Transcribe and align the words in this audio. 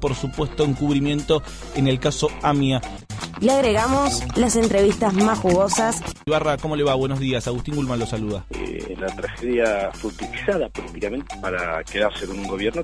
por 0.00 0.14
supuesto, 0.14 0.64
encubrimiento 0.64 1.42
en 1.76 1.88
el 1.88 2.00
caso 2.00 2.30
AMIA. 2.40 2.80
Le 3.40 3.52
agregamos 3.52 4.22
las 4.34 4.56
entrevistas 4.56 5.12
más 5.12 5.38
jugosas. 5.40 6.02
Ibarra, 6.24 6.56
¿cómo 6.56 6.74
le 6.74 6.84
va? 6.84 6.94
Buenos 6.94 7.20
días. 7.20 7.46
Agustín 7.46 7.74
Gulman 7.74 7.98
lo 7.98 8.06
saluda. 8.06 8.46
Eh, 8.48 8.96
la 8.98 9.08
tragedia 9.08 9.90
fue 9.92 10.10
utilizada 10.10 10.70
políticamente 10.70 11.36
para 11.42 11.84
quedarse 11.84 12.26
con 12.26 12.38
un 12.38 12.48
gobierno. 12.48 12.82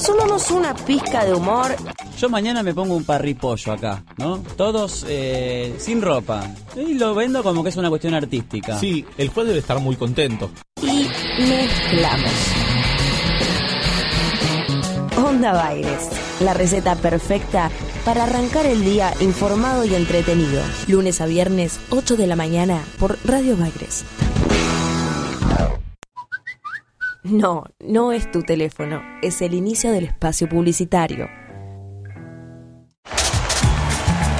Sumamos 0.00 0.50
una 0.50 0.74
pizca 0.74 1.24
de 1.24 1.32
humor. 1.32 1.76
Yo 2.18 2.28
mañana 2.28 2.64
me 2.64 2.74
pongo 2.74 2.96
un 2.96 3.04
parripollo 3.04 3.72
acá, 3.72 4.02
¿no? 4.16 4.38
Todos 4.56 5.06
eh, 5.08 5.76
sin 5.78 6.02
ropa. 6.02 6.42
Y 6.74 6.94
lo 6.94 7.14
vendo 7.14 7.44
como 7.44 7.62
que 7.62 7.68
es 7.68 7.76
una 7.76 7.88
cuestión 7.88 8.14
artística. 8.14 8.76
Sí, 8.80 9.06
el 9.16 9.28
juez 9.28 9.46
debe 9.46 9.60
estar 9.60 9.78
muy 9.78 9.94
contento. 9.94 10.50
Y 10.82 11.06
mezclamos. 11.38 12.75
Onda 15.16 15.52
Baires, 15.52 16.10
la 16.40 16.52
receta 16.52 16.94
perfecta 16.94 17.70
para 18.04 18.24
arrancar 18.24 18.66
el 18.66 18.84
día 18.84 19.14
informado 19.20 19.84
y 19.84 19.94
entretenido. 19.94 20.60
Lunes 20.88 21.22
a 21.22 21.26
viernes, 21.26 21.80
8 21.88 22.16
de 22.16 22.26
la 22.26 22.36
mañana, 22.36 22.82
por 22.98 23.18
Radio 23.24 23.56
Baires. 23.56 24.04
No, 27.22 27.64
no 27.80 28.12
es 28.12 28.30
tu 28.30 28.42
teléfono, 28.42 29.02
es 29.22 29.40
el 29.40 29.54
inicio 29.54 29.90
del 29.90 30.04
espacio 30.04 30.48
publicitario. 30.48 31.28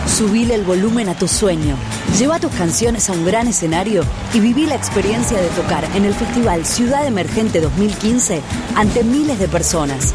Subile 0.06 0.54
el 0.54 0.64
volumen 0.64 1.08
a 1.08 1.14
tu 1.14 1.26
sueño. 1.26 1.76
Lleva 2.18 2.38
tus 2.38 2.52
canciones 2.52 3.10
a 3.10 3.12
un 3.12 3.26
gran 3.26 3.48
escenario 3.48 4.02
y 4.32 4.40
viví 4.40 4.66
la 4.66 4.76
experiencia 4.76 5.38
de 5.38 5.48
tocar 5.48 5.84
en 5.94 6.04
el 6.04 6.14
Festival 6.14 6.64
Ciudad 6.64 7.06
Emergente 7.06 7.60
2015 7.60 8.40
ante 8.76 9.04
miles 9.04 9.38
de 9.38 9.48
personas. 9.48 10.14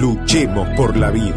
Luchemos 0.00 0.68
por 0.76 0.96
la 0.96 1.10
vida. 1.10 1.34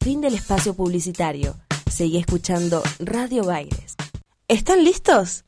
Fin 0.00 0.20
del 0.20 0.34
espacio 0.34 0.72
publicitario. 0.72 1.56
Seguí 1.90 2.18
escuchando 2.18 2.80
Radio 3.00 3.42
Baires. 3.42 3.96
¿Están 4.46 4.84
listos? 4.84 5.44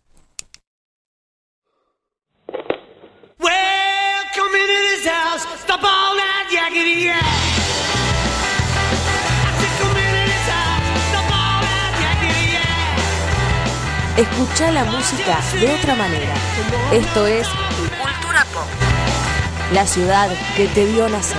Escucha 14.16 14.72
la 14.72 14.84
música 14.86 15.40
de 15.60 15.72
otra 15.72 15.94
manera. 15.94 16.34
Esto 16.92 17.26
es 17.28 17.46
Cultura 17.46 18.44
Pop. 18.52 18.89
La 19.72 19.86
ciudad 19.86 20.28
que 20.56 20.66
te 20.68 20.84
vio 20.84 21.08
nacer. 21.08 21.38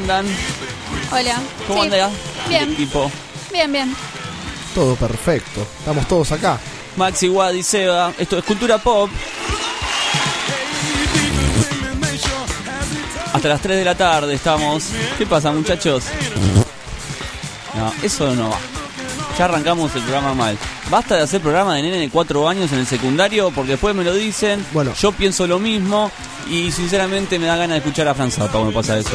Andan? 0.00 0.26
Hola. 1.12 1.36
¿Cómo 1.66 1.82
Sí. 1.82 1.86
anda 1.88 2.10
Bien. 2.48 2.62
el 2.64 2.72
equipo? 2.72 3.10
Bien, 3.52 3.72
bien. 3.72 3.94
Todo 4.74 4.94
perfecto. 4.96 5.66
Estamos 5.78 6.06
todos 6.08 6.32
acá. 6.32 6.58
Maxi, 6.96 7.28
Wadi, 7.28 7.62
Seba. 7.62 8.12
Esto 8.18 8.38
es 8.38 8.44
Cultura 8.44 8.78
Pop. 8.78 9.10
Hasta 13.32 13.48
las 13.48 13.60
3 13.60 13.78
de 13.78 13.84
la 13.84 13.94
tarde 13.94 14.34
estamos. 14.34 14.84
¿Qué 15.16 15.26
pasa, 15.26 15.52
muchachos? 15.52 16.04
No, 17.74 17.92
eso 18.02 18.34
no 18.34 18.50
va. 18.50 18.58
Ya 19.38 19.44
arrancamos 19.44 19.94
el 19.94 20.02
programa 20.02 20.34
mal. 20.34 20.58
Basta 20.90 21.16
de 21.16 21.22
hacer 21.22 21.40
programa 21.40 21.76
de 21.76 21.82
nene 21.82 21.98
de 21.98 22.10
4 22.10 22.48
años 22.48 22.72
en 22.72 22.80
el 22.80 22.86
secundario 22.86 23.50
porque 23.52 23.72
después 23.72 23.94
me 23.94 24.02
lo 24.04 24.12
dicen. 24.12 24.64
Bueno. 24.72 24.92
Yo 25.00 25.12
pienso 25.12 25.46
lo 25.46 25.58
mismo 25.60 26.10
y 26.50 26.72
sinceramente 26.72 27.38
me 27.38 27.46
da 27.46 27.54
ganas 27.56 27.70
de 27.74 27.78
escuchar 27.78 28.08
a 28.08 28.14
Franz 28.14 28.34
Zappa 28.34 28.52
cuando 28.58 28.72
pasa 28.72 28.98
eso. 28.98 29.10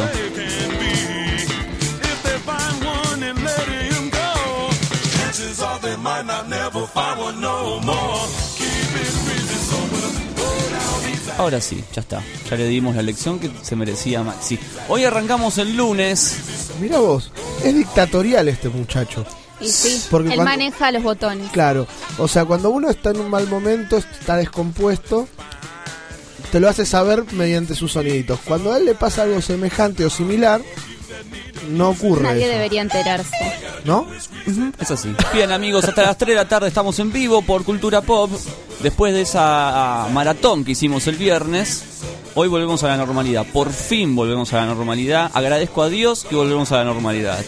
Ahora 11.38 11.60
sí, 11.60 11.84
ya 11.94 12.02
está. 12.02 12.22
Ya 12.50 12.56
le 12.58 12.68
dimos 12.68 12.96
la 12.96 13.02
lección 13.02 13.40
que 13.40 13.52
se 13.62 13.76
merecía 13.76 14.24
Maxi. 14.24 14.58
Hoy 14.88 15.04
arrancamos 15.04 15.58
el 15.58 15.76
lunes. 15.76 16.38
Mira 16.80 17.00
vos, 17.00 17.32
es 17.64 17.76
dictatorial 17.76 18.48
este 18.48 18.70
muchacho. 18.70 19.26
Y 19.60 19.70
sí, 19.70 20.02
Porque 20.12 20.30
él 20.30 20.36
cuando- 20.36 20.52
maneja 20.52 20.92
los 20.92 21.04
botones. 21.04 21.50
Claro, 21.52 21.88
o 22.18 22.28
sea, 22.28 22.46
cuando 22.46 22.70
uno 22.70 22.90
está 22.90 23.12
en 23.12 23.20
un 23.20 23.30
mal 23.30 23.48
momento, 23.48 23.98
está 23.98 24.38
descompuesto, 24.38 25.28
te 26.52 26.60
lo 26.60 26.70
hace 26.70 26.86
saber 26.86 27.24
mediante 27.34 27.76
sus 27.76 27.94
soniditos. 27.94 28.40
Cuando 28.46 28.72
a 28.74 28.78
él 28.78 28.86
le 28.86 28.96
pasa 28.96 29.24
algo 29.24 29.42
semejante 29.42 30.06
o 30.06 30.10
similar, 30.10 30.62
no 31.70 31.90
ocurre 31.90 32.24
Nadie 32.24 32.46
eso, 32.46 32.54
debería 32.54 32.82
enterarse. 32.82 33.36
¿no? 33.86 34.08
Es 34.80 34.92
así. 34.92 35.16
Bien, 35.34 35.52
amigos, 35.52 35.86
hasta 35.86 36.04
las 36.04 36.18
3 36.18 36.30
de 36.30 36.36
la 36.36 36.48
tarde 36.48 36.68
estamos 36.68 37.00
en 37.00 37.12
vivo 37.12 37.42
por 37.42 37.64
Cultura 37.64 38.02
Pop. 38.02 38.32
Después 38.82 39.14
de 39.14 39.22
esa 39.22 40.06
ah, 40.06 40.10
maratón 40.10 40.66
que 40.66 40.72
hicimos 40.72 41.08
el 41.08 41.16
viernes, 41.16 41.84
hoy 42.36 42.48
volvemos 42.48 42.84
a 42.84 42.90
la 42.90 42.98
normalidad. 42.98 43.46
Por 43.52 43.72
fin 43.72 44.16
volvemos 44.16 44.52
a 44.54 44.58
la 44.58 44.66
normalidad. 44.66 45.32
Agradezco 45.34 45.82
a 45.84 45.90
Dios 45.90 46.26
que 46.26 46.36
volvemos 46.36 46.72
a 46.72 46.78
la 46.78 46.84
normalidad. 46.84 47.40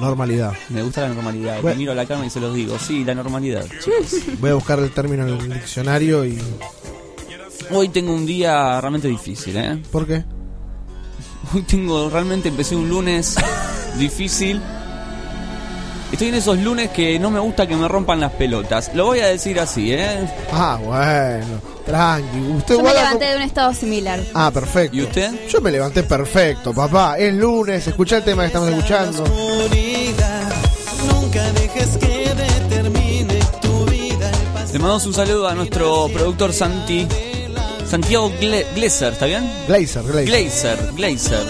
Normalidad. 0.00 0.52
Me 0.68 0.82
gusta 0.82 1.02
la 1.02 1.08
normalidad. 1.08 1.60
Bueno. 1.62 1.78
Miro 1.78 1.92
a 1.92 1.94
la 1.94 2.06
cámara 2.06 2.26
y 2.26 2.30
se 2.30 2.40
los 2.40 2.54
digo. 2.54 2.78
Sí, 2.78 3.04
la 3.04 3.14
normalidad. 3.14 3.64
Voy 4.40 4.50
a 4.50 4.54
buscar 4.54 4.78
el 4.78 4.90
término 4.90 5.26
en 5.26 5.34
el 5.34 5.54
diccionario 5.54 6.24
y... 6.24 6.38
Hoy 7.72 7.88
tengo 7.88 8.12
un 8.12 8.26
día 8.26 8.80
realmente 8.80 9.06
difícil, 9.06 9.56
¿eh? 9.56 9.80
¿Por 9.92 10.06
qué? 10.06 10.24
Hoy 11.54 11.62
tengo, 11.62 12.08
realmente 12.10 12.48
empecé 12.48 12.76
un 12.76 12.88
lunes 12.88 13.36
difícil. 13.96 14.60
Estoy 16.12 16.28
en 16.28 16.34
esos 16.34 16.58
lunes 16.58 16.90
que 16.90 17.18
no 17.20 17.30
me 17.30 17.38
gusta 17.38 17.66
que 17.68 17.76
me 17.76 17.86
rompan 17.86 18.18
las 18.20 18.32
pelotas. 18.32 18.90
Lo 18.94 19.06
voy 19.06 19.20
a 19.20 19.26
decir 19.26 19.60
así, 19.60 19.92
¿eh? 19.92 20.28
Ah, 20.52 20.76
bueno, 20.84 21.60
tranqui. 21.86 22.38
Usted 22.56 22.76
Yo 22.76 22.82
me 22.82 22.92
levanté 22.92 23.18
como- 23.18 23.30
de 23.30 23.36
un 23.36 23.42
estado 23.42 23.74
similar. 23.74 24.20
Ah, 24.34 24.50
perfecto. 24.52 24.96
¿Y 24.96 25.02
usted? 25.02 25.30
Yo 25.48 25.60
me 25.60 25.70
levanté 25.70 26.02
perfecto, 26.02 26.74
papá. 26.74 27.16
Es 27.16 27.32
lunes, 27.32 27.86
escucha 27.86 28.16
el 28.16 28.24
tema 28.24 28.42
que 28.42 28.46
estamos 28.48 28.68
escuchando. 28.70 29.24
Nunca 31.06 31.52
dejes 31.52 31.96
que 31.98 32.34
determine 32.34 33.38
tu 33.62 33.84
vida. 33.86 34.30
Le 34.72 34.78
mandamos 34.80 35.06
un 35.06 35.14
saludo 35.14 35.46
a 35.46 35.54
nuestro 35.54 36.08
productor 36.12 36.52
Santi. 36.52 37.06
Santiago 37.90 38.30
Gle- 38.40 38.66
Gleiser, 38.74 39.12
¿está 39.14 39.26
bien? 39.26 39.50
Glazer, 39.66 40.02
Glazer. 40.04 40.24
Gleiser, 40.26 40.92
Gleiser. 40.94 41.46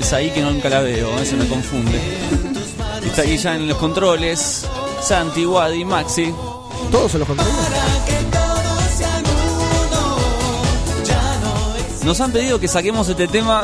Es 0.00 0.12
ahí 0.12 0.30
que 0.30 0.40
nunca 0.42 0.68
la 0.68 0.80
veo, 0.80 1.12
a 1.12 1.20
veces 1.20 1.36
me 1.38 1.48
confunde. 1.48 1.98
Está 3.04 3.22
ahí 3.22 3.36
ya 3.36 3.54
en 3.56 3.66
los 3.68 3.76
controles. 3.78 4.64
Santi, 5.02 5.44
Wadi, 5.44 5.84
Maxi. 5.84 6.32
¿Todos 6.90 7.12
se 7.12 7.18
los 7.18 7.26
controla? 7.26 7.50
Nos 12.04 12.20
han 12.20 12.32
pedido 12.32 12.60
que 12.60 12.68
saquemos 12.68 13.08
este 13.08 13.26
tema 13.26 13.62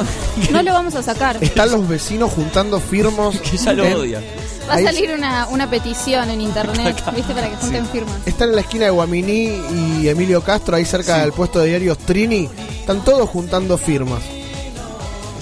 No 0.51 0.63
lo 0.63 0.73
vamos 0.73 0.95
a 0.95 1.03
sacar. 1.03 1.37
Están 1.43 1.71
los 1.71 1.87
vecinos 1.87 2.33
juntando 2.33 2.81
firmos. 2.81 3.39
que 3.51 3.57
ya 3.59 3.73
lo 3.75 3.85
en- 3.85 3.95
odia. 3.97 4.23
Va 4.71 4.75
a 4.75 4.83
salir 4.83 5.11
una, 5.13 5.47
una 5.49 5.69
petición 5.69 6.31
en 6.31 6.41
internet, 6.41 7.03
¿viste? 7.15 7.35
Para 7.35 7.49
que 7.51 7.57
junten 7.57 7.87
firmas. 7.87 8.15
Están 8.25 8.51
en 8.51 8.55
la 8.57 8.61
esquina 8.63 8.85
de 8.85 8.91
Guaminí 8.91 9.61
y 10.03 10.09
Emilio 10.09 10.43
Castro, 10.43 10.77
ahí 10.77 10.85
cerca 10.85 11.19
del 11.19 11.33
puesto 11.33 11.59
de 11.59 11.69
diarios 11.69 11.99
Trini. 11.99 12.49
Están 12.81 13.05
todos 13.05 13.29
juntando 13.29 13.77
firmas. 13.77 14.21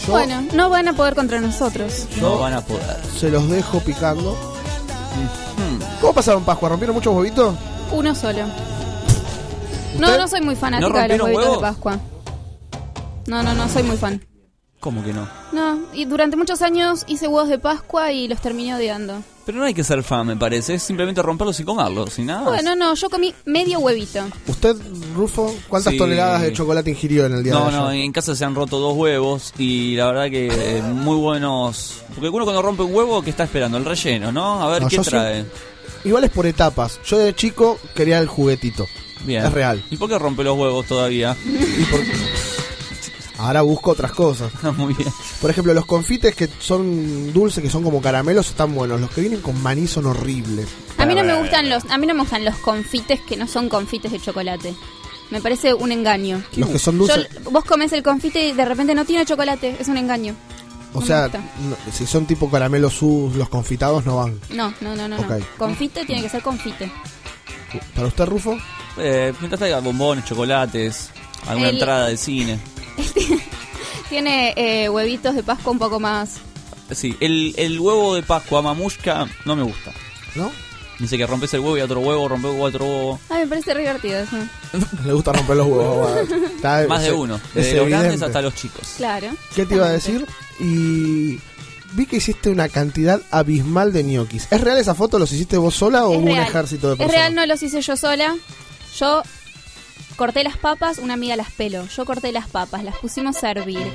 Yo 0.07 0.13
Bueno, 0.13 0.43
no 0.55 0.71
van 0.71 0.89
a 0.89 0.95
poder 0.95 1.15
contra 1.15 1.41
nosotros. 1.41 2.07
No 2.21 2.39
van 2.39 2.55
a 2.55 2.61
poder. 2.63 2.97
se 3.19 3.31
los 3.31 3.49
dejo 3.51 3.81
picando. 3.81 4.37
¿Cómo 6.01 6.13
pasaron 6.15 6.45
Pascua? 6.45 6.71
¿Rompieron 6.71 6.95
muchos 6.95 7.15
huevitos? 7.15 7.55
Uno 7.93 8.15
solo. 8.15 8.45
No, 9.99 10.07
¿Usted? 10.07 10.19
no 10.21 10.29
soy 10.29 10.41
muy 10.41 10.55
fanática 10.57 10.89
¿No 10.89 10.99
de 11.09 11.09
los 11.19 11.21
huevitos 11.25 11.45
huevos? 11.45 11.59
de 11.59 11.63
Pascua. 11.69 11.99
No, 13.27 13.43
no, 13.43 13.53
no 13.55 13.69
soy 13.69 13.83
muy 13.83 13.97
fan. 13.97 14.23
¿Cómo 14.81 15.03
que 15.05 15.13
no? 15.13 15.29
No, 15.53 15.81
y 15.93 16.05
durante 16.05 16.37
muchos 16.37 16.63
años 16.63 17.05
hice 17.09 17.27
huevos 17.27 17.49
de 17.49 17.59
Pascua 17.59 18.13
y 18.13 18.29
los 18.29 18.41
terminé 18.41 18.77
odiando. 18.77 19.23
Pero 19.45 19.59
no 19.59 19.65
hay 19.65 19.75
que 19.75 19.83
ser 19.83 20.05
fan, 20.05 20.27
me 20.27 20.37
parece. 20.37 20.75
Es 20.75 20.83
simplemente 20.85 21.21
romperlos 21.21 21.59
y 21.59 21.65
comerlos, 21.65 22.13
sin 22.13 22.27
nada. 22.27 22.43
más. 22.43 22.51
Bueno, 22.51 22.77
no, 22.77 22.95
yo 22.95 23.11
comí 23.11 23.35
medio 23.45 23.81
huevito. 23.81 24.21
¿Usted, 24.47 24.77
Rufo, 25.17 25.53
cuántas 25.69 25.95
Sí. 25.95 25.99
toneladas 25.99 26.43
de 26.43 26.53
chocolate 26.53 26.91
ingirió 26.91 27.27
en 27.27 27.33
el 27.33 27.43
día 27.43 27.55
No, 27.55 27.67
de 27.67 27.73
no, 27.73 27.87
ayer? 27.89 28.05
en 28.05 28.13
casa 28.13 28.37
se 28.37 28.45
han 28.45 28.55
roto 28.55 28.79
dos 28.79 28.95
huevos 28.97 29.53
y 29.59 29.97
la 29.97 30.07
verdad 30.07 30.31
que 30.31 30.47
eh, 30.79 30.83
muy 30.83 31.17
buenos. 31.17 32.03
Porque 32.15 32.29
uno 32.29 32.45
cuando 32.45 32.63
rompe 32.63 32.83
un 32.85 32.95
huevo, 32.95 33.21
¿qué 33.23 33.31
está 33.31 33.45
esperando? 33.45 33.79
El 33.79 33.85
relleno, 33.85 34.31
¿no? 34.31 34.63
A 34.63 34.69
ver 34.71 34.83
No, 34.83 34.89
qué 34.89 34.97
yo 34.97 35.03
trae. 35.03 35.45
Igual 36.05 36.23
es 36.25 36.31
por 36.31 36.47
etapas. 36.47 37.01
Yo 37.05 37.19
de 37.19 37.35
chico 37.35 37.79
quería 37.97 38.21
el 38.21 38.29
juguetito. 38.29 38.87
Bien. 39.25 39.45
Es 39.45 39.53
real. 39.53 39.83
¿Y 39.91 39.97
por 39.97 40.09
qué 40.09 40.19
rompe 40.19 40.45
los 40.45 40.57
huevos 40.57 40.87
todavía? 40.87 41.37
Y 41.45 41.85
por- 41.85 42.01
Ahora 43.39 43.63
busco 43.63 43.93
otras 43.93 44.13
cosas. 44.13 44.53
muy 44.77 44.95
bien. 44.95 45.09
Por 45.41 45.51
ejemplo, 45.51 45.73
los 45.75 45.87
confites 45.87 46.35
que 46.35 46.49
son 46.59 47.33
dulces, 47.33 47.63
que 47.63 47.71
son 47.71 47.83
como 47.83 48.01
caramelos, 48.03 48.49
están 48.49 48.75
buenos. 48.75 49.01
Los 49.01 49.11
que 49.11 49.21
vienen 49.21 49.41
con 49.41 49.61
maní 49.63 49.87
son 49.87 50.07
horribles. 50.07 50.67
A 50.99 51.07
mí 51.07 51.15
no 51.15 51.23
me 51.25 51.35
gustan 51.39 51.69
los, 51.71 51.85
a 51.91 51.99
mí 51.99 52.07
no 52.07 52.15
me 52.15 52.21
gustan 52.21 52.45
los 52.45 52.57
confites 52.57 53.21
que 53.21 53.37
no 53.37 53.47
son 53.47 53.69
confites 53.69 54.11
de 54.13 54.21
chocolate. 54.21 54.75
Me 55.31 55.41
parece 55.41 55.75
un 55.75 55.93
engaño. 55.93 56.43
Los 56.57 56.71
que 56.71 56.79
son 56.79 56.99
Yo- 56.99 57.07
dulces. 57.07 57.29
vos 57.51 57.65
comes 57.65 57.93
el 57.93 58.03
confite 58.03 58.49
y 58.49 58.53
de 58.53 58.65
repente 58.65 58.95
no 58.95 59.05
tiene 59.05 59.25
chocolate, 59.27 59.77
es 59.79 59.87
un 59.89 59.99
engaño. 59.99 60.35
o 60.95 61.01
no 61.01 61.07
sea, 61.07 61.19
me 61.19 61.23
gusta. 61.25 61.39
no- 61.87 61.93
si 61.93 62.07
son 62.07 62.25
tipo 62.27 62.51
caramelos 62.51 62.95
sus, 62.95 63.35
los 63.37 63.49
confitados 63.51 64.05
no 64.07 64.17
van. 64.17 64.41
No, 64.51 64.73
no, 64.81 64.97
no, 64.97 65.07
no. 65.07 65.19
no. 65.19 65.23
Ok. 65.37 65.43
Confite 65.59 66.05
tiene 66.07 66.23
que 66.23 66.29
ser 66.31 66.43
confite. 66.43 66.91
¿Para 67.95 68.07
usted, 68.09 68.25
Rufo? 68.25 68.57
Eh, 68.97 69.33
mientras 69.41 69.59
traiga 69.59 69.81
bombones, 69.81 70.25
chocolates, 70.25 71.11
alguna 71.47 71.69
El- 71.69 71.75
entrada 71.77 72.09
de 72.09 72.17
cine. 72.17 72.59
Tiene 74.09 74.55
eh, 74.57 74.89
huevitos 74.89 75.35
de 75.35 75.43
Pascua 75.43 75.73
un 75.73 75.79
poco 75.79 76.01
más. 76.01 76.37
Sí, 76.93 77.15
el, 77.21 77.55
el 77.59 77.79
huevo 77.79 78.15
de 78.15 78.23
Pascua 78.23 78.63
mamushka 78.63 79.29
no 79.45 79.55
me 79.57 79.63
gusta. 79.63 79.93
¿No? 80.35 80.51
Dice 80.99 81.17
que 81.19 81.27
rompes 81.27 81.53
el 81.55 81.61
huevo 81.61 81.77
y 81.79 81.81
otro 81.83 82.01
huevo, 82.01 82.27
rompes 82.27 82.51
huevo, 82.53 82.65
otro 82.65 82.85
huevo. 82.87 83.21
Ay, 83.29 83.43
me 83.43 83.47
parece 83.49 83.75
re 83.75 83.81
divertido 83.81 84.19
eso. 84.21 84.37
Le 85.05 85.13
gusta 85.13 85.33
romper 85.33 85.57
los 85.57 85.67
huevos. 85.67 86.11
Está- 86.57 86.87
Más 86.89 87.03
de 87.03 87.09
es- 87.09 87.15
uno. 87.15 87.37
es 87.37 87.55
Desde 87.55 87.77
los 87.77 87.89
grandes 87.89 88.07
evidente. 88.13 88.25
hasta 88.27 88.43
los 88.43 88.55
chicos. 88.55 88.95
Claro. 88.97 89.29
¿Qué 89.55 89.67
te 89.67 89.75
iba 89.75 89.87
a 89.87 89.91
decir? 89.93 90.27
Y 90.59 91.39
vi 91.93 92.07
que 92.07 92.17
hiciste 92.17 92.49
una 92.51 92.69
cantidad 92.71 93.21
abismal 93.31 93.93
de 93.93 94.05
ñoquis. 94.05 94.49
¿Es 94.51 94.61
real 94.61 94.79
esa 94.79 94.95
foto? 94.95 95.19
¿Los 95.19 95.31
hiciste 95.33 95.57
vos 95.59 95.75
sola 95.75 96.07
o 96.07 96.13
Es 96.15 96.19
hubo 96.19 96.31
un 96.33 96.39
ejército 96.39 96.89
de 96.89 96.93
Es 96.95 96.99
personas? 96.99 97.21
real, 97.21 97.35
no 97.35 97.47
los 97.47 97.63
hice 97.63 97.81
yo 97.83 97.97
sola. 97.97 98.35
Yo 98.99 99.23
corté 100.19 100.43
las 100.43 100.57
papas, 100.57 100.99
una 100.99 101.15
amiga 101.15 101.37
las 101.37 101.53
peló. 101.53 101.87
Yo 101.87 102.05
corté 102.05 102.33
las 102.33 102.49
papas, 102.49 102.83
las 102.83 102.97
pusimos 102.97 103.43
a 103.45 103.53
hervir. 103.53 103.87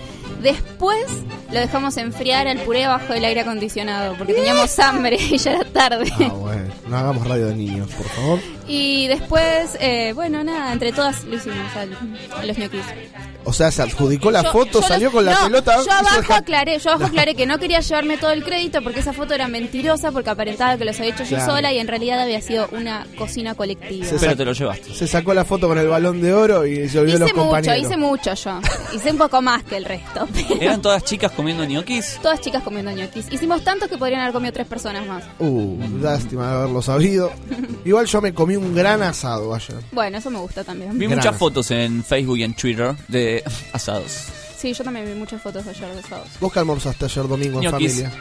Después 0.41 1.05
lo 1.51 1.59
dejamos 1.59 1.97
enfriar 1.97 2.47
al 2.47 2.59
puré 2.59 2.87
bajo 2.87 3.13
el 3.13 3.25
aire 3.25 3.41
acondicionado 3.41 4.15
porque 4.17 4.33
teníamos 4.33 4.79
hambre 4.79 5.17
y 5.29 5.37
ya 5.37 5.51
era 5.51 5.65
tarde. 5.65 6.09
Ah, 6.19 6.29
bueno. 6.29 6.73
No 6.87 6.97
hagamos 6.97 7.27
radio 7.27 7.47
de 7.47 7.55
niños, 7.55 7.89
por 7.91 8.05
favor. 8.07 8.39
Y 8.67 9.07
después, 9.07 9.77
eh, 9.79 10.13
bueno, 10.13 10.43
nada, 10.43 10.71
entre 10.73 10.91
todas 10.93 11.23
lo 11.25 11.35
hicimos 11.35 11.57
al- 11.75 11.97
a 12.39 12.45
los 12.45 12.57
ñoquis. 12.57 12.81
O 13.45 13.51
sea, 13.51 13.71
se 13.71 13.81
adjudicó 13.81 14.31
la 14.31 14.41
Yo- 14.41 14.51
foto, 14.53 14.79
yo 14.79 14.87
salió 14.87 15.07
los- 15.07 15.13
con 15.15 15.25
la 15.25 15.33
no, 15.33 15.43
pelota. 15.47 15.75
Yo 15.75 15.81
hizo 15.81 15.91
abajo 15.91 16.33
aclaré, 16.33 16.79
yo 16.79 16.91
abajo 16.91 17.05
aclaré 17.07 17.35
que 17.35 17.45
no 17.45 17.59
quería 17.59 17.81
llevarme 17.81 18.17
todo 18.17 18.31
el 18.31 18.41
crédito 18.45 18.81
porque 18.81 19.01
esa 19.01 19.11
foto 19.11 19.33
era 19.33 19.49
mentirosa 19.49 20.13
porque 20.13 20.29
aparentaba 20.29 20.77
que 20.77 20.85
los 20.85 20.97
había 20.97 21.11
hecho 21.13 21.25
yo 21.25 21.39
sola 21.45 21.73
y 21.73 21.79
en 21.79 21.87
realidad 21.89 22.21
había 22.21 22.39
sido 22.39 22.69
una 22.71 23.05
cocina 23.17 23.53
colectiva. 23.53 24.05
Se 24.05 24.15
Pero 24.15 24.37
te 24.37 24.45
lo 24.45 24.53
llevaste. 24.53 24.93
Se 24.95 25.07
sacó 25.07 25.33
la 25.33 25.43
foto 25.43 25.67
con 25.67 25.77
el 25.77 25.89
balón 25.89 26.21
de 26.21 26.33
oro 26.33 26.65
y 26.65 26.87
se 26.87 26.99
olvidó 26.99 27.15
de 27.15 27.19
los 27.19 27.27
Hice 27.29 27.33
mucho, 27.37 27.49
compañeros. 27.49 27.77
hice 27.85 27.97
mucho 27.97 28.33
yo. 28.33 28.59
Hice 28.95 29.11
un 29.11 29.17
poco 29.17 29.41
más 29.41 29.63
que 29.63 29.75
el 29.75 29.83
resto. 29.85 30.25
pero 30.47 30.61
¿Eran 30.61 30.81
todas 30.81 31.03
chicas 31.03 31.31
comiendo 31.33 31.65
ñoquis? 31.65 32.19
Todas 32.21 32.39
chicas 32.39 32.63
comiendo 32.63 32.91
ñoquis. 32.91 33.25
Hicimos 33.29 33.61
tanto 33.65 33.89
que 33.89 33.97
podrían 33.97 34.21
haber 34.21 34.31
comido 34.31 34.53
tres 34.53 34.67
personas 34.67 35.05
más. 35.05 35.21
Uh, 35.39 35.77
lástima 36.01 36.47
de 36.49 36.55
haberlo 36.59 36.81
sabido. 36.81 37.29
Igual 37.83 38.05
yo 38.05 38.21
me 38.21 38.33
comí 38.33 38.52
un 38.55 38.73
gran 38.75 39.01
asado 39.03 39.53
ayer. 39.53 39.77
Bueno, 39.91 40.17
eso 40.17 40.29
me 40.29 40.39
gusta 40.39 40.63
también. 40.63 40.97
Vi 40.97 41.07
muchas 41.07 41.35
fotos 41.37 41.69
en 41.71 42.03
Facebook 42.03 42.37
y 42.37 42.43
en 42.43 42.53
Twitter 42.53 42.95
de 43.07 43.43
asados. 43.73 44.25
Sí, 44.57 44.73
yo 44.73 44.83
también 44.83 45.05
vi 45.05 45.13
muchas 45.13 45.41
fotos 45.41 45.65
ayer 45.67 45.93
de 45.95 46.01
sábados. 46.03 46.29
¿Vos 46.39 46.51
que 46.53 46.59
almorzaste 46.59 47.05
ayer 47.05 47.27
domingo 47.27 47.61
en 47.61 47.69
Ñoquis. 47.71 47.91
familia? 47.99 48.11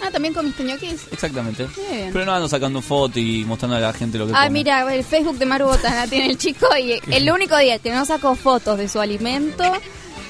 Ah, 0.00 0.10
¿también 0.12 0.32
comiste 0.32 0.62
ñoquis? 0.62 1.06
Exactamente. 1.10 1.66
Bien. 1.90 2.10
Pero 2.12 2.24
no 2.24 2.32
ando 2.32 2.48
sacando 2.48 2.80
fotos 2.80 3.16
y 3.18 3.44
mostrando 3.44 3.76
a 3.76 3.80
la 3.80 3.92
gente 3.92 4.16
lo 4.16 4.26
que 4.28 4.32
Ah, 4.32 4.44
come. 4.44 4.50
mira, 4.50 4.94
el 4.94 5.02
Facebook 5.02 5.38
de 5.38 5.46
Maru 5.46 5.66
Botana 5.66 6.06
tiene 6.06 6.26
el 6.30 6.38
chico 6.38 6.66
y 6.76 7.00
el 7.12 7.30
único 7.30 7.56
día 7.58 7.80
que 7.80 7.92
no 7.92 8.04
sacó 8.04 8.36
fotos 8.36 8.78
de 8.78 8.88
su 8.88 9.00
alimento 9.00 9.64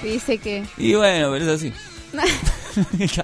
dice 0.03 0.39
que... 0.39 0.65
Y 0.79 0.95
bueno, 0.95 1.31
pero 1.33 1.45
es 1.53 1.61
así. 1.61 1.73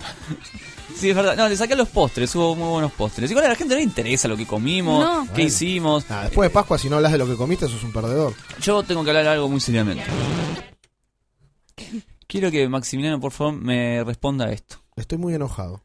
sí, 0.96 1.10
es 1.10 1.16
verdad. 1.16 1.36
No, 1.36 1.48
le 1.48 1.56
saqué 1.56 1.74
los 1.76 1.88
postres, 1.88 2.34
hubo 2.34 2.54
muy 2.56 2.68
buenos 2.68 2.92
postres. 2.92 3.30
Igual 3.30 3.46
a 3.46 3.48
la 3.50 3.54
gente 3.56 3.74
no 3.74 3.78
le 3.78 3.84
interesa 3.84 4.28
lo 4.28 4.36
que 4.36 4.46
comimos, 4.46 5.04
No. 5.04 5.22
qué 5.26 5.30
Bueno. 5.30 5.44
hicimos. 5.48 6.04
Ah, 6.10 6.24
después 6.24 6.48
de 6.48 6.52
Pascua, 6.54 6.78
si 6.78 6.88
no 6.88 6.96
hablas 6.96 7.12
de 7.12 7.18
lo 7.18 7.26
que 7.26 7.36
comiste, 7.36 7.68
sos 7.68 7.82
un 7.84 7.92
perdedor. 7.92 8.34
Yo 8.60 8.82
tengo 8.82 9.04
que 9.04 9.10
hablar 9.10 9.26
algo 9.28 9.48
muy 9.48 9.60
seriamente. 9.60 10.04
Quiero 12.26 12.50
que 12.50 12.68
Maximiliano, 12.68 13.20
por 13.20 13.32
favor, 13.32 13.54
me 13.54 14.02
responda 14.04 14.46
a 14.46 14.52
esto. 14.52 14.76
Estoy 14.96 15.18
muy 15.18 15.34
enojado. 15.34 15.82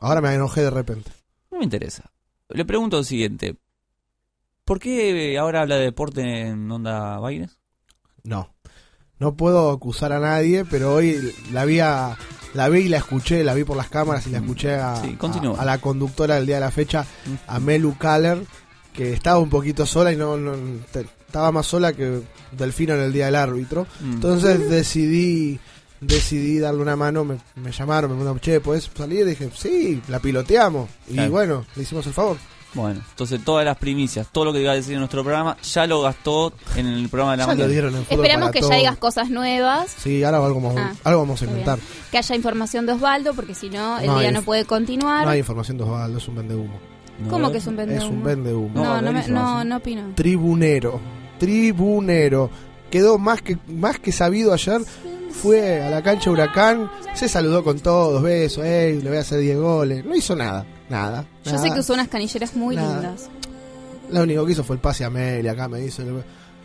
Ahora 0.00 0.20
me 0.20 0.34
enojé 0.34 0.62
de 0.62 0.70
repente. 0.70 1.10
No 1.50 1.58
me 1.58 1.64
interesa. 1.64 2.10
Le 2.48 2.64
pregunto 2.64 2.96
lo 2.98 3.04
siguiente. 3.04 3.56
¿Por 4.64 4.78
qué 4.78 5.38
ahora 5.38 5.62
habla 5.62 5.76
de 5.76 5.84
deporte 5.84 6.22
en 6.48 6.70
Onda 6.70 7.18
Baires? 7.18 7.58
No. 8.24 8.52
No 9.18 9.36
puedo 9.36 9.70
acusar 9.70 10.12
a 10.12 10.18
nadie, 10.20 10.64
pero 10.64 10.92
hoy 10.94 11.32
la 11.52 11.64
vi, 11.64 11.80
a- 11.80 12.18
la 12.56 12.68
vi 12.68 12.80
y 12.80 12.88
la 12.88 12.96
escuché, 12.98 13.44
la 13.44 13.54
vi 13.54 13.64
por 13.64 13.76
las 13.76 13.88
cámaras 13.88 14.26
y 14.26 14.30
la 14.30 14.38
escuché 14.38 14.74
a, 14.74 14.96
Sí, 15.02 15.12
continúa. 15.14 15.58
a- 15.58 15.62
a 15.62 15.64
la 15.64 15.78
conductora 15.78 16.34
del 16.36 16.46
día 16.46 16.56
de 16.56 16.62
la 16.62 16.70
fecha, 16.70 17.04
a 17.46 17.60
Melu 17.60 17.96
Kaller, 17.96 18.42
que 18.92 19.12
estaba 19.12 19.38
un 19.38 19.50
poquito 19.50 19.84
sola 19.86 20.12
y 20.12 20.16
no, 20.16 20.36
no- 20.36 20.54
estaba 21.26 21.52
más 21.52 21.66
sola 21.66 21.92
que 21.92 22.22
Delfino 22.52 22.94
en 22.94 23.00
el 23.02 23.12
día 23.12 23.26
del 23.26 23.36
árbitro. 23.36 23.86
Mm. 24.00 24.12
Entonces 24.14 24.68
decidí 24.70 25.58
decidí 26.00 26.58
darle 26.58 26.82
una 26.82 26.94
mano, 26.94 27.24
me, 27.24 27.38
me 27.56 27.72
llamaron, 27.72 28.10
me 28.10 28.16
preguntaron, 28.16 28.40
che, 28.40 28.60
¿podés 28.60 28.90
salir? 28.94 29.20
Y 29.20 29.30
dije, 29.30 29.50
sí, 29.56 30.02
la 30.08 30.20
piloteamos. 30.20 30.90
Y 31.08 31.14
Claro. 31.14 31.30
bueno, 31.30 31.66
le 31.74 31.82
hicimos 31.82 32.06
el 32.06 32.12
favor. 32.12 32.36
Bueno, 32.76 33.00
entonces 33.10 33.42
todas 33.42 33.64
las 33.64 33.76
primicias, 33.78 34.28
todo 34.30 34.44
lo 34.44 34.52
que 34.52 34.60
iba 34.60 34.70
a 34.70 34.74
decir 34.74 34.92
en 34.92 34.98
nuestro 35.00 35.22
programa, 35.24 35.56
ya 35.62 35.86
lo 35.86 36.02
gastó 36.02 36.52
en 36.76 36.86
el 36.86 37.08
programa 37.08 37.32
de 37.32 37.36
la 37.38 37.42
Ya 37.44 37.46
lo 37.46 37.54
mañana. 37.56 37.72
dieron 37.72 37.94
en 37.96 38.04
fútbol 38.04 38.18
Esperemos 38.18 38.42
para 38.44 38.52
que 38.52 38.60
todos. 38.60 38.70
ya 38.70 38.76
digas 38.78 38.96
cosas 38.98 39.30
nuevas. 39.30 39.90
Sí, 39.98 40.22
ahora 40.22 40.44
algo 40.44 40.60
vamos, 40.60 40.74
Ah, 40.78 40.92
algo 41.04 41.20
vamos 41.20 41.40
a 41.42 41.44
inventar. 41.46 41.78
bien. 41.78 41.88
Que 42.12 42.18
haya 42.18 42.36
información 42.36 42.86
de 42.86 42.92
Osvaldo, 42.92 43.34
porque 43.34 43.54
si 43.54 43.70
no, 43.70 43.98
el 43.98 44.06
No 44.06 44.18
día 44.18 44.28
hay 44.28 44.34
no 44.34 44.42
puede 44.42 44.64
continuar. 44.66 45.24
No 45.24 45.30
hay 45.30 45.38
información 45.40 45.78
de 45.78 45.84
Osvaldo, 45.84 46.18
es 46.18 46.28
un 46.28 46.34
vende 46.36 46.54
humo. 46.54 46.78
No, 47.18 47.28
¿Cómo 47.30 47.50
que 47.50 47.58
es 47.58 47.66
un 47.66 47.76
vende 47.76 47.96
Es 47.96 48.04
un 48.04 48.22
vende 48.22 48.52
humo. 48.54 48.70
No, 48.74 49.00
No, 49.00 49.12
me- 49.12 49.26
no 49.26 49.76
opino. 49.78 50.02
Tribunero. 50.14 51.00
Tribunero. 51.38 52.50
Quedó 52.90 53.18
más 53.18 53.40
que, 53.42 53.56
más 53.68 53.98
que 53.98 54.12
sabido 54.12 54.52
ayer. 54.52 54.82
Fue 55.30 55.82
a 55.82 55.90
la 55.90 56.02
cancha 56.02 56.30
Huracán, 56.30 56.90
se 57.14 57.28
saludó 57.28 57.62
con 57.62 57.78
todos, 57.80 58.22
besos, 58.22 58.64
ey, 58.64 59.02
le 59.02 59.08
voy 59.10 59.18
a 59.18 59.20
hacer 59.20 59.38
10 59.40 59.58
goles. 59.58 60.02
No 60.04 60.14
hizo 60.16 60.34
nada, 60.34 60.64
nada. 60.88 61.24
Yo 61.44 61.52
nada. 61.52 61.62
sé 61.62 61.72
que 61.72 61.80
usó 61.80 61.94
unas 61.94 62.08
canilleras 62.08 62.54
muy 62.56 62.76
Nada. 62.76 62.92
lindas. 63.00 63.28
Lo 64.10 64.22
único 64.22 64.46
que 64.46 64.52
hizo 64.52 64.64
fue 64.64 64.76
el 64.76 64.82
pase 64.82 65.04
a 65.04 65.10
Meli, 65.10 65.48
acá 65.48 65.68
me 65.68 65.80
dice. 65.80 66.04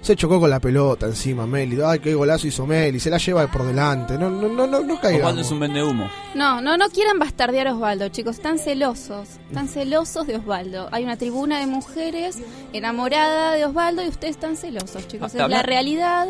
Se 0.02 0.16
chocó 0.16 0.40
con 0.40 0.50
la 0.50 0.60
pelota 0.60 1.06
encima, 1.06 1.46
Meli. 1.46 1.80
Ay, 1.86 2.00
qué 2.00 2.14
golazo 2.16 2.48
hizo 2.48 2.66
Meli. 2.66 3.00
Se 3.00 3.10
la 3.12 3.18
lleva 3.20 3.46
por 3.52 3.64
delante. 3.66 4.18
No, 4.18 4.30
no, 4.32 4.48
no, 4.48 4.66
no, 4.66 4.80
no 4.82 5.00
caigamos. 5.00 5.22
Osvaldo 5.22 5.42
es 5.42 5.52
un 5.52 5.60
vende 5.60 5.84
humo. 5.84 6.10
No, 6.34 6.60
no, 6.60 6.76
no 6.78 6.90
quieran 6.90 7.20
bastardear 7.20 7.68
a 7.68 7.76
Osvaldo, 7.76 8.10
chicos. 8.10 8.38
Están 8.38 8.58
celosos. 8.58 9.28
Están 9.50 9.68
celosos 9.68 10.26
de 10.26 10.38
Osvaldo. 10.38 10.90
Hay 10.92 11.04
una 11.04 11.18
tribuna 11.18 11.60
de 11.60 11.68
mujeres 11.68 12.40
enamorada 12.74 13.52
de 13.54 13.66
Osvaldo 13.66 14.04
y 14.04 14.08
ustedes 14.08 14.36
están 14.36 14.56
celosos, 14.58 15.08
chicos. 15.08 15.34
Ah, 15.36 15.44
Es 15.44 15.50
la 15.50 15.62
realidad. 15.62 16.28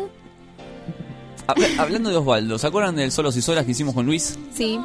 Habla- 1.46 1.66
Hablando 1.78 2.10
de 2.10 2.16
Osvaldo, 2.16 2.58
¿se 2.58 2.66
acuerdan 2.66 2.94
del 2.96 3.10
Solos 3.10 3.36
y 3.36 3.42
Solas 3.42 3.64
que 3.64 3.72
hicimos 3.72 3.94
con 3.94 4.06
Luis? 4.06 4.38
Sí. 4.54 4.78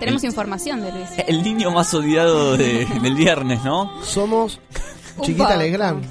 Tenemos 0.00 0.24
información 0.24 0.80
de 0.82 0.90
Luis. 0.92 1.08
El 1.28 1.42
niño 1.42 1.70
más 1.70 1.94
odiado 1.94 2.56
de- 2.56 2.86
del 3.02 3.14
viernes, 3.14 3.62
¿no? 3.62 4.02
Somos 4.02 4.58
Chiquita. 5.22 5.56
Legrand. 5.56 6.04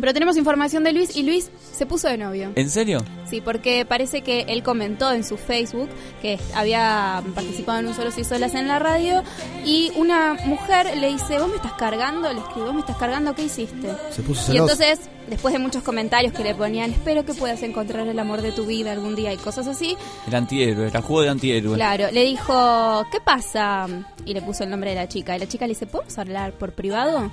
Pero 0.00 0.12
tenemos 0.14 0.36
información 0.36 0.82
de 0.84 0.92
Luis 0.92 1.14
y 1.16 1.22
Luis 1.22 1.50
se 1.82 1.86
puso 1.86 2.06
de 2.06 2.16
novio. 2.16 2.52
¿En 2.54 2.70
serio? 2.70 3.04
Sí, 3.28 3.40
porque 3.40 3.84
parece 3.84 4.22
que 4.22 4.42
él 4.48 4.62
comentó 4.62 5.10
en 5.12 5.24
su 5.24 5.36
Facebook 5.36 5.88
que 6.20 6.38
había 6.54 7.20
participado 7.34 7.80
en 7.80 7.88
un 7.88 7.94
Solos 7.94 8.16
y 8.18 8.22
Solas 8.24 8.54
en 8.54 8.68
la 8.68 8.78
radio 8.78 9.22
y 9.64 9.90
una 9.96 10.34
mujer 10.44 10.96
le 10.96 11.08
dice, 11.08 11.40
vos 11.40 11.48
me 11.48 11.56
estás 11.56 11.72
cargando, 11.72 12.32
le 12.32 12.38
escribió, 12.38 12.66
vos 12.66 12.74
me 12.74 12.80
estás 12.80 12.96
cargando, 12.98 13.34
¿qué 13.34 13.42
hiciste? 13.44 13.88
Se 14.12 14.22
puso 14.22 14.42
Y 14.42 14.54
celoso. 14.56 14.72
entonces, 14.74 15.10
después 15.28 15.52
de 15.54 15.58
muchos 15.58 15.82
comentarios 15.82 16.32
que 16.32 16.44
le 16.44 16.54
ponían, 16.54 16.92
espero 16.92 17.24
que 17.24 17.34
puedas 17.34 17.60
encontrar 17.64 18.06
el 18.06 18.18
amor 18.18 18.42
de 18.42 18.52
tu 18.52 18.64
vida 18.66 18.92
algún 18.92 19.16
día 19.16 19.32
y 19.32 19.36
cosas 19.38 19.66
así, 19.66 19.96
El 20.28 20.34
antihéroe, 20.36 20.86
el 20.86 21.00
juego 21.00 21.22
de 21.22 21.30
antihéroe. 21.30 21.74
claro, 21.74 22.10
le 22.12 22.22
dijo, 22.24 23.04
¿qué 23.10 23.18
pasa? 23.20 23.86
Y 24.24 24.34
le 24.34 24.42
puso 24.42 24.62
el 24.62 24.70
nombre 24.70 24.90
de 24.90 24.96
la 24.96 25.08
chica. 25.08 25.34
Y 25.36 25.40
la 25.40 25.48
chica 25.48 25.66
le 25.66 25.70
dice, 25.74 25.86
¿podemos 25.86 26.16
hablar 26.18 26.52
por 26.52 26.74
privado? 26.74 27.28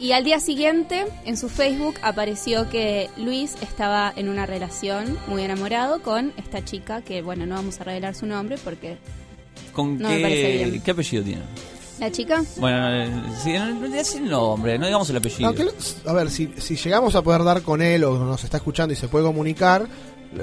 Y 0.00 0.12
al 0.12 0.24
día 0.24 0.40
siguiente, 0.40 1.04
en 1.26 1.36
su 1.36 1.50
Facebook, 1.50 1.94
apareció 2.02 2.70
que 2.70 3.10
Luis 3.18 3.54
estaba 3.60 4.10
en 4.16 4.30
una 4.30 4.46
relación 4.46 5.18
muy 5.28 5.42
enamorado 5.42 6.00
con 6.02 6.32
esta 6.38 6.64
chica, 6.64 7.02
que 7.02 7.20
bueno, 7.20 7.44
no 7.44 7.54
vamos 7.56 7.78
a 7.80 7.84
revelar 7.84 8.14
su 8.14 8.24
nombre 8.26 8.56
porque 8.64 8.96
¿Con 9.74 9.98
No 9.98 10.08
me 10.08 10.20
parece 10.20 10.58
qué, 10.58 10.64
bien. 10.70 10.82
qué 10.82 10.90
apellido 10.90 11.22
tiene? 11.22 11.42
la 12.00 12.10
chica... 12.10 12.42
Bueno, 12.56 13.06
no, 13.10 13.36
sí, 13.44 13.52
no, 13.52 13.74
no 13.74 13.86
digas 13.88 14.14
el 14.14 14.26
nombre, 14.30 14.78
no 14.78 14.86
digamos 14.86 15.10
el 15.10 15.16
apellido. 15.18 15.50
No, 15.50 15.54
que 15.54 15.64
lo- 15.64 15.72
a 16.06 16.12
ver, 16.14 16.30
si, 16.30 16.48
si 16.56 16.76
llegamos 16.76 17.14
a 17.14 17.20
poder 17.20 17.44
dar 17.44 17.60
con 17.60 17.82
él 17.82 18.02
o 18.04 18.18
nos 18.24 18.42
está 18.42 18.56
escuchando 18.56 18.94
y 18.94 18.96
se 18.96 19.06
puede 19.06 19.26
comunicar, 19.26 19.86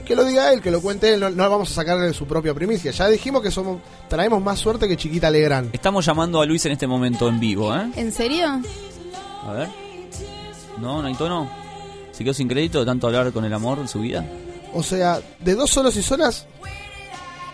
que 0.05 0.15
lo 0.15 0.23
diga 0.23 0.53
él, 0.53 0.61
que 0.61 0.69
lo 0.69 0.81
cuente 0.81 1.15
él, 1.15 1.19
no, 1.19 1.31
no 1.31 1.49
vamos 1.49 1.71
a 1.71 1.73
sacarle 1.73 2.13
su 2.13 2.27
propia 2.27 2.53
primicia. 2.53 2.91
Ya 2.91 3.07
dijimos 3.07 3.41
que 3.41 3.49
somos 3.49 3.81
traemos 4.07 4.39
más 4.43 4.59
suerte 4.59 4.87
que 4.87 4.95
Chiquita 4.97 5.31
Legrand. 5.31 5.73
Estamos 5.73 6.05
llamando 6.05 6.39
a 6.41 6.45
Luis 6.45 6.63
en 6.67 6.73
este 6.73 6.85
momento 6.85 7.27
en 7.27 7.39
vivo, 7.39 7.75
¿eh? 7.75 7.89
¿En 7.95 8.11
serio? 8.11 8.61
A 9.47 9.53
ver. 9.53 9.69
No, 10.79 11.01
no 11.01 11.07
hay 11.07 11.15
tono. 11.15 11.49
¿Se 12.11 12.23
quedó 12.23 12.33
sin 12.33 12.47
crédito 12.47 12.79
de 12.79 12.85
tanto 12.85 13.07
hablar 13.07 13.31
con 13.31 13.45
el 13.45 13.53
amor 13.53 13.79
en 13.79 13.87
su 13.87 13.99
vida? 14.01 14.25
O 14.73 14.83
sea, 14.83 15.19
de 15.39 15.55
dos 15.55 15.69
solos 15.71 15.95
y 15.95 16.03
solas, 16.03 16.45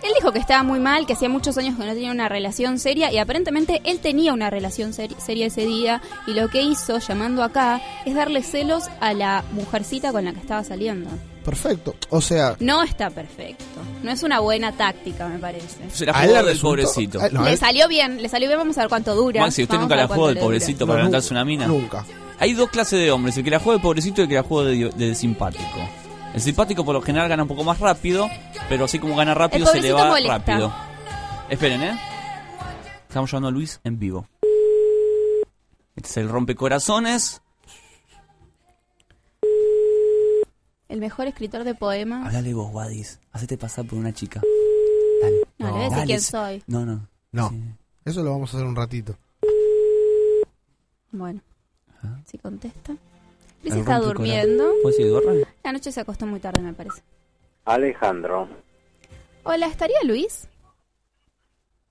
Él 0.03 0.11
dijo 0.15 0.31
que 0.33 0.39
estaba 0.39 0.63
muy 0.63 0.79
mal, 0.79 1.05
que 1.05 1.13
hacía 1.13 1.29
muchos 1.29 1.57
años 1.57 1.77
que 1.77 1.85
no 1.85 1.93
tenía 1.93 2.11
una 2.11 2.27
relación 2.27 2.77
seria 2.79 3.09
y 3.11 3.17
aparentemente 3.19 3.81
él 3.85 3.99
tenía 3.99 4.33
una 4.33 4.49
relación 4.49 4.91
seri- 4.91 5.17
seria 5.17 5.45
ese 5.45 5.65
día 5.65 6.01
y 6.27 6.33
lo 6.33 6.49
que 6.49 6.61
hizo 6.61 6.97
llamando 6.99 7.41
acá 7.43 7.81
es 8.05 8.13
darle 8.15 8.43
celos 8.43 8.85
a 8.99 9.13
la 9.13 9.43
mujercita 9.53 10.11
con 10.11 10.25
la 10.25 10.33
que 10.33 10.39
estaba 10.39 10.63
saliendo. 10.65 11.09
Perfecto. 11.43 11.95
O 12.09 12.21
sea, 12.21 12.55
No 12.59 12.81
está 12.83 13.09
perfecto. 13.09 13.63
No 14.01 14.11
es 14.11 14.23
una 14.23 14.39
buena 14.39 14.71
táctica, 14.71 15.27
me 15.27 15.37
parece. 15.39 15.89
Se 15.91 16.05
la 16.05 16.13
A 16.13 16.23
él 16.23 16.29
jugó 16.31 16.41
le 16.41 16.47
del 16.49 16.59
pobrecito. 16.59 17.21
a 17.21 17.29
no, 17.29 17.43
le 17.43 17.51
él- 17.53 17.57
salió 17.57 17.87
bien, 17.87 18.21
le 18.21 18.29
salió 18.29 18.47
bien, 18.47 18.59
vamos 18.59 18.77
a 18.77 18.81
ver 18.81 18.89
cuánto 18.89 19.13
dura. 19.15 19.41
Maxi, 19.41 19.63
¿usted 19.63 19.75
Vamos 19.75 19.89
nunca 19.89 19.95
la 20.01 20.07
jugó 20.07 20.27
del 20.27 20.35
dura. 20.35 20.45
pobrecito 20.45 20.85
no, 20.85 20.87
para 20.87 20.99
levantarse 20.99 21.33
una 21.33 21.45
mina? 21.45 21.67
Nunca. 21.67 22.05
Hay 22.39 22.53
dos 22.53 22.69
clases 22.69 22.99
de 22.99 23.11
hombres, 23.11 23.37
el 23.37 23.43
que 23.43 23.51
la 23.51 23.59
juega 23.59 23.77
de 23.77 23.83
pobrecito 23.83 24.21
y 24.21 24.23
el 24.23 24.29
que 24.29 24.35
la 24.35 24.43
juega 24.43 24.69
de, 24.71 24.89
de 24.89 25.15
simpático. 25.15 25.63
El 26.33 26.41
simpático 26.41 26.83
por 26.83 26.95
lo 26.95 27.01
general 27.01 27.29
gana 27.29 27.43
un 27.43 27.47
poco 27.49 27.63
más 27.63 27.79
rápido, 27.79 28.27
pero 28.67 28.85
así 28.85 28.97
como 28.99 29.15
gana 29.15 29.33
rápido 29.35 29.67
se 29.67 29.79
le 29.81 29.93
va 29.93 30.07
molesta. 30.07 30.37
rápido. 30.39 30.73
Esperen, 31.49 31.83
¿eh? 31.83 31.99
Estamos 33.07 33.29
llevando 33.29 33.49
a 33.49 33.51
Luis 33.51 33.79
en 33.83 33.99
vivo. 33.99 34.27
Este 35.95 36.09
es 36.09 36.17
el 36.17 36.29
rompecorazones. 36.29 37.41
El 40.93 40.99
mejor 40.99 41.25
escritor 41.25 41.63
de 41.63 41.73
poemas. 41.73 42.27
Háblale 42.27 42.53
vos, 42.53 42.69
Wadis. 42.71 43.19
Hacete 43.31 43.57
pasar 43.57 43.83
por 43.83 43.97
una 43.97 44.13
chica. 44.13 44.39
Dale. 45.23 45.37
No, 45.57 45.65
le 45.65 45.71
voy 45.71 45.79
a 45.79 45.83
decir 45.85 45.95
Dale, 45.97 46.05
quién 46.05 46.21
soy. 46.21 46.63
No, 46.67 46.85
no. 46.85 47.07
No. 47.31 47.49
Sí. 47.49 47.63
Eso 48.05 48.21
lo 48.21 48.29
vamos 48.29 48.53
a 48.53 48.57
hacer 48.57 48.67
un 48.67 48.75
ratito. 48.75 49.17
Bueno, 51.11 51.41
Ah. 52.03 52.19
si 52.25 52.37
contesta. 52.37 52.95
Luis 53.63 53.73
está 53.75 53.97
durmiendo. 53.97 54.71
¿Puedo 54.83 54.95
decir 54.95 55.11
gorra? 55.11 55.33
La 55.63 55.71
noche 55.71 55.91
se 55.91 55.99
acostó 55.99 56.27
muy 56.27 56.39
tarde, 56.39 56.61
me 56.61 56.73
parece. 56.73 57.01
Alejandro. 57.65 58.47
Hola, 59.45 59.65
¿estaría 59.65 59.97
Luis? 60.03 60.47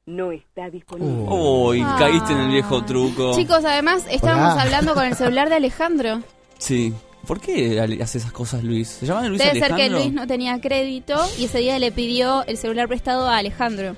no 0.07 0.31
está 0.31 0.71
disponible. 0.71 1.27
Uy, 1.29 1.81
Ah. 1.85 1.97
caíste 1.99 2.33
en 2.35 2.39
el 2.39 2.51
viejo 2.53 2.85
truco. 2.85 3.35
Chicos, 3.35 3.65
además 3.65 4.05
estábamos 4.09 4.53
Hola. 4.53 4.63
hablando 4.63 4.95
con 4.95 5.05
el 5.07 5.17
celular 5.17 5.49
de 5.49 5.57
Alejandro. 5.57 6.23
Sí. 6.59 6.93
¿Por 7.27 7.41
qué 7.41 7.81
hace 8.03 8.19
esas 8.19 8.33
cosas 8.33 8.65
Luis? 8.65 8.89
¿Se 8.89 9.07
llama 9.07 9.27
Luis 9.29 9.41
Debe 9.41 9.61
ser 9.61 9.75
que? 9.75 9.89
Luis 9.89 10.13
no 10.13 10.27
tenía 10.27 10.61
crédito 10.61 11.15
y 11.39 11.45
ese 11.45 11.59
día 11.59 11.79
le 11.79 11.93
pidió 11.93 12.45
el 12.47 12.57
celular 12.57 12.89
prestado 12.89 13.29
a 13.29 13.37
Alejandro. 13.39 13.97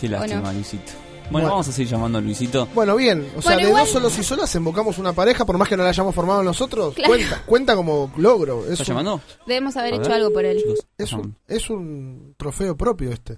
Qué 0.00 0.08
lástima, 0.08 0.40
Bueno. 0.40 0.52
Luisito. 0.54 0.92
Bueno, 1.30 1.30
Bueno. 1.32 1.48
vamos 1.50 1.68
a 1.68 1.72
seguir 1.72 1.90
llamando 1.90 2.18
a 2.18 2.20
Luisito. 2.20 2.68
Bueno, 2.74 2.96
bien. 2.96 3.20
O 3.36 3.42
sea, 3.42 3.52
Bueno, 3.52 3.58
de 3.58 3.68
igual- 3.68 3.82
dos 3.84 3.90
solos 3.92 4.18
y 4.18 4.22
solas 4.22 4.54
invocamos 4.54 4.96
una 4.98 5.12
pareja, 5.12 5.44
por 5.44 5.58
más 5.58 5.68
que 5.68 5.76
no 5.76 5.82
la 5.82 5.90
hayamos 5.90 6.14
formado 6.14 6.42
nosotros. 6.42 6.94
Claro. 6.94 7.08
Cuenta, 7.12 7.42
cuenta 7.44 7.76
como 7.76 8.10
logro. 8.16 8.64
Es 8.64 8.72
¿Estás 8.72 8.88
un- 8.88 8.94
llamando? 8.94 9.20
Debemos 9.46 9.76
haber 9.76 9.92
A 9.92 9.96
hecho 9.96 10.04
ver. 10.08 10.12
algo 10.14 10.32
por 10.32 10.44
él. 10.44 10.62
Es 10.96 11.12
un, 11.12 11.36
es 11.48 11.68
un 11.68 12.34
trofeo 12.38 12.76
propio 12.76 13.10
este. 13.10 13.36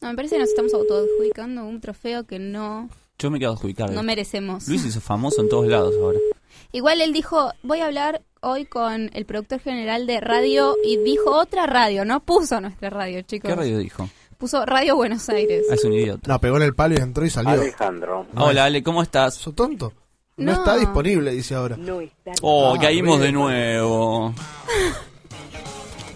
No, 0.00 0.08
me 0.08 0.14
parece 0.14 0.36
que 0.36 0.40
nos 0.40 0.48
estamos 0.50 0.72
autoadjudicando 0.72 1.64
un 1.64 1.80
trofeo 1.80 2.24
que 2.26 2.38
no, 2.38 2.88
Yo 3.18 3.30
me 3.30 3.38
quedo 3.38 3.52
adjudicado. 3.52 3.92
no 3.92 4.02
merecemos. 4.02 4.66
Luis 4.66 4.82
hizo 4.86 5.00
famoso 5.02 5.42
en 5.42 5.48
todos 5.50 5.66
lados 5.66 5.94
ahora. 6.00 6.18
Igual 6.72 7.00
él 7.00 7.12
dijo, 7.12 7.52
voy 7.62 7.80
a 7.80 7.86
hablar 7.86 8.22
hoy 8.40 8.64
con 8.64 9.10
el 9.12 9.26
productor 9.26 9.60
general 9.60 10.06
de 10.06 10.20
radio 10.20 10.76
y 10.84 10.96
dijo 10.98 11.30
otra 11.32 11.66
radio, 11.66 12.04
no 12.04 12.20
puso 12.20 12.60
nuestra 12.60 12.90
radio, 12.90 13.22
chicos. 13.22 13.48
¿Qué 13.50 13.54
radio 13.56 13.78
dijo? 13.78 14.08
Puso 14.38 14.64
Radio 14.64 14.96
Buenos 14.96 15.28
Aires. 15.28 15.66
Ah, 15.70 15.74
es 15.74 15.84
un 15.84 15.92
idiota. 15.92 16.26
No, 16.26 16.40
pegó 16.40 16.56
en 16.56 16.62
el 16.62 16.74
palo 16.74 16.94
y 16.94 17.02
entró 17.02 17.24
y 17.26 17.30
salió. 17.30 17.50
Alejandro. 17.52 18.26
Hola, 18.36 18.64
Ale, 18.64 18.82
¿cómo 18.82 19.02
estás? 19.02 19.34
¿Sos 19.34 19.54
tonto? 19.54 19.92
No, 20.38 20.52
No. 20.52 20.58
está 20.58 20.76
disponible, 20.78 21.32
dice 21.32 21.54
ahora. 21.54 21.76
No 21.76 22.00
está 22.00 22.32
Oh, 22.40 22.74
Ah, 22.74 22.80
caímos 22.80 23.18
bien. 23.20 23.32
de 23.34 23.38
nuevo. 23.38 24.32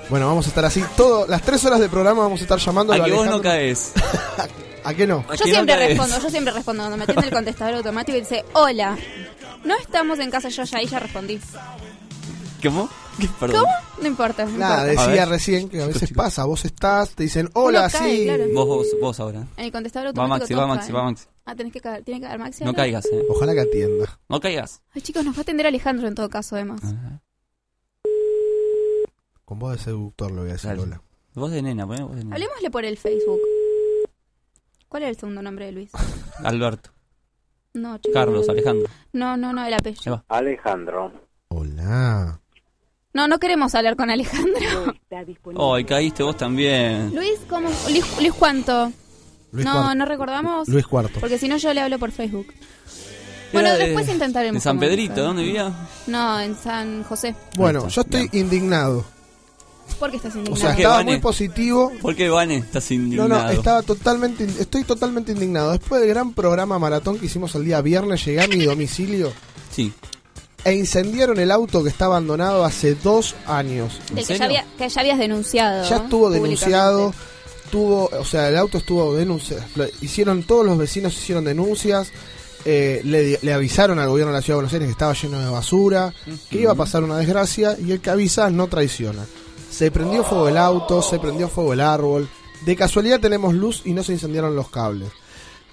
Bueno, 0.09 0.27
vamos 0.27 0.47
a 0.47 0.49
estar 0.49 0.65
así. 0.65 0.83
Todo, 0.97 1.27
las 1.27 1.43
tres 1.43 1.65
horas 1.65 1.81
de 1.81 1.89
programa 1.89 2.23
vamos 2.23 2.41
a 2.41 2.43
estar 2.45 2.59
llamando 2.59 2.93
A 2.93 3.03
que 3.05 3.11
vos 3.13 3.27
no 3.27 3.41
caes. 3.43 3.93
¿A 4.85 4.93
qué 4.95 5.07
no? 5.07 5.25
¿A 5.29 5.35
Yo 5.35 5.47
no 5.47 5.53
siempre 5.53 5.75
caes? 5.77 5.89
respondo, 5.91 6.21
yo 6.21 6.31
siempre 6.31 6.53
respondo. 6.53 6.83
Cuando 6.83 6.97
me 6.99 7.05
atiende 7.05 7.27
el 7.29 7.33
contestador 7.35 7.75
automático 7.77 8.17
y 8.19 8.21
dice, 8.21 8.45
hola, 8.53 8.97
no 9.65 9.77
estamos 9.79 10.19
en 10.19 10.31
casa, 10.31 10.49
yo 10.49 10.65
ya 10.65 10.79
ahí 10.79 10.87
ya 10.87 10.99
respondí. 10.99 11.41
¿Cómo? 12.63 12.89
Perdón. 13.39 13.61
¿Cómo? 13.63 13.73
No 14.01 14.07
importa. 14.09 14.45
no 14.47 14.59
Nada, 14.59 14.89
importa. 14.91 15.09
Decía 15.11 15.25
ver. 15.25 15.29
recién 15.29 15.69
que 15.69 15.83
a 15.83 15.87
veces 15.87 16.13
pasa. 16.13 16.45
Vos 16.47 16.65
estás, 16.65 17.11
te 17.11 17.23
dicen, 17.25 17.49
hola, 17.55 17.89
cae, 17.91 18.17
sí. 18.17 18.25
claro. 18.25 18.45
Vos, 18.55 18.67
vos, 18.67 18.87
vos 19.01 19.21
ahora. 19.21 19.47
En 19.57 19.65
el 19.67 19.73
contestador 19.73 20.07
Va 20.07 20.23
automático. 20.23 20.47
Maxi, 20.49 20.55
va 20.55 20.67
Maxi, 20.67 20.93
caen. 20.93 20.97
va 20.97 21.11
Maxi. 21.11 21.27
Ah, 21.45 21.55
tenés 21.55 21.73
que 21.73 21.81
caer, 21.81 22.03
tiene 22.05 22.21
que 22.21 22.27
caer 22.27 22.39
Maxi. 22.39 22.65
No 22.65 22.71
ahora? 22.71 22.83
caigas, 22.83 23.05
eh. 23.07 23.23
Ojalá 23.29 23.53
que 23.55 23.61
atienda. 23.61 24.19
No 24.29 24.41
caigas. 24.41 24.83
Ay, 24.95 25.03
chicos, 25.03 25.25
nos 25.25 25.35
va 25.35 25.39
a 25.39 25.43
atender 25.43 25.67
Alejandro 25.67 26.09
en 26.09 26.15
todo 26.15 26.29
caso, 26.31 26.57
además. 26.57 26.81
Con 29.45 29.59
voz 29.59 29.73
de 29.77 29.79
seductor 29.79 30.33
le 30.33 30.41
voy 30.41 30.51
a 30.51 30.53
decir 30.55 30.71
Dale. 30.71 30.83
hola. 30.83 31.03
Vos 31.35 31.51
de 31.51 31.61
nena, 31.63 31.87
poné 31.87 32.01
de 32.03 32.15
nena. 32.25 32.35
Hablemosle 32.37 32.71
por 32.71 32.85
el 32.85 32.97
Facebook. 32.97 33.41
¿Cuál 34.89 35.03
es 35.03 35.09
el 35.11 35.17
segundo 35.19 35.43
nombre 35.43 35.67
de 35.67 35.73
Luis? 35.73 35.91
Alberto. 36.45 36.91
No. 37.75 37.99
Carlos, 38.13 38.49
Alejandro. 38.49 38.89
No, 39.13 39.37
no, 39.37 39.53
no, 39.53 39.65
el 39.67 39.75
apellido. 39.75 40.25
Alejandro. 40.29 41.13
Hola. 41.49 42.41
No, 43.13 43.27
no 43.29 43.39
queremos 43.39 43.75
hablar 43.75 43.97
con 43.97 44.11
Alejandro. 44.11 44.93
está 45.03 45.25
disponible. 45.25 45.65
Oh, 45.65 45.77
y 45.79 45.85
caíste 45.85 46.23
vos 46.23 46.37
también. 46.37 47.13
Luis, 47.15 47.41
¿cómo? 47.49 47.69
Luis, 47.91 48.05
Luis 48.21 48.33
¿cuánto? 48.33 48.93
Luis 49.51 49.65
no, 49.67 49.73
Cuarto. 49.73 49.95
no 49.97 50.05
recordamos. 50.05 50.69
Luis 50.69 50.87
Cuarto. 50.87 51.19
Porque 51.21 51.37
si 51.39 51.49
no, 51.49 51.57
yo 51.57 51.75
le 51.75 51.81
hablo 51.81 51.99
por 51.99 52.13
Facebook. 52.13 52.47
Bueno, 53.53 53.73
de- 53.73 53.79
después 53.87 54.09
intentaremos. 54.09 54.55
De 54.55 54.61
San. 54.61 54.79
Pedrito, 54.79 55.23
¿dónde 55.23 55.43
vivía? 55.43 55.73
No, 56.07 56.41
en 56.41 56.55
San 56.57 57.03
José. 57.05 57.35
Bueno, 57.57 57.89
yo 57.89 58.01
estoy 58.03 58.29
indignado. 58.33 59.05
¿Por 59.99 60.11
qué 60.11 60.17
estás 60.19 60.35
O 60.35 60.39
indignado? 60.39 60.61
sea, 60.61 60.69
¿Por 60.71 60.77
qué, 60.77 60.83
estaba 60.83 60.97
Vane? 60.99 61.11
muy 61.13 61.21
positivo. 61.21 61.93
¿Por 62.03 62.15
qué, 62.17 62.29
Vane? 62.29 62.57
Estás 62.59 62.91
No, 62.91 62.95
indignado. 62.97 63.29
no, 63.29 63.51
estaba 63.51 63.83
totalmente, 63.83 64.45
in- 64.45 64.57
estoy 64.59 64.85
totalmente 64.85 65.33
indignado. 65.33 65.73
Después 65.73 66.01
del 66.01 66.11
gran 66.11 66.33
programa 66.33 66.79
maratón 66.79 67.19
que 67.19 67.27
hicimos 67.27 67.55
el 67.55 67.65
día 67.65 67.81
viernes, 67.81 68.25
llegué 68.25 68.41
a 68.43 68.49
mi 68.49 68.65
domicilio 68.65 69.33
Sí. 69.71 69.93
e 70.65 70.75
incendiaron 70.75 71.39
el 71.39 71.51
auto 71.51 71.83
que 71.83 71.89
está 71.91 72.07
abandonado 72.07 72.65
hace 72.65 72.95
dos 72.95 73.35
años. 73.47 74.01
¿En 74.11 74.19
El 74.19 74.27
que 74.27 74.39
ya, 74.39 74.45
había, 74.45 74.65
que 74.79 74.89
ya 74.89 75.01
habías 75.01 75.19
denunciado. 75.19 75.89
Ya 75.89 75.97
estuvo 75.97 76.31
denunciado, 76.31 77.13
tuvo, 77.71 78.11
o 78.19 78.25
sea, 78.25 78.49
el 78.49 78.57
auto 78.57 78.79
estuvo 78.79 79.15
denunciado. 79.15 79.63
Hicieron, 80.01 80.43
todos 80.43 80.65
los 80.65 80.79
vecinos 80.79 81.13
hicieron 81.17 81.45
denuncias. 81.45 82.11
eh, 82.67 83.03
le, 83.05 83.39
le 83.43 83.53
avisaron 83.53 83.99
al 83.99 84.09
gobierno 84.09 84.33
de 84.33 84.39
la 84.39 84.43
ciudad 84.43 84.55
de 84.55 84.63
Buenos 84.63 84.73
Aires 84.73 84.87
que 84.89 84.93
estaba 84.93 85.13
lleno 85.13 85.39
de 85.39 85.51
basura, 85.51 86.15
que 86.49 86.61
iba 86.63 86.73
a 86.73 86.75
pasar 86.75 87.05
una 87.05 87.19
desgracia 87.19 87.77
y 87.79 87.93
el 87.93 88.01
que 88.01 88.09
avisa 88.09 88.49
no 88.49 88.69
traiciona. 88.69 89.27
Se 89.75 89.91
prendió 89.91 90.23
fuego 90.23 90.49
el 90.49 90.57
auto, 90.57 91.03
se 91.03 91.19
prendió 91.19 91.49
fuego 91.49 91.73
el 91.73 91.81
árbol. 91.81 92.29
De 92.65 92.77
casualidad 92.77 93.19
tenemos 93.19 93.55
luz 93.55 93.83
y 93.85 93.93
no 93.93 94.05
se 94.05 94.13
incendiaron 94.13 94.55
los 94.55 94.71
cables. 94.71 95.11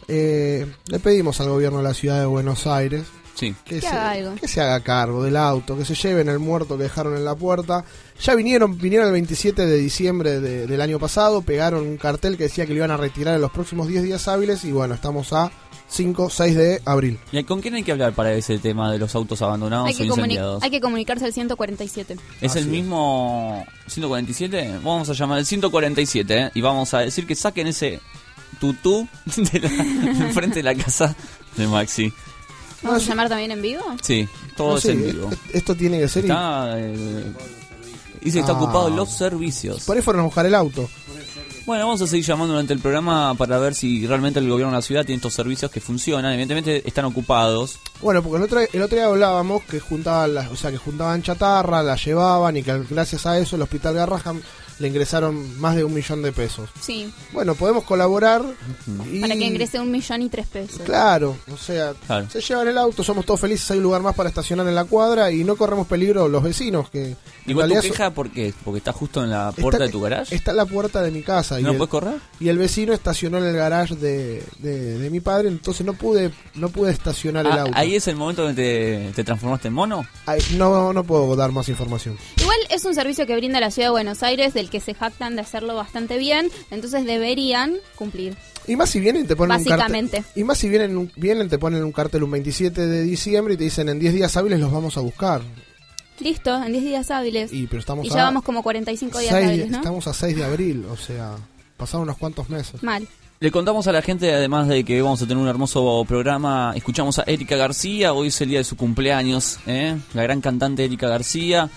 Eh, 0.07 0.65
le 0.87 0.99
pedimos 0.99 1.39
al 1.39 1.49
gobierno 1.49 1.77
de 1.77 1.83
la 1.83 1.93
ciudad 1.93 2.19
de 2.19 2.25
Buenos 2.25 2.65
Aires 2.65 3.03
Sí. 3.41 3.55
que, 3.65 3.75
Que 3.75 3.81
se, 3.81 3.87
haga 3.87 4.11
algo. 4.11 4.35
que 4.35 4.47
se 4.47 4.61
haga 4.61 4.79
cargo 4.81 5.23
del 5.23 5.35
auto, 5.35 5.75
que 5.77 5.83
se 5.83 5.95
lleven 5.95 6.29
el 6.29 6.37
muerto 6.39 6.77
que 6.77 6.83
dejaron 6.83 7.15
en 7.17 7.25
la 7.25 7.33
puerta. 7.35 7.83
Ya 8.23 8.35
vinieron, 8.35 8.77
vinieron 8.77 9.07
el 9.07 9.13
27 9.13 9.65
de 9.65 9.77
diciembre 9.77 10.39
de- 10.39 10.67
del 10.67 10.79
año 10.81 10.99
pasado, 10.99 11.41
pegaron 11.41 11.87
un 11.87 11.97
cartel 11.97 12.37
que 12.37 12.43
decía 12.43 12.65
que 12.67 12.73
lo 12.73 12.77
iban 12.77 12.91
a 12.91 12.97
retirar 12.97 13.33
en 13.35 13.41
los 13.41 13.51
próximos 13.51 13.87
10 13.87 14.03
días 14.03 14.27
hábiles 14.27 14.63
y 14.63 14.71
bueno, 14.71 14.93
estamos 14.93 15.33
a 15.33 15.51
5, 15.89 16.29
6 16.29 16.55
de 16.55 16.81
abril. 16.85 17.19
¿Y 17.33 17.43
con 17.43 17.59
quién 17.61 17.73
hay 17.73 17.83
que 17.83 17.91
hablar 17.91 18.13
para 18.13 18.31
ese 18.33 18.59
tema 18.59 18.91
de 18.91 18.97
los 18.99 19.13
autos 19.15 19.41
abandonados 19.41 19.87
Hay 19.89 19.95
o 19.95 19.97
que, 19.97 20.03
comuni- 20.05 20.17
incendiados? 20.19 20.63
hay 20.63 20.69
que 20.69 20.79
comunicarse 20.79 21.25
al 21.25 21.33
147. 21.33 22.15
¿Es 22.41 22.51
Así 22.51 22.59
el 22.59 22.67
mismo 22.67 23.65
147? 23.87 24.79
Vamos 24.83 25.09
a 25.09 25.13
llamar 25.13 25.39
el 25.39 25.45
147 25.47 26.37
¿eh? 26.39 26.51
y 26.53 26.61
vamos 26.61 26.93
a 26.93 26.99
decir 26.99 27.25
que 27.27 27.35
saquen 27.35 27.67
ese 27.67 27.99
tutú 28.59 29.07
de 29.35 29.59
la, 29.59 29.69
de 29.69 30.33
frente 30.33 30.55
de 30.57 30.63
la 30.63 30.75
casa 30.75 31.15
de 31.57 31.67
Maxi. 31.67 32.13
¿Vamos 32.83 32.99
No, 33.01 33.05
a 33.05 33.07
llamar 33.09 33.29
también 33.29 33.51
en 33.51 33.61
vivo? 33.61 33.83
Sí, 34.01 34.27
todo 34.55 34.71
No, 34.71 34.77
es 34.77 34.83
sí, 34.83 34.89
en 34.89 35.03
vivo. 35.05 35.29
est- 35.31 35.55
Esto 35.55 35.75
tiene 35.75 35.99
que 35.99 36.07
ser... 36.07 36.23
y- 36.25 36.27
Está, 36.27 36.73
eh, 36.79 37.23
dice 38.21 38.37
que 38.37 38.39
está 38.39 38.51
Ah. 38.53 38.55
ocupado 38.61 38.89
los 38.89 39.09
servicios. 39.11 39.83
Por 39.83 39.95
ahí 39.97 40.01
fueron 40.03 40.21
a 40.21 40.25
buscar 40.25 40.45
el 40.45 40.55
auto. 40.55 40.89
Bueno, 41.65 41.85
vamos 41.85 42.01
a 42.01 42.07
seguir 42.07 42.25
llamando 42.25 42.53
durante 42.53 42.73
el 42.73 42.79
programa 42.79 43.35
para 43.35 43.59
ver 43.59 43.75
si 43.75 44.07
realmente 44.07 44.39
el 44.39 44.49
gobierno 44.49 44.71
de 44.71 44.77
la 44.79 44.81
ciudad 44.81 45.05
tiene 45.05 45.17
estos 45.17 45.33
servicios 45.35 45.69
que 45.69 45.79
funcionan. 45.79 46.33
Evidentemente 46.33 46.81
están 46.87 47.05
ocupados. 47.05 47.77
Bueno, 48.01 48.23
porque 48.23 48.37
el 48.37 48.43
otro, 48.43 48.59
el 48.61 48.81
otro 48.81 48.95
día 48.97 49.05
hablábamos 49.05 49.61
que 49.65 49.79
juntaban, 49.79 50.33
las, 50.33 50.49
o 50.49 50.55
sea, 50.55 50.71
que 50.71 50.77
juntaban 50.77 51.21
chatarra, 51.21 51.83
la 51.83 51.95
llevaban 51.97 52.57
y 52.57 52.63
que 52.63 52.79
gracias 52.89 53.27
a 53.27 53.37
eso 53.37 53.55
el 53.57 53.61
hospital 53.61 53.93
Garrahan 53.93 54.41
le 54.81 54.87
ingresaron 54.87 55.59
más 55.59 55.75
de 55.75 55.83
un 55.83 55.93
millón 55.93 56.21
de 56.21 56.31
pesos. 56.31 56.69
Sí, 56.81 57.11
Bueno, 57.31 57.55
podemos 57.55 57.83
colaborar 57.83 58.41
y... 59.11 59.21
para 59.21 59.35
que 59.35 59.45
ingrese 59.45 59.79
un 59.79 59.91
millón 59.91 60.21
y 60.23 60.29
tres 60.29 60.47
pesos. 60.47 60.81
Claro, 60.83 61.37
o 61.53 61.57
sea, 61.57 61.93
Claro. 62.07 62.27
se 62.29 62.41
llevan 62.41 62.67
el 62.67 62.77
auto, 62.77 63.03
somos 63.03 63.25
todos 63.25 63.39
felices, 63.39 63.69
hay 63.71 63.77
un 63.77 63.83
lugar 63.83 64.01
más 64.01 64.15
para 64.15 64.29
estacionar 64.29 64.67
en 64.67 64.75
la 64.75 64.85
cuadra 64.85 65.31
y 65.31 65.43
no 65.43 65.55
corremos 65.55 65.87
peligro 65.87 66.27
los 66.27 66.41
vecinos 66.43 66.89
que 66.89 67.05
en 67.11 67.17
Igual 67.45 67.69
tu 67.71 67.79
queja, 67.81 68.09
¿por 68.11 68.31
qué? 68.31 68.53
¿Porque 68.65 68.79
está 68.79 68.91
justo 68.91 69.23
en 69.23 69.29
la 69.29 69.51
puerta 69.51 69.77
está- 69.77 69.85
de 69.85 69.91
tu 69.91 70.01
garage? 70.01 70.35
Está 70.35 70.51
en 70.51 70.57
la 70.57 70.65
puerta 70.65 71.01
de 71.01 71.11
mi 71.11 71.21
casa 71.21 71.59
y, 71.59 71.63
¿No 71.63 71.71
el, 71.71 71.77
puedes 71.77 71.91
correr? 71.91 72.15
y 72.39 72.49
el 72.49 72.57
vecino 72.57 72.91
estacionó 72.93 73.37
en 73.37 73.45
el 73.45 73.55
garage 73.55 73.95
de, 73.95 74.43
de, 74.59 74.97
de 74.99 75.09
mi 75.09 75.19
padre, 75.19 75.47
entonces 75.49 75.85
no 75.85 75.93
pude 75.93 76.31
no 76.55 76.69
pude 76.69 76.91
estacionar 76.91 77.45
el 77.45 77.51
Ah, 77.51 77.61
auto. 77.61 77.73
ahí 77.75 77.95
es 77.95 78.07
el 78.07 78.15
momento 78.15 78.43
donde 78.43 79.09
te, 79.09 79.11
te 79.15 79.23
transformaste 79.23 79.67
en 79.67 79.73
mono. 79.75 80.05
No, 80.57 80.93
no 80.93 81.03
puedo 81.03 81.35
dar 81.35 81.51
más 81.51 81.69
información. 81.69 82.17
Igual 82.37 82.57
es 82.69 82.83
un 82.85 82.95
servicio 82.95 83.25
que 83.27 83.35
brinda 83.35 83.59
la 83.59 83.69
ciudad 83.69 83.87
de 83.89 83.91
Buenos 83.91 84.23
Aires, 84.23 84.53
del 84.53 84.69
que 84.71 84.79
se 84.79 84.95
jactan 84.95 85.35
de 85.35 85.41
hacerlo 85.43 85.75
bastante 85.75 86.17
bien, 86.17 86.49
entonces 86.71 87.05
deberían 87.05 87.75
cumplir. 87.95 88.35
Y 88.67 88.75
más 88.75 88.89
si 88.89 88.99
vienen 88.99 89.27
te 89.27 89.35
ponen 89.35 89.57
un 89.57 89.63
cartel. 89.63 89.77
Básicamente. 89.79 90.23
Y 90.35 90.43
más 90.43 90.57
si 90.57 90.69
vienen, 90.69 90.97
un- 90.97 91.11
vienen 91.15 91.47
te 91.49 91.59
ponen 91.59 91.83
un 91.83 91.91
cartel 91.91 92.23
un 92.23 92.31
27 92.31 92.87
de 92.87 93.03
diciembre 93.03 93.53
y 93.53 93.57
te 93.57 93.65
dicen 93.65 93.89
en 93.89 93.99
10 93.99 94.13
días 94.15 94.35
hábiles 94.37 94.59
los 94.59 94.71
vamos 94.71 94.97
a 94.97 95.01
buscar. 95.01 95.41
Listo, 96.19 96.55
en 96.63 96.71
10 96.71 96.83
días 96.83 97.09
hábiles. 97.11 97.51
Y 97.51 97.67
pero 97.67 97.79
estamos 97.79 98.05
Y 98.05 98.09
a 98.11 98.15
ya 98.15 98.23
vamos 98.25 98.43
como 98.43 98.61
45 98.63 99.19
días 99.19 99.33
hábiles, 99.33 99.69
¿no? 99.71 99.77
estamos 99.77 100.07
a 100.07 100.13
6 100.13 100.35
de 100.35 100.43
abril, 100.43 100.85
o 100.91 100.95
sea, 100.97 101.35
pasaron 101.77 102.03
unos 102.03 102.17
cuantos 102.17 102.49
meses. 102.49 102.81
Mal. 102.83 103.07
Le 103.39 103.49
contamos 103.49 103.87
a 103.87 103.91
la 103.91 104.03
gente, 104.03 104.31
además 104.31 104.67
de 104.67 104.83
que 104.83 105.01
vamos 105.01 105.19
a 105.23 105.25
tener 105.25 105.41
un 105.41 105.49
hermoso 105.49 106.05
programa, 106.07 106.73
escuchamos 106.75 107.17
a 107.17 107.23
Erika 107.23 107.55
García, 107.55 108.13
hoy 108.13 108.27
es 108.27 108.39
el 108.41 108.49
día 108.49 108.59
de 108.59 108.63
su 108.63 108.77
cumpleaños, 108.77 109.57
¿eh? 109.65 109.97
la 110.13 110.21
gran 110.21 110.41
cantante 110.41 110.85
Erika 110.85 111.07
García. 111.07 111.67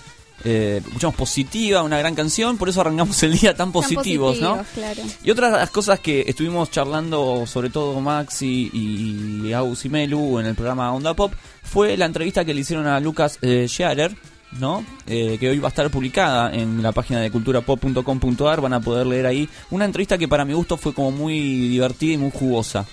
Eh, 0.43 0.81
escuchamos 0.85 1.15
Positiva, 1.15 1.81
una 1.81 1.97
gran 1.97 2.13
canción, 2.13 2.57
por 2.57 2.69
eso 2.69 2.81
arrancamos 2.81 3.21
el 3.23 3.39
día 3.39 3.55
tan 3.55 3.71
positivos, 3.71 4.39
¿no? 4.39 4.63
claro. 4.73 5.01
Y 5.23 5.31
otra 5.31 5.49
de 5.49 5.57
las 5.57 5.69
cosas 5.69 5.99
que 5.99 6.23
estuvimos 6.27 6.69
charlando, 6.69 7.45
sobre 7.47 7.69
todo 7.69 7.99
Maxi 7.99 8.69
y, 8.71 9.47
y 9.47 9.53
Agus 9.53 9.85
y 9.85 9.89
Melu 9.89 10.39
en 10.39 10.47
el 10.47 10.55
programa 10.55 10.93
Onda 10.93 11.13
Pop, 11.13 11.33
fue 11.63 11.97
la 11.97 12.05
entrevista 12.05 12.45
que 12.45 12.53
le 12.53 12.61
hicieron 12.61 12.85
a 12.85 12.99
Lucas 12.99 13.39
eh, 13.41 13.65
Scherer, 13.67 14.15
¿no? 14.59 14.85
Eh, 15.07 15.37
que 15.39 15.49
hoy 15.49 15.59
va 15.59 15.67
a 15.67 15.69
estar 15.69 15.89
publicada 15.89 16.53
en 16.53 16.81
la 16.83 16.91
página 16.91 17.21
de 17.21 17.31
culturapop.com.ar, 17.31 18.61
van 18.61 18.73
a 18.73 18.79
poder 18.79 19.07
leer 19.07 19.25
ahí. 19.25 19.49
Una 19.71 19.85
entrevista 19.85 20.17
que 20.17 20.27
para 20.27 20.45
mi 20.45 20.53
gusto 20.53 20.77
fue 20.77 20.93
como 20.93 21.11
muy 21.11 21.67
divertida 21.69 22.13
y 22.13 22.17
muy 22.17 22.31
jugosa. 22.31 22.85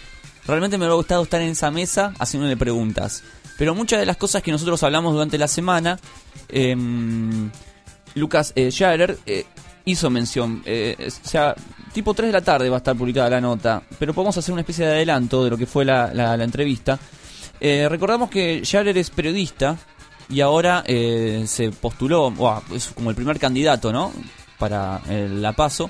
Realmente 0.46 0.76
me 0.76 0.84
hubiera 0.84 0.94
gustado 0.94 1.22
estar 1.22 1.40
en 1.40 1.50
esa 1.50 1.70
mesa 1.70 2.14
haciéndole 2.18 2.56
preguntas. 2.56 3.22
Pero 3.62 3.76
muchas 3.76 4.00
de 4.00 4.06
las 4.06 4.16
cosas 4.16 4.42
que 4.42 4.50
nosotros 4.50 4.82
hablamos 4.82 5.12
durante 5.12 5.38
la 5.38 5.46
semana, 5.46 5.96
em, 6.48 7.48
Lucas 8.16 8.52
eh, 8.56 8.72
Scherer, 8.72 9.16
eh, 9.24 9.44
hizo 9.84 10.10
mención. 10.10 10.62
eh, 10.66 10.96
o 11.24 11.28
sea, 11.28 11.54
tipo 11.92 12.12
3 12.12 12.26
de 12.30 12.32
la 12.32 12.40
tarde 12.40 12.68
va 12.68 12.78
a 12.78 12.78
estar 12.78 12.96
publicada 12.96 13.30
la 13.30 13.40
nota, 13.40 13.80
pero 14.00 14.12
podemos 14.14 14.36
hacer 14.36 14.50
una 14.52 14.62
especie 14.62 14.84
de 14.84 14.90
adelanto 14.94 15.44
de 15.44 15.50
lo 15.50 15.56
que 15.56 15.66
fue 15.66 15.84
la, 15.84 16.12
la- 16.12 16.36
la 16.36 16.42
entrevista. 16.42 16.98
Eh, 17.60 17.86
recordamos 17.88 18.30
que 18.30 18.62
Jared 18.68 18.96
es 18.96 19.10
periodista 19.10 19.76
y 20.28 20.40
ahora 20.40 20.82
eh, 20.84 21.44
se 21.46 21.70
postuló, 21.70 22.32
buah, 22.32 22.62
es 22.74 22.88
como 22.88 23.10
el 23.10 23.14
primer 23.16 23.38
candidato, 23.38 23.92
¿no? 23.92 24.12
Para 24.58 25.00
el 25.08 25.40
la 25.40 25.52
paso. 25.52 25.88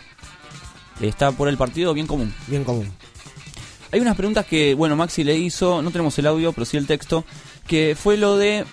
Está 1.00 1.32
por 1.32 1.48
el 1.48 1.56
partido 1.56 1.94
bien 1.94 2.06
común. 2.06 2.34
Bien 2.48 2.64
común. 2.64 2.86
Hay 3.90 4.00
unas 4.00 4.16
preguntas 4.16 4.46
que, 4.46 4.74
bueno, 4.74 4.94
Maxi 4.96 5.22
le 5.24 5.36
hizo, 5.36 5.82
no 5.82 5.90
tenemos 5.90 6.18
el 6.18 6.26
audio, 6.26 6.52
pero 6.52 6.64
sí 6.64 6.78
el 6.78 6.86
texto, 6.86 7.26
que 7.66 7.96
fue 8.00 8.16
lo 8.16 8.36
de 8.36 8.64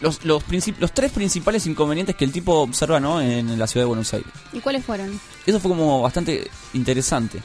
los, 0.00 0.24
los, 0.24 0.42
los 0.78 0.92
tres 0.92 1.10
principales 1.12 1.66
inconvenientes 1.66 2.14
que 2.14 2.24
el 2.24 2.32
tipo 2.32 2.60
observa, 2.60 3.00
¿no? 3.00 3.20
En 3.20 3.58
la 3.58 3.66
ciudad 3.66 3.82
de 3.84 3.88
Buenos 3.88 4.12
Aires. 4.14 4.28
¿Y 4.52 4.60
cuáles 4.60 4.84
fueron? 4.84 5.20
Eso 5.44 5.58
fue 5.60 5.70
como 5.70 6.00
bastante 6.02 6.48
interesante. 6.72 7.40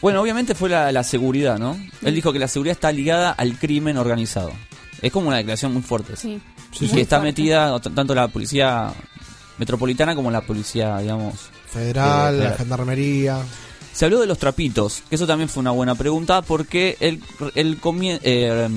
Bueno, 0.00 0.22
obviamente 0.22 0.54
fue 0.54 0.68
la, 0.68 0.90
la 0.92 1.02
seguridad, 1.02 1.58
¿no? 1.58 1.78
Él 2.02 2.14
dijo 2.14 2.32
que 2.32 2.38
la 2.38 2.48
seguridad 2.48 2.72
está 2.72 2.90
ligada 2.92 3.32
al 3.32 3.58
crimen 3.58 3.98
organizado. 3.98 4.52
Es 5.02 5.12
como 5.12 5.28
una 5.28 5.36
declaración 5.38 5.72
muy 5.72 5.82
fuerte. 5.82 6.16
Sí. 6.16 6.40
Y 6.80 6.84
Muy 6.86 6.94
que 6.94 7.00
está 7.02 7.16
fuerte. 7.18 7.42
metida 7.42 7.78
tanto 7.80 8.14
la 8.14 8.28
policía 8.28 8.92
metropolitana 9.58 10.14
como 10.14 10.30
la 10.30 10.40
policía, 10.42 10.98
digamos, 10.98 11.34
Federal, 11.70 12.34
eh, 12.36 12.44
la 12.44 12.52
gendarmería. 12.52 13.38
Se 13.98 14.04
habló 14.04 14.20
de 14.20 14.28
los 14.28 14.38
trapitos, 14.38 15.02
que 15.08 15.16
eso 15.16 15.26
también 15.26 15.48
fue 15.48 15.60
una 15.60 15.72
buena 15.72 15.96
pregunta, 15.96 16.42
porque 16.42 16.96
él, 17.00 17.20
él 17.56 17.80
eh, 18.22 18.68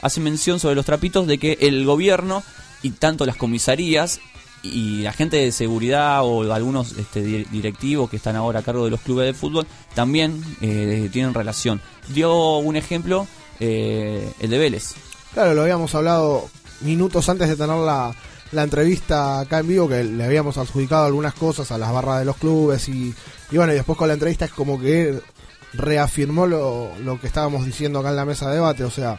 hace 0.00 0.20
mención 0.20 0.58
sobre 0.58 0.74
los 0.74 0.86
trapitos 0.86 1.26
de 1.26 1.36
que 1.36 1.58
el 1.60 1.84
gobierno 1.84 2.42
y 2.82 2.92
tanto 2.92 3.26
las 3.26 3.36
comisarías 3.36 4.20
y 4.62 5.02
la 5.02 5.12
gente 5.12 5.36
de 5.36 5.52
seguridad 5.52 6.24
o 6.24 6.50
algunos 6.50 6.92
este, 6.92 7.20
di- 7.20 7.44
directivos 7.50 8.08
que 8.08 8.16
están 8.16 8.36
ahora 8.36 8.60
a 8.60 8.62
cargo 8.62 8.86
de 8.86 8.90
los 8.90 9.00
clubes 9.02 9.26
de 9.26 9.34
fútbol 9.34 9.66
también 9.94 10.42
eh, 10.62 11.10
tienen 11.12 11.34
relación. 11.34 11.82
Dio 12.08 12.56
un 12.56 12.74
ejemplo, 12.76 13.26
eh, 13.58 14.32
el 14.40 14.48
de 14.48 14.56
Vélez. 14.56 14.94
Claro, 15.34 15.52
lo 15.52 15.60
habíamos 15.60 15.94
hablado 15.94 16.48
minutos 16.80 17.28
antes 17.28 17.50
de 17.50 17.56
tener 17.56 17.76
la, 17.76 18.14
la 18.52 18.62
entrevista 18.62 19.40
acá 19.40 19.60
en 19.60 19.68
vivo, 19.68 19.88
que 19.88 20.02
le 20.02 20.24
habíamos 20.24 20.58
adjudicado 20.58 21.06
algunas 21.06 21.34
cosas 21.34 21.70
a 21.70 21.78
las 21.78 21.92
barras 21.92 22.18
de 22.18 22.24
los 22.24 22.36
clubes 22.36 22.88
y, 22.88 23.14
y 23.50 23.56
bueno, 23.56 23.72
y 23.72 23.76
después 23.76 23.96
con 23.96 24.08
la 24.08 24.14
entrevista 24.14 24.44
es 24.46 24.52
como 24.52 24.80
que 24.80 25.20
reafirmó 25.72 26.46
lo, 26.46 26.90
lo 26.98 27.20
que 27.20 27.28
estábamos 27.28 27.64
diciendo 27.64 28.00
acá 28.00 28.10
en 28.10 28.16
la 28.16 28.24
mesa 28.24 28.48
de 28.48 28.56
debate, 28.56 28.84
o 28.84 28.90
sea, 28.90 29.18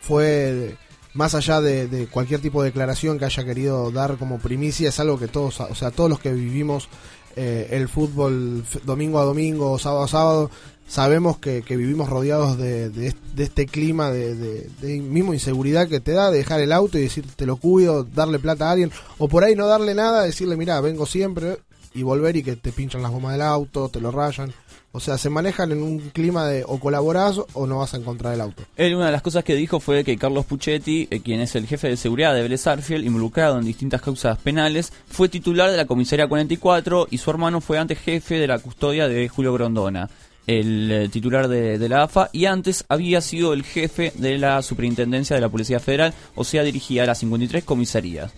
fue 0.00 0.76
más 1.16 1.34
allá 1.34 1.60
de, 1.60 2.08
cualquier 2.10 2.40
tipo 2.40 2.62
de 2.62 2.68
declaración 2.68 3.18
que 3.18 3.24
haya 3.24 3.44
querido 3.44 3.90
dar 3.90 4.16
como 4.18 4.38
primicia, 4.38 4.90
es 4.90 5.00
algo 5.00 5.18
que 5.18 5.28
todos, 5.28 5.60
o 5.60 5.74
sea, 5.74 5.90
todos 5.90 6.10
los 6.10 6.20
que 6.20 6.32
vivimos 6.32 6.88
eh, 7.34 7.68
el 7.70 7.88
fútbol 7.88 8.64
domingo 8.84 9.18
a 9.18 9.24
domingo, 9.24 9.78
sábado 9.78 10.04
a 10.04 10.08
sábado, 10.08 10.50
sabemos 10.86 11.38
que, 11.38 11.62
que 11.62 11.76
vivimos 11.76 12.08
rodeados 12.08 12.58
de, 12.58 12.90
de 12.90 13.08
est- 13.08 13.16
de 13.34 13.44
este 13.44 13.66
clima 13.66 14.10
de, 14.10 14.68
mismo 15.00 15.34
inseguridad 15.34 15.88
que 15.88 16.00
te 16.00 16.12
da 16.12 16.30
de 16.30 16.38
dejar 16.38 16.60
el 16.60 16.72
auto 16.72 16.98
y 16.98 17.02
decir 17.02 17.24
te 17.36 17.46
lo 17.46 17.56
cuido, 17.56 18.04
darle 18.04 18.38
plata 18.38 18.68
a 18.68 18.72
alguien, 18.72 18.90
o 19.18 19.28
por 19.28 19.44
ahí 19.44 19.54
no 19.54 19.66
darle 19.66 19.94
nada, 19.94 20.22
decirle 20.22 20.56
mira, 20.56 20.80
vengo 20.80 21.06
siempre 21.06 21.58
y 21.94 22.02
volver 22.02 22.36
y 22.36 22.42
que 22.42 22.56
te 22.56 22.72
pinchan 22.72 23.02
las 23.02 23.10
gomas 23.10 23.32
del 23.32 23.42
auto, 23.42 23.88
te 23.88 24.00
lo 24.00 24.10
rayan. 24.10 24.52
O 24.92 25.00
sea, 25.00 25.18
se 25.18 25.28
manejan 25.28 25.72
en 25.72 25.82
un 25.82 25.98
clima 26.10 26.46
de 26.46 26.64
o 26.66 26.80
colaborás 26.80 27.38
o 27.52 27.66
no 27.66 27.78
vas 27.78 27.92
a 27.92 27.98
encontrar 27.98 28.32
el 28.32 28.40
auto. 28.40 28.62
Él 28.76 28.94
una 28.94 29.06
de 29.06 29.12
las 29.12 29.20
cosas 29.20 29.44
que 29.44 29.54
dijo 29.54 29.78
fue 29.78 30.04
que 30.04 30.16
Carlos 30.16 30.46
Puchetti, 30.46 31.06
eh, 31.10 31.20
quien 31.20 31.40
es 31.40 31.54
el 31.54 31.66
jefe 31.66 31.88
de 31.88 31.98
seguridad 31.98 32.34
de 32.34 32.40
Vélez 32.42 32.66
Arfield, 32.66 33.04
involucrado 33.04 33.58
en 33.58 33.64
distintas 33.66 34.00
causas 34.00 34.38
penales, 34.38 34.92
fue 35.06 35.28
titular 35.28 35.70
de 35.70 35.76
la 35.76 35.84
comisaría 35.84 36.26
44 36.28 37.08
y 37.10 37.18
su 37.18 37.30
hermano 37.30 37.60
fue 37.60 37.76
antes 37.78 37.98
jefe 37.98 38.36
de 38.36 38.46
la 38.46 38.58
custodia 38.58 39.06
de 39.06 39.28
Julio 39.28 39.52
Grondona, 39.52 40.08
el 40.46 40.90
eh, 40.92 41.08
titular 41.08 41.48
de, 41.48 41.78
de 41.78 41.88
la 41.88 42.04
AFA, 42.04 42.30
y 42.32 42.44
antes 42.46 42.84
había 42.88 43.20
sido 43.20 43.52
el 43.52 43.64
jefe 43.64 44.12
de 44.16 44.38
la 44.38 44.62
superintendencia 44.62 45.34
de 45.36 45.42
la 45.42 45.48
Policía 45.48 45.80
Federal, 45.80 46.14
o 46.34 46.44
sea, 46.44 46.62
dirigía 46.62 47.04
las 47.06 47.18
53 47.18 47.64
comisarías. 47.64 48.32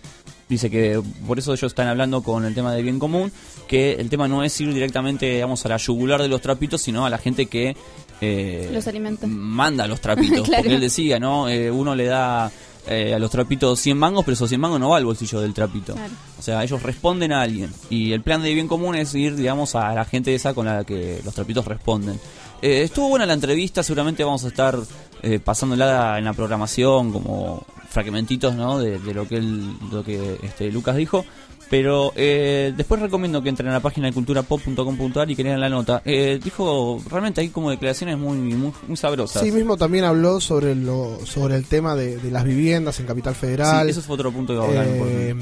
Dice 0.48 0.70
que 0.70 0.98
por 1.26 1.38
eso 1.38 1.52
ellos 1.52 1.70
están 1.70 1.88
hablando 1.88 2.22
con 2.22 2.46
el 2.46 2.54
tema 2.54 2.72
del 2.72 2.82
bien 2.82 2.98
común, 2.98 3.30
que 3.66 3.92
el 3.92 4.08
tema 4.08 4.28
no 4.28 4.42
es 4.42 4.58
ir 4.62 4.72
directamente, 4.72 5.30
digamos, 5.34 5.64
a 5.66 5.68
la 5.68 5.76
yugular 5.76 6.22
de 6.22 6.28
los 6.28 6.40
trapitos, 6.40 6.80
sino 6.80 7.04
a 7.04 7.10
la 7.10 7.18
gente 7.18 7.44
que 7.46 7.76
eh, 8.22 8.70
Los 8.72 8.86
alimentos. 8.88 9.28
manda 9.28 9.86
los 9.86 10.00
trapitos. 10.02 10.48
Claro. 10.48 10.62
Porque 10.62 10.74
él 10.76 10.80
decía, 10.80 11.18
¿no? 11.20 11.50
Eh, 11.50 11.70
uno 11.70 11.94
le 11.94 12.06
da 12.06 12.50
eh, 12.88 13.14
a 13.14 13.18
los 13.18 13.30
trapitos 13.30 13.78
100 13.80 13.98
mangos, 13.98 14.24
pero 14.24 14.34
esos 14.34 14.48
100 14.48 14.60
mangos 14.60 14.80
no 14.80 14.90
va 14.90 14.96
al 14.96 15.04
bolsillo 15.04 15.40
del 15.40 15.54
trapito. 15.54 15.94
Claro. 15.94 16.12
O 16.38 16.42
sea, 16.42 16.62
ellos 16.62 16.82
responden 16.82 17.32
a 17.32 17.42
alguien. 17.42 17.72
Y 17.90 18.12
el 18.12 18.22
plan 18.22 18.42
de 18.42 18.54
bien 18.54 18.68
común 18.68 18.94
es 18.94 19.14
ir, 19.14 19.36
digamos, 19.36 19.74
a 19.74 19.94
la 19.94 20.04
gente 20.04 20.34
esa 20.34 20.54
con 20.54 20.66
la 20.66 20.84
que 20.84 21.20
los 21.24 21.34
trapitos 21.34 21.64
responden. 21.64 22.18
Eh, 22.62 22.82
estuvo 22.82 23.08
buena 23.08 23.26
la 23.26 23.34
entrevista, 23.34 23.82
seguramente 23.82 24.24
vamos 24.24 24.44
a 24.44 24.48
estar 24.48 24.76
eh, 25.22 25.38
pasándola 25.38 26.18
en 26.18 26.24
la 26.24 26.32
programación 26.32 27.12
como 27.12 27.64
fragmentitos, 27.88 28.54
¿no? 28.54 28.78
De, 28.78 28.98
de 28.98 29.14
lo 29.14 29.28
que 29.28 29.36
él, 29.36 29.74
lo 29.90 30.02
que 30.04 30.38
este, 30.42 30.70
Lucas 30.72 30.96
dijo. 30.96 31.24
Pero 31.70 32.12
eh, 32.16 32.72
después 32.76 33.00
recomiendo 33.00 33.42
que 33.42 33.50
entren 33.50 33.68
a 33.68 33.72
la 33.72 33.80
página 33.80 34.06
de 34.06 34.14
culturapop.com.ar 34.14 35.30
y 35.30 35.36
que 35.36 35.44
lean 35.44 35.60
la 35.60 35.68
nota. 35.68 36.00
Eh, 36.04 36.40
dijo, 36.42 37.02
realmente 37.10 37.42
hay 37.42 37.50
como 37.50 37.70
declaraciones 37.70 38.16
muy, 38.16 38.38
muy, 38.38 38.72
muy 38.86 38.96
sabrosas. 38.96 39.42
Sí, 39.42 39.52
mismo 39.52 39.76
también 39.76 40.04
habló 40.04 40.40
sobre 40.40 40.74
lo 40.74 41.18
sobre 41.26 41.56
el 41.56 41.66
tema 41.66 41.94
de, 41.94 42.16
de 42.16 42.30
las 42.30 42.44
viviendas 42.44 42.98
en 43.00 43.06
Capital 43.06 43.34
Federal. 43.34 43.84
Sí, 43.84 43.90
eso 43.90 44.02
fue 44.02 44.14
otro 44.14 44.32
punto 44.32 44.66
que. 44.66 45.30
Eh, 45.30 45.36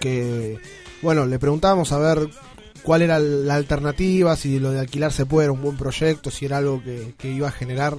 que 0.00 0.58
bueno, 1.02 1.26
le 1.26 1.38
preguntábamos 1.38 1.92
a 1.92 1.98
ver 1.98 2.28
cuál 2.82 3.02
era 3.02 3.18
la 3.18 3.54
alternativa, 3.54 4.36
si 4.36 4.58
lo 4.58 4.70
de 4.70 4.80
alquilar 4.80 5.12
se 5.12 5.26
puede, 5.26 5.46
era 5.46 5.52
un 5.52 5.62
buen 5.62 5.76
proyecto, 5.76 6.30
si 6.30 6.46
era 6.46 6.58
algo 6.58 6.82
que, 6.82 7.14
que 7.18 7.30
iba 7.30 7.48
a 7.48 7.52
generar 7.52 7.96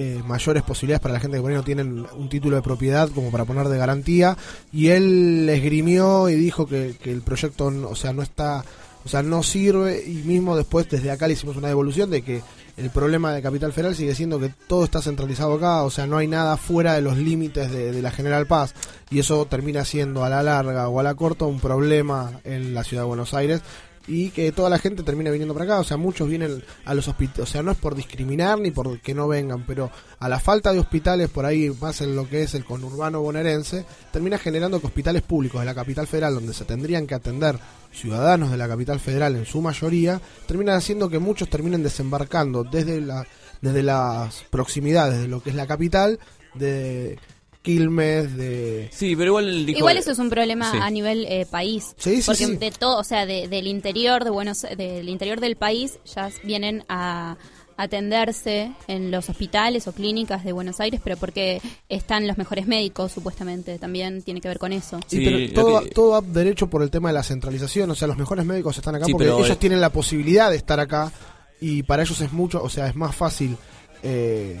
eh, 0.00 0.22
mayores 0.24 0.62
posibilidades 0.62 1.00
para 1.00 1.14
la 1.14 1.18
gente 1.18 1.38
que 1.38 1.40
por 1.40 1.50
ahí 1.50 1.56
no 1.56 1.64
tienen 1.64 2.06
un 2.16 2.28
título 2.28 2.54
de 2.54 2.62
propiedad 2.62 3.08
como 3.08 3.32
para 3.32 3.44
poner 3.44 3.66
de 3.66 3.78
garantía. 3.78 4.36
Y 4.72 4.90
él 4.90 5.48
esgrimió 5.50 6.28
y 6.28 6.36
dijo 6.36 6.68
que, 6.68 6.94
que 7.02 7.10
el 7.10 7.22
proyecto, 7.22 7.66
o 7.66 7.96
sea, 7.96 8.12
no 8.12 8.22
está, 8.22 8.64
o 9.04 9.08
sea, 9.08 9.24
no 9.24 9.42
sirve. 9.42 10.04
Y 10.06 10.22
mismo 10.24 10.56
después 10.56 10.88
desde 10.88 11.10
acá 11.10 11.26
le 11.26 11.32
hicimos 11.32 11.56
una 11.56 11.66
devolución 11.66 12.10
de 12.10 12.22
que 12.22 12.42
el 12.76 12.90
problema 12.90 13.32
de 13.32 13.42
Capital 13.42 13.72
Federal 13.72 13.96
sigue 13.96 14.14
siendo 14.14 14.38
que 14.38 14.54
todo 14.68 14.84
está 14.84 15.02
centralizado 15.02 15.54
acá, 15.54 15.82
o 15.82 15.90
sea, 15.90 16.06
no 16.06 16.16
hay 16.16 16.28
nada 16.28 16.56
fuera 16.56 16.94
de 16.94 17.00
los 17.00 17.16
límites 17.16 17.72
de, 17.72 17.90
de 17.90 18.00
la 18.00 18.12
General 18.12 18.46
Paz. 18.46 18.74
Y 19.10 19.18
eso 19.18 19.46
termina 19.46 19.84
siendo 19.84 20.22
a 20.22 20.28
la 20.28 20.44
larga 20.44 20.88
o 20.88 21.00
a 21.00 21.02
la 21.02 21.16
corta 21.16 21.44
un 21.44 21.58
problema 21.58 22.38
en 22.44 22.72
la 22.72 22.84
ciudad 22.84 23.02
de 23.02 23.08
Buenos 23.08 23.34
Aires 23.34 23.62
y 24.08 24.30
que 24.30 24.50
toda 24.52 24.70
la 24.70 24.78
gente 24.78 25.02
termina 25.02 25.30
viniendo 25.30 25.54
para 25.54 25.66
acá, 25.66 25.80
o 25.80 25.84
sea, 25.84 25.96
muchos 25.96 26.28
vienen 26.28 26.64
a 26.84 26.94
los 26.94 27.06
hospitales, 27.06 27.40
o 27.40 27.46
sea, 27.46 27.62
no 27.62 27.70
es 27.70 27.76
por 27.76 27.94
discriminar 27.94 28.58
ni 28.58 28.70
por 28.70 28.98
que 29.00 29.14
no 29.14 29.28
vengan, 29.28 29.64
pero 29.66 29.90
a 30.18 30.28
la 30.28 30.40
falta 30.40 30.72
de 30.72 30.80
hospitales 30.80 31.28
por 31.28 31.44
ahí, 31.44 31.70
más 31.80 32.00
en 32.00 32.16
lo 32.16 32.28
que 32.28 32.42
es 32.42 32.54
el 32.54 32.64
conurbano 32.64 33.20
bonaerense, 33.20 33.84
termina 34.10 34.38
generando 34.38 34.80
que 34.80 34.86
hospitales 34.86 35.22
públicos 35.22 35.60
de 35.60 35.66
la 35.66 35.74
capital 35.74 36.06
federal, 36.06 36.34
donde 36.34 36.54
se 36.54 36.64
tendrían 36.64 37.06
que 37.06 37.14
atender 37.14 37.58
ciudadanos 37.92 38.50
de 38.50 38.56
la 38.56 38.66
capital 38.66 38.98
federal 38.98 39.36
en 39.36 39.44
su 39.44 39.60
mayoría, 39.60 40.20
terminan 40.46 40.76
haciendo 40.76 41.08
que 41.08 41.18
muchos 41.18 41.48
terminen 41.48 41.82
desembarcando 41.82 42.64
desde 42.64 43.00
la 43.00 43.26
desde 43.60 43.82
las 43.82 44.44
proximidades 44.50 45.20
de 45.20 45.28
lo 45.28 45.42
que 45.42 45.50
es 45.50 45.56
la 45.56 45.66
capital, 45.66 46.18
de 46.54 47.18
Quilmes, 47.62 48.36
de 48.36 48.88
Sí, 48.92 49.14
pero 49.16 49.28
igual 49.30 49.66
dijo... 49.66 49.78
Igual 49.78 49.96
eso 49.98 50.10
es 50.12 50.18
un 50.18 50.30
problema 50.30 50.70
Sí. 50.70 50.78
a 50.80 50.90
nivel 50.90 51.26
eh, 51.28 51.46
país. 51.50 51.94
Sí, 51.98 52.16
sí, 52.16 52.22
porque 52.24 52.46
sí. 52.46 52.56
de 52.56 52.70
todo, 52.70 52.98
o 52.98 53.04
sea, 53.04 53.26
de- 53.26 53.48
del 53.48 53.66
interior 53.66 54.24
de 54.24 54.30
Buenos, 54.30 54.62
del 54.62 55.08
interior 55.08 55.40
del 55.40 55.56
país 55.56 55.98
ya 56.14 56.30
vienen 56.44 56.84
a 56.88 57.36
atenderse 57.76 58.72
en 58.88 59.10
los 59.12 59.28
hospitales 59.30 59.86
o 59.86 59.92
clínicas 59.92 60.44
de 60.44 60.52
Buenos 60.52 60.80
Aires, 60.80 61.00
pero 61.02 61.16
porque 61.16 61.60
están 61.88 62.26
los 62.26 62.36
mejores 62.36 62.66
médicos, 62.66 63.12
supuestamente, 63.12 63.78
también 63.78 64.22
tiene 64.22 64.40
que 64.40 64.48
ver 64.48 64.58
con 64.58 64.72
eso. 64.72 64.98
Sí, 65.06 65.20
pero 65.24 65.52
todo, 65.54 65.72
va- 65.74 65.82
todo 65.94 66.10
va 66.10 66.20
derecho 66.20 66.68
por 66.68 66.82
el 66.82 66.90
tema 66.90 67.10
de 67.10 67.14
la 67.14 67.22
centralización, 67.22 67.90
o 67.90 67.94
sea, 67.94 68.08
los 68.08 68.16
mejores 68.18 68.44
médicos 68.44 68.76
están 68.76 68.96
acá 68.96 69.04
Sí, 69.06 69.12
porque 69.12 69.26
pero, 69.26 69.44
ellos 69.44 69.58
tienen 69.58 69.80
la 69.80 69.90
posibilidad 69.90 70.50
de 70.50 70.56
estar 70.56 70.80
acá 70.80 71.12
y 71.60 71.82
para 71.84 72.02
ellos 72.02 72.20
es 72.20 72.32
mucho, 72.32 72.60
o 72.62 72.68
sea, 72.68 72.88
es 72.88 72.96
más 72.96 73.14
fácil 73.14 73.56
eh, 74.02 74.60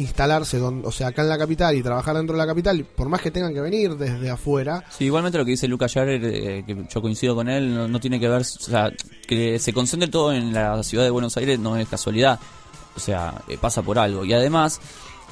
instalarse, 0.00 0.58
donde, 0.58 0.86
o 0.86 0.92
sea, 0.92 1.08
acá 1.08 1.22
en 1.22 1.28
la 1.28 1.38
capital 1.38 1.76
y 1.76 1.82
trabajar 1.82 2.16
dentro 2.16 2.34
de 2.34 2.38
la 2.38 2.46
capital, 2.46 2.84
por 2.84 3.08
más 3.08 3.20
que 3.20 3.30
tengan 3.30 3.54
que 3.54 3.60
venir 3.60 3.96
desde 3.96 4.30
afuera. 4.30 4.84
Sí, 4.90 5.04
igualmente 5.04 5.38
lo 5.38 5.44
que 5.44 5.52
dice 5.52 5.68
Lucas 5.68 5.92
Jarer, 5.92 6.20
eh, 6.24 6.64
que 6.66 6.86
yo 6.88 7.02
coincido 7.02 7.34
con 7.34 7.48
él, 7.48 7.74
no, 7.74 7.88
no 7.88 8.00
tiene 8.00 8.18
que 8.18 8.28
ver, 8.28 8.40
o 8.40 8.44
sea, 8.44 8.90
que 9.26 9.58
se 9.58 9.72
concentre 9.72 10.08
todo 10.08 10.32
en 10.32 10.52
la 10.52 10.82
ciudad 10.82 11.04
de 11.04 11.10
Buenos 11.10 11.36
Aires 11.36 11.58
no 11.58 11.76
es 11.76 11.88
casualidad, 11.88 12.38
o 12.96 13.00
sea, 13.00 13.34
eh, 13.48 13.58
pasa 13.60 13.82
por 13.82 13.98
algo. 13.98 14.24
Y 14.24 14.32
además, 14.32 14.80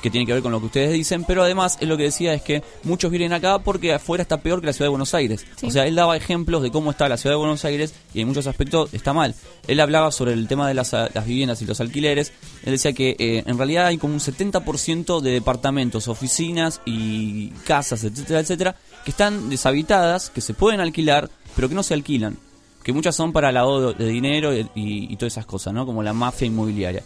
que 0.03 0.11
tiene 0.11 0.27
que 0.27 0.33
ver 0.33 0.43
con 0.43 0.53
lo 0.53 0.61
que 0.61 0.67
ustedes 0.67 0.93
dicen, 0.93 1.25
pero 1.25 1.43
además 1.43 1.77
él 1.81 1.89
lo 1.89 1.97
que 1.97 2.05
decía 2.05 2.33
es 2.35 2.43
que 2.43 2.63
muchos 2.85 3.11
vienen 3.11 3.33
acá 3.33 3.59
porque 3.59 3.93
afuera 3.93 4.23
está 4.23 4.41
peor 4.41 4.61
que 4.61 4.67
la 4.67 4.73
ciudad 4.73 4.87
de 4.87 4.91
Buenos 4.91 5.13
Aires. 5.15 5.45
Sí. 5.57 5.67
O 5.67 5.71
sea, 5.71 5.87
él 5.87 5.95
daba 5.95 6.17
ejemplos 6.17 6.63
de 6.63 6.71
cómo 6.71 6.91
está 6.91 7.09
la 7.09 7.17
ciudad 7.17 7.35
de 7.35 7.39
Buenos 7.41 7.65
Aires 7.65 7.95
y 8.15 8.21
en 8.21 8.29
muchos 8.29 8.47
aspectos 8.47 8.95
está 8.95 9.13
mal. 9.13 9.35
Él 9.67 9.81
hablaba 9.81 10.11
sobre 10.13 10.33
el 10.35 10.47
tema 10.49 10.69
de 10.69 10.75
las, 10.75 10.93
las 10.93 11.27
viviendas 11.27 11.61
y 11.63 11.67
los 11.67 11.81
alquileres. 11.81 12.33
Él 12.65 12.73
decía 12.73 12.93
que 12.93 13.17
eh, 13.19 13.43
en 13.47 13.59
realidad 13.59 13.87
hay 13.87 13.99
como 13.99 14.15
un 14.15 14.21
70% 14.21 15.21
de 15.21 15.31
departamentos, 15.33 16.09
oficinas 16.09 16.81
y 16.85 17.49
casas, 17.67 18.05
etcétera, 18.05 18.41
etcétera, 18.41 18.77
que 19.05 19.11
están 19.11 19.49
deshabitadas, 19.51 20.31
que 20.31 20.41
se 20.41 20.55
pueden 20.55 20.81
alquilar, 20.81 21.29
pero 21.57 21.69
que 21.69 21.75
no 21.75 21.83
se 21.83 21.95
alquilan. 21.95 22.37
Que 22.83 22.93
muchas 22.93 23.17
son 23.17 23.33
para 23.33 23.53
lavado 23.53 23.93
de 23.93 24.07
dinero 24.07 24.55
y, 24.57 24.61
y- 24.75 25.13
y 25.13 25.17
todas 25.17 25.35
esas 25.35 25.45
cosas, 25.47 25.75
¿no? 25.75 25.85
Como 25.85 26.03
la 26.03 26.13
mafia 26.15 26.47
inmobiliaria. 26.47 27.03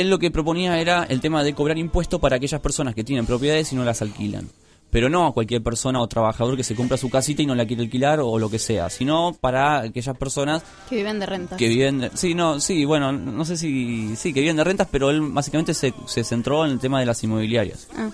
Él 0.00 0.10
lo 0.10 0.18
que 0.18 0.30
proponía 0.30 0.78
era 0.80 1.04
el 1.04 1.20
tema 1.20 1.42
de 1.44 1.54
cobrar 1.54 1.78
impuestos 1.78 2.20
para 2.20 2.36
aquellas 2.36 2.60
personas 2.60 2.94
que 2.94 3.04
tienen 3.04 3.26
propiedades 3.26 3.72
y 3.72 3.76
no 3.76 3.84
las 3.84 4.02
alquilan. 4.02 4.48
Pero 4.90 5.10
no 5.10 5.26
a 5.26 5.34
cualquier 5.34 5.62
persona 5.62 6.00
o 6.00 6.06
trabajador 6.08 6.56
que 6.56 6.64
se 6.64 6.74
compra 6.74 6.96
su 6.96 7.10
casita 7.10 7.42
y 7.42 7.46
no 7.46 7.54
la 7.54 7.66
quiere 7.66 7.82
alquilar 7.82 8.20
o 8.20 8.38
lo 8.38 8.48
que 8.48 8.58
sea, 8.58 8.88
sino 8.88 9.36
para 9.38 9.80
aquellas 9.80 10.16
personas 10.16 10.62
Que 10.88 10.96
viven 10.96 11.18
de 11.20 11.26
rentas. 11.26 11.58
que 11.58 11.68
viven... 11.68 11.98
de- 12.00 12.10
sí, 12.14 12.34
no, 12.34 12.58
sí, 12.58 12.86
bueno, 12.86 13.12
no 13.12 13.44
sé 13.44 13.58
si... 13.58 14.16
Sí, 14.16 14.32
que 14.32 14.40
viven 14.40 14.56
de 14.56 14.64
rentas, 14.64 14.88
pero 14.90 15.10
él 15.10 15.20
básicamente 15.20 15.74
se, 15.74 15.92
se 16.06 16.24
centró 16.24 16.64
en 16.64 16.72
el 16.72 16.78
tema 16.78 17.00
de 17.00 17.04
las 17.06 17.22
inmobiliarias. 17.22 17.86
Ah. 17.94 18.08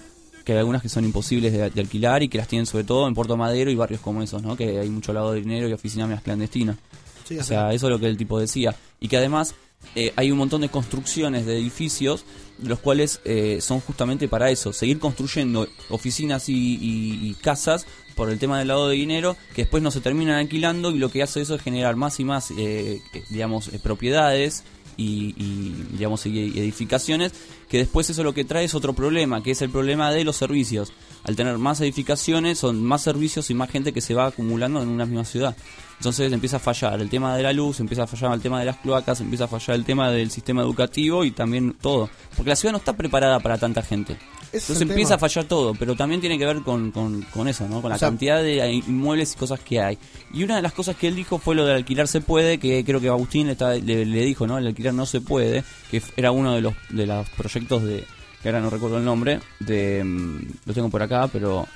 Que 0.44 0.52
hay 0.52 0.58
algunas 0.58 0.82
que 0.82 0.88
son 0.88 1.04
imposibles 1.04 1.52
de, 1.52 1.70
de 1.70 1.80
alquilar 1.80 2.24
y 2.24 2.28
que 2.28 2.38
las 2.38 2.48
tienen 2.48 2.66
sobre 2.66 2.82
todo 2.82 3.06
en 3.06 3.14
Puerto 3.14 3.36
Madero 3.36 3.70
y 3.70 3.76
barrios 3.76 4.00
como 4.00 4.20
esos, 4.20 4.42
¿no? 4.42 4.56
Que 4.56 4.80
hay 4.80 4.90
mucho 4.90 5.12
lavado 5.12 5.32
de 5.32 5.40
dinero 5.42 5.68
y 5.68 5.72
oficinas 5.72 6.08
más 6.08 6.22
clandestinas. 6.22 6.76
Sí, 7.24 7.38
o 7.38 7.44
sea, 7.44 7.72
eso 7.72 7.86
es 7.86 7.90
lo 7.92 7.98
que 8.00 8.06
el 8.08 8.16
tipo 8.16 8.38
decía. 8.40 8.74
Y 9.00 9.06
que 9.08 9.16
además 9.16 9.54
eh, 9.94 10.12
hay 10.16 10.30
un 10.30 10.38
montón 10.38 10.60
de 10.62 10.68
construcciones 10.68 11.46
de 11.46 11.58
edificios, 11.58 12.24
los 12.62 12.78
cuales 12.78 13.20
eh, 13.24 13.58
son 13.60 13.80
justamente 13.80 14.28
para 14.28 14.50
eso, 14.50 14.72
seguir 14.72 14.98
construyendo 14.98 15.68
oficinas 15.90 16.48
y, 16.48 16.78
y- 16.80 17.34
casas 17.42 17.86
por 18.14 18.30
el 18.30 18.38
tema 18.38 18.58
del 18.60 18.68
lado 18.68 18.88
de 18.88 18.94
dinero, 18.96 19.36
que 19.54 19.62
después 19.62 19.82
no 19.82 19.90
se 19.90 20.00
terminan 20.00 20.36
alquilando 20.36 20.92
y 20.92 20.98
lo 20.98 21.10
que 21.10 21.22
hace 21.22 21.40
eso 21.40 21.56
es 21.56 21.62
generar 21.62 21.96
más 21.96 22.20
y 22.20 22.24
más, 22.24 22.52
eh, 22.56 23.00
digamos, 23.28 23.68
eh, 23.68 23.80
propiedades 23.82 24.62
y, 24.96 25.34
y, 25.36 25.74
digamos 25.92 26.24
y 26.26 26.38
edificaciones 26.56 27.32
que 27.68 27.78
después 27.78 28.08
eso 28.10 28.22
lo 28.22 28.32
que 28.32 28.44
trae 28.44 28.64
es 28.64 28.76
otro 28.76 28.92
problema 28.92 29.42
que 29.42 29.50
es 29.50 29.60
el 29.62 29.70
problema 29.70 30.12
de 30.12 30.22
los 30.22 30.36
servicios. 30.36 30.92
Al 31.24 31.34
tener 31.34 31.58
más 31.58 31.80
edificaciones 31.80 32.58
son 32.58 32.84
más 32.84 33.02
servicios 33.02 33.50
y 33.50 33.54
más 33.54 33.70
gente 33.70 33.92
que 33.92 34.00
se 34.00 34.14
va 34.14 34.26
acumulando 34.26 34.80
en 34.80 34.88
una 34.90 35.06
misma 35.06 35.24
ciudad 35.24 35.56
entonces 35.98 36.32
empieza 36.32 36.56
a 36.56 36.60
fallar 36.60 37.00
el 37.00 37.08
tema 37.08 37.36
de 37.36 37.42
la 37.42 37.52
luz 37.52 37.80
empieza 37.80 38.02
a 38.04 38.06
fallar 38.06 38.32
el 38.34 38.40
tema 38.40 38.58
de 38.60 38.66
las 38.66 38.76
cloacas 38.76 39.20
empieza 39.20 39.44
a 39.44 39.48
fallar 39.48 39.76
el 39.76 39.84
tema 39.84 40.10
del 40.10 40.30
sistema 40.30 40.62
educativo 40.62 41.24
y 41.24 41.30
también 41.30 41.74
todo 41.80 42.08
porque 42.36 42.50
la 42.50 42.56
ciudad 42.56 42.72
no 42.72 42.78
está 42.78 42.92
preparada 42.94 43.40
para 43.40 43.58
tanta 43.58 43.82
gente 43.82 44.12
Ese 44.52 44.58
entonces 44.72 44.82
empieza 44.82 45.08
tema. 45.10 45.16
a 45.16 45.18
fallar 45.28 45.44
todo, 45.46 45.74
pero 45.74 45.96
también 45.96 46.20
tiene 46.20 46.38
que 46.38 46.46
ver 46.46 46.60
con, 46.62 46.90
con, 46.92 47.22
con 47.22 47.48
eso, 47.48 47.66
¿no? 47.68 47.80
Con 47.82 47.90
la 47.90 47.96
O 47.96 47.98
sea- 47.98 48.08
cantidad 48.08 48.40
de 48.42 48.72
inmuebles 48.72 49.32
y 49.34 49.36
cosas 49.36 49.58
que 49.60 49.80
hay. 49.80 49.98
Y 50.32 50.44
una 50.44 50.56
de 50.56 50.62
las 50.62 50.72
cosas 50.72 50.94
que 50.96 51.08
él 51.08 51.16
dijo 51.16 51.38
fue 51.38 51.54
lo 51.56 51.64
de 51.66 51.74
alquilar 51.74 52.06
se 52.06 52.20
puede, 52.20 52.58
que 52.58 52.84
creo 52.84 53.00
que 53.00 53.08
Agustín 53.08 53.46
le, 53.46 53.52
está- 53.54 53.74
le, 53.74 54.04
le 54.06 54.24
dijo, 54.24 54.46
¿no? 54.46 54.56
El 54.58 54.66
alquilar 54.68 54.94
no 54.94 55.06
se 55.06 55.20
puede, 55.20 55.64
que 55.90 56.00
era 56.16 56.30
uno 56.30 56.54
de 56.54 56.60
los, 56.60 56.74
de 56.90 57.04
los 57.06 57.28
proyectos 57.30 57.82
de, 57.82 58.04
que 58.42 58.48
ahora 58.48 58.60
no 58.60 58.70
recuerdo 58.70 58.98
el 58.98 59.04
nombre, 59.04 59.40
de, 59.58 60.04
mm, 60.04 60.38
lo 60.66 60.72
tengo 60.74 60.88
por 60.88 61.02
acá, 61.02 61.28
pero 61.32 61.66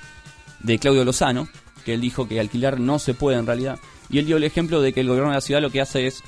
de 0.61 0.79
Claudio 0.79 1.03
Lozano, 1.03 1.49
que 1.83 1.93
él 1.95 2.01
dijo 2.01 2.27
que 2.29 2.39
alquilar 2.39 2.79
no 2.79 2.97
se 2.99 3.13
puede 3.13 3.37
en 3.37 3.45
realidad. 3.45 3.77
Y 4.09 4.19
él 4.19 4.25
dio 4.25 4.37
el 4.37 4.43
ejemplo 4.43 4.81
de 4.81 4.93
que 4.93 5.01
el 5.01 5.07
gobierno 5.07 5.29
de 5.29 5.35
la 5.35 5.41
ciudad 5.41 5.61
lo 5.61 5.71
que 5.71 5.81
hace 5.81 6.07
es 6.07 6.23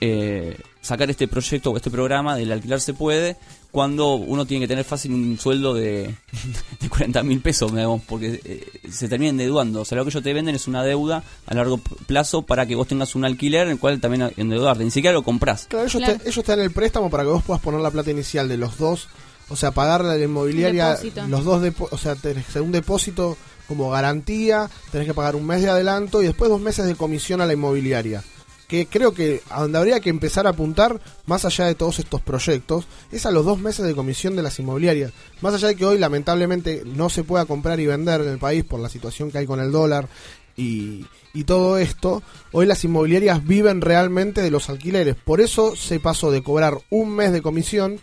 eh, 0.00 0.56
sacar 0.80 1.10
este 1.10 1.26
proyecto 1.28 1.70
o 1.70 1.76
este 1.76 1.90
programa 1.90 2.36
del 2.36 2.52
alquilar 2.52 2.80
se 2.80 2.94
puede 2.94 3.36
cuando 3.70 4.14
uno 4.14 4.46
tiene 4.46 4.64
que 4.64 4.68
tener 4.68 4.84
fácil 4.84 5.12
un 5.12 5.38
sueldo 5.38 5.74
de, 5.74 6.14
de 6.80 6.88
40 6.88 7.22
mil 7.22 7.40
pesos, 7.40 7.70
digamos, 7.70 8.02
porque 8.06 8.40
eh, 8.44 8.90
se 8.90 9.08
termina 9.08 9.30
endeudando. 9.30 9.82
O 9.82 9.84
sea, 9.84 9.96
lo 9.96 10.04
que 10.04 10.10
ellos 10.10 10.22
te 10.22 10.32
venden 10.32 10.54
es 10.54 10.66
una 10.66 10.82
deuda 10.82 11.22
a 11.46 11.54
largo 11.54 11.78
plazo 11.78 12.42
para 12.42 12.64
que 12.66 12.74
vos 12.74 12.88
tengas 12.88 13.14
un 13.14 13.24
alquiler 13.24 13.66
en 13.66 13.72
el 13.72 13.78
cual 13.78 14.00
también 14.00 14.32
endeudarte. 14.36 14.84
Ni 14.84 14.90
siquiera 14.90 15.12
lo 15.12 15.22
comprás. 15.22 15.66
Claro, 15.68 15.86
ellos, 15.86 16.02
Te, 16.02 16.28
ellos 16.28 16.44
te 16.44 16.52
dan 16.52 16.60
el 16.60 16.70
préstamo 16.70 17.10
para 17.10 17.24
que 17.24 17.30
vos 17.30 17.42
puedas 17.42 17.62
poner 17.62 17.80
la 17.80 17.90
plata 17.90 18.10
inicial 18.10 18.48
de 18.48 18.56
los 18.56 18.78
dos, 18.78 19.08
o 19.50 19.56
sea, 19.56 19.72
pagar 19.72 20.04
la 20.04 20.16
inmobiliaria, 20.16 20.90
Depósito. 20.90 21.26
los 21.26 21.44
dos, 21.44 21.74
o 21.90 21.98
sea, 21.98 22.14
tenés 22.14 22.54
un 22.56 22.72
depósito 22.72 23.36
como 23.68 23.90
garantía, 23.90 24.68
tenés 24.90 25.06
que 25.06 25.14
pagar 25.14 25.36
un 25.36 25.46
mes 25.46 25.62
de 25.62 25.68
adelanto 25.70 26.22
y 26.22 26.26
después 26.26 26.50
dos 26.50 26.60
meses 26.60 26.86
de 26.86 26.94
comisión 26.96 27.40
a 27.40 27.46
la 27.46 27.52
inmobiliaria. 27.52 28.24
Que 28.66 28.86
creo 28.86 29.14
que 29.14 29.40
a 29.48 29.62
donde 29.62 29.78
habría 29.78 30.00
que 30.00 30.10
empezar 30.10 30.46
a 30.46 30.50
apuntar, 30.50 31.00
más 31.24 31.44
allá 31.46 31.64
de 31.66 31.74
todos 31.74 31.98
estos 32.00 32.20
proyectos, 32.20 32.86
es 33.12 33.24
a 33.24 33.30
los 33.30 33.44
dos 33.46 33.58
meses 33.58 33.86
de 33.86 33.94
comisión 33.94 34.36
de 34.36 34.42
las 34.42 34.58
inmobiliarias. 34.58 35.12
Más 35.40 35.54
allá 35.54 35.68
de 35.68 35.76
que 35.76 35.86
hoy 35.86 35.96
lamentablemente 35.98 36.82
no 36.84 37.08
se 37.08 37.24
pueda 37.24 37.46
comprar 37.46 37.80
y 37.80 37.86
vender 37.86 38.20
en 38.20 38.28
el 38.28 38.38
país 38.38 38.64
por 38.64 38.80
la 38.80 38.90
situación 38.90 39.30
que 39.30 39.38
hay 39.38 39.46
con 39.46 39.60
el 39.60 39.72
dólar 39.72 40.08
y, 40.54 41.06
y 41.32 41.44
todo 41.44 41.78
esto, 41.78 42.22
hoy 42.52 42.66
las 42.66 42.84
inmobiliarias 42.84 43.46
viven 43.46 43.80
realmente 43.80 44.42
de 44.42 44.50
los 44.50 44.68
alquileres. 44.68 45.14
Por 45.14 45.40
eso 45.40 45.74
se 45.76 45.98
pasó 46.00 46.30
de 46.30 46.42
cobrar 46.42 46.76
un 46.90 47.10
mes 47.10 47.32
de 47.32 47.40
comisión 47.40 47.98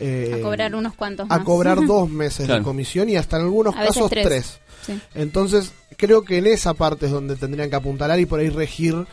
eh, 0.00 0.36
A 0.38 0.42
cobrar 0.42 0.74
unos 0.74 0.94
cuantos 0.94 1.26
a 1.30 1.36
más. 1.36 1.44
cobrar 1.46 1.78
dos 1.86 2.10
meses 2.10 2.46
Claro. 2.46 2.60
de 2.60 2.64
comisión 2.64 3.08
y 3.08 3.16
hasta 3.16 3.36
en 3.36 3.44
algunos 3.44 3.74
A 3.76 3.84
casos 3.86 4.10
tres. 4.10 4.26
tres. 4.26 4.60
Entonces, 5.14 5.72
creo 5.96 6.22
que 6.22 6.38
en 6.38 6.46
esa 6.46 6.74
parte 6.74 7.06
es 7.06 7.12
donde 7.12 7.36
tendrían 7.36 7.70
que 7.70 7.76
apuntalar 7.76 8.18
y 8.20 8.26
por 8.26 8.40
ahí 8.40 8.48
regir, 8.48 9.06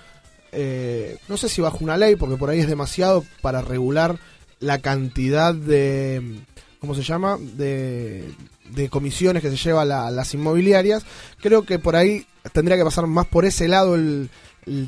eh, 0.51 1.17
no 1.27 1.37
sé 1.37 1.49
si 1.49 1.61
bajo 1.61 1.79
una 1.81 1.97
ley, 1.97 2.15
porque 2.15 2.37
por 2.37 2.49
ahí 2.49 2.59
es 2.59 2.67
demasiado 2.67 3.23
para 3.41 3.61
regular 3.61 4.17
la 4.59 4.79
cantidad 4.79 5.53
de, 5.53 6.39
¿cómo 6.79 6.95
se 6.95 7.03
llama? 7.03 7.37
De, 7.39 8.23
de 8.71 8.89
comisiones 8.89 9.43
que 9.43 9.49
se 9.51 9.57
lleva 9.57 9.85
la- 9.85 10.09
las 10.11 10.33
inmobiliarias. 10.33 11.03
Creo 11.41 11.63
que 11.63 11.79
por 11.79 11.95
ahí 11.95 12.25
tendría 12.53 12.77
que 12.77 12.83
pasar 12.85 13.07
más 13.07 13.27
por 13.27 13.45
ese 13.45 13.67
lado 13.67 13.95
el, 13.95 14.29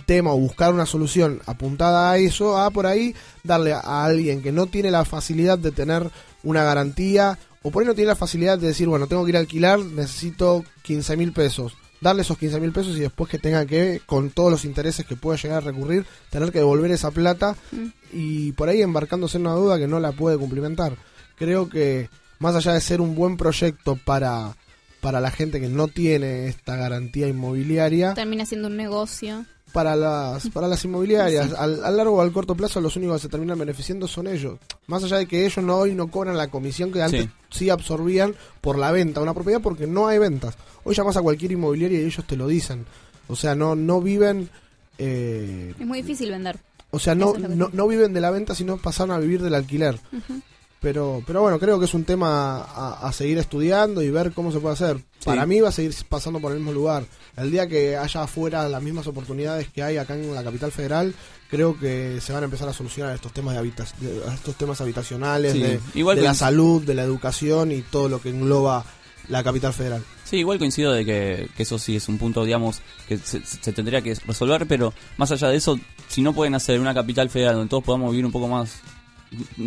tema 0.06 0.34
o 0.34 0.38
buscar 0.38 0.74
una 0.74 0.86
solución 0.86 1.40
apuntada 1.46 2.12
a 2.12 2.18
eso, 2.18 2.58
a 2.58 2.70
por 2.70 2.86
ahí 2.86 3.16
darle 3.46 3.72
a 3.72 4.04
alguien 4.04 4.42
que 4.42 4.52
no 4.52 4.66
tiene 4.66 4.92
la 4.92 5.06
facilidad 5.06 5.58
de 5.58 5.72
tener 5.72 6.10
una 6.44 6.66
garantía 6.66 7.40
o 7.64 7.72
por 7.72 7.82
ahí 7.84 7.88
no 7.88 7.96
tiene 7.96 8.10
la 8.10 8.16
facilidad 8.16 8.58
de 8.58 8.68
decir, 8.68 8.88
bueno, 8.88 9.08
tengo 9.08 9.24
que 9.26 9.30
ir 9.32 9.38
a 9.38 9.40
alquilar, 9.40 9.80
necesito 9.80 10.64
15 10.84 11.18
mil 11.18 11.32
pesos. 11.34 11.74
Darle 12.02 12.22
esos 12.22 12.38
15 12.38 12.62
mil 12.62 12.72
pesos 12.72 12.96
y 12.96 13.02
después 13.02 13.30
que 13.30 13.38
tenga 13.40 13.66
que, 13.66 14.02
con 14.06 14.30
todos 14.30 14.50
los 14.52 14.64
intereses 14.64 15.06
que 15.06 15.18
pueda 15.18 15.38
llegar 15.38 15.58
a 15.58 15.66
recurrir, 15.72 16.06
tener 16.30 16.52
que 16.52 16.60
devolver 16.60 16.92
esa 16.92 17.12
plata 17.12 17.56
Mm. 17.74 17.88
y 18.14 18.52
por 18.54 18.70
ahí 18.70 18.82
embarcándose 18.82 19.38
en 19.38 19.48
una 19.48 19.56
duda 19.56 19.78
que 19.78 19.88
no 19.88 20.00
la 20.00 20.14
puede 20.14 20.38
cumplimentar. 20.38 20.96
Creo 21.36 21.68
que 21.68 22.10
más 22.40 22.56
allá 22.56 22.74
de 22.74 22.80
ser 22.82 23.02
un 23.02 23.16
buen 23.16 23.36
proyecto 23.36 23.98
para, 23.98 24.56
para 25.02 25.20
la 25.20 25.30
gente 25.30 25.60
que 25.60 25.68
no 25.68 25.90
tiene 25.90 26.48
esta 26.48 26.78
garantía 26.78 27.28
inmobiliaria, 27.28 28.14
Termina 28.14 28.46
siendo 28.46 28.70
un 28.70 28.78
negocio. 28.78 29.46
Para 29.72 29.96
las 29.96 30.50
para 30.50 30.68
las 30.68 30.84
inmobiliarias 30.86 31.54
al, 31.54 31.84
a 31.86 31.92
largo 31.92 32.16
o 32.18 32.22
al 32.22 32.32
corto 32.32 32.56
plazo 32.56 32.82
los 32.82 32.96
únicos 32.96 33.16
que 33.18 33.22
se 33.24 33.30
terminan 33.30 33.58
beneficiando 33.60 34.08
son 34.08 34.28
ellos 34.28 34.58
más 34.88 35.04
allá 35.04 35.18
de 35.18 35.28
que 35.28 35.46
ellos 35.46 35.64
no 35.64 35.78
hoy 35.78 35.94
no 35.96 36.10
cobran 36.10 36.38
la 36.38 36.48
comisión 36.50 36.92
que 36.92 37.02
antes 37.02 37.28
sí, 37.50 37.70
absorbían 37.70 38.36
por 38.62 38.78
la 38.78 38.92
venta 38.92 39.20
de 39.20 39.24
una 39.24 39.34
propiedad 39.34 39.62
porque 39.62 39.88
no 39.88 40.08
hay 40.08 40.18
ventas 40.18 40.56
hoy 40.84 40.96
llamas 40.96 41.18
a 41.18 41.22
cualquier 41.22 41.52
inmobiliaria 41.52 42.02
y 42.02 42.06
ellos 42.06 42.26
te 42.26 42.36
lo 42.36 42.48
dicen 42.48 42.86
o 43.28 43.36
sea 43.36 43.56
no 43.56 43.76
no 43.76 44.02
viven 44.02 44.50
eh, 44.98 45.74
Es 45.80 45.86
muy 45.86 46.02
difícil 46.02 46.30
vender. 46.32 46.58
o 46.92 47.00
sea 47.00 47.16
no, 47.16 47.34
no 47.38 47.68
sí. 47.68 47.72
no 47.74 47.88
viven 47.88 48.14
de 48.14 48.22
la 48.22 48.32
venta 48.32 48.56
sino 48.56 48.78
pasaron 48.78 49.16
a 49.16 49.20
vivir 49.20 49.42
del 49.42 49.56
alquiler 49.56 50.00
Ujú. 50.12 50.42
Pero 50.82 51.22
pero 51.28 51.42
bueno 51.42 51.60
creo 51.60 51.78
que 51.80 51.86
es 51.86 51.94
un 51.94 52.04
tema 52.06 52.58
a, 52.62 53.08
a 53.08 53.12
seguir 53.12 53.38
estudiando 53.38 54.02
y 54.02 54.10
ver 54.10 54.32
cómo 54.32 54.52
se 54.52 54.60
puede 54.60 54.74
hacer. 54.74 54.98
Para 55.26 55.46
mí 55.46 55.60
va 55.60 55.70
a 55.70 55.72
seguir 55.74 55.94
pasando 56.08 56.40
por 56.40 56.52
el 56.54 56.60
mismo 56.60 56.72
lugar. 56.72 57.04
El 57.36 57.52
día 57.52 57.68
que 57.68 57.98
haya 57.98 58.24
afuera 58.24 58.68
las 58.70 58.82
mismas 58.82 59.06
oportunidades 59.08 59.68
que 59.70 59.84
hay 59.84 59.98
acá 59.98 60.16
en 60.16 60.34
la 60.34 60.44
capital 60.44 60.72
federal 60.72 61.14
creo 61.50 61.78
que 61.78 62.20
se 62.22 62.32
van 62.32 62.44
a 62.44 62.46
empezar 62.46 62.70
a 62.70 62.74
solucionar 62.74 63.14
estos 63.16 63.34
temas 63.34 63.54
de, 63.56 63.60
habita- 63.60 63.88
de- 64.00 64.22
estos 64.34 64.56
temas 64.56 64.80
habitacionales 64.82 65.54
Sí, 65.54 65.62
de, 65.62 65.80
igual 65.96 66.16
de 66.16 66.22
la 66.24 66.34
salud 66.34 66.84
de 66.84 66.94
la 66.96 67.04
educación 67.04 67.72
y 67.72 67.82
todo 67.82 68.08
lo 68.08 68.22
que 68.22 68.30
engloba 68.30 68.86
la 69.28 69.44
capital 69.44 69.74
federal. 69.74 70.04
Sí, 70.24 70.38
igual 70.38 70.58
coincido 70.60 70.92
de 70.92 71.06
que, 71.06 71.50
que 71.56 71.64
eso 71.64 71.78
sí 71.78 71.96
es 71.96 72.08
un 72.08 72.18
punto, 72.18 72.44
digamos, 72.46 72.82
que 73.08 73.18
se, 73.18 73.44
se 73.46 73.74
tendría 73.74 74.02
que 74.02 74.16
resolver, 74.26 74.66
pero 74.68 74.94
más 75.18 75.32
allá 75.32 75.50
de 75.50 75.58
eso, 75.58 75.80
si 76.08 76.22
no 76.22 76.34
pueden 76.34 76.56
hacer 76.56 76.80
una 76.80 76.94
capital 76.96 77.30
federal 77.30 77.56
donde 77.56 77.70
todos 77.70 77.84
podamos 77.84 78.10
vivir 78.12 78.26
un 78.26 78.32
poco 78.32 78.48
más, 78.48 78.78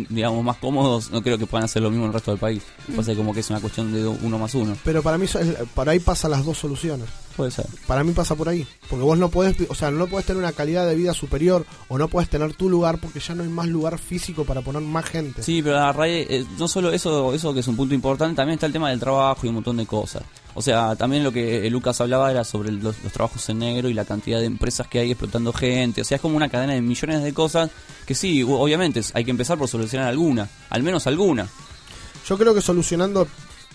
digamos, 0.09 0.43
más 0.43 0.57
cómodos, 0.57 1.11
no 1.11 1.21
creo 1.21 1.37
que 1.37 1.45
puedan 1.45 1.65
hacer 1.65 1.81
lo 1.81 1.89
mismo 1.89 2.05
en 2.05 2.09
el 2.09 2.13
resto 2.13 2.31
del 2.31 2.39
país. 2.39 2.63
Pasa 2.95 3.15
como 3.15 3.33
que 3.33 3.39
es 3.39 3.49
una 3.49 3.59
cuestión 3.59 3.93
de 3.93 4.05
uno 4.05 4.37
más 4.37 4.53
uno. 4.55 4.75
pero 4.83 5.01
para 5.01 5.17
mí 5.17 5.25
para 5.73 5.91
ahí 5.91 5.99
pasan 5.99 6.31
las 6.31 6.45
dos 6.45 6.57
soluciones 6.57 7.07
Puede 7.35 7.51
ser. 7.51 7.65
para 7.87 8.03
mí 8.03 8.11
pasa 8.13 8.35
por 8.35 8.47
ahí 8.49 8.65
porque 8.89 9.03
vos 9.03 9.17
no 9.17 9.29
podés 9.29 9.55
o 9.69 9.75
sea 9.75 9.89
no 9.91 10.07
podés 10.07 10.25
tener 10.27 10.41
una 10.43 10.51
calidad 10.51 10.87
de 10.87 10.93
vida 10.95 11.13
superior 11.13 11.65
o 11.87 11.97
no 11.97 12.07
podés 12.07 12.29
tener 12.29 12.53
tu 12.53 12.69
lugar 12.69 12.99
porque 12.99 13.19
ya 13.19 13.33
no 13.33 13.43
hay 13.43 13.49
más 13.49 13.67
lugar 13.67 13.97
físico 13.97 14.43
para 14.45 14.61
poner 14.61 14.81
más 14.83 15.05
gente 15.05 15.41
Sí, 15.43 15.61
pero 15.63 15.79
a 15.79 15.91
raíz, 15.91 16.27
eh, 16.29 16.45
no 16.59 16.67
solo 16.67 16.91
eso, 16.91 17.33
eso 17.33 17.53
que 17.53 17.61
es 17.61 17.67
un 17.67 17.75
punto 17.75 17.95
importante, 17.95 18.35
también 18.35 18.55
está 18.55 18.67
el 18.67 18.73
tema 18.73 18.89
del 18.89 18.99
trabajo 18.99 19.39
y 19.45 19.49
un 19.49 19.55
montón 19.55 19.77
de 19.77 19.85
cosas. 19.85 20.23
O 20.55 20.61
sea, 20.61 20.95
también 20.95 21.23
lo 21.23 21.31
que 21.31 21.65
eh, 21.65 21.69
Lucas 21.71 21.99
hablaba 22.01 22.29
era 22.29 22.43
sobre 22.43 22.71
los, 22.71 23.01
los 23.03 23.11
trabajos 23.11 23.49
en 23.49 23.57
negro 23.59 23.89
y 23.89 23.93
la 23.95 24.05
cantidad 24.05 24.39
de 24.39 24.45
empresas 24.45 24.87
que 24.87 24.99
hay 24.99 25.09
explotando 25.09 25.51
gente. 25.51 26.01
O 26.01 26.03
sea, 26.03 26.17
es 26.17 26.21
como 26.21 26.37
una 26.37 26.47
cadena 26.49 26.73
de 26.73 26.81
millones 26.81 27.23
de 27.23 27.33
cosas 27.33 27.71
que 28.05 28.13
sí, 28.13 28.43
obviamente 28.43 28.99
es- 28.99 29.15
hay 29.15 29.25
que 29.25 29.31
empezar 29.31 29.57
por 29.57 29.67
solucionar 29.67 30.07
alguna, 30.09 30.47
al 30.69 30.83
menos 30.83 31.07
alguna. 31.07 31.47
Yo 32.27 32.37
creo 32.37 32.53
que 32.53 32.61
solucionando 32.61 33.27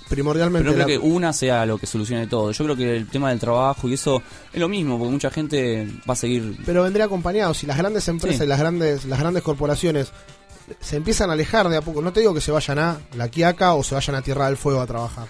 primordialmente 0.08 0.64
Pero 0.68 0.78
no 0.78 0.84
creo 0.84 0.96
la- 0.98 1.02
que 1.02 1.08
una 1.08 1.32
sea 1.32 1.64
lo 1.66 1.78
que 1.78 1.86
solucione 1.86 2.26
todo. 2.26 2.50
Yo 2.52 2.64
creo 2.64 2.76
que 2.76 2.96
el 2.96 3.06
tema 3.08 3.30
del 3.30 3.38
trabajo 3.38 3.88
y 3.88 3.94
eso 3.94 4.22
es 4.52 4.60
lo 4.60 4.68
mismo, 4.68 4.98
porque 4.98 5.12
mucha 5.12 5.30
gente 5.30 5.88
va 6.08 6.14
a 6.14 6.16
seguir. 6.16 6.56
pero 6.66 6.82
vendría 6.82 7.04
acompañado 7.06 7.54
si 7.54 7.66
las 7.66 7.76
grandes 7.78 8.06
empresas 8.08 8.38
Sí. 8.38 8.44
y 8.44 8.46
las 8.48 8.58
grandes 8.58 9.04
las 9.04 9.18
grandes 9.20 9.42
corporaciones 9.42 10.12
se 10.80 10.96
empiezan 10.96 11.30
a 11.30 11.32
alejar 11.32 11.68
de 11.68 11.76
a 11.78 11.80
poco 11.80 12.02
no 12.02 12.12
te 12.12 12.20
digo 12.20 12.34
que 12.34 12.40
se 12.42 12.50
vayan 12.52 12.78
a 12.78 12.98
la 13.16 13.28
Quiaca 13.28 13.74
o 13.74 13.82
se 13.82 13.94
vayan 13.94 14.16
a 14.16 14.22
Tierra 14.22 14.46
del 14.46 14.56
Fuego 14.58 14.80
a 14.80 14.86
trabajar 14.86 15.26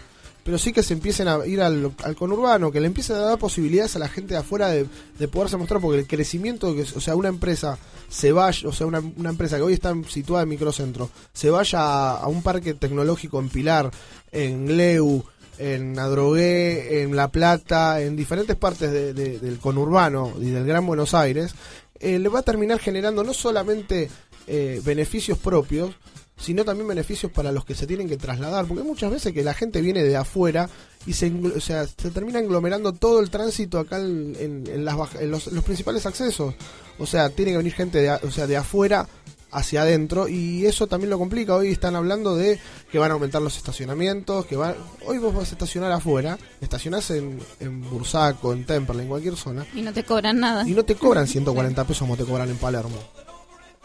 pero 0.49 0.57
sí 0.57 0.73
que 0.73 0.83
se 0.83 0.95
empiecen 0.95 1.29
a 1.29 1.45
ir 1.45 1.61
al, 1.61 1.93
conurbano 2.17 2.73
que 2.73 2.81
le 2.81 2.87
empiecen 2.87 3.17
a 3.17 3.19
dar 3.19 3.39
posibilidades 3.39 3.97
a 3.97 3.99
la 3.99 4.09
gente 4.09 4.33
de 4.33 4.41
afuera 4.41 4.69
de, 4.69 4.87
de 5.19 5.29
poderse 5.29 5.59
mostrar 5.59 5.79
porque 5.79 5.99
el 5.99 6.07
crecimiento 6.07 6.75
que 6.75 6.81
o 6.81 7.01
sea 7.03 7.15
una 7.17 7.29
empresa 7.29 7.79
se 8.09 8.33
vaya 8.33 8.67
o 8.67 8.73
sea 8.73 8.87
una, 8.87 9.03
empresa 9.29 9.59
que 9.59 9.63
hoy 9.65 9.75
está 9.75 9.95
situada 10.09 10.45
en 10.45 10.49
microcentro 10.49 11.11
se 11.35 11.51
vaya 11.51 12.13
a, 12.13 12.27
un 12.29 12.43
parque 12.43 12.73
tecnológico 12.73 13.39
en 13.41 13.51
Pilar 13.51 13.91
en 14.33 14.75
Leu 14.79 15.23
en 15.59 15.99
Adrogué, 15.99 17.03
en 17.03 17.15
La 17.15 17.29
Plata, 17.29 18.01
en 18.01 18.17
diferentes 18.17 18.57
partes 18.57 18.91
de- 18.91 19.13
del 19.13 19.59
conurbano 19.59 20.33
y 20.41 20.47
del 20.47 20.65
Gran 20.65 20.87
Buenos 20.87 21.13
Aires, 21.13 21.55
eh, 22.01 22.19
le 22.19 22.29
va 22.31 22.39
a 22.39 22.43
terminar 22.43 22.79
generando 22.79 23.23
no 23.23 23.35
solamente 23.35 24.09
eh, 24.47 24.81
beneficios 24.83 25.37
propios, 25.37 25.95
sino 26.39 26.65
también 26.65 26.87
beneficios 26.89 27.31
para 27.33 27.53
los 27.53 27.65
que 27.65 27.75
se 27.75 27.87
tienen 27.87 28.09
que 28.09 28.17
trasladar, 28.17 28.67
porque 28.67 28.83
muchas 28.85 29.11
veces 29.11 29.33
que 29.33 29.43
la 29.43 29.55
gente 29.55 29.81
viene 29.81 30.03
de 30.05 30.17
afuera 30.17 30.69
y 31.07 31.13
se, 31.15 31.33
o 31.57 31.61
sea, 31.61 31.87
se 31.87 32.11
termina 32.11 32.39
englomerando 32.39 32.93
todo 32.93 33.21
el 33.21 33.31
tránsito 33.31 33.79
acá 33.79 33.99
en, 33.99 34.37
en- 34.39 34.65
en 34.67 34.85
las 34.85 34.97
baja- 34.97 35.21
en 35.21 35.31
los, 35.31 35.47
los 35.49 35.65
principales 35.65 36.07
accesos. 36.07 36.55
O 36.99 37.07
sea, 37.07 37.31
tiene 37.31 37.53
que 37.53 37.57
venir 37.59 37.73
gente 37.73 37.99
de, 38.01 38.11
o 38.11 38.31
sea, 38.31 38.47
de 38.47 38.57
afuera 38.57 39.07
hacia 39.51 39.81
adentro 39.83 40.29
y 40.29 40.67
eso 40.67 40.87
también 40.89 41.09
lo 41.11 41.19
complica. 41.19 41.55
Hoy 41.55 41.71
están 41.71 41.97
hablando 41.97 42.37
de 42.37 42.59
que 42.93 42.99
van 42.99 43.11
a 43.11 43.15
aumentar 43.15 43.41
los 43.41 43.57
estacionamientos, 43.57 44.45
que 44.45 44.57
van... 44.57 44.75
Hoy 45.07 45.17
vos 45.19 45.35
vas 45.35 45.49
a 45.49 45.53
estacionar 45.53 45.91
afuera, 45.91 46.39
estacionás 46.61 47.11
en, 47.13 47.41
en 47.59 47.81
Bursaco, 47.89 48.53
en 48.53 48.67
Temperley, 48.67 49.05
en 49.05 49.09
cualquier 49.09 49.37
zona, 49.37 49.67
Y 49.75 49.81
no 49.81 49.93
te 49.93 50.05
cobran 50.05 50.39
nada. 50.41 50.69
y 50.69 50.73
no 50.73 50.85
te 50.85 50.95
cobran 50.97 51.27
140 51.29 51.83
pesos 51.85 52.01
como 52.01 52.17
te 52.17 52.25
cobran 52.25 52.51
en 52.51 52.59
Palermo. 52.59 52.97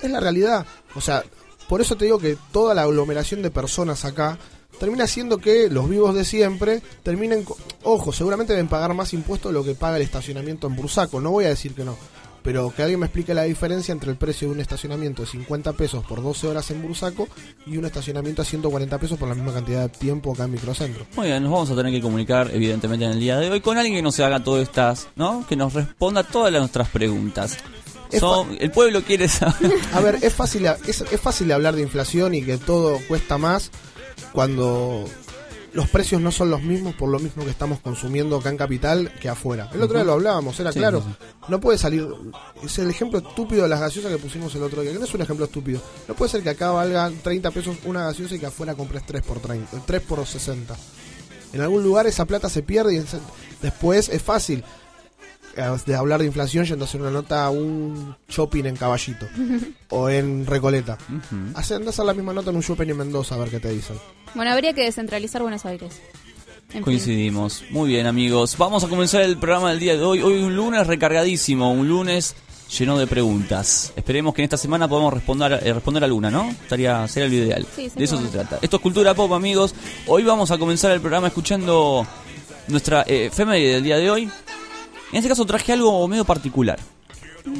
Es 0.02 0.12
la 0.12 0.20
realidad. 0.20 0.66
O 0.96 1.02
sea, 1.02 1.24
por 1.68 1.82
eso 1.82 1.96
te 1.96 2.06
digo 2.06 2.20
que 2.20 2.38
toda 2.52 2.74
la 2.74 2.84
aglomeración 2.84 3.42
de 3.42 3.52
personas 3.52 4.06
acá 4.06 4.38
termina 4.80 5.04
haciendo 5.06 5.38
que 5.38 5.70
los 5.70 5.88
vivos 5.90 6.14
de 6.16 6.26
siempre 6.26 6.82
terminen... 7.04 7.46
Ojo, 7.84 8.12
seguramente 8.12 8.54
deben 8.54 8.68
pagar 8.68 8.94
más 8.94 9.14
impuestos 9.14 9.52
de 9.52 9.58
lo 9.60 9.64
que 9.64 9.76
paga 9.76 9.98
el 9.98 10.04
estacionamiento 10.04 10.68
en 10.68 10.76
Bursaco. 10.76 11.22
No 11.22 11.32
voy 11.32 11.46
a 11.46 11.50
decir 11.50 11.74
que 11.74 11.84
no. 11.86 11.96
Pero 12.42 12.74
que 12.76 12.82
alguien 12.82 13.00
me 13.00 13.06
explique 13.06 13.34
la 13.34 13.44
diferencia 13.44 13.94
entre 13.94 14.12
el 14.12 14.18
precio 14.18 14.50
de 14.50 14.56
un 14.56 14.60
estacionamiento 14.60 15.22
de 15.22 15.30
50 15.30 15.72
pesos 15.74 16.04
por 16.06 16.22
12 16.22 16.48
horas 16.48 16.70
en 16.72 16.82
Bursaco 16.82 17.30
y 17.66 17.78
un 17.78 17.86
estacionamiento 17.86 18.42
a 18.42 18.46
140 18.46 18.98
pesos 18.98 19.18
por 19.18 19.30
la 19.30 19.36
misma 19.36 19.54
cantidad 19.54 19.84
de 19.84 19.90
tiempo 19.98 20.34
acá 20.34 20.44
en 20.44 20.52
Microcentro. 20.52 21.06
Muy 21.16 21.28
bien, 21.28 21.42
nos 21.42 21.54
vamos 21.54 21.72
a 21.72 21.76
tener 21.78 21.94
que 21.94 22.02
comunicar, 22.02 22.52
evidentemente, 22.54 23.06
en 23.06 23.12
el 23.12 23.20
día 23.22 23.38
de 23.40 23.50
hoy 23.50 23.62
con 23.62 23.78
alguien 23.78 23.96
que 23.96 24.02
nos 24.02 24.20
haga 24.20 24.44
todas 24.44 24.64
estas, 24.64 25.08
¿no? 25.16 25.46
Que 25.48 25.56
nos 25.56 25.74
responda 25.74 26.24
todas 26.24 26.52
las- 26.52 26.60
nuestras 26.64 26.90
preguntas. 26.90 27.58
Son- 28.20 28.58
el 28.60 28.72
pueblo 28.72 29.02
quiere 29.04 29.28
saber. 29.28 29.74
A 29.94 30.00
ver, 30.02 30.20
es 30.22 30.34
fácil, 30.34 30.66
es, 30.88 31.02
es 31.02 31.22
fácil 31.22 31.52
hablar 31.52 31.76
de 31.76 31.82
inflación 31.82 32.34
y 32.36 32.44
que 32.44 32.58
todo 32.58 33.00
cuesta 33.08 33.38
más 33.38 33.72
cuando 34.32 35.06
los 35.74 35.90
precios 35.90 36.22
no 36.22 36.32
son 36.32 36.52
los 36.52 36.62
mismos 36.62 36.94
por 36.94 37.10
lo 37.10 37.18
mismo 37.18 37.44
que 37.44 37.50
estamos 37.50 37.80
consumiendo 37.80 38.38
acá 38.38 38.50
en 38.50 38.58
Capital 38.58 39.12
que 39.20 39.28
afuera. 39.28 39.70
El 39.74 39.82
otro 39.82 39.98
día 39.98 40.04
lo 40.06 40.14
hablábamos, 40.14 40.60
era 40.60 40.72
Sí, 40.72 40.78
claro. 40.80 41.02
sí, 41.02 41.26
No 41.48 41.60
puede 41.60 41.78
salir. 41.80 42.08
Es 42.64 42.78
el 42.78 42.90
ejemplo 42.92 43.20
estúpido 43.20 43.64
de 43.64 43.70
las 43.70 43.80
gaseosas 43.80 44.12
que 44.12 44.18
pusimos 44.20 44.54
el 44.54 44.62
otro 44.64 44.82
día, 44.84 44.92
que 44.94 45.00
no 45.00 45.06
es 45.06 45.14
un 45.14 45.22
ejemplo 45.22 45.46
estúpido. 45.46 45.82
No 46.08 46.14
puede 46.14 46.30
ser 46.32 46.44
que 46.44 46.50
acá 46.50 46.70
valga 46.72 47.12
30 47.24 47.50
pesos 47.52 47.78
una 47.86 48.04
gaseosa 48.06 48.36
y 48.36 48.40
que 48.40 48.46
afuera 48.46 48.76
compres 48.76 49.04
3 49.06 49.24
por 49.24 49.40
30, 49.40 49.80
3 49.86 50.02
por 50.04 50.26
60. 50.26 50.76
En 51.54 51.62
algún 51.62 51.84
lugar 51.84 52.06
esa 52.08 52.26
plata 52.26 52.50
se 52.50 52.62
pierde 52.62 52.96
y 52.96 53.04
después 53.62 54.10
es 54.10 54.22
fácil 54.22 54.64
de 55.56 55.96
hablar 55.96 56.20
de 56.20 56.26
inflación 56.26 56.66
yendo 56.66 56.86
a 56.86 56.88
hacer 56.88 57.02
una 57.02 57.12
nota 57.12 57.46
a 57.46 57.50
un 57.50 58.16
shopping 58.28 58.66
en 58.66 58.76
Caballito 58.76 59.28
o 59.90 60.10
en 60.10 60.46
Recoleta. 60.46 60.98
A 61.54 61.60
hacer 61.60 61.82
la 61.82 62.14
misma 62.14 62.34
nota 62.34 62.50
en 62.50 62.56
un 62.56 62.62
shopping 62.62 62.88
en 62.88 62.98
Mendoza 62.98 63.36
a 63.36 63.38
ver 63.40 63.50
qué 63.50 63.60
te 63.60 63.70
dicen. 63.70 63.98
Bueno, 64.36 64.52
habría 64.52 64.74
que 64.74 64.84
descentralizar 64.84 65.42
Buenos 65.42 65.66
Aires. 65.66 66.02
En 66.70 66.72
fin. 66.72 66.82
Coincidimos. 66.84 67.64
Muy 67.70 67.90
bien, 67.90 68.08
amigos. 68.08 68.58
Vamos 68.58 68.84
a 68.84 68.88
comenzar 68.88 69.22
el 69.22 69.38
programa 69.38 69.70
del 69.70 69.80
día 69.80 69.96
de 69.96 70.04
hoy. 70.04 70.22
Hoy 70.24 70.42
un 70.42 70.56
lunes 70.56 70.88
recargadísimo, 70.88 71.72
un 71.72 71.88
lunes 71.88 72.36
lleno 72.80 72.98
de 72.98 73.06
preguntas. 73.06 73.94
Esperemos 73.96 74.34
que 74.34 74.42
en 74.42 74.46
esta 74.46 74.58
semana 74.58 74.88
podamos 74.88 75.14
responder, 75.14 75.60
eh, 75.64 75.74
responder 75.74 76.04
alguna, 76.04 76.32
¿no? 76.32 76.50
Estaría, 76.50 77.08
sería 77.08 77.30
lo 77.30 77.36
ideal. 77.36 77.68
Sí, 77.76 77.92
de 77.96 78.04
eso 78.04 78.16
bueno. 78.16 78.32
se 78.32 78.38
trata. 78.38 78.60
Esto 78.62 78.78
es 78.78 78.82
Cultura 78.82 79.14
Pop, 79.14 79.32
amigos. 79.34 79.76
Hoy 80.08 80.24
vamos 80.24 80.50
a 80.50 80.58
comenzar 80.58 80.92
el 80.92 81.02
programa 81.02 81.28
escuchando 81.28 82.08
nuestra 82.68 83.04
eh, 83.04 83.26
efeméride 83.26 83.74
del 83.74 83.84
día 83.84 83.98
de 83.98 84.10
hoy. 84.10 84.32
En 85.14 85.18
este 85.18 85.30
caso 85.30 85.46
traje 85.46 85.72
algo 85.74 86.08
medio 86.08 86.26
particular. 86.26 86.80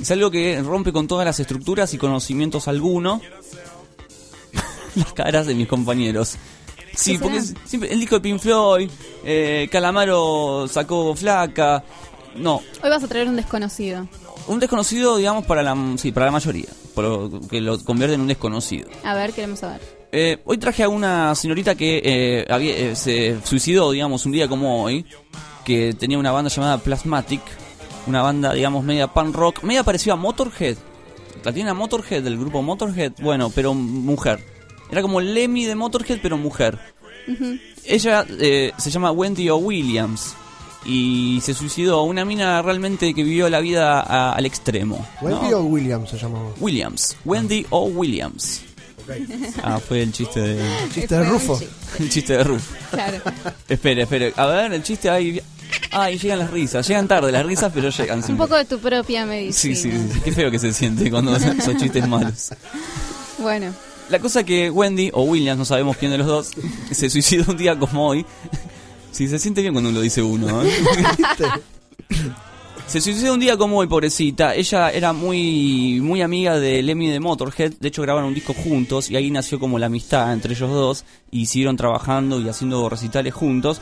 Es 0.02 0.10
algo 0.10 0.32
que 0.32 0.60
rompe 0.64 0.92
con 0.92 1.08
todas 1.08 1.24
las 1.24 1.40
estructuras 1.40 1.94
y 1.94 2.00
conocimientos 2.00 2.68
alguno. 2.68 3.22
las 4.96 5.14
caras 5.14 5.46
de 5.46 5.54
mis 5.54 5.68
compañeros. 5.68 6.36
Sí, 6.96 7.14
¿Qué 7.14 7.20
porque 7.20 7.42
siempre 7.66 7.94
el 7.94 8.00
disco 8.00 8.16
de 8.16 8.22
Pink 8.22 8.40
Floyd, 8.40 8.90
eh, 9.24 9.70
Calamaro 9.72 10.68
sacó 10.68 11.16
Flaca. 11.16 11.84
No, 12.36 12.56
Hoy 12.82 12.90
vas 12.90 13.04
a 13.04 13.08
traer 13.08 13.28
un 13.28 13.36
desconocido. 13.36 14.08
un 14.48 14.60
desconocido, 14.60 15.18
digamos, 15.18 15.46
para 15.46 15.62
la, 15.62 15.78
sí, 15.98 16.12
para 16.12 16.26
la 16.26 16.32
mayoría. 16.32 16.70
Por 16.96 17.04
lo 17.04 17.42
que 17.42 17.62
lo 17.62 17.78
convierte 17.84 18.16
en 18.16 18.22
un 18.22 18.28
desconocido. 18.28 18.90
A 19.04 19.14
ver, 19.14 19.32
queremos 19.32 19.60
saber. 19.60 19.80
Eh, 20.12 20.40
hoy 20.46 20.58
traje 20.58 20.82
a 20.82 20.90
una 20.90 21.36
señorita 21.36 21.76
que 21.76 22.02
eh, 22.04 22.46
había, 22.50 22.76
eh, 22.76 22.96
se 22.96 23.38
suicidó, 23.44 23.92
digamos, 23.92 24.26
un 24.26 24.32
día 24.32 24.48
como 24.48 24.84
hoy, 24.84 25.06
que 25.66 25.94
tenía 25.94 26.18
una 26.18 26.32
banda 26.32 26.50
llamada 26.50 26.78
Plasmatic, 26.78 27.42
una 28.08 28.22
banda, 28.22 28.54
digamos, 28.54 28.84
media 28.84 29.08
punk 29.08 29.36
rock, 29.36 29.64
media 29.64 29.84
parecida 29.84 30.14
a 30.14 30.18
Motorhead. 30.18 30.78
La 31.44 31.52
tiene 31.52 31.70
a 31.70 31.74
Motorhead, 31.74 32.24
del 32.24 32.38
grupo 32.38 32.62
Motorhead, 32.62 33.14
bueno, 33.22 33.50
pero 33.54 33.74
mujer. 33.74 34.44
Era 34.92 35.02
como 35.02 35.20
Lemmy 35.22 35.66
de 35.66 35.76
Motorhead, 35.76 36.20
pero 36.22 36.38
mujer. 36.38 36.80
Ella 37.86 38.26
eh, 38.40 38.72
se 38.78 38.92
llama 38.92 39.12
Wendy 39.12 39.50
O. 39.50 39.58
Williams 39.58 40.36
y 40.86 41.40
se 41.42 41.54
suicidó, 41.54 42.04
una 42.04 42.26
mina 42.26 42.62
realmente 42.62 43.14
que 43.14 43.24
vivió 43.24 43.50
la 43.50 43.60
vida 43.62 44.02
a- 44.02 44.34
al 44.34 44.46
extremo. 44.46 45.06
¿no? 45.22 45.28
¿Wendy 45.28 45.54
o 45.54 45.62
William 45.62 46.06
se 46.06 46.18
llamaba? 46.18 46.50
Williams, 46.60 47.16
Wendy 47.26 47.66
O. 47.70 47.86
Williams. 47.86 48.62
Ah, 49.64 49.80
fue 49.80 50.02
el 50.02 50.12
chiste 50.12 50.40
de. 50.40 50.64
Chiste 50.94 51.16
de 51.16 51.24
Rufo. 51.24 51.60
el 52.00 52.10
chiste 52.10 52.38
de 52.38 52.44
Rufo. 52.44 52.76
Claro. 52.92 53.18
Espere, 53.68 54.04
espere. 54.04 54.34
A 54.36 54.46
ver, 54.48 54.74
el 54.74 54.84
chiste 54.84 55.10
ahí. 55.10 55.42
Ay, 55.92 56.18
llegan 56.18 56.40
las 56.40 56.52
risas. 56.52 56.88
Llegan 56.88 57.08
tarde 57.08 57.32
las 57.32 57.46
risas, 57.46 57.72
pero 57.74 57.90
llegan 57.90 58.24
Un 58.28 58.38
poco 58.38 58.56
de 58.56 58.66
tu 58.66 58.80
propia 58.80 59.26
medicina. 59.26 59.76
Sí, 59.76 59.76
sí, 59.76 59.92
sí. 59.92 60.20
Qué 60.24 60.32
feo 60.32 60.52
que 60.52 60.60
se 60.60 60.74
siente 60.74 61.10
cuando 61.10 61.38
son 61.40 61.78
chistes 61.78 62.08
malos. 62.08 62.52
Bueno, 63.40 63.74
La 64.10 64.20
cosa 64.20 64.44
que 64.44 64.70
Wendy 64.70 65.10
o 65.14 65.24
Williams, 65.24 65.58
no 65.58 65.66
sabemos 65.66 65.98
quién 65.98 66.12
de 66.12 66.18
los 66.20 66.28
dos, 66.28 66.52
se 66.92 67.10
suicidó 67.10 67.52
un 67.52 67.58
día 67.58 67.78
como 67.78 68.08
hoy. 68.08 68.26
Sí, 69.12 69.28
se 69.28 69.38
siente 69.40 69.62
bien 69.62 69.74
cuando 69.74 69.92
lo 69.92 70.02
dice 70.02 70.22
uno. 70.22 70.64
¿eh? 70.64 70.72
Se 72.94 73.02
suicidó 73.02 73.34
un 73.34 73.40
día 73.40 73.58
como 73.58 73.80
hoy, 73.80 73.88
pobrecita. 73.88 74.54
Ella 74.54 74.92
era 74.92 75.14
muy 75.14 76.00
muy 76.00 76.22
amiga 76.22 76.60
de 76.60 76.84
Lemmy 76.84 77.10
de 77.10 77.20
Motorhead. 77.20 77.74
De 77.80 77.88
hecho, 77.88 78.04
grabaron 78.04 78.28
un 78.28 78.36
disco 78.36 78.54
juntos 78.54 79.10
y 79.10 79.16
ahí 79.16 79.32
nació 79.32 79.60
como 79.60 79.80
la 79.80 79.88
amistad 79.88 80.32
entre 80.32 80.54
ellos 80.54 80.70
dos. 80.70 81.04
Y 81.32 81.48
siguieron 81.48 81.76
trabajando 81.76 82.40
y 82.40 82.48
haciendo 82.48 82.88
recitales 82.90 83.34
juntos. 83.34 83.82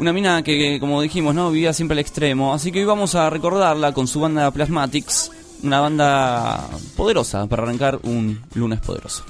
Una 0.00 0.12
mina 0.12 0.42
que, 0.42 0.80
como 0.80 1.00
dijimos, 1.00 1.32
no 1.32 1.52
vivía 1.52 1.72
siempre 1.72 1.92
al 1.92 2.00
extremo. 2.00 2.52
Así 2.52 2.72
que 2.72 2.80
hoy 2.80 2.86
vamos 2.86 3.14
a 3.14 3.30
recordarla 3.30 3.92
con 3.92 4.08
su 4.08 4.18
banda 4.18 4.50
Plasmatics. 4.50 5.30
Una 5.62 5.78
banda 5.78 6.68
poderosa 6.96 7.46
para 7.46 7.62
arrancar 7.62 8.00
un 8.02 8.42
lunes 8.54 8.80
poderoso. 8.80 9.22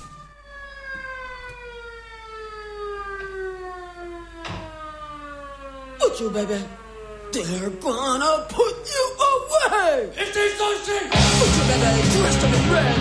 You, 6.19 6.31
baby. 6.31 6.80
They're 7.33 7.71
gonna 7.71 8.45
put 8.49 8.77
you 8.91 9.05
away. 9.31 10.11
It's 10.19 10.35
these 10.35 10.55
things. 10.59 11.11
Put 11.39 11.51
you, 11.57 11.65
baby, 11.71 12.03
dressed 12.11 12.43
up 12.43 12.53
in 12.59 12.65
red. 12.73 12.97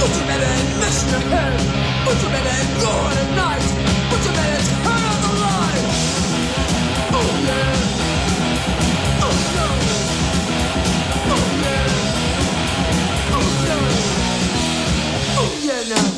Put 0.00 0.10
you, 0.18 0.24
baby, 0.26 0.50
messing 0.80 1.10
your 1.10 1.22
head. 1.30 1.54
Put 2.04 2.18
you, 2.20 2.28
baby, 2.34 2.54
going 2.82 3.18
at 3.22 3.30
night. 3.38 3.62
Put 4.10 4.20
you, 4.26 4.32
baby, 4.34 4.58
turn 4.82 5.02
on 5.12 5.18
the 5.22 5.30
light. 5.44 5.86
Oh 7.18 7.30
yeah. 7.46 7.70
Oh 9.26 9.36
no. 9.54 9.68
Oh 11.34 11.46
yeah. 11.62 11.86
Oh 13.38 13.48
no. 13.68 13.78
Oh 15.38 15.50
yeah 15.62 15.82
now. 15.94 16.17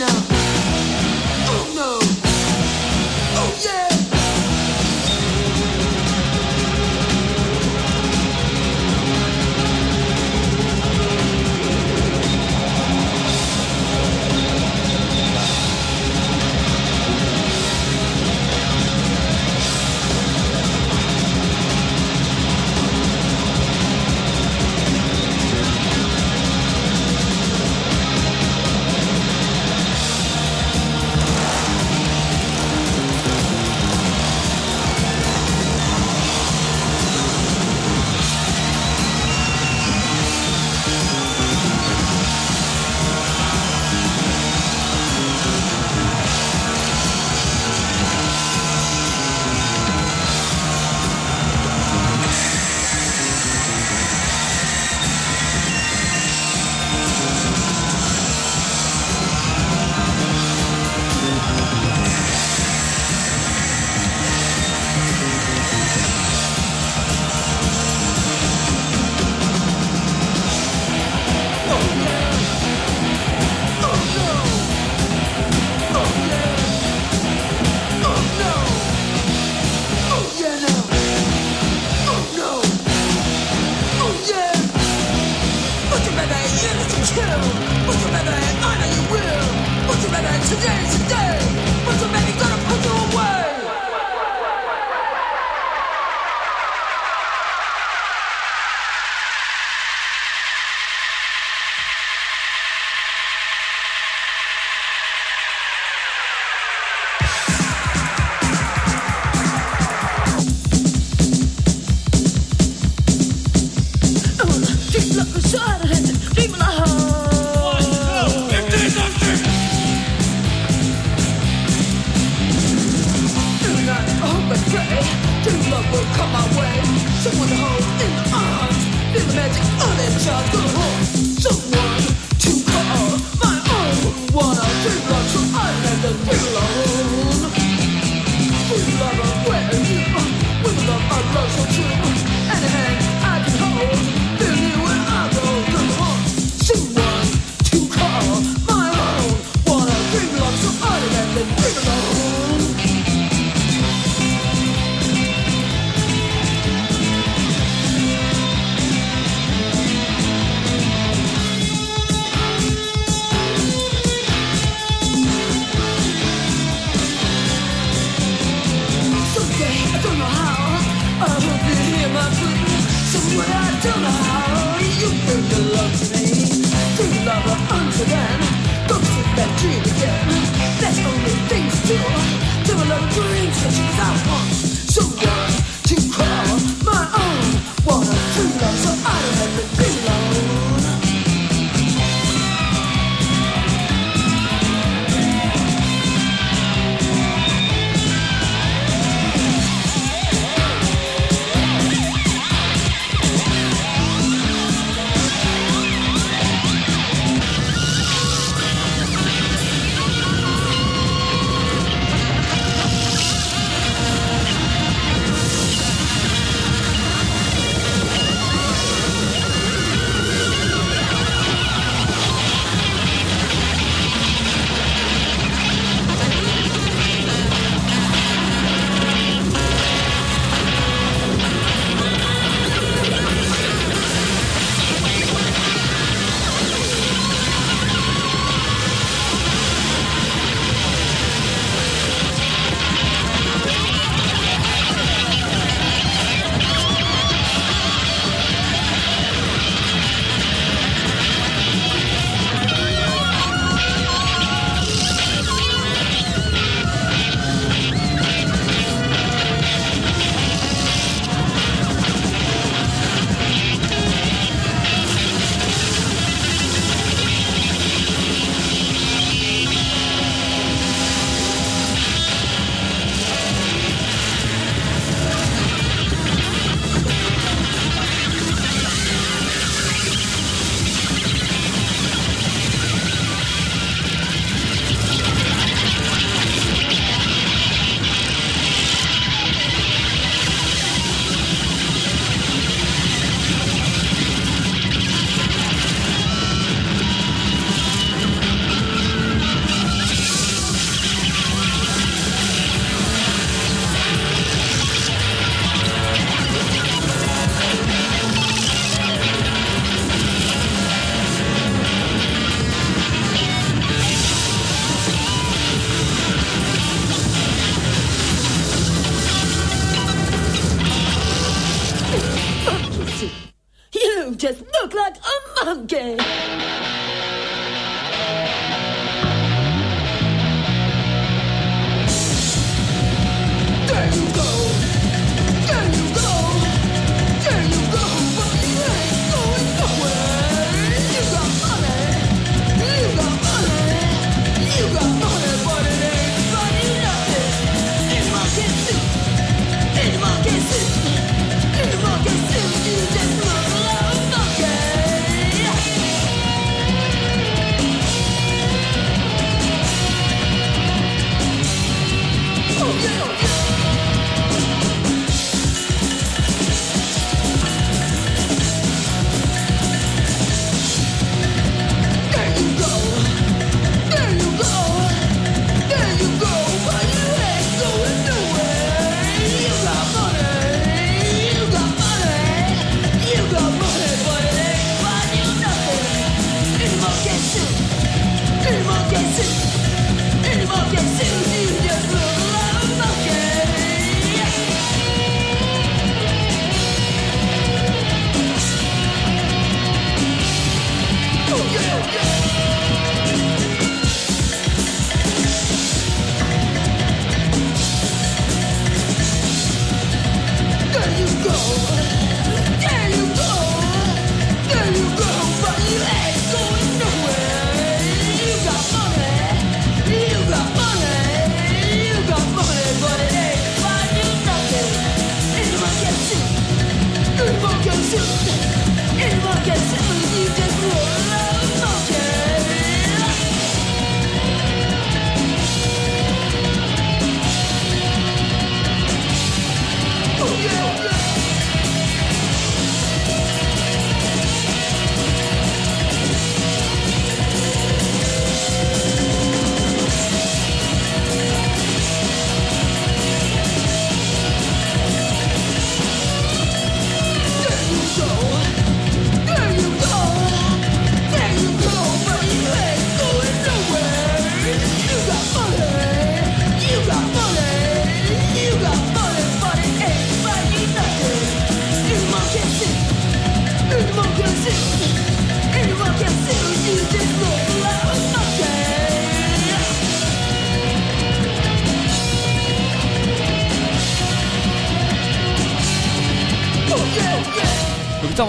No. 0.00 0.39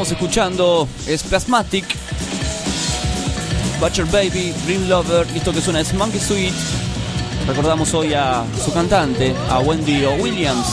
Estamos 0.02 0.20
escuchando 0.20 0.88
es 1.06 1.22
Plasmatic, 1.22 1.86
Butcher 3.80 4.06
Baby, 4.06 4.52
Dream 4.66 4.90
Lover, 4.90 5.28
esto 5.36 5.54
que 5.54 5.62
suena 5.62 5.80
es 5.80 5.94
Monkey 5.94 6.20
Sweet. 6.20 6.54
Recordamos 7.46 7.94
hoy 7.94 8.16
a 8.16 8.44
su 8.66 8.74
cantante, 8.74 9.36
a 9.48 9.60
Wendy 9.60 10.04
O. 10.06 10.16
Williams, 10.16 10.66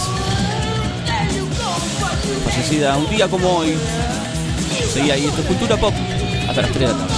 fallecida 2.43 2.97
un 2.97 3.11
día 3.11 3.29
como 3.29 3.59
hoy. 3.59 3.75
Seguí 4.95 5.11
ahí, 5.11 5.27
esto 5.27 5.43
es 5.43 5.47
Cultura 5.47 5.77
Pop, 5.77 5.93
hasta 6.49 6.63
las 6.63 6.71
3 6.71 6.81
de 6.81 6.87
la 6.87 6.99
tarde. 6.99 7.18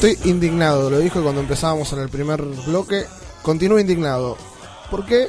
Estoy 0.00 0.30
indignado, 0.30 0.90
lo 0.90 1.00
dije 1.00 1.20
cuando 1.20 1.40
empezábamos 1.40 1.92
en 1.92 1.98
el 1.98 2.08
primer 2.08 2.40
bloque. 2.40 3.04
Continúo 3.42 3.80
indignado. 3.80 4.36
¿Por 4.92 5.04
qué? 5.04 5.28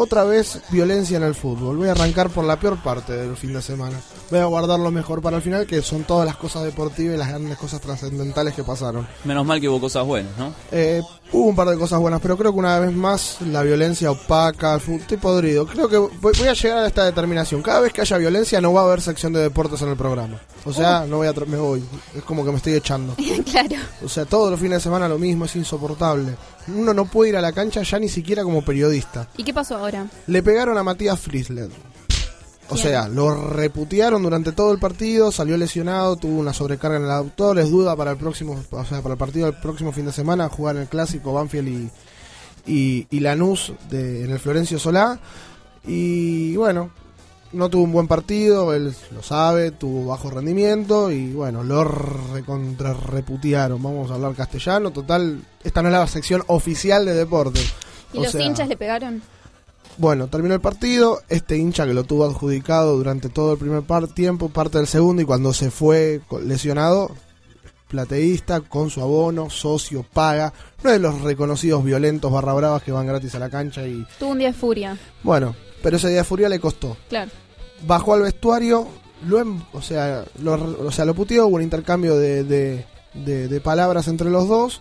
Otra 0.00 0.22
vez 0.22 0.60
violencia 0.70 1.16
en 1.16 1.24
el 1.24 1.34
fútbol. 1.34 1.76
Voy 1.76 1.88
a 1.88 1.90
arrancar 1.90 2.30
por 2.30 2.44
la 2.44 2.58
peor 2.60 2.80
parte 2.80 3.14
del 3.14 3.36
fin 3.36 3.52
de 3.52 3.60
semana. 3.60 3.98
Voy 4.30 4.38
a 4.38 4.44
guardar 4.44 4.78
lo 4.78 4.92
mejor 4.92 5.20
para 5.20 5.38
el 5.38 5.42
final, 5.42 5.66
que 5.66 5.82
son 5.82 6.04
todas 6.04 6.24
las 6.24 6.36
cosas 6.36 6.62
deportivas 6.62 7.16
y 7.16 7.18
las 7.18 7.28
grandes 7.28 7.58
cosas 7.58 7.80
trascendentales 7.80 8.54
que 8.54 8.62
pasaron. 8.62 9.08
Menos 9.24 9.44
mal 9.44 9.60
que 9.60 9.68
hubo 9.68 9.80
cosas 9.80 10.06
buenas, 10.06 10.30
¿no? 10.38 10.54
Eh, 10.70 11.02
hubo 11.32 11.46
un 11.46 11.56
par 11.56 11.68
de 11.68 11.76
cosas 11.76 11.98
buenas, 11.98 12.20
pero 12.20 12.36
creo 12.36 12.52
que 12.52 12.58
una 12.60 12.78
vez 12.78 12.92
más 12.94 13.38
la 13.40 13.62
violencia 13.62 14.12
opaca, 14.12 14.74
el 14.74 14.80
fútbol, 14.80 15.00
estoy 15.00 15.16
podrido. 15.16 15.66
Creo 15.66 15.88
que 15.88 15.96
voy, 15.98 16.10
voy 16.20 16.46
a 16.48 16.52
llegar 16.52 16.78
a 16.78 16.86
esta 16.86 17.04
determinación. 17.04 17.60
Cada 17.60 17.80
vez 17.80 17.92
que 17.92 18.02
haya 18.02 18.18
violencia 18.18 18.60
no 18.60 18.72
va 18.72 18.82
a 18.82 18.84
haber 18.84 19.00
sección 19.00 19.32
de 19.32 19.40
deportes 19.40 19.82
en 19.82 19.88
el 19.88 19.96
programa. 19.96 20.38
O 20.64 20.72
sea, 20.72 21.06
no 21.08 21.16
voy 21.16 21.26
a 21.26 21.34
tra- 21.34 21.46
me 21.46 21.58
voy. 21.58 21.82
Es 22.14 22.22
como 22.22 22.44
que 22.44 22.52
me 22.52 22.58
estoy 22.58 22.74
echando. 22.74 23.16
claro. 23.50 23.74
O 24.04 24.08
sea, 24.08 24.24
todos 24.26 24.48
los 24.50 24.60
fines 24.60 24.78
de 24.78 24.82
semana 24.82 25.08
lo 25.08 25.18
mismo, 25.18 25.44
es 25.46 25.56
insoportable. 25.56 26.36
Uno 26.74 26.94
no 26.94 27.06
puede 27.06 27.30
ir 27.30 27.36
a 27.36 27.40
la 27.40 27.52
cancha 27.52 27.82
ya 27.82 27.98
ni 27.98 28.08
siquiera 28.08 28.42
como 28.42 28.62
periodista. 28.62 29.28
¿Y 29.36 29.44
qué 29.44 29.54
pasó 29.54 29.76
ahora? 29.76 30.06
Le 30.26 30.42
pegaron 30.42 30.76
a 30.78 30.82
Matías 30.82 31.18
Friesler. 31.20 31.68
O 32.70 32.76
sea, 32.76 33.08
lo 33.08 33.48
reputearon 33.48 34.22
durante 34.22 34.52
todo 34.52 34.72
el 34.72 34.78
partido, 34.78 35.32
salió 35.32 35.56
lesionado, 35.56 36.16
tuvo 36.16 36.38
una 36.38 36.52
sobrecarga 36.52 36.98
en 36.98 37.04
el 37.04 37.10
autor, 37.10 37.58
es 37.58 37.70
duda 37.70 37.96
para 37.96 38.10
el 38.10 38.18
próximo, 38.18 38.62
o 38.70 38.84
sea, 38.84 39.00
para 39.00 39.14
el 39.14 39.18
partido 39.18 39.46
del 39.46 39.58
próximo 39.58 39.90
fin 39.90 40.04
de 40.04 40.12
semana, 40.12 40.50
jugar 40.50 40.76
en 40.76 40.82
el 40.82 40.88
clásico 40.88 41.32
Banfield 41.32 41.68
y, 41.68 41.90
y, 42.70 43.06
y 43.10 43.20
Lanús 43.20 43.72
de, 43.88 44.24
en 44.24 44.32
el 44.32 44.38
Florencio 44.38 44.78
Solá. 44.78 45.18
Y 45.86 46.56
bueno, 46.56 46.90
no 47.52 47.68
tuvo 47.70 47.84
un 47.84 47.92
buen 47.92 48.08
partido, 48.08 48.74
él 48.74 48.94
lo 49.14 49.22
sabe, 49.22 49.70
tuvo 49.70 50.06
bajo 50.06 50.30
rendimiento 50.30 51.10
y 51.10 51.32
bueno, 51.32 51.62
lo 51.64 51.84
recontra 51.84 52.92
reputearon. 52.94 53.82
Vamos 53.82 54.10
a 54.10 54.14
hablar 54.14 54.34
castellano, 54.34 54.90
total, 54.90 55.40
esta 55.64 55.82
no 55.82 55.88
es 55.88 55.92
la 55.92 56.06
sección 56.06 56.42
oficial 56.48 57.04
de 57.04 57.14
deporte. 57.14 57.60
¿Y 58.12 58.18
O 58.18 58.22
los 58.22 58.32
sea, 58.32 58.42
hinchas 58.42 58.68
le 58.68 58.76
pegaron? 58.76 59.22
bueno, 59.96 60.28
terminó 60.28 60.54
el 60.54 60.60
partido. 60.60 61.20
Este 61.28 61.56
hincha 61.58 61.84
que 61.86 61.94
lo 61.94 62.04
tuvo 62.04 62.24
adjudicado 62.24 62.96
durante 62.96 63.28
todo 63.28 63.52
el 63.54 63.58
primer 63.58 63.82
par 63.82 64.06
tiempo, 64.08 64.48
parte 64.48 64.78
del 64.78 64.86
segundo, 64.86 65.22
y 65.22 65.24
cuando 65.24 65.52
se 65.52 65.70
fue 65.70 66.20
lesionado, 66.44 67.10
plateísta, 67.88 68.60
con 68.60 68.90
su 68.90 69.00
abono, 69.00 69.50
socio, 69.50 70.04
paga. 70.12 70.52
No 70.82 70.90
es 70.90 70.96
de 70.96 71.00
los 71.02 71.20
reconocidos 71.22 71.82
violentos 71.84 72.30
barra 72.30 72.52
bravas 72.52 72.82
que 72.82 72.92
van 72.92 73.06
gratis 73.06 73.34
a 73.34 73.38
la 73.38 73.50
cancha 73.50 73.86
y. 73.86 74.06
Tuvo 74.18 74.30
un 74.30 74.38
día 74.38 74.48
de 74.48 74.54
furia. 74.54 74.96
Bueno, 75.22 75.54
pero 75.82 75.96
ese 75.96 76.08
día 76.08 76.18
de 76.18 76.24
furia 76.24 76.48
le 76.48 76.60
costó. 76.60 76.96
Claro. 77.08 77.30
Bajó 77.86 78.14
al 78.14 78.22
vestuario, 78.22 78.86
lo, 79.26 79.38
em- 79.40 79.62
o, 79.72 79.82
sea, 79.82 80.24
lo, 80.42 80.54
o 80.86 80.90
sea, 80.92 81.04
lo 81.04 81.14
puteó, 81.14 81.46
hubo 81.46 81.56
un 81.56 81.62
intercambio 81.62 82.16
de, 82.16 82.44
de, 82.44 82.84
de- 83.14 83.48
de 83.48 83.60
palabras 83.60 84.08
entre 84.08 84.30
los 84.30 84.48
dos. 84.48 84.80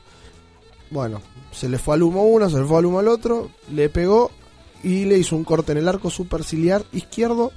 Bueno, 0.90 1.22
se 1.52 1.68
le 1.70 1.78
fue 1.78 1.96
al 1.96 2.04
humo 2.04 2.24
uno, 2.24 2.50
se 2.50 2.58
le 2.60 2.66
fue 2.66 2.78
al 2.80 2.86
humo 2.86 3.00
al 3.00 3.08
otro, 3.08 3.50
le 3.72 3.90
pegó 3.90 4.32
y 4.84 5.06
le 5.06 5.18
hizo 5.18 5.36
un 5.36 5.44
corte 5.44 5.72
en 5.74 5.80
el 5.80 5.88
arco 5.88 6.10
superciliar 6.10 6.84
izquierdo. 6.94 7.52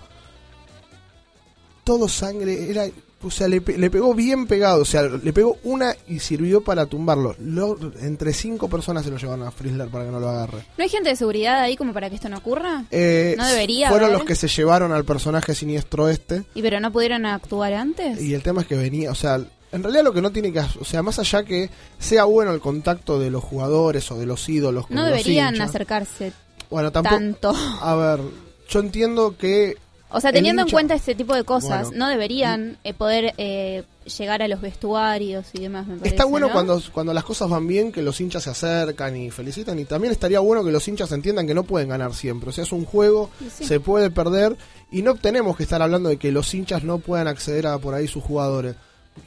Todo 1.84 2.08
sangre, 2.08 2.70
era, 2.70 2.86
o 3.22 3.30
sea, 3.30 3.48
le, 3.48 3.60
le 3.60 3.90
pegó 3.90 4.14
bien 4.14 4.46
pegado, 4.46 4.82
o 4.82 4.84
sea, 4.84 5.02
le 5.02 5.32
pegó 5.32 5.58
una 5.64 5.94
y 6.08 6.20
sirvió 6.20 6.62
para 6.62 6.86
tumbarlo. 6.86 7.36
Lo- 7.38 7.76
entre 8.00 8.32
cinco 8.32 8.68
personas 8.68 9.04
se 9.04 9.10
lo 9.10 9.18
llevaron 9.18 9.46
a 9.46 9.50
Frizzler 9.50 9.88
para 9.88 10.04
que 10.06 10.10
no 10.10 10.20
lo 10.20 10.28
agarre. 10.30 10.64
¿No 10.78 10.82
hay 10.84 10.88
gente 10.88 11.10
de 11.10 11.16
seguridad 11.16 11.60
ahí 11.60 11.76
como 11.76 11.92
para 11.92 12.08
que 12.08 12.16
esto 12.16 12.28
no 12.28 12.38
ocurra? 12.38 12.84
Eh, 12.90 13.34
¿No 13.36 13.46
debería 13.46 13.88
Fueron 13.90 14.06
haber? 14.08 14.18
los 14.20 14.26
que 14.26 14.34
se 14.34 14.48
llevaron 14.48 14.92
al 14.92 15.04
personaje 15.04 15.54
siniestro 15.54 16.08
este. 16.08 16.44
¿Y 16.54 16.62
pero 16.62 16.80
no 16.80 16.90
pudieron 16.92 17.26
actuar 17.26 17.74
antes? 17.74 18.20
Y 18.22 18.32
el 18.34 18.42
tema 18.42 18.62
es 18.62 18.66
que 18.66 18.76
venía, 18.76 19.10
o 19.10 19.14
sea, 19.14 19.40
en 19.72 19.82
realidad 19.82 20.02
lo 20.04 20.12
que 20.12 20.22
no 20.22 20.32
tiene 20.32 20.52
que, 20.52 20.60
o 20.60 20.84
sea, 20.84 21.02
más 21.02 21.18
allá 21.18 21.44
que 21.44 21.70
sea 21.98 22.24
bueno 22.24 22.52
el 22.52 22.60
contacto 22.60 23.20
de 23.20 23.30
los 23.30 23.44
jugadores 23.44 24.10
o 24.10 24.18
de 24.18 24.26
los 24.26 24.48
ídolos, 24.48 24.86
No 24.90 25.04
deberían 25.04 25.54
hinchas. 25.54 25.68
acercarse 25.70 26.32
Bueno, 26.70 26.90
tampoco. 26.90 27.14
tanto. 27.16 27.52
A 27.82 27.94
ver, 27.94 28.20
yo 28.68 28.80
entiendo 28.80 29.36
que. 29.36 29.76
O 30.12 30.20
sea, 30.20 30.32
teniendo 30.32 30.62
en 30.62 30.70
cuenta 30.70 30.94
este 30.94 31.14
tipo 31.14 31.34
de 31.34 31.44
cosas, 31.44 31.88
Bueno. 31.88 32.06
no 32.06 32.08
deberían 32.10 32.78
eh, 32.84 32.94
poder 32.94 33.34
eh, 33.38 33.84
llegar 34.18 34.42
a 34.42 34.48
los 34.48 34.60
vestuarios 34.60 35.46
y 35.52 35.60
demás, 35.60 35.86
me 35.86 35.96
parece, 35.96 36.14
Está 36.14 36.24
bueno 36.24 36.48
¿no? 36.48 36.52
cuando, 36.52 36.82
cuando 36.92 37.14
las 37.14 37.24
cosas 37.24 37.48
van 37.48 37.66
bien, 37.66 37.92
que 37.92 38.02
los 38.02 38.20
hinchas 38.20 38.42
se 38.42 38.50
acercan 38.50 39.16
y 39.16 39.30
felicitan. 39.30 39.78
Y 39.78 39.84
también 39.84 40.12
estaría 40.12 40.40
bueno 40.40 40.64
que 40.64 40.72
los 40.72 40.86
hinchas 40.88 41.12
entiendan 41.12 41.46
que 41.46 41.54
no 41.54 41.62
pueden 41.62 41.88
ganar 41.88 42.14
siempre. 42.14 42.50
O 42.50 42.52
sea, 42.52 42.64
es 42.64 42.72
un 42.72 42.84
juego, 42.84 43.30
sí. 43.56 43.64
se 43.64 43.80
puede 43.80 44.10
perder. 44.10 44.56
Y 44.90 45.02
no 45.02 45.14
tenemos 45.14 45.56
que 45.56 45.62
estar 45.62 45.80
hablando 45.80 46.08
de 46.08 46.16
que 46.16 46.32
los 46.32 46.52
hinchas 46.52 46.82
no 46.82 46.98
puedan 46.98 47.28
acceder 47.28 47.66
a 47.68 47.78
por 47.78 47.94
ahí 47.94 48.08
sus 48.08 48.24
jugadores. 48.24 48.74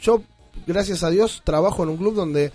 Yo, 0.01 0.21
gracias 0.67 1.03
a 1.03 1.09
Dios, 1.09 1.41
trabajo 1.45 1.83
en 1.83 1.89
un 1.89 1.97
club 1.97 2.15
donde 2.15 2.51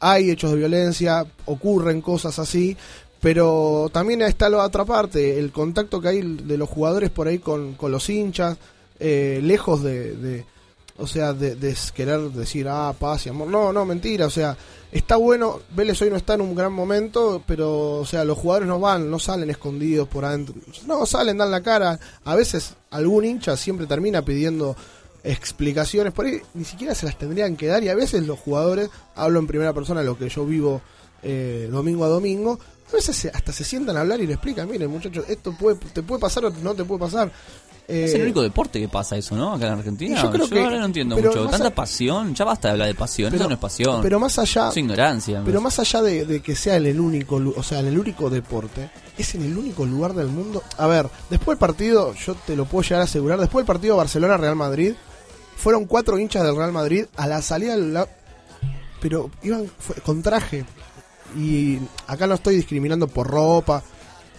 hay 0.00 0.30
hechos 0.30 0.50
de 0.50 0.56
violencia, 0.56 1.26
ocurren 1.44 2.00
cosas 2.00 2.38
así. 2.38 2.76
Pero 3.20 3.90
también 3.92 4.22
está 4.22 4.48
la 4.48 4.64
otra 4.64 4.84
parte, 4.84 5.38
el 5.38 5.52
contacto 5.52 6.00
que 6.00 6.08
hay 6.08 6.22
de 6.22 6.56
los 6.56 6.68
jugadores 6.68 7.10
por 7.10 7.28
ahí 7.28 7.38
con, 7.38 7.74
con 7.74 7.92
los 7.92 8.08
hinchas, 8.08 8.56
eh, 8.98 9.40
lejos 9.42 9.82
de, 9.82 10.16
de- 10.16 10.46
o 10.96 11.06
sea, 11.06 11.32
de, 11.32 11.74
querer 11.94 12.20
decir, 12.30 12.66
ah, 12.68 12.94
paz 12.98 13.24
y 13.24 13.30
amor. 13.30 13.48
No, 13.48 13.72
no, 13.72 13.86
mentira, 13.86 14.26
o 14.26 14.30
sea, 14.30 14.54
está 14.92 15.16
bueno, 15.16 15.60
Vélez 15.74 16.00
hoy 16.02 16.10
no 16.10 16.16
está 16.16 16.34
en 16.34 16.42
un 16.42 16.54
gran 16.54 16.72
momento, 16.74 17.42
pero, 17.46 17.92
o 18.00 18.04
sea, 18.06 18.22
los 18.24 18.36
jugadores 18.36 18.68
no 18.68 18.78
van, 18.80 19.10
no 19.10 19.18
salen 19.18 19.48
escondidos 19.48 20.06
por 20.08 20.26
adentro. 20.26 20.54
No, 20.86 21.06
salen, 21.06 21.38
dan 21.38 21.50
la 21.50 21.62
cara. 21.62 21.98
A 22.24 22.34
veces 22.34 22.74
algún 22.90 23.24
hincha 23.24 23.56
siempre 23.56 23.86
termina 23.86 24.22
pidiendo 24.22 24.76
explicaciones, 25.24 26.12
por 26.12 26.26
ahí 26.26 26.40
ni 26.54 26.64
siquiera 26.64 26.94
se 26.94 27.06
las 27.06 27.18
tendrían 27.18 27.56
que 27.56 27.66
dar 27.66 27.82
y 27.82 27.88
a 27.88 27.94
veces 27.94 28.26
los 28.26 28.38
jugadores, 28.38 28.88
hablo 29.14 29.38
en 29.38 29.46
primera 29.46 29.72
persona 29.72 30.02
lo 30.02 30.16
que 30.18 30.28
yo 30.28 30.44
vivo 30.46 30.80
eh, 31.22 31.68
domingo 31.70 32.04
a 32.04 32.08
domingo, 32.08 32.58
a 32.92 32.96
veces 32.96 33.16
se- 33.16 33.28
hasta 33.30 33.52
se 33.52 33.64
sientan 33.64 33.96
a 33.96 34.00
hablar 34.00 34.20
y 34.20 34.26
le 34.26 34.34
explican, 34.34 34.68
miren 34.68 34.90
muchachos, 34.90 35.24
esto 35.28 35.54
puede, 35.58 35.76
te 35.76 36.02
puede 36.02 36.20
pasar 36.20 36.44
o 36.46 36.50
no 36.50 36.74
te 36.74 36.84
puede 36.84 37.00
pasar. 37.00 37.30
Es 37.88 38.14
el 38.14 38.20
Eh, 38.20 38.24
único 38.24 38.40
deporte 38.40 38.78
que 38.78 38.88
pasa 38.88 39.16
eso, 39.16 39.34
¿no? 39.34 39.52
Acá 39.54 39.66
en 39.66 39.72
Argentina. 39.72 40.22
Yo 40.22 40.30
creo 40.30 40.48
que- 40.48 40.62
ahora 40.62 40.78
no 40.78 40.84
entiendo 40.84 41.16
mucho. 41.16 41.48
Tanta 41.48 41.66
a- 41.68 41.74
pasión. 41.74 42.34
Ya 42.36 42.44
basta 42.44 42.68
de 42.68 42.72
hablar 42.72 42.86
de 42.86 42.94
pasión. 42.94 43.30
Pero- 43.32 43.42
eso 43.42 43.48
no 43.48 43.54
es 43.54 43.60
pasión. 43.60 44.00
pero 44.00 44.20
más 44.20 44.38
allá- 44.38 44.68
Es 44.68 44.76
ignorancia. 44.76 45.42
Pero 45.44 45.60
más 45.60 45.76
allá 45.80 46.00
de, 46.02 46.24
de 46.24 46.40
que 46.40 46.54
sea 46.54 46.76
en 46.76 46.86
el 46.86 47.00
único, 47.00 47.36
o 47.56 47.62
sea, 47.64 47.80
en 47.80 47.86
el 47.88 47.98
único 47.98 48.30
deporte, 48.30 48.90
es 49.18 49.34
en 49.34 49.42
el 49.42 49.58
único 49.58 49.84
lugar 49.86 50.14
del 50.14 50.28
mundo. 50.28 50.62
A 50.78 50.86
ver, 50.86 51.08
después 51.30 51.56
del 51.56 51.58
partido, 51.58 52.14
yo 52.14 52.36
te 52.36 52.54
lo 52.54 52.64
puedo 52.64 52.82
llegar 52.84 53.00
a 53.00 53.04
asegurar, 53.04 53.40
después 53.40 53.64
del 53.64 53.66
partido 53.66 53.96
Barcelona-Real 53.96 54.54
Madrid, 54.54 54.92
fueron 55.56 55.84
cuatro 55.86 56.16
hinchas 56.16 56.44
del 56.44 56.54
Real 56.56 56.70
Madrid 56.72 57.06
a 57.16 57.26
la 57.26 57.42
salida 57.42 57.72
del 57.74 57.92
la- 57.92 58.08
pero 59.00 59.30
iban 59.42 59.66
fue- 59.78 59.96
con 59.96 60.22
traje. 60.22 60.64
Y 61.36 61.78
acá 62.06 62.26
no 62.26 62.34
estoy 62.34 62.56
discriminando 62.56 63.08
por 63.08 63.26
ropa. 63.26 63.82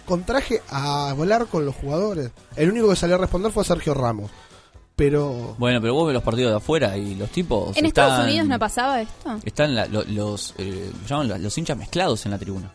Con 0.04 0.24
traje 0.24 0.60
a 0.68 1.14
volar 1.16 1.46
con 1.46 1.64
los 1.64 1.74
jugadores. 1.76 2.30
El 2.56 2.70
único 2.70 2.88
que 2.88 2.96
salió 2.96 3.14
a 3.14 3.18
responder 3.18 3.52
fue 3.52 3.64
Sergio 3.64 3.94
Ramos. 3.94 4.30
pero 4.96 5.54
Bueno, 5.58 5.80
pero 5.80 5.94
vos 5.94 6.06
ves 6.06 6.14
los 6.14 6.22
partidos 6.22 6.50
de 6.52 6.56
afuera 6.58 6.96
y 6.96 7.14
los 7.14 7.30
tipos. 7.30 7.76
¿En 7.76 7.86
están- 7.86 8.04
Estados 8.06 8.24
Unidos 8.26 8.46
no 8.48 8.58
pasaba 8.58 9.00
esto? 9.00 9.38
Están 9.44 9.74
la- 9.74 9.86
lo- 9.86 10.04
los, 10.04 10.54
eh, 10.58 10.90
llaman 11.08 11.28
los, 11.28 11.40
los 11.40 11.56
hinchas 11.58 11.76
mezclados 11.78 12.24
en 12.26 12.32
la 12.32 12.38
tribuna. 12.38 12.72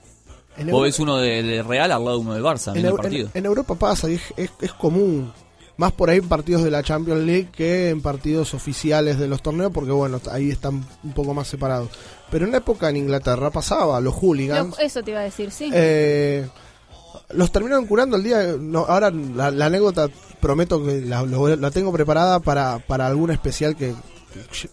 En 0.57 0.65
vos 0.67 0.71
Euro- 0.73 0.81
ves 0.83 0.99
uno 0.99 1.17
de, 1.17 1.43
de 1.43 1.61
Real 1.63 1.91
al 1.91 2.03
lado 2.03 2.17
de 2.17 2.21
uno 2.23 2.33
de 2.33 2.41
Barça 2.41 2.71
en, 2.71 2.77
en, 2.77 2.85
el 2.87 2.93
partido. 2.95 3.29
en- 3.33 3.37
en 3.39 3.45
Europa 3.45 3.75
pasa 3.75 4.09
y 4.09 4.15
es, 4.15 4.21
es- 4.35 4.51
es 4.61 4.73
común. 4.73 5.31
Más 5.77 5.91
por 5.91 6.09
ahí 6.09 6.17
en 6.17 6.27
partidos 6.27 6.63
de 6.63 6.71
la 6.71 6.81
Champions 6.81 7.21
League 7.23 7.49
que 7.55 7.89
en 7.91 8.01
partidos 8.01 8.55
oficiales 8.55 9.19
de 9.19 9.27
los 9.27 9.43
torneos, 9.43 9.71
porque 9.71 9.91
bueno, 9.91 10.19
ahí 10.31 10.49
están 10.49 10.83
un 11.03 11.11
poco 11.13 11.35
más 11.35 11.47
separados. 11.47 11.89
Pero 12.29 12.45
en 12.45 12.51
la 12.51 12.57
época 12.57 12.89
en 12.89 12.97
Inglaterra 12.97 13.49
pasaba, 13.51 13.99
los 14.01 14.13
hooligans. 14.15 14.77
Lo- 14.77 14.83
eso 14.83 15.01
te 15.03 15.11
iba 15.11 15.21
a 15.21 15.23
decir, 15.23 15.51
sí. 15.51 15.69
Eh, 15.73 16.47
los 17.29 17.51
terminaron 17.51 17.85
curando 17.85 18.17
el 18.17 18.23
día. 18.23 18.55
No, 18.59 18.79
ahora 18.87 19.11
la, 19.11 19.49
la 19.51 19.65
anécdota 19.67 20.07
prometo 20.41 20.83
que 20.83 21.01
la, 21.01 21.23
lo- 21.23 21.55
la 21.55 21.71
tengo 21.71 21.91
preparada 21.91 22.39
para, 22.39 22.79
para 22.79 23.07
algún 23.07 23.31
especial 23.31 23.75
que, 23.75 23.93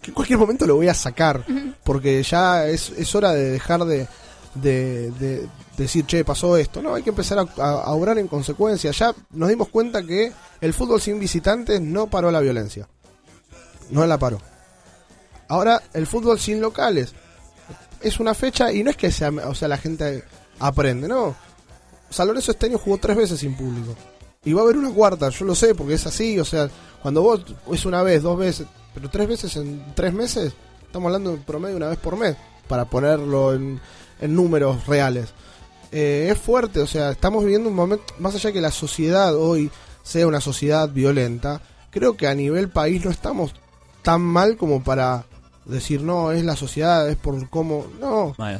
que 0.00 0.08
en 0.08 0.14
cualquier 0.14 0.38
momento 0.38 0.66
lo 0.66 0.74
voy 0.76 0.88
a 0.88 0.94
sacar. 0.94 1.44
Porque 1.84 2.22
ya 2.22 2.66
es, 2.66 2.90
es 2.90 3.14
hora 3.14 3.32
de 3.32 3.50
dejar 3.50 3.84
de, 3.84 4.08
de, 4.54 5.10
de 5.12 5.48
decir, 5.76 6.06
che, 6.06 6.24
pasó 6.24 6.56
esto. 6.56 6.82
No, 6.82 6.94
hay 6.94 7.02
que 7.04 7.10
empezar 7.10 7.38
a, 7.38 7.42
a- 7.62 7.82
a 7.84 7.90
obrar 7.92 8.18
en 8.18 8.26
consecuencia. 8.28 8.90
Ya 8.90 9.14
nos 9.30 9.48
dimos 9.48 9.68
cuenta 9.68 10.02
que 10.02 10.32
el 10.60 10.74
fútbol 10.74 11.00
sin 11.00 11.20
visitantes 11.20 11.80
no 11.80 12.08
paró 12.08 12.30
la 12.32 12.40
violencia. 12.40 12.88
No 13.90 14.04
la 14.06 14.18
paró. 14.18 14.40
Ahora, 15.48 15.82
el 15.92 16.06
fútbol 16.06 16.40
sin 16.40 16.60
locales. 16.60 17.14
Es 18.04 18.20
una 18.20 18.34
fecha 18.34 18.70
y 18.70 18.84
no 18.84 18.90
es 18.90 18.96
que 18.96 19.10
sea, 19.10 19.30
o 19.30 19.54
sea, 19.54 19.66
la 19.66 19.78
gente 19.78 20.24
aprende, 20.60 21.08
no. 21.08 21.34
San 22.10 22.26
Lorenzo 22.26 22.52
este 22.52 22.66
año 22.66 22.78
jugó 22.78 22.98
tres 22.98 23.16
veces 23.16 23.40
sin 23.40 23.56
público. 23.56 23.96
Y 24.44 24.52
va 24.52 24.60
a 24.60 24.64
haber 24.64 24.76
una 24.76 24.92
cuarta, 24.92 25.30
yo 25.30 25.46
lo 25.46 25.54
sé, 25.54 25.74
porque 25.74 25.94
es 25.94 26.06
así, 26.06 26.38
o 26.38 26.44
sea, 26.44 26.68
cuando 27.02 27.22
vos 27.22 27.40
es 27.72 27.86
una 27.86 28.02
vez, 28.02 28.22
dos 28.22 28.38
veces, 28.38 28.66
pero 28.92 29.08
tres 29.08 29.26
veces 29.26 29.56
en 29.56 29.82
tres 29.94 30.12
meses, 30.12 30.52
estamos 30.84 31.06
hablando 31.06 31.32
en 31.32 31.42
promedio 31.42 31.76
una 31.76 31.88
vez 31.88 31.98
por 31.98 32.18
mes, 32.18 32.36
para 32.68 32.84
ponerlo 32.84 33.54
en, 33.54 33.80
en 34.20 34.34
números 34.34 34.86
reales. 34.86 35.30
Eh, 35.90 36.28
es 36.30 36.38
fuerte, 36.38 36.80
o 36.80 36.86
sea, 36.86 37.10
estamos 37.10 37.42
viviendo 37.42 37.70
un 37.70 37.74
momento, 37.74 38.04
más 38.18 38.34
allá 38.34 38.50
de 38.50 38.54
que 38.54 38.60
la 38.60 38.70
sociedad 38.70 39.34
hoy 39.34 39.70
sea 40.02 40.26
una 40.26 40.42
sociedad 40.42 40.90
violenta, 40.90 41.62
creo 41.90 42.18
que 42.18 42.26
a 42.26 42.34
nivel 42.34 42.68
país 42.68 43.02
no 43.02 43.10
estamos 43.10 43.54
tan 44.02 44.20
mal 44.20 44.58
como 44.58 44.84
para 44.84 45.24
decir, 45.72 46.02
no, 46.02 46.30
es 46.32 46.44
la 46.44 46.56
sociedad, 46.56 47.08
es 47.08 47.16
por 47.16 47.48
cómo... 47.48 47.86
No, 48.00 48.34
Bueno, 48.36 48.58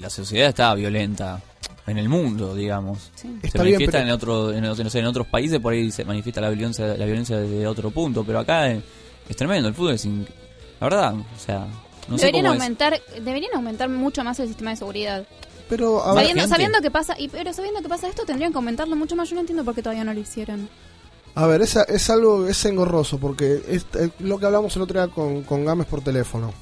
la 0.00 0.10
sociedad 0.10 0.48
está 0.48 0.74
violenta 0.74 1.40
en 1.86 1.98
el 1.98 2.08
mundo, 2.08 2.54
digamos. 2.54 3.10
Se 3.14 3.28
Está 3.42 3.62
bien, 3.62 3.74
manifiesta 3.76 3.98
pero- 3.98 4.08
en, 4.08 4.10
otro, 4.14 4.52
en, 4.52 4.64
otro- 4.64 4.84
no 4.84 4.90
sé, 4.90 4.98
en 5.00 5.06
otros 5.06 5.26
países, 5.26 5.58
por 5.60 5.72
ahí 5.72 5.90
se 5.90 6.04
manifiesta 6.04 6.40
la 6.40 6.50
violencia, 6.50 6.86
la 6.96 7.04
violencia 7.04 7.38
desde 7.38 7.66
otro 7.66 7.90
punto, 7.90 8.24
pero 8.24 8.38
acá 8.40 8.70
eh, 8.70 8.80
es 9.28 9.36
tremendo, 9.36 9.68
el 9.68 9.74
fútbol 9.74 9.94
es... 9.94 10.04
in- 10.04 10.26
La 10.80 10.86
verdad, 10.88 11.14
o 11.14 11.24
sea, 11.38 11.66
no 12.08 12.16
sé 12.18 12.26
deberían 12.26 12.46
es. 12.46 12.52
aumentar, 12.52 13.00
deberían 13.24 13.54
aumentar 13.54 13.88
mucho 13.88 14.22
más 14.24 14.38
el 14.40 14.48
sistema 14.48 14.70
de 14.70 14.76
seguridad. 14.76 15.26
pero 15.68 16.04
a 16.04 16.14
Sabiendo, 16.14 16.46
sabiendo 16.46 16.80
que 16.80 16.90
pasa, 16.90 17.14
y, 17.18 17.28
pero 17.28 17.52
sabiendo 17.52 17.80
que 17.82 17.88
pasa 17.88 18.08
esto, 18.08 18.24
tendrían 18.24 18.52
que 18.52 18.58
aumentarlo 18.58 18.94
mucho 18.94 19.16
más. 19.16 19.28
Yo 19.28 19.34
no 19.34 19.40
entiendo 19.40 19.64
por 19.64 19.74
qué 19.74 19.82
todavía 19.82 20.04
no 20.04 20.14
lo 20.14 20.20
hicieron. 20.20 20.68
A 21.36 21.46
ver, 21.46 21.60
es, 21.60 21.76
es 21.76 22.08
algo, 22.08 22.46
es 22.46 22.64
engorroso, 22.64 23.18
porque 23.18 23.62
es 23.68 23.84
lo 24.20 24.38
que 24.38 24.46
hablamos 24.46 24.74
el 24.74 24.82
otro 24.82 24.98
día 24.98 25.12
con, 25.12 25.42
con 25.42 25.66
Gámez 25.66 25.86
por 25.86 26.00
teléfono. 26.00 26.52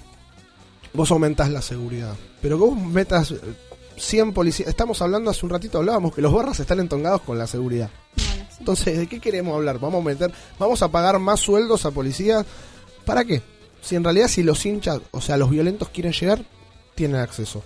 Vos 0.92 1.12
aumentás 1.12 1.48
la 1.48 1.62
seguridad, 1.62 2.14
pero 2.42 2.58
que 2.58 2.64
vos 2.64 2.76
metas 2.76 3.30
eh, 3.30 3.38
100 3.96 4.32
policías. 4.32 4.68
Estamos 4.68 5.00
hablando, 5.00 5.30
hace 5.30 5.46
un 5.46 5.50
ratito 5.50 5.78
hablábamos 5.78 6.12
que 6.12 6.20
los 6.20 6.32
barras 6.32 6.58
están 6.58 6.80
entongados 6.80 7.20
con 7.20 7.38
la 7.38 7.46
seguridad. 7.46 7.88
Entonces, 8.58 8.98
¿de 8.98 9.06
qué 9.06 9.20
queremos 9.20 9.54
hablar? 9.54 9.78
Vamos 9.78 10.00
a 10.00 10.04
meter, 10.04 10.32
vamos 10.58 10.82
a 10.82 10.88
pagar 10.88 11.20
más 11.20 11.38
sueldos 11.38 11.86
a 11.86 11.92
policías. 11.92 12.44
¿Para 13.04 13.24
qué? 13.24 13.42
Si 13.80 13.94
en 13.94 14.02
realidad 14.02 14.26
si 14.26 14.42
los 14.42 14.66
hinchas, 14.66 15.00
o 15.12 15.20
sea, 15.20 15.36
los 15.36 15.50
violentos 15.50 15.88
quieren 15.90 16.12
llegar, 16.12 16.44
tienen 16.96 17.20
acceso. 17.20 17.62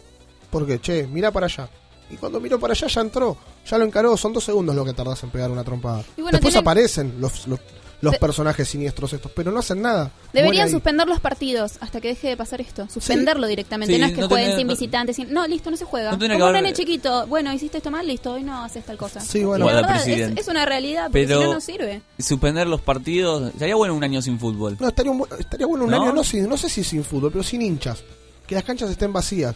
Porque, 0.50 0.78
che, 0.78 1.06
mira 1.06 1.30
para 1.30 1.46
allá. 1.46 1.70
Y 2.10 2.16
cuando 2.16 2.40
miro 2.40 2.58
para 2.58 2.72
allá 2.72 2.86
ya 2.86 3.00
entró, 3.00 3.36
ya 3.68 3.76
lo 3.78 3.84
encaró, 3.84 4.16
son 4.16 4.32
dos 4.32 4.44
segundos 4.44 4.74
lo 4.74 4.84
que 4.84 4.92
tardás 4.94 5.22
en 5.24 5.30
pegar 5.30 5.50
una 5.50 5.62
trompada. 5.64 6.02
Y 6.16 6.22
bueno, 6.22 6.36
Después 6.36 6.54
tienen- 6.54 6.64
aparecen 6.66 7.14
los, 7.20 7.46
los, 7.46 7.60
los 8.00 8.12
De- 8.12 8.18
personajes 8.18 8.66
siniestros 8.66 9.12
estos, 9.12 9.30
pero 9.32 9.50
no 9.52 9.58
hacen 9.58 9.82
nada. 9.82 10.10
Deberían 10.32 10.46
Muere 10.46 10.62
ahí. 10.62 10.70
suspender 10.70 11.06
los 11.06 11.20
partidos 11.20 11.72
hasta 11.80 12.00
que 12.00 12.08
deje 12.08 12.28
de 12.28 12.36
pasar 12.38 12.60
esto. 12.62 12.88
Suspenderlo 12.88 13.46
directamente. 13.46 13.92
Sí, 13.94 14.00
no 14.00 14.06
es 14.06 14.12
que 14.14 14.20
no 14.22 14.28
jueguen 14.28 14.56
sin 14.56 14.66
no- 14.68 14.72
visitantes. 14.72 15.16
sin- 15.16 15.32
No, 15.34 15.46
listo, 15.46 15.70
no 15.70 15.76
se 15.76 15.84
juega. 15.84 16.12
No 16.12 16.18
Como 16.18 16.46
un 16.46 16.52
nene 16.52 16.72
chiquito. 16.72 17.26
Bueno, 17.26 17.52
hiciste 17.52 17.76
esto 17.78 17.90
mal, 17.90 18.06
listo. 18.06 18.32
Hoy 18.32 18.42
no 18.44 18.64
haces 18.64 18.84
tal 18.86 18.96
cosa. 18.96 19.20
Sí, 19.20 19.44
bueno. 19.44 19.66
La 19.66 19.74
verdad, 19.74 19.96
es, 19.96 20.02
presidente. 20.04 20.40
es 20.40 20.48
una 20.48 20.64
realidad, 20.64 21.06
porque 21.10 21.26
Pero 21.26 21.40
si 21.40 21.46
no, 21.46 21.54
no 21.54 21.60
sirve. 21.60 22.00
suspender 22.18 22.66
los 22.68 22.80
partidos, 22.80 23.52
sería 23.58 23.74
bueno 23.74 23.94
un 23.94 24.02
año 24.04 24.22
sin 24.22 24.38
fútbol. 24.38 24.76
No, 24.80 24.88
estaría, 24.88 25.12
un 25.12 25.26
estaría 25.38 25.66
bueno 25.66 25.84
un 25.84 25.90
¿No? 25.90 26.02
año, 26.04 26.12
no, 26.14 26.24
sin, 26.24 26.48
no 26.48 26.56
sé 26.56 26.70
si 26.70 26.82
sin 26.84 27.04
fútbol, 27.04 27.30
pero 27.32 27.42
sin 27.44 27.60
hinchas. 27.60 28.02
Que 28.46 28.54
las 28.54 28.64
canchas 28.64 28.88
estén 28.90 29.12
vacías. 29.12 29.54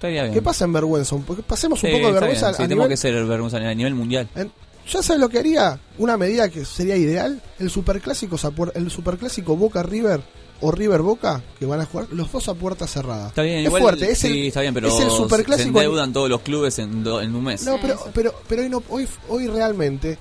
Estaría 0.00 0.22
bien. 0.22 0.32
Que 0.34 0.40
pasen 0.40 0.72
vergüenza, 0.72 1.14
un 1.14 1.24
poco- 1.24 1.42
pasemos 1.42 1.82
un 1.82 1.90
Sí, 1.90 1.94
poco 1.94 2.06
de 2.06 2.08
está 2.14 2.20
vergüenza 2.20 2.46
bien. 2.46 2.56
Sí, 2.56 2.62
a 2.62 2.64
tenemos 2.64 2.84
nivel- 2.86 2.88
que 2.88 2.96
ser 2.96 3.24
vergüenza 3.26 3.56
a 3.58 3.74
nivel 3.74 3.94
mundial. 3.94 4.28
En- 4.34 4.50
¿Ya 4.90 5.02
sabes 5.02 5.20
lo 5.20 5.28
que 5.28 5.38
haría? 5.38 5.78
Una 5.98 6.16
medida 6.16 6.48
que 6.48 6.64
sería 6.64 6.96
ideal. 6.96 7.40
El 7.58 7.68
superclásico, 7.68 8.36
a 8.36 8.50
puer- 8.50 8.72
el 8.74 8.90
superclásico 8.90 9.56
Boca 9.56 9.82
River 9.82 10.22
o 10.62 10.72
River 10.72 11.02
Boca, 11.02 11.42
que 11.58 11.66
van 11.66 11.82
a 11.82 11.84
jugar 11.84 12.08
los 12.12 12.32
dos 12.32 12.48
a 12.48 12.54
puerta 12.54 12.86
cerrada. 12.86 13.28
Está 13.28 13.42
bien, 13.42 13.58
es 13.58 13.66
igual, 13.66 13.82
fuerte, 13.82 14.10
es 14.12 14.18
sí, 14.18 14.26
el, 14.28 14.46
está 14.48 14.62
bien, 14.62 14.72
pero 14.72 14.88
es 14.88 14.94
el 15.00 15.10
se 15.10 15.16
superclásico. 15.16 15.68
endeudan 15.80 16.12
todos 16.14 16.30
los 16.30 16.40
clubes 16.40 16.78
en, 16.78 17.04
do- 17.04 17.20
en 17.20 17.34
un 17.34 17.44
mes. 17.44 17.62
No, 17.64 17.78
pero, 17.80 17.98
pero, 18.14 18.34
pero 18.48 18.62
hoy, 18.62 18.68
no, 18.70 18.82
hoy, 18.88 19.06
hoy 19.28 19.46
realmente 19.48 20.16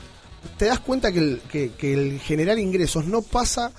te 0.57 0.65
das 0.65 0.79
cuenta 0.79 1.11
que 1.13 1.19
el, 1.19 1.41
que, 1.49 1.71
que 1.71 1.93
el 1.93 2.19
generar 2.19 2.59
ingresos 2.59 3.05
no 3.05 3.21
pasa 3.21 3.71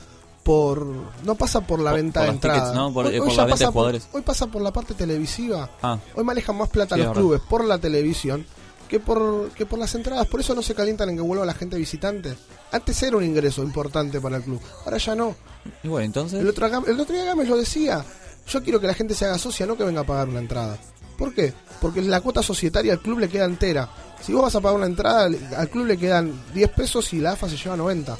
por 0.43 0.85
no 1.25 1.35
pasa 1.35 1.61
por 1.61 1.81
la 1.81 1.91
Por- 1.91 2.01
venta 2.01 2.21
por 2.21 2.29
de 2.29 2.35
entradas. 2.35 2.61
tickets, 2.63 2.77
¿no? 2.77 2.93
Por- 2.93 3.07
Hoy- 3.07 3.15
eh, 3.17 3.21
hoy 3.21 3.27
por 3.29 3.37
ya 3.37 3.43
la 3.43 3.45
venta 3.45 3.55
pasa 3.55 3.65
de 3.65 3.67
por- 3.67 3.73
jugadores. 3.75 4.09
hoy 4.13 4.23
pasa 4.23 4.47
por 4.47 4.63
la 4.63 4.73
parte 4.73 4.95
televisiva. 4.95 5.71
Ah. 5.83 5.99
Hoy 6.15 6.25
manejan 6.25 6.57
más 6.57 6.69
plata 6.69 6.97
Sí, 6.97 7.03
los 7.03 7.13
clubes 7.17 7.41
por 7.49 7.65
la 7.65 7.79
televisión 7.79 8.47
que 8.89 8.99
por 9.01 9.51
que 9.51 9.67
por 9.67 9.79
las 9.79 9.95
entradas. 9.95 10.27
Por 10.27 10.41
eso 10.41 10.55
no 10.55 10.63
se 10.63 10.75
calientan 10.75 11.11
en 11.11 11.17
que 11.17 11.23
vuelva 11.23 11.45
la 11.47 11.55
gente 11.55 11.77
visitante. 11.77 12.35
Antes 12.73 13.03
era 13.03 13.17
un 13.17 13.25
ingreso 13.25 13.63
importante 13.63 14.21
para 14.21 14.39
el 14.39 14.43
club. 14.43 14.61
Ahora 14.85 14.97
ya 14.99 15.15
no. 15.15 15.35
Y 15.83 15.89
bueno, 15.89 16.07
entonces... 16.07 16.41
El 16.41 16.49
otro, 16.49 16.67
el 16.67 16.99
otro 17.01 17.15
día 17.15 17.25
Gámez 17.25 17.49
lo 17.49 17.57
decía. 17.57 18.05
Yo 18.49 18.63
quiero 18.63 18.81
que 18.81 18.87
la 18.87 18.95
gente 18.95 19.15
se 19.15 19.27
haga 19.27 19.39
socia, 19.39 19.67
no 19.67 19.77
que 19.77 19.85
venga 19.85 20.01
a 20.01 20.05
pagar 20.05 20.29
una 20.29 20.41
entrada. 20.41 20.77
¿Por 21.19 21.35
qué? 21.35 21.53
Porque 21.81 22.01
la 22.01 22.21
cuota 22.23 22.43
societaria 22.43 22.95
al 22.95 23.01
club 23.01 23.19
le 23.19 23.29
queda 23.29 23.45
entera. 23.45 23.89
Si 24.23 24.33
vos 24.33 24.43
vas 24.43 24.55
a 24.57 24.61
pagar 24.61 24.77
una 24.79 24.87
entrada, 24.87 25.29
al 25.57 25.69
club 25.69 25.87
le 25.87 25.99
quedan 25.99 26.33
10 26.55 26.71
pesos 26.71 27.13
y 27.13 27.19
la 27.21 27.33
AFA 27.33 27.49
se 27.49 27.57
lleva 27.59 27.77
90. 27.77 28.17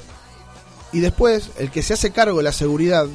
Y 0.93 0.99
después, 0.99 1.51
el 1.57 1.71
que 1.71 1.81
se 1.83 1.93
hace 1.93 2.11
cargo 2.11 2.37
de 2.37 2.43
la 2.43 2.51
seguridad, 2.51 3.05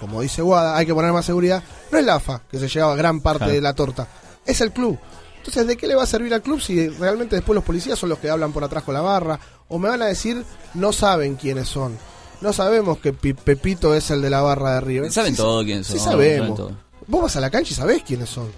como 0.00 0.20
dice 0.20 0.42
Guada, 0.42 0.76
hay 0.76 0.86
que 0.86 0.94
poner 0.94 1.12
más 1.12 1.24
seguridad, 1.26 1.62
no 1.90 1.98
es 1.98 2.04
la 2.04 2.16
AFA, 2.16 2.42
que 2.50 2.58
se 2.58 2.68
lleva 2.68 2.94
gran 2.96 3.20
parte 3.20 3.38
Claro. 3.38 3.52
de 3.52 3.60
la 3.60 3.74
torta, 3.74 4.08
es 4.44 4.60
el 4.60 4.72
club. 4.72 4.98
Entonces, 5.38 5.66
¿de 5.66 5.76
qué 5.76 5.86
le 5.86 5.94
va 5.94 6.02
a 6.02 6.06
servir 6.06 6.34
al 6.34 6.42
club 6.42 6.60
si 6.60 6.88
realmente 6.88 7.36
después 7.36 7.54
los 7.54 7.64
policías 7.64 7.98
son 7.98 8.08
los 8.08 8.18
que 8.18 8.28
hablan 8.30 8.52
por 8.52 8.64
atrás 8.64 8.82
con 8.82 8.94
la 8.94 9.00
barra? 9.00 9.38
O 9.68 9.78
me 9.78 9.88
van 9.88 10.02
a 10.02 10.06
decir, 10.06 10.44
no 10.74 10.92
saben 10.92 11.36
quiénes 11.36 11.68
son. 11.68 11.96
No 12.40 12.52
sabemos 12.52 12.98
que 12.98 13.12
Pi- 13.12 13.32
Pepito 13.34 13.94
es 13.94 14.10
el 14.10 14.22
de 14.22 14.30
la 14.30 14.42
barra 14.42 14.74
de 14.74 14.80
River. 14.80 15.12
Saben 15.12 15.32
Sí, 15.32 15.36
todo 15.36 15.64
quiénes 15.64 15.86
Sí 15.86 15.98
son, 15.98 16.10
sabemos. 16.12 16.58
saben. 16.58 16.76
Vos 17.06 17.22
vas 17.22 17.36
a 17.36 17.40
la 17.40 17.50
cancha 17.50 17.72
y 17.72 17.76
sabés 17.76 18.02
quiénes 18.02 18.28
son. 18.28 18.50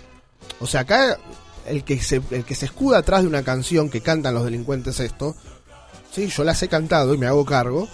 O 0.60 0.66
sea, 0.66 0.80
acá 0.80 1.18
el 1.66 1.84
que 1.84 2.00
se, 2.02 2.22
el 2.30 2.44
que 2.44 2.54
se 2.54 2.64
escuda 2.66 2.98
atrás 2.98 3.20
de 3.22 3.28
una 3.28 3.42
canción 3.42 3.90
que 3.90 4.00
cantan 4.00 4.34
los 4.34 4.44
delincuentes 4.44 4.98
esto, 5.00 5.36
sí, 6.10 6.28
yo 6.28 6.42
las 6.44 6.62
he 6.62 6.68
cantado 6.68 7.14
y 7.14 7.18
me 7.18 7.26
hago 7.26 7.44
cargo. 7.44 7.86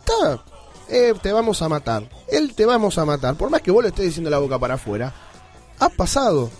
Está, 0.00 0.42
eh, 0.88 1.14
te 1.22 1.32
vamos 1.32 1.62
a 1.62 1.68
matar. 1.68 2.08
Él 2.28 2.54
te 2.54 2.66
vamos 2.66 2.98
a 2.98 3.04
matar. 3.04 3.36
Por 3.36 3.50
más 3.50 3.62
que 3.62 3.70
vos 3.70 3.82
le 3.82 3.90
estés 3.90 4.06
diciendo 4.06 4.30
la 4.30 4.38
boca 4.38 4.58
para 4.58 4.74
afuera, 4.74 5.12
ha 5.78 5.88
pasado. 5.88 6.50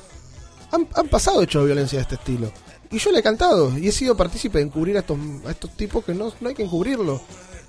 Han, 0.73 0.87
pasado 1.09 1.43
hechos 1.43 1.63
de 1.63 1.67
violencia 1.67 1.99
de 1.99 2.03
este 2.03 2.15
estilo. 2.15 2.53
Y 2.93 2.99
yo 2.99 3.11
le 3.11 3.21
he 3.21 3.23
cantado 3.23 3.77
y 3.77 3.89
he 3.89 3.93
sido 3.93 4.17
partícipe 4.17 4.59
de 4.59 4.65
encubrir 4.65 4.97
a 4.97 5.01
estos, 5.01 5.19
a 5.47 5.51
estos 5.51 5.77
tipos 5.77 6.05
que 6.05 6.15
no, 6.15 6.33
no 6.41 6.49
hay 6.49 6.55
que 6.55 6.63
encubrirlo. 6.63 7.21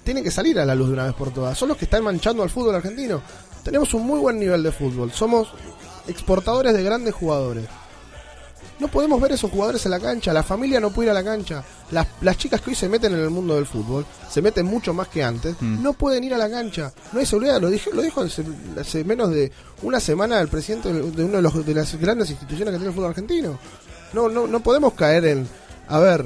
Tienen 0.03 0.23
que 0.23 0.31
salir 0.31 0.59
a 0.59 0.65
la 0.65 0.75
luz 0.75 0.87
de 0.87 0.93
una 0.93 1.05
vez 1.05 1.13
por 1.13 1.31
todas. 1.31 1.57
Son 1.57 1.69
los 1.69 1.77
que 1.77 1.85
están 1.85 2.03
manchando 2.03 2.43
al 2.43 2.49
fútbol 2.49 2.75
argentino. 2.75 3.21
Tenemos 3.63 3.93
un 3.93 4.05
muy 4.05 4.19
buen 4.19 4.39
nivel 4.39 4.61
de 4.63 4.71
fútbol. 4.71 5.11
Somos 5.11 5.49
exportadores 6.07 6.73
de 6.73 6.83
grandes 6.83 7.13
jugadores. 7.13 7.65
No 8.81 8.87
podemos 8.89 9.21
ver 9.21 9.31
esos 9.31 9.51
jugadores 9.51 9.85
en 9.85 9.91
la 9.91 9.99
cancha. 9.99 10.33
La 10.33 10.41
familia 10.43 10.79
no 10.79 10.89
puede 10.91 11.07
ir 11.07 11.11
a 11.11 11.13
la 11.13 11.23
cancha. 11.23 11.63
Las, 11.91 12.07
las 12.21 12.35
chicas 12.35 12.59
que 12.61 12.71
hoy 12.71 12.75
se 12.75 12.89
meten 12.89 13.13
en 13.13 13.19
el 13.19 13.29
mundo 13.29 13.55
del 13.55 13.65
fútbol, 13.67 14.05
se 14.29 14.41
meten 14.41 14.65
mucho 14.65 14.91
más 14.93 15.07
que 15.07 15.23
antes, 15.23 15.55
Mm. 15.61 15.83
no 15.83 15.93
pueden 15.93 16.23
ir 16.23 16.33
a 16.33 16.37
la 16.39 16.49
cancha. 16.49 16.91
No 17.13 17.19
hay 17.19 17.25
seguridad. 17.27 17.61
Lo 17.61 17.69
dijo, 17.69 17.91
lo 17.93 18.01
dijo 18.01 18.21
hace, 18.21 18.43
hace 18.79 19.03
menos 19.03 19.29
de 19.29 19.51
una 19.83 19.99
semana 19.99 20.41
el 20.41 20.47
presidente 20.47 20.91
de 20.91 21.23
una 21.23 21.37
de, 21.37 21.41
los- 21.43 21.65
de 21.65 21.73
las 21.75 21.95
grandes 21.95 22.29
instituciones 22.31 22.71
que 22.73 22.77
tiene 22.79 22.87
el 22.89 22.93
fútbol 22.95 23.09
argentino. 23.11 23.59
No, 24.13 24.27
no, 24.29 24.47
no 24.47 24.59
podemos 24.61 24.93
caer 24.93 25.25
en. 25.25 25.47
A 25.87 25.99
ver, 25.99 26.25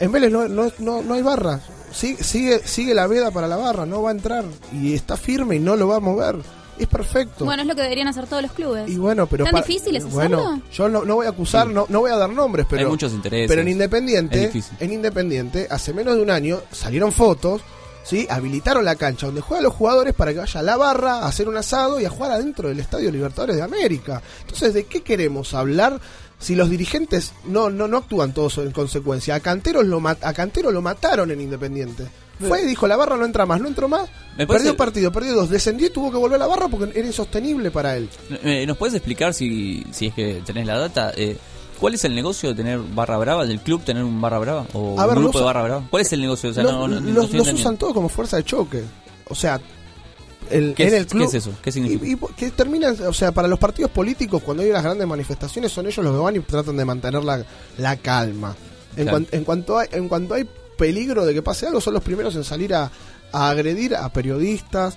en 0.00 0.12
Vélez 0.12 0.30
no, 0.30 0.46
no, 0.48 0.70
no, 0.78 1.02
no 1.02 1.14
hay 1.14 1.22
barra. 1.22 1.60
Sigue, 1.92 2.22
sigue, 2.22 2.60
sigue 2.64 2.94
la 2.94 3.06
veda 3.06 3.30
para 3.32 3.48
la 3.48 3.56
barra, 3.56 3.84
no 3.86 4.02
va 4.02 4.10
a 4.10 4.12
entrar. 4.12 4.44
Y 4.72 4.94
está 4.94 5.16
firme 5.16 5.56
y 5.56 5.58
no 5.58 5.76
lo 5.76 5.88
va 5.88 5.96
a 5.96 6.00
mover. 6.00 6.36
Es 6.78 6.86
perfecto. 6.86 7.44
Bueno, 7.44 7.62
es 7.62 7.68
lo 7.68 7.74
que 7.74 7.82
deberían 7.82 8.08
hacer 8.08 8.26
todos 8.26 8.42
los 8.42 8.52
clubes. 8.52 8.88
Y 8.88 8.96
bueno, 8.96 9.26
pero 9.26 9.44
¿Tan 9.44 9.54
difícil 9.56 9.94
es 9.96 10.04
Bueno, 10.10 10.38
hacerlo? 10.40 10.62
yo 10.72 10.88
no, 10.88 11.04
no 11.04 11.14
voy 11.16 11.26
a 11.26 11.30
acusar, 11.30 11.68
no, 11.68 11.86
no 11.88 12.00
voy 12.00 12.10
a 12.10 12.16
dar 12.16 12.30
nombres, 12.30 12.66
pero 12.68 12.82
Hay 12.82 12.88
muchos 12.88 13.12
intereses. 13.12 13.48
pero 13.48 13.60
en 13.62 13.68
Independiente, 13.68 14.50
en 14.80 14.92
Independiente 14.92 15.66
hace 15.70 15.92
menos 15.92 16.16
de 16.16 16.22
un 16.22 16.30
año 16.30 16.60
salieron 16.72 17.12
fotos 17.12 17.60
¿sí? 18.04 18.26
Habilitaron 18.28 18.84
la 18.84 18.96
cancha 18.96 19.26
donde 19.26 19.42
juegan 19.42 19.62
los 19.62 19.74
jugadores 19.74 20.12
para 20.14 20.32
que 20.32 20.38
vaya 20.40 20.58
a 20.58 20.62
la 20.64 20.76
barra 20.76 21.18
a 21.18 21.26
hacer 21.28 21.46
un 21.48 21.56
asado 21.56 22.00
y 22.00 22.04
a 22.04 22.10
jugar 22.10 22.32
adentro 22.32 22.68
del 22.68 22.80
Estadio 22.80 23.12
Libertadores 23.12 23.54
de 23.56 23.62
América. 23.62 24.20
Entonces, 24.40 24.74
¿de 24.74 24.86
qué 24.86 25.02
queremos 25.02 25.54
hablar? 25.54 26.00
Si 26.40 26.56
los 26.56 26.68
dirigentes 26.68 27.32
no, 27.44 27.70
no, 27.70 27.86
no 27.86 27.98
actúan 27.98 28.34
todos 28.34 28.58
en 28.58 28.72
consecuencia. 28.72 29.36
A 29.36 29.40
Canteros 29.40 29.84
lo, 29.86 30.00
mat- 30.00 30.24
a 30.24 30.32
Cantero 30.32 30.72
lo 30.72 30.82
mataron 30.82 31.30
en 31.30 31.40
Independiente. 31.42 32.08
Fue 32.40 32.62
y 32.62 32.66
dijo, 32.66 32.86
la 32.88 32.96
barra 32.96 33.16
no 33.16 33.24
entra 33.24 33.46
más, 33.46 33.60
no 33.60 33.68
entró 33.68 33.88
más. 33.88 34.08
Perdió 34.36 34.76
partido, 34.76 35.12
perdió 35.12 35.34
dos. 35.34 35.48
Descendió 35.50 35.86
y 35.86 35.90
tuvo 35.90 36.10
que 36.10 36.16
volver 36.16 36.36
a 36.36 36.38
la 36.40 36.46
barra 36.46 36.66
porque 36.68 36.98
era 36.98 37.06
insostenible 37.06 37.70
para 37.70 37.96
él. 37.96 38.08
Eh, 38.42 38.64
¿Nos 38.66 38.76
puedes 38.76 38.94
explicar, 38.94 39.32
si, 39.34 39.84
si 39.92 40.06
es 40.08 40.14
que 40.14 40.42
tenés 40.44 40.66
la 40.66 40.78
data, 40.78 41.12
eh, 41.16 41.36
cuál 41.78 41.94
es 41.94 42.04
el 42.04 42.14
negocio 42.14 42.48
de 42.48 42.54
tener 42.56 42.78
barra 42.80 43.16
brava, 43.18 43.46
del 43.46 43.60
club 43.60 43.82
tener 43.84 44.02
un 44.02 44.20
barra 44.20 44.38
brava? 44.40 44.66
¿O 44.72 44.98
A 44.98 45.06
ver, 45.06 45.18
un 45.18 45.24
grupo 45.24 45.38
de 45.38 45.44
barra 45.44 45.62
brava? 45.62 45.86
¿Cuál 45.90 46.02
es 46.02 46.12
el 46.12 46.20
negocio? 46.20 46.50
O 46.50 46.52
sea, 46.52 46.62
Los- 46.64 46.72
no, 46.72 46.88
no- 46.88 47.00
no 47.00 47.10
los, 47.12 47.32
usan 47.52 47.76
todos 47.76 47.92
como 47.94 48.08
fuerza 48.08 48.38
de 48.38 48.44
choque. 48.44 48.82
O 49.28 49.34
sea, 49.34 49.60
el, 50.50 50.74
¿Qué 50.74 50.82
en 50.84 50.88
es- 50.88 50.94
el 51.00 51.06
club. 51.06 51.22
qué 51.30 51.36
es 51.36 51.44
eso? 51.44 51.52
¿Qué 51.62 51.70
significa? 51.70 52.06
Y, 52.06 52.12
y 52.12 52.34
que 52.36 52.50
terminan, 52.50 52.96
o 53.06 53.12
sea, 53.12 53.30
para 53.32 53.46
los 53.46 53.58
partidos 53.58 53.90
políticos, 53.92 54.42
cuando 54.42 54.62
hay 54.64 54.70
las 54.70 54.82
grandes 54.82 55.06
manifestaciones, 55.06 55.70
son 55.70 55.86
ellos 55.86 56.04
los 56.04 56.12
que 56.14 56.20
van 56.20 56.36
y 56.36 56.40
tratan 56.40 56.76
de 56.76 56.84
mantener 56.84 57.22
la, 57.22 57.44
la 57.78 57.96
calma. 57.96 58.56
En, 58.96 59.04
Claro. 59.04 59.10
cuan- 59.18 59.28
en 59.30 59.44
cuanto 59.44 59.78
hay, 59.78 59.88
en 59.92 60.08
cuanto 60.08 60.34
hay 60.34 60.48
peligro 60.86 61.24
de 61.24 61.32
que 61.32 61.42
pase 61.42 61.66
algo, 61.68 61.80
son 61.80 61.94
los 61.94 62.02
primeros 62.02 62.34
en 62.34 62.42
salir 62.42 62.74
a, 62.74 62.90
a 63.32 63.48
agredir 63.50 63.94
a 63.94 64.08
periodistas. 64.08 64.96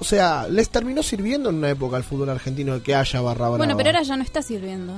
O 0.00 0.04
sea, 0.04 0.46
les 0.48 0.70
terminó 0.70 1.02
sirviendo 1.02 1.50
en 1.50 1.56
una 1.56 1.68
época 1.70 1.96
al 1.98 2.04
fútbol 2.04 2.30
argentino 2.30 2.82
que 2.82 2.94
haya 2.94 3.20
barra 3.20 3.48
brava. 3.50 3.56
Bueno, 3.58 3.76
pero 3.76 3.90
ahora 3.90 4.02
ya 4.02 4.16
no 4.16 4.22
está 4.22 4.40
sirviendo. 4.42 4.94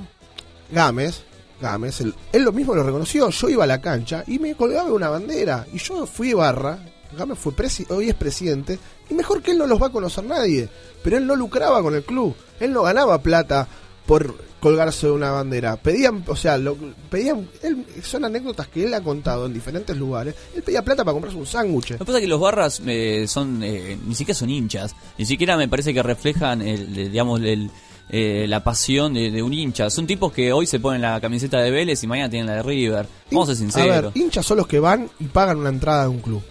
Gámez, 0.70 1.22
Gámez, 1.60 2.00
él, 2.02 2.14
él 2.32 2.42
lo 2.42 2.52
mismo 2.52 2.74
lo 2.74 2.82
reconoció. 2.84 3.28
Yo 3.30 3.48
iba 3.48 3.64
a 3.64 3.66
la 3.66 3.80
cancha 3.80 4.22
y 4.26 4.38
me 4.38 4.54
colgaba 4.54 4.92
una 4.92 5.08
bandera. 5.08 5.66
Y 5.72 5.78
yo 5.78 6.06
fui 6.06 6.32
barra. 6.32 6.78
Gámez 7.16 7.38
fue 7.38 7.52
presi- 7.52 7.90
hoy 7.90 8.08
es 8.08 8.14
presidente. 8.14 8.78
Y 9.08 9.14
mejor 9.14 9.42
que 9.42 9.50
él 9.50 9.58
no 9.58 9.66
los 9.66 9.82
va 9.82 9.86
a 9.88 9.92
conocer 9.92 10.22
nadie. 10.24 10.68
Pero 11.02 11.16
él 11.16 11.26
no 11.26 11.34
lucraba 11.34 11.82
con 11.82 11.94
el 11.94 12.04
club. 12.04 12.36
Él 12.60 12.72
no 12.72 12.82
ganaba 12.82 13.20
plata 13.20 13.66
por 14.06 14.36
colgarse 14.60 15.06
de 15.06 15.12
una 15.12 15.30
bandera. 15.30 15.76
Pedían, 15.76 16.22
o 16.26 16.36
sea, 16.36 16.58
lo, 16.58 16.76
pedían. 17.10 17.48
Él, 17.62 17.84
son 18.02 18.24
anécdotas 18.24 18.68
que 18.68 18.84
él 18.84 18.94
ha 18.94 19.00
contado 19.00 19.46
en 19.46 19.52
diferentes 19.52 19.96
lugares. 19.96 20.34
Él 20.54 20.62
pedía 20.62 20.82
plata 20.84 21.04
para 21.04 21.14
comprarse 21.14 21.38
un 21.38 21.46
sándwich. 21.46 21.90
Lo 21.92 21.98
que 21.98 22.04
pasa 22.04 22.18
es 22.18 22.22
que 22.22 22.28
los 22.28 22.40
barras 22.40 22.80
eh, 22.86 23.24
son 23.26 23.62
eh, 23.62 23.98
ni 24.06 24.14
siquiera 24.14 24.38
son 24.38 24.50
hinchas, 24.50 24.94
ni 25.18 25.24
siquiera 25.24 25.56
me 25.56 25.68
parece 25.68 25.92
que 25.94 26.02
reflejan 26.02 26.62
el, 26.62 26.96
el, 26.98 27.10
digamos 27.10 27.40
el, 27.40 27.70
eh, 28.10 28.46
la 28.48 28.62
pasión 28.62 29.14
de, 29.14 29.30
de 29.30 29.42
un 29.42 29.52
hincha. 29.52 29.88
Son 29.90 30.06
tipos 30.06 30.32
que 30.32 30.52
hoy 30.52 30.66
se 30.66 30.78
ponen 30.80 31.02
la 31.02 31.20
camiseta 31.20 31.58
de 31.58 31.70
Vélez 31.70 32.02
y 32.02 32.06
mañana 32.06 32.28
tienen 32.28 32.46
la 32.46 32.54
de 32.56 32.62
River. 32.62 33.06
Vamos 33.30 33.48
a 33.48 33.54
ser 33.54 33.66
A 33.66 33.70
sinceros. 33.70 34.14
ver, 34.14 34.22
hinchas 34.22 34.44
son 34.44 34.58
los 34.58 34.66
que 34.66 34.78
van 34.78 35.08
y 35.18 35.24
pagan 35.24 35.58
una 35.58 35.70
entrada 35.70 36.02
de 36.02 36.08
un 36.08 36.20
club. 36.20 36.42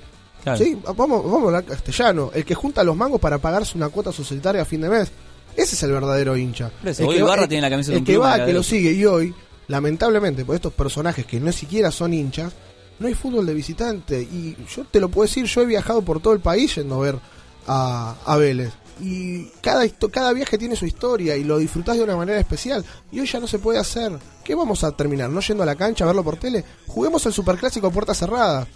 Claro. 0.43 0.57
Sí, 0.57 0.78
vamos, 0.97 1.24
vamos 1.24 1.43
a 1.43 1.45
hablar 1.47 1.66
castellano. 1.66 2.32
El 2.34 2.45
que 2.45 2.55
junta 2.55 2.82
los 2.84 2.95
mangos 2.95 3.20
para 3.20 3.39
pagarse 3.39 3.78
una 3.78 3.89
cuota 3.89 4.12
societaria 4.14 4.62
a 4.62 4.66
fin 4.66 4.82
de 4.82 4.89
mes. 4.89 5.12
Ese 5.56 5.76
es 5.76 5.84
el 5.84 5.91
verdadero 5.91 6.38
hincha. 6.38 6.72
El 7.02 7.08
que 7.16 7.24
va- 7.24 7.30
el- 7.43 7.50
tiene 7.50 7.62
la 7.62 7.70
camiseta 7.70 7.97
el 7.97 8.04
que 8.04 8.18
va, 8.18 8.45
que 8.45 8.54
lo 8.54 8.64
sigue 8.64 8.91
y 8.91 9.06
hoy, 9.06 9.34
lamentablemente, 9.68 10.45
por 10.45 10.56
estos 10.56 10.74
personajes 10.74 11.26
que 11.26 11.39
no 11.39 11.52
siquiera 11.52 11.91
son 11.91 12.14
hinchas, 12.14 12.54
no 13.00 13.08
hay 13.08 13.14
fútbol 13.14 13.45
de 13.45 13.54
visitante. 13.54 14.22
Y 14.22 14.56
yo 14.76 14.84
te 14.86 15.00
lo 15.00 15.10
puedo 15.10 15.28
decir, 15.28 15.45
yo 15.45 15.62
he 15.62 15.66
viajado 15.66 16.02
por 16.02 16.22
todo 16.22 16.34
el 16.34 16.39
país 16.39 16.76
yendo 16.76 16.95
a 16.95 17.00
ver 17.00 17.20
a, 17.68 18.16
a 18.26 18.38
Vélez. 18.38 18.72
Y 19.02 19.45
cada, 19.62 19.88
cada 20.12 20.34
viaje 20.34 20.58
tiene 20.58 20.76
su 20.76 20.86
historia 20.86 21.38
y 21.38 21.45
lo 21.45 21.58
disfrutás 21.58 21.95
de 21.95 22.04
una 22.04 22.18
manera 22.18 22.38
especial. 22.39 22.84
Y 23.12 23.22
hoy 23.22 23.28
ya 23.28 23.39
no 23.39 23.47
se 23.47 23.58
puede 23.60 23.80
hacer. 23.80 24.12
¿Qué 24.43 24.56
vamos 24.56 24.84
a 24.84 24.91
terminar? 24.91 25.30
¿No 25.30 25.39
yendo 25.39 25.64
a 25.64 25.66
la 25.66 25.76
cancha 25.76 26.04
a 26.04 26.08
verlo 26.08 26.24
por 26.24 26.36
tele? 26.38 26.66
Juguemos 26.88 27.26
el 27.26 27.32
superclásico 27.34 27.88
a 27.88 27.91
puerta 27.91 28.14
cerrada. 28.14 28.68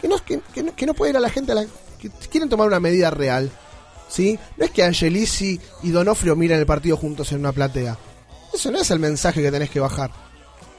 Que 0.00 0.08
no, 0.08 0.18
que, 0.22 0.40
que 0.52 0.62
no, 0.62 0.76
que 0.76 0.84
no 0.84 0.92
puede 0.92 1.12
ir 1.12 1.16
a 1.16 1.20
la 1.20 1.30
gente 1.30 1.52
a 1.52 1.54
la, 1.54 1.64
que 1.98 2.10
quieren 2.30 2.50
tomar 2.50 2.66
una 2.66 2.80
medida 2.80 3.10
real. 3.10 3.50
¿Sí? 4.12 4.38
No 4.58 4.64
es 4.66 4.70
que 4.70 4.82
Angelici 4.84 5.58
y 5.82 5.90
Donofrio 5.90 6.36
miren 6.36 6.58
el 6.58 6.66
partido 6.66 6.96
juntos 6.98 7.32
en 7.32 7.38
una 7.40 7.52
platea. 7.52 7.96
Eso 8.52 8.70
no 8.70 8.78
es 8.78 8.90
el 8.90 8.98
mensaje 8.98 9.40
que 9.42 9.50
tenés 9.50 9.70
que 9.70 9.80
bajar. 9.80 10.10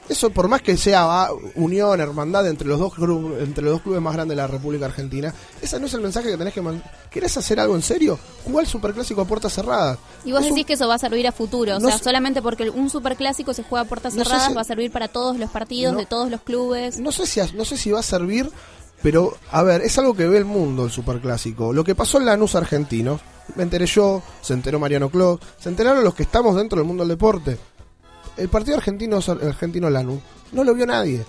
Eso 0.10 0.30
por 0.32 0.50
más 0.50 0.62
que 0.62 0.76
sea 0.76 1.04
ah, 1.06 1.30
unión, 1.56 2.02
hermandad 2.02 2.46
entre 2.48 2.68
los 2.68 2.78
dos 2.78 2.92
entre 3.40 3.64
los 3.64 3.74
dos 3.76 3.82
clubes 3.82 4.02
más 4.02 4.14
grandes 4.14 4.36
de 4.36 4.42
la 4.42 4.48
República 4.48 4.86
Argentina, 4.86 5.34
ese 5.62 5.80
no 5.80 5.86
es 5.86 5.94
el 5.94 6.02
mensaje 6.02 6.30
que 6.30 6.38
tenés 6.38 6.54
que 6.54 6.62
man- 6.62 6.84
¿Querés 7.10 7.38
hacer 7.38 7.58
algo 7.60 7.74
en 7.76 7.82
serio? 7.82 8.20
Jugá 8.44 8.62
el 8.62 8.68
superclásico 8.68 9.22
a 9.22 9.26
puertas 9.26 9.54
cerradas. 9.54 9.98
Y 10.26 10.32
vos 10.34 10.42
Es 10.42 10.48
un- 10.48 10.54
decís 10.56 10.66
que 10.68 10.74
eso 10.74 10.88
va 10.90 10.96
a 10.96 11.00
servir 11.00 11.26
a 11.26 11.32
futuro. 11.32 11.78
O 11.78 11.80
No 11.80 11.88
sea, 11.88 11.98
sé- 11.98 12.04
solamente 12.04 12.42
porque 12.42 12.70
un 12.70 12.90
superclásico 12.90 13.54
se 13.54 13.64
juega 13.64 13.86
a 13.86 13.88
puertas 13.88 14.14
No 14.14 14.26
cerradas 14.26 14.50
si- 14.50 14.54
va 14.54 14.62
a 14.62 14.66
servir 14.66 14.92
para 14.92 15.08
todos 15.08 15.38
los 15.40 15.50
partidos 15.50 15.94
No. 15.94 16.00
de 16.00 16.06
todos 16.06 16.30
los 16.30 16.42
clubes. 16.42 17.00
No 17.00 17.12
sé 17.14 17.26
si 17.26 17.40
no 17.56 17.64
sé 17.64 17.78
si 17.78 17.90
va 17.92 18.02
a 18.02 18.04
servir, 18.04 18.52
pero 19.04 19.38
a 19.51 19.62
ver, 19.62 19.82
es 19.82 19.97
algo 19.99 20.16
que 20.16 20.28
ve 20.28 20.38
el 20.38 20.45
mundo 20.45 20.86
el 20.86 20.91
superclásico. 20.91 21.72
Lo 21.74 21.84
que 21.84 21.93
pasó 21.93 22.18
en 22.18 22.26
Lanús 22.26 22.56
argentino, 22.56 23.20
me 23.56 23.64
enteré 23.64 23.86
yo, 23.86 24.24
se 24.41 24.54
enteró 24.54 24.80
Mariano 24.80 25.10
Clos, 25.10 25.39
se 25.60 25.70
enteraron 25.70 26.04
los 26.04 26.16
que 26.16 26.24
estamos 26.24 26.56
dentro 26.56 26.78
del 26.80 26.88
mundo 26.88 27.04
del 27.04 27.10
deporte. 27.10 27.58
El 28.38 28.49
partido 28.49 28.78
argentino 28.78 29.20
argentino 29.28 29.89
Lanús 29.89 30.20
no 30.54 30.64
lo 30.64 30.74
vio 30.74 30.88
nadie. 30.88 31.24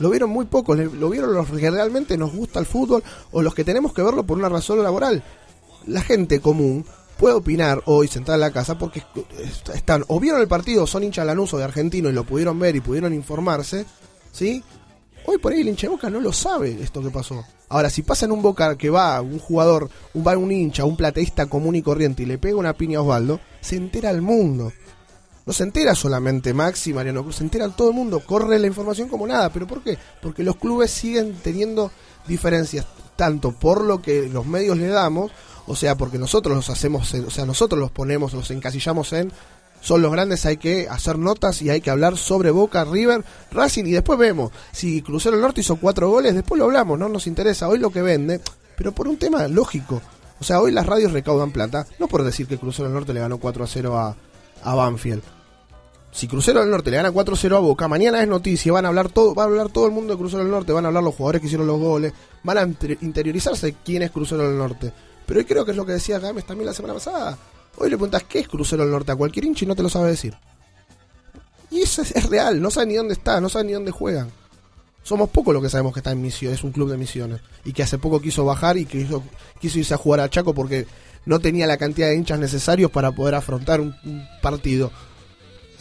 Lo 0.00 0.10
vieron 0.10 0.30
muy 0.30 0.46
pocos, 0.46 0.76
lo 0.76 1.08
vieron 1.10 1.32
los 1.34 1.48
que 1.50 1.70
realmente 1.70 2.16
nos 2.18 2.32
gusta 2.34 2.58
el 2.58 2.66
fútbol 2.66 3.04
o 3.30 3.42
los 3.42 3.54
que 3.54 3.62
tenemos 3.62 3.92
que 3.92 4.02
verlo 4.02 4.24
por 4.24 4.36
una 4.38 4.48
razón 4.48 4.82
laboral. 4.82 5.22
La 5.86 6.00
gente 6.02 6.40
común 6.40 6.84
puede 7.16 7.34
opinar 7.36 7.80
hoy 7.86 8.08
sentada 8.08 8.34
en 8.34 8.40
la 8.40 8.50
casa 8.50 8.76
porque 8.76 9.04
est- 9.38 9.68
están 9.68 10.04
o 10.08 10.18
vieron 10.18 10.40
el 10.40 10.48
partido, 10.48 10.84
son 10.88 11.04
hinchas 11.04 11.24
Lanús 11.26 11.54
o 11.54 11.58
de 11.58 11.64
Argentino 11.64 12.08
y 12.08 12.12
lo 12.12 12.24
pudieron 12.24 12.58
ver 12.58 12.74
y 12.74 12.80
pudieron 12.80 13.14
informarse, 13.14 13.86
¿sí? 14.32 14.64
Hoy 15.26 15.38
por 15.38 15.52
ahí 15.52 15.60
el 15.60 15.68
hincha 15.68 15.86
de 15.86 15.92
Boca 15.92 16.10
no 16.10 16.20
lo 16.20 16.32
sabe 16.32 16.76
esto 16.82 17.02
que 17.02 17.10
pasó. 17.10 17.44
Ahora, 17.68 17.88
si 17.88 18.02
pasa 18.02 18.26
en 18.26 18.32
un 18.32 18.42
Boca 18.42 18.76
que 18.76 18.90
va 18.90 19.20
un 19.22 19.38
jugador, 19.38 19.88
va 20.14 20.36
un 20.36 20.52
hincha, 20.52 20.84
un 20.84 20.96
plateísta 20.96 21.46
común 21.46 21.76
y 21.76 21.82
corriente 21.82 22.22
y 22.22 22.26
le 22.26 22.38
pega 22.38 22.56
una 22.56 22.74
piña 22.74 22.98
a 22.98 23.02
Osvaldo, 23.02 23.40
se 23.60 23.76
entera 23.76 24.10
el 24.10 24.20
mundo. 24.20 24.72
No 25.46 25.52
se 25.52 25.62
entera 25.62 25.94
solamente 25.94 26.54
Maxi, 26.54 26.92
Mariano 26.92 27.22
Cruz, 27.22 27.36
se 27.36 27.44
entera 27.44 27.68
todo 27.68 27.88
el 27.88 27.94
mundo, 27.94 28.20
corre 28.20 28.58
la 28.58 28.66
información 28.66 29.08
como 29.08 29.26
nada. 29.26 29.50
¿Pero 29.50 29.66
por 29.66 29.82
qué? 29.82 29.98
Porque 30.22 30.42
los 30.42 30.56
clubes 30.56 30.90
siguen 30.90 31.34
teniendo 31.42 31.90
diferencias, 32.26 32.86
tanto 33.16 33.52
por 33.52 33.82
lo 33.82 34.00
que 34.00 34.28
los 34.28 34.46
medios 34.46 34.76
le 34.78 34.88
damos, 34.88 35.32
o 35.66 35.76
sea, 35.76 35.96
porque 35.96 36.18
nosotros 36.18 36.54
los 36.54 36.70
hacemos, 36.70 37.12
o 37.14 37.30
sea, 37.30 37.46
nosotros 37.46 37.80
los 37.80 37.90
ponemos, 37.90 38.32
los 38.32 38.50
encasillamos 38.50 39.12
en, 39.14 39.32
son 39.84 40.00
los 40.02 40.10
grandes, 40.10 40.46
hay 40.46 40.56
que 40.56 40.88
hacer 40.88 41.18
notas 41.18 41.60
y 41.60 41.68
hay 41.68 41.80
que 41.82 41.90
hablar 41.90 42.16
sobre 42.16 42.50
Boca, 42.50 42.84
River, 42.84 43.22
Racing, 43.52 43.84
y 43.84 43.92
después 43.92 44.18
vemos, 44.18 44.50
si 44.72 45.02
Crucero 45.02 45.36
Norte 45.36 45.60
hizo 45.60 45.76
cuatro 45.76 46.08
goles, 46.08 46.34
después 46.34 46.58
lo 46.58 46.64
hablamos, 46.64 46.98
no 46.98 47.08
nos 47.08 47.26
interesa, 47.26 47.68
hoy 47.68 47.78
lo 47.78 47.90
que 47.90 48.00
vende, 48.00 48.40
pero 48.76 48.92
por 48.92 49.06
un 49.06 49.18
tema 49.18 49.46
lógico. 49.46 50.00
O 50.40 50.44
sea, 50.44 50.60
hoy 50.60 50.72
las 50.72 50.86
radios 50.86 51.12
recaudan 51.12 51.52
plata, 51.52 51.86
no 51.98 52.08
por 52.08 52.24
decir 52.24 52.46
que 52.46 52.56
Crucero 52.58 52.84
del 52.88 52.94
Norte 52.94 53.12
le 53.12 53.20
ganó 53.20 53.38
4 53.38 53.62
a 53.62 53.66
0 53.66 53.98
a, 53.98 54.16
a 54.62 54.74
Banfield. 54.74 55.22
Si 56.12 56.28
Crucero 56.28 56.60
del 56.60 56.70
Norte 56.70 56.90
le 56.90 56.96
gana 56.98 57.10
4-0 57.12 57.56
a 57.56 57.58
Boca, 57.58 57.88
mañana 57.88 58.22
es 58.22 58.28
noticia, 58.28 58.72
van 58.72 58.84
a 58.84 58.88
hablar 58.88 59.08
todo, 59.10 59.34
va 59.34 59.42
a 59.42 59.46
hablar 59.46 59.68
todo 59.70 59.86
el 59.86 59.92
mundo 59.92 60.12
de 60.14 60.18
Crucero 60.18 60.42
del 60.44 60.50
Norte, 60.50 60.72
van 60.72 60.84
a 60.84 60.88
hablar 60.88 61.02
los 61.02 61.14
jugadores 61.14 61.40
que 61.40 61.46
hicieron 61.48 61.66
los 61.66 61.80
goles, 61.80 62.12
van 62.44 62.58
a 62.58 62.62
inter- 62.62 62.98
interiorizarse 63.00 63.74
quién 63.84 64.02
es 64.02 64.12
Crucero 64.12 64.48
del 64.48 64.56
Norte. 64.56 64.92
Pero 65.26 65.40
hoy 65.40 65.44
creo 65.44 65.64
que 65.64 65.72
es 65.72 65.76
lo 65.76 65.84
que 65.84 65.92
decía 65.92 66.20
Gámez 66.20 66.44
también 66.44 66.66
la 66.66 66.72
semana 66.74 66.94
pasada. 66.94 67.36
Hoy 67.76 67.90
le 67.90 67.96
preguntas 67.96 68.22
qué 68.24 68.40
es 68.40 68.48
Crucero 68.48 68.82
del 68.82 68.92
Norte 68.92 69.12
a 69.12 69.16
cualquier 69.16 69.44
hincha 69.46 69.64
y 69.64 69.68
no 69.68 69.74
te 69.74 69.82
lo 69.82 69.88
sabe 69.88 70.08
decir. 70.10 70.34
Y 71.70 71.82
eso 71.82 72.02
es, 72.02 72.28
real, 72.28 72.60
no 72.62 72.70
saben 72.70 72.90
ni 72.90 72.94
dónde 72.94 73.14
está, 73.14 73.40
no 73.40 73.48
saben 73.48 73.66
ni 73.68 73.72
dónde 73.72 73.90
juegan. 73.90 74.30
Somos 75.02 75.28
pocos 75.28 75.52
los 75.52 75.62
que 75.62 75.68
sabemos 75.68 75.92
que 75.92 76.00
está 76.00 76.12
en 76.12 76.22
misiones, 76.22 76.58
es 76.60 76.64
un 76.64 76.72
club 76.72 76.88
de 76.90 76.96
misiones. 76.96 77.40
Y 77.64 77.72
que 77.72 77.82
hace 77.82 77.98
poco 77.98 78.20
quiso 78.20 78.44
bajar 78.44 78.76
y 78.78 78.86
que 78.86 79.06
quiso 79.60 79.78
irse 79.78 79.92
a 79.94 79.98
jugar 79.98 80.20
a 80.20 80.30
Chaco 80.30 80.54
porque 80.54 80.86
no 81.26 81.40
tenía 81.40 81.66
la 81.66 81.76
cantidad 81.76 82.08
de 82.08 82.16
hinchas 82.16 82.38
necesarios 82.38 82.90
para 82.90 83.12
poder 83.12 83.34
afrontar 83.34 83.80
un- 83.80 83.94
un 84.04 84.26
partido. 84.40 84.90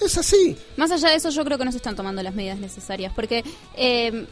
Es 0.02 0.18
así. 0.18 0.58
Más 0.76 0.90
allá 0.92 1.10
de 1.10 1.16
eso, 1.16 1.30
yo 1.30 1.46
creo 1.46 1.58
que 1.58 1.64
no 1.66 1.72
se 1.72 1.78
están 1.78 1.96
tomando 1.96 2.22
las 2.24 2.34
medidas 2.34 2.58
necesarias. 2.60 3.14
Porque 3.16 3.44
eh, 3.78 4.26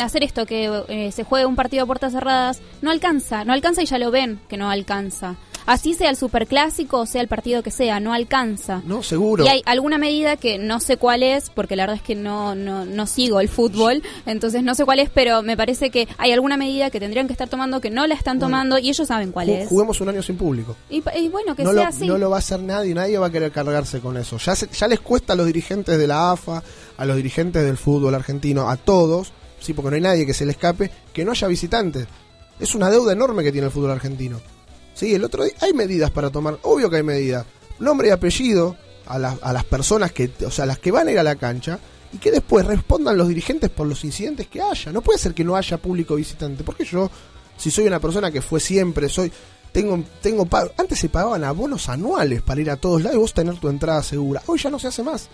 hacer 0.00 0.24
esto, 0.24 0.46
que 0.46 0.82
eh, 0.88 1.12
se 1.12 1.22
juegue 1.22 1.46
un 1.46 1.54
partido 1.54 1.84
a 1.84 1.86
puertas 1.86 2.12
cerradas, 2.12 2.60
no 2.82 2.90
alcanza. 2.90 3.44
No 3.44 3.52
alcanza 3.52 3.82
y 3.82 3.86
ya 3.86 3.98
lo 3.98 4.10
ven 4.10 4.40
que 4.48 4.56
no 4.56 4.70
alcanza. 4.70 5.36
Así 5.66 5.94
sea 5.94 6.10
el 6.10 6.16
superclásico 6.16 7.00
o 7.00 7.06
sea 7.06 7.20
el 7.20 7.28
partido 7.28 7.62
que 7.62 7.70
sea, 7.70 8.00
no 8.00 8.12
alcanza. 8.12 8.82
No, 8.86 9.02
seguro. 9.02 9.44
Y 9.44 9.48
hay 9.48 9.62
alguna 9.66 9.98
medida 9.98 10.36
que 10.36 10.58
no 10.58 10.80
sé 10.80 10.96
cuál 10.96 11.22
es, 11.22 11.50
porque 11.50 11.76
la 11.76 11.82
verdad 11.84 11.96
es 11.96 12.02
que 12.02 12.14
no, 12.14 12.54
no, 12.54 12.84
no 12.84 13.06
sigo 13.06 13.40
el 13.40 13.48
fútbol, 13.48 14.02
entonces 14.26 14.62
no 14.62 14.74
sé 14.74 14.84
cuál 14.84 15.00
es, 15.00 15.10
pero 15.10 15.42
me 15.42 15.56
parece 15.56 15.90
que 15.90 16.08
hay 16.18 16.32
alguna 16.32 16.56
medida 16.56 16.90
que 16.90 17.00
tendrían 17.00 17.26
que 17.26 17.32
estar 17.32 17.48
tomando 17.48 17.80
que 17.80 17.90
no 17.90 18.06
la 18.06 18.14
están 18.14 18.38
tomando 18.38 18.78
y 18.78 18.88
ellos 18.88 19.08
saben 19.08 19.32
cuál 19.32 19.48
Ju- 19.48 19.58
es. 19.62 19.68
Juguemos 19.68 20.00
un 20.00 20.08
año 20.08 20.22
sin 20.22 20.36
público. 20.36 20.76
Y 20.88 21.00
bueno, 21.28 21.54
que 21.56 21.64
no, 21.64 21.72
sea 21.72 21.82
lo, 21.82 21.88
así. 21.88 22.06
no 22.06 22.18
lo 22.18 22.30
va 22.30 22.36
a 22.36 22.38
hacer 22.38 22.60
nadie, 22.60 22.94
nadie 22.94 23.18
va 23.18 23.26
a 23.26 23.30
querer 23.30 23.50
cargarse 23.52 24.00
con 24.00 24.16
eso. 24.16 24.38
Ya, 24.38 24.54
se- 24.54 24.68
ya 24.68 24.86
les 24.88 25.00
cuesta 25.00 25.32
a 25.32 25.36
los 25.36 25.46
dirigentes 25.46 25.98
de 25.98 26.06
la 26.06 26.30
AFA, 26.32 26.62
a 26.96 27.04
los 27.04 27.16
dirigentes 27.16 27.64
del 27.64 27.76
fútbol 27.76 28.14
argentino, 28.14 28.68
a 28.70 28.76
todos, 28.76 29.32
sí, 29.58 29.72
porque 29.72 29.90
no 29.90 29.96
hay 29.96 30.02
nadie 30.02 30.26
que 30.26 30.34
se 30.34 30.44
le 30.46 30.52
escape, 30.52 30.90
que 31.12 31.24
no 31.24 31.32
haya 31.32 31.48
visitantes. 31.48 32.06
Es 32.60 32.74
una 32.74 32.88
deuda 32.90 33.12
enorme 33.12 33.42
que 33.42 33.52
tiene 33.52 33.66
el 33.66 33.72
fútbol 33.72 33.90
argentino. 33.90 34.40
Sí, 34.96 35.14
el 35.14 35.22
otro 35.24 35.44
día 35.44 35.52
hay 35.60 35.72
medidas 35.72 36.10
para 36.10 36.30
tomar, 36.30 36.58
obvio 36.62 36.90
que 36.90 36.96
hay 36.96 37.02
medidas. 37.04 37.46
Nombre 37.78 38.08
y 38.08 38.10
apellido 38.10 38.76
a, 39.06 39.18
las- 39.18 39.38
a 39.42 39.52
las 39.52 39.64
personas 39.64 40.10
que, 40.10 40.30
o 40.44 40.50
sea, 40.50 40.66
las 40.66 40.78
que 40.78 40.90
van 40.90 41.06
a 41.08 41.12
ir 41.12 41.18
a 41.18 41.22
la 41.22 41.36
cancha 41.36 41.78
y 42.12 42.18
que 42.18 42.30
después 42.32 42.64
respondan 42.66 43.16
los 43.18 43.28
dirigentes 43.28 43.68
por 43.70 43.86
los 43.86 44.02
incidentes 44.04 44.48
que 44.48 44.62
haya. 44.62 44.90
No 44.92 45.02
puede 45.02 45.18
ser 45.18 45.34
que 45.34 45.44
no 45.44 45.54
haya 45.54 45.76
público 45.76 46.14
visitante, 46.16 46.64
porque 46.64 46.84
yo 46.84 47.10
Si 47.58 47.70
soy 47.70 47.86
una 47.86 48.00
persona 48.00 48.30
que 48.30 48.42
fue 48.42 48.58
siempre, 48.60 49.08
soy 49.08 49.30
tengo 49.72 50.02
tengo 50.22 50.46
antes 50.78 50.98
se 50.98 51.08
pagaban 51.10 51.44
abonos 51.44 51.88
anuales 51.90 52.40
para 52.42 52.60
ir 52.62 52.70
a 52.70 52.76
todos 52.76 53.02
lados 53.02 53.16
y 53.16 53.20
vos 53.20 53.34
tener 53.34 53.56
tu 53.58 53.68
entrada 53.68 54.02
segura. 54.02 54.42
Hoy 54.46 54.58
ya 54.58 54.70
no 54.70 54.78
se 54.78 54.88
hace 54.88 55.02
más 55.02 55.28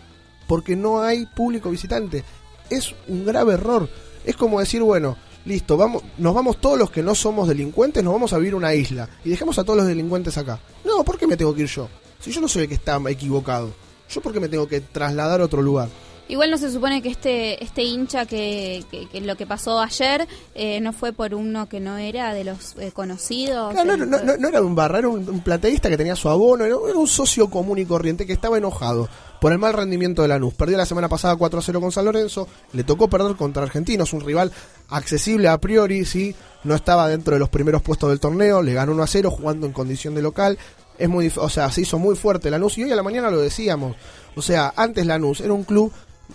porque 0.49 0.75
no 0.77 1.01
hay 1.03 1.27
público 1.27 1.71
visitante. 1.71 2.25
Es 2.71 2.95
un 3.09 3.25
grave 3.25 3.55
error. 3.55 3.89
Es 4.25 4.37
como 4.37 4.59
decir, 4.61 4.83
bueno, 4.83 5.17
listo, 5.45 5.77
vamos, 5.77 6.03
nos 6.19 6.35
vamos 6.35 6.61
todos 6.61 6.79
los 6.79 6.91
que 6.91 7.03
no 7.03 7.15
somos 7.15 7.49
delincuentes, 7.49 8.03
nos 8.03 8.13
vamos 8.13 8.33
a 8.33 8.39
vivir 8.39 8.55
una 8.55 8.75
isla 8.75 9.09
y 9.25 9.31
dejemos 9.31 9.59
a 9.59 9.65
todos 9.65 9.79
los 9.79 9.87
delincuentes 9.87 10.37
acá. 10.39 10.59
No, 10.85 11.05
¿por 11.05 11.19
qué 11.19 11.27
me 11.27 11.37
tengo 11.37 11.55
que 11.55 11.63
ir 11.63 11.69
yo? 11.69 11.89
Si 12.21 12.31
yo 12.31 12.41
no 12.41 12.49
soy 12.49 12.63
el 12.63 12.69
que 12.69 12.75
está 12.75 13.01
equivocado. 13.09 13.73
¿Yo 14.09 14.21
por 14.21 14.33
qué 14.33 14.41
me 14.41 14.49
tengo 14.49 14.69
que 14.69 14.81
trasladar 14.81 15.41
a 15.41 15.45
otro 15.45 15.63
lugar? 15.63 15.89
Igual 16.29 16.51
no 16.51 16.57
se 16.57 16.71
supone 16.73 17.03
que 17.03 17.11
este 17.11 17.63
este 17.63 17.83
hincha 17.83 18.25
que, 18.27 18.85
que- 18.91 19.07
que 19.09 19.21
lo 19.21 19.37
que 19.37 19.47
pasó 19.47 19.81
ayer 19.81 20.27
eh, 20.55 20.81
no 20.81 20.93
fue 20.93 21.13
por 21.13 21.35
uno 21.35 21.69
que 21.69 21.81
no 21.81 21.99
era 21.99 22.33
de 22.33 22.45
los 22.45 22.75
eh, 22.79 22.91
conocidos. 22.93 23.75
No, 23.75 23.85
no, 23.85 23.95
eh, 23.95 23.97
no, 23.99 24.07
no, 24.23 24.37
no 24.37 24.49
era 24.49 24.63
un 24.63 24.75
barra, 24.75 24.99
era 25.01 25.09
un, 25.09 25.29
un 25.29 25.41
plateísta 25.41 25.91
que 25.91 25.97
tenía 25.97 26.17
su 26.17 26.29
abono, 26.29 26.65
era, 26.65 26.77
era 26.89 26.99
un 26.99 27.09
socio 27.09 27.51
común 27.51 27.79
y 27.79 27.85
corriente 27.87 28.25
que 28.25 28.33
estaba 28.33 28.57
enojado 28.57 29.09
por 29.41 29.53
el 29.53 29.59
mal 29.59 29.75
rendimiento 29.75 30.23
de 30.23 30.29
Lanús. 30.29 30.55
Perdió 30.55 30.79
la 30.79 30.87
semana 30.87 31.09
pasada 31.09 31.35
4 31.37 31.59
a 31.59 31.63
0 31.63 31.81
con 31.81 31.93
San 31.93 32.05
Lorenzo, 32.05 32.49
le 32.73 32.85
tocó 32.85 33.09
perder 33.09 33.35
contra 33.37 33.65
Argentinos, 33.65 34.13
un 34.13 34.21
rival 34.21 34.53
accesible 34.89 35.49
a 35.49 35.59
priori, 35.59 36.05
sí, 36.05 36.35
no 36.65 36.75
estaba 36.75 37.09
dentro 37.09 37.35
de 37.35 37.41
los 37.41 37.49
primeros 37.49 37.83
puestos 37.83 38.09
del 38.11 38.21
torneo, 38.21 38.63
le 38.63 38.73
ganó 38.75 38.93
1 38.93 39.03
a 39.03 39.07
0 39.07 39.31
jugando 39.31 39.67
en 39.67 39.73
condición 39.73 40.15
de 40.15 40.23
local. 40.23 40.57
Es 40.99 41.09
muy, 41.09 41.33
o 41.37 41.49
sea, 41.49 41.71
se 41.73 41.81
hizo 41.81 41.99
muy 41.99 42.15
fuerte 42.15 42.51
Lanús 42.51 42.79
y 42.79 42.85
hoy 42.85 42.93
a 42.93 42.97
la 42.97 43.03
mañana 43.03 43.31
lo 43.31 43.41
decíamos. 43.41 43.97
O 44.37 44.43
sea, 44.43 44.73
antes 44.77 45.05
Lanús 45.07 45.41
era 45.41 45.53
un 45.53 45.65
club 45.65 45.91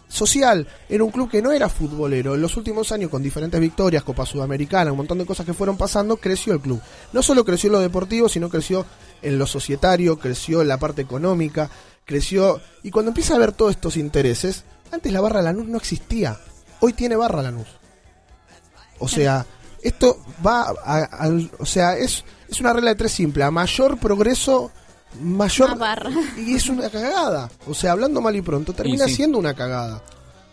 social, 0.08 0.68
era 0.88 1.04
un 1.04 1.12
club 1.12 1.30
que 1.30 1.42
no 1.42 1.52
era 1.52 1.70
futbolero. 1.70 2.36
En 2.36 2.42
los 2.42 2.56
últimos 2.58 2.92
años, 2.92 3.10
con 3.10 3.22
diferentes 3.24 3.60
victorias, 3.60 4.04
Copa 4.04 4.26
Sudamericana, 4.26 4.92
un 4.92 4.98
montón 4.98 5.18
de 5.18 5.26
cosas 5.26 5.46
que 5.46 5.54
fueron 5.54 5.78
pasando, 5.78 6.18
creció 6.18 6.54
el 6.54 6.60
club. 6.62 6.82
No 7.14 7.22
solo 7.22 7.44
creció 7.44 7.68
en 7.68 7.74
lo 7.74 7.80
deportivo, 7.80 8.30
sino 8.30 8.50
creció 8.50 8.86
en 9.22 9.38
lo 9.38 9.46
societario, 9.48 10.18
creció 10.20 10.62
en 10.62 10.68
la 10.70 10.78
parte 10.78 11.02
económica, 11.02 11.70
creció... 12.06 12.62
Y 12.84 12.92
cuando 12.92 13.10
empieza 13.10 13.36
a 13.36 13.40
ver 13.40 13.52
todos 13.52 13.72
estos 13.72 13.98
intereses, 13.98 14.64
antes 14.92 15.12
la 15.12 15.22
barra 15.22 15.42
Lanús 15.42 15.68
no 15.68 15.78
existía. 15.78 16.40
Hoy 16.80 16.94
tiene 16.94 17.16
barra 17.16 17.42
Lanús. 17.42 17.68
O 19.00 19.08
sea, 19.08 19.46
esto 19.82 20.20
va 20.46 20.74
a- 20.86 21.30
o 21.60 21.66
sea, 21.66 21.98
es, 21.98 22.24
es 22.50 22.60
una 22.62 22.74
regla 22.74 22.92
de 22.92 22.96
tres 22.96 23.12
simple. 23.12 23.44
A 23.44 23.52
mayor 23.52 23.98
progreso, 23.98 24.72
mayor... 25.22 25.78
Barra. 25.78 26.12
Y 26.38 26.55
es 26.55 26.70
una 26.70 26.89
cagada. 26.89 27.49
O 27.68 27.74
sea, 27.74 27.91
hablando 27.93 28.22
mal 28.22 28.36
y 28.36 28.41
pronto, 28.41 28.74
termina 28.74 29.05
Y 29.05 29.10
sí. 29.10 29.16
siendo 29.16 29.38
una 29.38 29.53
cagada. 29.53 30.01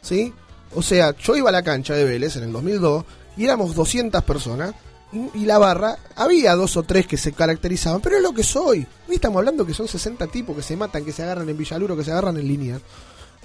¿Sí? 0.00 0.32
O 0.74 0.82
sea, 0.82 1.14
yo 1.16 1.36
iba 1.36 1.48
a 1.48 1.52
la 1.52 1.62
cancha 1.62 1.94
de 1.94 2.04
Vélez 2.04 2.36
en 2.36 2.44
el 2.44 2.52
2002 2.52 3.04
y 3.36 3.44
éramos 3.44 3.74
200 3.74 4.22
personas. 4.24 4.74
Y, 5.12 5.42
y 5.42 5.46
la 5.46 5.58
barra, 5.58 5.96
había 6.16 6.54
dos 6.56 6.76
o 6.76 6.82
tres 6.82 7.06
que 7.06 7.16
se 7.16 7.32
caracterizaban, 7.32 8.00
pero 8.00 8.16
es 8.16 8.22
lo 8.22 8.32
que 8.32 8.42
soy. 8.42 8.86
Hoy 9.08 9.14
estamos 9.14 9.38
hablando 9.38 9.64
que 9.64 9.74
son 9.74 9.86
60 9.86 10.26
tipos 10.26 10.56
que 10.56 10.62
se 10.62 10.76
matan, 10.76 11.04
que 11.04 11.12
se 11.12 11.22
agarran 11.22 11.48
en 11.48 11.56
Villaluro, 11.56 11.96
que 11.96 12.04
se 12.04 12.10
agarran 12.10 12.36
en 12.36 12.48
línea. 12.48 12.80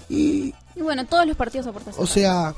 Y, 0.10 0.53
Y 0.76 0.82
bueno, 0.82 1.05
todos 1.05 1.28
los 1.28 1.38
partidos 1.38 1.68
a 1.68 1.72
puerta 1.72 1.91
o 1.95 2.07
sea, 2.07 2.55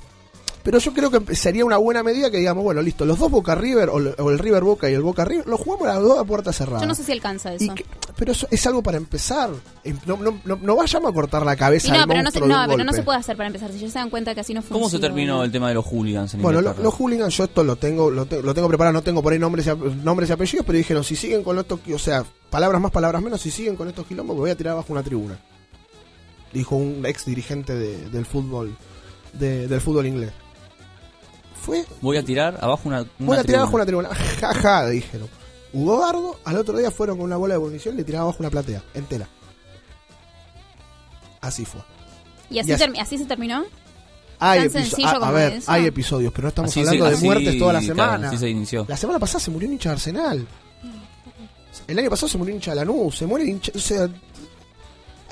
pero 0.63 0.77
yo 0.79 0.93
creo 0.93 1.09
que 1.09 1.35
sería 1.35 1.65
una 1.65 1.77
buena 1.77 2.03
medida 2.03 2.29
que 2.31 2.37
digamos, 2.37 2.63
bueno, 2.63 2.81
listo, 2.81 3.05
los 3.05 3.17
dos 3.19 3.31
Boca 3.31 3.55
River, 3.55 3.89
o, 3.89 3.97
el 4.29 4.39
River 4.39 4.63
Boca 4.63 4.89
y 4.89 4.93
el 4.93 5.01
Boca 5.01 5.25
River, 5.25 5.47
los 5.47 5.59
jugamos 5.59 5.87
a 5.87 5.93
las 5.95 6.03
dos 6.03 6.19
a 6.19 6.23
puerta 6.23 6.53
cerrada. 6.53 6.81
Yo 6.81 6.87
no 6.87 6.95
sé 6.95 7.03
si 7.03 7.11
alcanza 7.11 7.53
eso. 7.53 7.73
Que- 7.73 7.85
pero 8.15 8.33
eso 8.33 8.47
es 8.51 8.67
algo 8.67 8.83
para 8.83 8.97
empezar. 8.97 9.49
Em, 9.83 9.97
No, 10.05 10.17
no, 10.17 10.39
no, 10.45 10.55
no 10.61 10.75
vayamos 10.75 11.09
a 11.09 11.13
cortar 11.13 11.43
la 11.45 11.55
cabeza 11.55 11.87
Y 11.87 11.91
no, 11.91 11.97
al 12.03 12.07
pero 12.07 12.21
no, 12.23 12.31
se, 12.31 12.39
de 12.39 12.45
un 12.45 12.51
pero 12.69 12.83
no 12.83 12.93
se 12.93 13.03
puede 13.03 13.17
hacer 13.19 13.35
para 13.37 13.47
empezar. 13.47 13.71
Si 13.71 13.79
ya 13.79 13.87
se 13.89 13.97
dan 13.99 14.09
cuenta 14.09 14.35
que 14.35 14.41
así 14.41 14.53
no 14.53 14.61
funciona. 14.61 14.79
¿Cómo 14.79 14.89
se 14.89 14.99
terminó 14.99 15.43
el 15.43 15.51
tema 15.51 15.69
de 15.69 15.73
los 15.75 15.85
hooligans 15.85 16.33
en 16.35 16.41
Bueno, 16.41 16.61
lo- 16.61 16.73
los 16.75 16.93
hooligans, 16.93 17.35
yo 17.35 17.45
esto 17.45 17.63
lo 17.63 17.75
tengo, 17.77 18.11
lo, 18.11 18.25
te- 18.25 18.43
lo 18.43 18.53
tengo 18.53 18.67
preparado, 18.67 18.93
no 18.93 19.01
tengo 19.01 19.23
por 19.23 19.33
ahí 19.33 19.39
nombres 19.39 19.65
y, 19.67 19.71
nombres 20.03 20.29
y 20.29 20.33
apellidos, 20.33 20.65
pero 20.65 20.77
dijeron, 20.77 21.03
si 21.03 21.15
siguen 21.15 21.43
con 21.43 21.57
estos, 21.57 21.79
o 21.93 21.97
sea, 21.99 22.23
palabras 22.51 22.79
más, 22.81 22.91
palabras 22.91 23.21
menos, 23.23 23.41
si 23.41 23.49
siguen 23.49 23.75
con 23.75 23.87
estos 23.87 24.05
quilombos, 24.05 24.35
me 24.35 24.41
voy 24.41 24.51
a 24.51 24.55
tirar 24.57 24.73
abajo 24.73 24.93
una 24.93 25.01
tribuna. 25.03 25.39
Dijo 26.53 26.75
un 26.75 27.05
ex 27.05 27.25
dirigente 27.25 27.73
de- 27.73 28.09
del 28.09 28.25
fútbol, 28.25 28.75
de- 29.33 29.67
del 29.67 29.79
fútbol 29.81 30.05
inglés. 30.05 30.31
Fue, 31.61 31.85
Voy 32.01 32.17
a 32.17 32.23
tirar 32.23 32.57
abajo 32.61 32.81
una, 32.89 33.01
una 33.01 33.09
voy 33.19 33.37
a 33.37 33.43
tirar 33.43 33.61
abajo 33.61 33.75
una 33.75 33.85
tribuna. 33.85 34.09
tribuna. 34.09 34.53
Ja, 34.61 34.87
dijeron. 34.87 35.29
Hugo 35.73 35.97
Bardo, 35.99 36.39
al 36.43 36.57
otro 36.57 36.77
día 36.77 36.91
fueron 36.91 37.17
con 37.17 37.25
una 37.27 37.37
bola 37.37 37.53
de 37.53 37.59
munición 37.59 37.93
y 37.95 37.97
le 37.99 38.03
tiraron 38.03 38.23
abajo 38.23 38.37
una 38.39 38.49
platea, 38.49 38.83
entera. 38.93 39.27
Así 41.39 41.65
fue. 41.65 41.81
¿Y 42.49 42.59
así, 42.59 42.69
Y 42.69 42.73
así- 42.73 42.83
termi- 42.83 42.99
así 42.99 43.17
se 43.17 43.25
terminó? 43.25 43.63
Hay 44.39 44.61
¿Tan 44.61 44.71
sencillo 44.71 45.07
a, 45.07 45.11
a 45.11 45.19
como 45.19 45.33
ver, 45.33 45.53
eso? 45.53 45.71
hay 45.71 45.85
episodios, 45.85 46.33
pero 46.33 46.43
no 46.45 46.49
estamos 46.49 46.71
Así 46.71 46.79
hablando 46.79 47.05
se- 47.05 47.09
de 47.11 47.15
así, 47.17 47.25
muertes 47.25 47.59
toda 47.59 47.73
la 47.73 47.79
claro, 47.79 47.95
semana. 47.95 48.27
así 48.29 48.37
se 48.37 48.49
inició. 48.49 48.85
La 48.87 48.97
semana 48.97 49.19
pasada 49.19 49.39
se 49.39 49.51
murió 49.51 49.67
un 49.67 49.73
hincha 49.73 49.89
de 49.89 49.93
Arsenal. 49.93 50.47
El 51.87 51.99
año 51.99 52.09
pasado 52.09 52.27
se 52.27 52.37
murió 52.37 52.53
un 52.53 52.57
hincha 52.57 52.71
de 52.71 52.75
Lanús, 52.77 53.17
se 53.17 53.25
muere 53.27 53.45
hincha, 53.45 53.71
o 53.75 53.79
sea, 53.79 54.09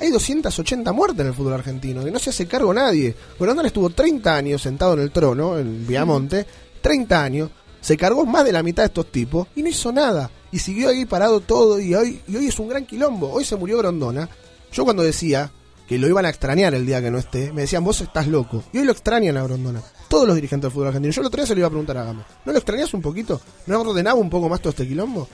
hay 0.00 0.10
280 0.10 0.92
muertes 0.92 1.20
en 1.20 1.26
el 1.26 1.34
fútbol 1.34 1.52
argentino, 1.52 2.02
que 2.02 2.10
no 2.10 2.18
se 2.18 2.30
hace 2.30 2.46
cargo 2.46 2.72
nadie. 2.72 3.14
Grondona 3.38 3.68
estuvo 3.68 3.90
30 3.90 4.34
años 4.34 4.62
sentado 4.62 4.94
en 4.94 5.00
el 5.00 5.10
trono, 5.10 5.58
en 5.58 5.86
Viamonte, 5.86 6.46
30 6.80 7.22
años, 7.22 7.50
se 7.80 7.96
cargó 7.96 8.26
más 8.26 8.44
de 8.44 8.52
la 8.52 8.62
mitad 8.62 8.82
de 8.82 8.88
estos 8.88 9.12
tipos 9.12 9.48
y 9.54 9.62
no 9.62 9.68
hizo 9.68 9.92
nada. 9.92 10.30
Y 10.52 10.58
siguió 10.58 10.88
ahí 10.88 11.04
parado 11.04 11.40
todo 11.40 11.78
y 11.78 11.94
hoy, 11.94 12.20
y 12.26 12.36
hoy 12.36 12.48
es 12.48 12.58
un 12.58 12.68
gran 12.68 12.86
quilombo. 12.86 13.30
Hoy 13.30 13.44
se 13.44 13.56
murió 13.56 13.78
Grondona. 13.78 14.28
Yo 14.72 14.84
cuando 14.84 15.02
decía 15.02 15.50
que 15.86 15.98
lo 15.98 16.08
iban 16.08 16.24
a 16.24 16.30
extrañar 16.30 16.74
el 16.74 16.86
día 16.86 17.00
que 17.00 17.10
no 17.10 17.18
esté, 17.18 17.52
me 17.52 17.62
decían, 17.62 17.84
vos 17.84 18.00
estás 18.00 18.26
loco. 18.26 18.64
Y 18.72 18.78
hoy 18.78 18.84
lo 18.84 18.92
extrañan 18.92 19.36
a 19.36 19.42
Grondona. 19.42 19.82
Todos 20.08 20.26
los 20.26 20.34
dirigentes 20.34 20.64
del 20.64 20.72
fútbol 20.72 20.88
argentino. 20.88 21.12
Yo 21.12 21.20
el 21.20 21.26
otro 21.26 21.40
día 21.40 21.46
se 21.46 21.54
lo 21.54 21.60
iba 21.60 21.66
a 21.68 21.70
preguntar 21.70 21.98
a 21.98 22.04
Gama. 22.04 22.26
¿No 22.44 22.52
lo 22.52 22.58
extrañas 22.58 22.92
un 22.94 23.02
poquito? 23.02 23.40
¿No 23.66 23.80
ordenaba 23.80 24.18
un 24.18 24.30
poco 24.30 24.48
más 24.48 24.60
todo 24.60 24.70
este 24.70 24.86
quilombo? 24.86 25.28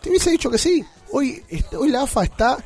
Te 0.00 0.10
hubiese 0.10 0.30
dicho 0.30 0.50
que 0.50 0.58
sí. 0.58 0.84
Hoy, 1.12 1.42
este, 1.48 1.76
hoy 1.76 1.90
la 1.90 2.02
AFA 2.02 2.24
está 2.24 2.58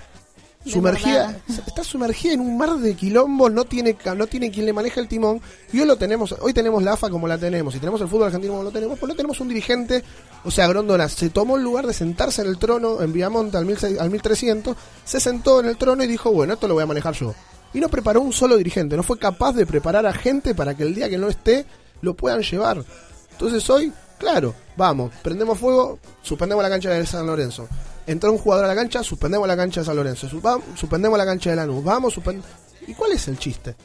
sumergida, 0.68 1.40
está 1.66 1.82
sumergida 1.82 2.34
en 2.34 2.40
un 2.40 2.56
mar 2.56 2.76
de 2.76 2.94
quilombo, 2.94 3.50
no 3.50 3.64
tiene 3.64 3.96
no 4.16 4.26
tiene 4.26 4.50
quien 4.50 4.66
le 4.66 4.72
maneja 4.72 5.00
el 5.00 5.08
timón. 5.08 5.40
Y 5.72 5.80
hoy 5.80 5.86
lo 5.86 5.96
tenemos, 5.96 6.34
hoy 6.40 6.52
tenemos 6.52 6.82
la 6.82 6.92
AFA 6.92 7.10
como 7.10 7.26
la 7.26 7.38
tenemos, 7.38 7.74
y 7.74 7.78
tenemos 7.78 8.00
el 8.00 8.08
fútbol 8.08 8.26
argentino 8.26 8.52
como 8.52 8.64
lo 8.64 8.70
tenemos, 8.70 8.98
pues 8.98 9.08
no 9.08 9.16
tenemos 9.16 9.40
un 9.40 9.48
dirigente, 9.48 10.04
o 10.44 10.50
sea, 10.50 10.68
Grondona 10.68 11.08
se 11.08 11.30
tomó 11.30 11.56
el 11.56 11.62
lugar 11.62 11.86
de 11.86 11.92
sentarse 11.92 12.42
en 12.42 12.48
el 12.48 12.58
trono 12.58 13.02
en 13.02 13.12
Viamonte 13.12 13.56
al, 13.56 13.64
1600 13.64 14.02
al 14.02 14.10
1300, 14.10 14.76
se 15.04 15.20
sentó 15.20 15.60
en 15.60 15.66
el 15.66 15.76
trono 15.76 16.04
y 16.04 16.06
dijo, 16.06 16.32
bueno, 16.32 16.54
esto 16.54 16.68
lo 16.68 16.74
voy 16.74 16.82
a 16.82 16.86
manejar 16.86 17.14
yo. 17.14 17.34
Y 17.74 17.80
no 17.80 17.88
preparó 17.88 18.20
un 18.20 18.32
solo 18.32 18.56
dirigente, 18.56 18.96
no 18.96 19.02
fue 19.02 19.18
capaz 19.18 19.52
de 19.52 19.66
preparar 19.66 20.06
a 20.06 20.12
gente 20.12 20.54
para 20.54 20.74
que 20.74 20.84
el 20.84 20.94
día 20.94 21.08
que 21.08 21.18
no 21.18 21.28
esté 21.28 21.66
lo 22.00 22.14
puedan 22.14 22.42
llevar. 22.42 22.84
Entonces 23.32 23.68
hoy, 23.70 23.92
claro, 24.18 24.54
vamos, 24.76 25.12
prendemos 25.22 25.58
fuego, 25.58 25.98
suspendemos 26.22 26.62
la 26.62 26.70
cancha 26.70 26.90
de 26.90 27.06
San 27.06 27.26
Lorenzo. 27.26 27.68
Entró 28.08 28.32
un 28.32 28.38
jugador 28.38 28.64
a 28.64 28.68
la 28.68 28.74
cancha, 28.74 29.02
suspendemos 29.02 29.46
la 29.46 29.54
cancha 29.54 29.82
de 29.82 29.86
San 29.86 29.94
Lorenzo. 29.94 30.26
Suspendemos 30.74 31.18
la 31.18 31.26
cancha 31.26 31.50
de 31.50 31.56
Lanús. 31.56 31.84
Vamos, 31.84 32.14
suspend... 32.14 32.42
¿Y 32.86 32.94
cuál 32.94 33.12
es 33.12 33.28
el 33.28 33.38
chiste? 33.38 33.76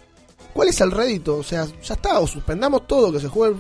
¿Cuál 0.53 0.69
es 0.69 0.79
el 0.79 0.91
rédito? 0.91 1.35
O 1.35 1.43
sea, 1.43 1.65
ya 1.65 1.93
está, 1.93 2.21
o 2.21 2.25
suspendamos 2.25 2.87
todo, 2.87 3.11
que 3.11 3.19
se 3.19 3.27
juegue... 3.27 3.57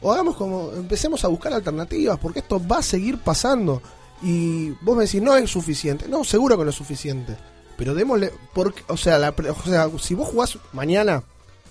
O 0.00 0.12
hagamos 0.12 0.36
como, 0.36 0.70
empecemos 0.72 1.24
a 1.24 1.28
buscar 1.28 1.52
alternativas, 1.52 2.16
porque 2.18 2.38
esto 2.38 2.64
va 2.64 2.78
a 2.78 2.82
seguir 2.82 3.18
pasando. 3.18 3.82
Y 4.22 4.70
vos 4.82 4.96
me 4.96 5.04
decís, 5.04 5.20
no 5.20 5.36
es 5.36 5.50
suficiente. 5.50 6.06
No, 6.08 6.22
seguro 6.22 6.56
que 6.56 6.62
no 6.62 6.70
es 6.70 6.76
suficiente. 6.76 7.36
Pero 7.76 7.92
démosle, 7.92 8.32
porque, 8.54 8.84
o 8.86 8.96
sea, 8.96 9.18
la 9.18 9.30
o 9.30 9.62
sea, 9.64 9.90
si 9.98 10.14
vos 10.14 10.28
jugás 10.28 10.58
mañana, 10.72 11.24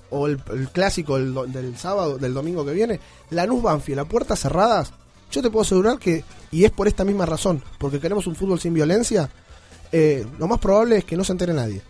o 0.09 0.27
el, 0.27 0.37
clásico 0.73 1.17
del 1.17 1.77
sábado, 1.77 2.17
del 2.17 2.33
domingo 2.33 2.65
que 2.65 2.73
viene, 2.73 2.99
Lanús 3.29 3.63
Banfield 3.63 4.01
a 4.01 4.05
puertas 4.05 4.41
cerradas, 4.41 4.91
yo 5.31 5.41
te 5.41 5.49
puedo 5.49 5.63
asegurar 5.63 5.97
que, 5.97 6.23
y 6.51 6.65
es 6.65 6.71
por 6.71 6.87
esta 6.87 7.03
misma 7.03 7.25
razón, 7.25 7.63
porque 7.77 7.99
queremos 7.99 8.27
un 8.27 8.35
fútbol 8.35 8.59
sin 8.59 8.73
violencia, 8.73 9.29
eh, 9.91 10.25
lo 10.37 10.47
más 10.47 10.59
probable 10.59 10.97
es 10.97 11.05
que 11.05 11.17
no 11.17 11.23
se 11.23 11.31
entere 11.31 11.53
nadie. 11.53 11.81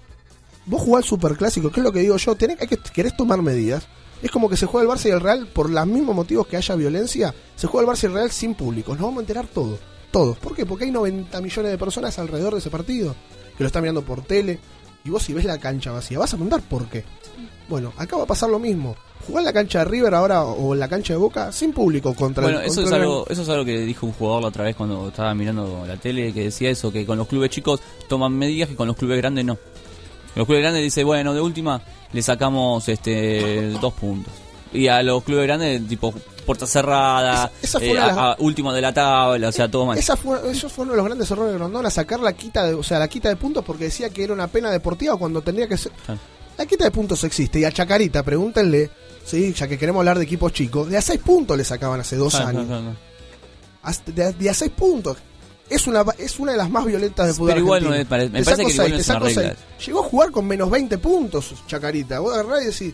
Vos 0.65 0.81
jugás 0.81 1.05
superclásico, 1.05 1.71
que 1.71 1.79
es 1.79 1.83
lo 1.83 1.91
que 1.91 1.99
digo 1.99 2.17
yo, 2.17 2.35
tenés, 2.35 2.61
hay 2.61 2.67
que, 2.67 2.77
querés 2.77 3.15
tomar 3.17 3.41
medidas. 3.41 3.87
Es 4.21 4.29
como 4.29 4.49
que 4.49 4.57
se 4.57 4.67
juega 4.67 4.91
el 4.91 4.97
Barça 4.97 5.07
y 5.07 5.11
el 5.11 5.19
Real 5.19 5.47
por 5.47 5.69
los 5.69 5.87
mismos 5.87 6.15
motivos 6.15 6.45
que 6.45 6.55
haya 6.55 6.75
violencia, 6.75 7.33
se 7.55 7.65
juega 7.65 7.89
el 7.89 7.97
Barça 7.97 8.03
y 8.03 8.05
el 8.07 8.13
Real 8.13 8.31
sin 8.31 8.53
público. 8.53 8.91
Nos 8.91 9.01
vamos 9.01 9.17
a 9.17 9.21
enterar 9.21 9.47
todos, 9.47 9.79
todos. 10.11 10.37
¿Por 10.37 10.55
qué? 10.55 10.65
Porque 10.65 10.85
hay 10.85 10.91
90 10.91 11.41
millones 11.41 11.71
de 11.71 11.77
personas 11.77 12.19
alrededor 12.19 12.53
de 12.53 12.59
ese 12.59 12.69
partido, 12.69 13.15
que 13.57 13.63
lo 13.63 13.67
están 13.67 13.81
mirando 13.81 14.03
por 14.03 14.21
tele, 14.21 14.59
y 15.03 15.09
vos 15.09 15.23
si 15.23 15.33
ves 15.33 15.45
la 15.45 15.57
cancha 15.57 15.91
vacía, 15.91 16.19
vas 16.19 16.33
a 16.33 16.37
preguntar 16.37 16.61
por 16.61 16.87
qué. 16.87 17.03
Bueno, 17.69 17.93
acá 17.97 18.17
va 18.17 18.23
a 18.23 18.27
pasar 18.27 18.49
lo 18.49 18.59
mismo. 18.59 18.95
Jugar 19.25 19.43
la 19.43 19.53
cancha 19.53 19.79
de 19.79 19.85
River 19.85 20.13
ahora 20.15 20.43
o 20.43 20.73
la 20.73 20.87
cancha 20.87 21.13
de 21.13 21.17
Boca 21.17 21.51
sin 21.51 21.73
público 21.73 22.13
contra 22.15 22.43
Bueno, 22.43 22.59
el 22.59 22.65
eso 22.65 22.81
es, 22.81 22.89
contra 22.89 23.03
algo, 23.03 23.25
eso 23.29 23.43
es 23.43 23.49
algo 23.49 23.63
que 23.63 23.79
dijo 23.81 24.05
un 24.05 24.13
jugador 24.13 24.41
la 24.41 24.47
otra 24.47 24.63
vez 24.63 24.75
cuando 24.75 25.09
estaba 25.09 25.33
mirando 25.35 25.85
la 25.87 25.95
tele, 25.97 26.33
que 26.33 26.45
decía 26.45 26.69
eso, 26.69 26.91
que 26.91 27.05
con 27.05 27.17
los 27.17 27.27
clubes 27.27 27.51
chicos 27.51 27.79
toman 28.09 28.33
medidas 28.33 28.67
que 28.67 28.75
con 28.75 28.87
los 28.87 28.97
clubes 28.97 29.17
grandes 29.17 29.45
no. 29.45 29.57
Los 30.35 30.45
clubes 30.45 30.63
grandes 30.63 30.83
dice, 30.83 31.03
bueno, 31.03 31.33
de 31.33 31.41
última 31.41 31.81
le 32.11 32.21
sacamos 32.21 32.87
este 32.89 33.69
dos 33.79 33.93
puntos. 33.93 34.33
Y 34.73 34.87
a 34.87 35.03
los 35.03 35.23
clubes 35.23 35.45
grandes, 35.45 35.85
tipo, 35.87 36.13
puerta 36.45 36.67
cerrada, 36.67 37.51
Esa- 37.61 37.79
eh, 37.79 37.87
de 37.87 37.93
las- 37.93 38.17
a- 38.17 38.31
a 38.33 38.35
último 38.39 38.73
de 38.73 38.81
la 38.81 38.93
tabla, 38.93 39.49
o 39.49 39.51
sea, 39.51 39.69
todo 39.69 39.85
mal. 39.85 39.97
Esa 39.97 40.15
fue, 40.17 40.39
eso 40.51 40.69
fue 40.69 40.83
uno 40.83 40.93
de 40.93 40.97
los 40.97 41.05
grandes 41.05 41.29
errores 41.31 41.51
de 41.53 41.57
Grondona, 41.57 41.89
sacar 41.89 42.19
la 42.19 42.33
quita 42.33 42.63
de, 42.65 42.73
o 42.73 42.83
sea, 42.83 42.99
la 42.99 43.07
quita 43.07 43.29
de 43.29 43.35
puntos 43.35 43.63
porque 43.65 43.85
decía 43.85 44.09
que 44.09 44.23
era 44.23 44.33
una 44.33 44.47
pena 44.47 44.69
deportiva 44.71 45.17
cuando 45.17 45.41
tendría 45.41 45.67
que 45.67 45.77
ser. 45.77 45.91
La 46.57 46.65
quita 46.65 46.83
de 46.83 46.91
puntos 46.91 47.23
existe 47.23 47.59
y 47.59 47.63
a 47.65 47.71
Chacarita, 47.71 48.23
pregúntenle, 48.23 48.89
sí, 49.25 49.53
ya 49.53 49.67
que 49.67 49.77
queremos 49.77 49.99
hablar 50.01 50.17
de 50.17 50.25
equipos 50.25 50.51
chicos, 50.53 50.89
de 50.89 50.97
a 50.97 51.01
seis 51.01 51.19
puntos 51.19 51.57
le 51.57 51.63
sacaban 51.63 51.99
hace 51.99 52.15
dos 52.17 52.35
años. 52.35 52.67
de, 54.07 54.23
a- 54.23 54.31
de 54.31 54.49
a 54.49 54.53
seis 54.53 54.71
puntos. 54.71 55.17
Es 55.69 55.87
una, 55.87 56.03
es 56.17 56.37
una 56.37 56.51
de 56.51 56.57
las 56.57 56.69
más 56.69 56.83
violentas 56.85 57.27
de 57.27 57.33
fútbol 57.33 57.47
Pero 57.51 57.59
igual 57.61 57.83
no 57.85 57.93
es- 57.93 57.99
me 57.99 58.05
parece 58.05 58.31
que 58.31 58.71
igual 58.71 58.71
seis, 58.71 58.77
no 58.77 58.95
te 58.97 59.01
es 59.01 59.07
una 59.07 59.13
saco 59.15 59.25
regla. 59.27 59.41
seis. 59.77 59.87
Llegó 59.87 59.99
a 60.01 60.03
jugar 60.03 60.31
con 60.31 60.45
menos 60.45 60.69
20 60.69 60.97
puntos, 60.97 61.53
Chacarita. 61.65 62.19
Vos 62.19 62.33
agarrás 62.33 62.63
y 62.63 62.65
decís, 62.65 62.93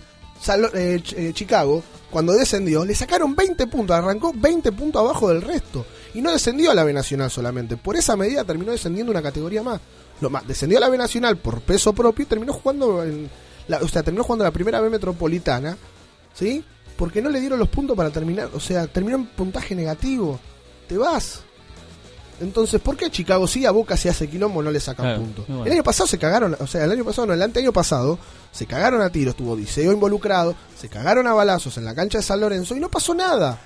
Eh, 0.74 1.02
eh, 1.16 1.32
Chicago, 1.34 1.84
cuando 2.10 2.34
descendió, 2.34 2.86
le 2.86 2.96
sacaron 2.96 3.36
20 3.36 3.68
puntos, 3.68 3.96
arrancó 3.96 4.32
20 4.36 4.72
puntos 4.72 5.02
abajo 5.02 5.30
del 5.30 5.42
resto. 5.42 5.86
Y 6.14 6.22
no 6.22 6.32
descendió 6.32 6.72
a 6.72 6.76
la 6.76 6.84
B 6.84 6.94
Nacional 6.94 7.30
solamente. 7.30 7.78
Por 7.78 7.96
esa 7.96 8.16
medida 8.16 8.44
terminó 8.44 8.72
descendiendo 8.72 9.12
una 9.12 9.22
categoría 9.22 9.64
más. 9.64 9.82
Lo 10.22 10.30
más 10.30 10.48
descendió 10.48 10.78
a 10.78 10.82
la 10.82 10.90
B 10.90 10.98
Nacional 10.98 11.38
por 11.38 11.62
peso 11.62 11.94
propio 11.94 12.24
y 12.24 12.28
terminó 12.28 12.54
jugando 12.54 13.04
en 13.04 13.30
la, 13.68 13.78
o 13.78 13.88
sea, 13.88 14.04
terminó 14.04 14.24
jugando 14.24 14.46
la 14.46 14.52
primera 14.52 14.82
B 14.82 14.90
Metropolitana, 14.90 15.78
¿sí? 16.34 16.64
Porque 16.96 17.22
no 17.22 17.30
le 17.30 17.40
dieron 17.40 17.60
los 17.60 17.70
puntos 17.70 17.96
para 17.96 18.10
terminar, 18.10 18.50
o 18.54 18.60
sea, 18.60 18.88
terminó 18.88 19.18
en 19.18 19.28
puntaje 19.28 19.76
negativo. 19.76 20.40
Te 20.88 20.98
vas. 20.98 21.44
Entonces, 22.40 22.80
¿por 22.82 22.96
qué 22.96 23.10
Chicago 23.10 23.48
sí 23.48 23.66
a 23.66 23.72
Boca 23.72 23.98
se 23.98 24.10
hace 24.10 24.28
quilombo 24.30 24.62
no 24.62 24.70
le 24.72 24.80
sacan 24.80 25.06
Claro, 25.06 25.20
puntos? 25.22 25.46
bueno. 25.48 25.66
El 25.66 25.72
año 25.72 25.84
pasado 25.84 26.06
se 26.08 26.18
cagaron, 26.20 26.56
o 26.60 26.68
sea, 26.68 26.84
el 26.84 26.92
año 26.92 27.04
pasado, 27.04 27.28
no, 27.28 27.34
el 27.34 27.42
año 27.42 27.74
pasado 27.74 28.20
se 28.52 28.66
cagaron 28.68 29.02
a 29.02 29.10
tiros, 29.10 29.36
tuvo 29.36 29.54
Odiseo 29.54 29.92
involucrado, 29.92 30.56
se 30.80 30.88
cagaron 30.90 31.26
a 31.28 31.34
balazos 31.34 31.78
en 31.78 31.86
la 31.86 31.96
cancha 31.96 32.20
de 32.20 32.24
San 32.24 32.40
Lorenzo 32.40 32.76
y 32.76 32.80
no 32.80 32.90
pasó 32.90 33.14
nada. 33.16 33.60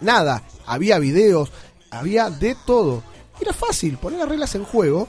Nada. 0.00 0.42
Había 0.66 0.98
videos, 0.98 1.50
había 1.90 2.30
de 2.30 2.56
todo. 2.66 3.02
Era 3.40 3.52
fácil 3.52 3.98
poner 3.98 4.20
las 4.20 4.28
reglas 4.28 4.54
en 4.54 4.64
juego 4.64 5.08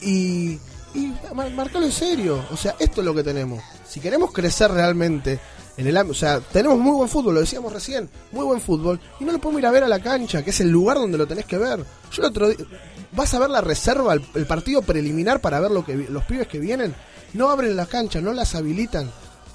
y, 0.00 0.58
y 0.94 1.12
mar- 1.34 1.50
marcarlo 1.52 1.86
en 1.86 1.92
serio. 1.92 2.44
O 2.50 2.56
sea, 2.56 2.74
esto 2.78 3.00
es 3.00 3.04
lo 3.04 3.14
que 3.14 3.22
tenemos. 3.22 3.62
Si 3.88 4.00
queremos 4.00 4.32
crecer 4.32 4.70
realmente 4.70 5.38
en 5.78 5.86
el 5.86 5.96
o 5.96 6.12
sea, 6.12 6.40
tenemos 6.40 6.76
muy 6.76 6.90
buen 6.90 7.08
fútbol, 7.08 7.34
lo 7.34 7.40
decíamos 7.40 7.72
recién, 7.72 8.10
muy 8.32 8.44
buen 8.44 8.60
fútbol, 8.60 8.98
y 9.20 9.24
no 9.24 9.30
lo 9.30 9.38
podemos 9.38 9.60
ir 9.60 9.66
a 9.66 9.70
ver 9.70 9.84
a 9.84 9.88
la 9.88 10.00
cancha, 10.00 10.42
que 10.42 10.50
es 10.50 10.60
el 10.60 10.70
lugar 10.70 10.96
donde 10.96 11.16
lo 11.16 11.24
tenés 11.24 11.46
que 11.46 11.56
ver. 11.56 11.84
Yo 12.10 12.22
el 12.22 12.30
otro 12.30 12.48
día, 12.48 12.66
vas 13.12 13.32
a 13.32 13.38
ver 13.38 13.48
la 13.48 13.60
reserva, 13.60 14.14
el, 14.14 14.46
partido 14.46 14.82
preliminar 14.82 15.40
para 15.40 15.60
ver 15.60 15.70
lo 15.70 15.84
que 15.84 15.94
los 15.94 16.24
pibes 16.24 16.48
que 16.48 16.58
vienen, 16.58 16.96
no 17.34 17.48
abren 17.48 17.76
las 17.76 17.86
canchas, 17.86 18.20
no 18.24 18.32
las 18.32 18.56
habilitan, 18.56 19.08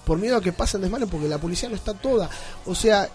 por 0.05 0.17
miedo 0.17 0.37
a 0.37 0.41
que 0.41 0.53
pasen 0.53 0.79
desmanes, 0.79 1.09
porque 1.09 1.27
la 1.27 1.39
policía 1.39 1.67
no 1.67 1.75
está 1.75 1.93
toda. 1.93 2.29
O 2.65 2.73
sea, 2.73 3.09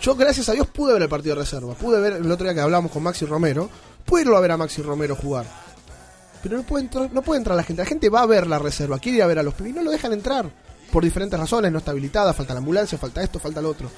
yo 0.00 0.14
gracias 0.14 0.48
a 0.48 0.52
Dios 0.52 0.68
pude 0.68 0.92
ver 0.92 1.02
el 1.02 1.08
partido 1.08 1.34
de 1.34 1.40
reserva, 1.40 1.74
pude 1.74 2.00
ver 2.00 2.12
el 2.12 2.30
otro 2.30 2.44
día 2.44 2.54
que 2.54 2.60
hablamos 2.60 2.92
con 2.92 3.02
Maxi 3.02 3.26
Romero, 3.26 3.68
pude 4.04 4.20
irlo 4.20 4.36
a 4.36 4.40
ver 4.40 4.52
a 4.52 4.56
Maxi 4.56 4.82
Romero 4.82 5.16
jugar. 5.16 5.46
Pero 6.44 6.58
no 6.58 6.62
puede, 6.62 6.84
entrar, 6.84 7.12
no 7.12 7.22
puede 7.22 7.38
entrar 7.38 7.56
la 7.56 7.64
gente. 7.64 7.82
La 7.82 7.88
gente 7.88 8.08
va 8.08 8.22
a 8.22 8.26
ver 8.26 8.46
la 8.46 8.60
reserva, 8.60 9.00
quiere 9.00 9.18
ir 9.18 9.24
a 9.24 9.26
ver 9.26 9.40
a 9.40 9.42
los 9.42 9.54
pibes 9.54 9.72
y 9.72 9.74
no 9.74 9.82
lo 9.82 9.90
dejan 9.90 10.12
entrar. 10.12 10.48
Por 10.92 11.04
diferentes 11.04 11.38
razones, 11.38 11.70
no 11.72 11.78
está 11.78 11.90
habilitada, 11.90 12.32
falta 12.32 12.54
la 12.54 12.58
ambulancia, 12.58 12.96
falta 12.98 13.22
esto, 13.22 13.38
falta 13.38 13.60
lo 13.60 13.70
otro. 13.70 13.90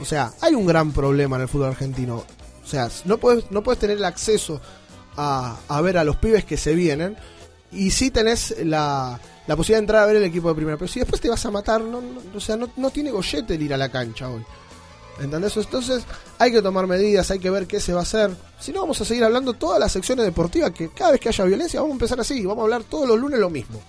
O 0.00 0.04
sea, 0.04 0.32
hay 0.40 0.54
un 0.54 0.66
gran 0.66 0.92
problema 0.92 1.36
en 1.36 1.42
el 1.42 1.48
fútbol 1.48 1.68
argentino. 1.68 2.24
O 2.62 2.66
sea, 2.66 2.88
no 3.04 3.18
puedes, 3.18 3.50
no 3.50 3.62
puedes 3.62 3.78
tener 3.80 3.96
el 3.96 4.04
acceso 4.04 4.60
a, 5.16 5.56
a 5.68 5.80
ver 5.80 5.98
a 5.98 6.04
los 6.04 6.16
pibes 6.16 6.44
que 6.44 6.56
se 6.56 6.74
vienen. 6.74 7.16
Y 7.72 7.90
sí 7.90 8.10
tenés 8.10 8.54
la, 8.64 9.18
la 9.46 9.56
posibilidad 9.56 9.78
de 9.78 9.82
entrar 9.84 10.02
a 10.02 10.06
ver 10.06 10.16
el 10.16 10.24
equipo 10.24 10.48
de 10.48 10.54
primera. 10.54 10.76
Pero 10.76 10.88
si 10.90 11.00
después 11.00 11.20
te 11.20 11.28
vas 11.28 11.44
a 11.46 11.50
matar, 11.50 11.80
no, 11.80 12.00
no- 12.00 12.20
o 12.36 12.40
sea, 12.40 12.56
no, 12.56 12.68
no 12.76 12.90
tiene 12.90 13.10
gollete 13.10 13.54
el 13.54 13.62
ir 13.62 13.74
a 13.74 13.76
la 13.76 13.88
cancha 13.90 14.28
hoy. 14.28 14.44
¿Entendés? 15.20 15.56
Entonces 15.56 16.02
hay 16.38 16.50
que 16.50 16.60
tomar 16.60 16.86
medidas, 16.88 17.30
hay 17.30 17.38
que 17.38 17.48
ver 17.50 17.66
qué 17.68 17.78
se 17.80 17.92
va 17.92 18.00
a 18.00 18.02
hacer. 18.02 18.32
Si 18.58 18.72
no, 18.72 18.80
vamos 18.80 19.00
a 19.00 19.04
seguir 19.04 19.22
hablando 19.22 19.52
todas 19.54 19.78
las 19.78 19.92
secciones 19.92 20.24
deportivas 20.24 20.72
que 20.72 20.88
cada 20.90 21.12
vez 21.12 21.20
que 21.20 21.28
haya 21.28 21.44
violencia 21.44 21.80
vamos 21.80 21.92
a 21.92 21.96
empezar 21.96 22.20
así, 22.20 22.44
vamos 22.44 22.62
a 22.62 22.64
hablar 22.64 22.82
todos 22.82 23.06
los 23.08 23.18
lunes 23.20 23.38
lo 23.38 23.48
mismo. 23.48 23.80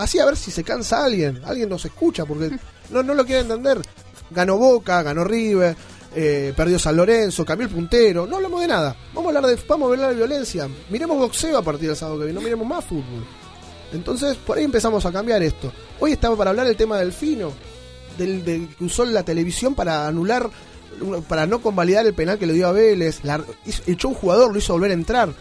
Así 0.00 0.18
a 0.18 0.24
ver 0.24 0.36
si 0.36 0.50
se 0.50 0.64
cansa 0.64 1.04
alguien, 1.04 1.42
alguien 1.44 1.68
nos 1.68 1.84
escucha 1.84 2.24
porque 2.24 2.50
no, 2.90 3.02
no 3.02 3.14
lo 3.14 3.24
quiere 3.26 3.42
entender. 3.42 3.82
Ganó 4.30 4.56
Boca, 4.56 5.02
ganó 5.02 5.24
River, 5.24 5.76
eh, 6.14 6.54
perdió 6.56 6.78
San 6.78 6.96
Lorenzo, 6.96 7.44
cambió 7.44 7.66
el 7.66 7.74
puntero, 7.74 8.26
no 8.26 8.36
hablamos 8.36 8.62
de 8.62 8.68
nada. 8.68 8.96
Vamos 9.12 9.26
a 9.26 9.36
hablar 9.36 9.54
de, 9.54 9.62
vamos 9.68 9.90
a 9.90 9.92
hablar 9.92 10.10
de 10.10 10.16
violencia. 10.16 10.68
Miremos 10.88 11.18
boxeo 11.18 11.58
a 11.58 11.62
partir 11.62 11.88
del 11.88 11.96
sábado 11.96 12.18
que 12.18 12.24
viene, 12.24 12.40
no 12.40 12.42
miremos 12.42 12.66
más 12.66 12.82
fútbol. 12.82 13.26
Entonces, 13.92 14.36
por 14.38 14.56
ahí 14.56 14.64
empezamos 14.64 15.04
a 15.04 15.12
cambiar 15.12 15.42
esto. 15.42 15.70
Hoy 15.98 16.12
estaba 16.12 16.34
para 16.34 16.50
hablar 16.50 16.66
el 16.66 16.76
tema 16.76 16.96
del 16.98 17.12
fino, 17.12 17.52
del, 18.16 18.42
que 18.78 18.84
usó 18.84 19.04
la 19.04 19.22
televisión 19.22 19.74
para 19.74 20.06
anular, 20.06 20.48
para 21.28 21.44
no 21.44 21.60
convalidar 21.60 22.06
el 22.06 22.14
penal 22.14 22.38
que 22.38 22.46
le 22.46 22.54
dio 22.54 22.68
a 22.68 22.72
Vélez. 22.72 23.22
La, 23.22 23.44
echó 23.86 24.08
un 24.08 24.14
jugador, 24.14 24.50
lo 24.50 24.58
hizo 24.58 24.72
volver 24.72 24.92
a 24.92 24.94
entrar. 24.94 25.34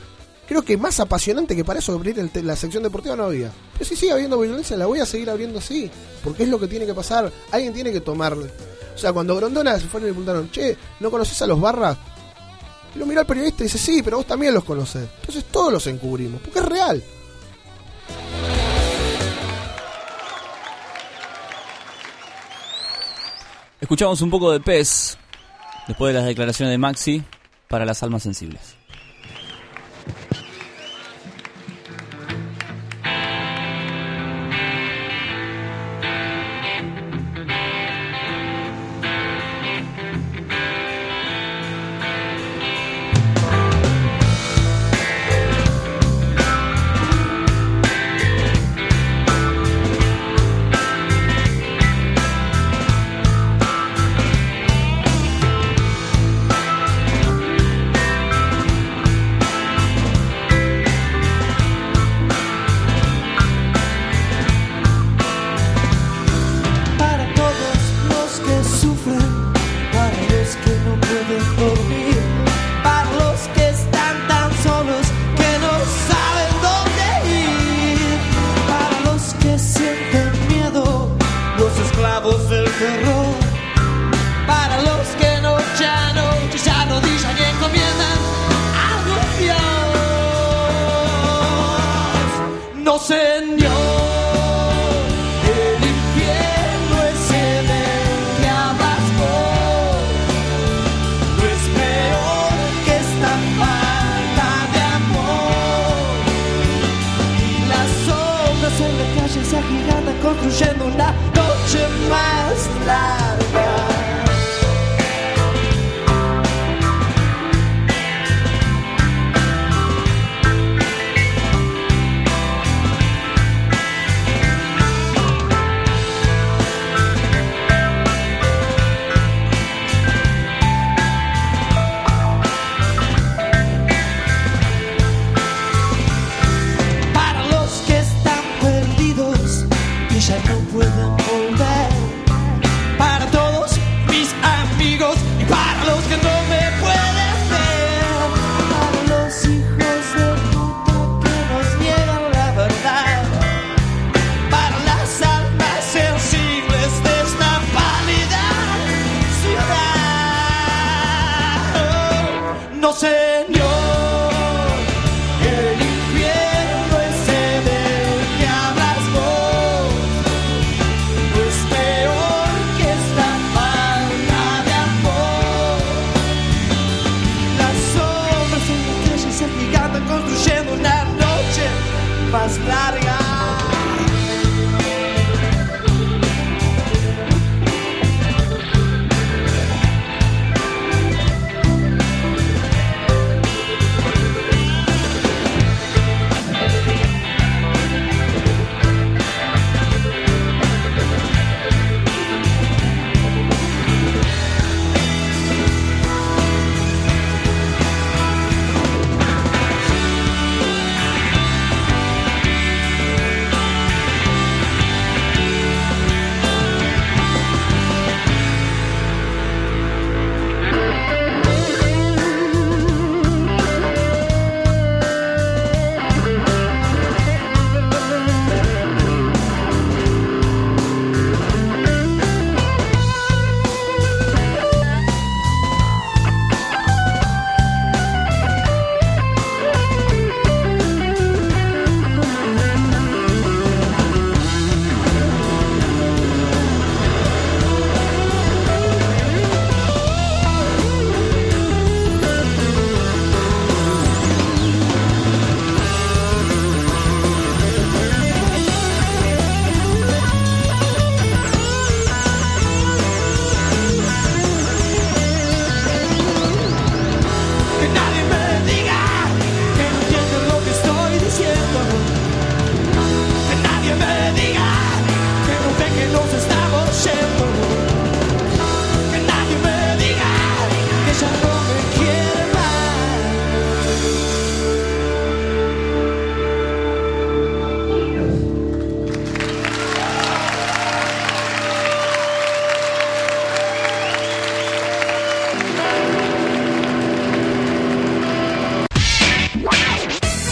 Creo 0.50 0.64
que 0.64 0.78
más 0.78 1.00
apasionante 1.00 1.56
que 1.56 1.64
para 1.64 1.78
eso 1.78 1.94
abrir 1.94 2.18
el 2.18 2.32
la 2.48 2.56
sección 2.56 2.82
deportiva 2.82 3.16
no 3.16 3.26
había. 3.26 3.52
Pero 3.74 3.86
si 3.86 3.96
sigue 3.96 4.14
habiendo 4.14 4.40
violencia, 4.40 4.76
la 4.76 4.88
voy 4.88 5.00
a 5.00 5.06
seguir 5.06 5.30
abriendo 5.30 5.60
así. 5.60 5.92
Porque 6.24 6.42
es 6.42 6.50
lo 6.50 6.60
que 6.60 6.66
tiene 6.66 6.88
que 6.88 6.94
pasar. 6.96 7.32
Alguien 7.52 7.72
tiene 7.72 7.92
que 7.92 8.02
tomar. 8.02 8.34
O 8.34 8.98
sea, 8.98 9.14
cuando 9.14 9.36
Grondona 9.36 9.80
se 9.80 9.86
fue 9.86 10.02
y 10.02 10.06
le 10.06 10.10
preguntaron, 10.10 10.50
che, 10.50 10.76
¿no 11.02 11.12
conoces 11.12 11.40
a 11.44 11.46
los 11.46 11.62
barras? 11.62 12.00
Lo 12.96 13.06
miró 13.06 13.20
al 13.20 13.28
periodista 13.28 13.62
y 13.62 13.68
dice, 13.68 13.78
sí, 13.78 14.02
pero 14.02 14.18
vos 14.18 14.26
también 14.26 14.52
los 14.52 14.64
conocés. 14.64 15.08
Entonces 15.20 15.46
todos 15.52 15.72
los 15.72 15.86
encubrimos, 15.86 16.42
porque 16.42 16.58
es 16.58 16.66
real. 16.66 17.04
Escuchamos 23.80 24.20
un 24.24 24.32
poco 24.32 24.52
de 24.52 24.60
pez 24.62 25.16
después 25.88 26.12
de 26.12 26.20
las 26.20 26.28
declaraciones 26.28 26.72
de 26.72 26.80
Maxi 26.80 27.24
para 27.68 27.86
las 27.86 28.02
almas 28.02 28.24
sensibles. 28.24 28.79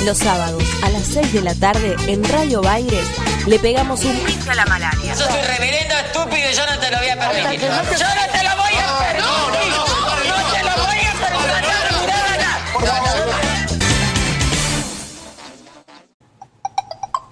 Los 0.07 0.19
sábados 0.19 0.63
a 0.83 0.89
las 0.89 1.05
6 1.05 1.33
de 1.33 1.41
la 1.41 1.53
tarde 1.53 1.93
en 2.07 2.23
Radio 2.23 2.61
Baires 2.61 3.05
le 3.45 3.59
pegamos 3.59 4.05
un 4.05 4.13
bife 4.25 4.49
a 4.49 4.55
la 4.55 4.65
malaria. 4.65 5.13
Sos 5.13 5.27
un 5.27 5.45
reverendo 5.45 5.95
estúpido 5.95 6.49
y 6.49 6.53
yo 6.55 6.65
no 6.65 6.79
te 6.79 6.89
lo 6.89 6.97
voy 6.97 7.09
a 7.09 7.19
permitir. 7.19 7.59
Yo 7.59 7.75
no 7.75 7.81
te 8.31 8.41
lo 8.41 8.55
voy 8.55 8.71
a 8.79 8.87
permitir. 9.03 9.73
No 10.29 10.37
te 10.49 10.63
lo 10.63 10.71
voy 10.81 10.99
a 11.03 11.11
permitir. 11.11 11.57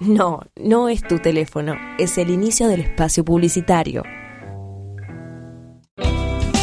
No, 0.02 0.42
no 0.58 0.90
es 0.90 1.02
tu 1.02 1.20
teléfono, 1.20 1.76
es 1.98 2.18
el 2.18 2.30
inicio 2.30 2.68
del 2.68 2.82
espacio 2.82 3.24
publicitario. 3.24 4.04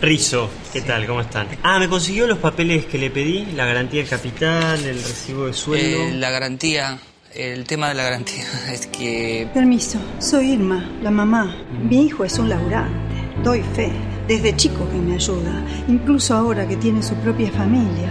Rizo, 0.00 0.48
¿qué 0.72 0.80
tal? 0.80 1.06
¿Cómo 1.06 1.20
están? 1.20 1.46
Ah, 1.62 1.78
me 1.78 1.90
consiguió 1.90 2.26
los 2.26 2.38
papeles 2.38 2.86
que 2.86 2.96
le 2.96 3.10
pedí, 3.10 3.44
la 3.54 3.66
garantía 3.66 4.00
del 4.00 4.08
capital, 4.08 4.82
el 4.82 4.96
recibo 4.96 5.44
de 5.44 5.52
sueldo. 5.52 6.04
Eh, 6.04 6.14
la 6.14 6.30
garantía, 6.30 6.98
el 7.34 7.64
tema 7.64 7.88
de 7.88 7.94
la 7.94 8.04
garantía 8.04 8.44
es 8.72 8.86
que... 8.86 9.48
Permiso, 9.52 9.98
soy 10.18 10.52
Irma, 10.52 10.88
la 11.02 11.10
mamá. 11.10 11.54
Mi 11.82 12.06
hijo 12.06 12.24
es 12.24 12.38
un 12.38 12.48
laburante. 12.48 12.96
Doy 13.42 13.62
fe. 13.62 13.92
Desde 14.26 14.54
chico 14.56 14.86
que 14.90 14.98
me 14.98 15.14
ayuda. 15.14 15.64
Incluso 15.88 16.34
ahora 16.34 16.66
que 16.68 16.76
tiene 16.76 17.02
su 17.02 17.14
propia 17.16 17.50
familia. 17.50 18.10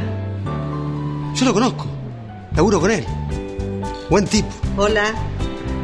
Yo 1.36 1.46
lo 1.46 1.54
conozco. 1.54 1.86
Laburo 2.56 2.80
con 2.80 2.90
él. 2.90 3.06
Buen 4.10 4.26
tipo. 4.26 4.50
Hola, 4.78 5.14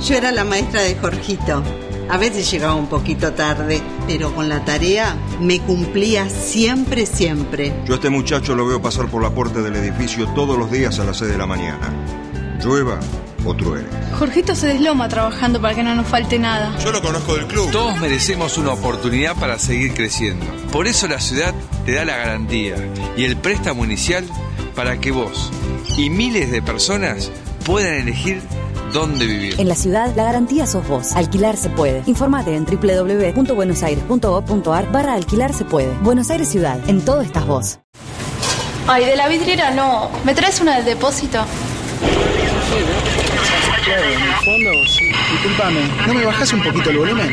yo 0.02 0.16
era 0.16 0.32
la 0.32 0.44
maestra 0.44 0.82
de 0.82 0.96
Jorgito. 0.96 1.62
A 2.10 2.18
veces 2.18 2.50
llegaba 2.50 2.74
un 2.74 2.88
poquito 2.88 3.34
tarde, 3.34 3.82
pero 4.08 4.34
con 4.34 4.50
la 4.50 4.66
tarea 4.66 5.16
me 5.40 5.60
cumplía 5.60 6.30
siempre, 6.30 7.06
siempre. 7.06 7.74
Yo 7.86 7.94
a 7.94 7.96
este 7.98 8.10
muchacho 8.10 8.56
lo 8.56 8.66
veo 8.66 8.82
pasar 8.82 9.08
por 9.08 9.22
la 9.22 9.30
puerta 9.30 9.62
del 9.62 9.76
edificio 9.76 10.28
todos 10.30 10.58
los 10.58 10.72
días 10.72 11.00
a 11.00 11.06
las 11.06 11.18
6 11.18 11.32
de 11.32 11.38
la 11.38 11.46
mañana. 11.46 12.23
Llueva 12.64 13.00
o 13.46 13.54
truene. 13.54 13.90
Jorgito 14.18 14.56
se 14.56 14.68
desloma 14.68 15.10
trabajando 15.10 15.62
para 15.62 15.76
que 15.76 15.84
no 15.84 15.94
nos 15.96 16.08
falte 16.08 16.40
nada. 16.40 16.78
Yo 16.80 16.94
lo 16.94 17.02
conozco 17.02 17.36
del 17.36 17.46
club. 17.48 17.70
Todos 17.72 18.00
merecemos 18.00 18.58
una 18.58 18.72
oportunidad 18.72 19.36
para 19.36 19.60
seguir 19.60 19.94
creciendo. 19.94 20.46
Por 20.72 20.88
eso 20.88 21.10
la 21.10 21.20
ciudad 21.20 21.54
te 21.86 21.92
da 21.94 22.06
la 22.06 22.16
garantía 22.16 22.76
y 23.18 23.26
el 23.26 23.36
préstamo 23.36 23.84
inicial 23.84 24.26
para 24.76 24.98
que 25.00 25.12
vos 25.12 25.52
y 25.98 26.10
miles 26.10 26.50
de 26.52 26.62
personas 26.62 27.30
puedan 27.66 27.96
elegir 27.96 28.42
dónde 28.94 29.26
vivir. 29.26 29.60
En 29.60 29.68
la 29.68 29.76
ciudad, 29.76 30.16
la 30.16 30.24
garantía 30.24 30.66
sos 30.66 30.88
vos. 30.88 31.12
Alquilar 31.14 31.58
se 31.58 31.70
puede. 31.70 32.02
Informate 32.06 32.56
en 32.56 32.66
www.buenosaires.gov.ar 32.66 34.90
barra 34.92 35.16
alquilar 35.16 35.54
se 35.54 35.66
puede. 35.66 35.92
Buenos 35.98 36.30
Aires 36.30 36.48
Ciudad. 36.48 36.80
En 36.88 37.04
todo 37.04 37.20
estás 37.22 37.46
vos. 37.46 37.80
Ay, 38.88 39.04
de 39.06 39.18
la 39.18 39.28
vidriera 39.28 39.72
no. 39.72 40.10
¿Me 40.24 40.34
traes 40.34 40.62
una 40.62 40.78
del 40.78 40.86
depósito? 40.86 41.46
En 43.96 44.22
el 44.22 44.34
fondo, 44.44 44.88
sí. 44.88 45.06
Disculpame, 45.32 45.82
¿no 46.08 46.14
me 46.14 46.26
bajas 46.26 46.52
un 46.54 46.64
poquito 46.64 46.90
el 46.90 46.98
volumen? 46.98 47.32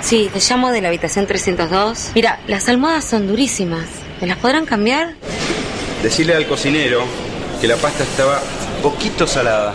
Sí, 0.00 0.30
te 0.32 0.38
llamo 0.38 0.70
de 0.70 0.80
la 0.80 0.88
habitación 0.88 1.26
302. 1.26 2.12
Mira, 2.14 2.38
las 2.46 2.68
almohadas 2.68 3.04
son 3.04 3.26
durísimas. 3.26 3.86
¿Me 4.20 4.26
las 4.26 4.38
podrán 4.38 4.66
cambiar? 4.66 5.14
Decirle 6.02 6.34
al 6.34 6.46
cocinero 6.46 7.02
que 7.60 7.66
la 7.66 7.76
pasta 7.76 8.04
estaba 8.04 8.40
poquito 8.82 9.26
salada. 9.26 9.74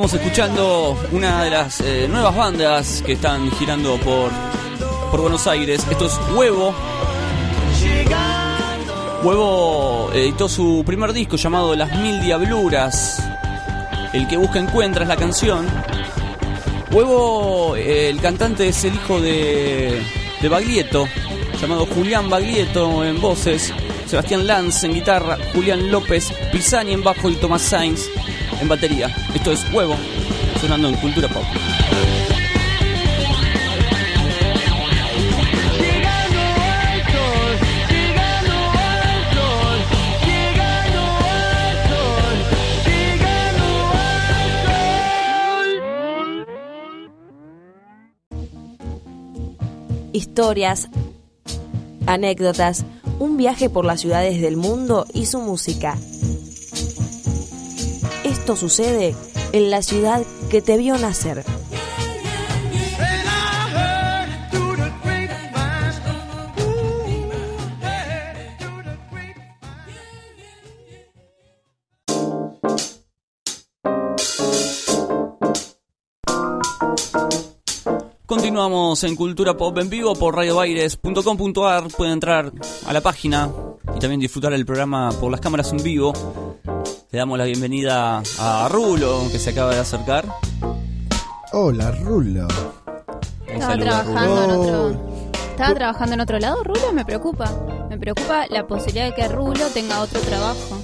Estamos 0.00 0.24
escuchando 0.24 0.98
una 1.12 1.44
de 1.44 1.50
las 1.50 1.80
eh, 1.82 2.08
nuevas 2.08 2.34
bandas 2.34 3.02
que 3.04 3.12
están 3.12 3.50
girando 3.50 3.98
por, 3.98 4.30
por 5.10 5.20
Buenos 5.20 5.46
Aires. 5.46 5.86
Esto 5.90 6.06
es 6.06 6.18
Huevo. 6.34 6.74
Huevo 9.22 10.10
editó 10.14 10.48
su 10.48 10.84
primer 10.86 11.12
disco 11.12 11.36
llamado 11.36 11.76
Las 11.76 11.94
Mil 11.98 12.18
Diabluras. 12.22 13.22
El 14.14 14.26
que 14.26 14.38
busca 14.38 14.58
encuentra 14.58 15.02
es 15.02 15.08
la 15.08 15.16
canción. 15.16 15.66
Huevo, 16.90 17.76
eh, 17.76 18.08
el 18.08 18.22
cantante 18.22 18.68
es 18.68 18.82
el 18.84 18.94
hijo 18.94 19.20
de, 19.20 20.02
de 20.40 20.48
Baglietto, 20.48 21.06
llamado 21.60 21.84
Julián 21.84 22.30
Baglietto 22.30 23.04
en 23.04 23.20
voces, 23.20 23.70
Sebastián 24.06 24.46
Lanz 24.46 24.82
en 24.82 24.94
guitarra, 24.94 25.36
Julián 25.52 25.90
López 25.90 26.32
Pisani 26.50 26.94
en 26.94 27.04
bajo 27.04 27.28
y 27.28 27.34
Tomás 27.34 27.60
Sainz 27.60 28.08
en 28.60 28.68
batería. 28.68 29.14
Esto 29.34 29.52
es 29.52 29.66
Huevo, 29.72 29.96
sonando 30.60 30.88
en 30.88 30.96
Cultura 30.96 31.28
Pop. 31.28 31.44
Historias, 50.12 50.88
anécdotas, 52.06 52.84
un 53.18 53.36
viaje 53.36 53.70
por 53.70 53.84
las 53.84 54.00
ciudades 54.00 54.40
del 54.40 54.56
mundo 54.56 55.06
y 55.14 55.26
su 55.26 55.38
música. 55.38 55.96
Esto 58.40 58.56
sucede 58.56 59.14
en 59.52 59.70
la 59.70 59.82
ciudad 59.82 60.22
que 60.50 60.62
te 60.62 60.78
vio 60.78 60.96
nacer. 60.96 61.44
Continuamos 78.24 79.04
en 79.04 79.16
Cultura 79.16 79.54
Pop 79.54 79.76
en 79.76 79.90
vivo 79.90 80.14
por 80.14 80.34
radiobaires.com.ar. 80.34 81.88
Pueden 81.88 82.14
entrar 82.14 82.50
a 82.86 82.92
la 82.94 83.02
página 83.02 83.50
y 83.94 83.98
también 83.98 84.18
disfrutar 84.18 84.54
el 84.54 84.64
programa 84.64 85.10
por 85.12 85.30
las 85.30 85.42
cámaras 85.42 85.70
en 85.72 85.82
vivo. 85.82 86.14
Le 87.12 87.18
damos 87.18 87.38
la 87.38 87.44
bienvenida 87.44 88.22
a 88.38 88.68
Rulo, 88.70 89.24
que 89.32 89.40
se 89.40 89.50
acaba 89.50 89.74
de 89.74 89.80
acercar. 89.80 90.24
Hola, 91.52 91.90
Rulo. 91.90 92.46
Estaba 93.48 93.76
trabajando 93.76 94.44
en 94.44 94.50
otro. 94.52 95.32
¿Estaba 95.50 95.74
trabajando 95.74 96.14
en 96.14 96.20
otro 96.20 96.38
lado, 96.38 96.62
Rulo? 96.62 96.92
Me 96.92 97.04
preocupa. 97.04 97.50
Me 97.88 97.98
preocupa 97.98 98.46
la 98.48 98.64
posibilidad 98.64 99.06
de 99.06 99.14
que 99.14 99.26
Rulo 99.26 99.66
tenga 99.74 100.02
otro 100.02 100.20
trabajo. 100.20 100.80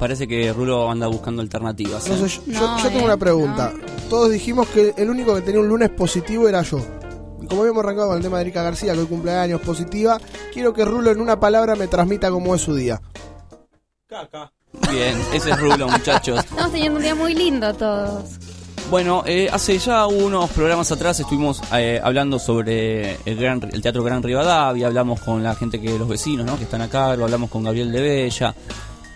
Parece 0.00 0.26
que 0.26 0.52
Rulo 0.52 0.90
anda 0.90 1.06
buscando 1.06 1.42
alternativas. 1.42 2.08
No 2.08 2.14
¿eh? 2.16 2.28
yo, 2.28 2.42
No, 2.46 2.78
yo 2.82 2.88
tengo 2.88 3.02
eh, 3.02 3.04
una 3.04 3.16
pregunta. 3.16 3.72
Todos 4.10 4.32
dijimos 4.32 4.66
que 4.66 4.94
el 4.96 5.10
único 5.10 5.36
que 5.36 5.42
tenía 5.42 5.60
un 5.60 5.68
lunes 5.68 5.90
positivo 5.90 6.48
era 6.48 6.62
yo. 6.62 6.78
Y 7.40 7.46
como 7.46 7.60
habíamos 7.60 7.84
arrancado 7.84 8.08
con 8.08 8.16
el 8.16 8.22
tema 8.24 8.38
de 8.38 8.42
Erika 8.42 8.64
García, 8.64 8.94
que 8.94 8.98
hoy 8.98 9.06
cumpleaños 9.06 9.60
positiva, 9.60 10.20
quiero 10.52 10.74
que 10.74 10.84
Rulo 10.84 11.12
en 11.12 11.20
una 11.20 11.38
palabra 11.38 11.76
me 11.76 11.86
transmita 11.86 12.32
cómo 12.32 12.52
es 12.56 12.62
su 12.62 12.74
día. 12.74 13.00
Bien, 14.90 15.16
ese 15.32 15.50
es 15.50 15.58
Rulo, 15.58 15.88
muchachos. 15.88 16.38
Estamos 16.44 16.72
teniendo 16.72 16.98
un 16.98 17.02
día 17.02 17.14
muy 17.14 17.34
lindo 17.34 17.72
todos. 17.74 18.38
Bueno, 18.90 19.24
eh, 19.26 19.48
hace 19.50 19.78
ya 19.78 20.06
unos 20.06 20.50
programas 20.50 20.92
atrás 20.92 21.18
estuvimos 21.18 21.60
eh, 21.72 22.00
hablando 22.02 22.38
sobre 22.38 23.16
el, 23.24 23.36
gran, 23.36 23.60
el 23.72 23.80
Teatro 23.80 24.04
Gran 24.04 24.22
Rivadavia, 24.22 24.86
hablamos 24.86 25.20
con 25.20 25.42
la 25.42 25.54
gente 25.54 25.80
que 25.80 25.98
los 25.98 26.06
vecinos 26.06 26.46
¿no? 26.46 26.58
que 26.58 26.64
están 26.64 26.82
acá, 26.82 27.16
lo 27.16 27.24
hablamos 27.24 27.50
con 27.50 27.64
Gabriel 27.64 27.90
de 27.90 28.00
Bella. 28.00 28.54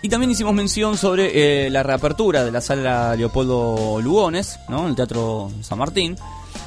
Y 0.01 0.09
también 0.09 0.31
hicimos 0.31 0.55
mención 0.55 0.97
sobre 0.97 1.67
eh, 1.67 1.71
la 1.71 1.83
reapertura 1.83 2.45
de 2.45 2.51
la 2.51 2.61
sala 2.61 3.15
Leopoldo 3.15 4.01
Lugones, 4.01 4.59
¿no? 4.69 4.89
el 4.89 4.97
Teatro 4.97 5.51
San 5.61 5.79
Martín. 5.79 6.17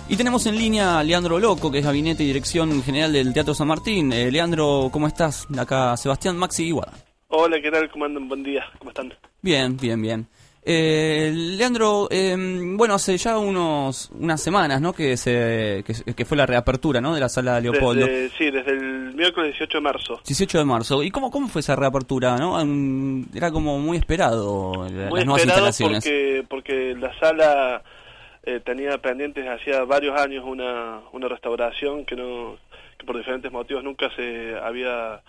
Y 0.07 0.15
tenemos 0.15 0.45
en 0.45 0.57
línea 0.57 0.99
a 0.99 1.03
Leandro 1.03 1.39
Loco, 1.39 1.71
que 1.71 1.79
es 1.79 1.85
gabinete 1.85 2.23
y 2.23 2.27
dirección 2.27 2.83
general 2.83 3.13
del 3.13 3.33
Teatro 3.33 3.53
San 3.53 3.67
Martín. 3.67 4.09
Leandro, 4.09 4.89
¿cómo 4.91 5.07
estás? 5.07 5.47
Acá 5.57 5.95
Sebastián 5.97 6.37
Maxi 6.37 6.65
Iguada. 6.65 6.93
Hola, 7.33 7.61
¿qué 7.61 7.71
tal? 7.71 7.89
¿Cómo 7.89 8.05
andan? 8.05 8.27
Buen 8.27 8.43
día, 8.43 8.65
¿cómo 8.77 8.91
están? 8.91 9.13
Bien, 9.41 9.77
bien, 9.77 10.01
bien. 10.01 10.27
Eh, 10.63 11.31
Leandro, 11.33 12.07
eh, 12.11 12.35
bueno, 12.75 12.93
hace 12.95 13.17
ya 13.17 13.37
unos 13.37 14.11
unas 14.11 14.41
semanas, 14.43 14.79
¿no? 14.81 14.91
Que 14.93 15.15
se 15.15 15.81
que, 15.85 16.13
que 16.13 16.25
fue 16.25 16.35
la 16.37 16.45
reapertura, 16.45 16.99
¿no? 17.01 17.15
De 17.15 17.21
la 17.21 17.29
sala 17.29 17.59
Leopoldo. 17.61 18.05
Desde, 18.05 18.29
sí, 18.37 18.51
desde 18.51 18.71
el 18.71 19.15
miércoles 19.15 19.53
18 19.53 19.77
de 19.77 19.81
marzo. 19.81 20.21
18 20.27 20.57
de 20.59 20.65
marzo. 20.65 21.01
¿Y 21.03 21.09
cómo, 21.09 21.31
cómo 21.31 21.47
fue 21.47 21.61
esa 21.61 21.75
reapertura, 21.75 22.37
no? 22.37 22.59
Era 23.33 23.49
como 23.49 23.79
muy 23.79 23.97
esperado 23.97 24.85
eh, 24.87 24.91
Muy 25.09 25.19
las 25.19 25.25
nuevas 25.25 25.41
esperado 25.41 25.67
instalaciones. 25.67 26.03
porque, 26.03 26.43
porque 26.49 26.95
la 26.99 27.17
sala 27.17 27.81
eh, 28.43 28.59
tenía 28.63 28.97
pendientes 28.97 29.47
hacía 29.47 29.83
varios 29.85 30.19
años 30.19 30.43
una, 30.45 30.99
una 31.13 31.27
restauración 31.29 32.05
que 32.05 32.15
no 32.15 32.57
que 32.99 33.05
por 33.05 33.17
diferentes 33.17 33.51
motivos 33.51 33.83
nunca 33.83 34.09
se 34.15 34.53
había 34.61 35.21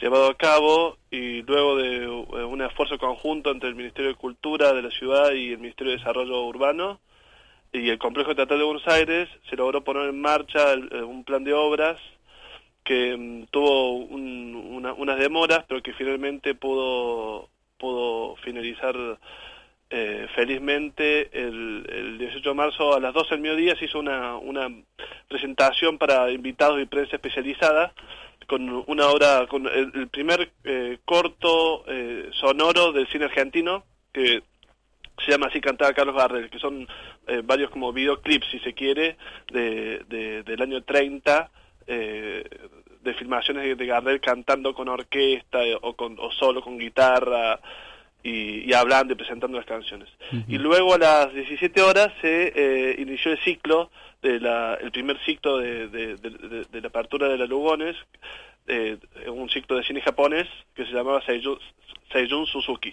llevado 0.00 0.28
a 0.28 0.34
cabo 0.36 0.98
y 1.10 1.42
luego 1.42 1.76
de 1.76 2.04
eh, 2.04 2.08
un 2.44 2.62
esfuerzo 2.62 2.98
conjunto 2.98 3.50
entre 3.50 3.68
el 3.68 3.74
Ministerio 3.74 4.10
de 4.10 4.16
Cultura 4.16 4.72
de 4.72 4.82
la 4.82 4.90
ciudad 4.90 5.32
y 5.32 5.52
el 5.52 5.58
Ministerio 5.58 5.92
de 5.92 5.98
Desarrollo 5.98 6.42
Urbano 6.44 7.00
y 7.72 7.88
el 7.90 7.98
Complejo 7.98 8.34
Teatral 8.34 8.58
de 8.58 8.64
Buenos 8.64 8.86
Aires 8.88 9.28
se 9.48 9.56
logró 9.56 9.82
poner 9.82 10.08
en 10.08 10.20
marcha 10.20 10.74
eh, 10.74 11.02
un 11.02 11.24
plan 11.24 11.44
de 11.44 11.52
obras 11.54 11.98
que 12.84 13.16
mm, 13.16 13.46
tuvo 13.50 13.92
un- 13.92 14.54
una- 14.72 14.92
unas 14.92 15.18
demoras 15.18 15.64
pero 15.68 15.82
que 15.82 15.92
finalmente 15.94 16.54
pudo 16.54 17.48
pudo 17.78 18.36
finalizar 18.36 18.94
eh, 19.90 20.26
felizmente 20.34 21.28
el, 21.32 21.84
el 21.92 22.18
18 22.18 22.48
de 22.48 22.54
marzo 22.54 22.94
a 22.94 23.00
las 23.00 23.12
12 23.12 23.30
del 23.34 23.40
mediodía 23.42 23.76
se 23.76 23.84
hizo 23.86 23.98
una, 23.98 24.36
una 24.36 24.68
presentación 25.28 25.98
para 25.98 26.30
invitados 26.30 26.80
y 26.80 26.86
prensa 26.86 27.16
especializada 27.16 27.92
con 28.46 28.84
una 28.86 29.08
obra, 29.08 29.46
con 29.48 29.66
el, 29.66 29.90
el 29.94 30.08
primer 30.08 30.50
eh, 30.64 30.98
corto 31.04 31.84
eh, 31.86 32.30
sonoro 32.32 32.92
del 32.92 33.06
cine 33.08 33.26
argentino 33.26 33.84
que 34.12 34.42
se 35.24 35.30
llama 35.30 35.46
así 35.46 35.60
Cantaba 35.60 35.92
Carlos 35.92 36.16
Gardel, 36.16 36.50
que 36.50 36.58
son 36.58 36.86
eh, 37.26 37.40
varios 37.44 37.70
como 37.70 37.92
videoclips, 37.92 38.48
si 38.50 38.58
se 38.60 38.74
quiere, 38.74 39.16
de, 39.52 40.00
de- 40.08 40.42
del 40.42 40.60
año 40.62 40.82
30, 40.82 41.50
eh, 41.86 42.44
de 43.02 43.14
filmaciones 43.14 43.62
de, 43.64 43.74
de 43.76 43.86
Gardel 43.86 44.20
cantando 44.20 44.74
con 44.74 44.88
orquesta 44.88 45.62
eh, 45.64 45.76
o, 45.80 45.94
con, 45.94 46.16
o 46.18 46.32
solo 46.32 46.62
con 46.62 46.78
guitarra 46.78 47.60
y, 48.24 48.68
y 48.68 48.72
hablando 48.72 49.12
y 49.12 49.16
presentando 49.16 49.56
las 49.56 49.66
canciones. 49.66 50.08
Y 50.48 50.58
luego 50.58 50.94
a 50.94 50.98
las 50.98 51.32
17 51.34 51.80
horas 51.82 52.08
se 52.20 52.52
eh, 52.56 52.96
inició 52.98 53.30
el 53.32 53.38
ciclo, 53.40 53.90
de 54.24 54.40
la, 54.40 54.74
el 54.74 54.90
primer 54.90 55.18
ciclo 55.24 55.58
de, 55.58 55.86
de- 55.88 56.16
de- 56.16 56.66
de- 56.72 56.80
la 56.80 56.88
apertura 56.88 57.28
de 57.28 57.36
la 57.38 57.46
Lugones, 57.46 57.94
eh, 58.66 58.96
un 59.28 59.48
ciclo 59.50 59.76
de 59.76 59.84
cine 59.84 60.00
japonés 60.00 60.48
que 60.74 60.84
se 60.86 60.92
llamaba 60.92 61.20
Seijun, 61.26 61.58
Seijun 62.10 62.46
Suzuki. 62.46 62.92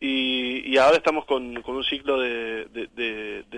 Y, 0.00 0.72
y 0.72 0.76
ahora 0.78 0.96
estamos 0.98 1.24
con, 1.24 1.60
con 1.62 1.76
un 1.76 1.84
ciclo 1.84 2.18
de, 2.18 2.66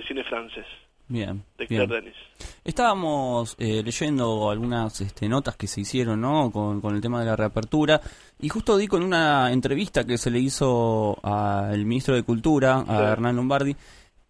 cine 0.06 0.24
francés, 0.24 0.66
Bien, 1.08 1.42
de 1.58 1.66
bien. 1.66 1.86
Claire 1.86 2.02
Denis. 2.02 2.16
Estábamos 2.64 3.56
eh, 3.58 3.82
leyendo 3.84 4.50
algunas 4.50 5.00
este, 5.00 5.28
notas 5.28 5.56
que 5.56 5.66
se 5.66 5.80
hicieron 5.80 6.20
¿no? 6.20 6.50
con, 6.50 6.80
con 6.80 6.94
el 6.94 7.00
tema 7.00 7.20
de 7.20 7.26
la 7.26 7.34
reapertura 7.36 8.00
y 8.38 8.48
justo 8.48 8.76
di 8.76 8.86
con 8.86 9.02
una 9.02 9.50
entrevista 9.52 10.04
que 10.04 10.18
se 10.18 10.30
le 10.30 10.38
hizo 10.38 11.16
al 11.22 11.84
ministro 11.86 12.14
de 12.14 12.22
Cultura, 12.24 12.78
a 12.80 12.84
Sí. 12.84 12.92
Hernán 13.12 13.36
Lombardi, 13.36 13.74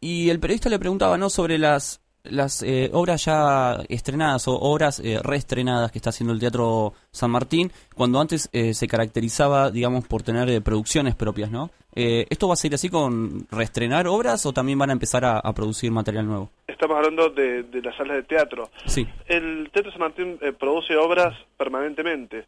y 0.00 0.30
el 0.30 0.38
periodista 0.40 0.68
le 0.70 0.78
preguntaba 0.78 1.18
¿no? 1.18 1.28
sobre 1.30 1.58
las, 1.58 2.00
las 2.24 2.62
eh, 2.62 2.90
obras 2.92 3.24
ya 3.24 3.78
estrenadas 3.88 4.46
o 4.48 4.54
obras 4.58 5.00
eh, 5.00 5.18
reestrenadas 5.22 5.90
que 5.92 5.98
está 5.98 6.10
haciendo 6.10 6.32
el 6.34 6.40
Teatro 6.40 6.92
San 7.10 7.30
Martín, 7.30 7.70
cuando 7.94 8.20
antes 8.20 8.48
eh, 8.52 8.74
se 8.74 8.86
caracterizaba, 8.86 9.70
digamos, 9.70 10.06
por 10.06 10.22
tener 10.22 10.48
eh, 10.50 10.60
producciones 10.60 11.14
propias, 11.14 11.50
¿no? 11.50 11.70
Eh, 11.94 12.26
¿Esto 12.30 12.46
va 12.48 12.54
a 12.54 12.56
ser 12.56 12.74
así 12.74 12.90
con 12.90 13.46
reestrenar 13.50 14.06
obras 14.06 14.44
o 14.46 14.52
también 14.52 14.78
van 14.78 14.90
a 14.90 14.92
empezar 14.92 15.24
a- 15.24 15.38
a 15.38 15.52
producir 15.54 15.90
material 15.90 16.26
nuevo? 16.26 16.50
Estamos 16.66 16.96
hablando 16.96 17.30
de, 17.30 17.62
de 17.64 17.82
las 17.82 17.96
salas 17.96 18.16
de 18.18 18.22
teatro. 18.24 18.70
Sí. 18.86 19.06
El 19.26 19.70
Teatro 19.72 19.90
San 19.90 20.00
Martín 20.00 20.38
eh, 20.42 20.52
produce 20.52 20.96
obras 20.96 21.34
permanentemente. 21.56 22.46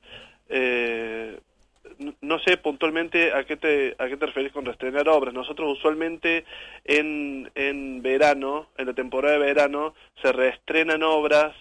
No 2.20 2.39
sé 2.39 2.56
puntualmente 2.56 3.32
a 3.32 3.44
qué 3.44 3.56
te 3.56 3.94
a 3.98 4.09
qué 4.09 4.16
te 4.16 4.27
referís 4.27 4.52
con 4.52 4.64
reestrenar 4.64 5.09
obras. 5.09 5.35
Nosotros 5.35 5.77
usualmente 5.78 6.44
en, 6.85 7.51
en 7.55 8.02
verano, 8.02 8.68
en 8.78 8.86
la 8.86 8.94
temporada 8.94 9.35
de 9.35 9.40
verano, 9.44 9.94
se 10.22 10.32
reestrenan 10.32 11.02
obras 11.02 11.55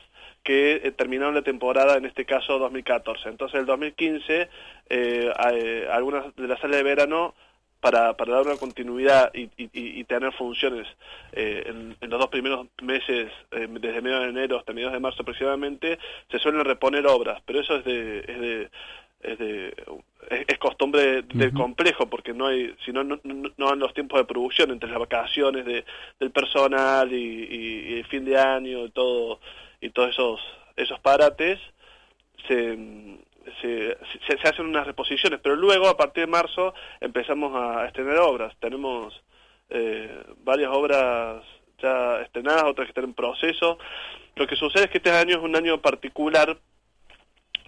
que 0.43 0.75
eh, 0.83 0.91
terminaron 0.91 1.35
la 1.35 1.41
temporada, 1.41 1.97
en 1.97 2.05
este 2.05 2.25
caso 2.25 2.57
2014. 2.57 3.27
Entonces, 3.29 3.59
el 3.59 3.65
2015, 3.65 4.49
eh, 4.89 5.33
eh, 5.51 5.87
algunas 5.91 6.33
de 6.35 6.47
las 6.47 6.59
salas 6.61 6.77
de 6.77 6.83
verano 6.83 7.35
para, 7.81 8.15
para 8.17 8.35
dar 8.35 8.47
una 8.47 8.57
continuidad 8.57 9.31
y, 9.33 9.49
y- 9.57 10.03
tener 10.05 10.33
funciones 10.33 10.87
eh, 11.33 11.63
en, 11.65 11.95
en 12.01 12.09
los 12.09 12.19
dos 12.19 12.29
primeros 12.29 12.67
meses, 12.81 13.31
eh, 13.51 13.67
desde 13.69 14.01
medio 14.01 14.19
de 14.21 14.29
enero 14.29 14.57
hasta 14.59 14.73
mediados 14.73 14.93
de 14.93 14.99
marzo 14.99 15.21
aproximadamente, 15.21 15.99
se 16.31 16.39
suelen 16.39 16.65
reponer 16.65 17.05
obras, 17.07 17.41
pero 17.45 17.61
eso 17.61 17.75
es 17.77 17.85
de, 17.85 18.19
es 18.19 18.39
de 18.39 18.69
es 19.21 19.37
de 19.37 19.67
es, 20.29 20.45
es 20.47 20.57
costumbre 20.59 21.23
del 21.23 21.53
complejo 21.53 22.09
porque 22.09 22.33
no 22.33 22.47
hay 22.47 22.73
si 22.85 22.91
no 22.91 23.03
no, 23.03 23.19
no 23.23 23.75
los 23.75 23.93
tiempos 23.93 24.19
de 24.19 24.25
producción 24.25 24.71
entre 24.71 24.89
las 24.89 24.99
vacaciones 24.99 25.65
de, 25.65 25.83
del 26.19 26.31
personal 26.31 27.11
y, 27.11 27.15
y- 27.17 27.93
y 27.93 27.97
el 27.99 28.05
fin 28.05 28.23
de 28.25 28.37
año 28.39 28.85
y 28.85 28.91
todo 28.91 29.39
y 29.81 29.89
todos 29.89 30.09
esos 30.11 30.39
esos 30.77 30.99
parates 31.01 31.59
se, 32.47 32.77
se, 33.61 33.97
se, 34.27 34.37
se 34.37 34.47
hacen 34.47 34.65
unas 34.67 34.87
reposiciones 34.87 35.39
pero 35.43 35.55
luego 35.55 35.87
a 35.89 35.97
partir 35.97 36.25
de 36.25 36.31
marzo 36.31 36.73
empezamos 37.01 37.53
a 37.55 37.85
estrenar 37.87 38.17
obras. 38.19 38.55
Tenemos 38.59 39.21
eh, 39.69 40.23
varias 40.43 40.69
obras 40.71 41.43
ya 41.81 42.21
estrenadas 42.21 42.63
otras 42.65 42.85
que 42.87 42.91
están 42.91 43.03
en 43.05 43.13
proceso. 43.13 43.77
Lo 44.35 44.47
que 44.47 44.55
sucede 44.55 44.85
es 44.85 44.89
que 44.89 44.97
este 44.99 45.11
año 45.11 45.37
es 45.37 45.43
un 45.43 45.55
año 45.55 45.81
particular 45.81 46.57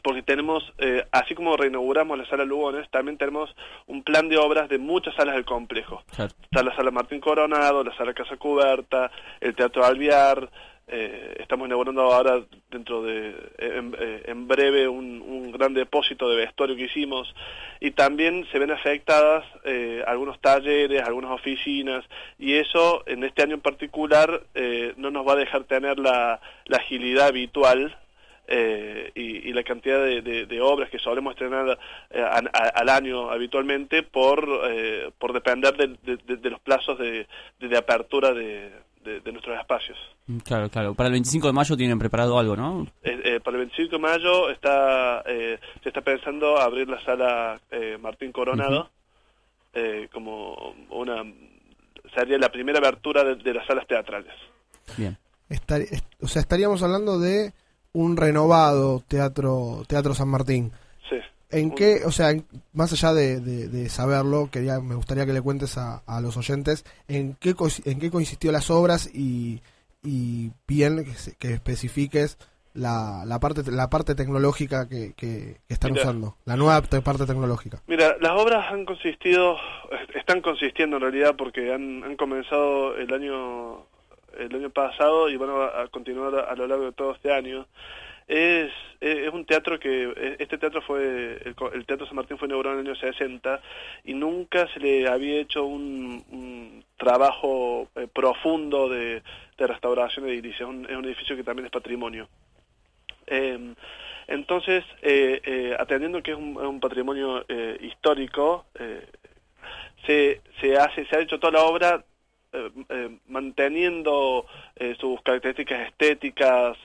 porque 0.02 0.24
tenemos, 0.24 0.64
eh, 0.78 1.06
así 1.12 1.36
como 1.36 1.58
reinauguramos 1.58 2.18
la 2.18 2.26
sala 2.26 2.46
Lugones, 2.46 2.90
también 2.90 3.18
tenemos 3.18 3.56
un 3.88 4.04
plan 4.04 4.30
de 4.30 4.38
obras 4.38 4.70
de 4.70 4.78
muchas 4.78 5.16
salas 5.16 5.36
del 5.36 5.46
complejo. 5.46 6.04
Claro. 6.16 6.32
Está 6.42 6.64
la 6.64 6.76
sala 6.76 6.92
Martín 6.92 7.20
Coronado, 7.20 7.84
la 7.84 7.96
sala 7.96 8.14
Casa 8.14 8.38
Cubierta, 8.38 9.12
el 9.40 9.56
Teatro 9.56 9.86
Alviar, 9.86 10.50
eh, 10.94 11.38
estamos 11.40 11.68
inaugurando 11.68 12.02
ahora 12.02 12.42
dentro 12.70 13.02
de, 13.02 13.34
en, 13.60 13.96
eh, 13.98 14.24
en 14.26 14.48
breve 14.48 14.90
un, 14.90 15.22
un 15.22 15.52
gran 15.54 15.74
depósito 15.74 16.30
de 16.30 16.36
vestuario 16.36 16.76
que 16.76 16.84
hicimos 16.84 17.34
y 17.80 17.92
también 17.92 18.46
se 18.52 18.60
ven 18.60 18.72
afectadas 18.72 19.46
eh, 19.64 20.04
algunos 20.06 20.42
talleres, 20.42 21.02
algunas 21.02 21.32
oficinas 21.32 22.04
y 22.38 22.56
eso 22.56 23.04
en 23.06 23.24
este 23.24 23.42
año 23.42 23.56
en 23.56 23.62
particular 23.62 24.44
eh, 24.54 24.94
no 24.98 25.12
nos 25.12 25.26
va 25.26 25.34
a 25.34 25.38
dejar 25.38 25.64
tener 25.64 25.98
la, 25.98 26.42
la 26.66 26.78
agilidad 26.78 27.28
habitual 27.28 27.98
eh, 28.54 29.12
y, 29.16 29.50
y 29.50 29.54
la 29.54 29.64
cantidad 29.64 30.04
de, 30.04 30.22
de- 30.22 30.46
de 30.46 30.62
obras 30.62 30.90
que 30.90 31.00
solemos 31.00 31.32
estrenar 31.34 31.78
eh, 32.10 32.22
a- 32.22 32.42
a- 32.52 32.70
al 32.82 32.90
año 32.90 33.30
habitualmente 33.32 34.04
por, 34.04 34.46
eh, 34.70 35.10
por 35.18 35.32
depender 35.32 35.76
de, 35.78 35.88
de- 36.38 36.50
los 36.50 36.60
plazos 36.60 37.00
de, 37.00 37.28
de- 37.60 37.68
de 37.70 37.78
apertura 37.78 38.34
de, 38.34 38.72
de- 39.06 39.22
de 39.22 39.32
nuestros 39.32 39.58
espacios. 39.58 39.98
Mm, 40.28 40.38
Claro, 40.40 40.70
claro. 40.70 40.94
Para 40.94 41.08
el 41.08 41.14
25 41.14 41.48
de 41.48 41.54
mayo 41.54 41.78
tienen 41.78 41.98
preparado 41.98 42.38
algo, 42.38 42.56
¿no? 42.58 42.88
Eh, 43.04 43.20
eh, 43.24 43.40
para 43.40 43.56
el 43.58 43.66
25 43.68 43.96
de 43.96 44.00
mayo 44.02 44.50
está, 44.50 45.24
eh, 45.26 45.58
se 45.82 45.90
está 45.90 46.02
pensando 46.02 46.58
abrir 46.60 46.90
la 46.90 47.02
sala 47.06 47.60
eh, 47.72 47.98
Martín 48.02 48.32
Coronado 48.34 48.90
eh, 49.74 50.10
como 50.12 50.76
una 50.90 51.24
sería 52.14 52.38
la 52.38 52.50
primera 52.52 52.80
abertura 52.80 53.24
de, 53.24 53.36
de 53.36 53.54
las 53.54 53.66
salas 53.66 53.88
teatrales. 53.88 54.34
Bien. 54.98 55.18
Estar- 55.50 55.80
est- 55.82 56.06
o 56.22 56.28
sea, 56.28 56.42
estaríamos 56.42 56.84
hablando 56.84 57.18
de 57.20 57.54
un 57.94 58.18
renovado 58.18 59.04
teatro 59.08 59.84
teatro 59.88 60.14
San 60.14 60.30
Martín. 60.30 60.72
Sí. 61.10 61.18
¿En 61.50 61.72
qué, 61.76 62.02
o 62.06 62.12
sea, 62.12 62.34
más 62.74 62.94
allá 62.94 63.14
de, 63.14 63.40
de- 63.42 63.68
de 63.68 63.90
saberlo, 63.90 64.50
quería, 64.52 64.80
me 64.80 64.96
gustaría 64.96 65.26
que 65.26 65.34
le 65.34 65.42
cuentes 65.42 65.78
a, 65.78 66.02
a 66.06 66.22
los 66.22 66.38
oyentes 66.38 66.86
en 67.08 67.36
qué, 67.40 67.54
en 67.86 68.00
qué 68.00 68.10
consistió 68.10 68.52
las 68.54 68.70
obras 68.72 69.10
y, 69.14 69.62
y 70.04 70.52
bien 70.68 71.04
que, 71.04 71.12
que 71.38 71.54
especifiques 71.54 72.38
la, 72.74 73.24
la 73.26 73.38
parte 73.42 73.70
la 73.70 73.90
parte 73.90 74.16
tecnológica 74.16 74.88
que, 74.88 75.12
que- 75.18 75.58
que 75.68 75.74
están 75.74 75.92
Mira. 75.92 76.04
usando, 76.04 76.38
la 76.46 76.56
nueva 76.56 76.82
te- 76.84 77.02
parte 77.02 77.26
tecnológica. 77.26 77.82
Mira, 77.88 78.16
las 78.22 78.32
obras 78.32 78.72
han 78.72 78.86
consistido, 78.86 79.56
est- 79.92 80.16
están 80.16 80.40
consistiendo 80.42 80.96
en 80.96 81.02
realidad 81.02 81.36
porque 81.38 81.74
han, 81.74 82.02
han 82.06 82.16
comenzado 82.16 82.96
el 82.96 83.14
año 83.14 83.86
el 84.38 84.56
año 84.56 84.70
pasado 84.70 85.30
y 85.30 85.38
van 85.38 85.50
a, 85.50 85.88
continuar 85.88 86.36
a, 86.36 86.56
lo 86.56 86.68
largo 86.68 86.86
de 86.86 86.92
todo 86.92 87.14
este 87.14 87.32
año. 87.34 87.68
Es, 88.28 88.72
es 89.02 89.34
un 89.34 89.46
teatro 89.46 89.80
que, 89.80 90.04
e- 90.04 90.36
este 90.40 90.58
teatro 90.58 90.82
fue, 90.82 91.42
el, 91.44 91.56
el 91.74 91.86
Teatro 91.86 92.06
San 92.06 92.16
Martín 92.16 92.38
fue 92.38 92.48
inaugurado 92.48 92.80
en 92.80 92.86
el 92.86 92.92
año 92.92 93.00
60 93.00 93.62
y 94.06 94.14
nunca 94.14 94.68
se 94.74 94.80
le 94.80 95.08
había 95.08 95.42
hecho 95.42 95.66
un, 95.66 96.24
un 96.30 96.86
trabajo 96.98 97.90
eh, 97.96 98.08
profundo 98.14 98.88
de, 98.90 99.22
de 99.58 99.68
restauración 99.68 100.28
edilicia. 100.28 100.64
Es 100.64 100.70
un, 100.70 100.86
es 100.86 100.96
un 100.96 101.06
edificio 101.06 101.36
que 101.36 101.44
también 101.44 101.66
es 101.66 101.72
patrimonio. 101.72 102.30
Eh, 103.28 103.74
entonces, 104.28 104.86
eh, 105.02 105.76
atendiendo 105.78 106.24
que 106.24 106.32
es 106.32 106.38
un, 106.38 106.56
un 106.58 106.80
patrimonio 106.80 107.44
eh, 107.50 107.78
histórico, 107.82 108.66
eh, 108.80 109.06
se, 110.06 110.42
se 110.60 110.78
hace, 110.78 111.06
se 111.06 111.16
ha 111.16 111.20
hecho 111.20 111.40
toda 111.40 111.54
la 111.54 111.64
obra 111.64 112.04
manteniendo 113.28 114.46
eh, 114.76 114.96
sus 115.00 115.22
características 115.22 115.88
estéticas, 115.88 116.78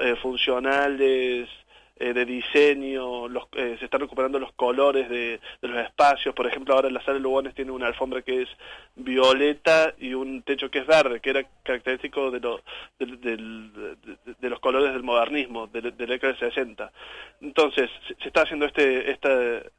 eh, 0.00 0.16
funcionales, 0.22 1.48
eh, 1.96 2.12
de 2.14 2.24
diseño, 2.24 3.28
los, 3.28 3.44
eh, 3.52 3.76
se 3.78 3.84
están 3.84 4.00
recuperando 4.00 4.38
los 4.40 4.52
colores 4.54 5.08
de, 5.08 5.38
los 5.60 5.76
espacios. 5.84 6.34
Por 6.34 6.46
ejemplo, 6.46 6.74
ahora 6.74 6.90
la 6.90 7.00
sala 7.02 7.14
de 7.14 7.20
Lugones 7.20 7.54
tiene 7.54 7.70
una 7.70 7.86
alfombra 7.86 8.22
que 8.22 8.42
es 8.42 8.48
violeta 8.96 9.94
y 9.98 10.14
un 10.14 10.42
techo 10.42 10.70
que 10.70 10.80
es 10.80 10.86
verde, 10.86 11.20
que 11.20 11.30
era 11.30 11.44
característico 11.62 12.30
de, 12.32 12.40
lo- 12.40 12.62
de, 12.98 13.96
de 14.40 14.50
los 14.50 14.58
colores 14.60 14.92
del 14.92 15.02
modernismo, 15.04 15.66
de, 15.68 15.82
la 15.82 15.90
década 15.90 16.32
del 16.32 16.40
60. 16.50 16.92
Entonces, 17.40 17.88
se, 18.08 18.14
se 18.16 18.28
está 18.28 18.42
haciendo 18.42 18.66
este, 18.66 19.10
esta, 19.10 19.28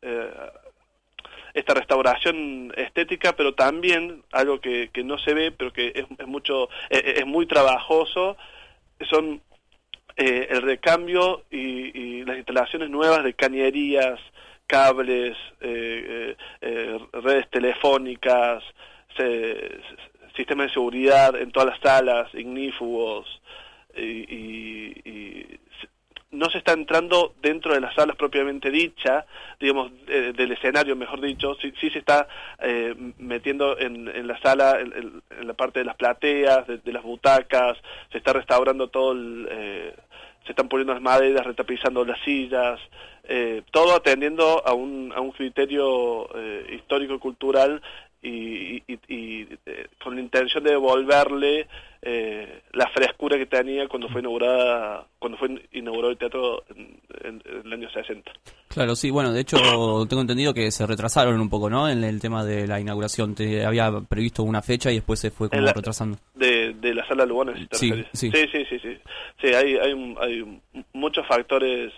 eh, 0.02 0.32
esta 1.54 1.74
restauración 1.74 2.74
estética, 2.76 3.36
pero 3.36 3.54
también 3.54 4.24
algo 4.32 4.60
que, 4.60 4.90
que 4.92 5.04
no 5.04 5.18
se 5.18 5.34
ve, 5.34 5.52
pero 5.52 5.72
que 5.72 5.88
es, 5.96 6.06
es 6.18 6.28
mucho, 6.28 6.70
es, 6.90 7.04
es 7.20 7.26
muy 7.26 7.46
trabajoso, 7.46 8.38
son 9.10 9.42
eh, 10.16 10.48
el 10.50 10.62
recambio 10.62 11.44
y, 11.52 11.98
y 11.98 12.26
las 12.26 12.38
instalaciones 12.38 12.90
nuevas 12.90 13.24
de 13.24 13.34
cañerías, 13.34 14.20
cables, 14.68 15.38
eh, 15.62 16.36
eh, 16.36 16.38
eh, 16.62 17.00
redes 17.14 17.50
telefónicas, 17.50 18.64
se- 19.18 19.80
sistemas 20.36 20.68
de 20.68 20.74
seguridad 20.74 21.36
en 21.36 21.52
todas 21.52 21.70
las 21.70 21.80
salas, 21.82 22.34
ignífugos, 22.34 23.42
y, 23.96 24.02
y- 24.02 25.02
y 25.06 25.60
no 26.34 26.50
se 26.50 26.58
está 26.58 26.74
entrando 26.74 27.34
dentro 27.42 27.74
de 27.74 27.80
las 27.82 27.96
salas 27.96 28.16
propiamente 28.18 28.70
dicha, 28.72 29.26
digamos, 29.60 29.92
eh, 30.08 30.34
del 30.36 30.52
escenario, 30.52 30.96
mejor 30.96 31.22
dicho, 31.22 31.56
sí, 31.62 31.74
sí 31.80 31.90
se 31.92 32.00
está 32.00 32.28
eh, 32.60 32.94
metiendo 33.18 33.78
en, 33.80 34.08
en 34.08 34.28
la 34.28 34.40
sala, 34.42 34.80
en, 34.80 35.22
la 35.48 35.54
parte 35.54 35.80
de 35.80 35.86
las 35.86 35.96
plateas, 35.96 36.68
de, 36.68 36.78
de 36.80 36.92
las 36.92 37.04
butacas, 37.04 37.78
se 38.12 38.18
está 38.18 38.34
restaurando 38.34 38.88
todo 38.90 39.14
el... 39.14 39.48
eh, 39.50 39.96
se 40.46 40.52
están 40.52 40.68
poniendo 40.68 40.94
las 40.94 41.02
maderas, 41.02 41.46
retapizando 41.46 42.04
las 42.04 42.20
sillas, 42.26 42.78
eh, 43.24 43.62
todo 43.72 43.96
atendiendo 43.96 44.62
a 44.66 44.74
un, 44.74 45.14
a 45.16 45.22
un 45.22 45.32
criterio 45.32 46.28
eh, 46.36 46.76
histórico-cultural 46.76 47.82
y, 48.24 48.78
y- 48.88 49.00
y, 49.08 49.48
eh, 49.66 49.88
con 50.02 50.16
la 50.16 50.22
intención 50.22 50.64
de 50.64 50.72
devolverle 50.72 51.68
eh, 52.02 52.62
la 52.74 52.88
frescura 52.90 53.38
que 53.38 53.46
tenía 53.46 53.88
cuando 53.88 54.10
fue 54.10 54.22
inaugurada 54.22 55.06
cuando 55.20 55.38
fue 55.38 55.62
inaugurado 55.74 56.12
el 56.12 56.18
teatro 56.18 56.64
en, 56.76 57.00
en- 57.24 57.42
en 57.46 57.66
el 57.66 57.74
año 57.74 57.90
60. 57.90 58.32
Claro, 58.70 58.96
sí, 58.96 59.10
bueno, 59.12 59.32
de 59.32 59.42
hecho 59.42 59.58
tengo 60.08 60.22
entendido 60.22 60.54
que 60.54 60.72
se 60.72 60.86
retrasaron 60.88 61.40
un 61.40 61.50
poco, 61.50 61.70
¿no? 61.70 61.88
En 61.90 62.04
el 62.04 62.20
tema 62.20 62.44
de 62.44 62.66
la 62.68 62.80
inauguración. 62.80 63.36
Te 63.36 63.66
había 63.66 63.92
previsto 64.10 64.44
una 64.44 64.62
fecha 64.62 64.92
y 64.92 64.96
después 64.96 65.20
se 65.20 65.30
fue 65.32 65.50
como 65.50 65.62
la- 65.62 65.74
retrasando. 65.74 66.18
De, 66.34 66.74
de 66.74 66.94
la 66.96 67.08
sala 67.08 67.26
Lugones, 67.26 67.68
Sí, 67.72 67.92
sí. 68.14 68.32
sí, 68.32 68.48
sí, 68.52 68.66
sí, 68.70 68.80
sí. 68.80 68.98
Sí, 69.42 69.48
hay, 69.54 69.76
hay, 69.78 70.16
hay 70.22 70.62
muchos 70.94 71.26
factores 71.28 71.94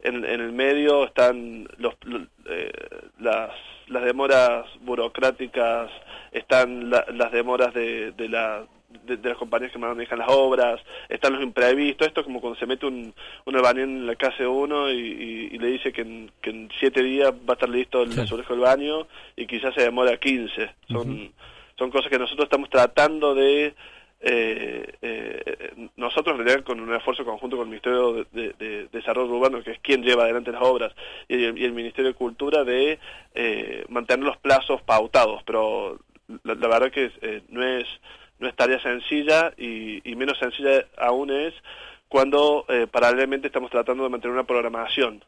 en, 0.00 0.24
en 0.24 0.40
el 0.40 0.52
medio, 0.52 1.04
están 1.06 1.68
los, 1.78 1.94
lo- 2.04 2.26
eh, 2.50 2.72
las, 3.20 3.50
las 3.88 4.04
demoras 4.04 4.66
burocráticas, 4.80 5.90
están 6.32 6.90
la- 6.90 7.06
las 7.14 7.32
demoras 7.32 7.72
de, 7.74 8.12
de, 8.12 8.28
la, 8.28 8.64
de, 9.06 9.16
de 9.16 9.28
las 9.28 9.38
compañías 9.38 9.72
que 9.72 9.78
manejan 9.78 10.18
las 10.18 10.28
obras, 10.30 10.80
están 11.08 11.32
los 11.34 11.42
imprevistos, 11.42 12.06
esto 12.06 12.20
es 12.20 12.26
como 12.26 12.40
cuando 12.40 12.58
se 12.58 12.66
mete 12.66 12.86
un, 12.86 13.14
un 13.44 13.56
albañil 13.56 13.82
en 13.84 14.06
la 14.06 14.14
casa 14.16 14.36
de 14.38 14.46
uno 14.46 14.90
y, 14.90 14.98
y- 14.98 15.48
y 15.54 15.58
le 15.58 15.68
dice 15.68 15.92
que 15.92 16.02
en, 16.02 16.30
que 16.42 16.50
en 16.50 16.68
siete 16.78 17.02
días 17.02 17.32
va 17.32 17.50
a 17.50 17.52
estar 17.54 17.68
listo 17.68 18.02
el 18.02 18.18
azulejo 18.18 18.52
del 18.54 18.62
baño 18.62 19.06
y 19.36 19.46
quizás 19.46 19.74
se 19.74 19.82
demora 19.82 20.16
15. 20.18 20.70
Son, 20.88 21.32
son 21.78 21.90
cosas 21.90 22.10
que 22.10 22.18
nosotros 22.18 22.44
estamos 22.44 22.68
tratando 22.70 23.34
de 23.34 23.74
eh, 24.20 24.94
eh, 25.00 25.88
nosotros 25.96 26.38
en 26.40 26.62
con 26.62 26.80
un 26.80 26.94
esfuerzo 26.94 27.24
conjunto 27.24 27.56
con 27.56 27.66
el 27.66 27.70
Ministerio 27.70 28.12
de, 28.12 28.26
de- 28.32 28.52
de 28.58 28.88
Desarrollo 28.92 29.32
Urbano, 29.32 29.62
que 29.62 29.72
es 29.72 29.78
quien 29.80 30.02
lleva 30.02 30.24
adelante 30.24 30.50
las 30.52 30.62
obras, 30.62 30.92
y 31.28 31.44
el, 31.44 31.58
y 31.58 31.64
el 31.64 31.72
Ministerio 31.72 32.10
de 32.10 32.16
Cultura 32.16 32.64
de 32.64 32.98
eh, 33.34 33.84
mantener 33.88 34.24
los 34.26 34.36
plazos 34.38 34.82
pautados, 34.82 35.42
pero 35.46 35.98
la, 36.42 36.54
la 36.54 36.68
verdad 36.68 36.90
que 36.90 37.10
eh, 37.22 37.42
no 37.48 37.62
es 37.64 37.86
no 38.40 38.46
es 38.48 38.54
tarea 38.54 38.80
sencilla 38.80 39.52
y, 39.56 40.00
y 40.08 40.14
menos 40.14 40.38
sencilla 40.38 40.84
aún 40.96 41.30
es 41.30 41.52
cuando 42.08 42.64
eh, 42.68 42.86
paralelamente 42.90 43.48
estamos 43.48 43.68
tratando 43.70 44.04
de 44.04 44.10
mantener 44.10 44.32
una 44.34 44.44
programación 44.46 45.24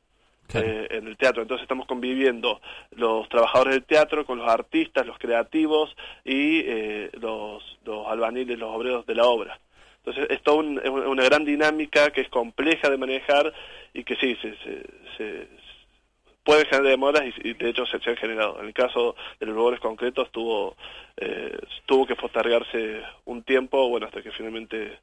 eh, 0.54 0.88
en 0.90 1.06
el 1.06 1.16
teatro. 1.16 1.42
Entonces 1.42 1.62
estamos 1.62 1.86
conviviendo 1.86 2.60
los 2.96 3.28
trabajadores 3.28 3.74
del 3.74 3.84
teatro 3.84 4.24
con 4.24 4.38
los 4.38 4.48
artistas, 4.48 5.06
los 5.06 5.18
creativos 5.18 5.94
y 6.24 6.60
eh, 6.64 7.10
los, 7.20 7.78
los 7.84 8.06
albañiles, 8.08 8.58
los 8.58 8.70
obreros 8.74 9.06
de 9.06 9.14
la 9.14 9.24
obra. 9.26 9.58
Entonces 10.04 10.26
es 10.30 10.42
toda 10.42 10.58
un- 10.58 10.78
una 10.88 11.24
gran 11.24 11.44
dinámica 11.44 12.10
que 12.10 12.22
es 12.22 12.28
compleja 12.28 12.88
de 12.88 12.96
manejar 12.96 13.52
y 13.92 14.02
que 14.04 14.16
sí, 14.16 14.36
se, 14.40 14.54
se, 15.16 15.48
puede 16.42 16.64
generar 16.64 16.88
demoras 16.90 17.22
y, 17.42 17.48
y 17.50 17.52
de 17.54 17.68
hecho 17.68 17.84
se, 17.86 17.98
se 18.00 18.10
han 18.10 18.16
generado. 18.16 18.58
En 18.60 18.66
el 18.66 18.72
caso 18.72 19.14
de 19.38 19.46
los 19.46 19.54
lugares 19.54 19.78
concretos 19.80 20.30
tuvo, 20.32 20.74
eh, 21.18 21.56
tuvo 21.86 22.06
que 22.06 22.16
postergarse 22.16 23.02
un 23.26 23.42
tiempo, 23.42 23.88
bueno, 23.90 24.06
hasta 24.06 24.22
que 24.22 24.32
finalmente 24.32 24.98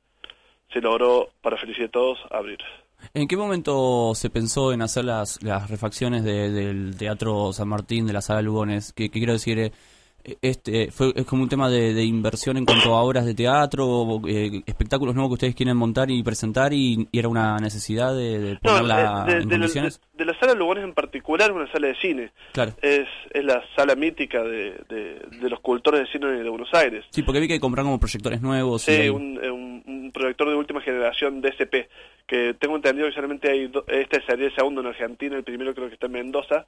se 0.74 0.82
logró, 0.82 1.30
para 1.41 1.57
felicidad 1.57 1.86
de 1.86 1.91
todos, 1.91 2.19
abrir. 2.32 2.57
¿En 3.14 3.28
qué 3.28 3.38
momento 3.38 4.14
se 4.15 4.30
pensó 4.30 4.74
en 4.74 4.82
hacer 4.82 5.06
las, 5.06 5.41
las 5.44 5.69
refacciones 5.69 6.24
de- 6.24 6.49
del 6.52 6.95
Teatro 6.98 7.53
San 7.53 7.68
Martín, 7.68 8.06
de 8.07 8.14
la 8.14 8.22
Sala 8.22 8.41
Lugones? 8.41 8.94
¿Qué, 8.94 9.10
qué 9.10 9.19
quiero 9.19 9.34
decir? 9.34 9.72
Este 10.41 10.91
fue 10.91 11.12
Es 11.16 11.26
como 11.26 11.44
un 11.44 11.49
tema 11.49 11.70
de, 11.70 11.94
de 11.94 12.04
inversión 12.04 12.58
en 12.58 12.66
cuanto 12.66 12.94
a 12.95 13.02
obras 13.02 13.26
de 13.26 13.34
teatro, 13.34 13.88
o, 13.88 14.28
eh, 14.28 14.62
espectáculos 14.66 15.16
nuevos 15.16 15.30
que 15.32 15.34
ustedes 15.36 15.56
quieren 15.56 15.78
montar 15.78 16.10
y 16.12 16.22
presentar, 16.24 16.74
y, 16.74 17.08
y 17.12 17.20
era 17.20 17.28
una 17.30 17.58
necesidad 17.58 18.16
de, 18.16 18.40
de 18.40 18.54
No, 18.56 18.60
ponerla 18.62 19.26
eh, 19.28 19.32
de, 19.32 19.32
en 19.34 19.40
de 19.40 19.56
la- 19.56 19.60
condiciones. 19.60 20.02
de 20.14 20.26
la 20.26 20.40
sala 20.40 20.54
Lugones 20.54 20.84
en 20.84 20.94
particular 20.94 21.52
una 21.52 21.72
sala 21.72 21.88
de 21.88 21.95
cine. 21.95 22.32
Claro. 22.54 22.74
Es, 22.82 23.08
es 23.32 23.44
la 23.44 23.64
sala 23.76 23.95
mítica 23.95 24.41
de, 24.44 24.76
los 25.41 25.60
cultores 25.62 26.02
de 26.02 26.08
cine 26.12 26.28
de 26.28 26.49
Buenos 26.49 26.74
Aires. 26.74 27.06
Sí, 27.12 27.24
porque 27.24 27.40
vi 27.40 27.48
que 27.48 27.60
compraron 27.60 27.88
como 27.90 27.99
proyectores 27.99 28.41
nuevos. 28.41 28.82
Sí, 28.84 28.91
hay- 28.91 29.10
un, 29.10 29.38
un- 29.38 29.84
un 29.86 30.12
proyector 30.12 30.49
de 30.49 30.56
última 30.56 30.82
generación 30.82 31.41
DSP, 31.41 31.88
que 32.26 32.54
tengo 32.60 32.76
entendido 32.76 33.08
que 33.08 33.14
solamente 33.14 33.49
hay, 33.49 33.68
do- 33.68 33.86
este 33.88 34.22
sería 34.26 34.48
el 34.48 34.56
segundo 34.56 34.82
en 34.82 34.88
Argentina, 34.88 35.36
el 35.38 35.44
primero 35.44 35.74
creo 35.74 35.88
que 35.88 35.94
está 35.94 36.08
en 36.08 36.14
Mendoza, 36.14 36.66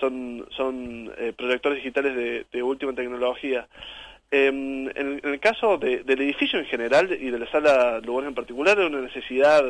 son, 0.00 0.46
son 0.50 1.12
eh, 1.18 1.32
proyectores 1.36 1.78
digitales 1.78 2.14
de, 2.16 2.46
de 2.52 2.62
última 2.62 2.92
tecnología. 2.94 3.66
Em, 4.30 4.88
en, 4.88 5.20
en 5.22 5.34
el 5.34 5.38
caso 5.40 5.78
de- 5.78 6.02
del 6.02 6.20
edificio 6.20 6.58
en 6.58 6.64
general 6.66 7.16
y 7.18 7.30
de 7.30 7.38
la 7.38 7.48
sala 7.50 8.00
Lugones 8.00 8.28
en 8.28 8.34
particular, 8.34 8.76
era 8.76 8.88
una 8.88 9.00
necesidad 9.00 9.62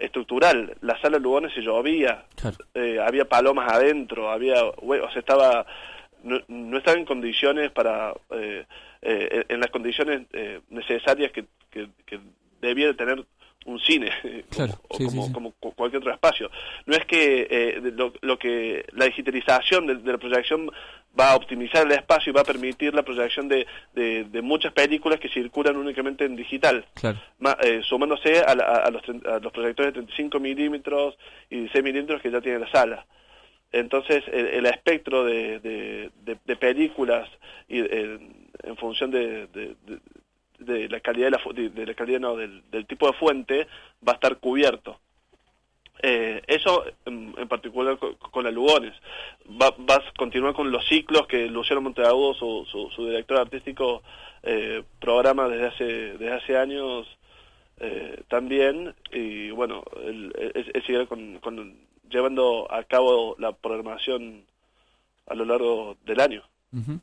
estructural. 0.00 0.74
La 0.80 1.00
sala 1.00 1.18
Lugones 1.18 1.52
se 1.54 1.60
llovía, 1.62 2.24
eh, 2.74 2.98
había 3.00 3.24
palomas 3.26 3.72
adentro, 3.72 4.30
había, 4.30 4.64
o 4.64 5.10
sea, 5.10 5.20
estaba, 5.20 5.64
no, 6.24 6.40
no 6.48 6.78
estaba 6.78 6.98
en 6.98 7.04
condiciones 7.04 7.70
para, 7.70 8.12
eh, 8.32 8.64
eh, 9.02 9.44
en 9.48 9.60
las 9.60 9.70
condiciones 9.70 10.22
eh, 10.32 10.60
necesarias 10.70 11.30
que, 11.30 11.44
que, 11.70 11.86
que 12.04 12.18
debía 12.60 12.88
de 12.88 12.94
tener 12.94 13.24
un 13.66 13.78
cine 13.80 14.10
Claro, 14.50 14.74
o 14.88 14.96
sí, 14.96 15.04
como, 15.04 15.22
sí, 15.22 15.28
sí. 15.28 15.32
como 15.32 15.50
cu- 15.52 15.72
cualquier 15.74 16.00
otro 16.00 16.12
espacio. 16.12 16.50
No 16.86 16.96
es 16.96 17.04
que 17.04 17.46
eh, 17.50 17.80
lo, 17.94 18.12
lo 18.22 18.38
que 18.38 18.84
la 18.92 19.04
digitalización 19.06 19.86
de, 19.86 19.96
de 19.96 20.12
la 20.12 20.18
proyección 20.18 20.70
va 21.18 21.30
a 21.32 21.36
optimizar 21.36 21.84
el 21.84 21.92
espacio 21.92 22.30
y 22.30 22.34
va 22.34 22.42
a 22.42 22.44
permitir 22.44 22.94
la 22.94 23.02
proyección 23.02 23.48
de, 23.48 23.66
de, 23.94 24.24
de 24.24 24.42
muchas 24.42 24.72
películas 24.72 25.18
que 25.18 25.28
circulan 25.28 25.76
únicamente 25.76 26.24
en 26.24 26.36
digital 26.36 26.86
Claro. 26.94 27.18
ma- 27.40 27.56
eh, 27.62 27.80
sumándose 27.84 28.40
a, 28.40 28.54
la- 28.54 28.64
a 28.64 28.90
los, 28.90 29.02
a 29.26 29.38
los 29.40 29.52
proyectores 29.52 29.92
de 29.92 30.00
35 30.00 30.38
milímetros 30.40 31.18
y 31.50 31.56
16 31.56 31.84
milímetros 31.84 32.22
que 32.22 32.30
ya 32.30 32.40
tiene 32.40 32.60
la 32.60 32.70
sala. 32.70 33.04
Entonces, 33.72 34.24
el, 34.32 34.46
el 34.46 34.66
espectro 34.66 35.24
de, 35.24 35.60
de, 35.60 36.10
de- 36.24 36.38
de 36.44 36.56
películas 36.56 37.28
y 37.68 37.80
eh, 37.80 38.18
en 38.64 38.76
función 38.76 39.10
de, 39.10 39.46
de- 40.60 40.88
la 40.88 41.00
calidad 41.00 41.30
de 41.30 41.62
la, 41.62 41.70
de, 41.70 41.86
la 41.86 41.94
calidad 41.94 42.20
no, 42.20 42.36
del, 42.36 42.62
del 42.70 42.86
tipo 42.86 43.06
de 43.06 43.12
fuente 43.14 43.66
va 44.06 44.12
a 44.12 44.14
estar 44.14 44.36
cubierto. 44.38 44.98
Eh, 46.02 46.40
eso 46.46 46.84
en, 47.04 47.34
particular 47.48 47.98
co- 47.98 48.16
con, 48.16 48.44
la 48.44 48.50
Lugones. 48.50 48.94
Va, 49.60 49.74
vas 49.78 49.98
a 49.98 50.12
continuar 50.16 50.54
con 50.54 50.70
los 50.72 50.86
ciclos 50.88 51.26
que 51.26 51.46
Luciano 51.46 51.82
Monteagudo, 51.82 52.32
su, 52.34 52.66
su, 52.70 52.88
su 52.90 53.06
director 53.06 53.36
artístico, 53.38 54.02
eh, 54.42 54.82
programa 54.98 55.46
desde 55.48 55.66
hace, 55.66 55.84
desde 55.84 56.32
hace 56.32 56.56
años 56.56 57.06
eh, 57.80 58.22
también. 58.28 58.94
Y 59.12 59.50
bueno, 59.50 59.84
él 60.02 60.32
seguirá 60.86 61.04
con, 61.06 61.38
con- 61.40 61.76
llevando 62.08 62.66
a 62.72 62.82
cabo 62.84 63.36
la 63.38 63.52
programación 63.52 64.44
a 65.26 65.34
lo 65.34 65.44
largo 65.44 65.96
del 66.06 66.20
año. 66.20 66.42
Ujú. 66.72 66.98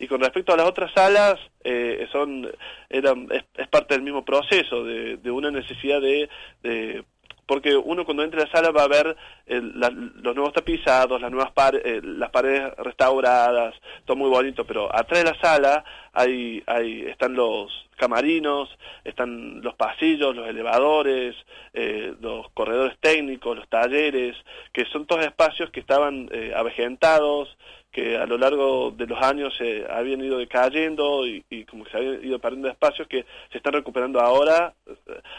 Y 0.00 0.08
con 0.08 0.20
respecto 0.20 0.52
a 0.52 0.56
las 0.56 0.66
otras 0.66 0.90
salas, 0.92 1.36
eh, 1.62 2.08
son 2.10 2.50
eran 2.88 3.28
es, 3.30 3.68
parte 3.68 3.94
del 3.94 4.02
mismo 4.02 4.24
proceso, 4.24 4.82
de, 4.82 5.18
de 5.18 5.30
una 5.30 5.50
necesidad 5.52 6.00
de, 6.00 6.28
de- 6.62 7.04
Porque 7.46 7.74
uno 7.76 8.04
cuando 8.04 8.22
entra 8.22 8.42
a 8.42 8.46
la 8.46 8.50
sala 8.52 8.70
va 8.70 8.84
a 8.84 8.88
ver 8.88 9.16
el- 9.46 9.78
la- 9.78 9.90
los 9.90 10.34
nuevos 10.36 10.52
tapizados, 10.54 11.20
las 11.20 11.30
nuevas 11.30 11.52
par- 11.52 11.80
eh, 11.84 12.00
las 12.02 12.30
paredes 12.30 12.72
restauradas, 12.78 13.74
todo 14.06 14.16
muy 14.16 14.30
bonito, 14.30 14.64
pero 14.64 14.88
atrás 14.94 15.22
de 15.24 15.30
la 15.32 15.40
sala 15.40 15.84
hay, 16.12 16.62
hay 16.66 17.02
están 17.06 17.34
los 17.34 17.70
camarinos, 17.96 18.70
están 19.04 19.60
los 19.62 19.74
pasillos, 19.74 20.34
los 20.34 20.48
elevadores, 20.48 21.34
eh, 21.74 22.14
los 22.20 22.48
corredores 22.52 22.96
técnicos, 23.00 23.56
los 23.56 23.68
talleres, 23.68 24.34
que 24.72 24.84
son 24.86 25.04
todos 25.06 25.24
espacios 25.26 25.70
que 25.70 25.80
estaban 25.80 26.28
eh, 26.32 26.52
avejentados, 26.56 27.48
que 27.90 28.16
a 28.16 28.24
lo 28.26 28.38
largo 28.38 28.92
de 28.92 29.06
los 29.06 29.20
años 29.20 29.52
se 29.56 29.84
habían 29.90 30.24
ido 30.24 30.38
decayendo 30.38 31.26
y, 31.26 31.42
como 31.68 31.84
que 31.84 31.90
se 31.90 31.96
habían 31.96 32.24
ido 32.24 32.38
perdiendo 32.38 32.68
espacios 32.68 33.08
que 33.08 33.24
se 33.50 33.58
están 33.58 33.72
recuperando 33.72 34.20
ahora 34.20 34.72
eh, 34.86 34.92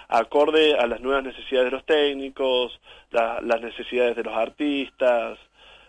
acorde 0.09 0.75
a 0.75 0.85
las 0.85 0.99
nuevas 0.99 1.23
necesidades 1.23 1.71
de 1.71 1.77
los 1.77 1.85
técnicos, 1.85 2.79
la- 3.11 3.39
las 3.41 3.61
necesidades 3.61 4.15
de 4.17 4.23
los 4.23 4.35
artistas, 4.35 5.39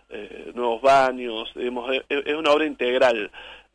eh, 0.09 0.51
nuevos 0.53 0.81
baños, 0.81 1.51
digamos, 1.55 1.91
es, 1.93 2.03
es 2.25 2.33
una 2.35 2.51
obra 2.51 2.65
integral 2.65 3.29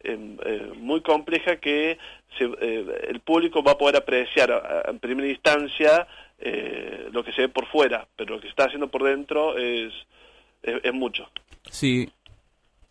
eh, 0.05 0.37
eh, 0.47 0.71
muy 0.77 1.01
compleja 1.03 1.57
que 1.57 1.99
se- 2.39 2.45
el 3.11 3.21
público 3.21 3.63
va 3.63 3.73
a 3.73 3.79
poder 3.79 3.97
apreciar 3.97 4.85
en 4.89 4.99
primera 4.99 5.29
instancia 5.29 6.07
lo 7.11 7.25
que 7.25 7.33
se 7.33 7.43
ve 7.43 7.49
por 7.49 7.67
fuera, 7.67 8.07
pero 8.17 8.35
lo 8.37 8.41
que 8.41 8.47
se 8.47 8.51
está 8.51 8.65
haciendo 8.67 8.87
por 8.89 9.03
dentro 9.03 9.59
es, 9.59 9.93
es, 10.63 10.77
es 10.85 10.95
mucho. 10.95 11.29
Sí, 11.71 12.09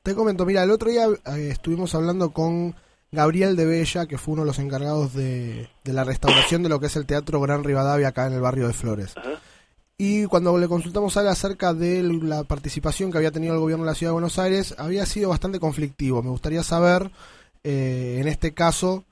Te 0.08 0.16
comento, 0.16 0.46
mira, 0.46 0.64
el 0.64 0.72
otro 0.72 0.90
día 0.90 1.06
eh, 1.06 1.50
estuvimos 1.52 1.94
hablando 1.94 2.32
con 2.32 2.74
Gabriel 3.12 3.58
de 3.58 3.66
Bella, 3.66 4.06
que 4.06 4.18
fue 4.18 4.36
uno 4.36 4.44
de 4.44 4.48
los 4.48 4.60
encargados 4.60 5.14
de, 5.14 5.68
de 5.84 5.92
la 5.92 6.06
restauración 6.06 6.64
de 6.64 6.70
lo 6.70 6.80
que 6.80 6.86
es 6.86 6.96
el 6.96 7.06
Teatro 7.06 7.42
Gran 7.42 7.66
Rivadavia 7.66 8.08
acá 8.08 8.26
en 8.26 8.32
el 8.32 8.40
barrio 8.40 8.68
de 8.68 8.74
Flores. 8.74 9.16
Y 9.98 10.24
cuando 10.28 10.58
le 10.58 10.70
consultamos 10.70 11.18
a 11.18 11.22
él 11.24 11.28
acerca 11.28 11.74
de 11.74 12.04
la 12.04 12.46
participación 12.46 13.12
que 13.12 13.18
había 13.18 13.32
tenido 13.32 13.54
el 13.54 13.60
gobierno 13.60 13.84
de 13.84 13.92
la 13.92 13.96
Ciudad 13.96 14.12
de 14.12 14.20
Buenos 14.22 14.40
Aires, 14.40 14.76
había 14.80 15.06
sido 15.06 15.28
bastante 15.28 15.60
conflictivo. 15.60 16.24
Me 16.24 16.30
gustaría 16.30 16.64
saber, 16.64 17.12
eh, 17.66 18.20
en 18.22 18.30
este 18.30 18.54
caso, 18.54 19.04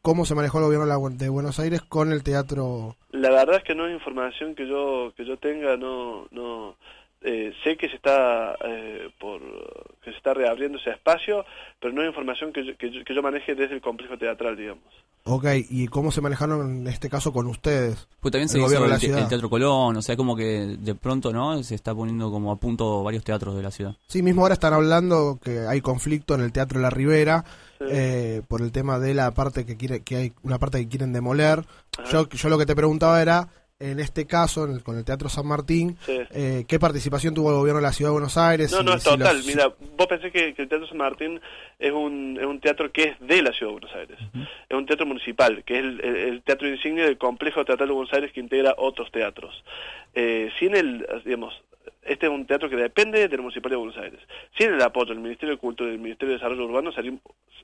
cómo 0.00 0.24
se 0.24 0.34
manejó 0.34 0.60
el 0.60 0.64
gobierno 0.64 1.10
de 1.10 1.28
Buenos 1.28 1.60
Aires 1.60 1.82
con 1.82 2.10
el 2.10 2.22
teatro. 2.22 2.96
La 3.10 3.28
verdad 3.28 3.56
es 3.56 3.64
que 3.64 3.74
no 3.74 3.86
es 3.86 3.92
información 3.92 4.54
que 4.54 4.66
yo 4.66 5.12
que 5.14 5.26
yo 5.26 5.36
tenga, 5.36 5.76
no 5.76 6.26
no 6.30 6.76
eh, 7.22 7.52
sé 7.64 7.76
que 7.76 7.88
se 7.88 7.96
está 7.96 8.54
eh, 8.64 9.10
por 9.18 9.40
que 10.02 10.10
se 10.12 10.16
está 10.16 10.34
reabriendo 10.34 10.78
ese 10.78 10.90
espacio, 10.90 11.44
pero 11.80 11.92
no 11.92 12.02
es 12.02 12.08
información 12.08 12.52
que 12.52 12.64
yo, 12.64 12.76
que 12.76 12.90
yo, 12.90 13.04
que 13.04 13.14
yo 13.14 13.22
maneje 13.22 13.54
desde 13.54 13.74
el 13.74 13.80
complejo 13.80 14.16
teatral, 14.16 14.56
digamos. 14.56 14.84
Ok, 15.24 15.44
¿y 15.68 15.88
cómo 15.88 16.10
se 16.10 16.20
manejaron 16.22 16.78
en 16.80 16.86
este 16.86 17.10
caso 17.10 17.32
con 17.32 17.46
ustedes? 17.48 18.08
Pues 18.20 18.32
también 18.32 18.48
se 18.48 18.56
el 18.58 18.64
hizo 18.64 18.84
el, 18.84 18.98
te- 18.98 19.06
el 19.08 19.28
Teatro 19.28 19.50
Colón, 19.50 19.96
o 19.96 20.00
sea, 20.02 20.16
como 20.16 20.34
que 20.36 20.76
de 20.78 20.94
pronto, 20.94 21.32
¿no? 21.32 21.62
Se 21.62 21.74
está 21.74 21.94
poniendo 21.94 22.30
como 22.30 22.50
a 22.52 22.56
punto 22.56 23.02
varios 23.02 23.24
teatros 23.24 23.54
de 23.56 23.62
la 23.62 23.70
ciudad. 23.70 23.94
Sí, 24.06 24.22
mismo 24.22 24.42
ahora 24.42 24.54
están 24.54 24.72
hablando 24.72 25.38
que 25.42 25.66
hay 25.68 25.80
conflicto 25.82 26.34
en 26.34 26.40
el 26.42 26.52
Teatro 26.52 26.78
de 26.78 26.82
la 26.84 26.90
Ribera 26.90 27.44
eh, 27.80 28.40
por 28.48 28.62
el 28.62 28.72
tema 28.72 28.98
de 28.98 29.12
la 29.12 29.32
parte 29.34 29.66
que 29.66 29.76
quiere 29.76 30.00
que 30.02 30.16
hay 30.16 30.32
una 30.44 30.58
parte 30.58 30.78
que 30.78 30.88
quieren 30.88 31.12
demoler. 31.12 31.64
Yo, 32.10 32.28
yo 32.28 32.48
lo 32.48 32.56
que 32.56 32.64
te 32.66 32.74
preguntaba 32.76 33.20
era 33.20 33.48
en 33.80 34.00
este 34.00 34.26
caso 34.26 34.64
en 34.64 34.72
el- 34.72 34.82
con 34.82 34.98
el 34.98 35.04
Teatro 35.04 35.28
San 35.28 35.46
Martín 35.46 35.96
Sí. 36.00 36.18
eh, 36.32 36.64
qué 36.66 36.80
participación 36.80 37.32
tuvo 37.34 37.50
el 37.50 37.56
gobierno 37.58 37.78
de 37.80 37.86
la 37.86 37.92
Ciudad 37.92 38.10
de 38.10 38.14
Buenos 38.14 38.36
Aires. 38.36 38.72
No, 38.72 38.80
y 38.80 38.84
no, 38.84 38.94
es 38.94 39.02
si 39.04 39.10
total. 39.10 39.36
los- 39.36 39.46
Mira, 39.46 39.72
vos 39.96 40.06
pensés 40.08 40.32
que, 40.32 40.52
que 40.54 40.62
el 40.62 40.68
Teatro 40.68 40.86
San 40.88 40.96
Martín 40.98 41.40
es 41.78 41.92
un, 41.92 42.36
es 42.40 42.46
un 42.46 42.58
teatro 42.60 42.90
que 42.90 43.04
es 43.04 43.20
de 43.20 43.40
la 43.42 43.52
Ciudad 43.52 43.72
de 43.72 43.78
Buenos 43.78 43.94
Aires. 43.94 44.18
Es 44.68 44.76
un 44.76 44.84
teatro 44.86 45.06
municipal, 45.06 45.62
que 45.64 45.74
es 45.78 45.84
el, 45.84 46.00
el- 46.00 46.16
el 46.16 46.42
teatro 46.42 46.66
insignia 46.68 47.04
del 47.04 47.18
complejo 47.18 47.64
teatral 47.64 47.88
de 47.88 47.94
Buenos 47.94 48.12
Aires 48.12 48.32
que 48.32 48.40
integra 48.40 48.74
otros 48.78 49.12
teatros. 49.12 49.62
Eh, 50.14 50.50
sin 50.58 50.74
el, 50.74 51.06
digamos, 51.24 51.54
este 52.02 52.26
es 52.26 52.32
un 52.32 52.46
teatro 52.46 52.68
que 52.68 52.76
depende 52.76 53.28
del 53.28 53.40
Municipalidad 53.42 53.76
de 53.80 53.84
Buenos 53.86 54.02
Aires. 54.02 54.20
Sin 54.56 54.72
el 54.72 54.82
apoyo 54.82 55.10
del 55.14 55.20
Ministerio 55.22 55.54
de 55.54 55.60
Cultura 55.60 55.88
y 55.88 55.92
del 55.92 56.00
Ministerio 56.00 56.30
de 56.32 56.38
Desarrollo 56.38 56.64
Urbano 56.64 56.90
sería, 56.90 57.12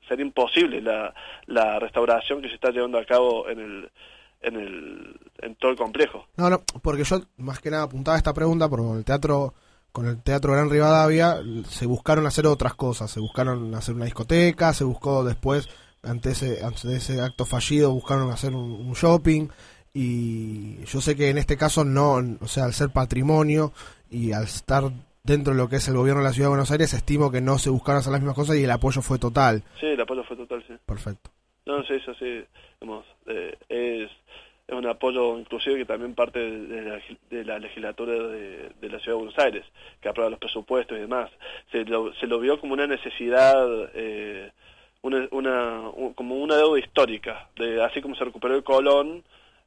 sería 0.06 0.24
imposible 0.24 0.80
la, 0.80 1.12
la 1.46 1.80
restauración 1.80 2.40
que 2.40 2.48
se 2.48 2.54
está 2.54 2.70
llevando 2.70 2.98
a 2.98 3.04
cabo 3.04 3.48
en 3.48 3.58
el, 3.58 3.90
en 4.44 4.56
el, 4.56 5.20
en 5.38 5.54
todo 5.56 5.72
el 5.72 5.76
complejo. 5.76 6.26
No, 6.36 6.50
no, 6.50 6.62
porque 6.82 7.04
yo 7.04 7.20
más 7.38 7.60
que 7.60 7.70
nada 7.70 7.84
apuntaba 7.84 8.16
esta 8.16 8.34
pregunta 8.34 8.68
porque 8.68 8.86
con 8.86 8.98
el 8.98 9.04
teatro 9.04 9.54
con 9.92 10.08
el 10.08 10.20
Teatro 10.24 10.52
Gran 10.52 10.70
Rivadavia 10.70 11.36
se 11.68 11.86
buscaron 11.86 12.26
hacer 12.26 12.48
otras 12.48 12.74
cosas, 12.74 13.12
se 13.12 13.20
buscaron 13.20 13.72
hacer 13.76 13.94
una 13.94 14.06
discoteca, 14.06 14.72
se 14.72 14.82
buscó 14.82 15.22
después 15.22 15.68
ante 16.02 16.30
ese 16.32 16.64
ante 16.64 16.96
ese 16.96 17.20
acto 17.20 17.44
fallido 17.44 17.92
buscaron 17.92 18.30
hacer 18.30 18.54
un, 18.54 18.72
un 18.72 18.92
shopping 18.94 19.48
y 19.92 20.84
yo 20.86 21.00
sé 21.00 21.14
que 21.14 21.30
en 21.30 21.38
este 21.38 21.56
caso 21.56 21.84
no, 21.84 22.16
o 22.40 22.48
sea, 22.48 22.64
al 22.64 22.72
ser 22.72 22.90
patrimonio 22.90 23.72
y 24.10 24.32
al 24.32 24.44
estar 24.44 24.82
dentro 25.22 25.54
de 25.54 25.58
lo 25.58 25.68
que 25.68 25.76
es 25.76 25.86
el 25.86 25.96
gobierno 25.96 26.22
de 26.22 26.28
la 26.28 26.32
Ciudad 26.32 26.46
de 26.46 26.56
Buenos 26.56 26.70
Aires, 26.72 26.92
estimo 26.92 27.30
que 27.30 27.40
no 27.40 27.58
se 27.58 27.70
buscaron 27.70 28.00
hacer 28.00 28.12
las 28.12 28.20
mismas 28.20 28.36
cosas 28.36 28.56
y 28.56 28.64
el 28.64 28.70
apoyo 28.72 29.00
fue 29.00 29.18
total. 29.18 29.62
Sí, 29.78 29.86
el 29.86 30.00
apoyo 30.00 30.24
fue 30.24 30.36
total, 30.36 30.64
sí. 30.66 30.74
Perfecto. 30.84 31.30
No, 31.66 31.82
sí, 31.84 31.94
eso 31.94 32.12
sí, 32.14 32.44
eh, 33.26 33.56
es, 33.68 34.10
es 34.76 34.84
un 34.84 34.86
apoyo 34.90 35.38
inclusive 35.38 35.76
que 35.78 35.84
también 35.84 36.14
parte 36.14 36.38
de 36.38 36.82
la, 36.82 37.00
de 37.30 37.44
la 37.44 37.58
legislatura 37.58 38.12
de, 38.12 38.70
de 38.80 38.88
la 38.88 38.98
Ciudad 39.00 39.16
de 39.18 39.24
Buenos 39.24 39.38
Aires, 39.38 39.64
que 40.00 40.08
aprueba 40.08 40.30
los 40.30 40.38
presupuestos 40.38 40.96
y 40.96 41.00
demás. 41.00 41.30
Se 41.72 41.84
lo, 41.84 42.12
se 42.14 42.26
lo 42.26 42.38
vio 42.40 42.60
como 42.60 42.74
una 42.74 42.86
necesidad, 42.86 43.56
eh, 43.94 44.50
una, 45.02 45.26
una, 45.32 45.80
un- 45.90 46.14
como 46.14 46.36
una 46.36 46.56
deuda 46.56 46.78
histórica, 46.78 47.48
de 47.56 47.82
así 47.82 48.00
como 48.00 48.14
se 48.14 48.24
recuperó 48.24 48.54
el 48.56 48.64
Colón, 48.64 49.22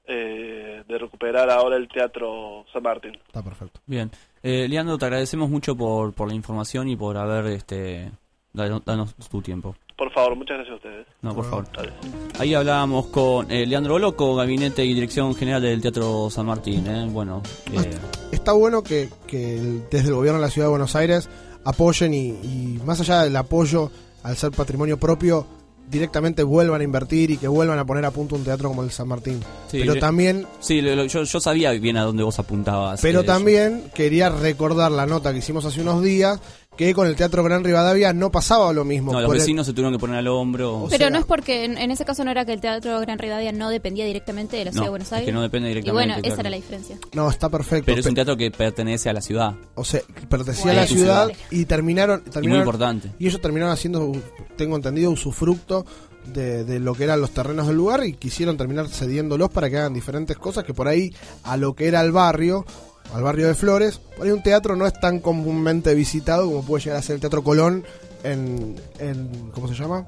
eh, 0.09 0.83
de 0.87 0.97
recuperar 0.97 1.49
ahora 1.49 1.75
el 1.75 1.87
Teatro 1.89 2.65
San 2.71 2.81
Martín. 2.83 3.17
Está 3.27 3.43
perfecto. 3.43 3.79
Bien. 3.85 4.09
Eh, 4.41 4.67
Leandro, 4.69 4.97
te 4.97 5.05
agradecemos 5.05 5.49
mucho 5.49 5.75
por, 5.75 6.13
por 6.13 6.29
la 6.29 6.33
información 6.35 6.87
y 6.87 6.95
por 6.95 7.17
haber 7.17 7.47
este 7.47 8.09
dado- 8.53 8.81
danos 8.85 9.13
tu 9.29 9.41
tiempo. 9.41 9.75
Por 9.97 10.11
favor, 10.13 10.35
muchas 10.35 10.57
gracias 10.57 10.73
a 10.73 10.75
ustedes. 10.77 11.07
No, 11.23 11.33
por 11.33 11.45
favor. 11.49 11.65
Adiós. 11.77 11.93
Ahí 12.39 12.53
hablábamos 12.53 13.07
con 13.07 13.49
eh, 13.51 13.65
Leandro 13.65 13.97
Loco, 13.97 14.35
Gabinete 14.35 14.85
y 14.85 14.93
Dirección 14.93 15.33
General 15.35 15.61
del 15.61 15.81
Teatro 15.81 16.29
San 16.29 16.45
Martín. 16.45 16.85
¿eh? 16.87 17.07
Bueno, 17.09 17.41
eh, 17.73 17.97
Está 18.31 18.51
bueno 18.53 18.83
que, 18.83 19.09
que 19.25 19.57
el- 19.57 19.83
desde 19.89 20.09
el 20.09 20.13
gobierno 20.15 20.39
de 20.39 20.45
la 20.45 20.51
ciudad 20.51 20.67
de 20.67 20.71
Buenos 20.71 20.95
Aires 20.95 21.27
apoyen 21.65 22.13
y, 22.13 22.27
y 22.29 22.79
más 22.85 22.99
allá 23.01 23.23
del 23.23 23.35
apoyo 23.35 23.89
al 24.23 24.37
ser 24.37 24.51
patrimonio 24.51 24.97
propio, 24.99 25.47
directamente 25.89 26.43
vuelvan 26.43 26.81
a 26.81 26.83
invertir 26.83 27.31
y 27.31 27.37
que 27.37 27.47
vuelvan 27.47 27.79
a 27.79 27.85
poner 27.85 28.03
a 28.05 28.11
punto 28.11 28.35
un 28.35 28.43
teatro 28.43 28.67
como 28.69 28.83
el 28.83 28.91
San 28.91 29.07
Martín. 29.07 29.39
sí, 29.67 29.79
pero 29.79 29.93
le- 29.95 29.99
también 29.99 30.45
Sí, 30.59 30.81
lo- 30.81 30.95
lo- 30.95 31.05
yo, 31.05 31.23
yo 31.23 31.39
sabía 31.39 31.71
bien 31.71 31.97
a 31.97 32.03
dónde 32.03 32.23
vos 32.23 32.37
apuntabas. 32.37 33.01
Pero 33.01 33.21
eh, 33.21 33.23
también 33.23 33.89
quería 33.95 34.29
recordar 34.29 34.91
la 34.91 35.05
nota 35.07 35.31
que 35.31 35.39
hicimos 35.39 35.65
hace 35.65 35.81
unos 35.81 36.03
días, 36.03 36.39
que 36.77 36.93
con 36.93 37.07
el 37.07 37.15
Teatro 37.15 37.43
Gran 37.43 37.63
Rivadavia 37.63 38.13
no 38.13 38.31
pasaba 38.31 38.71
lo 38.71 38.85
mismo. 38.85 39.11
No, 39.11 39.19
los 39.21 39.31
el- 39.31 39.39
vecinos 39.39 39.65
se 39.65 39.73
tuvieron 39.73 39.91
que 39.93 39.99
poner 39.99 40.17
al 40.17 40.27
hombro. 40.27 40.87
Pero 40.89 41.09
no 41.09 41.17
es 41.17 41.25
porque 41.25 41.65
en, 41.65 41.77
en 41.77 41.91
ese 41.91 42.05
caso 42.05 42.23
no 42.23 42.31
era 42.31 42.45
que 42.45 42.53
el 42.53 42.61
Teatro 42.61 42.99
Gran 43.01 43.17
Rivadavia 43.19 43.51
no 43.51 43.69
dependía 43.69 44.05
directamente 44.05 44.55
de 44.57 44.65
la 44.65 44.69
No, 44.71 44.73
Ciudad 44.73 44.85
de 44.85 44.89
Buenos 44.91 45.07
es 45.07 45.13
Aires. 45.13 45.25
que 45.25 45.31
no 45.33 45.41
depende 45.41 45.67
Y 45.69 45.71
directamente, 45.71 45.91
bueno, 46.07 46.13
claro. 46.21 46.33
esa 46.33 46.41
era 46.41 46.49
la 46.51 46.55
diferencia. 46.55 46.97
No, 47.13 47.29
está 47.29 47.49
perfecto. 47.49 47.85
Pero 47.87 47.99
es 47.99 48.05
un 48.05 48.15
teatro 48.15 48.37
que 48.37 48.51
pertenece 48.51 49.09
a 49.09 49.13
la 49.13 49.21
ciudad. 49.21 49.55
O 49.75 49.83
sea, 49.83 50.01
pertenecía 50.29 50.63
Bueno. 50.65 50.79
a 50.79 50.81
la 50.83 50.87
ciudad, 50.87 51.31
y 51.51 51.65
terminaron, 51.65 52.23
terminaron- 52.25 52.59
importante. 52.61 53.11
Y 53.19 53.27
ellos 53.27 53.41
terminaron 53.41 53.73
haciendo, 53.73 54.11
tengo 54.55 54.75
entendido, 54.75 55.09
usufructo 55.11 55.85
de, 56.33 56.63
de 56.65 56.79
lo 56.79 56.93
que 56.93 57.05
eran 57.05 57.21
los 57.21 57.31
terrenos 57.31 57.67
del 57.67 57.77
lugar 57.77 58.03
y 58.05 58.13
quisieron 58.13 58.57
terminar 58.57 58.87
cediéndolos 58.89 59.49
para 59.49 59.69
que 59.69 59.77
hagan 59.77 59.93
diferentes 59.93 60.37
cosas 60.37 60.63
que 60.65 60.73
por 60.73 60.87
ahí 60.87 61.13
a 61.43 61.55
lo 61.57 61.73
que 61.73 61.87
era 61.87 62.01
el 62.01 62.11
barrio, 62.11 62.65
al 63.13 63.23
barrio 63.23 63.47
de 63.47 63.55
Flores, 63.55 63.99
por 64.17 64.25
ahí 64.25 64.31
un 64.31 64.43
teatro 64.43 64.75
no 64.75 64.85
es 64.85 64.93
tan 64.99 65.19
comúnmente 65.19 65.93
visitado 65.95 66.45
como 66.45 66.63
puede 66.63 66.83
llegar 66.85 66.99
a 66.99 67.01
ser 67.01 67.15
el 67.15 67.21
Teatro 67.21 67.43
Colón 67.43 67.83
en, 68.23 68.75
en 68.99 69.51
¿cómo 69.53 69.67
se 69.67 69.73
llama? 69.75 70.07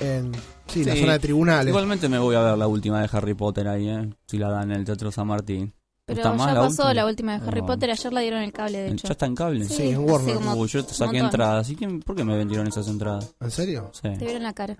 En 0.00 0.32
sí, 0.66 0.84
la 0.84 0.96
zona 0.96 1.12
de 1.14 1.18
tribunales. 1.18 1.68
Igualmente 1.68 2.08
me 2.08 2.18
voy 2.18 2.36
a 2.36 2.40
ver 2.40 2.58
la 2.58 2.66
última 2.66 3.00
de 3.02 3.08
Harry 3.12 3.34
Potter 3.34 3.68
ahí, 3.68 3.88
¿eh? 3.88 4.10
Si 4.26 4.38
la 4.38 4.48
dan 4.50 4.70
en 4.70 4.78
el 4.78 4.84
Teatro 4.84 5.10
San 5.12 5.26
Martín. 5.26 5.74
Pero 6.06 6.22
¿Está 6.22 6.36
ya 6.36 6.54
pasó 6.54 6.92
la 6.92 7.06
última 7.06 7.38
de 7.38 7.46
Harry 7.46 7.60
No. 7.60 7.66
Potter, 7.66 7.90
ayer 7.90 8.12
la 8.12 8.20
dieron 8.20 8.42
el 8.42 8.52
cable, 8.52 8.78
de 8.78 8.88
hecho. 8.88 9.06
¿Ya 9.06 9.12
está 9.12 9.26
en 9.26 9.34
cable? 9.36 9.64
Sí, 9.66 9.74
Sí, 9.74 9.88
en 9.90 9.98
Warner. 10.00 10.38
Uy, 10.56 10.66
yo 10.68 10.84
te 10.84 10.94
saqué 10.94 11.18
entradas. 11.18 11.70
¿Y 11.70 11.76
quién, 11.76 12.00
por 12.00 12.16
qué 12.16 12.24
me 12.24 12.36
vendieron 12.36 12.66
esas 12.66 12.88
entradas? 12.88 13.32
¿En 13.40 13.50
serio? 13.50 13.90
Sí. 13.92 14.08
Te 14.18 14.24
vieron 14.24 14.42
la 14.42 14.52
cara. 14.52 14.76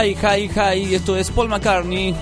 Hi, 0.00 0.16
hi, 0.16 0.48
hi. 0.48 0.94
Esto 0.94 1.14
es 1.14 1.30
Paul 1.30 1.50
McCartney. 1.50 2.14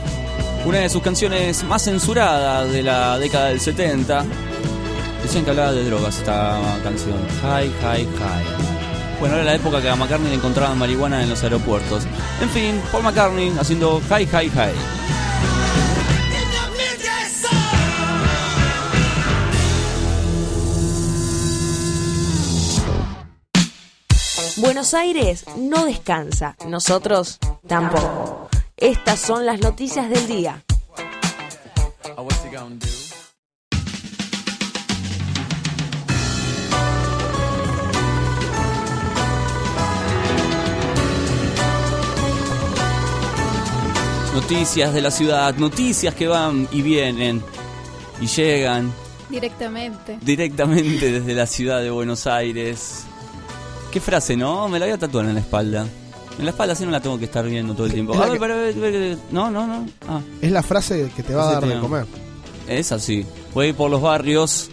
Una 0.64 0.78
de 0.78 0.88
sus 0.88 1.00
canciones 1.00 1.62
más 1.62 1.84
censuradas 1.84 2.72
de 2.72 2.82
la 2.82 3.16
década 3.20 3.50
del 3.50 3.60
70. 3.60 4.24
Decían 5.22 5.44
que 5.44 5.50
hablaba 5.50 5.70
de 5.70 5.84
drogas 5.84 6.18
esta 6.18 6.58
canción. 6.82 7.16
Hi, 7.44 7.66
hi, 7.66 8.00
hi. 8.02 9.20
Bueno, 9.20 9.36
era 9.36 9.44
la 9.44 9.54
época 9.54 9.80
que 9.80 9.88
a 9.88 9.94
McCartney 9.94 10.28
le 10.28 10.34
encontraban 10.34 10.76
marihuana 10.76 11.22
en 11.22 11.30
los 11.30 11.40
aeropuertos. 11.44 12.02
En 12.40 12.50
fin, 12.50 12.82
Paul 12.90 13.04
McCartney 13.04 13.52
haciendo 13.56 14.02
hi, 14.10 14.24
hi, 14.24 14.46
hi. 14.46 15.08
Buenos 24.56 24.94
Aires 24.94 25.44
no 25.56 25.84
descansa, 25.84 26.56
nosotros 26.66 27.38
Tampoco. 27.68 28.48
Estas 28.78 29.20
son 29.20 29.44
las 29.44 29.60
noticias 29.60 30.08
del 30.08 30.26
día. 30.26 30.64
Noticias 44.34 44.94
de 44.94 45.00
la 45.02 45.10
ciudad, 45.10 45.54
noticias 45.56 46.14
que 46.14 46.26
van 46.26 46.68
y 46.72 46.80
vienen 46.80 47.42
y 48.18 48.26
llegan. 48.28 48.90
Directamente. 49.28 50.18
Directamente 50.22 51.12
desde 51.12 51.34
la 51.34 51.46
ciudad 51.46 51.82
de 51.82 51.90
Buenos 51.90 52.26
Aires. 52.26 53.04
Qué 53.92 54.00
frase, 54.00 54.38
¿no? 54.38 54.68
Me 54.68 54.78
la 54.78 54.86
voy 54.86 54.94
a 54.94 54.98
tatuar 54.98 55.26
en 55.26 55.34
la 55.34 55.40
espalda. 55.40 55.86
En 56.38 56.44
la 56.44 56.50
espalda 56.52 56.72
así 56.74 56.84
no 56.84 56.90
la 56.92 57.00
tengo 57.00 57.18
que 57.18 57.24
estar 57.24 57.44
viendo 57.46 57.74
todo 57.74 57.86
el 57.86 57.92
tiempo. 57.92 58.12
Es 58.12 58.18
la 58.18 58.24
A 58.24 58.28
ver, 58.28 58.36
que- 58.36 58.40
para 58.40 58.54
ver, 58.56 58.74
ver, 58.74 58.92
ver. 58.92 59.18
No, 59.32 59.50
no, 59.50 59.66
no. 59.66 59.86
Ah, 60.08 60.20
Es 60.40 60.52
la 60.52 60.62
frase 60.62 61.10
que 61.16 61.22
te 61.22 61.34
va 61.34 61.48
a 61.50 61.52
dar 61.54 61.66
de 61.66 61.78
comer. 61.80 62.06
es 62.68 62.92
así. 62.92 63.26
Voy 63.54 63.66
a 63.66 63.68
ir 63.70 63.74
por 63.74 63.90
los 63.90 64.00
barrios. 64.00 64.70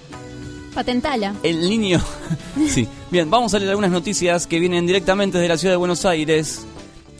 Patentala. 0.74 1.34
El 1.42 1.62
niño. 1.70 2.00
sí. 2.70 2.88
Bien, 3.10 3.30
vamos 3.30 3.54
a 3.54 3.60
leer 3.60 3.70
algunas 3.72 3.92
noticias 3.92 4.46
que 4.46 4.60
vienen 4.60 4.86
directamente 4.86 5.38
desde 5.38 5.48
la 5.50 5.58
ciudad 5.58 5.74
de 5.74 5.78
Buenos 5.78 6.06
Aires. 6.06 6.66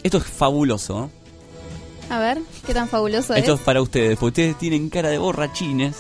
Esto 0.04 0.18
es 0.18 0.26
fabuloso. 0.26 1.10
A 2.10 2.20
ver, 2.20 2.40
qué 2.68 2.74
tan 2.74 2.88
fabuloso 2.88 3.34
Esto 3.34 3.54
es. 3.54 3.60
es 3.60 3.66
para 3.66 3.82
ustedes, 3.82 4.18
porque 4.20 4.28
ustedes 4.42 4.58
tienen 4.60 4.90
cara 4.90 5.10
de 5.10 5.18
borrachines. 5.18 5.96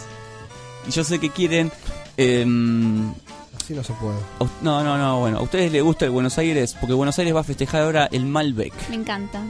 Y 0.87 0.91
yo 0.91 1.03
sé 1.03 1.17
que 1.19 1.29
quieren. 1.31 1.71
em, 2.17 3.11
Así 3.65 3.73
no 3.73 3.83
se 3.83 3.93
puede. 3.93 4.15
no, 4.61 4.83
no, 4.83 4.95
no, 4.95 5.19
bueno. 5.21 5.39
A 5.39 5.41
ustedes 5.41 5.71
les 5.71 5.81
gusta 5.81 6.05
el 6.05 6.11
Buenos 6.11 6.37
Aires, 6.37 6.75
porque 6.79 6.93
Buenos 6.93 7.17
Aires 7.17 7.35
va 7.35 7.39
a 7.39 7.43
festejar 7.43 7.81
ahora 7.81 8.07
el 8.11 8.23
Malbec. 8.27 8.73
Me 8.89 8.95
encanta. 8.95 9.41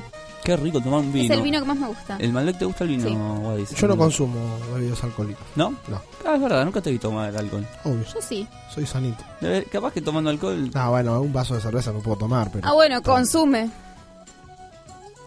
Qué 0.42 0.56
rico 0.56 0.80
tomar 0.80 1.02
un 1.02 1.12
vino. 1.12 1.26
Es 1.26 1.38
el 1.38 1.44
vino 1.44 1.60
que 1.60 1.66
más 1.66 1.76
me 1.78 1.88
gusta. 1.88 2.16
¿El 2.20 2.32
Malbec 2.32 2.58
te 2.60 2.64
gusta 2.66 2.86
el 2.86 2.92
vino, 2.92 3.10
Sí. 3.10 3.14
Guadis? 3.42 3.70
Yo 3.72 3.88
no 3.90 3.98
consumo 3.98 4.40
bebidas 4.74 5.04
alcohólicas. 5.04 5.44
¿No? 5.58 5.72
No. 5.90 6.02
Ah, 6.26 6.36
es 6.36 6.42
verdad, 6.42 6.64
nunca 6.64 6.80
te 6.82 6.92
vi 6.92 6.98
tomar 7.00 7.36
alcohol. 7.36 7.68
Obvio. 7.84 8.06
Yo 8.06 8.22
sí. 8.22 8.48
Soy 8.74 8.86
sanito. 8.86 9.22
Debe- 9.42 9.66
capaz 9.66 9.92
que 9.92 10.02
tomando 10.02 10.30
alcohol. 10.30 10.72
Ah, 10.76 10.90
bueno, 10.92 11.20
un 11.20 11.34
vaso 11.34 11.56
de 11.56 11.62
cerveza 11.62 11.92
no 11.92 12.00
puedo 12.00 12.16
tomar, 12.18 12.50
pero. 12.54 12.66
Ah, 12.70 12.74
bueno, 12.74 13.02
consume. 13.04 13.70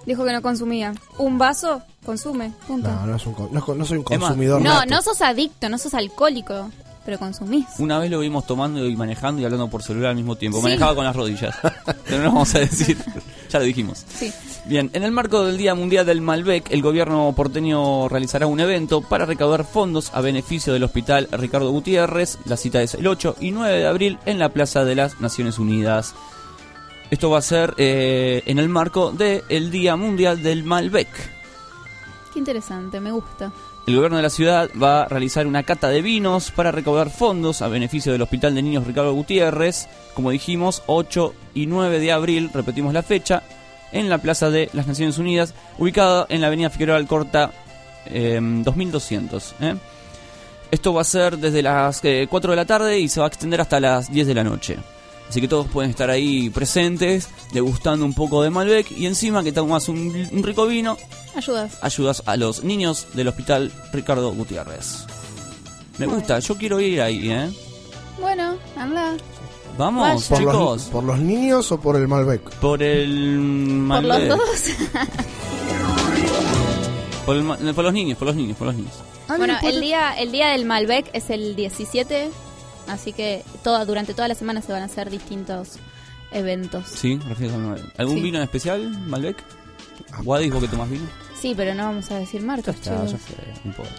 Dijo 0.07 0.25
que 0.25 0.33
no 0.33 0.41
consumía. 0.41 0.95
Un 1.19 1.37
vaso, 1.37 1.83
consume. 2.07 2.53
Punto. 2.67 2.89
No, 2.89 3.07
no, 3.07 3.17
es 3.17 3.27
un 3.27 3.35
con- 3.35 3.53
no, 3.53 3.59
es 3.59 3.65
con- 3.65 3.77
no 3.77 3.85
soy 3.85 3.99
un 3.99 4.05
Es 4.09 4.19
más, 4.19 4.29
consumidor. 4.31 4.63
No, 4.63 4.73
nato. 4.75 4.87
no 4.95 5.03
sos 5.03 5.21
adicto, 5.21 5.69
no 5.69 5.77
sos 5.77 5.93
alcohólico, 5.93 6.71
pero 7.09 7.19
consumís. 7.19 7.65
Una 7.79 7.99
vez 7.99 8.11
lo 8.11 8.19
vimos 8.19 8.45
tomando 8.45 8.87
y 8.87 8.95
manejando 8.95 9.41
y 9.41 9.45
hablando 9.47 9.67
por 9.69 9.83
celular 9.83 10.11
al 10.11 10.17
mismo 10.17 10.37
tiempo. 10.37 10.59
Sí. 10.59 10.65
Manejaba 10.65 10.95
con 10.95 11.07
las 11.07 11.17
rodillas. 11.17 11.57
Pero 12.05 12.23
no 12.23 12.33
vamos 12.33 12.55
a 12.55 12.59
decir. 12.59 12.99
ya 13.49 13.61
lo 13.61 13.65
dijimos. 13.65 14.05
Sí. 14.15 14.31
Bien, 14.67 14.91
en 14.93 15.05
el 15.05 15.11
marco 15.11 15.43
del 15.47 15.57
Día 15.57 15.75
Mundial 15.75 16.05
del 16.05 16.21
Malbec, 16.21 16.71
el 16.71 16.83
gobierno 16.83 17.33
porteño 17.35 18.11
realizará 18.11 18.47
un 18.47 18.61
evento 18.61 19.01
para 19.01 19.25
recaudar 19.25 19.65
fondos 19.65 20.11
a 20.13 20.21
beneficio 20.21 20.75
del 20.75 20.85
Hospital 20.85 21.29
Ricardo 21.33 21.71
Gutiérrez. 21.71 22.37
La 22.45 22.59
cita 22.59 22.83
es 22.83 22.93
el 22.93 23.07
8 23.07 23.37
y 23.41 23.53
9 23.53 23.79
de 23.79 23.87
abril 23.87 24.19
en 24.27 24.39
la 24.39 24.51
Plaza 24.51 24.85
de 24.85 24.95
las 24.95 25.19
Naciones 25.19 25.59
Unidas. 25.59 26.15
Esto 27.11 27.31
va 27.31 27.39
a 27.39 27.43
ser 27.43 27.73
eh, 27.79 28.43
en 28.45 28.59
el 28.59 28.69
marco 28.69 29.13
del 29.13 29.71
Día 29.71 29.97
Mundial 29.97 30.43
del 30.43 30.63
Malbec. 30.63 31.09
Qué 32.35 32.39
interesante, 32.39 33.01
me 33.01 33.13
gusta. 33.13 33.51
El 33.89 33.97
gobierno 33.97 34.19
de 34.19 34.23
la 34.23 34.29
ciudad 34.29 34.69
va 34.81 35.05
a 35.05 35.09
realizar 35.09 35.47
una 35.47 35.63
cata 35.63 35.89
de 35.89 36.03
vinos 36.03 36.51
para 36.51 36.71
recaudar 36.71 37.09
fondos 37.09 37.63
a 37.63 37.69
beneficio 37.69 38.13
del 38.13 38.21
Hospital 38.21 38.55
de 38.55 38.61
Niños 38.61 38.87
Ricardo 38.87 39.15
Gutiérrez, 39.15 39.89
como 40.13 40.31
dijimos, 40.31 40.83
8 40.89 41.35
y 41.55 41.65
9 41.65 41.99
de 41.99 42.13
abril, 42.13 42.51
repetimos 42.53 42.93
la 42.93 43.03
fecha, 43.03 43.43
en 43.91 44.11
la 44.11 44.19
Plaza 44.19 44.51
de 44.51 44.69
las 44.75 44.87
Naciones 44.87 45.17
Unidas, 45.17 45.55
ubicada 45.79 46.27
en 46.29 46.43
la 46.43 46.49
avenida 46.49 46.69
Figueroa 46.69 46.99
Alcorta 46.99 47.51
eh, 48.05 48.39
2200. 48.43 49.55
¿eh? 49.63 49.75
Esto 50.71 50.93
va 50.93 51.01
a 51.01 51.05
ser 51.05 51.39
desde 51.39 51.63
las 51.63 52.05
eh, 52.05 52.27
4 52.29 52.51
de 52.51 52.57
la 52.57 52.67
tarde 52.67 52.99
y 52.99 53.09
se 53.09 53.21
va 53.21 53.27
a 53.27 53.29
extender 53.29 53.63
hasta 53.63 53.81
las 53.81 54.13
10 54.13 54.27
de 54.27 54.35
la 54.35 54.45
noche. 54.45 54.77
Así 55.29 55.41
que 55.43 55.49
todos 55.49 55.67
pueden 55.67 55.91
estar 55.91 56.09
ahí 56.11 56.49
presentes, 56.51 57.29
degustando 57.53 58.05
un 58.07 58.15
poco 58.15 58.43
de 58.43 58.51
Malbec 58.51 58.91
y 58.93 59.07
encima 59.07 59.43
que 59.45 59.53
tomas 59.53 59.89
un, 59.89 60.27
un 60.33 60.43
rico 60.43 60.67
vino, 60.67 60.97
Ayudas. 61.37 61.79
ayudas 61.83 62.23
a 62.27 62.37
los 62.37 62.65
niños 62.65 63.09
del 63.13 63.29
hospital 63.29 63.71
Ricardo 63.93 64.33
Gutiérrez. 64.33 65.05
Me 65.99 66.07
gusta, 66.07 66.39
yo 66.39 66.57
quiero 66.57 66.81
ir 66.81 67.01
ahí, 67.03 67.31
¿eh? 67.31 67.51
Bueno, 68.21 68.57
anda. 68.77 69.17
Vamos, 69.77 70.25
¿Por 70.25 70.39
chicos. 70.39 70.55
los, 70.55 70.83
¿Por 70.85 71.05
los 71.05 71.19
niños 71.19 71.71
o 71.73 71.79
por 71.81 71.97
el 71.97 72.09
Malbec? 72.09 72.41
Por 72.57 72.83
el 72.83 73.85
Por 73.89 74.03
los 74.03 74.19
Malbec. 74.19 74.29
dos. 74.29 74.41
Por, 77.27 77.37
el 77.37 77.75
por 77.75 77.85
los 77.85 77.93
niños, 77.93 78.17
por 78.17 78.27
los 78.29 78.37
niños, 78.37 78.57
por 78.57 78.67
los 78.69 78.77
niños. 78.77 78.93
bueno, 79.37 79.55
el 79.63 79.81
día, 79.83 80.13
el 80.19 80.33
día 80.33 80.49
del 80.49 80.65
Malbec 80.65 81.11
es 81.13 81.29
el 81.29 81.55
17, 81.57 82.31
así 82.89 83.13
que 83.13 83.43
toda, 83.63 83.85
durante 83.85 84.15
toda 84.15 84.29
la 84.29 84.35
semana 84.35 84.63
se 84.63 84.73
van 84.73 84.83
a 84.83 84.87
hacer 84.87 85.11
distintos 85.11 85.79
eventos. 86.33 86.87
Sí, 86.87 87.19
refieres 87.29 87.57
Malbec. 87.57 87.85
¿Algún 87.99 88.17
Sí. 88.17 88.23
vino 88.23 88.39
en 88.39 88.45
especial, 88.45 88.91
Malbec? 89.07 89.37
Guadis, 90.23 90.53
vos 90.53 90.63
que 90.63 90.69
tomás 90.69 90.91
vino. 90.91 91.07
Sí, 91.41 91.55
pero 91.57 91.75
no 91.75 91.85
vamos 91.85 92.11
a 92.11 92.19
decir 92.19 92.43
marcas, 92.43 92.77
Ya, 92.83 92.93
chicos. 92.95 93.13
ya 93.13 93.19
fue, 93.19 93.37
no 93.65 93.71
importa. 93.71 93.93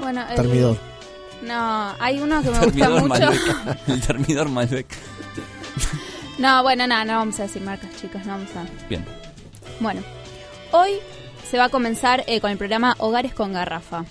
Bueno, 0.00 0.26
el- 0.28 0.36
Termidor. 0.36 0.78
No, 1.42 1.94
hay 1.98 2.20
uno 2.20 2.42
que 2.42 2.50
me 2.50 2.58
gusta 2.58 2.90
mucho. 2.90 3.06
Malbec. 3.08 3.78
El 3.88 4.00
termidor 4.00 4.48
Malbec. 4.48 4.86
No, 6.38 6.62
bueno, 6.64 6.84
nada, 6.88 7.04
no 7.04 7.12
vamos 7.18 7.38
a 7.38 7.44
decir 7.44 7.62
marcas, 7.62 7.90
chicos, 8.00 8.24
no 8.26 8.32
vamos 8.32 8.50
a... 8.56 8.64
Bien. 8.88 9.04
Bueno, 9.78 10.02
hoy 10.72 10.94
se 11.48 11.58
va 11.58 11.66
a 11.66 11.68
comenzar 11.68 12.24
eh, 12.26 12.40
con 12.40 12.50
el 12.50 12.58
programa 12.58 12.96
Hogares 12.98 13.32
con 13.34 13.52
Garrafa, 13.52 14.04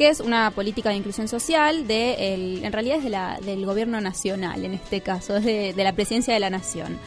que 0.00 0.08
es 0.08 0.20
una 0.20 0.50
política 0.52 0.88
de 0.88 0.96
inclusión 0.96 1.28
social 1.28 1.86
de, 1.86 2.32
el- 2.32 2.64
en 2.64 2.72
realidad 2.72 2.96
es 2.96 3.04
de 3.04 3.10
la, 3.10 3.38
del 3.44 3.66
gobierno 3.66 4.00
nacional, 4.00 4.64
en 4.64 4.72
este 4.72 5.02
caso, 5.02 5.36
es 5.36 5.44
de, 5.44 5.74
de 5.74 5.84
la 5.84 5.92
presidencia 5.92 6.32
de 6.32 6.40
la 6.40 6.48
nación, 6.48 6.98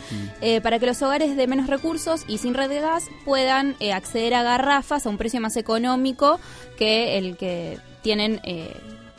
Eh, 0.41 0.61
para 0.61 0.77
que 0.77 0.85
los 0.85 1.01
hogares 1.01 1.35
de 1.35 1.47
menos 1.47 1.65
recursos 1.65 2.23
y 2.27 2.37
sin 2.37 2.53
red 2.53 2.69
de 2.69 2.81
gas 2.81 3.05
puedan 3.25 3.75
eh, 3.79 3.93
acceder 3.93 4.35
a 4.35 4.43
garrafas 4.43 5.07
a 5.07 5.09
un 5.09 5.17
precio 5.17 5.41
más 5.41 5.57
económico 5.57 6.39
que 6.77 7.17
el 7.17 7.35
que 7.35 7.79
tienen 8.03 8.39
eh, 8.43 8.75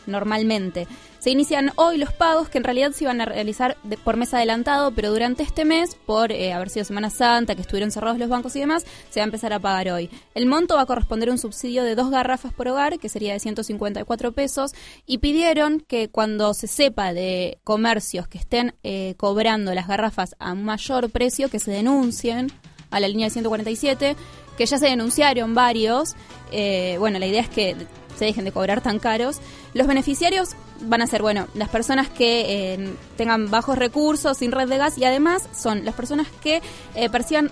normalmente. 0.06 0.86
Se 1.24 1.30
inician 1.30 1.72
hoy 1.76 1.96
los 1.96 2.12
pagos 2.12 2.51
que 2.51 2.59
en 2.59 2.64
realidad 2.64 2.92
se 2.92 3.05
iban 3.05 3.22
a 3.22 3.24
realizar 3.24 3.78
por 4.05 4.18
mes 4.18 4.34
adelantado, 4.34 4.90
pero 4.90 5.10
durante 5.10 5.42
este 5.42 5.64
mes, 5.64 5.94
por 5.94 6.30
eh, 6.30 6.52
haber 6.52 6.68
sido 6.68 6.84
Semana 6.84 7.09
Santa, 7.09 7.55
que 7.55 7.62
estuvieron 7.62 7.90
cerrados 7.90 8.18
los 8.18 8.28
bancos 8.28 8.55
y 8.56 8.60
demás, 8.60 8.84
se 9.09 9.20
va 9.20 9.24
a 9.24 9.28
empezar 9.28 9.55
a 9.55 9.59
pagar 9.59 9.88
hoy. 9.88 10.10
El 10.34 10.44
monto 10.44 10.74
va 10.74 10.82
a 10.82 10.86
corresponder 10.86 11.30
a 11.30 11.32
un 11.32 11.38
subsidio 11.38 11.82
de 11.82 11.94
dos 11.94 12.10
garrafas 12.10 12.52
por 12.52 12.68
hogar, 12.68 12.98
que 12.98 13.09
sería 13.09 13.32
de 13.32 13.40
154 13.40 14.32
pesos, 14.32 14.72
y 15.06 15.16
pidieron 15.16 15.80
que 15.80 16.10
cuando 16.10 16.52
se 16.52 16.66
sepa 16.66 17.14
de 17.14 17.56
comercios 17.64 18.28
que 18.28 18.36
estén 18.36 18.74
eh, 18.82 19.14
cobrando 19.16 19.72
las 19.72 19.88
garrafas 19.88 20.36
a 20.38 20.55
mayor 20.55 21.09
precio, 21.09 21.48
que 21.48 21.59
se 21.59 21.70
denuncien 21.70 22.52
a 22.90 23.01
la 23.01 23.09
línea 23.09 23.28
de 23.28 23.30
147, 23.30 24.14
que 24.59 24.66
ya 24.66 24.76
se 24.76 24.88
denunciaron 24.88 25.55
varios. 25.55 26.16
Eh, 26.52 26.96
bueno, 26.98 27.18
la 27.18 27.26
idea 27.26 27.40
es 27.40 27.48
que 27.48 27.74
se 28.19 28.24
dejen 28.24 28.45
de 28.45 28.53
cobrar 28.53 28.81
tan 28.81 28.99
caros. 28.99 29.41
Los 29.73 29.86
beneficiarios 29.86 30.51
van 30.81 31.03
a 31.03 31.07
ser, 31.07 31.23
bueno, 31.23 31.47
las 31.55 31.69
personas 31.69 32.09
que 32.09 32.74
eh, 32.74 32.95
tengan 33.16 33.51
bajos 33.51 33.78
recursos, 33.78 34.39
sin 34.39 34.53
red 34.53 34.69
de 34.69 34.78
gas, 34.78 34.99
y 34.99 35.05
además 35.05 35.49
son 35.57 35.85
las 35.85 35.95
personas 35.95 36.27
que 36.43 36.62
eh, 36.95 37.11
perciban 37.11 37.51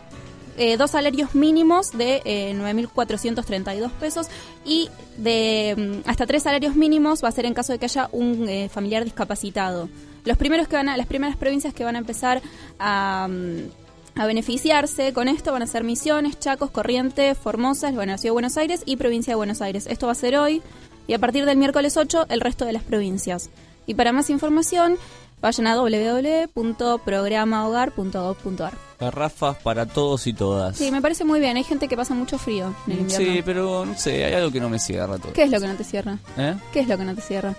eh, 0.59 0.77
dos 0.77 0.91
salarios 0.91 1.35
mínimos 1.35 1.93
de 1.93 2.21
eh, 2.25 2.55
9.432 2.55 3.91
pesos 3.93 4.27
y 4.67 4.91
de 5.17 6.03
mm, 6.05 6.09
hasta 6.09 6.27
tres 6.27 6.43
salarios 6.43 6.77
mínimos 6.77 7.25
va 7.25 7.29
a 7.29 7.33
ser 7.33 7.47
en 7.47 7.55
caso 7.55 7.73
de 7.73 7.79
que 7.79 7.87
haya 7.87 8.09
un 8.13 8.47
familiar 8.71 9.05
discapacitado. 9.05 9.89
Los 10.25 10.37
primeros 10.37 10.69
que 10.69 10.77
van 10.77 10.89
a, 10.89 10.97
las 10.97 11.07
primeras 11.07 11.37
provincias 11.37 11.75
que 11.75 11.85
van 11.85 11.97
a 11.97 11.99
empezar 11.99 12.43
a, 12.79 13.29
mm, 13.29 13.82
a 14.15 14.27
beneficiarse 14.27 15.13
con 15.13 15.29
esto 15.29 15.53
van 15.53 15.63
a 15.63 15.67
ser 15.67 15.85
Misiones, 15.85 16.39
Chacos, 16.39 16.71
Corrientes, 16.71 17.37
Formosa, 17.39 17.91
bueno, 17.93 18.13
la 18.13 18.19
Ciudad 18.19 18.31
de 18.31 18.35
Buenos 18.35 18.57
Aires 18.57 18.83
y 18.85 18.97
Provincia 18.97 19.33
de 19.33 19.37
Buenos 19.37 19.63
Aires. 19.63 19.87
Esto 19.87 20.07
va 20.07 20.13
a 20.13 20.17
ser 20.17 20.37
hoy 20.37 20.63
y 21.07 21.15
a 21.15 21.19
partir 21.19 21.45
del 21.45 21.57
miércoles 21.57 21.97
8 21.97 22.27
el 22.29 22.41
resto 22.41 22.65
de 22.65 22.73
las 22.73 22.83
provincias. 22.83 23.51
Y 23.87 23.95
para 23.95 24.13
más 24.13 24.31
información 24.31 24.97
vayan 25.41 25.67
a 25.67 25.77
www.programahogar.gov.ar. 25.77 28.73
Garrafas 29.01 29.57
para 29.59 29.87
todos 29.87 30.29
y 30.29 30.33
todas. 30.33 30.77
Sí, 30.77 30.93
me 30.93 31.03
parece 31.03 31.25
muy 31.25 31.41
bien. 31.41 31.57
Hay 31.57 31.65
gente 31.65 31.89
que 31.89 31.97
pasa 31.97 32.15
mucho 32.15 32.39
frío 32.39 32.73
en 32.87 32.93
el 32.93 33.01
invierno. 33.01 33.27
Sí, 33.27 33.43
pero 33.45 33.85
no 33.85 33.99
sé, 33.99 34.25
hay 34.25 34.35
algo 34.35 34.53
que 34.53 34.61
no 34.61 34.69
me 34.69 34.79
cierra 34.79 35.19
todo. 35.19 35.33
¿Qué 35.33 35.43
es 35.43 35.51
lo 35.51 35.61
que 35.61 35.67
no 35.67 35.75
te 35.75 35.83
cierra? 35.83 36.19
¿Eh? 36.37 36.55
¿Qué 36.73 36.79
es 36.81 36.89
lo 36.89 36.97
que 36.97 37.05
no 37.05 37.17
te 37.17 37.23
cierra? 37.23 37.57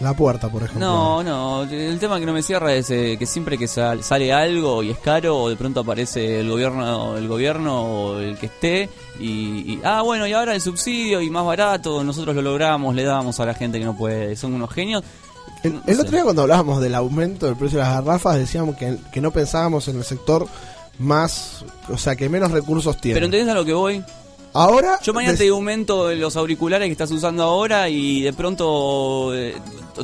La 0.00 0.14
puerta, 0.14 0.48
por 0.48 0.62
ejemplo. 0.62 0.86
No, 0.86 1.22
no, 1.22 1.62
el 1.62 1.98
tema 1.98 2.18
que 2.18 2.26
no 2.26 2.32
me 2.32 2.42
cierra 2.42 2.74
es 2.74 2.90
eh, 2.90 3.16
que 3.18 3.26
siempre 3.26 3.56
que 3.56 3.68
sal- 3.68 4.02
sale 4.02 4.32
algo 4.32 4.82
y 4.82 4.90
es 4.90 4.98
caro, 4.98 5.38
o 5.38 5.48
de 5.48 5.56
pronto 5.56 5.80
aparece 5.80 6.40
el 6.40 6.48
gobierno, 6.50 7.16
el 7.16 7.28
gobierno 7.28 7.82
o 7.82 8.18
el 8.18 8.36
que 8.36 8.46
esté, 8.46 8.88
y, 9.20 9.74
y, 9.74 9.80
ah, 9.84 10.02
bueno, 10.02 10.26
y 10.26 10.32
ahora 10.32 10.54
el 10.54 10.60
subsidio 10.60 11.20
y 11.20 11.30
más 11.30 11.44
barato, 11.46 12.02
nosotros 12.02 12.34
lo 12.34 12.42
logramos, 12.42 12.94
le 12.94 13.04
damos 13.04 13.38
a 13.40 13.46
la 13.46 13.54
gente 13.54 13.78
que 13.78 13.84
no 13.84 13.96
puede, 13.96 14.34
son 14.36 14.54
unos 14.54 14.70
genios. 14.70 15.04
El, 15.62 15.80
el 15.86 16.00
otro 16.00 16.10
día 16.10 16.24
cuando 16.24 16.42
hablábamos 16.42 16.80
del 16.80 16.94
aumento 16.96 17.46
del 17.46 17.54
precio 17.54 17.78
de 17.78 17.84
las 17.84 17.94
garrafas 17.94 18.36
decíamos 18.36 18.74
que, 18.76 18.96
que 19.12 19.20
no 19.20 19.30
pensábamos 19.30 19.86
en 19.86 19.96
el 19.98 20.04
sector 20.04 20.48
más, 20.98 21.64
o 21.88 21.96
sea, 21.98 22.16
que 22.16 22.28
menos 22.28 22.50
recursos 22.50 22.96
tiene. 23.00 23.14
Pero 23.14 23.26
¿entendés 23.26 23.48
a 23.48 23.54
lo 23.54 23.64
que 23.64 23.72
voy? 23.72 24.04
Ahora. 24.54 24.98
Yo 25.02 25.14
mañana 25.14 25.36
te 25.36 25.48
aumento 25.48 26.12
los 26.14 26.36
auriculares 26.36 26.86
que 26.86 26.92
estás 26.92 27.10
usando 27.10 27.42
ahora 27.42 27.88
y 27.88 28.22
de 28.22 28.32
pronto 28.32 29.34
eh, 29.34 29.54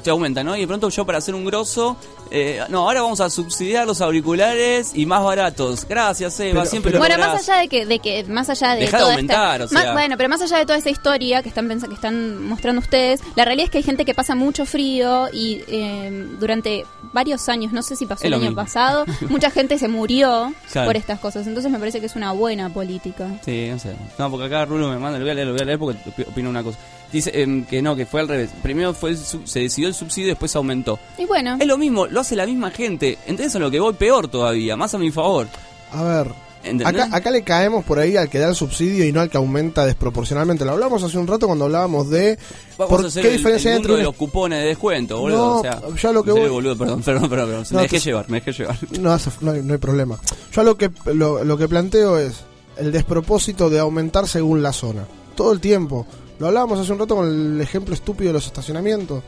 te 0.03 0.11
aumenta, 0.11 0.43
¿no? 0.43 0.57
Y 0.57 0.61
de 0.61 0.66
pronto 0.66 0.89
yo 0.89 1.05
para 1.05 1.19
hacer 1.19 1.35
un 1.35 1.45
grosso, 1.45 1.97
eh, 2.30 2.60
no, 2.68 2.80
ahora 2.80 3.02
vamos 3.02 3.20
a 3.20 3.30
subsidiar 3.30 3.86
los 3.86 4.00
auriculares 4.00 4.92
y 4.94 5.06
más 5.06 5.22
baratos. 5.22 5.86
Gracias, 5.88 6.38
Eva, 6.40 6.60
Pero- 6.60 6.70
siempre 6.70 6.98
Bueno, 6.98 7.16
lo 7.16 7.22
lográs. 7.24 7.40
más 7.40 7.48
allá 7.48 7.60
de 7.60 7.68
que, 7.68 7.86
de 7.86 7.98
que 7.98 8.24
más 8.24 8.48
allá 8.50 8.74
de 8.74 8.80
Dejá 8.82 8.96
de 8.98 9.02
toda 9.02 9.12
aumentar, 9.14 9.60
esta, 9.62 9.64
o 9.64 9.68
sea. 9.68 9.84
más- 9.84 9.92
bueno, 9.94 10.16
pero 10.16 10.28
más 10.28 10.42
allá 10.42 10.59
de 10.59 10.66
toda 10.66 10.78
esa 10.78 10.90
historia 10.90 11.42
que 11.42 11.48
están 11.48 11.68
pensa- 11.68 11.88
que 11.88 11.94
están 11.94 12.42
mostrando 12.46 12.80
ustedes, 12.80 13.20
la 13.36 13.44
realidad 13.44 13.64
es 13.66 13.70
que 13.70 13.78
hay 13.78 13.84
gente 13.84 14.05
que 14.05 14.14
pasa 14.14 14.34
mucho 14.34 14.66
frío 14.66 15.28
y 15.32 15.62
eh, 15.68 16.26
durante 16.38 16.84
varios 17.12 17.48
años, 17.48 17.72
no 17.72 17.82
sé 17.82 17.96
si 17.96 18.06
pasó 18.06 18.26
el 18.26 18.34
año 18.34 18.42
mismo. 18.42 18.56
pasado, 18.56 19.05
mucha 19.28 19.50
gente 19.50 19.78
se 19.78 19.88
murió 19.88 20.52
Claro. 20.72 20.88
por 20.88 20.96
estas 20.96 21.18
cosas. 21.20 21.46
Entonces 21.46 21.70
me 21.72 21.78
parece 21.78 22.00
que 22.00 22.06
es 22.06 22.16
una 22.16 22.32
buena 22.32 22.68
política. 22.72 23.28
Sí, 23.44 23.68
no 23.70 23.78
sé. 23.78 23.94
No, 24.18 24.30
porque 24.30 24.46
acá 24.46 24.64
Rulo 24.64 24.88
me 24.88 24.98
manda, 24.98 25.18
lo 25.18 25.24
voy 25.24 25.30
a 25.30 25.34
leer, 25.34 25.46
lo 25.46 25.52
voy 25.55 25.62
a 25.62 25.64
leer 25.64 25.78
porque 25.78 25.98
opi- 26.05 26.26
opino 26.28 26.50
una 26.50 26.62
cosa. 26.62 26.78
Dice 27.12 27.30
em, 27.40 27.64
que 27.64 27.80
no, 27.80 27.97
que 27.97 28.05
fue 28.06 28.20
al 28.20 28.28
revés. 28.28 28.51
Primero 28.62 28.93
fue 28.93 29.10
el 29.10 29.16
sub- 29.18 29.47
se 29.47 29.60
decidió 29.60 29.89
el 29.89 29.94
subsidio 29.94 30.26
y 30.26 30.30
después 30.30 30.55
aumentó. 30.56 30.98
Y 31.16 31.24
bueno, 31.24 31.56
Es 31.59 31.66
lo 31.66 31.78
mismo, 31.78 32.06
lo 32.06 32.20
hace 32.20 32.36
la 32.36 32.44
misma 32.47 32.70
gente. 32.70 33.16
¿Entendés 33.26 33.56
a 33.56 33.59
lo 33.59 33.70
que 33.70 33.80
voy? 33.80 33.94
Peor 33.94 34.28
todavía, 34.28 34.76
más 34.76 34.93
a 34.94 34.98
mi 34.98 35.10
favor. 35.10 35.47
A 35.93 36.02
ver. 36.02 36.48
Acá, 36.85 37.09
acá 37.12 37.30
le 37.30 37.43
caemos 37.44 37.82
por 37.85 37.98
ahí 37.98 38.16
al 38.16 38.28
que 38.28 38.39
da 38.39 38.48
el 38.48 38.55
subsidio 38.55 39.06
y 39.06 39.12
no 39.12 39.20
al 39.20 39.30
que 39.30 39.36
aumenta 39.39 39.86
desproporcionalmente. 39.86 40.64
Lo 40.66 40.72
hablamos 40.72 41.02
hace 41.02 41.16
un 41.16 41.26
rato 41.26 41.47
cuando 41.47 41.64
hablábamos 41.66 42.10
de 42.10 42.36
Vamos 42.76 42.90
por 42.97 43.05
a 43.05 43.09
hacer 43.09 43.22
qué 43.22 43.30
el, 43.30 43.36
diferencia 43.39 43.70
el 43.70 43.76
mundo 43.78 43.89
entre 43.94 43.98
de 43.98 44.05
los 44.05 44.14
cupones 44.16 44.60
de 44.60 44.66
descuento, 44.66 45.18
boludo. 45.20 45.39
No, 45.39 45.56
o 45.60 45.62
sea, 45.62 45.80
yo 45.97 46.12
lo 46.12 46.22
que 46.24 46.32
voy- 46.32 46.48
boludo, 46.51 46.76
perdón, 46.76 47.01
perdón, 47.02 47.30
perdón, 47.30 47.48
perdón. 47.48 47.64
No, 47.70 47.76
me 47.76 47.82
dejé 47.85 48.01
te- 48.01 48.05
llevar, 48.05 48.28
me 48.28 48.40
dejé 48.40 48.52
llevar. 48.52 48.76
No, 49.01 49.12
hace- 49.12 49.30
no 49.40 49.52
hay, 49.52 49.62
no 49.62 49.72
hay 49.72 49.78
problema. 49.78 50.18
Yo 50.52 50.62
lo 50.64 50.76
que, 50.76 50.90
lo, 51.06 51.43
lo 51.44 51.56
que 51.56 51.68
planteo 51.68 52.18
es 52.18 52.40
el 52.76 52.93
despropósito 52.93 53.70
de 53.70 53.78
aumentar 53.78 54.26
según 54.28 54.60
la 54.62 54.72
zona. 54.74 55.06
Todo 55.36 55.52
el 55.52 55.60
tiempo. 55.60 56.06
Lo 56.39 56.47
hablábamos 56.47 56.78
hace 56.78 56.93
un 56.93 56.98
rato 56.98 57.16
con 57.16 57.27
el 57.28 57.60
ejemplo 57.60 57.94
estúpido 57.94 58.28
de 58.28 58.35
los 58.35 58.47
estacionamientos. 58.47 59.23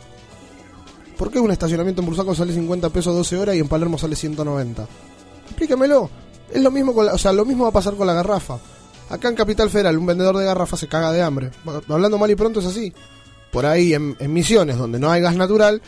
¿Por 1.16 1.30
qué 1.30 1.38
un 1.40 1.50
estacionamiento 1.50 2.00
en 2.00 2.06
Bursaco 2.06 2.34
sale 2.34 2.52
50 2.54 2.88
pesos 2.90 3.14
12 3.14 3.36
horas 3.36 3.56
y 3.56 3.58
en 3.58 3.68
Palermo 3.68 3.98
sale 3.98 4.16
190? 4.16 4.86
Explícamelo. 5.46 6.08
Es 6.52 6.62
lo 6.62 6.70
mismo 6.70 6.94
con 6.94 7.06
la- 7.06 7.14
o 7.14 7.18
sea, 7.18 7.32
lo 7.32 7.44
mismo 7.44 7.64
va 7.64 7.70
a 7.70 7.72
pasar 7.74 7.94
con 7.94 8.06
la 8.06 8.14
garrafa. 8.14 8.58
Acá 9.10 9.28
en 9.28 9.34
Capital 9.34 9.68
Federal 9.70 9.98
un 9.98 10.06
vendedor 10.06 10.36
de 10.36 10.44
garrafas 10.44 10.80
se 10.80 10.88
caga 10.88 11.12
de 11.12 11.22
hambre. 11.22 11.50
Hablando 11.88 12.16
mal 12.16 12.30
y 12.30 12.36
pronto 12.36 12.60
es 12.60 12.66
así. 12.66 12.92
Por 13.50 13.66
ahí 13.66 13.92
en, 13.92 14.16
en 14.20 14.32
Misiones, 14.32 14.78
donde 14.78 14.98
no 15.00 15.10
hay 15.10 15.20
gas 15.20 15.34
natural, 15.36 15.82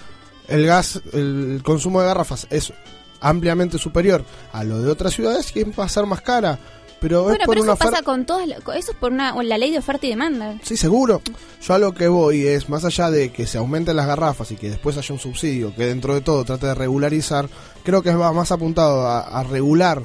el 0.49 0.67
gas, 0.67 1.01
el 1.13 1.63
consumo 1.65 2.01
de 2.01 2.09
garrafas 2.09 2.47
es 2.51 2.73
ampliamente 3.21 3.79
superior 3.79 4.25
a 4.53 4.65
lo 4.65 4.81
de 4.83 4.91
otras 4.91 5.15
ciudades 5.15 5.55
y 5.57 5.63
va 5.63 5.85
a 5.85 5.89
ser 5.89 6.05
más 6.07 6.21
cara. 6.21 6.59
Pero 7.03 7.25
bueno 7.25 7.39
es 7.41 7.45
por 7.47 7.55
pero 7.57 7.63
una 7.65 7.73
eso 7.75 7.85
pasa 7.85 8.03
con 8.03 8.25
todas, 8.25 8.47
la- 8.49 8.57
eso 8.57 8.93
es 8.93 8.97
por 8.99 9.13
una 9.13 9.35
la 9.43 9.59
ley 9.59 9.71
de 9.73 9.79
oferta 9.79 10.07
y 10.07 10.11
demanda. 10.11 10.59
Sí, 10.63 10.77
seguro. 10.79 11.21
Yo 11.61 11.75
a 11.75 11.79
lo 11.79 11.93
que 11.93 12.09
voy 12.09 12.47
es, 12.47 12.69
más 12.71 12.85
allá 12.87 13.11
de 13.11 13.31
que 13.31 13.47
se 13.47 13.59
aumenten 13.59 13.97
las 13.97 14.07
garrafas 14.07 14.51
y 14.53 14.57
que 14.57 14.71
después 14.71 14.97
haya 14.97 15.13
un 15.13 15.19
subsidio 15.21 15.75
que 15.75 15.85
dentro 15.87 16.15
de 16.15 16.21
todo 16.23 16.45
trate 16.45 16.69
de 16.69 16.75
regularizar, 16.75 17.49
creo 17.85 18.03
que 18.03 18.15
va 18.15 18.33
más 18.33 18.53
apuntado 18.53 19.07
a, 19.07 19.21
a 19.21 19.43
regular 19.43 20.03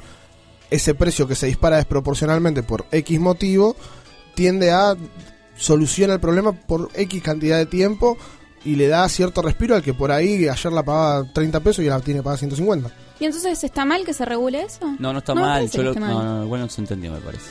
ese 0.70 0.94
precio 0.94 1.26
que 1.26 1.34
se 1.34 1.46
dispara 1.46 1.76
desproporcionalmente 1.76 2.62
por 2.62 2.84
X 2.92 3.18
motivo, 3.20 3.74
tiende 4.34 4.70
a 4.72 4.96
solucionar 5.56 6.14
el 6.16 6.20
problema 6.20 6.52
por 6.52 6.90
X 6.94 7.22
cantidad 7.22 7.56
de 7.58 7.66
tiempo 7.66 8.16
y 8.64 8.74
le 8.76 8.88
da 8.88 9.08
cierto 9.08 9.42
respiro 9.42 9.74
al 9.76 9.82
que 9.82 9.94
por 9.94 10.10
ahí 10.12 10.48
ayer 10.48 10.72
la 10.72 10.82
pagaba 10.82 11.24
30 11.32 11.60
pesos 11.60 11.84
y 11.84 11.88
la 11.88 12.00
tiene 12.00 12.22
pagada 12.22 12.38
150. 12.38 12.90
¿Y 13.20 13.24
entonces 13.24 13.64
está 13.64 13.84
mal 13.84 14.04
que 14.04 14.12
se 14.12 14.24
regule 14.24 14.62
eso? 14.62 14.94
No, 14.98 15.12
no 15.12 15.18
está 15.20 15.34
mal. 15.34 15.68
Yo 15.70 15.82
lo, 15.82 15.94
mal. 15.94 16.10
no, 16.10 16.22
no, 16.38 16.44
igual 16.44 16.60
no 16.62 16.68
se 16.68 16.80
entendió, 16.80 17.12
me 17.12 17.20
parece. 17.20 17.50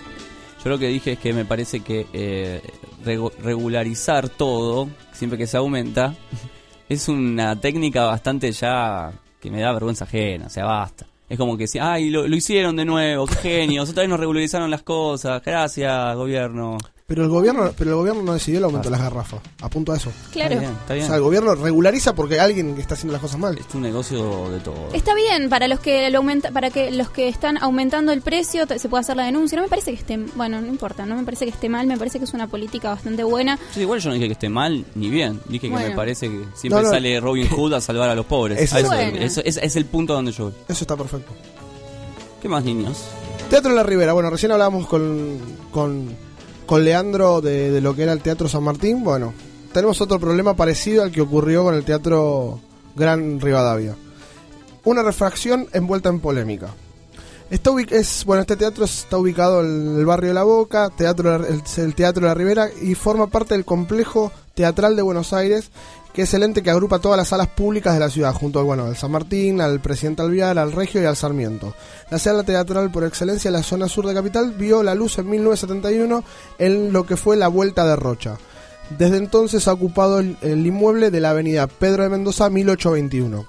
Yo 0.64 0.70
lo 0.70 0.78
que 0.80 0.88
dije 0.88 1.14
es 1.14 1.20
que 1.20 1.34
me 1.34 1.46
parece 1.46 1.82
que 1.82 2.08
eh, 2.14 2.62
regu- 3.06 3.32
regularizar 3.44 4.30
todo, 4.30 4.88
siempre 5.12 5.38
que 5.38 5.46
se 5.48 5.58
aumenta, 5.58 6.16
es 6.90 7.08
una 7.10 7.60
técnica 7.60 8.04
bastante 8.06 8.52
ya 8.52 9.12
que 9.42 9.52
me 9.52 9.62
da 9.62 9.72
vergüenza 9.74 10.06
ajena, 10.06 10.48
o 10.48 10.50
sea, 10.50 10.66
basta. 10.66 11.06
Es 11.30 11.38
como 11.38 11.58
que 11.58 11.68
si, 11.68 11.78
ay, 11.78 12.10
lo, 12.10 12.26
lo 12.28 12.36
hicieron 12.38 12.76
de 12.78 12.86
nuevo, 12.86 13.26
qué 13.28 13.36
genios, 13.36 13.90
otra 13.90 14.04
vez 14.04 14.10
nos 14.10 14.20
regularizaron 14.20 14.72
las 14.72 14.84
cosas, 14.84 15.42
gracias, 15.44 16.16
gobierno. 16.16 16.78
Pero 17.10 17.24
el 17.24 17.30
gobierno, 17.30 17.72
pero 17.78 17.92
el 17.92 17.96
gobierno 17.96 18.22
no 18.22 18.34
decidió 18.34 18.58
el 18.58 18.66
aumento 18.66 18.90
de 18.90 18.92
las 18.92 19.02
garrafas. 19.02 19.40
Apunto 19.62 19.94
a 19.94 19.96
eso. 19.96 20.12
Claro. 20.34 20.56
Está 20.56 20.60
bien, 20.60 20.72
está 20.82 20.94
bien. 20.94 21.06
O 21.06 21.08
sea, 21.08 21.16
el 21.16 21.22
gobierno 21.22 21.56
regulariza 21.56 22.14
porque 22.14 22.38
alguien 22.38 22.76
que 22.76 22.82
está 22.82 22.96
haciendo 22.96 23.14
las 23.14 23.22
cosas 23.22 23.40
mal. 23.40 23.58
Es 23.58 23.74
un 23.74 23.82
negocio 23.84 24.50
de 24.50 24.60
todo. 24.60 24.90
Está 24.92 25.16
bien 25.16 25.48
para 25.48 25.70
los 25.70 25.80
que 25.80 26.10
lo 26.10 26.18
aumenta, 26.18 26.52
para 26.52 26.70
que 26.70 26.92
los 26.92 27.10
que 27.10 27.30
están 27.30 27.60
aumentando 27.60 28.12
el 28.12 28.20
precio 28.22 28.66
se 28.78 28.90
pueda 28.90 29.00
hacer 29.00 29.16
la 29.16 29.24
denuncia. 29.24 29.56
No 29.56 29.62
me 29.64 29.70
parece 29.70 29.92
que 29.92 29.98
esté, 30.00 30.18
bueno, 30.36 30.60
no 30.60 30.68
importa, 30.68 31.06
no 31.06 31.16
me 31.16 31.24
parece 31.24 31.46
que 31.46 31.52
esté 31.52 31.70
mal, 31.70 31.88
me 31.88 31.98
parece 31.98 32.20
que 32.20 32.26
es 32.26 32.34
una 32.34 32.48
política 32.48 32.90
bastante 32.90 33.24
buena. 33.24 33.58
Yo 33.74 33.82
igual 33.84 34.02
yo 34.02 34.10
no 34.10 34.16
dije 34.16 34.26
que 34.28 34.34
esté 34.34 34.50
mal 34.50 34.84
ni 34.96 35.10
bien, 35.10 35.40
dije 35.48 35.70
que 35.70 35.74
me 35.78 35.92
parece 35.92 36.28
que 36.28 36.44
siempre 36.56 36.82
No, 36.82 36.88
no. 36.88 36.90
sale 36.90 37.22
Robin 37.22 37.48
Hood 37.48 37.74
a 37.76 37.80
salvar 37.80 38.10
a 38.10 38.16
los 38.16 38.26
pobres. 38.26 38.60
Eso 38.60 38.80
eso- 38.80 38.88
bueno. 38.90 39.18
eso- 39.20 39.40
es 39.46 39.76
el 39.78 39.86
punto 39.86 40.12
donde 40.12 40.34
yo 40.34 40.44
voy. 40.46 40.54
Eso 40.68 40.84
está 40.84 40.98
perfecto. 40.98 41.32
¿Qué 42.42 42.50
más 42.50 42.66
niños? 42.66 43.02
Teatro 43.50 43.70
de 43.70 43.78
la 43.78 43.84
Ribera. 43.84 44.12
Bueno, 44.12 44.30
recién 44.30 44.52
hablábamos 44.52 44.88
con, 44.88 45.38
con, 45.72 46.10
con 46.68 46.84
Leandro 46.84 47.42
de, 47.42 47.82
lo 47.82 47.96
que 47.96 48.04
era 48.04 48.14
el 48.14 48.22
Teatro 48.22 48.48
San 48.48 48.64
Martín. 48.64 49.04
Bueno, 49.04 49.34
tenemos 49.74 50.00
otro 50.02 50.20
problema 50.20 50.56
parecido 50.56 51.02
al 51.02 51.12
que 51.12 51.22
ocurrió 51.22 51.64
con 51.64 51.74
el 51.74 51.84
Teatro 51.84 52.60
Gran 52.96 53.42
Rivadavia. 53.42 53.96
Una 54.84 55.02
refracción 55.02 55.68
envuelta 55.74 56.10
en 56.10 56.20
polémica. 56.20 56.68
Está 57.50 57.72
es, 57.92 58.26
bueno, 58.26 58.42
este 58.42 58.58
teatro 58.58 58.84
está 58.84 59.18
ubicado 59.18 59.62
en 59.62 59.98
el 59.98 60.06
barrio 60.06 60.30
de 60.30 60.34
La 60.34 60.44
Boca, 60.44 60.90
teatro, 60.90 61.34
el 61.36 61.96
Teatro 61.96 62.22
de 62.22 62.28
la 62.28 62.34
Ribera, 62.34 62.70
y 62.82 62.94
forma 62.94 63.28
parte 63.28 63.54
del 63.54 63.64
complejo 63.64 64.34
teatral 64.58 64.96
de 64.96 65.04
Buenos 65.04 65.34
Aires, 65.34 65.70
que 66.14 66.24
es 66.24 66.34
el 66.34 66.42
ente 66.42 66.64
que 66.64 66.72
agrupa 66.72 66.98
todas 66.98 67.16
las 67.16 67.28
salas 67.28 67.48
públicas 67.48 67.94
de 67.94 68.00
la 68.00 68.10
ciudad, 68.10 68.34
junto 68.34 68.58
al, 68.60 68.66
bueno, 68.66 68.94
San 68.96 69.12
Martín, 69.12 69.62
al 69.62 69.80
Presidente 69.80 70.24
Alvear, 70.24 70.58
al 70.58 70.72
Regio 70.72 71.00
y 71.00 71.06
al 71.06 71.16
Sarmiento. 71.16 71.76
La 72.10 72.18
sala 72.18 72.42
teatral 72.42 72.92
por 72.92 73.04
excelencia 73.04 73.52
de 73.52 73.58
la 73.58 73.64
zona 73.64 73.88
sur 73.88 74.08
de 74.08 74.16
Capital 74.16 74.54
vio 74.58 74.82
la 74.82 74.96
luz 74.96 75.20
en 75.20 75.30
1971 75.30 76.24
en 76.58 76.92
lo 76.92 77.06
que 77.06 77.18
fue 77.18 77.38
la 77.38 77.48
Vuelta 77.50 77.86
de 77.86 77.96
Rocha. 77.96 78.38
Desde 78.98 79.18
entonces 79.18 79.68
ha 79.68 79.74
ocupado 79.74 80.18
el, 80.18 80.38
el 80.42 80.66
inmueble 80.66 81.12
de 81.12 81.20
la 81.20 81.30
avenida 81.30 81.68
Pedro 81.68 82.02
de 82.02 82.10
Mendoza 82.10 82.50
1821. 82.50 83.46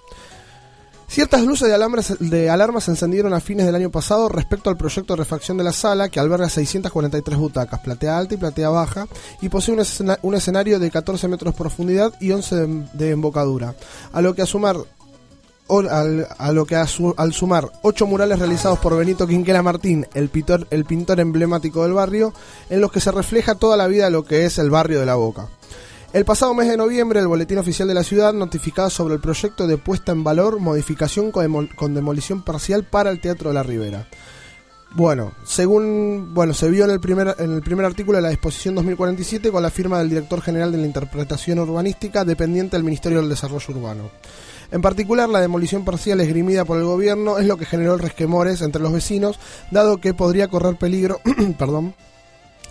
Ciertas 1.09 1.43
luces 1.43 1.66
de 1.68 1.74
alarma, 1.74 1.98
de 2.20 2.51
alarma 2.51 2.80
se 2.82 2.90
encendieron 2.90 3.32
a 3.32 3.40
fines 3.40 3.64
del 3.66 3.74
año 3.74 3.90
pasado 3.90 4.28
respecto 4.28 4.68
al 4.68 4.76
proyecto 4.76 5.14
de 5.14 5.18
refacción 5.18 5.56
de 5.56 5.64
la 5.64 5.72
sala, 5.72 6.10
que 6.10 6.20
alberga 6.20 6.48
643 6.51 7.39
butacas, 7.39 7.80
platea 7.80 8.18
alta 8.18 8.35
y 8.35 8.36
platea 8.36 8.68
baja, 8.68 9.09
y 9.40 9.48
posee 9.48 9.74
un, 9.74 9.80
escena- 9.80 10.18
un 10.22 10.35
escenario 10.35 10.78
de 10.78 10.90
14 10.90 11.26
metros 11.26 11.55
de 11.55 11.59
profundidad 11.59 12.12
y 12.20 12.30
11 12.32 12.56
de, 12.93 13.10
embocadura. 13.10 13.74
A 14.12 14.20
lo 14.20 14.35
que 14.35 14.43
a 14.43 14.47
sumar 14.47 14.76
al, 15.68 16.26
a 16.39 16.52
lo 16.52 16.66
que 16.66 16.76
a 16.76 16.86
su- 16.86 17.14
al 17.16 17.32
sumar 17.32 17.70
ocho 17.82 18.06
murales 18.06 18.39
realizados 18.39 18.78
por 18.78 18.97
Benito 18.97 19.26
Quinquela 19.26 19.62
Martín, 19.62 20.06
el 20.14 20.28
pintor, 20.28 20.66
el 20.70 20.85
pintor 20.85 21.20
emblemático 21.20 21.82
del 21.85 21.94
barrio, 21.94 22.32
en 22.68 22.80
los 22.82 22.93
que 22.93 23.01
se 23.01 23.10
refleja 23.12 23.55
toda 23.55 23.76
la 23.78 23.86
vida 23.86 24.05
de 24.05 24.10
lo 24.10 24.24
que 24.24 24.44
es 24.44 24.59
el 24.59 24.70
barrio 24.70 25.01
de 25.01 25.06
la 25.06 25.14
Boca. 25.14 25.48
El 26.12 26.24
pasado 26.24 26.55
mes 26.55 26.68
de 26.68 26.76
noviembre, 26.76 27.20
el 27.20 27.28
Boletín 27.28 27.59
Oficial 27.59 27.86
de 27.86 27.94
la 27.94 28.02
Ciudad 28.02 28.32
notificaba 28.32 28.89
sobre 28.89 29.14
el 29.14 29.20
proyecto 29.20 29.66
de 29.66 29.76
puesta 29.76 30.12
en 30.12 30.24
valor, 30.24 30.59
modificación 30.59 31.30
con, 31.30 31.44
demol- 31.47 31.74
con 31.74 31.94
demolición 31.94 32.43
parcial 32.43 32.85
para 32.85 33.10
el 33.10 33.20
Teatro 33.20 33.51
de 33.51 33.55
la 33.55 33.62
Ribera. 33.62 34.09
Bueno, 34.94 35.32
según 35.44 36.30
bueno, 36.32 36.55
se 36.55 36.70
vio 36.70 36.86
en 36.86 36.90
el 36.90 36.98
primer 36.98 37.36
en 37.39 37.52
el 37.52 37.60
primer 37.60 37.85
artículo 37.85 38.16
de 38.16 38.22
la 38.22 38.30
disposición 38.30 38.74
2047 38.74 39.52
con 39.52 39.62
la 39.62 39.68
firma 39.70 39.98
del 39.98 40.09
director 40.09 40.40
general 40.40 40.72
de 40.72 40.78
la 40.78 40.86
interpretación 40.86 41.59
urbanística 41.59 42.24
dependiente 42.24 42.74
del 42.78 42.85
Ministerio 42.85 43.18
del 43.20 43.28
Desarrollo 43.28 43.66
Urbano. 43.74 44.10
En 44.70 44.80
particular, 44.80 45.28
la 45.28 45.43
demolición 45.43 45.85
parcial 45.85 46.22
esgrimida 46.22 46.64
por 46.64 46.78
el 46.78 46.85
gobierno 46.85 47.36
es 47.39 47.47
lo 47.47 47.59
que 47.59 47.66
generó 47.66 47.93
el 47.94 48.01
resquemores 48.01 48.62
entre 48.62 48.80
los 48.82 48.93
vecinos, 48.93 49.39
dado 49.70 49.98
que 49.98 50.14
podría 50.14 50.48
correr 50.48 50.76
peligro, 50.76 51.20
perdón, 51.59 51.94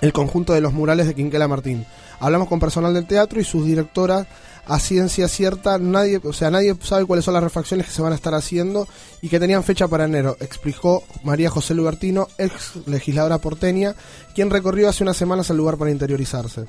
el 0.02 0.14
conjunto 0.14 0.54
de 0.54 0.62
los 0.62 0.74
murales 0.74 1.08
de 1.08 1.16
Quinquela 1.16 1.48
Martín. 1.48 1.86
Hablamos 2.20 2.48
con 2.48 2.60
personal 2.60 2.94
del 2.94 3.08
teatro 3.08 3.40
y 3.40 3.44
sus 3.44 3.66
directoras 3.66 4.28
a 4.66 4.80
ciencia 4.80 5.28
cierta, 5.28 5.78
nadie, 5.78 6.20
o 6.24 6.34
sea, 6.34 6.52
nadie 6.52 6.76
sabe 6.82 7.06
cuáles 7.06 7.24
son 7.24 7.34
las 7.34 7.44
refacciones 7.44 7.86
que 7.86 7.92
se 7.92 8.02
van 8.02 8.12
a 8.12 8.16
estar 8.16 8.34
haciendo 8.34 8.88
y 9.22 9.30
que 9.30 9.40
tenían 9.40 9.64
fecha 9.64 9.88
para 9.88 10.06
enero, 10.06 10.36
explicó 10.42 11.04
María 11.24 11.50
José 11.50 11.74
Lubertino, 11.74 12.28
ex 12.38 12.74
legisladora 12.86 13.38
porteña, 13.38 13.96
quien 14.36 14.50
recorrió 14.50 14.90
hace 14.90 15.04
unas 15.04 15.16
semanas 15.16 15.50
el 15.50 15.58
lugar 15.58 15.78
para 15.78 15.92
interiorizarse. 15.92 16.66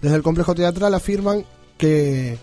Desde 0.00 0.16
el 0.16 0.22
complejo 0.22 0.54
teatral 0.54 0.94
afirman 0.94 1.44
que, 1.76 2.38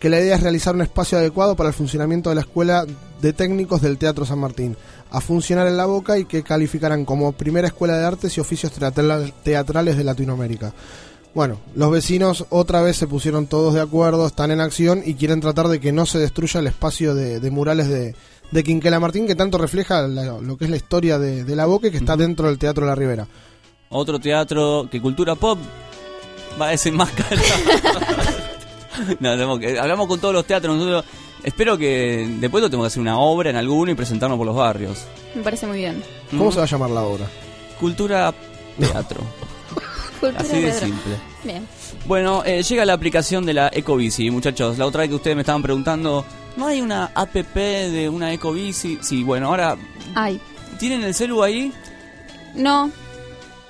que 0.00 0.08
la 0.10 0.18
idea 0.18 0.34
es 0.34 0.42
realizar 0.42 0.74
un 0.74 0.80
espacio 0.82 1.18
adecuado 1.18 1.54
para 1.54 1.68
el 1.68 1.74
funcionamiento 1.74 2.30
de 2.30 2.34
la 2.34 2.40
Escuela 2.40 2.84
de 3.20 3.32
Técnicos 3.32 3.82
del 3.82 3.98
Teatro 3.98 4.24
San 4.26 4.38
Martín, 4.40 4.76
a 5.10 5.20
funcionar 5.20 5.66
en 5.68 5.76
la 5.76 5.86
boca 5.86 6.18
y 6.18 6.24
que 6.24 6.42
calificarán 6.42 7.04
como 7.04 7.32
primera 7.32 7.68
escuela 7.68 7.96
de 7.98 8.04
artes 8.06 8.36
y 8.36 8.40
oficios 8.40 8.72
teatral- 8.72 9.32
teatrales 9.44 9.96
de 9.96 10.04
Latinoamérica. 10.04 10.72
Bueno, 11.34 11.60
los 11.76 11.90
vecinos 11.92 12.46
otra 12.50 12.80
vez 12.82 12.96
se 12.96 13.06
pusieron 13.06 13.46
todos 13.46 13.74
de 13.74 13.80
acuerdo, 13.80 14.26
están 14.26 14.50
en 14.50 14.60
acción 14.60 15.02
y 15.04 15.14
quieren 15.14 15.40
tratar 15.40 15.68
de 15.68 15.78
que 15.78 15.92
no 15.92 16.04
se 16.06 16.18
destruya 16.18 16.58
el 16.60 16.66
espacio 16.66 17.14
de, 17.14 17.38
de 17.38 17.50
murales 17.52 17.88
de, 17.88 18.16
de 18.50 18.64
Quinquela 18.64 18.98
Martín 18.98 19.26
que 19.28 19.36
tanto 19.36 19.58
refleja 19.58 20.02
la- 20.08 20.38
lo 20.40 20.56
que 20.56 20.64
es 20.64 20.70
la 20.70 20.76
historia 20.76 21.18
de, 21.18 21.44
de 21.44 21.56
la 21.56 21.66
boca 21.66 21.86
y 21.88 21.90
que 21.92 21.98
está 21.98 22.16
dentro 22.16 22.48
del 22.48 22.58
Teatro 22.58 22.84
de 22.84 22.90
la 22.90 22.96
Ribera. 22.96 23.28
otro 23.90 24.18
teatro 24.18 24.88
que 24.90 25.00
Cultura 25.00 25.34
Pop 25.36 25.58
va 26.60 26.66
a 26.68 26.70
desenmascarar. 26.70 27.38
no, 29.20 29.30
tenemos 29.32 29.58
que- 29.58 29.78
hablamos 29.78 30.06
con 30.06 30.20
todos 30.20 30.34
los 30.34 30.44
teatros. 30.44 30.76
Nosotros, 30.76 31.04
espero 31.42 31.76
que 31.78 32.26
después 32.40 32.62
tenemos 32.64 32.84
que 32.84 32.88
hacer 32.88 33.00
una 33.00 33.18
obra 33.18 33.50
en 33.50 33.56
alguno 33.56 33.90
y 33.90 33.94
presentarnos 33.94 34.36
por 34.38 34.46
los 34.46 34.56
barrios. 34.56 35.04
Me 35.34 35.42
parece 35.42 35.66
muy 35.66 35.78
bien. 35.78 36.02
¿Cómo 36.30 36.50
se 36.50 36.58
va 36.58 36.64
a 36.64 36.68
llamar 36.68 36.90
la 36.90 37.02
obra? 37.02 37.26
Cultura 37.78 38.32
Teatro. 38.78 39.20
Cultura 40.20 40.40
Así 40.40 40.56
de 40.56 40.62
teatro. 40.70 40.86
simple. 40.86 41.12
Bien. 41.44 41.66
Bueno, 42.06 42.42
eh, 42.44 42.62
llega 42.62 42.84
la 42.84 42.92
aplicación 42.92 43.46
de 43.46 43.54
la 43.54 43.70
Ecobici, 43.72 44.30
muchachos. 44.30 44.76
La 44.78 44.86
otra 44.86 45.00
vez 45.00 45.08
que 45.10 45.14
ustedes 45.16 45.36
me 45.36 45.42
estaban 45.42 45.62
preguntando, 45.62 46.24
¿no 46.56 46.66
hay 46.66 46.80
una 46.80 47.06
app 47.14 47.34
de 47.34 48.08
una 48.08 48.32
Ecobici? 48.32 48.98
Sí, 49.00 49.22
bueno, 49.22 49.48
ahora, 49.48 49.76
Ay. 50.14 50.40
¿tienen 50.78 51.02
el 51.04 51.14
celu 51.14 51.42
ahí? 51.42 51.72
No, 52.54 52.90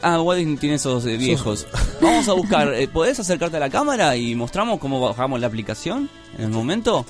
Ah, 0.02 0.20
Wading 0.20 0.56
tiene 0.56 0.76
esos 0.76 1.04
eh, 1.06 1.16
viejos. 1.16 1.66
Vamos 2.00 2.28
a 2.28 2.32
buscar, 2.32 2.72
eh, 2.74 2.88
¿podés 2.88 3.20
acercarte 3.20 3.58
a 3.58 3.60
la 3.60 3.70
cámara 3.70 4.16
y 4.16 4.34
mostramos 4.34 4.78
cómo 4.78 5.00
bajamos 5.00 5.40
la 5.40 5.46
aplicación 5.46 6.08
en 6.38 6.44
el 6.44 6.50
momento? 6.50 7.04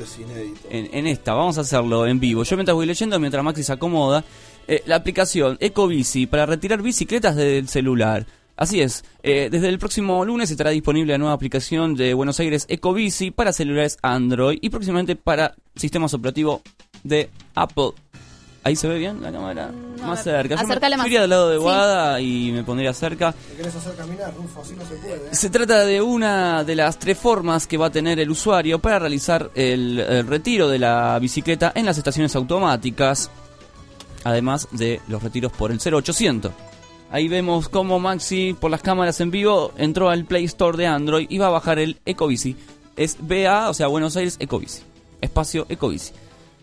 En, 0.69 0.89
en 0.93 1.07
esta, 1.07 1.35
vamos 1.35 1.57
a 1.59 1.61
hacerlo 1.61 2.07
en 2.07 2.19
vivo. 2.19 2.43
Yo 2.43 2.57
mientras 2.57 2.75
voy 2.75 2.87
leyendo, 2.87 3.19
mientras 3.21 3.45
Maxi 3.45 3.63
se 3.63 3.73
acomoda, 3.73 4.25
eh, 4.67 4.83
la 4.87 4.97
aplicación 4.97 5.57
Ecobici 5.61 6.27
para 6.27 6.47
retirar 6.47 6.83
bicicletas 6.83 7.37
del 7.37 7.69
celular. 7.69 8.27
Así 8.57 8.81
es, 8.83 9.05
eh, 9.23 9.49
desde 9.51 9.69
el 9.69 9.79
próximo 9.79 10.25
lunes 10.25 10.51
estará 10.51 10.71
disponible 10.71 11.13
la 11.13 11.19
nueva 11.19 11.33
aplicación 11.33 11.95
de 11.95 12.13
Buenos 12.13 12.41
Aires 12.41 12.67
Ecobici 12.69 13.31
para 13.31 13.53
celulares 13.53 13.99
Android 14.03 14.59
y 14.61 14.69
próximamente 14.69 15.17
para 15.17 15.55
sistemas 15.77 16.13
operativos 16.13 16.61
de 17.03 17.31
Apple. 17.55 17.93
¿Ahí 18.63 18.77
se 18.77 18.87
ve 18.89 18.99
bien 18.99 19.23
la 19.23 19.33
cámara? 19.33 19.71
más 20.07 20.23
cerca. 20.23 20.55
Yo 20.57 20.67
me- 20.67 20.97
más. 20.97 21.07
iría 21.07 21.23
al 21.25 21.31
lado 21.31 21.51
de 21.51 21.59
Sí. 21.59 21.65
Wada 21.65 22.21
y 22.21 22.53
me 22.53 22.63
pondría 22.65 22.93
cerca. 22.95 23.33
¿Te 23.33 23.57
querés 23.57 23.75
hacer 23.75 23.95
caminar, 23.97 24.35
Rufo? 24.35 24.61
Así 24.63 24.75
no 24.75 24.85
se 24.87 24.95
puede. 24.97 25.35
Se 25.35 25.51
trata 25.51 25.85
de 25.85 26.01
una 26.03 26.65
de 26.65 26.75
las 26.75 26.99
tres 26.99 27.19
formas 27.19 27.67
que 27.67 27.77
va 27.77 27.87
a 27.87 27.91
tener 27.91 28.19
el 28.19 28.31
usuario 28.31 28.79
para 28.79 28.99
realizar 28.99 29.51
el, 29.55 29.99
el 30.01 30.27
retiro 30.27 30.69
de 30.69 30.79
la 30.79 31.19
bicicleta 31.19 31.73
en 31.75 31.85
las 31.87 31.99
estaciones 31.99 32.35
automáticas, 32.37 33.31
además 34.25 34.69
de 34.73 35.01
los 35.09 35.23
retiros 35.23 35.53
por 35.53 35.71
el 35.71 35.81
0800. 35.81 36.53
Ahí 37.11 37.29
vemos 37.29 37.69
cómo 37.69 37.99
Maxi, 37.99 38.55
por 38.59 38.71
las 38.71 38.83
cámaras 38.83 39.21
en 39.21 39.31
vivo, 39.31 39.73
entró 39.77 40.11
al 40.11 40.25
Play 40.25 40.45
Store 40.45 40.79
de 40.79 40.87
Android 40.87 41.27
y 41.29 41.39
va 41.39 41.49
a 41.49 41.51
bajar 41.51 41.79
el 41.79 41.99
Ecobici. 42.07 42.57
Es 42.97 43.17
BA, 43.21 43.69
o 43.69 43.75
sea, 43.75 43.87
Buenos 43.89 44.17
Aires 44.17 44.37
Ecobici. 44.39 44.83
Espacio 45.21 45.67
Ecobici. 45.69 46.13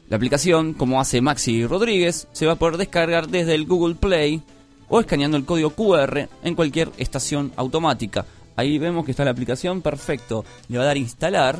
La 0.10 0.16
aplicación, 0.16 0.74
como 0.74 1.02
hace 1.02 1.20
Maxi 1.20 1.66
Rodríguez, 1.66 2.28
se 2.32 2.46
va 2.46 2.54
a 2.54 2.56
poder 2.56 2.78
descargar 2.78 3.28
desde 3.28 3.56
el 3.56 3.66
Google 3.66 3.96
Play 3.96 4.42
o 4.88 5.02
escaneando 5.02 5.36
el 5.36 5.44
código 5.44 5.72
QR 5.72 6.30
en 6.44 6.56
cualquier 6.56 6.92
estación 6.98 7.52
automática. 7.58 8.26
Ahí 8.56 8.80
vemos 8.80 9.04
que 9.04 9.12
está 9.12 9.26
la 9.26 9.32
aplicación, 9.32 9.82
perfecto. 9.82 10.46
Le 10.70 10.78
va 10.78 10.86
a 10.86 10.88
dar 10.88 10.98
instalar. 10.98 11.60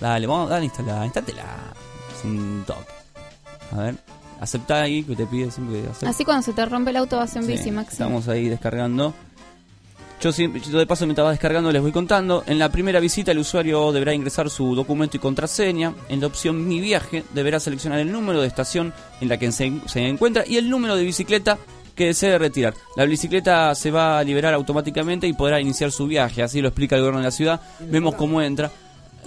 Dale, 0.00 0.26
vamos 0.28 0.48
a 0.48 0.54
dar 0.54 0.62
instalar. 0.62 1.04
Instátela. 1.04 1.44
Es 2.16 2.24
un 2.24 2.62
toque. 2.64 2.92
A 3.72 3.82
ver, 3.82 3.96
acepta 4.40 4.82
ahí 4.82 5.02
que 5.02 5.16
te 5.16 5.26
pide 5.26 5.50
siempre 5.50 5.82
que 5.82 6.06
así 6.06 6.24
cuando 6.24 6.42
se 6.42 6.52
te 6.52 6.64
rompe 6.64 6.90
el 6.90 6.96
auto 6.96 7.16
vas 7.16 7.34
en 7.36 7.42
Sí, 7.42 7.52
bici, 7.52 7.70
Maxi. 7.72 7.94
Estamos 7.94 8.28
ahí 8.28 8.48
descargando. 8.48 9.12
Yo 10.20 10.30
yo 10.30 10.78
de 10.78 10.86
paso 10.86 11.06
mientras 11.06 11.24
va 11.26 11.30
descargando 11.30 11.70
les 11.70 11.80
voy 11.80 11.92
contando. 11.92 12.42
En 12.46 12.58
la 12.58 12.70
primera 12.70 12.98
visita 12.98 13.30
el 13.30 13.38
usuario 13.38 13.92
deberá 13.92 14.12
ingresar 14.14 14.50
su 14.50 14.74
documento 14.74 15.16
y 15.16 15.20
contraseña. 15.20 15.94
En 16.08 16.20
la 16.20 16.26
opción 16.26 16.66
Mi 16.66 16.80
viaje 16.80 17.22
deberá 17.34 17.60
seleccionar 17.60 18.00
el 18.00 18.10
número 18.10 18.40
de 18.40 18.48
estación 18.48 18.92
en 19.20 19.28
la 19.28 19.38
que 19.38 19.52
se, 19.52 19.72
se 19.86 20.06
encuentra 20.08 20.44
y 20.46 20.56
el 20.56 20.68
número 20.68 20.96
de 20.96 21.04
bicicleta 21.04 21.56
que 21.94 22.06
desee 22.06 22.36
retirar. 22.38 22.74
La 22.96 23.04
bicicleta 23.04 23.74
se 23.76 23.90
va 23.92 24.18
a 24.18 24.24
liberar 24.24 24.54
automáticamente 24.54 25.26
y 25.28 25.32
podrá 25.34 25.60
iniciar 25.60 25.92
su 25.92 26.06
viaje. 26.06 26.42
Así 26.42 26.60
lo 26.60 26.68
explica 26.68 26.96
el 26.96 27.02
gobierno 27.02 27.20
de 27.20 27.24
la 27.26 27.30
ciudad. 27.32 27.60
Vemos 27.80 28.14
cómo 28.16 28.42
entra. 28.42 28.70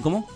¿Cómo? 0.01 0.27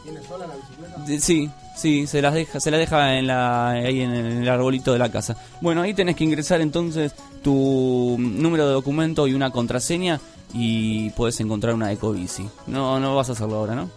De- 1.08 1.20
Sí, 1.20 1.50
sí, 1.78 2.08
se 2.08 2.22
las 2.22 2.34
deja, 2.34 2.60
se 2.60 2.72
la 2.72 2.78
deja 2.78 3.18
en 3.18 3.28
la, 3.28 3.70
ahí 3.72 4.02
en 4.02 4.12
el, 4.12 4.26
en 4.26 4.42
el 4.44 4.50
arbolito 4.50 4.92
de 4.94 5.00
la 5.00 5.10
casa. 5.10 5.38
Bueno, 5.62 5.82
ahí 5.82 5.94
tenés 5.94 6.16
que 6.16 6.24
ingresar 6.24 6.60
entonces 6.62 7.14
tu 7.42 8.16
número 8.20 8.68
de 8.68 8.74
documento 8.74 9.28
y 9.28 9.34
una 9.34 9.52
contraseña 9.52 10.20
y 10.58 11.10
puedes 11.12 11.40
encontrar 11.42 11.74
una 11.76 11.92
ecobici. 11.92 12.50
No, 12.68 13.00
no 13.00 13.16
vas 13.16 13.30
a 13.30 13.34
hacerlo 13.34 13.58
ahora, 13.58 13.76
¿no? 13.76 13.90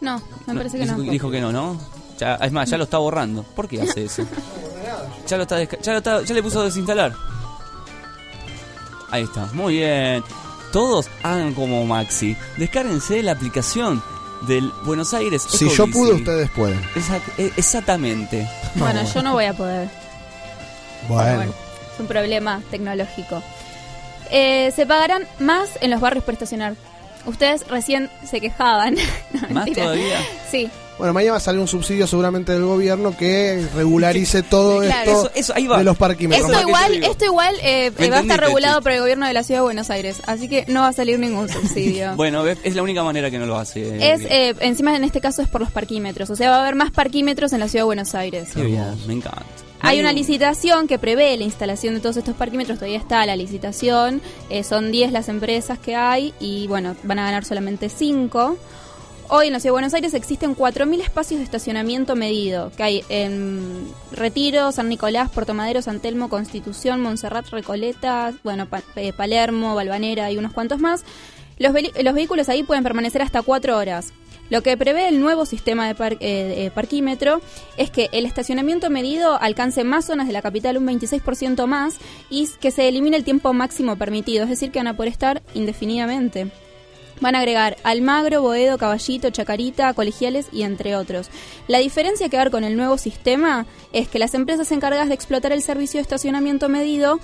No, 0.00 0.18
me 0.46 0.54
No, 0.54 0.60
parece 0.60 0.78
que 0.78 0.84
dijo, 0.84 0.96
no. 0.96 1.02
dijo 1.12 1.30
que 1.30 1.40
no, 1.40 1.52
¿no? 1.52 1.78
Ya, 2.18 2.36
es 2.36 2.50
más, 2.52 2.68
ya 2.70 2.78
lo 2.78 2.84
está 2.84 2.98
borrando. 2.98 3.42
¿Por 3.42 3.68
qué 3.68 3.82
hace 3.82 4.04
eso? 4.04 4.22
ya 5.26 5.36
lo 5.36 5.42
está, 5.44 5.62
ya 5.62 5.92
lo 5.92 5.98
está, 5.98 6.22
ya 6.22 6.34
le 6.34 6.42
puso 6.42 6.60
a 6.60 6.64
desinstalar. 6.64 7.12
Ahí 9.10 9.22
está, 9.24 9.46
muy 9.52 9.74
bien. 9.76 10.22
Todos 10.72 11.06
hagan 11.22 11.54
como 11.54 11.84
Maxi. 11.86 12.36
Descárguense 12.56 13.22
la 13.22 13.32
aplicación 13.32 14.02
del 14.48 14.72
Buenos 14.84 15.14
Aires. 15.14 15.42
Si 15.42 15.68
yo 15.68 15.86
pude, 15.86 16.12
ustedes 16.14 16.50
pueden. 16.50 16.80
Exact- 16.94 17.52
exactamente. 17.56 18.48
Bueno, 18.74 19.02
yo 19.12 19.22
no 19.22 19.32
voy 19.34 19.44
a 19.44 19.52
poder. 19.54 19.88
Bueno. 21.08 21.36
Bueno, 21.36 21.52
es 21.94 22.00
un 22.00 22.06
problema 22.06 22.60
tecnológico. 22.70 23.42
Eh, 24.36 24.72
se 24.74 24.84
pagarán 24.84 25.22
más 25.38 25.70
en 25.80 25.90
los 25.90 26.00
barrios 26.00 26.24
por 26.24 26.34
estacionar. 26.34 26.74
Ustedes 27.24 27.66
recién 27.68 28.10
se 28.28 28.40
quejaban. 28.40 28.96
No, 29.32 29.40
¿Más 29.42 29.50
mentira. 29.66 29.84
todavía? 29.84 30.18
Sí. 30.50 30.68
Bueno, 30.98 31.12
mañana 31.12 31.32
va 31.32 31.38
a 31.38 31.40
salir 31.40 31.60
un 31.60 31.66
subsidio 31.66 32.06
seguramente 32.06 32.52
del 32.52 32.64
gobierno 32.64 33.16
que 33.16 33.66
regularice 33.74 34.44
todo 34.44 34.80
Claro. 34.80 35.10
esto 35.10 35.22
Eso- 35.26 35.30
eso, 35.34 35.52
ahí 35.56 35.66
va. 35.66 35.78
de 35.78 35.84
los 35.84 35.96
parquímetros. 35.96 36.48
Esto 36.48 36.60
igual, 36.68 37.02
esto 37.02 37.24
igual 37.24 37.56
eh, 37.62 37.90
¿Me 37.98 38.06
eh, 38.06 38.10
va 38.10 38.18
a 38.18 38.20
estar 38.20 38.38
regulado 38.40 38.80
por 38.80 38.92
el 38.92 39.00
gobierno 39.00 39.26
de 39.26 39.32
la 39.32 39.42
ciudad 39.42 39.60
de 39.60 39.64
Buenos 39.64 39.90
Aires, 39.90 40.22
así 40.26 40.48
que 40.48 40.64
no 40.68 40.82
va 40.82 40.88
a 40.88 40.92
salir 40.92 41.18
ningún 41.18 41.48
subsidio. 41.48 42.12
Bueno, 42.16 42.46
es 42.46 42.74
la 42.76 42.82
única 42.82 43.02
manera 43.02 43.28
que 43.28 43.38
no 43.40 43.46
lo 43.46 43.56
hace. 43.58 44.12
Es, 44.12 44.20
eh, 44.22 44.54
encima 44.60 44.94
en 44.94 45.02
este 45.02 45.20
caso 45.20 45.42
es 45.42 45.48
por 45.48 45.60
los 45.60 45.70
parquímetros, 45.72 46.30
o 46.30 46.36
sea, 46.36 46.50
va 46.50 46.58
a 46.58 46.60
haber 46.62 46.76
más 46.76 46.92
parquímetros 46.92 47.52
en 47.52 47.58
la 47.60 47.66
ciudad 47.68 47.82
de 47.82 47.86
Buenos 47.86 48.14
Aires. 48.14 48.50
Qué 48.54 48.62
bien, 48.62 48.94
me 49.08 49.14
encanta. 49.14 49.42
Hay 49.86 50.00
una 50.00 50.12
licitación 50.12 50.86
que 50.88 50.98
prevé 50.98 51.36
la 51.36 51.44
instalación 51.44 51.94
de 51.94 52.00
todos 52.00 52.16
estos 52.16 52.34
parquímetros, 52.34 52.78
todavía 52.78 52.98
está 52.98 53.24
la 53.26 53.36
licitación, 53.36 54.20
eh, 54.50 54.64
son 54.64 54.90
10 54.90 55.12
las 55.12 55.28
empresas 55.28 55.78
que 55.78 55.94
hay 55.96 56.32
y 56.40 56.66
bueno, 56.68 56.96
van 57.02 57.18
a 57.18 57.24
ganar 57.24 57.44
solamente 57.44 57.88
5. 57.88 58.56
Hoy 59.30 59.46
en 59.46 59.54
la 59.54 59.58
Ciudad 59.60 59.70
de 59.70 59.76
Buenos 59.76 59.94
Aires 59.94 60.12
existen 60.12 60.54
4.000 60.54 61.00
espacios 61.00 61.38
de 61.38 61.44
estacionamiento 61.44 62.14
medido, 62.14 62.70
que 62.76 62.82
hay 62.82 63.04
en 63.08 63.88
Retiro, 64.12 64.70
San 64.70 64.88
Nicolás, 64.90 65.30
Puerto 65.30 65.54
Madero, 65.54 65.80
San 65.80 66.00
Telmo, 66.00 66.28
Constitución, 66.28 67.00
Montserrat, 67.00 67.48
Recoleta, 67.48 68.34
bueno, 68.44 68.66
Pa- 68.66 68.82
eh, 68.96 69.12
Palermo, 69.14 69.74
Balvanera 69.74 70.30
y 70.30 70.36
unos 70.36 70.52
cuantos 70.52 70.78
más. 70.78 71.04
Los, 71.58 71.72
los 72.02 72.14
vehículos 72.14 72.48
ahí 72.50 72.64
pueden 72.64 72.82
permanecer 72.84 73.22
hasta 73.22 73.40
4 73.40 73.78
horas. 73.78 74.12
Lo 74.50 74.62
que 74.62 74.76
prevé 74.76 75.08
el 75.08 75.20
nuevo 75.20 75.46
sistema 75.46 75.92
de 75.92 75.92
eh, 75.92 76.16
eh, 76.20 76.70
parquímetro 76.74 77.40
es 77.76 77.90
que 77.90 78.08
el 78.12 78.26
estacionamiento 78.26 78.90
medido 78.90 79.40
alcance 79.40 79.84
más 79.84 80.04
zonas 80.04 80.26
de 80.26 80.32
la 80.32 80.42
capital 80.42 80.76
un 80.76 80.86
26% 80.86 81.66
más 81.66 81.96
y 82.28 82.48
que 82.60 82.70
se 82.70 82.88
elimine 82.88 83.16
el 83.16 83.24
tiempo 83.24 83.52
máximo 83.52 83.96
permitido, 83.96 84.44
es 84.44 84.50
decir, 84.50 84.70
que 84.70 84.78
van 84.78 84.88
a 84.88 84.96
poder 84.96 85.12
estar 85.12 85.42
indefinidamente. 85.54 86.50
Van 87.20 87.36
a 87.36 87.38
agregar 87.38 87.76
Almagro, 87.84 88.42
Boedo, 88.42 88.76
Caballito, 88.76 89.30
Chacarita, 89.30 89.94
Colegiales 89.94 90.48
y 90.52 90.62
entre 90.62 90.96
otros. 90.96 91.30
La 91.68 91.78
diferencia 91.78 92.28
que 92.28 92.36
va 92.36 92.40
a 92.40 92.42
haber 92.42 92.52
con 92.52 92.64
el 92.64 92.76
nuevo 92.76 92.98
sistema 92.98 93.66
es 93.92 94.08
que 94.08 94.18
las 94.18 94.34
empresas 94.34 94.72
encargadas 94.72 95.08
de 95.08 95.14
explotar 95.14 95.52
el 95.52 95.62
servicio 95.62 95.98
de 95.98 96.02
estacionamiento 96.02 96.68
medido 96.68 97.20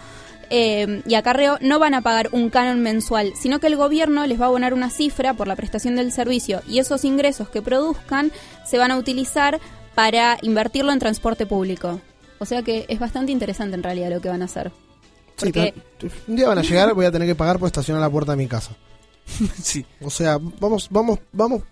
eh, 0.50 1.02
y 1.06 1.14
acarreo 1.14 1.58
no 1.60 1.78
van 1.78 1.94
a 1.94 2.02
pagar 2.02 2.28
un 2.32 2.50
canon 2.50 2.80
mensual, 2.80 3.32
sino 3.36 3.60
que 3.60 3.68
el 3.68 3.76
gobierno 3.76 4.26
les 4.26 4.40
va 4.40 4.44
a 4.44 4.48
abonar 4.48 4.74
una 4.74 4.90
cifra 4.90 5.34
por 5.34 5.46
la 5.46 5.56
prestación 5.56 5.96
del 5.96 6.12
servicio 6.12 6.62
y 6.68 6.78
esos 6.78 7.04
ingresos 7.04 7.48
que 7.48 7.62
produzcan 7.62 8.32
se 8.66 8.78
van 8.78 8.90
a 8.90 8.98
utilizar 8.98 9.60
para 9.94 10.38
invertirlo 10.42 10.92
en 10.92 10.98
transporte 10.98 11.46
público. 11.46 12.00
O 12.38 12.46
sea 12.46 12.62
que 12.62 12.86
es 12.88 12.98
bastante 12.98 13.32
interesante 13.32 13.76
en 13.76 13.82
realidad 13.82 14.10
lo 14.10 14.20
que 14.20 14.28
van 14.28 14.42
a 14.42 14.46
hacer. 14.46 14.72
Sí, 15.36 15.46
Porque 15.46 15.74
un 16.26 16.36
día 16.36 16.48
van 16.48 16.58
a 16.58 16.62
llegar, 16.62 16.92
voy 16.94 17.06
a 17.06 17.12
tener 17.12 17.28
que 17.28 17.34
pagar 17.34 17.58
por 17.58 17.66
estacionar 17.66 18.02
a 18.02 18.06
la 18.06 18.10
puerta 18.10 18.32
de 18.32 18.38
mi 18.38 18.46
casa. 18.46 18.72
sí. 19.62 19.86
O 20.02 20.10
sea, 20.10 20.38
vamos, 20.38 20.88
vamos, 20.90 21.18
vamos 21.32 21.62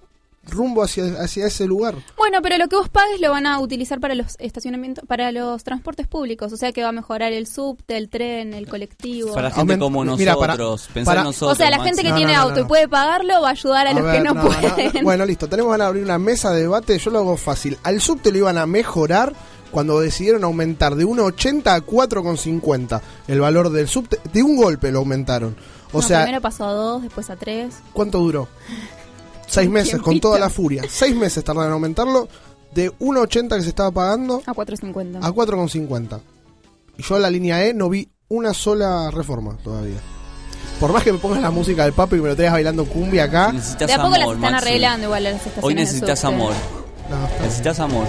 rumbo 0.49 0.83
hacia, 0.83 1.05
hacia 1.23 1.47
ese 1.47 1.67
lugar. 1.67 1.95
Bueno, 2.17 2.41
pero 2.43 2.59
lo 2.59 2.69
que 2.69 2.77
vos 2.77 2.89
pagues 2.89 3.21
lo 3.21 3.31
van 3.31 3.47
a 3.47 3.59
utilizar 3.61 4.01
para 4.01 4.15
los 4.15 4.37
estacionamientos, 4.39 5.05
para 5.07 5.31
los 5.33 5.63
transportes 5.65 6.07
públicos, 6.07 6.53
o 6.53 6.57
sea 6.57 6.73
que 6.73 6.83
va 6.83 6.89
a 6.89 6.93
mejorar 6.93 7.33
el 7.33 7.47
subte, 7.47 7.97
el 7.97 8.09
tren, 8.09 8.55
el 8.55 8.67
colectivo. 8.69 9.35
Para 9.35 9.51
gente 9.51 9.75
Aument- 9.75 9.79
como 9.81 10.05
nosotros, 10.05 10.19
mira, 10.21 10.37
para- 10.37 10.57
pensá 10.57 11.11
para- 11.11 11.25
nosotros. 11.25 11.53
o 11.53 11.55
sea, 11.57 11.71
la 11.71 11.79
Maxi. 11.79 11.89
gente 11.91 12.03
que 12.03 12.11
No, 12.11 12.17
tiene 12.17 12.33
no, 12.33 12.39
no, 12.39 12.45
auto 12.45 12.61
no. 12.61 12.67
y 12.67 12.69
puede 12.69 12.89
pagarlo 12.89 13.41
va 13.43 13.49
a 13.49 13.53
ayudar 13.53 13.87
a, 13.87 13.91
A 13.91 13.95
los 13.95 14.03
ver, 14.05 14.17
que 14.17 14.21
no, 14.23 14.35
pueden. 14.41 14.93
no. 14.95 15.03
Bueno, 15.03 15.27
listo, 15.27 15.49
tenemos 15.49 15.71
ganas 15.73 15.87
de 15.87 15.89
abrir 15.89 16.05
una 16.05 16.19
mesa 16.19 16.51
de 16.51 16.63
debate, 16.63 16.99
yo 16.99 17.11
lo 17.11 17.19
hago 17.21 17.37
fácil. 17.37 17.77
Al 17.83 18.01
subte 18.01 18.33
lo 18.33 18.39
iban 18.39 18.59
a 18.59 18.67
mejorar 18.67 19.33
cuando 19.71 20.01
decidieron 20.01 20.45
aumentar 20.45 20.95
de 20.95 21.05
1,80 21.05 21.75
a 21.75 21.81
4,50 21.83 23.01
el 23.27 23.41
valor 23.41 23.71
del 23.71 23.87
subte. 23.89 24.19
De 24.33 24.43
un 24.43 24.57
golpe 24.57 24.91
lo 24.91 25.01
aumentaron. 25.01 25.57
O 25.93 26.01
No, 26.01 26.07
sea, 26.07 26.23
primero 26.23 26.43
pasó 26.43 26.65
a 26.67 26.73
dos, 26.73 27.03
después 27.03 27.31
a 27.31 27.37
tres. 27.37 27.77
¿cuánto 27.95 28.19
duró? 28.19 28.49
Seis 29.49 29.69
meses, 29.69 30.01
con 30.01 30.21
toda 30.21 30.39
la 30.39 30.51
furia. 30.51 30.83
Seis 30.89 31.17
meses 31.17 31.43
tardaron 31.43 31.69
en 31.71 31.73
aumentarlo 31.75 32.29
de 32.75 32.93
1,80 32.93 33.57
que 33.57 33.63
se 33.63 33.69
estaba 33.71 33.91
pagando 33.91 34.43
A 34.47 34.53
4.50. 34.53 35.19
a 35.23 35.31
4,50. 35.33 36.21
Y 36.99 37.03
yo 37.03 37.17
en 37.17 37.23
la 37.23 37.31
línea 37.31 37.65
E 37.65 37.73
no 37.75 37.89
vi 37.89 38.09
una 38.29 38.53
sola 38.53 39.11
reforma 39.11 39.57
todavía. 39.65 39.97
Por 40.79 40.93
más 40.93 41.03
que 41.03 41.13
me 41.13 41.19
pongas 41.19 41.41
la 41.41 41.51
música 41.51 41.85
del 41.85 41.93
papo 41.93 42.15
y 42.15 42.21
me 42.21 42.29
lo 42.29 42.37
traigas 42.37 42.55
bailando 42.55 42.85
cumbia 42.85 43.25
acá. 43.25 43.53
De 43.53 43.93
a 43.93 44.03
poco 44.03 44.17
las 44.17 44.31
están 44.31 44.55
arreglando 44.55 45.07
igual 45.07 45.25
las 45.25 45.35
estaciones 45.35 45.65
Hoy 45.65 45.75
necesitas 45.75 46.25
amor. 46.25 46.53
No, 47.11 47.43
Necesitas 47.43 47.81
amor. 47.81 48.07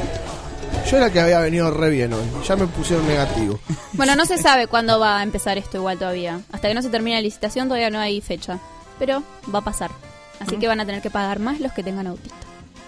Yo 0.90 0.98
era 0.98 1.10
que 1.12 1.20
había 1.20 1.40
venido 1.40 1.72
re 1.72 1.90
bien 1.90 2.14
hoy. 2.14 2.24
Ya 2.48 2.56
me 2.56 2.68
pusieron 2.68 3.08
negativo. 3.08 3.60
Bueno, 3.94 4.16
no 4.16 4.26
se 4.26 4.38
sabe 4.38 4.68
cuándo 4.68 4.98
va 4.98 5.20
a 5.20 5.24
empezar 5.24 5.58
esto 5.58 5.76
igual 5.78 5.98
todavía. 5.98 6.40
Hasta 6.54 6.70
que 6.70 6.74
no 6.74 6.82
se 6.82 6.90
termine 6.90 7.18
la 7.18 7.22
licitación 7.22 7.68
todavía 7.68 7.90
no 7.90 8.00
hay 8.00 8.22
fecha. 8.22 8.58
Pero 8.98 9.24
va 9.54 9.60
a 9.60 9.64
pasar. 9.64 9.92
Así 10.40 10.58
que 10.58 10.68
van 10.68 10.80
a 10.80 10.86
tener 10.86 11.02
que 11.02 11.10
pagar 11.10 11.40
más 11.40 11.60
los 11.60 11.72
que 11.74 11.84
tengan 11.84 12.08
autito. 12.08 12.36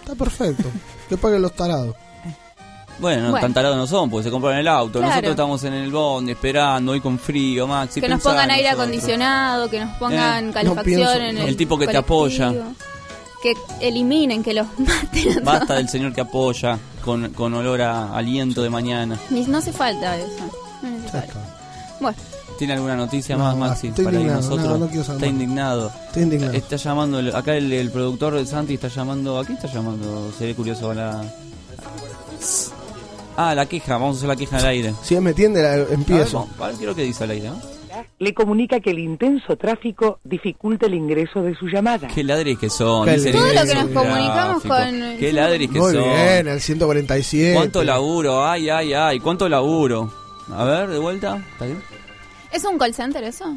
Está 0.01 0.15
perfecto. 0.15 0.63
Que 1.09 1.17
paguen 1.17 1.41
los 1.41 1.53
tarados. 1.53 1.93
Bueno, 2.99 3.31
Bueno. 3.31 3.39
tan 3.41 3.53
tarados 3.53 3.75
no 3.77 3.85
son, 3.87 4.09
porque 4.09 4.25
se 4.25 4.31
compran 4.31 4.57
el 4.57 4.67
auto. 4.67 4.99
Claro. 4.99 5.07
Nosotros 5.09 5.31
estamos 5.31 5.63
en 5.65 5.73
el 5.73 5.91
bondi 5.91 6.31
esperando, 6.33 6.91
hoy 6.93 7.01
con 7.01 7.17
frío, 7.19 7.67
Maxi. 7.67 7.99
que 7.99 8.07
nos 8.07 8.21
pongan 8.21 8.49
aire 8.51 8.69
nosotros. 8.69 8.87
acondicionado, 8.87 9.69
que 9.69 9.79
nos 9.79 9.97
pongan 9.97 10.49
Eh, 10.49 10.53
calefacción 10.53 10.75
no 10.75 10.83
pienso- 10.83 11.13
en 11.15 11.37
el, 11.37 11.49
El 11.49 11.57
tipo 11.57 11.77
que 11.77 11.87
te 11.87 11.97
apoya. 11.97 12.53
Que 13.43 13.55
eliminen, 13.81 14.43
que 14.43 14.53
los 14.53 14.67
maten. 14.77 15.39
a 15.39 15.41
Basta 15.43 15.65
todos. 15.65 15.77
del 15.79 15.89
señor 15.89 16.13
que 16.13 16.21
apoya, 16.21 16.77
con, 17.03 17.29
con 17.33 17.53
olor 17.55 17.81
a 17.81 18.15
aliento 18.15 18.61
de 18.61 18.69
mañana. 18.69 19.17
No 19.31 19.57
hace 19.57 19.73
falta 19.73 20.15
eso. 20.15 20.29
No 20.83 20.87
es 20.87 20.93
necesario. 20.99 21.33
Bueno, 21.99 22.17
¿Tiene 22.61 22.75
alguna 22.75 22.95
noticia 22.95 23.35
No, 23.35 23.43
más, 23.43 23.57
Maxi? 23.57 23.87
estoy 23.87 24.05
para 24.05 24.17
ir 24.17 24.21
indignado, 24.21 24.47
nosotros? 24.49 24.69
no, 24.69 24.85
no 24.85 24.87
quiero 24.87 25.03
saber 25.03 25.17
está 25.23 25.27
indignado. 25.33 25.91
Estoy 26.05 26.21
indignado. 26.21 26.53
Está 26.53 26.75
llamando, 26.75 27.17
el- 27.17 27.35
acá 27.35 27.55
el, 27.55 27.73
el 27.73 27.89
productor 27.89 28.35
de 28.35 28.45
Santi 28.45 28.75
está 28.75 28.87
llamando. 28.87 29.39
¿A 29.39 29.43
quién 29.45 29.57
está 29.57 29.67
llamando? 29.67 30.31
Sería 30.37 30.53
curioso 30.55 30.91
a 30.91 30.93
la. 30.93 31.23
Ah, 33.35 33.55
la 33.55 33.65
queja, 33.65 33.93
vamos 33.93 34.15
a 34.15 34.19
hacer 34.19 34.29
la 34.29 34.35
queja 34.35 34.57
al 34.57 34.65
aire. 34.65 34.93
Si 35.01 35.15
él 35.15 35.21
me 35.21 35.31
entiende, 35.31 35.63
la- 35.63 35.91
empiezo. 35.91 36.47
a 36.59 36.67
ver 36.67 36.75
qué 36.75 36.81
es 36.83 36.87
lo 36.89 36.93
que 36.95 37.01
dice 37.03 37.23
al 37.23 37.31
aire, 37.31 37.49
¿no? 37.49 37.59
Le 38.19 38.33
comunica 38.35 38.79
que 38.79 38.91
el 38.91 38.99
intenso 38.99 39.55
tráfico 39.57 40.19
dificulta 40.23 40.85
el 40.85 40.93
ingreso 40.93 41.41
de 41.41 41.55
su 41.55 41.65
llamada. 41.65 42.09
Qué 42.09 42.23
ladris 42.23 42.59
que 42.59 42.69
son. 42.69 43.05
Qué 43.05 43.13
dice 43.13 43.31
Todo 43.31 43.47
lo 43.53 43.63
que 43.65 43.73
nos 43.73 43.87
comunicamos 43.89 44.63
gráfico. 44.63 44.75
con- 44.75 45.17
Qué 45.17 45.33
ladris 45.33 45.71
que 45.71 45.79
Muy 45.79 45.93
son. 45.93 46.03
bien, 46.03 46.47
el 46.47 46.61
147. 46.61 47.55
¿Cuánto 47.55 47.83
laburo? 47.83 48.45
Ay, 48.45 48.69
ay, 48.69 48.93
ay. 48.93 49.19
¿Cuánto 49.19 49.49
laburo? 49.49 50.13
A 50.55 50.63
ver, 50.63 50.89
de 50.89 50.99
vuelta. 50.99 51.43
¿Está 51.53 51.65
bien? 51.65 51.81
¿Es 52.51 52.63
un 52.65 52.77
call 52.77 52.93
center 52.93 53.23
eso? 53.23 53.55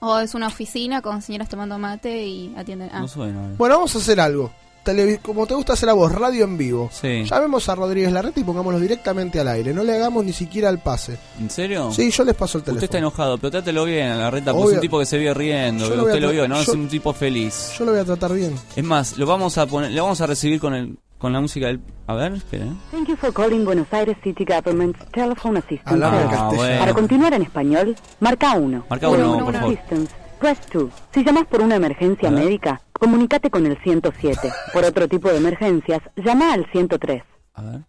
¿O 0.00 0.18
es 0.18 0.34
una 0.34 0.46
oficina 0.46 1.02
con 1.02 1.20
señoras 1.22 1.48
tomando 1.48 1.78
mate 1.78 2.24
y 2.24 2.54
atienden? 2.56 2.88
Ah. 2.92 3.00
No 3.00 3.08
suena. 3.08 3.54
Bueno, 3.58 3.76
vamos 3.76 3.94
a 3.94 3.98
hacer 3.98 4.20
algo. 4.20 4.50
Televi- 4.84 5.20
como 5.20 5.46
te 5.46 5.54
gusta 5.54 5.74
hacer 5.74 5.88
a 5.88 5.92
vos, 5.92 6.10
radio 6.12 6.44
en 6.44 6.56
vivo. 6.56 6.88
Sí. 6.92 7.24
Llamemos 7.24 7.68
a 7.68 7.74
Rodríguez 7.74 8.10
Larreta 8.12 8.40
y 8.40 8.44
pongámoslo 8.44 8.78
directamente 8.80 9.38
al 9.38 9.48
aire. 9.48 9.74
No 9.74 9.82
le 9.82 9.94
hagamos 9.94 10.24
ni 10.24 10.32
siquiera 10.32 10.70
el 10.70 10.78
pase. 10.78 11.18
¿En 11.38 11.50
serio? 11.50 11.90
Sí, 11.92 12.10
yo 12.10 12.24
les 12.24 12.34
paso 12.34 12.56
el 12.58 12.60
Usted 12.62 12.72
teléfono. 12.72 12.84
está 12.84 12.98
enojado, 12.98 13.36
pero 13.38 13.50
trátelo 13.50 13.84
bien 13.84 14.06
a 14.12 14.16
la 14.16 14.30
reta, 14.30 14.52
porque 14.54 14.68
es 14.70 14.74
un 14.76 14.80
tipo 14.80 14.98
que 15.00 15.04
se 15.06 15.18
vive 15.18 15.34
riendo, 15.34 15.90
lo 15.94 16.04
usted 16.04 16.20
lo 16.20 16.30
vio, 16.30 16.48
¿no? 16.48 16.54
yo- 16.56 16.62
Es 16.62 16.68
un 16.68 16.88
tipo 16.88 17.12
feliz. 17.12 17.72
Yo 17.78 17.84
lo 17.84 17.90
voy 17.90 18.00
a 18.00 18.04
tratar 18.04 18.32
bien. 18.32 18.54
Es 18.76 18.84
más, 18.84 19.18
lo 19.18 19.26
vamos 19.26 19.58
a 19.58 19.66
poner, 19.66 19.90
le 19.90 20.00
vamos 20.00 20.20
a 20.22 20.26
recibir 20.26 20.58
con 20.58 20.72
el 20.74 20.96
con 21.18 21.32
la 21.32 21.40
música 21.40 21.66
del 21.66 21.80
A 22.06 22.14
ver, 22.14 22.32
espera. 22.32 22.64
¿eh? 22.66 22.72
Thank 22.90 23.08
you 23.08 23.16
for 23.16 23.32
calling 23.32 23.64
Buenos 23.64 23.92
Aires 23.92 24.16
City 24.22 24.44
Government's 24.44 25.04
Telephone 25.10 25.58
Assistance 25.58 25.98
Service. 26.00 26.30
castellano. 26.36 26.78
Para 26.80 26.94
continuar 26.94 27.32
en 27.34 27.42
español, 27.42 27.96
marca 28.20 28.52
1. 28.54 28.84
Marca 28.88 29.08
uno, 29.08 29.44
por 29.44 29.52
favor. 29.54 29.72
Assistance, 29.74 30.14
press 30.38 30.58
2. 30.72 30.90
Si 31.12 31.24
llamas 31.24 31.46
por 31.46 31.60
una 31.60 31.76
emergencia 31.76 32.30
médica, 32.30 32.80
comunícate 32.92 33.50
con 33.50 33.66
el 33.66 33.76
107. 33.78 34.50
Por 34.72 34.84
otro 34.84 35.08
tipo 35.08 35.28
de 35.28 35.38
emergencias, 35.38 36.00
llama 36.16 36.52
al 36.52 36.66
103. 36.70 37.22
A 37.54 37.62
ver. 37.62 37.80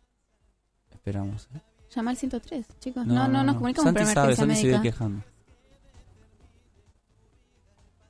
Esperamos. 0.91 1.47
¿eh? 1.55 1.59
Llama 1.95 2.11
al 2.11 2.17
103, 2.17 2.65
chicos. 2.79 3.05
No, 3.05 3.27
no, 3.27 3.43
nos 3.43 3.55
comunicamos 3.55 3.85
Santi 3.85 4.03
por 4.03 4.13
sabe, 4.13 4.33
emergencia 4.33 4.55
Santi 4.55 4.67
médica. 4.67 4.81
quejando. 4.81 5.23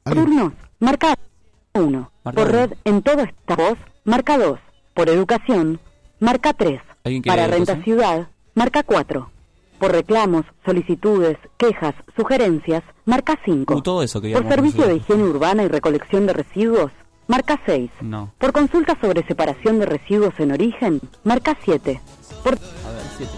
Turnos, 0.05 0.53
marca 0.79 1.13
1. 1.73 2.11
Marca 2.23 2.41
Por 2.41 2.51
red 2.51 2.73
en 2.83 3.01
todo 3.03 3.21
esta 3.21 3.55
voz, 3.55 3.77
marca 4.05 4.37
2. 4.37 4.59
Por 4.99 5.07
educación, 5.07 5.80
marca 6.19 6.51
3. 6.51 6.81
¿Alguien 7.05 7.21
quiere 7.21 7.38
Para 7.38 7.47
renta 7.47 7.71
educación? 7.71 7.84
ciudad, 7.85 8.27
marca 8.53 8.84
4. 8.84 9.31
Por 9.80 9.93
reclamos, 9.93 10.43
solicitudes, 10.65 11.38
quejas, 11.55 11.95
sugerencias, 12.17 12.84
marca 13.05 13.39
5. 13.45 13.76
Uh, 13.76 13.81
todo 13.81 14.03
eso 14.03 14.19
Por 14.19 14.23
queríamos 14.23 14.53
servicio 14.53 14.85
de 14.88 14.95
higiene 14.95 15.23
urbana 15.23 15.63
y 15.63 15.69
recolección 15.69 16.26
de 16.27 16.34
residuos, 16.34 16.91
marca 17.27 17.61
6. 17.65 17.89
No. 18.01 18.34
Por 18.38 18.51
consulta 18.51 18.97
sobre 18.99 19.26
separación 19.26 19.80
de 19.80 19.85
residuos 19.85 20.34
en 20.38 20.51
origen, 20.51 20.99
marca 21.23 21.57
7. 21.63 22.01
Por 22.43 22.55
A 22.55 22.91
ver, 22.91 23.03
siete. 23.17 23.34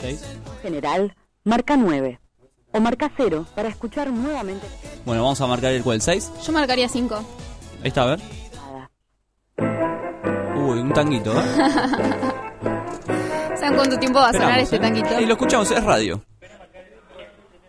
¿Seis? 0.00 0.24
general, 0.60 1.14
marca 1.44 1.76
9. 1.76 2.18
O 2.72 2.80
marca 2.80 3.12
0 3.16 3.46
para 3.54 3.68
escuchar 3.68 4.10
nuevamente. 4.10 4.66
Bueno, 5.04 5.22
vamos 5.22 5.40
a 5.40 5.46
marcar 5.46 5.72
el 5.72 5.84
cual, 5.84 6.02
6. 6.02 6.32
Yo 6.44 6.52
marcaría 6.52 6.88
5. 6.88 7.14
Ahí 7.14 7.88
está, 7.88 8.02
a 8.02 8.06
ver. 8.06 8.35
Uy, 9.58 10.80
un 10.80 10.92
tanguito, 10.92 11.32
¿eh? 11.32 11.44
¿Saben 13.56 13.76
cuánto 13.76 13.98
tiempo 13.98 14.18
va 14.18 14.28
a 14.28 14.32
sonar 14.32 14.58
Esperamos, 14.58 14.62
este 14.62 14.76
¿eh? 14.76 14.80
tanquito? 14.80 15.20
Y 15.20 15.26
lo 15.26 15.32
escuchamos, 15.32 15.70
es 15.70 15.82
radio. 15.84 16.22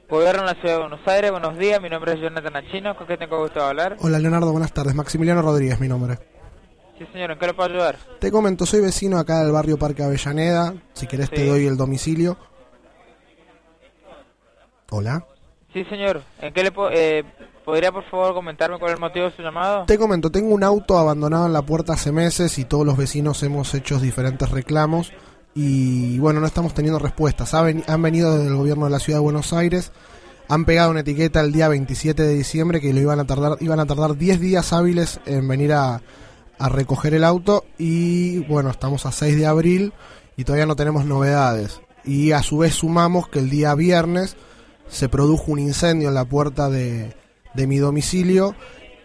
Gobierno 0.09 0.41
de 0.43 0.47
la 0.53 0.61
Ciudad 0.61 0.75
de 0.75 0.79
Buenos 0.81 1.07
Aires, 1.07 1.31
buenos 1.31 1.57
días, 1.57 1.81
mi 1.81 1.89
nombre 1.89 2.13
es 2.13 2.19
Jonathan 2.21 2.55
Achino, 2.55 2.95
¿con 2.95 3.07
qué 3.07 3.17
tengo 3.17 3.39
gusto 3.39 3.59
de 3.59 3.65
hablar? 3.65 3.97
Hola 3.99 4.19
Leonardo, 4.19 4.51
buenas 4.51 4.71
tardes. 4.73 4.95
Maximiliano 4.95 5.41
Rodríguez, 5.41 5.79
mi 5.81 5.87
nombre. 5.89 6.17
Sí 6.97 7.05
señor, 7.11 7.31
¿en 7.31 7.39
qué 7.39 7.47
le 7.47 7.53
puedo 7.53 7.69
ayudar? 7.69 7.97
Te 8.19 8.31
comento, 8.31 8.65
soy 8.65 8.81
vecino 8.81 9.17
acá 9.19 9.43
del 9.43 9.51
barrio 9.51 9.77
Parque 9.77 10.03
Avellaneda. 10.03 10.73
Si 10.93 11.07
querés 11.07 11.29
te 11.29 11.37
Sí. 11.41 11.45
doy 11.45 11.65
el 11.67 11.75
domicilio. 11.77 12.37
Hola. 14.89 15.25
Sí 15.73 15.83
señor, 15.85 16.23
¿en 16.41 16.53
qué 16.53 16.63
le 16.63 16.71
puedo... 16.71 16.89
Eh, 16.91 17.23
¿Podría 17.67 17.91
por 17.91 18.05
favor 18.05 18.33
comentarme 18.33 18.79
cuál 18.79 18.91
es 18.91 18.95
el 18.95 19.01
motivo 19.01 19.25
de 19.25 19.35
su 19.35 19.41
llamado? 19.41 19.83
Te 19.87 19.97
comento, 19.97 20.31
tengo 20.31 20.53
un 20.53 20.63
auto 20.63 20.97
abandonado 20.97 21.47
en 21.47 21.51
la 21.51 21.63
puerta 21.63 21.91
hace 21.91 22.13
meses 22.13 22.57
y 22.59 22.63
todos 22.63 22.85
los 22.85 22.95
vecinos 22.95 23.43
hemos 23.43 23.73
hecho 23.73 23.99
diferentes 23.99 24.49
reclamos 24.49 25.11
y 25.53 26.17
bueno, 26.19 26.39
no 26.39 26.47
estamos 26.47 26.73
teniendo 26.73 26.97
respuestas. 26.97 27.53
Han 27.53 28.01
venido 28.01 28.37
desde 28.37 28.47
el 28.47 28.55
gobierno 28.55 28.85
de 28.85 28.91
la 28.91 28.99
ciudad 28.99 29.19
de 29.19 29.23
Buenos 29.23 29.51
Aires, 29.51 29.91
han 30.47 30.63
pegado 30.63 30.91
una 30.91 31.01
etiqueta 31.01 31.41
el 31.41 31.51
día 31.51 31.67
27 31.67 32.23
de 32.23 32.35
diciembre 32.35 32.79
que 32.79 32.93
lo 32.93 33.01
iban 33.01 33.19
a 33.19 33.25
tardar, 33.25 33.57
iban 33.59 33.81
a 33.81 33.85
tardar 33.85 34.15
10 34.15 34.39
días 34.39 34.71
hábiles 34.71 35.19
en 35.25 35.45
venir 35.45 35.73
a, 35.73 36.01
a 36.59 36.69
recoger 36.69 37.15
el 37.15 37.25
auto 37.25 37.65
y 37.77 38.45
bueno, 38.45 38.69
estamos 38.69 39.05
a 39.05 39.11
6 39.11 39.35
de 39.35 39.45
abril 39.45 39.91
y 40.37 40.45
todavía 40.45 40.67
no 40.67 40.77
tenemos 40.77 41.03
novedades. 41.03 41.81
Y 42.05 42.31
a 42.31 42.41
su 42.43 42.59
vez 42.59 42.75
sumamos 42.75 43.27
que 43.27 43.39
el 43.39 43.49
día 43.49 43.75
viernes 43.75 44.37
se 44.87 45.09
produjo 45.09 45.51
un 45.51 45.59
incendio 45.59 46.07
en 46.07 46.15
la 46.15 46.23
puerta 46.23 46.69
de, 46.69 47.13
de 47.57 47.67
mi 47.67 47.77
domicilio 47.77 48.55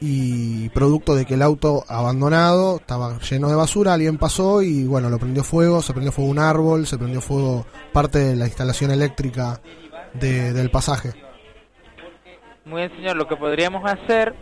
y 0.00 0.68
producto 0.70 1.14
de 1.14 1.24
que 1.26 1.34
el 1.34 1.42
auto 1.42 1.84
abandonado 1.88 2.76
estaba 2.76 3.18
lleno 3.18 3.48
de 3.48 3.54
basura, 3.56 3.94
alguien 3.94 4.18
pasó 4.18 4.62
y 4.62 4.84
bueno, 4.84 5.08
lo 5.10 5.18
prendió 5.18 5.42
fuego, 5.44 5.80
se 5.82 5.92
prendió 5.92 6.12
fuego 6.12 6.30
un 6.30 6.38
árbol, 6.38 6.86
se 6.86 6.98
prendió 6.98 7.20
fuego 7.20 7.66
parte 7.92 8.18
de 8.20 8.36
la 8.36 8.46
instalación 8.46 8.90
eléctrica 8.90 9.60
de- 10.14 10.52
del 10.52 10.70
pasaje. 10.70 11.10
Muy 12.64 12.82
bien 12.82 12.92
señor, 12.96 13.16
lo 13.16 13.26
que 13.26 13.36
podríamos 13.36 13.82
hacer, 13.90 14.34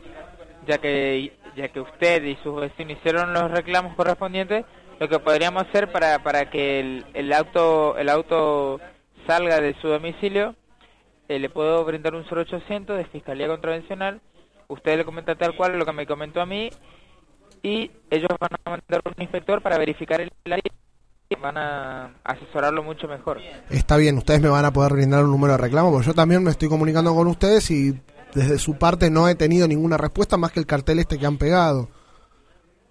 ya 0.66 0.78
que 0.78 1.32
ya 1.56 1.68
que 1.68 1.80
usted 1.80 2.22
y 2.24 2.36
sus 2.44 2.60
vecinos 2.60 2.96
hicieron 2.98 3.32
los 3.34 3.50
reclamos 3.50 3.94
correspondientes, 3.96 4.64
lo 5.00 5.08
que 5.08 5.18
podríamos 5.18 5.64
hacer 5.66 5.90
para, 5.90 6.22
para 6.22 6.48
que 6.50 6.80
el, 6.80 7.04
el 7.14 7.32
auto 7.32 7.96
el 7.98 8.08
auto 8.08 8.80
salga 9.26 9.60
de 9.60 9.74
su 9.82 9.88
domicilio, 9.88 10.54
eh, 11.30 11.38
le 11.38 11.48
puedo 11.48 11.84
brindar 11.84 12.16
un 12.16 12.24
0800 12.24 12.96
de 12.96 13.04
Fiscalía 13.04 13.46
Contravencional, 13.46 14.20
usted 14.66 14.96
le 14.96 15.04
comenta 15.04 15.36
tal 15.36 15.54
cual 15.54 15.78
lo 15.78 15.86
que 15.86 15.92
me 15.92 16.04
comentó 16.04 16.40
a 16.40 16.46
mí 16.46 16.70
y 17.62 17.88
ellos 18.10 18.30
van 18.40 18.50
a 18.52 18.70
mandar 18.70 19.00
un 19.04 19.22
inspector 19.22 19.62
para 19.62 19.78
verificar 19.78 20.20
el 20.20 20.32
área 20.44 20.60
y 21.28 21.34
van 21.36 21.56
a 21.56 22.16
asesorarlo 22.24 22.82
mucho 22.82 23.06
mejor. 23.06 23.38
Está 23.68 23.96
bien, 23.96 24.18
ustedes 24.18 24.40
me 24.40 24.48
van 24.48 24.64
a 24.64 24.72
poder 24.72 24.94
brindar 24.94 25.22
un 25.22 25.30
número 25.30 25.52
de 25.52 25.58
reclamo, 25.58 25.92
porque 25.92 26.08
yo 26.08 26.14
también 26.14 26.42
me 26.42 26.50
estoy 26.50 26.68
comunicando 26.68 27.14
con 27.14 27.28
ustedes 27.28 27.70
y 27.70 27.92
desde 28.34 28.58
su 28.58 28.76
parte 28.76 29.08
no 29.08 29.28
he 29.28 29.36
tenido 29.36 29.68
ninguna 29.68 29.96
respuesta 29.96 30.36
más 30.36 30.50
que 30.50 30.58
el 30.58 30.66
cartel 30.66 30.98
este 30.98 31.16
que 31.16 31.26
han 31.26 31.38
pegado. 31.38 31.88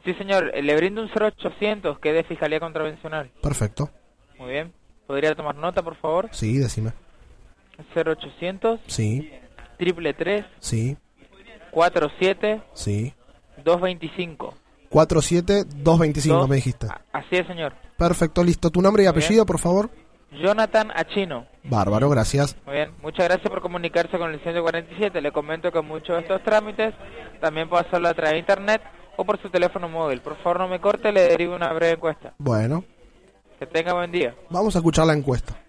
Sí, 0.05 0.13
señor, 0.13 0.51
eh, 0.53 0.63
le 0.63 0.77
brindo 0.77 1.01
un 1.01 1.09
0800 1.09 1.99
que 1.99 2.11
es 2.11 2.15
de 2.15 2.23
Fiscalía 2.23 2.61
Contravencional. 2.61 3.31
Perfecto. 3.41 3.89
Muy 4.37 4.51
bien. 4.51 4.71
¿Podría 5.07 5.35
tomar 5.35 5.55
nota, 5.55 5.83
por 5.83 5.97
favor? 5.97 6.29
Sí, 6.31 6.57
decime. 6.57 6.93
0800 7.95 8.79
Sí, 8.87 9.31
triple 9.77 10.13
3 10.13 10.45
sí, 10.59 10.97
47 11.71 12.61
sí. 12.73 13.13
225. 13.63 14.53
47225 14.89 16.35
Dos- 16.37 16.49
me 16.49 16.55
dijiste. 16.55 16.87
Así 17.11 17.35
es, 17.35 17.45
señor. 17.47 17.73
Perfecto, 17.97 18.43
listo. 18.43 18.69
¿Tu 18.71 18.81
nombre 18.81 19.03
y 19.03 19.05
Muy 19.05 19.13
bien. 19.13 19.23
apellido, 19.23 19.45
por 19.45 19.59
favor? 19.59 19.89
Jonathan 20.31 20.91
Achino. 20.95 21.45
Bárbaro, 21.63 22.09
gracias. 22.09 22.55
Muy 22.65 22.75
bien. 22.75 22.91
Muchas 23.01 23.25
gracias 23.27 23.49
por 23.49 23.61
comunicarse 23.61 24.17
con 24.17 24.31
el 24.31 24.39
147. 24.41 25.21
Le 25.21 25.31
comento 25.31 25.71
que 25.71 25.81
muchos 25.81 26.15
de 26.15 26.21
estos 26.21 26.41
trámites 26.43 26.93
también 27.41 27.67
puedo 27.69 27.85
hacerlo 27.85 28.07
a 28.09 28.13
través 28.13 28.33
de 28.33 28.39
internet 28.39 28.81
o 29.17 29.25
por 29.25 29.39
su 29.41 29.49
teléfono 29.49 29.89
móvil. 29.89 30.21
Por 30.21 30.37
favor, 30.37 30.59
no 30.59 30.67
me 30.67 30.79
corte, 30.79 31.11
le 31.11 31.21
derivo 31.21 31.55
una 31.55 31.71
breve 31.73 31.93
encuesta. 31.93 32.33
Bueno, 32.37 32.83
Que 33.59 33.65
tenga 33.65 33.93
buen 33.93 34.11
día. 34.11 34.33
vamos 34.49 34.75
a 34.75 34.79
escuchar 34.79 35.05
la 35.07 35.13
encuesta. 35.13 35.59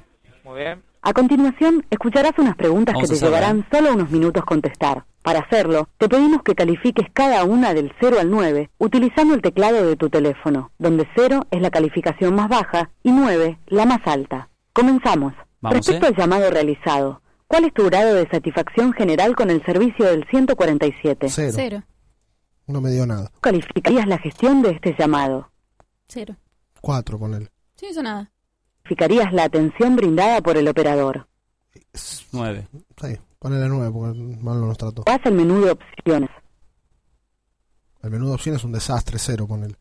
Muy 0.44 0.60
bien. 0.60 0.82
A 1.02 1.14
continuación, 1.14 1.86
escucharás 1.88 2.32
unas 2.36 2.56
preguntas 2.56 2.94
Vamos 2.94 3.08
que 3.08 3.16
te 3.16 3.24
llevarán 3.24 3.66
solo 3.72 3.94
unos 3.94 4.10
minutos 4.10 4.44
contestar. 4.44 5.04
Para 5.22 5.40
hacerlo, 5.40 5.88
te 5.96 6.08
pedimos 6.08 6.42
que 6.42 6.54
califiques 6.54 7.06
cada 7.12 7.44
una 7.44 7.72
del 7.72 7.92
0 8.00 8.18
al 8.20 8.30
9 8.30 8.70
utilizando 8.78 9.34
el 9.34 9.40
teclado 9.40 9.86
de 9.86 9.96
tu 9.96 10.10
teléfono, 10.10 10.72
donde 10.78 11.08
0 11.14 11.46
es 11.50 11.60
la 11.62 11.70
calificación 11.70 12.34
más 12.34 12.48
baja 12.48 12.90
y 13.02 13.12
9 13.12 13.58
la 13.66 13.86
más 13.86 14.00
alta. 14.06 14.50
Comenzamos. 14.72 15.32
Vamos, 15.62 15.76
Respecto 15.76 16.06
¿eh? 16.06 16.08
al 16.08 16.16
llamado 16.16 16.50
realizado, 16.50 17.22
¿cuál 17.46 17.64
es 17.64 17.74
tu 17.74 17.84
grado 17.84 18.14
de 18.14 18.28
satisfacción 18.28 18.92
general 18.92 19.36
con 19.36 19.50
el 19.50 19.64
servicio 19.64 20.06
del 20.06 20.26
147? 20.30 21.28
Cero. 21.28 21.52
Cero. 21.54 21.82
No 22.66 22.80
me 22.80 22.90
dio 22.90 23.06
nada. 23.06 23.30
¿Calificarías 23.40 24.06
la 24.06 24.18
gestión 24.18 24.62
de 24.62 24.70
este 24.70 24.94
llamado? 24.98 25.50
Cero. 26.08 26.36
Cuatro, 26.80 27.18
ponele. 27.18 27.48
Sí, 27.76 27.86
eso 27.86 28.02
nada. 28.02 28.30
¿Calificarías 28.94 29.32
la 29.32 29.44
atención 29.44 29.94
brindada 29.94 30.40
por 30.40 30.56
el 30.56 30.66
operador? 30.66 31.28
9. 32.32 32.68
Sí, 33.00 33.16
ponele 33.38 33.68
nueve 33.68 33.90
porque 33.92 34.18
mal 34.18 34.58
no 34.60 34.66
nos 34.66 34.78
trató. 34.78 35.04
Vas 35.06 35.20
al 35.24 35.32
menú 35.34 35.60
de 35.60 35.70
opciones. 35.70 36.28
El 38.02 38.10
menú 38.10 38.26
de 38.28 38.34
opciones 38.34 38.60
es 38.60 38.64
un 38.64 38.72
desastre, 38.72 39.18
cero, 39.20 39.46
ponele. 39.46 39.76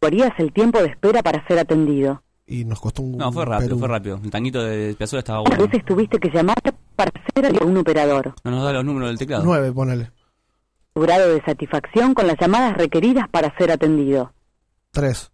¿Harías 0.00 0.30
el 0.38 0.52
tiempo 0.54 0.78
de 0.80 0.86
espera 0.88 1.22
para 1.22 1.46
ser 1.46 1.58
atendido? 1.58 2.22
Y 2.46 2.64
nos 2.64 2.80
costó 2.80 3.02
un. 3.02 3.18
No, 3.18 3.30
fue 3.30 3.44
rápido, 3.44 3.68
Perú. 3.70 3.78
fue 3.80 3.88
rápido. 3.88 4.20
El 4.24 4.30
tanguito 4.30 4.62
de 4.62 4.94
Piazzolla 4.94 5.18
estaba 5.18 5.40
¿Cuántas 5.40 5.58
bueno. 5.58 5.72
veces 5.72 5.84
tuviste 5.84 6.18
que 6.18 6.30
llamar 6.30 6.56
para 6.94 7.10
ser 7.34 7.46
a 7.60 7.64
un 7.64 7.76
operador? 7.76 8.34
No 8.44 8.52
nos 8.52 8.64
da 8.64 8.72
los 8.72 8.84
números 8.86 9.10
del 9.10 9.18
teclado. 9.18 9.44
Nueve, 9.44 9.70
ponele. 9.72 10.12
Tu 10.94 11.00
grado 11.02 11.28
de 11.28 11.42
satisfacción 11.42 12.14
con 12.14 12.26
las 12.26 12.36
llamadas 12.40 12.76
requeridas 12.78 13.28
para 13.28 13.54
ser 13.58 13.70
atendido. 13.70 14.32
Tres. 14.92 15.30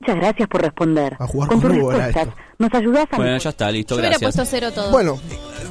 Muchas 0.00 0.16
gracias 0.16 0.48
por 0.48 0.62
responder. 0.62 1.16
jugar 1.18 1.48
con 1.50 1.60
con 1.60 1.70
tus 1.70 1.78
respuestas 1.78 2.28
nos 2.58 2.74
ayudás 2.74 3.06
a 3.12 3.16
Bueno, 3.16 3.38
ya 3.38 3.50
está, 3.50 3.70
listo, 3.70 3.94
Yo 3.94 4.00
hubiera 4.00 4.18
gracias. 4.18 4.34
puesto 4.34 4.50
cero 4.50 4.72
todo. 4.72 4.90
Bueno, 4.90 5.18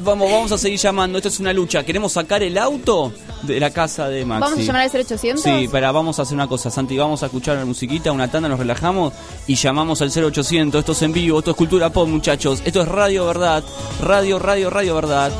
Vamos, 0.04 0.32
vamos 0.32 0.50
a 0.52 0.58
seguir 0.58 0.80
llamando. 0.80 1.18
Esto 1.18 1.28
es 1.28 1.40
una 1.42 1.52
lucha. 1.52 1.84
Queremos 1.84 2.14
sacar 2.14 2.42
el 2.42 2.58
auto 2.58 3.12
de 3.44 3.60
la 3.60 3.70
casa 3.72 4.08
de 4.08 4.24
Maxi. 4.24 4.42
¿Vamos 4.42 4.60
a 4.60 4.62
llamar 4.62 4.82
al 4.84 4.90
0800? 4.92 5.42
Sí, 5.44 5.68
pero 5.72 5.92
vamos 5.92 6.20
a 6.20 6.22
hacer 6.22 6.36
una 6.36 6.48
cosa, 6.48 6.70
Santi. 6.70 6.98
Vamos 6.98 7.22
a 7.22 7.26
escuchar 7.26 7.58
la 7.58 7.66
musiquita, 7.66 8.10
una 8.12 8.30
tanda, 8.30 8.48
nos 8.48 8.60
relajamos 8.60 9.14
y 9.48 9.56
llamamos 9.56 10.02
al 10.02 10.10
0800. 10.10 10.80
Esto 10.80 10.92
es 10.94 11.02
en 11.02 11.12
vivo, 11.12 11.40
esto 11.40 11.52
es 11.52 11.58
Cultura 11.58 11.90
Pop, 11.90 12.08
muchachos. 12.08 12.62
Esto 12.66 12.82
es 12.84 12.88
Radio 12.88 13.26
Verdad. 13.26 13.62
Radio, 14.02 14.40
Radio, 14.40 14.70
Radio 14.70 14.96
Verdad. 14.96 15.32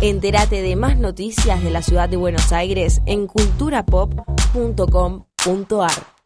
Entérate 0.00 0.60
de 0.62 0.74
más 0.76 0.96
noticias 0.96 1.62
de 1.62 1.70
la 1.70 1.82
ciudad 1.82 2.08
de 2.08 2.16
Buenos 2.16 2.50
Aires 2.52 3.00
en 3.06 3.26
culturapop.com.ar. 3.28 6.17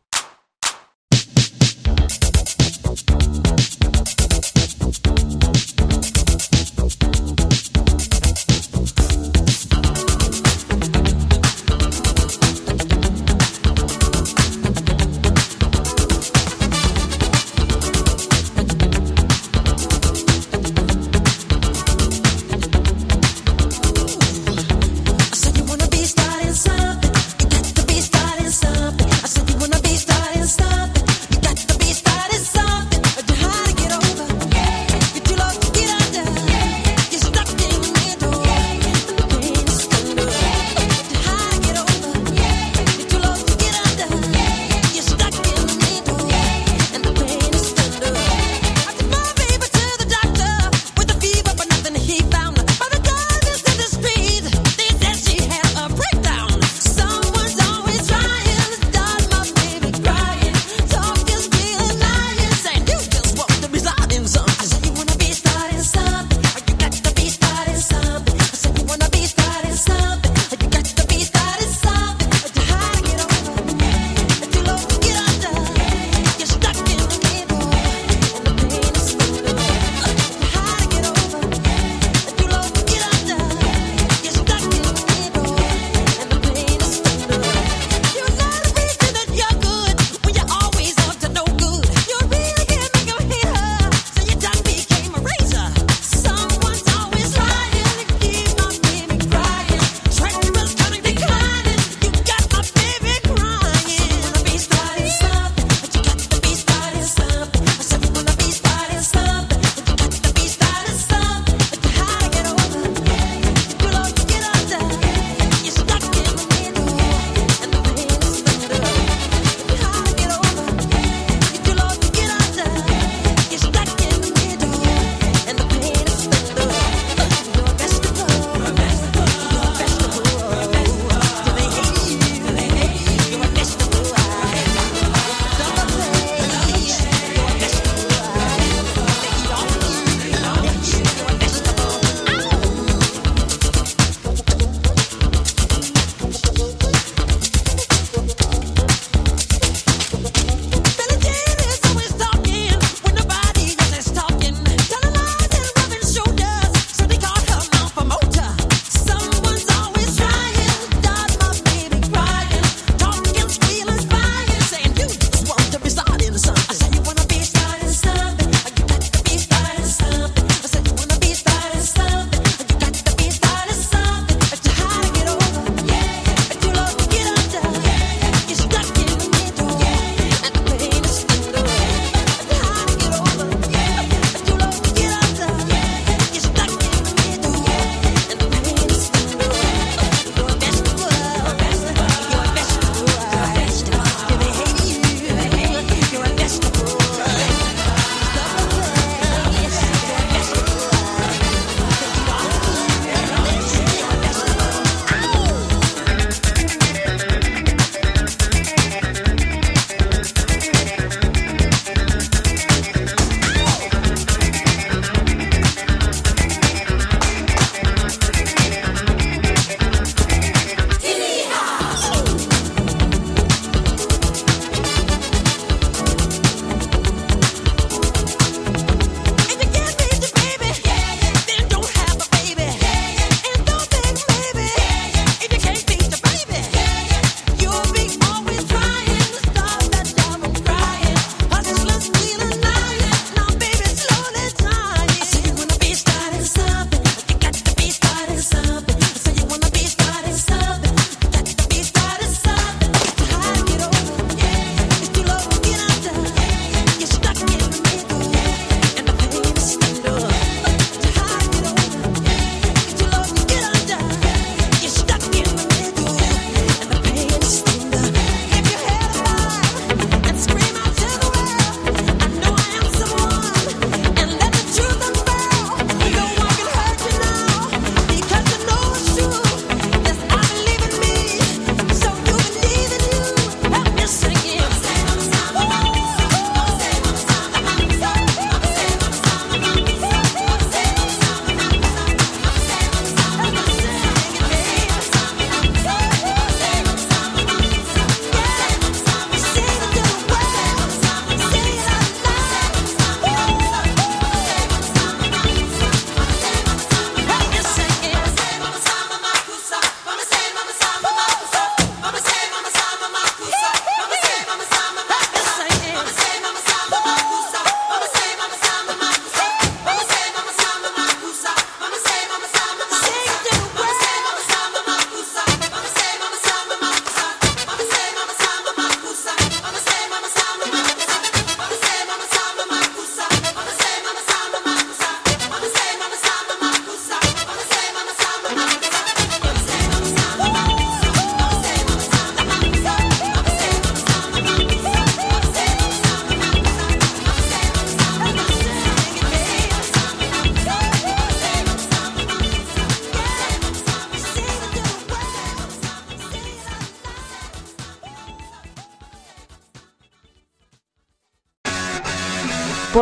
Thank 3.13 3.47
you 3.47 3.52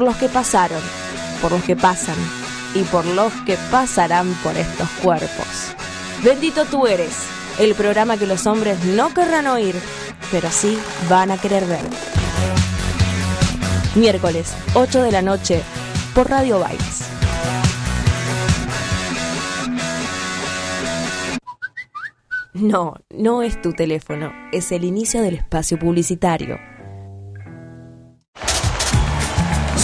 por 0.01 0.06
los 0.06 0.16
que 0.16 0.31
pasaron, 0.31 0.81
por 1.43 1.52
los 1.52 1.62
que 1.62 1.77
pasan 1.77 2.16
y 2.74 2.85
por 2.85 3.05
los 3.05 3.31
que 3.44 3.59
pasarán 3.70 4.32
por 4.43 4.56
estos 4.56 4.89
cuerpos. 5.02 5.74
Bendito 6.24 6.64
tú 6.64 6.86
eres, 6.86 7.14
el 7.59 7.74
programa 7.74 8.16
que 8.16 8.27
los 8.27 8.47
hombres 8.47 8.82
no 8.82 9.12
querrán 9.12 9.47
oír, 9.47 9.74
pero 10.31 10.48
sí 10.51 10.78
van 11.10 11.31
a 11.31 11.36
querer 11.36 11.66
ver. 11.66 11.82
Miércoles, 13.94 14.55
8 14.72 15.02
de 15.02 15.12
la 15.12 15.20
noche, 15.20 15.60
por 16.14 16.31
Radio 16.31 16.60
Bailes. 16.60 17.02
No, 22.55 22.94
no 23.10 23.43
es 23.43 23.60
tu 23.60 23.74
teléfono, 23.74 24.32
es 24.51 24.72
el 24.72 24.85
inicio 24.85 25.20
del 25.20 25.35
espacio 25.35 25.78
publicitario. 25.78 26.69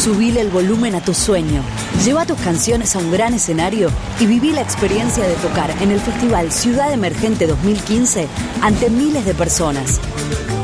Subile 0.06 0.40
el 0.40 0.50
volumen 0.50 0.94
a 0.94 1.00
tu 1.00 1.12
sueño. 1.12 1.64
Lleva 2.04 2.24
tus 2.26 2.38
canciones 2.38 2.94
a 2.94 3.00
un 3.00 3.10
gran 3.10 3.34
escenario 3.34 3.90
y 4.20 4.26
viví 4.26 4.52
la 4.52 4.60
experiencia 4.60 5.26
de 5.26 5.34
tocar 5.34 5.68
en 5.82 5.90
el 5.90 5.98
Festival 5.98 6.52
Ciudad 6.52 6.92
Emergente 6.92 7.48
2015 7.48 8.28
ante 8.62 8.88
miles 8.88 9.24
de 9.24 9.34
personas. 9.34 10.00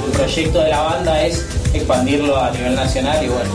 El 0.07 0.13
proyecto 0.13 0.61
de 0.61 0.71
la 0.71 0.83
banda 0.83 1.27
es 1.27 1.45
expandirlo 1.75 2.37
a 2.41 2.53
nivel 2.53 2.77
nacional 2.77 3.25
y 3.25 3.31
bueno, 3.31 3.51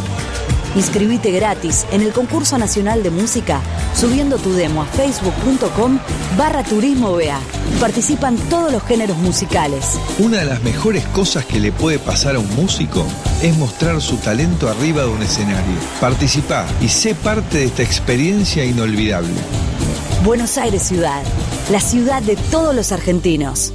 Inscribite 0.76 1.32
gratis 1.32 1.88
en 1.92 2.02
el 2.02 2.12
concurso 2.12 2.58
nacional 2.58 3.02
de 3.02 3.10
música 3.10 3.62
subiendo 3.98 4.38
tu 4.38 4.54
demo 4.54 4.84
a 4.84 4.86
facebook.com 4.86 6.00
barra 6.38 6.64
turismo 6.64 7.14
BA. 7.14 7.40
Participan 7.80 8.38
todos 8.50 8.72
los 8.72 8.84
géneros 8.84 9.18
musicales. 9.18 10.00
Una 10.20 10.40
de 10.40 10.46
las 10.46 10.62
mejores 10.62 11.04
cosas 11.08 11.46
que 11.46 11.60
le 11.60 11.72
puede 11.72 11.98
pasar 11.98 12.36
a 12.36 12.40
un 12.40 12.56
músico 12.56 13.04
es 13.42 13.58
mostrar 13.58 14.00
su 14.02 14.18
talento 14.18 14.70
arriba 14.70 15.02
de 15.02 15.10
un 15.10 15.24
escenario. 15.24 15.76
Participa 16.00 16.68
y 16.80 16.90
sé 16.90 17.16
parte 17.16 17.58
de 17.58 17.66
esta 17.66 17.82
experiencia 17.82 18.64
inolvidable. 18.64 19.34
Buenos 20.24 20.58
Aires 20.58 20.84
Ciudad, 20.84 21.24
la 21.72 21.80
ciudad 21.80 22.22
de 22.22 22.36
todos 22.52 22.76
los 22.76 22.92
argentinos. 22.92 23.74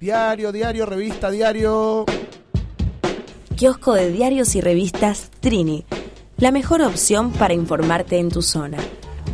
Diario, 0.00 0.52
diario, 0.52 0.84
revista, 0.84 1.30
diario. 1.30 2.04
Kiosco 3.56 3.94
de 3.94 4.10
diarios 4.10 4.54
y 4.54 4.60
revistas 4.60 5.30
Trini, 5.40 5.86
la 6.36 6.50
mejor 6.50 6.82
opción 6.82 7.30
para 7.32 7.54
informarte 7.54 8.18
en 8.18 8.28
tu 8.28 8.42
zona. 8.42 8.78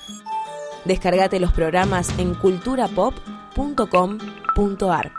Descargate 0.86 1.42
los 1.42 1.52
programas 1.52 2.18
en 2.18 2.36
culturapop.com.ar. 2.36 5.12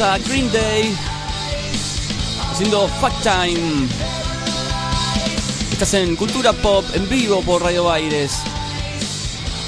A 0.00 0.16
Green 0.18 0.50
Day 0.52 0.94
haciendo 2.52 2.86
Fact 3.00 3.20
Time. 3.22 3.88
Estás 5.72 5.94
en 5.94 6.14
Cultura 6.14 6.52
Pop 6.52 6.84
en 6.94 7.08
vivo 7.08 7.42
por 7.42 7.62
Radio 7.62 7.84
Baires 7.84 8.38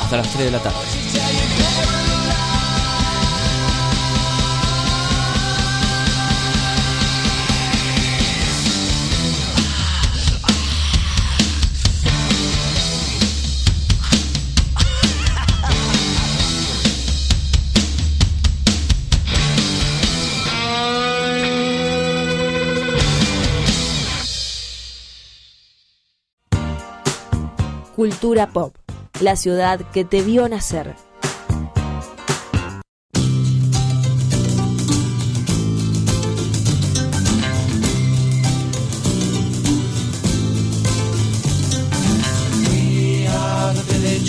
hasta 0.01 0.19
las 0.19 0.31
3 0.32 0.44
de 0.44 0.51
la 0.52 0.62
tarde. 0.62 1.00
Cultura 28.01 28.47
Pop, 28.47 28.75
la 29.21 29.37
ciudad 29.37 29.79
que 29.93 30.07
te 30.07 30.23
vio 30.23 30.49
nacer. 30.49 30.97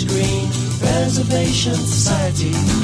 Green 0.06 0.50
Preservation 0.78 1.74
Society. 1.74 2.81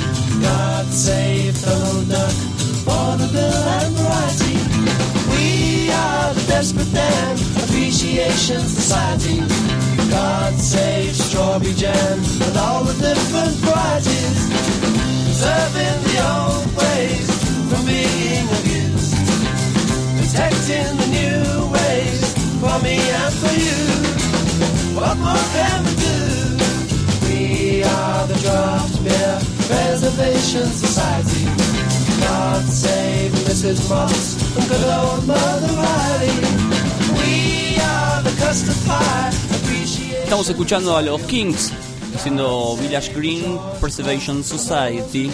Estamos 40.22 40.48
escuchando 40.48 40.96
a 40.96 41.02
los 41.02 41.20
Kings 41.22 41.72
haciendo 42.14 42.76
Village 42.76 43.12
Green 43.14 43.58
Preservation 43.80 44.44
Society. 44.44 45.30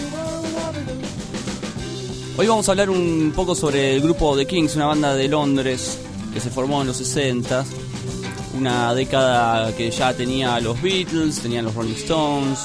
Hoy 2.36 2.46
vamos 2.46 2.68
a 2.68 2.72
hablar 2.72 2.90
un 2.90 3.32
poco 3.34 3.54
sobre 3.54 3.94
el 3.94 4.02
grupo 4.02 4.36
The 4.36 4.46
Kings, 4.46 4.76
una 4.76 4.86
banda 4.86 5.14
de 5.14 5.28
Londres 5.28 5.98
que 6.32 6.40
se 6.40 6.50
formó 6.50 6.82
en 6.82 6.88
los 6.88 6.96
60 6.96 7.64
una 8.54 8.94
década 8.94 9.74
que 9.76 9.90
ya 9.90 10.14
tenía 10.14 10.60
los 10.60 10.80
Beatles, 10.80 11.40
tenía 11.40 11.62
los 11.62 11.74
Rolling 11.74 11.94
Stones, 11.94 12.60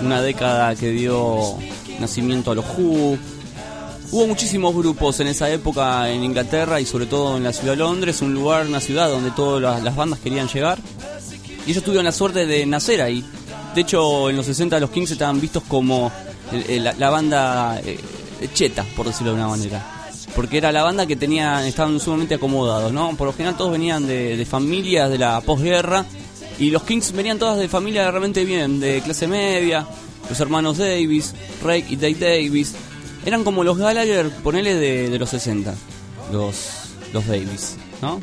una 0.00 0.22
década 0.22 0.74
que 0.74 0.90
dio 0.90 1.58
nacimiento 1.98 2.52
a 2.52 2.54
los 2.54 2.64
Who. 2.76 3.18
Hubo 4.12 4.26
muchísimos 4.26 4.74
grupos 4.74 5.18
en 5.20 5.26
esa 5.26 5.50
época 5.50 6.08
en 6.08 6.22
Inglaterra 6.22 6.80
y 6.80 6.86
sobre 6.86 7.06
todo 7.06 7.36
en 7.36 7.42
la 7.42 7.52
ciudad 7.52 7.72
de 7.72 7.78
Londres, 7.78 8.22
un 8.22 8.32
lugar, 8.32 8.66
una 8.66 8.80
ciudad 8.80 9.10
donde 9.10 9.32
todas 9.32 9.82
las, 9.82 9.96
bandas 9.96 10.20
querían 10.20 10.48
llegar. 10.48 10.78
Y 11.66 11.70
ellos 11.72 11.82
tuvieron 11.82 12.04
la 12.04 12.12
suerte 12.12 12.46
de 12.46 12.64
nacer 12.66 13.02
ahí. 13.02 13.24
De 13.74 13.80
hecho, 13.80 14.30
en 14.30 14.36
los 14.36 14.46
60 14.46 14.78
los 14.78 14.90
Kings 14.90 15.10
estaban 15.10 15.40
vistos 15.40 15.64
como 15.66 16.12
la 16.68 17.10
banda 17.10 17.80
eh, 17.84 17.98
cheta, 18.52 18.84
por 18.96 19.06
decirlo 19.06 19.32
de 19.32 19.38
una 19.38 19.48
manera. 19.48 19.93
Porque 20.34 20.58
era 20.58 20.72
la 20.72 20.82
banda 20.82 21.06
que 21.06 21.16
tenía, 21.16 21.66
estaban 21.66 22.00
sumamente 22.00 22.34
acomodados, 22.34 22.92
¿no? 22.92 23.16
Por 23.16 23.28
lo 23.28 23.32
general 23.32 23.56
todos 23.56 23.72
venían 23.72 24.06
de, 24.06 24.44
familias 24.48 25.10
de 25.10 25.18
la 25.18 25.40
posguerra 25.40 26.04
y 26.58 26.70
los 26.70 26.82
Kings 26.82 27.12
venían 27.12 27.38
todas 27.38 27.58
de 27.58 27.68
familias 27.68 28.10
realmente 28.10 28.44
bien, 28.44 28.80
de 28.80 29.00
clase 29.00 29.28
media, 29.28 29.86
los 30.28 30.38
hermanos 30.40 30.78
Davis, 30.78 31.34
Ray 31.62 31.84
y 31.88 31.96
Dave 31.96 32.14
Davis. 32.14 32.74
Eran 33.24 33.44
como 33.44 33.64
los 33.64 33.78
Gallagher, 33.78 34.30
ponele 34.42 34.74
de, 34.74 35.08
de 35.08 35.18
los 35.18 35.30
60, 35.30 35.74
los, 36.32 36.56
los 37.12 37.26
Davis, 37.26 37.76
¿no? 38.02 38.20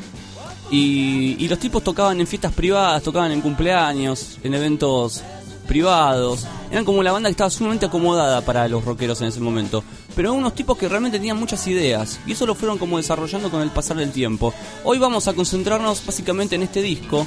Y, 0.70 1.36
y 1.38 1.48
los 1.48 1.58
tipos 1.58 1.82
tocaban 1.82 2.20
en 2.20 2.26
fiestas 2.26 2.52
privadas, 2.52 3.02
tocaban 3.02 3.32
en 3.32 3.40
cumpleaños, 3.40 4.38
en 4.42 4.54
eventos 4.54 5.22
privados. 5.66 6.46
Eran 6.70 6.84
como 6.84 7.02
la 7.02 7.12
banda 7.12 7.28
que 7.28 7.32
estaba 7.32 7.50
sumamente 7.50 7.86
acomodada 7.86 8.40
para 8.42 8.68
los 8.68 8.84
rockeros 8.84 9.20
en 9.22 9.28
ese 9.28 9.40
momento. 9.40 9.82
Pero 10.14 10.34
unos 10.34 10.54
tipos 10.54 10.76
que 10.76 10.88
realmente 10.88 11.18
tenían 11.18 11.38
muchas 11.38 11.66
ideas. 11.66 12.20
Y 12.26 12.32
eso 12.32 12.46
lo 12.46 12.54
fueron 12.54 12.78
como 12.78 12.98
desarrollando 12.98 13.50
con 13.50 13.62
el 13.62 13.70
pasar 13.70 13.96
del 13.96 14.12
tiempo. 14.12 14.52
Hoy 14.84 14.98
vamos 14.98 15.26
a 15.28 15.32
concentrarnos 15.32 16.04
básicamente 16.04 16.56
en 16.56 16.62
este 16.62 16.82
disco. 16.82 17.26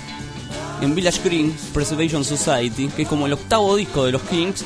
En 0.81 0.93
Village 0.93 1.21
Green 1.23 1.55
Preservation 1.73 2.23
Society. 2.23 2.87
Que 2.89 3.03
es 3.03 3.07
como 3.07 3.25
el 3.25 3.33
octavo 3.33 3.75
disco 3.75 4.05
de 4.05 4.11
los 4.11 4.21
Kings. 4.23 4.63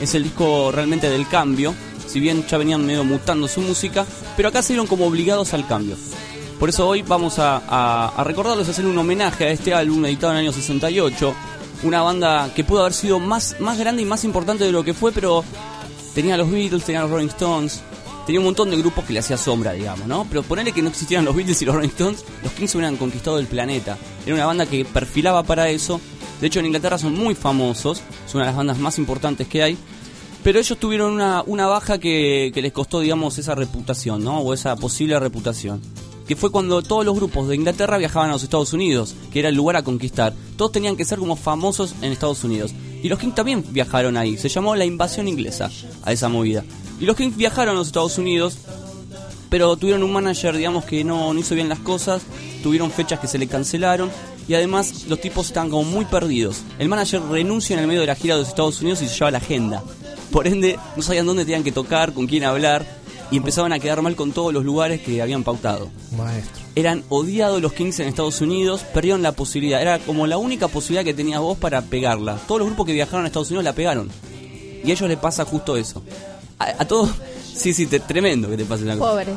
Es 0.00 0.14
el 0.14 0.24
disco 0.24 0.70
realmente 0.70 1.08
del 1.08 1.26
cambio. 1.28 1.74
Si 2.06 2.20
bien 2.20 2.44
ya 2.46 2.58
venían 2.58 2.84
medio 2.84 3.04
mutando 3.04 3.48
su 3.48 3.62
música. 3.62 4.04
Pero 4.36 4.50
acá 4.50 4.60
se 4.62 4.74
vieron 4.74 4.86
como 4.86 5.06
obligados 5.06 5.54
al 5.54 5.66
cambio. 5.66 5.96
Por 6.58 6.68
eso 6.68 6.86
hoy 6.86 7.02
vamos 7.02 7.38
a, 7.38 7.56
a, 7.66 8.08
a 8.08 8.22
recordarles, 8.22 8.68
hacer 8.68 8.86
un 8.86 8.96
homenaje 8.96 9.46
a 9.46 9.50
este 9.50 9.74
álbum 9.74 10.04
editado 10.04 10.32
en 10.32 10.38
el 10.38 10.44
año 10.44 10.52
68. 10.52 11.34
Una 11.82 12.02
banda 12.02 12.52
que 12.54 12.62
pudo 12.62 12.82
haber 12.82 12.92
sido 12.92 13.18
más, 13.18 13.56
más 13.58 13.78
grande 13.78 14.02
y 14.02 14.04
más 14.04 14.22
importante 14.22 14.62
de 14.62 14.70
lo 14.70 14.84
que 14.84 14.94
fue, 14.94 15.10
pero 15.10 15.42
tenía 16.14 16.36
los 16.36 16.50
Beatles, 16.50 16.84
tenía 16.84 17.02
los 17.02 17.10
Rolling 17.10 17.28
Stones, 17.28 17.80
tenía 18.26 18.40
un 18.40 18.46
montón 18.46 18.70
de 18.70 18.76
grupos 18.76 19.04
que 19.04 19.12
le 19.12 19.18
hacía 19.18 19.36
sombra, 19.36 19.72
digamos, 19.72 20.06
¿no? 20.06 20.26
Pero 20.28 20.42
ponerle 20.42 20.72
que 20.72 20.82
no 20.82 20.88
existieran 20.88 21.24
los 21.24 21.34
Beatles 21.34 21.60
y 21.62 21.64
los 21.64 21.74
Rolling 21.74 21.88
Stones, 21.88 22.24
los 22.42 22.52
Kings 22.52 22.74
hubieran 22.74 22.96
conquistado 22.96 23.38
el 23.38 23.46
planeta. 23.46 23.98
Era 24.24 24.34
una 24.34 24.46
banda 24.46 24.66
que 24.66 24.84
perfilaba 24.84 25.42
para 25.42 25.68
eso. 25.68 26.00
De 26.40 26.46
hecho, 26.46 26.60
en 26.60 26.66
Inglaterra 26.66 26.98
son 26.98 27.14
muy 27.14 27.34
famosos, 27.34 28.02
es 28.26 28.34
una 28.34 28.44
de 28.44 28.50
las 28.50 28.56
bandas 28.56 28.78
más 28.78 28.98
importantes 28.98 29.46
que 29.48 29.62
hay. 29.62 29.78
Pero 30.42 30.58
ellos 30.58 30.78
tuvieron 30.78 31.12
una, 31.12 31.44
una 31.46 31.66
baja 31.66 31.98
que, 31.98 32.50
que 32.52 32.62
les 32.62 32.72
costó, 32.72 32.98
digamos, 32.98 33.38
esa 33.38 33.54
reputación, 33.54 34.24
¿no? 34.24 34.40
O 34.40 34.52
esa 34.52 34.74
posible 34.74 35.18
reputación. 35.20 35.80
Que 36.26 36.34
fue 36.34 36.50
cuando 36.50 36.82
todos 36.82 37.04
los 37.04 37.14
grupos 37.14 37.48
de 37.48 37.54
Inglaterra 37.54 37.98
viajaban 37.98 38.30
a 38.30 38.32
los 38.32 38.42
Estados 38.42 38.72
Unidos, 38.72 39.14
que 39.32 39.38
era 39.38 39.50
el 39.50 39.54
lugar 39.54 39.76
a 39.76 39.84
conquistar. 39.84 40.34
Todos 40.56 40.72
tenían 40.72 40.96
que 40.96 41.04
ser 41.04 41.18
como 41.18 41.36
famosos 41.36 41.94
en 42.02 42.10
Estados 42.10 42.42
Unidos. 42.42 42.72
Y 43.02 43.08
los 43.08 43.18
Kings 43.18 43.34
también 43.34 43.64
viajaron 43.70 44.16
ahí. 44.16 44.38
Se 44.38 44.48
llamó 44.48 44.76
la 44.76 44.84
invasión 44.84 45.26
inglesa 45.26 45.70
a 46.04 46.12
esa 46.12 46.28
movida. 46.28 46.64
Y 47.00 47.04
los 47.04 47.16
Kings 47.16 47.36
viajaron 47.36 47.74
a 47.74 47.78
los 47.78 47.88
Estados 47.88 48.16
Unidos, 48.16 48.58
pero 49.50 49.76
tuvieron 49.76 50.04
un 50.04 50.12
manager, 50.12 50.56
digamos, 50.56 50.84
que 50.84 51.02
no, 51.02 51.36
hizo 51.36 51.54
bien 51.54 51.68
las 51.68 51.80
cosas. 51.80 52.22
Tuvieron 52.62 52.92
fechas 52.92 53.18
que 53.18 53.26
se 53.26 53.38
le 53.38 53.48
cancelaron. 53.48 54.10
Y 54.46 54.54
además 54.54 55.06
los 55.08 55.20
tipos 55.20 55.46
estaban 55.46 55.68
como 55.68 55.84
muy 55.84 56.04
perdidos. 56.04 56.62
El 56.78 56.88
manager 56.88 57.22
renuncia 57.22 57.74
en 57.74 57.80
el 57.80 57.88
medio 57.88 58.00
de 58.00 58.06
la 58.06 58.14
gira 58.14 58.34
de 58.34 58.40
los 58.40 58.48
Estados 58.48 58.80
Unidos 58.80 59.02
y 59.02 59.08
se 59.08 59.14
lleva 59.14 59.30
la 59.30 59.38
agenda. 59.38 59.82
Por 60.30 60.46
ende, 60.46 60.78
no 60.96 61.02
sabían 61.02 61.26
dónde 61.26 61.44
tenían 61.44 61.64
que 61.64 61.72
tocar, 61.72 62.12
con 62.12 62.26
quién 62.26 62.44
hablar. 62.44 63.01
Y 63.32 63.38
empezaban 63.38 63.72
a 63.72 63.78
quedar 63.80 64.00
mal 64.02 64.14
con 64.14 64.30
todos 64.32 64.52
los 64.52 64.64
lugares 64.64 65.00
que 65.00 65.20
habían 65.22 65.42
pautado. 65.42 65.88
Maestro. 66.16 66.62
Eran 66.76 67.02
odiados 67.08 67.60
los 67.60 67.72
Kings 67.72 67.98
en 68.00 68.06
Estados 68.08 68.40
Unidos, 68.40 68.82
perdieron 68.94 69.22
la 69.22 69.32
posibilidad. 69.32 69.80
Era 69.82 69.98
como 69.98 70.26
la 70.28 70.36
única 70.38 70.68
posibilidad 70.68 71.04
que 71.04 71.14
tenías 71.14 71.40
vos 71.40 71.58
para 71.58 71.82
pegarla. 71.82 72.36
Todos 72.46 72.60
los 72.60 72.68
grupos 72.68 72.86
que 72.86 72.92
viajaron 72.92 73.24
a 73.24 73.28
Estados 73.28 73.48
Unidos 73.48 73.64
la 73.64 73.72
pegaron. 73.72 74.08
Y 74.84 74.90
a 74.90 74.92
ellos 74.92 75.08
les 75.08 75.18
pasa 75.18 75.44
justo 75.44 75.76
eso. 75.76 76.02
A, 76.58 76.66
a 76.82 76.86
todos, 76.86 77.10
sí, 77.54 77.72
sí, 77.74 77.86
te- 77.86 78.00
tremendo 78.00 78.48
que 78.50 78.56
te 78.56 78.64
pase 78.64 78.84
una 78.84 78.96
cosa. 78.98 79.10
Pobres. 79.10 79.28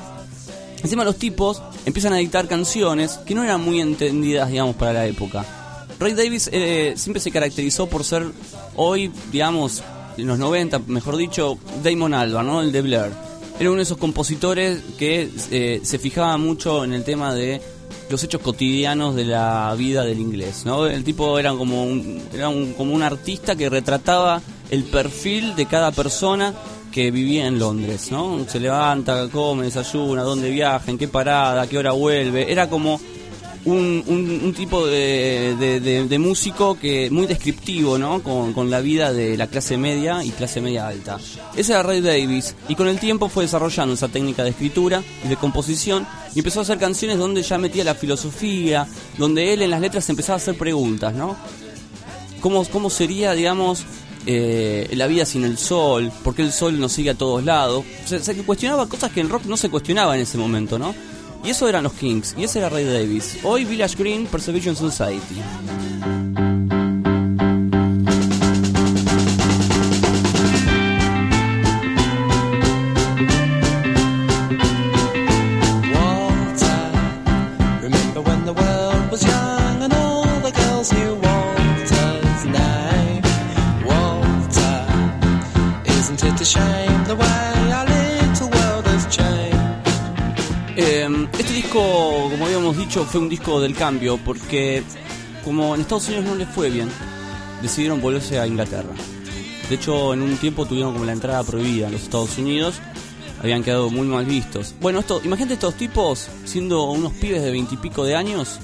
Encima 0.83 1.03
los 1.03 1.15
tipos 1.15 1.61
empiezan 1.85 2.13
a 2.13 2.17
dictar 2.17 2.47
canciones 2.47 3.13
que 3.25 3.33
no 3.33 3.43
eran 3.43 3.61
muy 3.61 3.79
entendidas, 3.81 4.49
digamos, 4.49 4.75
para 4.75 4.93
la 4.93 5.05
época. 5.07 5.45
Ray 5.99 6.13
Davis 6.13 6.49
eh, 6.51 6.93
siempre 6.97 7.21
se 7.21 7.31
caracterizó 7.31 7.87
por 7.87 8.03
ser 8.03 8.25
hoy, 8.75 9.11
digamos, 9.31 9.81
en 10.17 10.27
los 10.27 10.37
90, 10.37 10.79
mejor 10.87 11.15
dicho, 11.17 11.57
Damon 11.83 12.13
Albarn, 12.13 12.45
¿no? 12.47 12.61
El 12.61 12.71
de 12.71 12.81
Blair. 12.81 13.11
Era 13.59 13.69
uno 13.69 13.77
de 13.77 13.83
esos 13.83 13.97
compositores 13.97 14.81
que 14.97 15.29
eh, 15.51 15.79
se 15.83 15.97
fijaba 15.97 16.37
mucho 16.37 16.83
en 16.83 16.93
el 16.93 17.03
tema 17.05 17.33
de 17.33 17.61
los 18.09 18.23
hechos 18.23 18.41
cotidianos 18.41 19.15
de 19.15 19.25
la 19.25 19.73
vida 19.77 20.03
del 20.03 20.19
inglés, 20.19 20.63
¿no? 20.65 20.85
El 20.87 21.03
tipo 21.03 21.39
era 21.39 21.53
como 21.53 21.83
un, 21.83 22.21
era 22.33 22.49
un, 22.49 22.73
como 22.73 22.93
un 22.93 23.01
artista 23.01 23.55
que 23.55 23.69
retrataba 23.69 24.41
el 24.69 24.83
perfil 24.83 25.55
de 25.55 25.65
cada 25.67 25.91
persona 25.91 26.53
que 26.91 27.11
vivía 27.11 27.47
en 27.47 27.57
Londres, 27.57 28.11
¿no? 28.11 28.45
Se 28.47 28.59
levanta, 28.59 29.27
come, 29.29 29.65
desayuna, 29.65 30.23
dónde 30.23 30.49
viaja, 30.49 30.91
en 30.91 30.97
qué 30.97 31.07
parada, 31.07 31.67
qué 31.67 31.77
hora 31.77 31.93
vuelve. 31.93 32.51
Era 32.51 32.69
como 32.69 32.99
un, 33.65 34.03
un- 34.07 34.53
tipo 34.53 34.85
de, 34.85 35.55
de- 36.07 36.19
músico 36.19 36.77
que 36.79 37.09
muy 37.09 37.25
descriptivo, 37.25 37.97
¿no? 37.97 38.21
Con, 38.23 38.53
con 38.53 38.69
la 38.69 38.79
vida 38.79 39.11
de 39.11 39.35
la 39.37 39.47
clase 39.47 39.77
media 39.77 40.23
y 40.23 40.29
clase 40.31 40.61
media 40.61 40.87
alta. 40.87 41.17
Ese 41.55 41.73
era 41.73 41.83
Ray 41.83 42.01
Davis 42.01 42.55
y 42.69 42.75
con 42.75 42.87
el 42.87 42.99
tiempo 42.99 43.27
fue 43.27 43.43
desarrollando 43.43 43.93
esa 43.95 44.07
técnica 44.07 44.43
de 44.43 44.51
escritura 44.51 45.03
y 45.23 45.27
de 45.27 45.35
composición 45.35 46.05
y 46.33 46.39
empezó 46.39 46.59
a 46.59 46.63
hacer 46.63 46.77
canciones 46.77 47.17
donde 47.17 47.41
ya 47.41 47.57
metía 47.57 47.83
la 47.83 47.95
filosofía, 47.95 48.87
donde 49.17 49.53
él 49.53 49.61
en 49.63 49.71
las 49.71 49.81
letras 49.81 50.09
empezaba 50.09 50.35
a 50.35 50.37
hacer 50.37 50.55
preguntas, 50.57 51.13
¿no? 51.13 51.35
¿Cómo, 52.41 52.63
cómo 52.65 52.89
sería, 52.89 53.33
digamos, 53.33 53.83
eh, 54.27 54.87
la 54.93 55.07
vida 55.07 55.25
sin 55.25 55.43
el 55.43 55.57
sol? 55.57 56.11
¿Por 56.23 56.35
qué 56.35 56.43
el 56.43 56.51
sol 56.51 56.79
nos 56.79 56.91
sigue 56.91 57.09
a 57.11 57.15
todos 57.15 57.43
lados? 57.43 57.83
O 58.05 58.07
sea, 58.07 58.19
se 58.19 58.35
cuestionaba 58.43 58.87
cosas 58.87 59.11
que 59.11 59.21
en 59.21 59.29
rock 59.29 59.45
no 59.45 59.57
se 59.57 59.69
cuestionaba 59.69 60.15
en 60.15 60.21
ese 60.21 60.37
momento, 60.37 60.77
¿no? 60.77 60.93
Y 61.43 61.49
eso 61.49 61.67
eran 61.67 61.83
los 61.83 61.93
Kings, 61.93 62.35
y 62.37 62.43
ese 62.43 62.59
era 62.59 62.69
Ray 62.69 62.85
Davis. 62.85 63.39
Hoy 63.43 63.65
Village 63.65 63.95
Green 63.97 64.25
Preservation 64.27 64.75
Society. 64.75 65.41
Fue 93.03 93.19
un 93.19 93.29
disco 93.29 93.59
del 93.59 93.75
cambio, 93.75 94.17
porque 94.23 94.83
como 95.43 95.75
en 95.75 95.81
Estados 95.81 96.07
Unidos 96.07 96.25
no 96.25 96.35
les 96.35 96.47
fue 96.47 96.69
bien, 96.69 96.89
decidieron 97.61 98.01
volverse 98.01 98.39
a 98.39 98.47
Inglaterra. 98.47 98.93
De 99.69 99.75
hecho, 99.75 100.13
en 100.13 100.21
un 100.21 100.37
tiempo 100.37 100.65
tuvieron 100.65 100.93
como 100.93 101.05
la 101.05 101.11
entrada 101.11 101.43
prohibida 101.43 101.87
en 101.87 101.93
los 101.93 102.03
Estados 102.03 102.37
Unidos. 102.37 102.75
Habían 103.41 103.63
quedado 103.63 103.89
muy 103.89 104.07
mal 104.07 104.25
vistos. 104.25 104.73
Bueno, 104.79 104.99
esto, 104.99 105.21
imagínate 105.23 105.55
estos 105.55 105.75
tipos 105.75 106.29
siendo 106.45 106.83
unos 106.85 107.13
pibes 107.13 107.43
de 107.43 107.51
veintipico 107.51 108.05
de 108.05 108.15
años, 108.15 108.59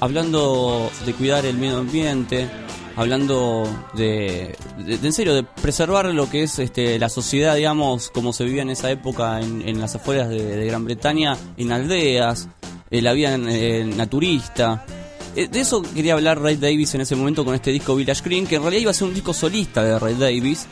hablando 0.00 0.90
de 1.04 1.14
cuidar 1.14 1.46
el 1.46 1.56
medio 1.56 1.78
ambiente, 1.78 2.48
hablando 2.96 3.68
de, 3.94 4.56
en 4.86 5.12
serio, 5.12 5.34
de 5.34 5.44
preservar 5.44 6.06
lo 6.06 6.28
que 6.28 6.42
es 6.42 6.58
este, 6.58 6.98
la 6.98 7.08
sociedad, 7.08 7.54
digamos, 7.54 8.10
como 8.10 8.32
se 8.32 8.44
vivía 8.44 8.62
en 8.62 8.70
esa 8.70 8.90
época 8.90 9.40
en, 9.40 9.80
las 9.80 9.94
afueras 9.94 10.28
de 10.28 10.66
Gran 10.66 10.84
Bretaña, 10.84 11.36
en 11.56 11.72
aldeas, 11.72 12.48
eh, 12.90 13.02
la 13.02 13.12
vida 13.12 13.34
eh, 13.34 13.84
naturista. 13.96 14.84
Eh, 15.34 15.48
De 15.48 15.60
eso 15.60 15.82
quería 15.82 16.14
hablar 16.14 16.40
Ray 16.40 16.56
Davis 16.56 16.94
en 16.94 17.00
ese 17.02 17.14
momento 17.16 17.44
con 17.44 17.54
este 17.54 17.70
disco 17.70 17.94
Village 17.96 18.22
Green, 18.24 18.46
que 18.46 18.56
en 18.56 18.62
realidad 18.62 18.82
iba 18.82 18.90
a 18.90 18.94
ser 18.94 19.08
un 19.08 19.14
disco 19.14 19.32
solista 19.34 19.82
de 19.84 19.98
Ray 19.98 20.14
Davis, 20.14 20.66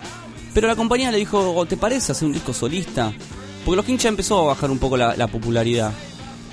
pero 0.54 0.68
la 0.68 0.76
compañía 0.76 1.10
le 1.10 1.18
dijo, 1.18 1.38
"Oh, 1.54 1.66
¿te 1.66 1.76
parece 1.76 2.12
hacer 2.12 2.26
un 2.26 2.32
disco 2.32 2.52
solista? 2.52 3.12
Porque 3.64 3.76
los 3.76 3.84
Kings 3.86 4.02
ya 4.02 4.08
empezó 4.10 4.38
a 4.40 4.46
bajar 4.54 4.70
un 4.70 4.78
poco 4.78 4.96
la, 4.96 5.16
la 5.16 5.26
popularidad. 5.26 5.92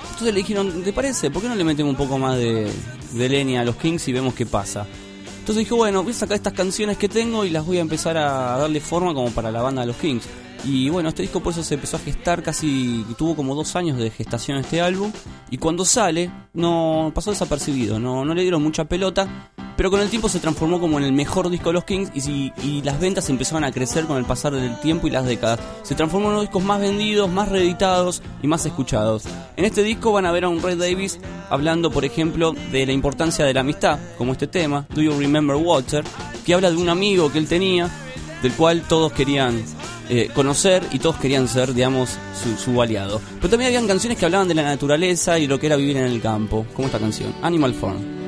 Entonces 0.03 0.33
le 0.33 0.39
dijeron, 0.39 0.83
¿te 0.83 0.93
parece? 0.93 1.29
¿Por 1.31 1.41
qué 1.41 1.49
no 1.49 1.55
le 1.55 1.63
metemos 1.63 1.91
un 1.91 1.97
poco 1.97 2.17
más 2.17 2.37
de, 2.37 2.71
de 3.13 3.29
leña 3.29 3.61
a 3.61 3.65
los 3.65 3.75
Kings 3.75 4.07
y 4.07 4.13
vemos 4.13 4.33
qué 4.33 4.45
pasa? 4.45 4.85
Entonces 5.39 5.57
dije, 5.65 5.73
bueno, 5.73 6.03
voy 6.03 6.11
a 6.13 6.15
sacar 6.15 6.35
estas 6.35 6.53
canciones 6.53 6.97
que 6.97 7.09
tengo 7.09 7.43
y 7.45 7.49
las 7.49 7.65
voy 7.65 7.77
a 7.79 7.81
empezar 7.81 8.15
a 8.17 8.57
darle 8.57 8.79
forma 8.79 9.13
como 9.13 9.31
para 9.31 9.51
la 9.51 9.61
banda 9.61 9.81
de 9.81 9.87
los 9.87 9.95
Kings. 9.97 10.23
Y 10.63 10.89
bueno, 10.89 11.09
este 11.09 11.23
disco 11.23 11.39
por 11.39 11.53
eso 11.53 11.63
se 11.63 11.73
empezó 11.73 11.97
a 11.97 11.99
gestar 11.99 12.43
casi, 12.43 13.05
tuvo 13.17 13.35
como 13.35 13.55
dos 13.55 13.75
años 13.75 13.97
de 13.97 14.11
gestación 14.11 14.57
este 14.57 14.81
álbum. 14.81 15.11
Y 15.49 15.57
cuando 15.57 15.85
sale, 15.85 16.31
no 16.53 17.11
pasó 17.15 17.31
desapercibido, 17.31 17.99
no, 17.99 18.23
no 18.23 18.33
le 18.33 18.43
dieron 18.43 18.61
mucha 18.61 18.85
pelota. 18.85 19.51
Pero 19.77 19.89
con 19.89 20.01
el 20.01 20.09
tiempo 20.09 20.29
se 20.29 20.39
transformó 20.39 20.79
como 20.79 20.99
en 20.99 21.05
el 21.05 21.13
mejor 21.13 21.49
disco 21.49 21.69
de 21.69 21.73
los 21.73 21.85
Kings 21.85 22.11
y, 22.15 22.53
y 22.61 22.83
las 22.83 22.99
ventas 22.99 23.29
empezaron 23.29 23.63
a 23.63 23.71
crecer 23.71 24.05
con 24.05 24.17
el 24.17 24.25
pasar 24.25 24.53
del 24.53 24.79
tiempo 24.79 25.07
y 25.07 25.09
las 25.09 25.25
décadas. 25.25 25.59
Se 25.81 25.95
transformó 25.95 26.27
en 26.27 26.35
los 26.35 26.43
discos 26.43 26.63
más 26.63 26.79
vendidos, 26.79 27.27
más 27.31 27.49
reeditados 27.49 28.21
y 28.43 28.47
más 28.47 28.63
escuchados. 28.65 29.23
En 29.55 29.65
este 29.65 29.81
disco 29.81 30.11
van 30.11 30.27
a 30.27 30.31
ver 30.31 30.43
a 30.43 30.49
un 30.49 30.61
Ray 30.61 30.75
Davis 30.75 31.19
hablando, 31.49 31.89
por 31.89 32.05
ejemplo, 32.05 32.53
de 32.71 32.85
la 32.85 32.91
importancia 32.91 33.43
de 33.43 33.55
la 33.55 33.61
amistad, 33.61 33.97
como 34.19 34.33
este 34.33 34.45
tema, 34.45 34.85
Do 34.93 35.01
You 35.01 35.17
Remember 35.17 35.55
Walter, 35.55 36.03
que 36.45 36.53
habla 36.53 36.69
de 36.69 36.77
un 36.77 36.89
amigo 36.89 37.31
que 37.31 37.39
él 37.39 37.47
tenía, 37.47 37.89
del 38.43 38.51
cual 38.53 38.83
todos 38.87 39.11
querían 39.13 39.63
eh, 40.13 40.29
conocer 40.33 40.83
y 40.91 40.99
todos 40.99 41.15
querían 41.15 41.47
ser, 41.47 41.73
digamos, 41.73 42.17
su, 42.43 42.57
su 42.57 42.81
aliado. 42.81 43.21
Pero 43.37 43.49
también 43.49 43.69
habían 43.69 43.87
canciones 43.87 44.17
que 44.17 44.25
hablaban 44.25 44.45
de 44.49 44.55
la 44.55 44.63
naturaleza 44.63 45.39
y 45.39 45.47
lo 45.47 45.57
que 45.57 45.67
era 45.67 45.77
vivir 45.77 45.95
en 45.95 46.03
el 46.03 46.21
campo, 46.21 46.65
como 46.73 46.87
esta 46.87 46.99
canción, 46.99 47.33
Animal 47.41 47.73
Farm. 47.73 48.21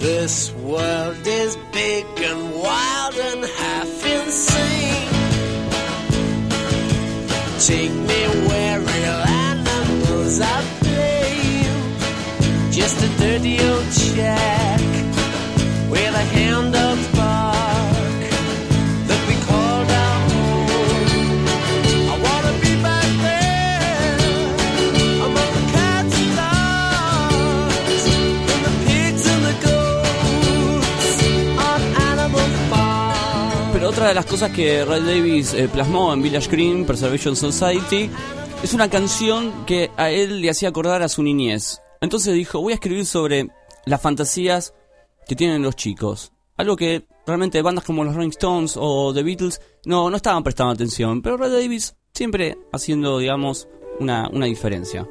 This 0.00 0.50
world 0.62 1.26
is 1.26 1.58
big 1.70 2.06
and 2.24 2.50
wild 2.54 3.14
and 3.14 3.44
half 3.44 4.06
insane. 4.06 5.08
Take 7.60 7.92
me 7.92 8.48
where 8.48 8.80
real 8.80 9.22
animals 9.28 10.40
are. 10.40 10.73
A 12.84 12.86
dirty 13.18 13.58
old. 13.60 13.84
Pero 33.72 33.88
otra 33.88 34.08
de 34.08 34.14
las 34.14 34.26
cosas 34.26 34.50
que 34.50 34.84
Ray 34.84 35.00
Davis 35.00 35.54
eh, 35.54 35.70
plasmó 35.72 36.12
en 36.12 36.20
Village 36.20 36.50
Green, 36.50 36.84
Preservation 36.84 37.34
Society, 37.34 38.10
es 38.62 38.74
una 38.74 38.90
canción 38.90 39.64
que 39.64 39.90
a 39.96 40.10
él 40.10 40.42
le 40.42 40.50
hacía 40.50 40.68
acordar 40.68 41.02
a 41.02 41.08
su 41.08 41.22
niñez. 41.22 41.80
Entonces 42.04 42.34
dijo, 42.34 42.60
voy 42.60 42.72
a 42.72 42.74
escribir 42.74 43.06
sobre 43.06 43.48
las 43.86 44.00
fantasías 44.00 44.74
que 45.26 45.34
tienen 45.34 45.62
los 45.62 45.74
chicos. 45.74 46.32
Algo 46.56 46.76
que 46.76 47.06
realmente 47.26 47.62
bandas 47.62 47.84
como 47.84 48.04
los 48.04 48.14
Rolling 48.14 48.28
Stones 48.28 48.74
o 48.76 49.12
The 49.14 49.22
Beatles 49.22 49.60
no, 49.86 50.10
no 50.10 50.16
estaban 50.16 50.42
prestando 50.42 50.72
atención. 50.72 51.22
Pero 51.22 51.38
Ray 51.38 51.50
Davis 51.50 51.96
siempre 52.12 52.58
haciendo, 52.72 53.18
digamos, 53.18 53.68
una, 53.98 54.28
una 54.28 54.44
diferencia. 54.46 55.08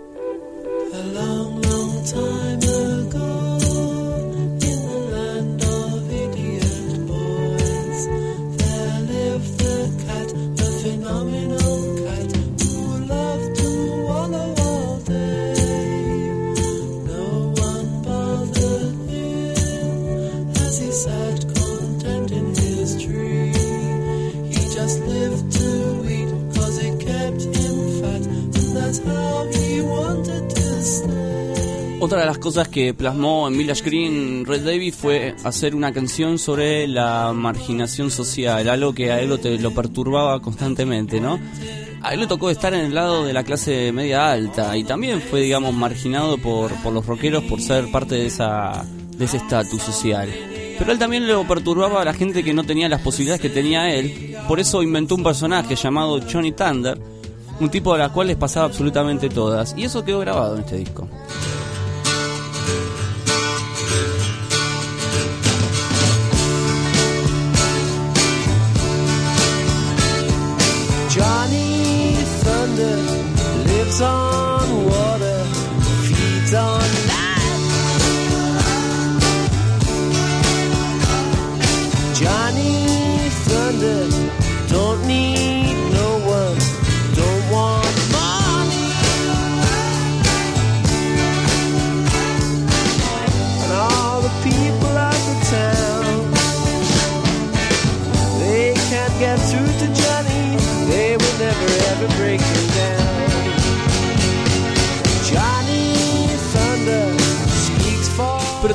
Otra 32.04 32.20
de 32.20 32.26
las 32.26 32.38
cosas 32.38 32.68
que 32.68 32.94
plasmó 32.94 33.48
en 33.48 33.58
Village 33.58 33.82
Green 33.86 34.46
Red 34.46 34.66
Davis 34.66 34.94
fue 34.94 35.36
hacer 35.46 35.74
una 35.74 35.94
canción 35.94 36.38
sobre 36.38 36.86
la 36.86 37.32
marginación 37.34 38.12
social, 38.12 38.68
algo 38.68 38.94
que 38.94 39.10
a 39.14 39.22
él 39.22 39.30
lo, 39.30 39.38
te- 39.38 39.58
lo 39.58 39.74
perturbaba 39.74 40.42
constantemente, 40.42 41.22
¿no? 41.22 41.40
A 42.02 42.14
él 42.14 42.20
le 42.20 42.28
tocó 42.28 42.50
estar 42.50 42.74
en 42.74 42.82
el 42.88 42.94
lado 42.94 43.24
de 43.24 43.32
la 43.32 43.44
clase 43.46 43.94
media 43.94 44.30
alta 44.34 44.76
y 44.76 44.84
también 44.84 45.22
fue, 45.22 45.40
digamos, 45.40 45.74
marginado 45.74 46.38
por, 46.38 46.74
por 46.84 46.92
los 46.92 47.06
rockeros 47.06 47.46
por 47.46 47.62
ser 47.62 47.90
parte 47.90 48.16
de, 48.16 48.26
esa, 48.26 48.84
de 49.18 49.24
ese 49.24 49.38
estatus 49.38 49.82
social. 49.82 50.30
Pero 50.78 50.92
él 50.92 51.00
también 51.00 51.26
lo 51.26 51.48
perturbaba 51.48 52.02
a 52.02 52.06
la 52.06 52.14
gente 52.14 52.44
que 52.44 52.54
no 52.54 52.66
tenía 52.66 52.90
las 52.90 53.00
posibilidades 53.00 53.42
que 53.42 53.50
tenía 53.50 53.94
él, 53.96 54.36
por 54.50 54.60
eso 54.60 54.84
inventó 54.84 55.16
un 55.16 55.24
personaje 55.24 55.76
llamado 55.78 56.20
Johnny 56.30 56.52
Thunder, 56.52 57.00
un 57.62 57.70
tipo 57.70 57.94
a 57.94 57.98
la 57.98 58.10
cual 58.12 58.28
les 58.28 58.36
pasaba 58.36 58.66
absolutamente 58.66 59.30
todas, 59.30 59.74
y 59.78 59.86
eso 59.86 60.04
quedó 60.04 60.20
grabado 60.20 60.56
en 60.56 60.64
este 60.64 60.76
disco. 60.80 61.08
Lives 73.94 74.02
on 74.02 74.23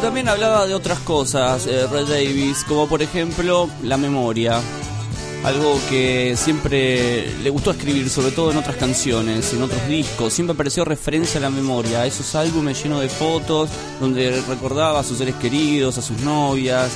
también 0.09 0.31
hablaba 0.31 0.67
de 0.67 0.73
otras 0.73 1.01
cosas, 1.01 1.67
eh, 1.67 1.87
Red 1.87 2.07
Davis, 2.07 2.65
como 2.67 2.89
por 2.89 3.03
ejemplo 3.03 3.69
la 3.83 3.99
memoria. 3.99 4.59
Algo 5.45 5.79
que 5.91 6.35
siempre 6.35 7.31
le 7.43 7.51
gustó 7.51 7.73
escribir, 7.73 8.09
sobre 8.09 8.31
todo 8.31 8.51
en 8.51 8.57
otras 8.57 8.77
canciones, 8.77 9.53
en 9.53 9.63
otros 9.63 9.87
discos. 9.87 10.33
Siempre 10.33 10.55
apareció 10.55 10.87
referencia 10.87 11.37
a 11.37 11.43
la 11.43 11.51
memoria, 11.51 12.01
a 12.01 12.07
esos 12.07 12.35
álbumes 12.37 12.83
llenos 12.83 13.03
de 13.03 13.11
fotos, 13.11 13.69
donde 14.01 14.43
recordaba 14.49 15.01
a 15.01 15.05
sus 15.05 15.19
seres 15.19 15.35
queridos, 15.35 15.99
a 15.99 16.01
sus 16.01 16.19
novias, 16.21 16.91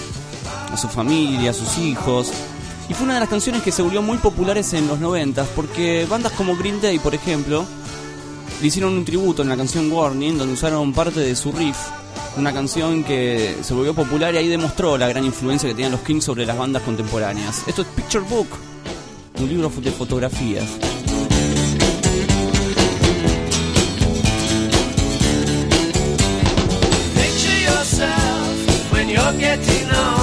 a 0.73 0.77
su 0.79 0.89
familia, 0.89 1.51
a 1.51 1.55
sus 1.55 1.77
hijos. 1.77 2.33
Y 2.89 2.95
fue 2.95 3.05
una 3.05 3.15
de 3.15 3.21
las 3.21 3.29
canciones 3.29 3.61
que 3.61 3.73
se 3.73 3.83
volvió 3.83 4.01
muy 4.01 4.17
populares 4.17 4.73
en 4.73 4.89
los 4.89 4.99
90 4.99 5.45
porque 5.55 6.07
bandas 6.09 6.33
como 6.33 6.57
Green 6.57 6.81
Day, 6.81 6.99
por 6.99 7.15
ejemplo, 7.15 7.67
le 8.59 8.67
hicieron 8.67 8.95
un 8.95 9.05
tributo 9.05 9.43
en 9.43 9.51
la 9.51 9.57
canción 9.59 9.93
Warning, 9.93 10.39
donde 10.39 10.55
usaron 10.55 10.95
parte 10.95 11.21
de 11.21 11.37
su 11.37 11.53
riff 11.53 11.77
una 12.37 12.53
canción 12.53 13.05
que 13.05 13.57
se 13.63 13.75
volvió 13.75 13.95
popular 13.95 14.35
y 14.35 14.39
ahí 14.39 14.49
demostró 14.49 14.97
la 14.97 15.09
gran 15.09 15.25
influencia 15.25 15.69
que 15.69 15.75
tenían 15.75 15.93
los 15.93 16.01
Kings 16.01 16.25
sobre 16.25 16.47
las 16.47 16.57
bandas 16.57 16.83
contemporáneas. 16.83 17.63
Esto 17.67 17.83
es 17.83 17.89
Picture 17.89 18.25
Book, 18.29 18.49
un 19.41 19.49
libro 19.49 19.71
de 19.71 19.91
fotografías. 19.91 20.65
Picture 27.15 27.61
yourself 27.61 28.93
when 28.93 29.09
you're 29.09 29.33
getting 29.39 29.91
old. 29.91 30.22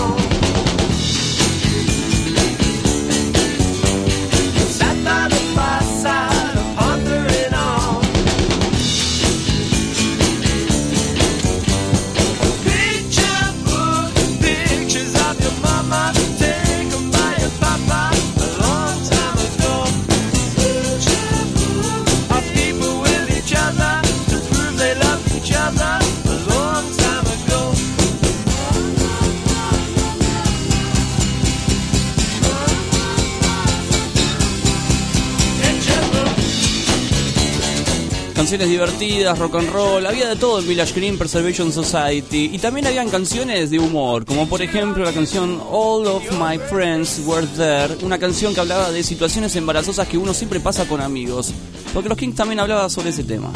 Canciones 38.50 38.70
divertidas, 38.70 39.38
rock 39.38 39.58
and 39.58 39.70
roll, 39.70 40.08
había 40.08 40.28
de 40.28 40.36
todo 40.36 40.58
en 40.58 40.68
Village 40.68 40.96
Green 40.96 41.20
Preservation 41.20 41.72
Society. 41.72 42.50
Y 42.52 42.58
también 42.58 42.88
habían 42.88 43.08
canciones 43.08 43.70
de 43.70 43.78
humor, 43.78 44.26
como 44.26 44.50
por 44.50 44.64
ejemplo 44.64 45.06
la 45.06 45.14
canción 45.14 45.62
All 45.70 46.08
of 46.08 46.24
My 46.32 46.58
Friends 46.58 47.22
Were 47.28 47.46
There, 47.46 48.04
una 48.04 48.18
canción 48.18 48.56
que 48.56 48.60
hablaba 48.60 48.90
de 48.90 49.04
situaciones 49.04 49.56
embarazosas 49.56 50.08
que 50.08 50.18
uno 50.18 50.34
siempre 50.34 50.60
pasa 50.60 50.88
con 50.88 51.00
amigos, 51.00 51.54
porque 51.94 52.10
los 52.10 52.18
Kings 52.18 52.36
también 52.36 52.60
hablaban 52.60 52.90
sobre 52.90 53.12
ese 53.12 53.24
tema. 53.24 53.52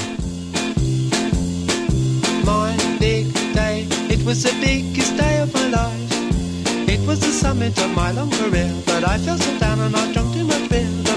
my 7.95 8.11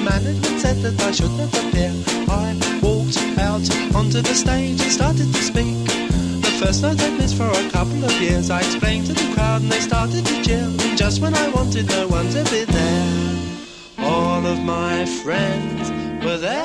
I 0.09 0.17
I 0.17 0.19
management 0.21 0.61
said 0.61 0.77
that 0.83 1.01
I 1.03 1.11
should 1.11 1.33
not 1.33 1.53
appear. 1.53 1.93
I 2.29 2.55
walked 2.81 3.19
out 3.39 3.67
onto 3.95 4.21
the 4.23 4.35
stage 4.35 4.81
and 4.81 4.93
started 4.93 5.33
to 5.35 5.43
speak. 5.43 5.77
The 6.47 6.53
first 6.61 6.83
night 6.83 7.01
I'd 7.01 7.19
missed 7.19 7.37
for 7.37 7.51
a 7.51 7.71
couple 7.71 8.05
of 8.05 8.13
years. 8.21 8.51
I 8.51 8.61
explained 8.61 9.07
to 9.07 9.15
the 9.15 9.35
crowd 9.35 9.63
and 9.63 9.71
they 9.71 9.81
started 9.81 10.25
to 10.25 10.43
cheer. 10.45 10.63
And 10.63 10.97
just 10.97 11.21
when 11.21 11.35
I 11.35 11.49
wanted 11.49 11.89
no 11.89 12.07
one 12.09 12.29
to 12.31 12.45
be 12.51 12.65
there, 12.65 14.07
all 14.07 14.47
of 14.47 14.63
my 14.63 15.07
friends 15.23 15.91
were 16.25 16.39
there. 16.39 16.65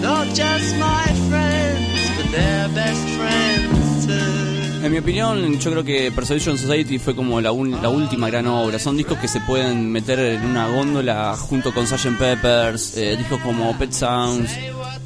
Not 0.00 0.26
just 0.34 0.76
my 0.76 1.06
friends, 1.28 2.10
but 2.16 2.30
their 2.32 2.68
best 2.70 3.04
friends 3.16 4.06
too. 4.06 4.39
En 4.82 4.90
mi 4.92 4.96
opinión, 4.98 5.58
yo 5.58 5.70
creo 5.70 5.84
que 5.84 6.10
Preservation 6.10 6.56
Society 6.56 6.98
fue 6.98 7.14
como 7.14 7.38
la, 7.40 7.52
un- 7.52 7.82
la 7.82 7.90
última 7.90 8.28
gran 8.30 8.46
obra. 8.46 8.78
Son 8.78 8.96
discos 8.96 9.18
que 9.18 9.28
se 9.28 9.38
pueden 9.42 9.92
meter 9.92 10.18
en 10.18 10.42
una 10.46 10.68
góndola 10.68 11.36
junto 11.36 11.74
con 11.74 11.86
Sgt. 11.86 12.16
Peppers, 12.18 12.96
eh, 12.96 13.14
discos 13.18 13.40
como 13.40 13.76
Pet 13.78 13.92
Sounds, 13.92 14.50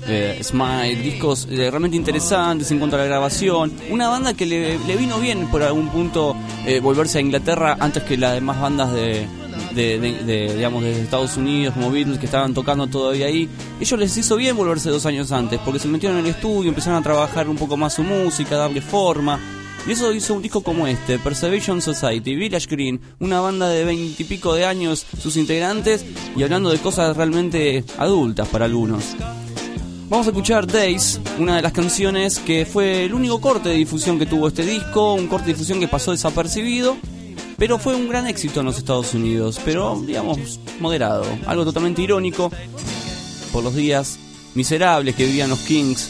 eh, 0.06 0.38
Smile, 0.44 0.94
discos 1.02 1.48
eh, 1.50 1.68
realmente 1.70 1.96
interesantes 1.96 2.70
en 2.70 2.78
cuanto 2.78 2.94
a 2.94 3.00
la 3.00 3.06
grabación. 3.06 3.72
Una 3.90 4.08
banda 4.08 4.32
que 4.34 4.46
le, 4.46 4.78
le 4.78 4.96
vino 4.96 5.18
bien 5.18 5.48
por 5.48 5.62
algún 5.64 5.88
punto 5.88 6.36
eh, 6.66 6.78
volverse 6.78 7.18
a 7.18 7.22
Inglaterra 7.22 7.76
antes 7.80 8.04
que 8.04 8.16
las 8.16 8.34
demás 8.34 8.60
bandas 8.60 8.92
de, 8.92 9.26
de, 9.74 9.98
de- 9.98 10.22
de, 10.22 10.54
digamos, 10.54 10.84
de 10.84 11.02
Estados 11.02 11.36
Unidos, 11.36 11.74
como 11.74 11.90
Beatles, 11.90 12.18
que 12.20 12.26
estaban 12.26 12.54
tocando 12.54 12.86
todavía 12.86 13.26
ahí. 13.26 13.48
Ellos 13.80 13.98
les 13.98 14.16
hizo 14.16 14.36
bien 14.36 14.56
volverse 14.56 14.88
dos 14.88 15.04
años 15.04 15.32
antes, 15.32 15.58
porque 15.64 15.80
se 15.80 15.88
metieron 15.88 16.18
en 16.20 16.26
el 16.26 16.30
estudio, 16.30 16.68
empezaron 16.68 17.00
a 17.00 17.02
trabajar 17.02 17.48
un 17.48 17.56
poco 17.56 17.76
más 17.76 17.94
su 17.94 18.04
música, 18.04 18.54
darle 18.56 18.80
forma. 18.80 19.40
Y 19.86 19.92
eso 19.92 20.12
hizo 20.14 20.34
un 20.34 20.42
disco 20.42 20.62
como 20.62 20.86
este, 20.86 21.18
Preservation 21.18 21.82
Society, 21.82 22.34
Village 22.34 22.66
Green, 22.70 23.00
una 23.20 23.40
banda 23.40 23.68
de 23.68 23.84
veintipico 23.84 24.54
de 24.54 24.64
años, 24.64 25.04
sus 25.20 25.36
integrantes, 25.36 26.04
y 26.34 26.42
hablando 26.42 26.70
de 26.70 26.78
cosas 26.78 27.16
realmente 27.16 27.84
adultas 27.98 28.48
para 28.48 28.64
algunos. 28.64 29.14
Vamos 30.08 30.26
a 30.26 30.30
escuchar 30.30 30.66
Days, 30.66 31.20
una 31.38 31.56
de 31.56 31.62
las 31.62 31.72
canciones 31.72 32.38
que 32.38 32.64
fue 32.64 33.04
el 33.04 33.14
único 33.14 33.40
corte 33.40 33.68
de 33.68 33.74
difusión 33.74 34.18
que 34.18 34.26
tuvo 34.26 34.48
este 34.48 34.64
disco, 34.64 35.14
un 35.14 35.26
corte 35.26 35.46
de 35.46 35.52
difusión 35.52 35.80
que 35.80 35.88
pasó 35.88 36.12
desapercibido, 36.12 36.96
pero 37.58 37.78
fue 37.78 37.94
un 37.94 38.08
gran 38.08 38.26
éxito 38.26 38.60
en 38.60 38.66
los 38.66 38.78
Estados 38.78 39.12
Unidos, 39.12 39.60
pero 39.64 40.02
digamos 40.06 40.60
moderado, 40.80 41.24
algo 41.46 41.64
totalmente 41.64 42.02
irónico 42.02 42.50
por 43.52 43.64
los 43.64 43.74
días 43.74 44.18
miserables 44.54 45.14
que 45.14 45.26
vivían 45.26 45.50
los 45.50 45.60
Kings 45.60 46.08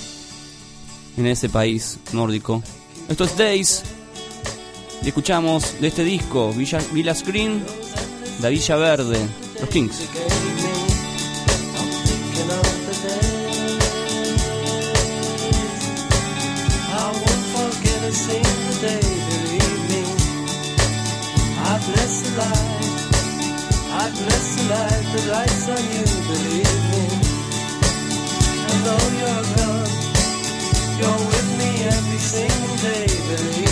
en 1.16 1.26
ese 1.26 1.48
país 1.48 1.98
nórdico. 2.12 2.62
Esto 3.08 3.24
es 3.24 3.36
Days 3.36 3.82
y 5.02 5.08
escuchamos 5.08 5.80
de 5.80 5.88
este 5.88 6.04
disco 6.04 6.52
Villa, 6.52 6.80
Villa 6.92 7.14
Screen, 7.14 7.62
La 8.40 8.48
Villa 8.48 8.76
Verde, 8.76 9.18
los 9.60 9.68
Kings. 9.68 10.08
everything 31.96 32.50
they 32.82 33.06
believe. 33.36 33.63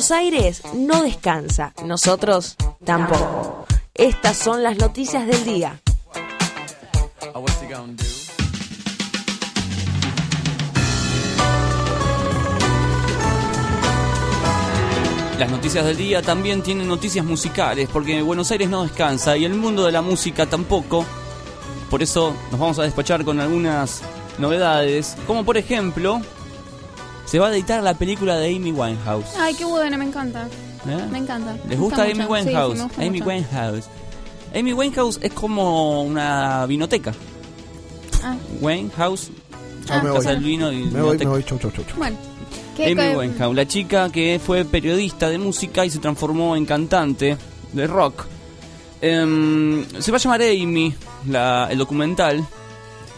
Buenos 0.00 0.12
Aires 0.12 0.62
no 0.72 1.02
descansa, 1.02 1.74
nosotros 1.84 2.56
tampoco. 2.86 3.66
Estas 3.92 4.38
son 4.38 4.62
las 4.62 4.78
noticias 4.78 5.26
del 5.26 5.44
día. 5.44 5.78
Las 15.38 15.50
noticias 15.50 15.84
del 15.84 15.98
día 15.98 16.22
también 16.22 16.62
tienen 16.62 16.88
noticias 16.88 17.22
musicales, 17.22 17.86
porque 17.92 18.22
Buenos 18.22 18.50
Aires 18.52 18.70
no 18.70 18.84
descansa 18.84 19.36
y 19.36 19.44
el 19.44 19.52
mundo 19.52 19.84
de 19.84 19.92
la 19.92 20.00
música 20.00 20.46
tampoco. 20.46 21.04
Por 21.90 22.02
eso 22.02 22.34
nos 22.50 22.58
vamos 22.58 22.78
a 22.78 22.84
despachar 22.84 23.22
con 23.22 23.38
algunas 23.38 24.00
novedades, 24.38 25.14
como 25.26 25.44
por 25.44 25.58
ejemplo, 25.58 26.22
se 27.30 27.38
va 27.38 27.48
a 27.48 27.52
editar 27.54 27.82
la 27.82 27.94
película 27.94 28.36
de 28.36 28.54
Amy 28.56 28.72
Winehouse. 28.72 29.36
Ay, 29.38 29.54
qué 29.54 29.64
buena, 29.64 29.96
me 29.96 30.04
encanta. 30.06 30.48
¿Eh? 30.88 31.06
Me 31.10 31.18
encanta. 31.18 31.56
¿Les 31.68 31.78
gusta 31.78 32.02
Amy 32.04 32.14
mucho. 32.14 32.22
Sí, 32.36 32.40
sí, 32.42 32.46
Winehouse? 32.48 32.76
me 32.76 32.82
gusta 32.84 33.02
Amy 33.02 33.10
mucho. 33.20 33.24
Winehouse. 33.30 33.84
Amy 34.54 34.72
Winehouse 34.72 35.18
es 35.22 35.32
como 35.32 36.02
una 36.02 36.66
vinoteca. 36.66 37.12
Ah. 38.24 38.34
Winehouse. 38.60 39.30
Chao, 39.86 40.02
me 40.02 40.10
voy. 40.10 40.24
Del 40.24 40.40
vino 40.40 40.72
y 40.72 40.84
Me 40.84 41.00
voy, 41.02 41.18
me 41.18 41.24
voy, 41.26 41.44
chau, 41.44 41.58
chau, 41.58 41.70
chau. 41.70 41.84
Bueno. 41.96 42.16
¿qué- 42.76 42.86
Amy 42.92 43.14
Winehouse, 43.16 43.54
la 43.56 43.66
chica 43.68 44.10
que 44.10 44.40
fue 44.44 44.64
periodista 44.64 45.28
de 45.28 45.38
música 45.38 45.84
y 45.84 45.90
se 45.90 45.98
transformó 45.98 46.56
en 46.56 46.64
cantante 46.66 47.36
de 47.72 47.86
rock. 47.86 48.24
Em, 49.02 49.84
se 49.98 50.10
va 50.10 50.16
a 50.18 50.20
llamar 50.20 50.42
Amy, 50.42 50.94
la- 51.28 51.68
el 51.70 51.78
documental. 51.78 52.44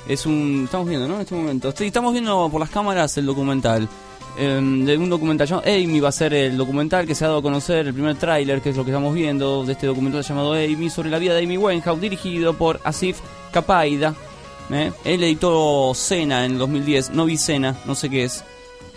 Es 0.09 0.27
un. 0.27 0.63
Estamos 0.65 0.89
viendo, 0.89 1.09
¿no? 1.09 1.17
En 1.17 1.21
este 1.21 1.35
momento. 1.35 1.73
Sí, 1.77 1.87
estamos 1.87 2.13
viendo 2.13 2.49
por 2.51 2.61
las 2.61 2.71
cámaras 2.71 3.17
el 3.19 3.27
documental. 3.27 3.89
Em, 4.37 4.85
de 4.87 4.97
un 4.97 5.11
documental 5.11 5.47
llamado 5.47 5.69
Amy 5.69 6.01
va 6.01 6.09
a 6.09 6.13
ser 6.13 6.33
el 6.33 6.57
documental 6.57 7.07
que 7.07 7.15
se 7.15 7.25
ha 7.25 7.29
dado 7.29 7.41
a 7.41 7.43
conocer, 7.43 7.87
el 7.87 7.93
primer 7.93 8.17
tráiler, 8.17 8.63
que 8.63 8.71
es 8.71 8.77
lo 8.77 8.85
que 8.85 8.91
estamos 8.91 9.13
viendo, 9.15 9.65
de 9.65 9.73
este 9.73 9.87
documental 9.87 10.23
llamado 10.23 10.55
Amy, 10.55 10.89
sobre 10.89 11.11
la 11.11 11.19
vida 11.19 11.35
de 11.35 11.45
Amy 11.45 11.59
Winehouse, 11.59 12.01
dirigido 12.01 12.55
por 12.55 12.81
Asif 12.85 13.19
Kapaida. 13.53 14.15
¿eh? 14.71 14.91
Él 15.05 15.23
editó 15.23 15.93
Cena 15.95 16.47
en 16.47 16.53
el 16.53 16.59
2010, 16.59 17.11
no 17.11 17.27
vi 17.27 17.37
Cena, 17.37 17.77
no 17.85 17.95
sé 17.95 18.09
qué 18.09 18.25
es. 18.25 18.43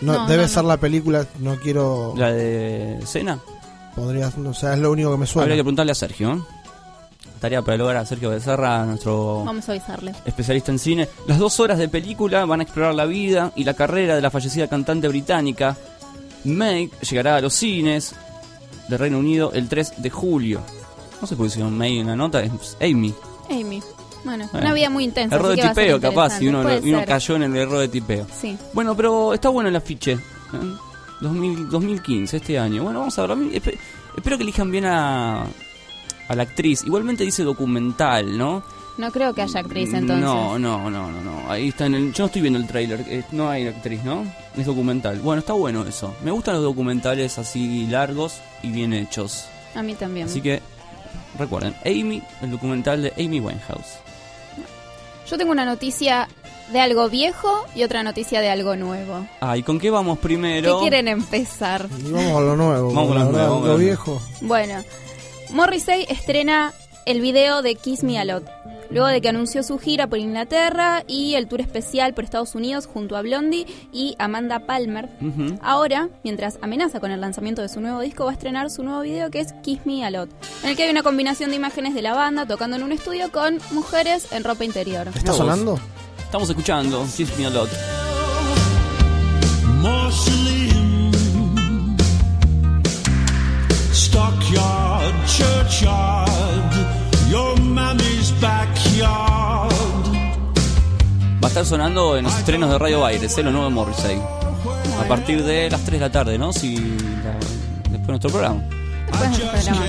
No, 0.00 0.14
No, 0.14 0.26
debe 0.26 0.44
no, 0.44 0.48
ser 0.48 0.64
la 0.64 0.78
película, 0.78 1.26
no 1.38 1.56
quiero. 1.56 2.14
¿La 2.16 2.32
de 2.32 2.98
Cena? 3.04 3.38
Podría, 3.94 4.28
o 4.28 4.54
sea, 4.54 4.74
es 4.74 4.78
lo 4.78 4.90
único 4.90 5.10
que 5.10 5.18
me 5.18 5.26
suena. 5.26 5.44
Habría 5.44 5.56
que 5.56 5.64
preguntarle 5.64 5.92
a 5.92 5.94
Sergio. 5.94 6.32
¿eh? 6.32 6.55
Tarea 7.40 7.62
para 7.62 7.76
lograr 7.76 7.98
a 7.98 8.06
Sergio 8.06 8.30
Becerra, 8.30 8.84
nuestro 8.86 9.44
Vamos 9.44 9.68
a 9.68 9.72
avisarle. 9.72 10.12
especialista 10.24 10.72
en 10.72 10.78
cine. 10.78 11.08
Las 11.26 11.38
dos 11.38 11.60
horas 11.60 11.78
de 11.78 11.88
película 11.88 12.44
van 12.46 12.60
a 12.60 12.62
explorar 12.62 12.94
la 12.94 13.04
vida 13.04 13.52
y 13.56 13.64
la 13.64 13.74
carrera 13.74 14.14
de 14.16 14.22
la 14.22 14.30
fallecida 14.30 14.68
cantante 14.68 15.06
británica. 15.08 15.76
May 16.44 16.90
llegará 17.08 17.36
a 17.36 17.40
los 17.40 17.52
cines 17.54 18.14
de 18.88 18.96
Reino 18.96 19.18
Unido 19.18 19.52
el 19.52 19.68
3 19.68 19.94
de 20.02 20.10
julio. 20.10 20.60
No 21.20 21.26
sé 21.26 21.36
por 21.36 21.46
qué 21.46 21.48
hicieron 21.48 21.76
May 21.76 21.98
en 21.98 22.06
la 22.06 22.16
nota, 22.16 22.42
es 22.42 22.76
Amy. 22.80 23.14
Amy. 23.50 23.82
Bueno, 24.24 24.48
Bueno. 24.50 24.66
una 24.66 24.74
vida 24.74 24.90
muy 24.90 25.04
intensa. 25.04 25.36
Error 25.36 25.54
de 25.54 25.62
tipeo, 25.62 26.00
capaz, 26.00 26.40
y 26.40 26.48
uno, 26.48 26.64
cayó 27.06 27.36
en 27.36 27.42
el 27.44 27.56
error 27.56 27.78
de 27.80 27.88
tipeo. 27.88 28.26
Sí. 28.40 28.56
Bueno, 28.72 28.96
pero 28.96 29.34
está 29.34 29.48
bueno 29.50 29.68
el 29.68 29.76
afiche. 29.76 30.12
¿eh? 30.12 30.18
2000 31.20 31.68
2015, 31.70 32.36
este 32.36 32.58
año. 32.58 32.82
Bueno, 32.82 33.00
vamos 33.00 33.18
a 33.18 33.26
ver. 33.26 33.38
Espero 34.16 34.36
que 34.36 34.42
elijan 34.42 34.70
bien 34.70 34.84
a, 34.86 35.46
a 36.28 36.34
la 36.34 36.42
actriz. 36.44 36.84
Igualmente 36.84 37.24
dice 37.24 37.42
documental, 37.44 38.36
¿no? 38.36 38.62
No 38.98 39.10
creo 39.12 39.34
que 39.34 39.42
haya 39.42 39.60
actriz 39.60 39.92
entonces. 39.92 40.24
No, 40.24 40.58
no, 40.58 40.90
no, 40.90 41.10
no, 41.12 41.20
no. 41.20 41.50
Ahí 41.50 41.68
está 41.68 41.84
en 41.86 41.94
el. 41.96 42.12
Yo 42.14 42.22
no 42.22 42.26
estoy 42.26 42.40
viendo 42.40 42.58
el 42.58 42.66
tráiler. 42.66 43.04
eh, 43.08 43.22
No 43.32 43.50
hay 43.50 43.66
actriz, 43.66 44.02
¿no? 44.04 44.24
Es 44.56 44.64
documental. 44.64 45.18
Bueno, 45.20 45.40
está 45.40 45.52
bueno 45.52 45.84
eso. 45.86 46.14
Me 46.24 46.30
gustan 46.30 46.54
los 46.54 46.64
documentales 46.64 47.36
así 47.38 47.86
largos 47.88 48.40
y 48.62 48.70
bien 48.70 48.94
hechos. 48.94 49.46
A 49.74 49.82
mí 49.82 49.94
también. 49.94 50.26
Así 50.28 50.40
que 50.40 50.62
recuerden, 51.38 51.74
Amy, 51.84 52.22
el 52.40 52.50
documental 52.50 53.02
de 53.02 53.12
Amy 53.22 53.38
Winehouse. 53.40 53.98
Yo 55.30 55.36
tengo 55.36 55.52
una 55.52 55.64
noticia 55.64 56.28
de 56.72 56.80
algo 56.80 57.08
viejo 57.10 57.66
y 57.74 57.82
otra 57.82 58.02
noticia 58.02 58.40
de 58.40 58.48
algo 58.48 58.76
nuevo. 58.76 59.26
Ah, 59.40 59.56
¿y 59.58 59.62
con 59.62 59.78
qué 59.78 59.90
vamos 59.90 60.18
primero? 60.18 60.76
¿Qué 60.78 60.82
quieren 60.84 61.08
empezar? 61.08 61.86
Y 61.98 62.10
vamos 62.10 62.32
con 62.32 62.46
lo 62.46 62.56
nuevo. 62.56 62.92
Vamos 62.94 63.14
la 63.16 63.24
lo 63.24 63.32
nuevo, 63.32 63.66
lo 63.66 63.76
viejo. 63.76 64.22
Bueno, 64.40 64.82
Morrissey 65.50 66.06
estrena 66.08 66.72
el 67.04 67.20
video 67.20 67.62
de 67.62 67.76
Kiss 67.76 68.02
Me 68.02 68.18
a 68.18 68.24
Lot. 68.24 68.44
Luego 68.90 69.08
de 69.08 69.20
que 69.20 69.28
anunció 69.28 69.62
su 69.62 69.78
gira 69.78 70.06
por 70.06 70.18
Inglaterra 70.18 71.02
y 71.08 71.34
el 71.34 71.48
tour 71.48 71.60
especial 71.60 72.14
por 72.14 72.24
Estados 72.24 72.54
Unidos 72.54 72.86
junto 72.86 73.16
a 73.16 73.22
Blondie 73.22 73.66
y 73.92 74.14
Amanda 74.18 74.60
Palmer. 74.60 75.08
Ahora, 75.60 76.08
mientras 76.22 76.58
amenaza 76.62 77.00
con 77.00 77.10
el 77.10 77.20
lanzamiento 77.20 77.62
de 77.62 77.68
su 77.68 77.80
nuevo 77.80 78.00
disco, 78.00 78.24
va 78.24 78.30
a 78.30 78.34
estrenar 78.34 78.70
su 78.70 78.82
nuevo 78.84 79.00
video 79.00 79.30
que 79.30 79.40
es 79.40 79.52
Kiss 79.62 79.80
Me 79.84 80.04
a 80.04 80.10
Lot, 80.10 80.30
en 80.62 80.70
el 80.70 80.76
que 80.76 80.84
hay 80.84 80.90
una 80.90 81.02
combinación 81.02 81.50
de 81.50 81.56
imágenes 81.56 81.94
de 81.94 82.02
la 82.02 82.14
banda 82.14 82.46
tocando 82.46 82.76
en 82.76 82.84
un 82.84 82.92
estudio 82.92 83.32
con 83.32 83.58
mujeres 83.72 84.32
en 84.32 84.44
ropa 84.44 84.64
interior. 84.64 85.08
¿Está 85.14 85.32
sonando? 85.32 85.80
Estamos 86.18 86.48
escuchando 86.48 87.06
Kiss 87.16 87.36
Me 87.38 87.46
a 87.46 87.50
Lot. 87.50 87.70
Stockyard, 94.16 95.14
churchyard, 95.26 96.72
your 97.28 97.54
mammy's 97.60 98.32
backyard. 98.40 99.70
Va 101.42 101.44
a 101.44 101.48
estar 101.48 101.66
sonando 101.66 102.16
en 102.16 102.24
los 102.24 102.34
estrenos 102.38 102.70
de 102.70 102.78
Radio 102.78 103.00
Baires, 103.00 103.36
¿eh? 103.36 103.42
lo 103.42 103.50
nuevo 103.50 103.66
de 103.66 103.74
Morrissey. 103.74 104.18
A 104.98 105.06
partir 105.06 105.44
de 105.44 105.68
las 105.68 105.82
3 105.82 106.00
de 106.00 106.06
la 106.06 106.10
tarde, 106.10 106.38
¿no? 106.38 106.54
Si 106.54 106.76
la- 106.78 107.34
después 107.90 108.06
de 108.06 108.08
nuestro 108.08 108.30
programa. 108.30 108.62
Después 109.10 109.38
del 109.38 109.48
programa. 109.50 109.86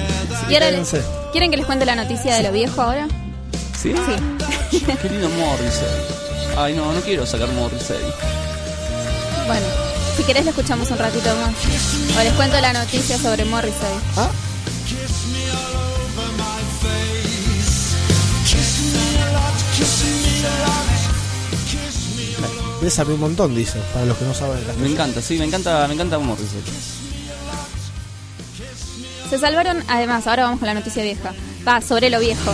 Y 0.49 0.53
ahora 0.55 0.71
les- 0.71 0.89
quédense. 0.89 1.01
¿Quieren 1.31 1.49
que 1.49 1.55
les 1.55 1.65
cuente 1.65 1.85
la 1.85 1.95
noticia 1.95 2.35
de 2.35 2.43
lo 2.43 2.51
viejo 2.51 2.81
ahora? 2.81 3.07
¿Sí? 3.81 3.93
Sí. 4.71 4.85
Qué 5.01 5.09
lindo 5.09 5.29
Morrissey. 5.29 5.87
Ay, 6.57 6.73
no, 6.75 6.91
no 6.91 6.99
quiero 6.99 7.25
sacar 7.25 7.47
Morrissey. 7.53 7.95
Bueno, 9.47 9.65
si 9.65 9.86
querés 10.27 10.43
lo 10.43 10.49
escuchamos 10.49 10.91
un 10.91 10.97
ratito 10.97 11.29
más. 11.37 11.53
O 12.19 12.23
les 12.23 12.33
cuento 12.33 12.59
la 12.59 12.73
noticia 12.73 13.17
sobre 13.17 13.45
Morrissey. 13.45 13.95
Ah. 14.17 14.29
Bésame 22.81 23.13
un 23.13 23.19
montón, 23.21 23.55
dice, 23.55 23.79
para 23.93 24.05
los 24.05 24.17
que 24.17 24.25
no 24.25 24.33
saben. 24.33 24.59
Me 24.81 24.89
encanta, 24.89 25.21
sí, 25.21 25.37
me 25.37 25.45
encanta, 25.45 25.87
me 25.87 25.93
encanta 25.93 26.19
Morrissey. 26.19 26.61
Se 29.29 29.39
salvaron, 29.39 29.81
además, 29.87 30.27
ahora 30.27 30.43
vamos 30.43 30.59
con 30.59 30.67
la 30.67 30.73
noticia 30.73 31.03
vieja. 31.03 31.33
Va, 31.65 31.81
sobre 31.81 32.09
lo 32.09 32.19
viejo. 32.19 32.53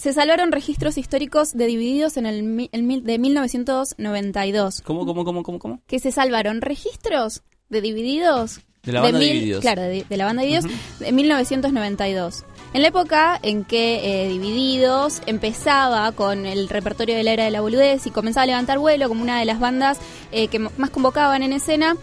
Se 0.00 0.14
salvaron 0.14 0.50
registros 0.50 0.96
históricos 0.96 1.52
de 1.52 1.66
Divididos 1.66 2.16
en 2.16 2.24
el, 2.24 2.70
de 3.04 3.18
1992. 3.18 4.80
¿Cómo, 4.82 5.04
cómo, 5.04 5.26
cómo, 5.26 5.42
cómo, 5.42 5.58
cómo? 5.58 5.82
Que 5.86 5.98
se 5.98 6.10
salvaron 6.10 6.62
registros 6.62 7.42
de 7.68 7.82
Divididos. 7.82 8.60
De 8.82 8.92
la 8.92 9.02
banda 9.02 9.18
mil- 9.18 9.28
Divididos. 9.30 9.60
Claro, 9.60 9.82
de, 9.82 10.06
de 10.08 10.16
la 10.16 10.24
banda 10.24 10.40
Divididos 10.42 10.72
de 11.00 11.12
1992. 11.12 12.44
En 12.72 12.80
la 12.80 12.88
época 12.88 13.38
en 13.42 13.64
que 13.64 14.24
eh, 14.24 14.28
Divididos 14.30 15.20
empezaba 15.26 16.10
con 16.12 16.46
el 16.46 16.70
repertorio 16.70 17.14
de 17.14 17.22
la 17.22 17.32
era 17.32 17.44
de 17.44 17.50
la 17.50 17.60
boludez 17.60 18.06
y 18.06 18.10
comenzaba 18.10 18.44
a 18.44 18.46
levantar 18.46 18.78
vuelo 18.78 19.06
como 19.06 19.20
una 19.22 19.38
de 19.38 19.44
las 19.44 19.60
bandas 19.60 19.98
eh, 20.32 20.48
que 20.48 20.58
más 20.60 20.88
convocaban 20.88 21.42
en 21.42 21.52
escena, 21.52 21.94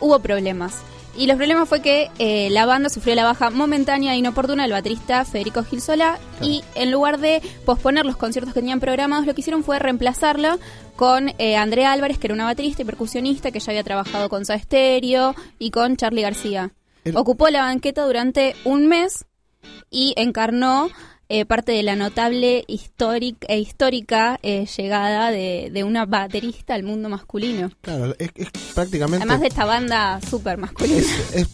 hubo 0.00 0.18
problemas. 0.18 0.74
Y 1.16 1.26
los 1.26 1.36
problemas 1.36 1.68
fue 1.68 1.82
que 1.82 2.10
eh, 2.18 2.48
la 2.50 2.66
banda 2.66 2.88
sufrió 2.88 3.14
la 3.14 3.24
baja 3.24 3.50
momentánea 3.50 4.14
e 4.14 4.16
inoportuna 4.16 4.62
del 4.62 4.72
baterista 4.72 5.24
Federico 5.24 5.64
Gil 5.64 5.80
Solá 5.80 6.18
y 6.40 6.62
en 6.74 6.90
lugar 6.90 7.18
de 7.18 7.42
posponer 7.64 8.06
los 8.06 8.16
conciertos 8.16 8.54
que 8.54 8.60
tenían 8.60 8.80
programados, 8.80 9.26
lo 9.26 9.34
que 9.34 9.40
hicieron 9.40 9.64
fue 9.64 9.78
reemplazarla 9.78 10.58
con 10.96 11.32
eh, 11.38 11.56
Andrea 11.56 11.92
Álvarez, 11.92 12.18
que 12.18 12.26
era 12.26 12.34
una 12.34 12.44
baterista 12.44 12.82
y 12.82 12.84
percusionista 12.84 13.50
que 13.50 13.60
ya 13.60 13.72
había 13.72 13.84
trabajado 13.84 14.28
con 14.28 14.44
Soda 14.44 14.58
Stereo 14.58 15.34
y 15.58 15.70
con 15.70 15.96
Charlie 15.96 16.22
García. 16.22 16.72
Ocupó 17.14 17.48
la 17.48 17.62
banqueta 17.62 18.04
durante 18.04 18.54
un 18.64 18.86
mes 18.86 19.24
y 19.90 20.14
encarnó 20.16 20.88
eh, 21.30 21.46
parte 21.46 21.72
de 21.72 21.82
la 21.82 21.96
notable 21.96 22.64
históric- 22.68 23.46
e 23.48 23.58
histórica 23.58 24.38
eh, 24.42 24.66
llegada 24.76 25.30
de, 25.30 25.70
de 25.72 25.84
una 25.84 26.04
baterista 26.04 26.74
al 26.74 26.82
mundo 26.82 27.08
masculino. 27.08 27.70
Claro, 27.80 28.14
es, 28.18 28.30
es 28.34 28.48
prácticamente 28.74 29.18
Además 29.22 29.40
de 29.40 29.46
esta 29.46 29.64
banda 29.64 30.20
súper 30.28 30.58
masculina. 30.58 30.98
es 31.32 31.48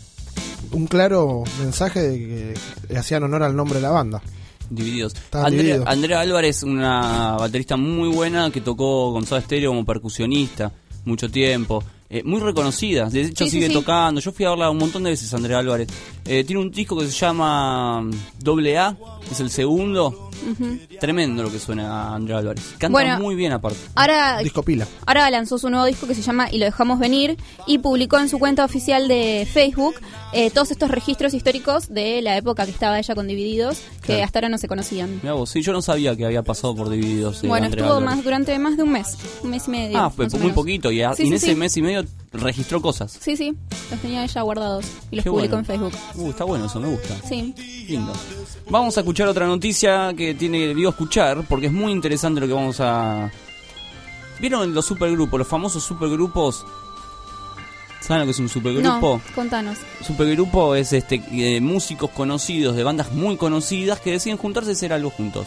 un 0.73 0.87
claro 0.89 1.45
mensaje 1.61 2.01
de 2.01 2.19
que 2.19 2.55
le 2.89 2.99
hacían 2.99 3.23
honor 3.23 3.43
al 3.45 3.55
nombre 3.55 3.77
de 3.79 3.83
la 3.83 3.91
banda. 3.91 4.21
Divididos. 4.69 5.15
Andrea, 5.31 5.51
divididos. 5.51 5.87
Andrea 5.87 6.21
Álvarez, 6.21 6.63
una 6.65 7.37
baterista 7.39 7.77
muy 7.77 8.09
buena 8.09 8.51
que 8.51 8.61
tocó 8.61 9.13
con 9.13 9.25
Soda 9.25 9.41
Stereo 9.41 9.71
como 9.71 9.85
percusionista 9.85 10.73
mucho 11.05 11.31
tiempo. 11.31 11.85
Eh, 12.09 12.23
muy 12.25 12.41
reconocida, 12.41 13.09
de 13.10 13.23
hecho 13.23 13.44
Sí, 13.44 13.51
sigue 13.51 13.67
sí. 13.68 13.73
tocando. 13.73 14.20
Yo 14.20 14.31
fui 14.33 14.44
a 14.44 14.51
verla 14.51 14.70
un 14.70 14.78
montón 14.78 15.02
de 15.02 15.10
veces, 15.10 15.33
Andrea 15.35 15.59
Álvarez. 15.59 15.89
Eh, 16.25 16.44
tiene 16.44 16.62
un 16.62 16.70
disco 16.70 16.97
que 16.99 17.07
se 17.07 17.10
llama 17.12 18.01
mm, 18.02 18.10
Doble 18.39 18.78
A, 18.78 18.97
que 19.26 19.35
es 19.35 19.41
el 19.41 19.51
segundo. 19.51 20.31
Tremendo 21.01 21.43
lo 21.43 21.51
que 21.51 21.59
suena 21.59 21.91
a 22.10 22.15
Andrea 22.15 22.39
Álvarez. 22.39 22.62
Canta 22.78 22.93
Bueno, 22.93 23.18
muy 23.20 23.35
bien 23.35 23.52
aparte. 23.52 23.78
Ahora, 23.94 24.39
Disco 24.39 24.62
pila. 24.62 24.86
ahora 25.07 25.31
lanzó 25.31 25.59
su 25.59 25.68
nuevo 25.70 25.85
disco 25.86 26.07
que 26.07 26.15
se 26.15 26.23
llama 26.23 26.49
Y 26.52 26.59
lo 26.59 26.65
dejamos 26.67 26.99
venir 26.99 27.36
y 27.67 27.78
publicó 27.78 28.18
en 28.18 28.28
su 28.28 28.39
cuenta 28.39 28.65
oficial 28.65 29.09
de 29.09 29.47
Facebook 29.51 29.94
eh, 30.33 30.51
todos 30.51 30.70
estos 30.70 30.91
registros 30.91 31.35
históricos 31.35 31.89
de 31.89 32.20
la 32.23 32.36
época 32.36 32.65
que 32.67 32.70
estaba 32.70 32.99
ella 32.99 33.15
con 33.15 33.26
Divididos, 33.26 33.78
que 34.02 34.07
Claro. 34.09 34.25
hasta 34.25 34.39
ahora 34.39 34.49
no 34.51 34.59
se 34.59 34.68
conocían. 34.68 35.18
Mirá 35.23 35.33
vos, 35.35 35.51
sí, 35.51 35.62
yo 35.62 35.73
no 35.73 35.83
sabía 35.83 36.15
que 36.17 36.25
había 36.26 36.43
pasado 36.43 36.75
por 36.76 36.89
Divididos. 36.91 37.43
eh, 37.43 37.49
bueno, 37.49 37.67
Andrea 37.67 37.85
estuvo 37.85 37.99
Álvarez. 37.99 38.17
más 38.17 38.25
durante 38.25 38.59
más 38.59 38.76
de 38.76 38.83
un 38.83 38.93
mes, 38.93 39.17
un 39.43 39.51
mes 39.51 39.67
y 39.67 39.70
medio. 39.70 39.99
Ah, 39.99 40.10
fue 40.10 40.26
muy 40.28 40.39
menos. 40.41 40.55
poquito 40.55 40.91
y, 40.93 41.02
a- 41.02 41.15
Sí, 41.15 41.25
y 41.25 41.26
en 41.33 41.39
sí, 41.41 41.47
ese 41.47 41.55
mes 41.57 41.76
y 41.76 41.83
medio 41.83 41.95
registró 42.33 42.81
cosas. 42.83 43.18
Sí, 43.20 43.36
sí, 43.36 43.55
los 43.91 44.00
tenía 44.00 44.25
ella 44.25 44.42
guardados 44.42 44.84
y 45.10 45.16
los 45.16 45.25
Qué 45.25 45.31
publicó 45.31 45.57
bueno. 45.57 45.58
en 45.58 45.65
Facebook. 45.65 45.92
Uh, 46.16 46.31
está 46.31 46.44
bueno 46.44 46.66
eso, 46.66 46.81
me 46.81 46.89
gusta. 46.89 47.16
Sí. 47.28 47.55
Lindo. 47.89 48.12
Vamos 48.70 48.97
a 48.97 49.00
escuchar 49.00 49.28
otra 49.28 49.47
noticia 49.47 50.12
que 50.16 50.34
tiene 50.34 50.75
digo 50.75 50.91
escuchar 50.91 51.44
porque 51.49 51.66
es 51.66 51.73
muy 51.73 51.92
interesante 51.92 52.41
lo 52.41 52.47
que 52.47 52.52
vamos 52.52 52.81
a. 52.81 53.31
¿Vieron 54.41 54.75
los 54.75 54.84
supergrupos, 54.84 55.39
los 55.39 55.49
famosos 55.49 55.83
supergrupos? 55.84 56.65
¿Saben 58.00 58.20
lo 58.20 58.25
que 58.26 58.31
es 58.33 58.39
un 58.39 58.49
supergrupo? 58.49 59.20
No, 59.26 59.34
contanos. 59.34 59.78
Supergrupo 60.07 60.75
es 60.75 60.92
este 60.92 61.23
eh, 61.33 61.60
músicos 61.60 62.10
conocidos 62.10 62.76
de 62.76 62.84
bandas 62.84 63.12
muy 63.12 63.36
conocidas 63.36 63.99
que 64.00 64.12
deciden 64.12 64.36
juntarse 64.36 64.70
y 64.70 64.75
hacer 64.75 64.92
algo 64.92 65.10
juntos. 65.10 65.47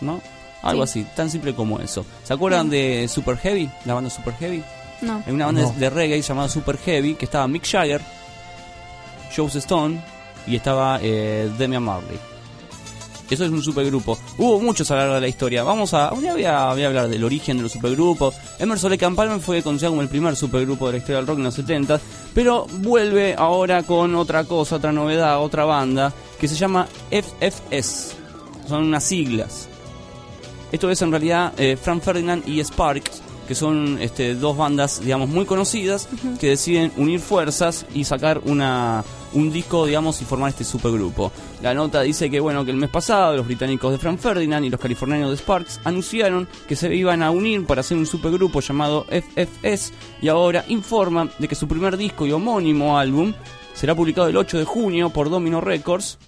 ¿No? 0.00 0.20
Algo 0.62 0.86
Sí. 0.86 1.00
así, 1.00 1.10
tan 1.14 1.30
simple 1.30 1.54
como 1.54 1.78
eso. 1.80 2.04
¿Se 2.24 2.32
acuerdan 2.32 2.70
de 2.70 3.06
Super 3.08 3.36
Heavy? 3.38 3.70
La 3.84 3.94
banda 3.94 4.10
Super 4.10 4.34
Heavy. 4.34 4.62
No. 5.02 5.22
Hay 5.26 5.32
una 5.32 5.46
banda 5.46 5.62
No. 5.62 5.72
de 5.78 5.90
reggae 5.90 6.20
llamada 6.22 6.48
Super 6.48 6.76
Heavy 6.78 7.14
que 7.14 7.24
estaba 7.24 7.46
Mick 7.48 7.66
Jagger, 7.66 8.00
Joe 9.34 9.46
Stone 9.48 10.02
y 10.46 10.56
estaba 10.56 10.98
eh, 11.02 11.50
Demian 11.58 11.82
Marley. 11.82 12.18
Eso 13.30 13.44
es 13.44 13.50
un 13.52 13.62
supergrupo. 13.62 14.18
Hubo 14.38 14.60
muchos 14.60 14.90
a 14.90 14.94
lo 14.94 15.00
largo 15.02 15.14
de 15.14 15.20
la 15.20 15.28
historia. 15.28 15.62
Vamos 15.62 15.94
a. 15.94 16.12
Un 16.12 16.22
día 16.22 16.32
voy 16.32 16.44
a, 16.44 16.72
voy 16.72 16.82
a 16.82 16.88
hablar 16.88 17.06
del 17.08 17.22
origen 17.22 17.58
de 17.58 17.62
los 17.62 17.70
supergrupos. 17.70 18.34
Emerson 18.58 18.90
Lake 18.90 19.04
and 19.04 19.14
Palmer 19.14 19.38
fue 19.38 19.62
considerado 19.62 19.92
como 19.92 20.02
el 20.02 20.08
primer 20.08 20.34
supergrupo 20.34 20.86
de 20.86 20.92
la 20.94 20.98
historia 20.98 21.18
del 21.18 21.28
rock 21.28 21.38
en 21.38 21.44
los 21.44 21.54
70 21.54 22.00
pero 22.34 22.66
vuelve 22.78 23.34
ahora 23.38 23.84
con 23.84 24.14
otra 24.16 24.42
cosa, 24.44 24.76
otra 24.76 24.90
novedad, 24.92 25.40
otra 25.40 25.64
banda 25.64 26.12
que 26.40 26.48
se 26.48 26.56
llama 26.56 26.88
FFS. 27.10 28.16
Son 28.68 28.84
unas 28.84 29.04
siglas. 29.04 29.68
Esto 30.72 30.90
es 30.90 31.00
en 31.02 31.10
realidad 31.12 31.52
eh, 31.56 31.76
Frank 31.80 32.02
Ferdinand 32.02 32.46
y 32.48 32.60
Sparks, 32.60 33.22
que 33.50 33.56
son 33.56 33.98
este, 34.00 34.36
dos 34.36 34.56
bandas, 34.56 35.00
digamos, 35.00 35.28
muy 35.28 35.44
conocidas, 35.44 36.08
que 36.38 36.50
deciden 36.50 36.92
unir 36.96 37.18
fuerzas 37.18 37.84
y 37.92 38.04
sacar 38.04 38.42
una, 38.44 39.02
un 39.32 39.50
disco, 39.50 39.86
digamos, 39.86 40.22
y 40.22 40.24
formar 40.24 40.50
este 40.50 40.62
supergrupo. 40.62 41.32
La 41.60 41.74
nota 41.74 42.02
dice 42.02 42.30
que, 42.30 42.38
bueno, 42.38 42.64
que 42.64 42.70
el 42.70 42.76
mes 42.76 42.90
pasado 42.90 43.36
los 43.36 43.48
británicos 43.48 43.90
de 43.90 43.98
Frank 43.98 44.20
Ferdinand 44.20 44.64
y 44.64 44.70
los 44.70 44.78
californianos 44.78 45.32
de 45.32 45.36
Sparks 45.36 45.80
anunciaron 45.82 46.46
que 46.68 46.76
se 46.76 46.94
iban 46.94 47.24
a 47.24 47.32
unir 47.32 47.66
para 47.66 47.80
hacer 47.80 47.96
un 47.96 48.06
supergrupo 48.06 48.60
llamado 48.60 49.04
FFS 49.10 49.94
y 50.22 50.28
ahora 50.28 50.64
informan 50.68 51.32
de 51.40 51.48
que 51.48 51.56
su 51.56 51.66
primer 51.66 51.96
disco 51.96 52.28
y 52.28 52.30
homónimo 52.30 53.00
álbum 53.00 53.32
será 53.74 53.96
publicado 53.96 54.28
el 54.28 54.36
8 54.36 54.58
de 54.58 54.64
junio 54.64 55.10
por 55.10 55.28
Domino 55.28 55.60
Records 55.60 56.18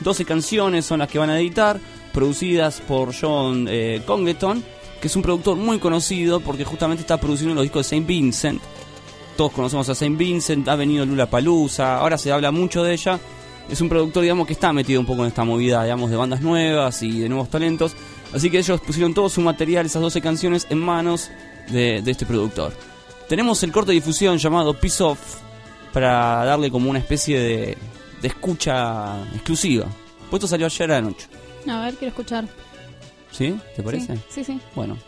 12 0.00 0.24
canciones 0.24 0.84
son 0.84 0.98
las 0.98 1.08
que 1.08 1.18
van 1.18 1.30
a 1.30 1.40
editar, 1.40 1.80
producidas 2.12 2.80
por 2.80 3.14
John 3.18 3.66
eh, 3.70 4.02
Congleton, 4.04 4.62
que 5.02 5.08
es 5.08 5.16
un 5.16 5.22
productor 5.22 5.56
muy 5.56 5.80
conocido 5.80 6.38
porque 6.38 6.64
justamente 6.64 7.00
está 7.00 7.18
produciendo 7.18 7.56
los 7.56 7.64
discos 7.64 7.84
de 7.84 7.90
Saint 7.90 8.06
Vincent. 8.06 8.62
Todos 9.36 9.50
conocemos 9.50 9.88
a 9.88 9.96
Saint 9.96 10.16
Vincent, 10.16 10.68
ha 10.68 10.76
venido 10.76 11.04
Lula 11.04 11.28
Palusa, 11.28 11.96
ahora 11.96 12.16
se 12.16 12.30
habla 12.30 12.52
mucho 12.52 12.84
de 12.84 12.92
ella. 12.92 13.18
Es 13.68 13.80
un 13.80 13.88
productor, 13.88 14.22
digamos, 14.22 14.46
que 14.46 14.52
está 14.52 14.72
metido 14.72 15.00
un 15.00 15.06
poco 15.06 15.22
en 15.22 15.28
esta 15.28 15.42
movida, 15.42 15.82
digamos, 15.82 16.08
de 16.08 16.16
bandas 16.16 16.40
nuevas 16.40 17.02
y 17.02 17.18
de 17.18 17.28
nuevos 17.28 17.50
talentos. 17.50 17.96
Así 18.32 18.48
que 18.48 18.58
ellos 18.58 18.80
pusieron 18.80 19.12
todo 19.12 19.28
su 19.28 19.40
material, 19.40 19.86
esas 19.86 20.02
12 20.02 20.20
canciones, 20.20 20.68
en 20.70 20.78
manos 20.78 21.32
de, 21.72 21.98
este 22.06 22.24
productor. 22.24 22.72
Tenemos 23.28 23.60
el 23.64 23.72
corte 23.72 23.90
de 23.90 23.94
difusión 23.94 24.38
llamado 24.38 24.78
Piece 24.78 25.02
Off 25.02 25.18
para 25.92 26.44
darle 26.44 26.70
como 26.70 26.88
una 26.88 27.00
especie 27.00 27.40
de, 27.40 27.78
de 28.20 28.28
escucha 28.28 29.20
exclusiva. 29.34 29.86
Pues 30.30 30.34
esto 30.34 30.46
salió 30.46 30.66
ayer 30.66 30.92
a 30.92 30.94
la 30.94 31.02
noche. 31.02 31.26
A 31.68 31.80
ver, 31.80 31.94
quiero 31.94 32.10
escuchar. 32.10 32.44
¿Sí? 33.32 33.58
¿Te 33.74 33.82
parece? 33.82 34.16
Sí, 34.28 34.30
sí. 34.30 34.44
sí. 34.44 34.60
Bueno. 34.74 34.98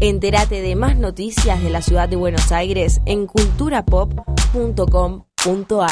Entérate 0.00 0.62
de 0.62 0.76
más 0.76 0.96
noticias 0.96 1.60
de 1.60 1.70
la 1.70 1.82
ciudad 1.82 2.08
de 2.08 2.14
Buenos 2.14 2.52
Aires 2.52 3.00
en 3.04 3.26
culturapop.com.ar. 3.26 5.90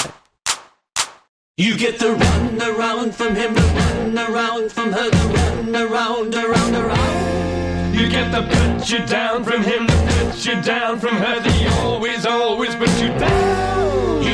You 1.58 1.74
get 1.76 1.98
the 1.98 2.12
run 2.12 2.62
around 2.62 3.12
from 3.14 3.34
him, 3.34 3.52
the 3.54 3.62
run 3.62 4.16
around 4.18 4.70
from 4.70 4.92
her, 4.92 5.10
the 5.10 5.16
run 5.16 5.74
around, 5.74 6.34
around, 6.34 6.76
around. 6.76 7.94
You 7.94 8.08
get 8.08 8.30
the 8.30 8.42
put 8.42 8.90
you 8.90 8.98
down 9.06 9.42
from 9.42 9.64
him, 9.64 9.86
the 9.86 9.96
put 10.06 10.44
you 10.44 10.60
down 10.62 11.00
from 11.00 11.16
her, 11.16 11.40
the 11.40 11.66
always, 11.80 12.26
always 12.26 12.74
put 12.76 12.90
you 13.00 13.08
down. 13.18 13.75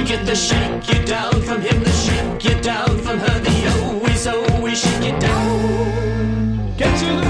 You 0.03 0.09
get 0.09 0.27
the 0.27 0.35
shake 0.35 0.89
you 0.89 1.05
down 1.05 1.31
from 1.43 1.61
him, 1.61 1.81
the 1.85 1.93
shake 1.93 2.43
you 2.43 2.61
down 2.61 2.99
from 2.99 3.21
her, 3.21 3.39
the 3.39 3.51
oh, 3.69 3.93
always, 3.95 4.27
always 4.27 4.81
shake 4.81 5.05
you 5.05 5.21
down. 5.21 6.77
Get 6.77 6.99
to 6.99 7.22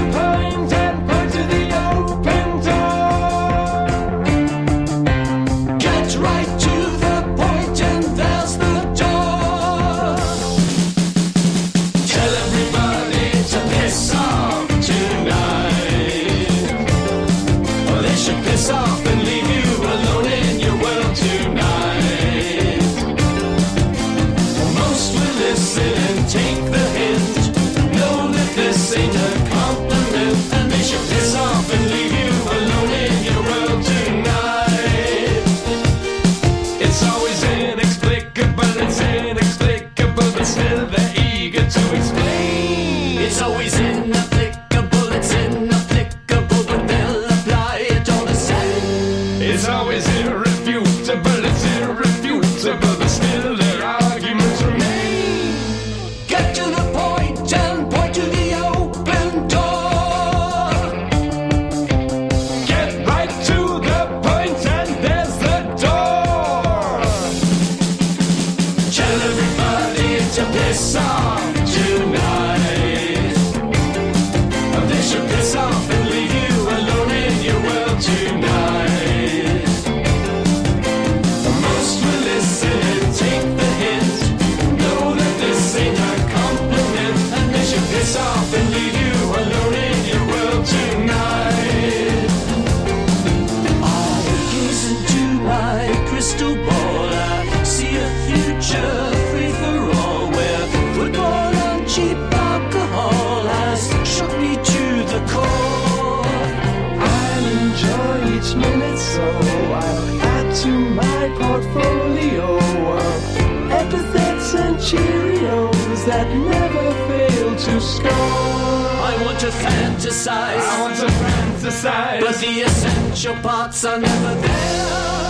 to. 119.43 119.51
I 119.51 119.59
I 119.59 119.83
want 119.83 119.99
to 119.99 120.07
fantasize. 120.07 120.63
I 120.63 120.81
want 120.81 120.95
to 120.95 121.07
fantasize. 121.07 122.21
But 122.21 122.35
the 122.35 122.61
essential 122.61 123.35
parts 123.35 123.83
are 123.83 123.99
never 123.99 124.35
there. 124.41 124.87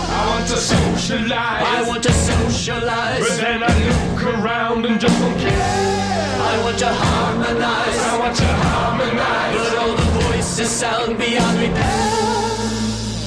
I 0.08 0.26
want 0.30 0.46
to 0.48 0.56
socialize. 0.56 1.62
I 1.76 1.82
want 1.88 2.02
to 2.04 2.12
socialize. 2.12 3.28
But 3.28 3.36
then 3.40 3.62
I 3.64 3.72
look 3.88 4.22
around 4.34 4.86
and 4.86 5.00
just 5.00 5.18
don't 5.18 5.38
care. 5.38 5.50
I 5.50 6.62
want 6.62 6.78
to 6.78 6.88
harmonize. 6.88 7.98
I 8.12 8.18
want 8.20 8.36
to 8.36 8.46
harmonize. 8.46 9.56
But 9.58 9.78
all 9.78 9.96
the 9.96 10.08
voices 10.26 10.70
sound 10.70 11.18
beyond 11.18 11.58
repair. 11.58 12.54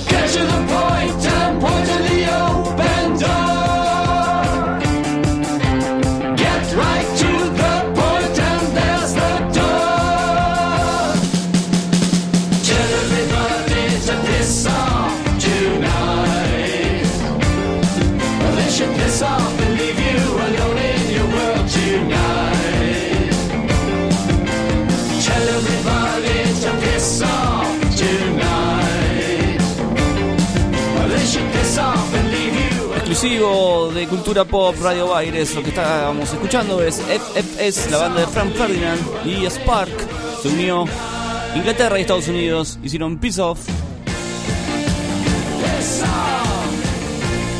Catch 0.07 0.33
to 0.33 0.43
the 0.45 0.59
point 0.71 0.86
De 33.27 34.07
Cultura 34.07 34.45
Pop 34.45 34.73
Radio 34.81 35.09
Baires, 35.09 35.53
lo 35.53 35.61
que 35.61 35.69
estábamos 35.69 36.31
escuchando 36.31 36.81
es 36.81 37.01
FFS, 37.01 37.91
la 37.91 37.97
banda 37.97 38.21
de 38.21 38.27
Frank 38.27 38.53
Ferdinand 38.53 39.01
y 39.25 39.45
Spark. 39.49 39.91
Se 40.41 40.47
unió 40.47 40.85
Inglaterra 41.53 41.99
y 41.99 42.03
Estados 42.03 42.29
Unidos, 42.29 42.79
hicieron 42.81 43.17
Peace 43.17 43.41
Off. 43.41 43.59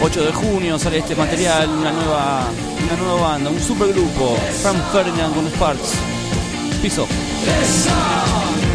8 0.02 0.24
de 0.24 0.32
junio 0.32 0.80
sale 0.80 1.00
este 1.00 1.18
material, 1.18 1.68
una 1.68 1.92
nueva, 1.92 2.46
una 2.86 2.96
nueva 3.04 3.22
banda, 3.30 3.50
un 3.50 3.60
supergrupo, 3.60 4.38
Frank 4.62 4.78
Ferdinand 4.94 5.36
con 5.36 5.48
Sparks. 5.50 5.96
Peace 6.82 7.02
Off. 7.02 8.67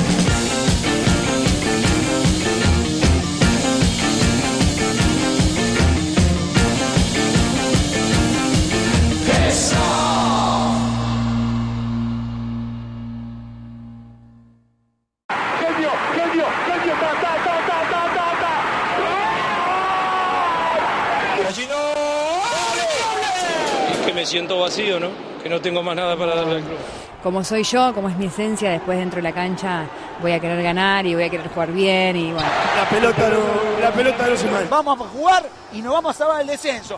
Siento 24.33 24.59
vacío, 24.59 24.99
¿no? 24.99 25.09
Que 25.43 25.49
no 25.51 25.61
tengo 25.61 25.83
más 25.83 25.95
nada 25.95 26.17
para 26.17 26.35
darle 26.35 26.57
al 26.57 26.63
club. 26.63 26.79
Como 27.23 27.45
soy 27.45 27.65
yo, 27.65 27.93
como 27.93 28.09
es 28.09 28.17
mi 28.17 28.27
esencia, 28.27 28.71
después 28.71 28.99
dentro 28.99 29.17
de 29.17 29.25
la 29.25 29.33
cancha 29.33 29.85
voy 30.23 30.33
a 30.33 30.41
querer 30.41 30.63
ganar 30.63 31.05
y 31.05 31.15
voy 31.15 31.25
a 31.25 31.29
querer 31.29 31.49
jugar 31.49 31.71
bien 31.71 32.17
y 32.17 32.33
bueno. 32.33 32.49
La 32.75 32.89
pelota 32.89 33.29
no, 33.29 33.81
la 33.81 33.93
pelota 33.93 34.27
no 34.27 34.37
se 34.37 34.51
mal. 34.51 34.67
Vamos 34.71 35.01
a 35.01 35.05
jugar 35.05 35.45
y 35.75 35.83
nos 35.83 35.93
vamos 35.93 36.17
a 36.17 36.19
salvar 36.19 36.41
el 36.41 36.47
descenso. 36.47 36.97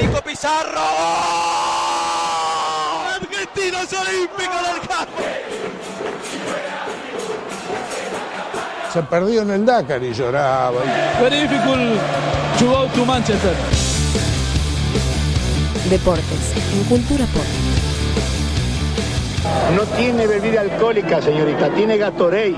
Nico 0.00 0.22
Pizarro. 0.22 0.80
Argentinos 3.14 3.92
Olímpicos 3.92 4.62
del 4.72 4.88
campo. 4.88 5.22
Se 8.90 9.02
perdió 9.02 9.42
en 9.42 9.50
el 9.50 9.66
Dakar 9.66 10.02
y 10.02 10.14
lloraba. 10.14 10.80
Very 11.20 11.42
difficult 11.42 12.35
to 12.58 12.66
go 12.66 12.88
to 12.94 13.04
Manchester. 13.04 13.54
Deportes 15.90 16.52
en 16.74 16.84
Cultura 16.88 17.26
Pop. 17.26 17.44
No 19.76 19.82
tiene 19.96 20.26
bebida 20.26 20.60
alcohólica, 20.62 21.22
señorita, 21.22 21.72
tiene 21.74 21.96
Gatorade. 21.98 22.56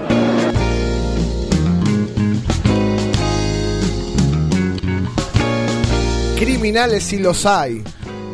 Criminales 6.38 7.02
si 7.04 7.18
los 7.18 7.46
hay. 7.46 7.82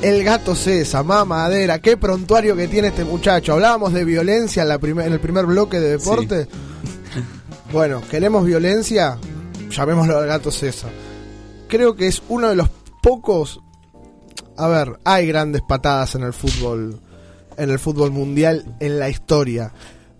El 0.02 0.22
gato 0.22 0.54
César, 0.54 1.04
mamadera, 1.04 1.78
qué 1.78 1.96
prontuario 1.96 2.54
que 2.54 2.68
tiene 2.68 2.88
este 2.88 3.04
muchacho. 3.04 3.54
Hablábamos 3.54 3.94
de 3.94 4.04
violencia 4.04 4.62
en, 4.62 4.68
la 4.68 4.78
primer- 4.78 5.06
en 5.06 5.14
el 5.14 5.20
primer 5.20 5.46
bloque 5.46 5.80
de 5.80 5.90
deporte. 5.96 6.46
Bueno, 7.72 8.02
¿queremos 8.10 8.44
violencia? 8.44 9.16
Llamémoslo 9.70 10.18
al 10.18 10.26
gato 10.26 10.50
César. 10.50 10.90
Creo 11.74 11.96
que 11.96 12.06
es 12.06 12.22
uno 12.28 12.50
de 12.50 12.54
los 12.54 12.68
pocos. 13.02 13.60
A 14.56 14.68
ver, 14.68 15.00
hay 15.02 15.26
grandes 15.26 15.60
patadas 15.60 16.14
en 16.14 16.22
el 16.22 16.32
fútbol. 16.32 17.00
En 17.56 17.68
el 17.68 17.80
fútbol 17.80 18.12
mundial 18.12 18.76
en 18.78 19.00
la 19.00 19.08
historia. 19.08 19.72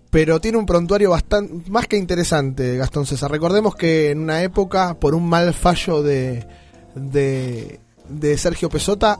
Pero 0.09 0.41
tiene 0.41 0.57
un 0.57 0.65
prontuario 0.65 1.11
bastante 1.11 1.71
más 1.71 1.87
que 1.87 1.95
interesante, 1.95 2.75
Gastón 2.75 3.05
César. 3.05 3.31
Recordemos 3.31 3.73
que 3.73 4.11
en 4.11 4.19
una 4.19 4.43
época, 4.43 4.99
por 4.99 5.15
un 5.15 5.29
mal 5.29 5.53
fallo 5.53 6.03
de, 6.03 6.45
de, 6.93 7.79
de 8.09 8.37
Sergio 8.37 8.67
Pesota, 8.67 9.17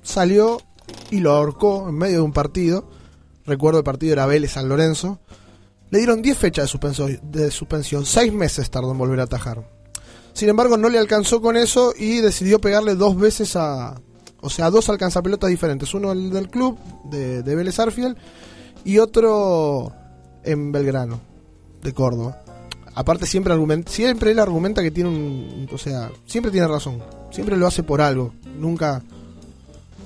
salió 0.00 0.62
y 1.10 1.20
lo 1.20 1.32
ahorcó 1.32 1.90
en 1.90 1.96
medio 1.96 2.16
de 2.16 2.22
un 2.22 2.32
partido. 2.32 2.88
Recuerdo 3.44 3.80
el 3.80 3.84
partido 3.84 4.14
era 4.14 4.24
Vélez 4.24 4.52
San 4.52 4.70
Lorenzo. 4.70 5.20
Le 5.90 5.98
dieron 5.98 6.22
10 6.22 6.38
fechas 6.38 6.64
de 6.64 6.68
suspensión, 6.68 7.20
de 7.24 7.50
suspensión. 7.50 8.06
6 8.06 8.32
meses 8.32 8.70
tardó 8.70 8.92
en 8.92 8.96
volver 8.96 9.20
a 9.20 9.24
atajar. 9.24 9.77
Sin 10.38 10.48
embargo, 10.48 10.76
no 10.76 10.88
le 10.88 10.98
alcanzó 10.98 11.40
con 11.42 11.56
eso 11.56 11.92
y 11.98 12.18
decidió 12.20 12.60
pegarle 12.60 12.94
dos 12.94 13.18
veces 13.18 13.56
a. 13.56 14.00
O 14.40 14.48
sea, 14.50 14.70
dos 14.70 14.88
alcanzapelotas 14.88 15.50
diferentes. 15.50 15.92
Uno 15.94 16.12
el 16.12 16.30
del 16.30 16.48
club 16.48 16.78
de, 17.10 17.42
de 17.42 17.54
Vélez 17.56 17.76
Arfiel 17.80 18.16
y 18.84 18.98
otro 18.98 19.92
en 20.44 20.70
Belgrano, 20.70 21.20
de 21.82 21.92
Córdoba. 21.92 22.40
Aparte, 22.94 23.26
siempre, 23.26 23.52
argumenta, 23.52 23.90
siempre 23.90 24.30
él 24.30 24.38
argumenta 24.38 24.80
que 24.80 24.92
tiene 24.92 25.10
un. 25.10 25.68
O 25.72 25.78
sea, 25.78 26.10
siempre 26.24 26.52
tiene 26.52 26.68
razón. 26.68 27.02
Siempre 27.32 27.56
lo 27.56 27.66
hace 27.66 27.82
por 27.82 28.00
algo. 28.00 28.32
Nunca. 28.58 29.02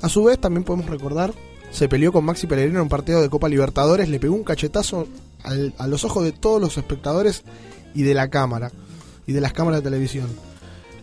A 0.01 0.09
su 0.09 0.25
vez, 0.25 0.39
también 0.39 0.65
podemos 0.65 0.89
recordar, 0.91 1.33
se 1.71 1.89
peleó 1.91 2.11
con 2.11 2.25
Maxi 2.25 2.47
Pellegrino 2.47 2.79
en 2.79 2.85
un 2.85 2.89
partido 2.89 3.21
de 3.21 3.29
Copa 3.29 3.49
Libertadores, 3.51 4.09
le 4.09 4.19
pegó 4.19 4.35
un 4.35 4.45
cachetazo 4.45 5.07
al- 5.45 5.75
a 5.79 5.87
los 5.87 6.05
ojos 6.05 6.25
de 6.25 6.33
todos 6.33 6.61
los 6.61 6.77
espectadores 6.79 7.43
y 7.95 8.03
de 8.03 8.15
la 8.15 8.29
cámara, 8.29 8.73
de 9.33 9.41
las 9.41 9.53
cámaras 9.53 9.81
de 9.81 9.91
televisión. 9.91 10.29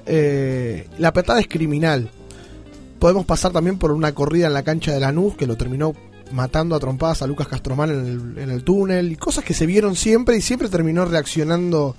Eh, 0.06 0.88
la 0.98 1.14
patada 1.14 1.40
es 1.40 1.48
criminal. 1.48 2.09
Podemos 2.99 3.25
pasar 3.25 3.51
también 3.51 3.77
por 3.77 3.91
una 3.91 4.14
corrida 4.14 4.48
en 4.48 4.53
la 4.53 4.64
cancha 4.64 4.91
de 4.91 4.99
Lanús 4.99 5.35
que 5.35 5.48
lo 5.48 5.56
terminó 5.56 5.93
matando 6.32 6.75
a 6.75 6.80
trompadas 6.80 7.22
a 7.22 7.27
Lucas 7.27 7.48
Castromán 7.48 7.90
en 7.90 8.06
el, 8.06 8.38
en 8.43 8.49
el 8.51 8.64
túnel, 8.64 9.11
y 9.11 9.16
cosas 9.16 9.43
que 9.43 9.53
se 9.53 9.66
vieron 9.66 9.95
siempre 9.95 10.38
y 10.38 10.41
siempre 10.41 10.69
terminó 10.69 11.06
reaccionando 11.06 11.95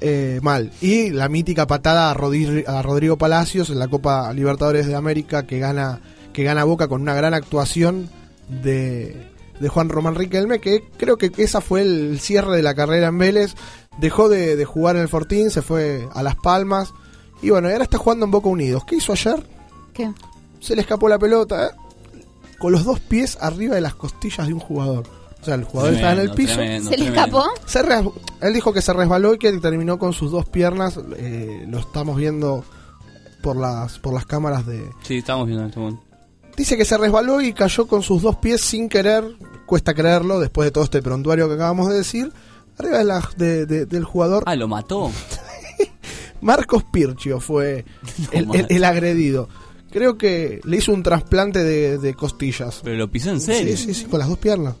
eh, 0.00 0.40
mal. 0.42 0.72
Y 0.80 1.10
la 1.10 1.28
mítica 1.28 1.66
patada 1.66 2.10
a, 2.10 2.16
Rodri- 2.16 2.66
a 2.66 2.82
Rodrigo 2.82 3.16
Palacios 3.18 3.70
en 3.70 3.78
la 3.78 3.88
Copa 3.88 4.32
Libertadores 4.32 4.86
de 4.86 4.96
América 4.96 5.46
que 5.46 5.58
gana, 5.58 6.00
que 6.32 6.42
gana 6.42 6.64
Boca 6.64 6.88
con 6.88 7.02
una 7.02 7.14
gran 7.14 7.34
actuación 7.34 8.08
de, 8.48 9.28
de 9.60 9.68
Juan 9.68 9.88
Román 9.88 10.14
Riquelme, 10.16 10.58
que 10.58 10.82
creo 10.96 11.16
que 11.16 11.30
esa 11.36 11.60
fue 11.60 11.82
el 11.82 12.18
cierre 12.18 12.56
de 12.56 12.62
la 12.62 12.74
carrera 12.74 13.08
en 13.08 13.18
Vélez. 13.18 13.54
Dejó 13.98 14.28
de, 14.28 14.56
de 14.56 14.64
jugar 14.64 14.96
en 14.96 15.02
el 15.02 15.08
Fortín, 15.08 15.50
se 15.50 15.62
fue 15.62 16.08
a 16.12 16.22
Las 16.22 16.36
Palmas. 16.36 16.92
Y 17.42 17.50
bueno, 17.50 17.68
y 17.68 17.72
ahora 17.72 17.84
está 17.84 17.98
jugando 17.98 18.24
en 18.24 18.30
Boca 18.30 18.48
Unidos. 18.48 18.84
¿Qué 18.84 18.96
hizo 18.96 19.12
ayer? 19.12 19.44
¿Qué? 19.92 20.10
Se 20.60 20.74
le 20.74 20.82
escapó 20.82 21.08
la 21.08 21.18
pelota, 21.18 21.66
¿eh? 21.66 21.70
Con 22.58 22.72
los 22.72 22.84
dos 22.84 23.00
pies 23.00 23.38
arriba 23.40 23.74
de 23.74 23.80
las 23.80 23.94
costillas 23.94 24.46
de 24.46 24.52
un 24.54 24.60
jugador. 24.60 25.06
O 25.40 25.44
sea, 25.44 25.54
el 25.54 25.64
jugador 25.64 25.94
estaba 25.94 26.12
en 26.12 26.18
el 26.20 26.30
Tremendo, 26.32 26.36
piso. 26.36 26.54
tremendo, 26.54 26.90
¿Se 26.90 26.96
le 26.98 27.04
tremendo. 27.06 27.38
escapó? 27.40 27.66
Se 27.66 27.82
res- 27.82 28.04
él 28.42 28.52
dijo 28.54 28.72
que 28.74 28.82
se 28.82 28.92
resbaló 28.92 29.34
y 29.34 29.38
que 29.38 29.50
terminó 29.58 29.98
con 29.98 30.12
sus 30.12 30.30
dos 30.30 30.46
piernas. 30.46 30.98
eh, 31.16 31.64
lo 31.66 31.78
estamos 31.78 32.16
viendo 32.16 32.62
por 33.42 33.56
las 33.56 33.98
por 33.98 34.12
las 34.12 34.26
cámaras 34.26 34.66
de. 34.66 34.86
Sí, 35.02 35.16
estamos 35.18 35.46
viendo 35.46 35.62
en 35.62 35.68
este 35.70 35.80
momento. 35.80 36.02
Dice 36.56 36.76
que 36.76 36.84
se 36.84 36.98
resbaló 36.98 37.40
y 37.40 37.54
cayó 37.54 37.86
con 37.86 38.02
sus 38.02 38.20
dos 38.20 38.36
pies 38.36 38.60
sin 38.60 38.90
querer. 38.90 39.24
Cuesta 39.64 39.94
creerlo 39.94 40.38
después 40.40 40.66
de 40.66 40.72
todo 40.72 40.84
este 40.84 41.00
prontuario 41.00 41.48
que 41.48 41.54
acabamos 41.54 41.88
de 41.88 41.96
decir. 41.96 42.30
Arriba 42.80 42.98
de 42.98 43.04
la- 43.04 43.30
de- 43.36 43.66
de- 43.66 43.86
del 43.86 44.04
jugador. 44.04 44.42
Ah, 44.46 44.56
lo 44.56 44.68
mató. 44.68 45.10
Marcos 46.40 46.84
Pirchio 46.84 47.40
fue 47.40 47.84
el, 48.32 48.48
el- 48.54 48.66
el 48.68 48.84
agredido. 48.84 49.48
Creo 49.90 50.16
que 50.16 50.60
le 50.64 50.76
hizo 50.76 50.92
un 50.92 51.02
trasplante 51.02 51.62
de, 51.64 51.98
de 51.98 52.14
costillas. 52.14 52.80
Pero 52.84 52.96
lo 52.96 53.10
pisó 53.10 53.30
en 53.30 53.40
serio. 53.40 53.76
Sí, 53.76 53.86
sí, 53.86 53.94
sí, 53.94 54.04
con 54.04 54.20
las 54.20 54.28
dos 54.28 54.38
piernas. 54.38 54.74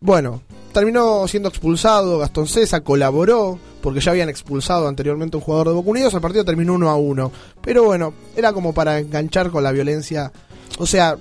Bueno, 0.00 0.42
terminó 0.72 1.28
siendo 1.28 1.50
expulsado. 1.50 2.18
Gastón 2.18 2.46
César 2.48 2.82
colaboró 2.82 3.58
porque 3.82 4.00
ya 4.00 4.10
habían 4.12 4.30
expulsado 4.30 4.88
anteriormente 4.88 5.36
a 5.36 5.38
un 5.38 5.44
jugador 5.44 5.68
de 5.68 5.74
Boca 5.74 5.90
Unidos. 5.90 6.14
El 6.14 6.22
partido 6.22 6.44
terminó 6.46 6.72
uno 6.74 6.88
a 6.88 6.96
uno. 6.96 7.30
Pero 7.60 7.84
bueno, 7.84 8.14
era 8.34 8.52
como 8.54 8.72
para 8.72 8.98
enganchar 9.00 9.50
con 9.50 9.62
la 9.64 9.70
violencia. 9.72 10.32
O 10.78 10.86
sea, 10.86 11.16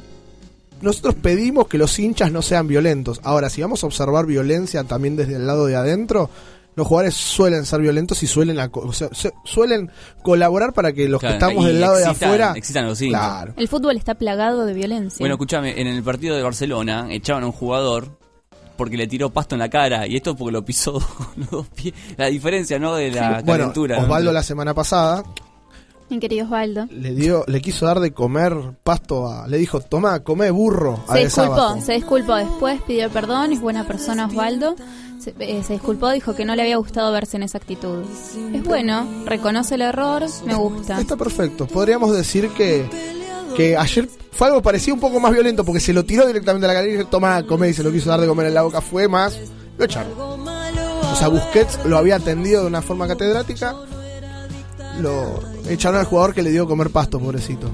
nosotros 0.81 1.15
pedimos 1.15 1.67
que 1.67 1.77
los 1.77 1.97
hinchas 1.99 2.31
no 2.31 2.41
sean 2.41 2.67
violentos. 2.67 3.19
Ahora, 3.23 3.49
si 3.49 3.61
vamos 3.61 3.83
a 3.83 3.87
observar 3.87 4.25
violencia 4.25 4.83
también 4.83 5.15
desde 5.15 5.35
el 5.35 5.47
lado 5.47 5.65
de 5.65 5.75
adentro, 5.75 6.29
los 6.75 6.87
jugadores 6.87 7.15
suelen 7.15 7.65
ser 7.65 7.81
violentos 7.81 8.23
y 8.23 8.27
suelen 8.27 8.57
aco- 8.59 8.81
o 8.87 8.93
sea, 8.93 9.09
se- 9.11 9.33
suelen 9.43 9.91
colaborar 10.23 10.71
para 10.73 10.93
que 10.93 11.07
los 11.09 11.19
Claro, 11.19 11.33
que 11.37 11.45
estamos 11.45 11.65
del 11.65 11.81
lado 11.81 11.97
de 11.97 12.05
afuera 12.05 12.53
excitan 12.55 12.87
los 12.87 13.01
hinchas. 13.01 13.19
Claro. 13.21 13.53
El 13.57 13.67
fútbol 13.67 13.97
está 13.97 14.15
plagado 14.15 14.65
de 14.65 14.73
violencia. 14.73 15.17
Bueno, 15.19 15.35
escúchame, 15.35 15.79
en 15.81 15.87
el 15.87 16.01
partido 16.01 16.35
de 16.35 16.43
Barcelona 16.43 17.07
echaban 17.11 17.43
a 17.43 17.47
un 17.47 17.51
jugador 17.51 18.17
porque 18.77 18.95
le 18.97 19.05
tiró 19.07 19.29
pasto 19.29 19.53
en 19.55 19.59
la 19.59 19.69
cara 19.69 20.07
y 20.07 20.15
esto 20.15 20.35
porque 20.35 20.53
lo 20.53 20.63
pisó 20.65 20.93
con 20.93 21.27
los 21.37 21.49
dos 21.51 21.67
pies. 21.75 21.93
La 22.17 22.27
diferencia, 22.27 22.79
¿no? 22.79 22.95
De 22.95 23.11
la 23.11 23.41
bueno, 23.43 23.45
calentura. 23.45 23.97
¿no? 23.97 24.03
Osvaldo 24.03 24.31
la 24.31 24.41
semana 24.41 24.73
pasada 24.73 25.23
Mi 26.11 26.19
querido 26.19 26.43
Osvaldo. 26.45 26.87
le 26.91 27.13
dio 27.15 27.45
le 27.47 27.61
quiso 27.61 27.85
dar 27.85 28.01
de 28.01 28.11
comer 28.11 28.53
pasto 28.83 29.27
a 29.27 29.47
le 29.47 29.57
dijo, 29.57 29.79
"Toma, 29.79 30.19
come 30.19 30.51
burro." 30.51 31.01
a 31.07 31.13
Se 31.13 31.23
disculpó, 31.23 31.81
se 31.81 31.93
disculpó 31.93 32.35
después, 32.35 32.81
pidió 32.81 33.09
perdón, 33.09 33.53
es 33.53 33.61
buena 33.61 33.87
persona 33.87 34.25
Osvaldo. 34.25 34.75
Se, 35.19 35.33
eh, 35.39 35.63
se 35.63 35.73
disculpó, 35.73 36.09
dijo 36.09 36.35
que 36.35 36.43
no 36.43 36.53
le 36.55 36.63
había 36.63 36.75
gustado 36.75 37.13
verse 37.13 37.37
en 37.37 37.43
esa 37.43 37.59
actitud. 37.59 38.03
Es 38.53 38.63
bueno, 38.65 39.07
reconoce 39.25 39.75
el 39.75 39.83
error, 39.83 40.25
me 40.45 40.55
gusta. 40.55 40.99
Está 40.99 41.15
perfecto. 41.15 41.65
Podríamos 41.65 42.11
decir 42.11 42.49
que, 42.49 42.89
que 43.55 43.77
ayer 43.77 44.09
fue 44.33 44.47
algo 44.47 44.61
parecido 44.61 44.95
un 44.95 44.99
poco 44.99 45.19
más 45.21 45.31
violento 45.31 45.63
porque 45.63 45.79
se 45.79 45.93
lo 45.93 46.03
tiró 46.03 46.27
directamente 46.27 46.65
a 46.65 46.67
la 46.67 46.73
galería 46.73 46.95
y 46.95 46.97
dijo, 46.97 47.09
toma, 47.09 47.45
come 47.45 47.69
y 47.69 47.73
se 47.73 47.83
lo 47.83 47.91
quiso 47.91 48.09
dar 48.09 48.19
de 48.19 48.27
comer 48.27 48.47
en 48.47 48.55
la 48.55 48.63
boca. 48.63 48.81
Fue 48.81 49.07
más, 49.07 49.39
lo 49.77 49.85
echaron. 49.85 50.11
O 50.19 51.15
sea, 51.15 51.29
Busquets 51.29 51.85
lo 51.85 51.97
había 51.97 52.15
atendido 52.17 52.61
de 52.63 52.67
una 52.67 52.81
forma 52.81 53.07
catedrática. 53.07 53.75
Lo 54.99 55.39
echaron 55.69 55.99
al 55.99 56.05
jugador 56.05 56.33
que 56.33 56.41
le 56.43 56.51
dio 56.51 56.67
comer 56.67 56.89
pasto, 56.89 57.19
pobrecito. 57.19 57.69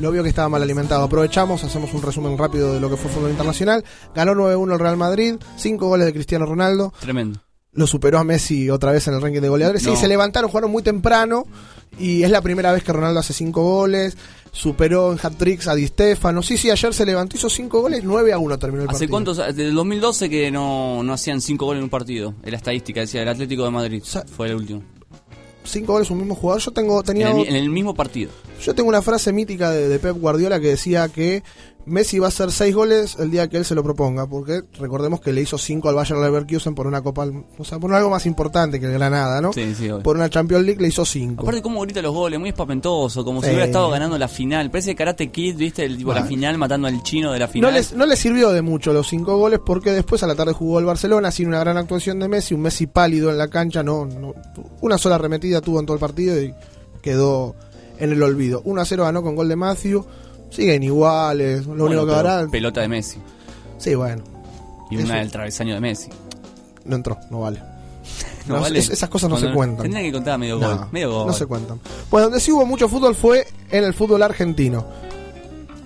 Lo 0.00 0.10
vio 0.10 0.22
que 0.22 0.28
estaba 0.30 0.48
mal 0.48 0.62
alimentado. 0.62 1.04
Aprovechamos, 1.04 1.62
hacemos 1.64 1.92
un 1.94 2.02
resumen 2.02 2.36
rápido 2.38 2.72
de 2.74 2.80
lo 2.80 2.88
que 2.90 2.96
fue 2.96 3.10
fútbol 3.10 3.30
internacional. 3.30 3.84
Ganó 4.14 4.32
9-1 4.34 4.72
el 4.72 4.78
Real 4.78 4.96
Madrid, 4.96 5.36
5 5.56 5.86
goles 5.86 6.06
de 6.06 6.12
Cristiano 6.12 6.46
Ronaldo. 6.46 6.92
Tremendo. 7.00 7.40
Lo 7.72 7.86
superó 7.86 8.18
a 8.18 8.24
Messi 8.24 8.68
otra 8.68 8.92
vez 8.92 9.06
en 9.08 9.14
el 9.14 9.22
ranking 9.22 9.40
de 9.40 9.48
goleadores. 9.48 9.82
No. 9.84 9.94
Sí, 9.94 10.00
se 10.00 10.08
levantaron, 10.08 10.50
jugaron 10.50 10.70
muy 10.70 10.82
temprano. 10.82 11.44
Y 11.98 12.22
es 12.22 12.30
la 12.30 12.40
primera 12.40 12.72
vez 12.72 12.82
que 12.82 12.92
Ronaldo 12.92 13.20
hace 13.20 13.32
5 13.32 13.62
goles. 13.62 14.16
Superó 14.50 15.12
en 15.12 15.18
hat-tricks 15.22 15.68
a 15.68 15.74
Di 15.74 15.86
Stefano. 15.86 16.42
Sí, 16.42 16.58
sí, 16.58 16.70
ayer 16.70 16.92
se 16.92 17.06
levantó, 17.06 17.36
hizo 17.36 17.48
5 17.48 17.80
goles, 17.80 18.02
9 18.04 18.32
a 18.32 18.38
1 18.38 18.58
terminó 18.58 18.82
el 18.82 18.88
¿Hace 18.88 19.06
partido. 19.06 19.10
cuántos? 19.10 19.36
Desde 19.38 19.68
el 19.68 19.74
2012 19.74 20.28
que 20.28 20.50
no, 20.50 21.02
no 21.02 21.12
hacían 21.14 21.40
cinco 21.40 21.66
goles 21.66 21.78
en 21.78 21.84
un 21.84 21.90
partido. 21.90 22.34
En 22.42 22.50
la 22.50 22.56
estadística 22.58 23.00
decía 23.00 23.22
el 23.22 23.28
Atlético 23.28 23.64
de 23.64 23.70
Madrid. 23.70 24.02
Fue 24.36 24.48
el 24.48 24.56
último. 24.56 24.82
5 25.64 25.92
goles 25.92 26.10
un 26.10 26.18
mismo 26.18 26.34
jugador. 26.34 26.60
Yo 26.62 26.70
tengo, 26.72 27.00
En 27.00 27.04
tenía, 27.06 27.28
el, 27.30 27.34
mi- 27.36 27.46
en 27.46 27.56
el 27.56 27.70
mismo 27.70 27.94
partido. 27.94 28.30
yo 28.62 28.74
tengo 28.74 28.88
una 28.88 29.02
frase 29.02 29.32
mítica 29.32 29.70
de, 29.70 29.88
de 29.88 29.98
Pep 29.98 30.16
Guardiola 30.18 30.60
que 30.60 30.68
decía 30.68 31.08
que 31.08 31.42
Messi 31.86 32.18
va 32.18 32.26
a 32.26 32.28
hacer 32.28 32.50
6 32.52 32.74
goles 32.74 33.16
el 33.18 33.30
día 33.30 33.48
que 33.48 33.56
él 33.56 33.64
se 33.64 33.74
lo 33.74 33.82
proponga. 33.82 34.26
Porque 34.26 34.62
recordemos 34.78 35.20
que 35.20 35.32
le 35.32 35.40
hizo 35.42 35.58
5 35.58 35.88
al 35.88 35.94
Bayern 35.94 36.22
Leverkusen 36.22 36.74
por 36.74 36.86
una 36.86 37.02
copa, 37.02 37.26
o 37.58 37.64
sea, 37.64 37.78
por 37.78 37.92
algo 37.94 38.10
más 38.10 38.24
importante 38.26 38.78
que 38.80 38.86
el 38.86 38.92
Granada, 38.92 39.40
¿no? 39.40 39.52
Sí, 39.52 39.74
sí, 39.74 39.90
obvio. 39.90 40.02
Por 40.02 40.16
una 40.16 40.28
Champions 40.30 40.64
League 40.64 40.80
le 40.80 40.88
hizo 40.88 41.04
5. 41.04 41.42
Aparte, 41.42 41.62
cómo 41.62 41.80
grita 41.82 42.00
los 42.02 42.14
goles, 42.14 42.38
muy 42.38 42.50
espaventoso, 42.50 43.24
como 43.24 43.40
si 43.42 43.48
hubiera 43.48 43.64
estado 43.64 43.90
ganando 43.90 44.16
la 44.18 44.28
final. 44.28 44.70
Parece 44.70 44.94
Karate 44.94 45.30
Kid, 45.30 45.56
¿viste? 45.56 45.84
El 45.84 45.96
tipo, 45.98 46.12
la 46.12 46.24
final 46.24 46.58
matando 46.58 46.88
al 46.88 47.02
chino 47.02 47.32
de 47.32 47.38
la 47.38 47.46
No 47.46 47.52
final. 47.52 47.74
les, 47.74 47.92
no 47.94 48.06
les 48.06 48.18
sirvió 48.18 48.50
de 48.50 48.62
mucho 48.62 48.92
los 48.92 49.08
cinco 49.08 49.36
goles 49.36 49.60
porque 49.64 49.90
después 49.92 50.22
a 50.22 50.26
la 50.26 50.34
tarde 50.34 50.52
jugó 50.52 50.78
el 50.78 50.84
Barcelona 50.84 51.30
sin 51.30 51.48
una 51.48 51.60
gran 51.60 51.76
actuación 51.76 52.18
de 52.18 52.28
Messi, 52.28 52.54
un 52.54 52.62
Messi 52.62 52.86
pálido 52.86 53.30
en 53.30 53.38
la 53.38 53.48
cancha, 53.48 53.82
no, 53.82 54.06
no 54.06 54.34
una 54.80 54.98
sola 54.98 55.16
arremetida 55.16 55.60
tuvo 55.60 55.80
en 55.80 55.86
todo 55.86 55.94
el 55.94 56.00
partido 56.00 56.40
y 56.40 56.54
quedó 57.02 57.54
en 57.98 58.12
el 58.12 58.22
olvido. 58.22 58.62
1 58.64 58.80
a 58.80 58.84
0 58.84 59.04
ganó 59.04 59.22
con 59.22 59.36
gol 59.36 59.48
de 59.48 59.56
Matthew, 59.56 60.04
siguen 60.52 60.82
iguales, 60.82 61.62
lo 61.66 61.70
Bueno, 61.74 61.84
único 61.86 62.00
que 62.06 62.12
pero 62.14 62.18
hará... 62.28 62.46
Pelota 62.48 62.80
de 62.82 62.88
Messi. 62.88 63.18
Sí, 63.78 63.94
bueno, 63.94 64.22
Y 64.90 64.96
Eso- 64.96 65.04
una 65.06 65.16
del 65.16 65.30
travesaño 65.30 65.74
de 65.74 65.80
Messi. 65.80 66.10
no 66.84 66.96
entró, 66.96 67.18
no 67.30 67.40
vale. 67.40 67.60
No, 68.46 68.56
No, 68.56 68.60
vale. 68.62 68.78
es- 68.80 68.90
esas 68.90 69.08
cosas 69.08 69.30
no 69.30 69.36
se 69.38 69.52
cuentan. 69.52 69.82
Tendría 69.82 70.02
que 70.02 70.12
contar 70.12 70.36
medio 70.38 70.58
No. 70.58 70.88
Medio 70.90 71.12
gol. 71.12 71.26
no 71.28 71.32
se 71.32 71.46
cuentan. 71.46 71.78
Pues 72.10 72.24
donde 72.24 72.40
sí 72.40 72.50
hubo 72.52 72.66
mucho 72.66 72.88
fútbol 72.88 73.14
fue 73.14 73.46
en 73.70 73.84
el 73.84 73.94
fútbol 73.94 74.22
argentino. 74.22 74.84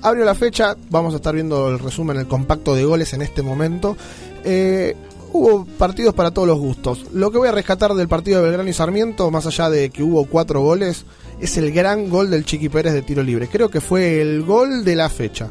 Abrió 0.02 0.24
la 0.24 0.34
fecha, 0.34 0.76
vamos 0.90 1.12
a 1.14 1.16
estar 1.16 1.34
viendo 1.34 1.68
el 1.68 1.78
resumen, 1.78 2.16
el 2.16 2.26
compacto 2.26 2.74
de 2.74 2.84
goles 2.84 3.12
en 3.12 3.22
este 3.22 3.42
momento. 3.42 3.96
Eh, 4.44 4.94
hubo 5.32 5.64
partidos 5.78 6.14
para 6.14 6.30
todos 6.30 6.46
los 6.48 6.58
gustos. 6.58 7.04
Lo 7.12 7.30
que 7.30 7.38
voy 7.38 7.48
a 7.48 7.52
rescatar 7.52 7.92
del 7.94 8.08
partido 8.08 8.38
de 8.38 8.44
Belgrano 8.44 8.68
y 8.70 8.72
Sarmiento, 8.72 9.30
más 9.30 9.46
allá 9.46 9.68
de 9.68 9.90
que 9.90 10.02
hubo 10.02 10.24
cuatro 10.26 10.60
goles, 10.62 11.04
es 11.40 11.56
el 11.56 11.73
gran 11.73 12.08
gol 12.08 12.31
del 12.31 12.44
Chiqui 12.44 12.68
Pérez 12.68 12.92
de 12.92 13.02
tiro 13.02 13.23
libre. 13.23 13.48
Creo 13.48 13.68
que 13.68 13.81
fue 13.81 14.20
el 14.20 14.42
gol 14.42 14.84
de 14.84 14.97
la 14.97 15.08
fecha. 15.08 15.50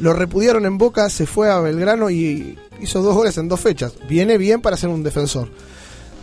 Lo 0.00 0.12
repudiaron 0.12 0.66
en 0.66 0.78
Boca, 0.78 1.08
se 1.08 1.26
fue 1.26 1.50
a 1.50 1.60
Belgrano 1.60 2.10
y 2.10 2.58
hizo 2.80 3.02
dos 3.02 3.14
goles 3.14 3.38
en 3.38 3.48
dos 3.48 3.60
fechas. 3.60 3.94
Viene 4.08 4.38
bien 4.38 4.60
para 4.60 4.76
ser 4.76 4.90
un 4.90 5.02
defensor. 5.02 5.48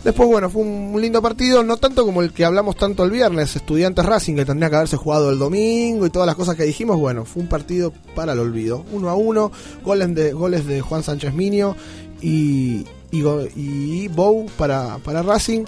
Después, 0.04 0.30
bueno, 0.30 0.48
fue 0.48 0.62
un 0.62 0.98
lindo 0.98 1.20
partido, 1.20 1.62
no 1.62 1.76
tanto 1.76 2.06
como 2.06 2.22
el 2.22 2.32
que 2.32 2.46
hablamos 2.46 2.76
tanto 2.76 3.04
el 3.04 3.10
viernes, 3.10 3.54
Estudiantes 3.54 4.06
Racing, 4.06 4.34
que 4.34 4.46
tendría 4.46 4.70
que 4.70 4.76
haberse 4.76 4.96
jugado 4.96 5.30
el 5.30 5.38
domingo 5.38 6.06
y 6.06 6.10
todas 6.10 6.26
las 6.26 6.36
cosas 6.36 6.56
que 6.56 6.64
dijimos. 6.64 6.98
Bueno, 6.98 7.26
fue 7.26 7.42
un 7.42 7.48
partido 7.50 7.92
para 8.14 8.32
el 8.32 8.38
olvido. 8.38 8.84
Uno 8.92 9.10
a 9.10 9.14
uno, 9.14 9.52
goles 9.84 10.14
de, 10.14 10.32
goles 10.32 10.66
de 10.66 10.80
Juan 10.80 11.02
Sánchez 11.02 11.34
Minio 11.34 11.76
y, 12.22 12.86
y, 13.10 13.22
y 13.56 14.08
Bow 14.08 14.46
para, 14.56 14.96
para 15.04 15.22
Racing. 15.22 15.64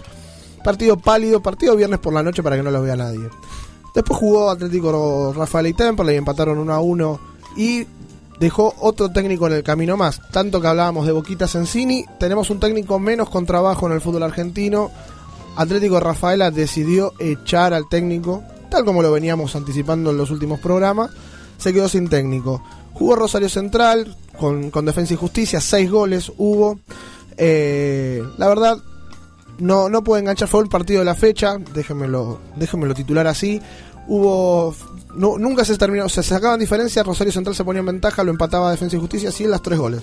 Partido 0.63 0.97
pálido, 0.97 1.43
partido 1.43 1.77
viernes 1.77 1.99
por 1.99 2.13
la 2.13 2.23
noche 2.23 2.43
para 2.43 2.57
que 2.57 2.63
no 2.63 2.71
lo 2.71 2.83
vea 2.83 2.97
nadie. 2.97 3.29
Después 3.95 4.19
jugó 4.19 4.51
Atlético 4.51 5.33
Rafael 5.37 5.67
y 5.67 5.75
Temple 5.75 6.15
y 6.15 6.17
empataron 6.17 6.59
1 6.59 6.73
a 6.73 6.81
1 6.81 7.21
y 7.57 7.87
dejó 8.39 8.75
otro 8.81 9.11
técnico 9.11 9.47
en 9.47 9.55
el 9.55 9.63
camino 9.63 9.97
más. 9.97 10.21
Tanto 10.31 10.61
que 10.61 10.67
hablábamos 10.67 11.07
de 11.07 11.13
Boquita 11.13 11.47
Sensini, 11.47 12.05
tenemos 12.19 12.51
un 12.51 12.59
técnico 12.59 12.99
menos 12.99 13.29
con 13.29 13.47
trabajo 13.47 13.87
en 13.87 13.93
el 13.93 14.01
fútbol 14.01 14.23
argentino. 14.23 14.91
Atlético 15.57 16.01
Rafaela 16.01 16.51
decidió 16.51 17.13
echar 17.19 17.75
al 17.75 17.89
técnico, 17.89 18.43
tal 18.71 18.85
como 18.85 19.03
lo 19.03 19.13
veníamos 19.13 19.55
anticipando 19.55 20.11
en 20.11 20.17
los 20.17 20.31
últimos 20.31 20.59
programas. 20.61 21.11
Se 21.59 21.73
quedó 21.73 21.89
sin 21.89 22.09
técnico. 22.09 22.63
Jugó 22.95 23.17
Rosario 23.17 23.49
Central 23.49 24.17
con, 24.39 24.71
con 24.71 24.87
Defensa 24.87 25.15
y 25.15 25.19
Justicia, 25.19 25.61
seis 25.61 25.91
goles 25.91 26.33
hubo. 26.39 26.81
Eh, 27.37 28.23
la 28.39 28.49
verdad, 28.49 28.79
no, 29.63 29.89
no 29.89 30.05
puede 30.05 30.21
enganchar, 30.21 30.49
fue 30.49 30.63
el 30.63 30.69
partido 30.69 30.99
de 31.01 31.05
la 31.07 31.15
fecha, 31.15 31.57
déjenmelo, 31.75 32.39
déjenmelo 32.57 32.95
titular 32.95 33.27
así. 33.27 33.61
Hubo. 34.09 34.75
no- 35.15 35.39
nunca 35.39 35.65
se 35.65 35.79
terminó, 35.79 36.07
o 36.07 36.09
sea, 36.09 36.23
se 36.23 36.31
sacaban 36.31 36.59
diferencias, 36.59 37.07
Rosario 37.07 37.33
Central 37.33 37.55
se 37.55 37.65
ponía 37.65 37.81
en 37.81 37.87
ventaja, 37.87 38.25
lo 38.25 38.31
empataba 38.33 38.71
Defensa 38.71 38.97
y 38.97 39.01
Justicia, 39.01 39.29
así 39.29 39.45
en 39.45 39.51
las 39.53 39.63
tres 39.63 39.79
goles. 39.79 40.03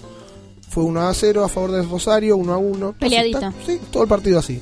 Fue 0.70 0.84
1 0.84 1.08
a 1.08 1.14
0 1.14 1.44
a 1.44 1.50
favor 1.50 1.72
de 1.72 1.82
Rosario, 1.84 2.38
1 2.38 2.54
a 2.54 2.58
1. 2.58 2.96
Peleadito. 3.00 3.40
Sí, 3.66 3.80
todo 3.92 4.04
el 4.04 4.10
partido 4.10 4.40
así. 4.40 4.62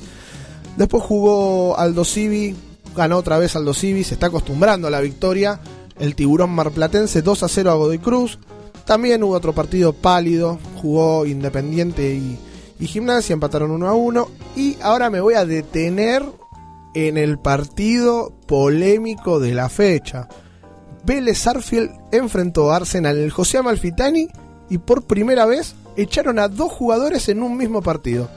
Después 0.76 1.02
jugó 1.04 1.78
Aldo 1.78 2.04
Civi, 2.04 2.56
ganó 2.96 3.18
otra 3.18 3.38
vez 3.38 3.54
Aldo 3.56 3.74
Civi, 3.74 4.04
se 4.04 4.14
está 4.14 4.26
acostumbrando 4.26 4.88
a 4.88 4.90
la 4.90 5.00
victoria. 5.00 5.60
El 5.98 6.14
tiburón 6.14 6.50
marplatense 6.50 7.22
2 7.22 7.42
a 7.42 7.48
0 7.48 7.70
a 7.70 7.74
Godoy 7.74 7.98
Cruz. 7.98 8.38
También 8.86 9.22
hubo 9.22 9.34
otro 9.34 9.52
partido 9.52 9.92
pálido, 9.92 10.58
jugó 10.80 11.26
Independiente 11.26 12.14
y, 12.14 12.38
y 12.80 12.86
Gimnasia, 12.86 13.32
empataron 13.34 13.70
1 13.70 13.88
a 13.88 13.94
1. 13.94 14.28
Y 14.56 14.76
ahora 14.82 15.10
me 15.10 15.20
voy 15.20 15.34
a 15.34 15.44
detener 15.44 16.22
en 16.94 17.16
el 17.18 17.38
partido 17.38 18.32
polémico 18.46 19.40
de 19.40 19.54
la 19.54 19.68
fecha. 19.68 20.28
Vélez 21.04 21.46
Arfield 21.46 21.90
enfrentó 22.12 22.70
a 22.72 22.76
Arsenal 22.76 23.16
el 23.18 23.30
José 23.30 23.58
Amalfitani 23.58 24.28
y 24.68 24.78
por 24.78 25.04
primera 25.04 25.46
vez 25.46 25.74
echaron 25.96 26.38
a 26.38 26.48
dos 26.48 26.70
jugadores 26.72 27.28
en 27.28 27.42
un 27.42 27.56
mismo 27.56 27.82
partido. 27.82 28.28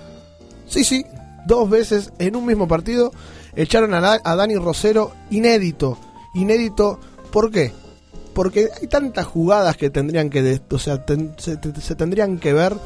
Sí, 0.68 0.84
sí, 0.84 1.06
dos 1.46 1.70
veces 1.70 2.14
en 2.20 2.36
un 2.36 2.46
mismo 2.46 2.68
partido 2.68 3.12
echaron 3.56 3.94
a, 3.94 4.00
Da- 4.02 4.22
a 4.24 4.36
Dani 4.36 4.56
Rosero 4.56 5.12
inédito. 5.30 5.98
Inédito, 6.34 7.00
¿por 7.32 7.52
qué? 7.52 7.74
Porque 8.34 8.70
hay 8.80 8.88
tantas 8.88 9.26
jugadas 9.26 9.76
que 9.76 9.90
tendrían 9.90 10.30
que, 10.30 10.62
o 10.72 10.80
sea, 10.80 11.04
se 11.38 11.96
tendrían 11.96 12.38
que 12.40 12.54
ver 12.54 12.78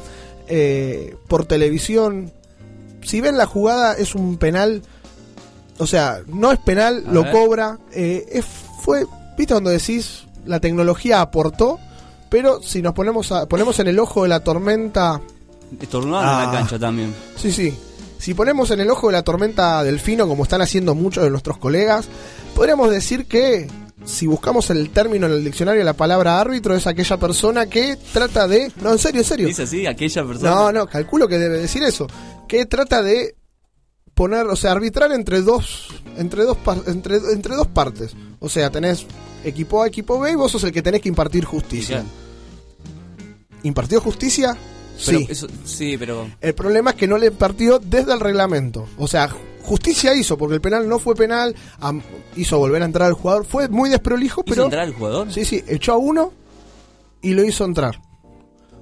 eh, 0.48 1.16
por 1.28 1.44
televisión. 1.44 2.32
Si 3.02 3.20
ven 3.20 3.36
la 3.36 3.46
jugada 3.46 3.94
es 3.94 4.14
un 4.14 4.36
penal, 4.36 4.82
o 5.78 5.86
sea, 5.86 6.20
no 6.26 6.52
es 6.52 6.58
penal, 6.58 7.04
A 7.06 7.12
lo 7.12 7.22
ver. 7.22 7.32
cobra. 7.32 7.78
eh, 7.92 8.24
es, 8.32 8.44
fue, 8.80 9.06
viste 9.38 9.54
cuando 9.54 9.70
decís 9.70 10.24
la 10.44 10.60
tecnología 10.60 11.20
aportó, 11.20 11.78
pero 12.28 12.62
si 12.62 12.82
nos 12.82 12.94
ponemos 12.94 13.30
a, 13.32 13.46
ponemos 13.46 13.78
en 13.80 13.88
el 13.88 13.98
ojo 13.98 14.22
de 14.24 14.28
la 14.28 14.40
tormenta 14.40 15.20
Estornudaron 15.80 16.28
en 16.32 16.38
Ah. 16.38 16.44
la 16.52 16.58
cancha 16.58 16.78
también. 16.78 17.12
Sí, 17.36 17.50
sí. 17.50 17.76
Si 18.18 18.34
ponemos 18.34 18.70
en 18.70 18.80
el 18.80 18.88
ojo 18.90 19.08
de 19.08 19.14
la 19.14 19.22
tormenta 19.22 19.82
Delfino, 19.82 20.26
como 20.28 20.44
están 20.44 20.62
haciendo 20.62 20.94
muchos 20.94 21.24
de 21.24 21.30
nuestros 21.30 21.58
colegas, 21.58 22.06
podríamos 22.54 22.90
decir 22.90 23.26
que 23.26 23.68
si 24.04 24.26
buscamos 24.26 24.68
el 24.70 24.90
término 24.90 25.26
en 25.26 25.32
el 25.32 25.44
diccionario, 25.44 25.82
la 25.84 25.94
palabra 25.94 26.40
árbitro 26.40 26.74
es 26.76 26.86
aquella 26.86 27.16
persona 27.16 27.66
que 27.66 27.96
trata 28.12 28.46
de... 28.46 28.70
No, 28.82 28.92
en 28.92 28.98
serio, 28.98 29.20
en 29.22 29.26
serio. 29.26 29.46
Dice 29.48 29.62
así, 29.62 29.86
aquella 29.86 30.24
persona. 30.24 30.50
No, 30.50 30.72
no, 30.72 30.86
calculo 30.86 31.26
que 31.28 31.38
debe 31.38 31.58
decir 31.58 31.82
eso. 31.82 32.06
Que 32.46 32.66
trata 32.66 33.02
de 33.02 33.34
poner, 34.14 34.46
o 34.46 34.56
sea, 34.56 34.72
arbitrar 34.72 35.12
entre 35.12 35.40
dos, 35.42 35.88
entre 36.16 36.44
dos, 36.44 36.56
entre, 36.86 37.16
entre 37.32 37.54
dos 37.56 37.66
partes. 37.68 38.14
O 38.38 38.48
sea, 38.48 38.70
tenés 38.70 39.06
equipo 39.44 39.82
A, 39.82 39.86
equipo 39.88 40.18
B 40.20 40.32
y 40.32 40.34
vos 40.36 40.52
sos 40.52 40.64
el 40.64 40.72
que 40.72 40.82
tenés 40.82 41.00
que 41.00 41.08
impartir 41.08 41.44
justicia. 41.44 42.04
¿Impartió 43.62 44.00
justicia? 44.00 44.56
Pero 45.04 45.18
sí. 45.18 45.26
eso- 45.28 45.48
sí, 45.64 45.96
pero. 45.98 46.28
El 46.40 46.54
problema 46.54 46.90
es 46.90 46.96
que 46.96 47.06
no 47.08 47.18
le 47.18 47.30
partió 47.30 47.78
desde 47.78 48.12
el 48.12 48.20
reglamento. 48.20 48.86
O 48.96 49.08
sea, 49.08 49.28
justicia 49.66 50.14
hizo, 50.14 50.38
porque 50.38 50.54
el 50.54 50.60
penal 50.60 50.88
no 50.88 50.98
fue 50.98 51.14
penal, 51.14 51.54
hizo 52.36 52.58
volver 52.58 52.82
a 52.82 52.86
entrar 52.86 53.08
al 53.08 53.14
jugador. 53.14 53.44
Fue 53.44 53.68
muy 53.68 53.90
desprolijo, 53.90 54.42
¿Hizo 54.46 54.54
pero. 54.54 54.64
entrar 54.64 54.86
el 54.86 54.94
jugador? 54.94 55.32
Sí, 55.32 55.44
sí, 55.44 55.62
echó 55.66 55.92
a 55.92 55.96
uno 55.98 56.32
y 57.20 57.34
lo 57.34 57.44
hizo 57.44 57.64
entrar. 57.64 58.00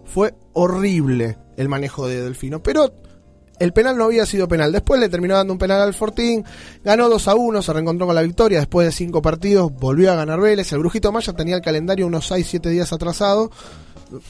Fue 0.04 0.34
horrible 0.52 1.38
el 1.56 1.68
manejo 1.68 2.06
de 2.06 2.22
Delfino, 2.22 2.62
pero 2.62 2.92
el 3.58 3.72
penal 3.72 3.96
no 3.96 4.04
había 4.04 4.26
sido 4.26 4.46
penal. 4.48 4.70
Después 4.72 5.00
le 5.00 5.08
terminó 5.08 5.34
dando 5.34 5.52
un 5.52 5.58
penal 5.58 5.80
al 5.80 5.94
Fortín, 5.94 6.44
ganó 6.84 7.08
2 7.08 7.28
a 7.28 7.34
1, 7.34 7.62
se 7.62 7.72
reencontró 7.72 8.06
con 8.06 8.14
la 8.14 8.22
victoria. 8.22 8.58
Después 8.58 8.86
de 8.86 8.92
cinco 8.92 9.22
partidos, 9.22 9.72
volvió 9.72 10.12
a 10.12 10.16
ganar 10.16 10.40
Vélez. 10.40 10.72
El 10.72 10.80
Brujito 10.80 11.10
Maya 11.12 11.32
tenía 11.32 11.56
el 11.56 11.62
calendario 11.62 12.06
unos 12.06 12.30
6-7 12.30 12.68
días 12.70 12.92
atrasado. 12.92 13.50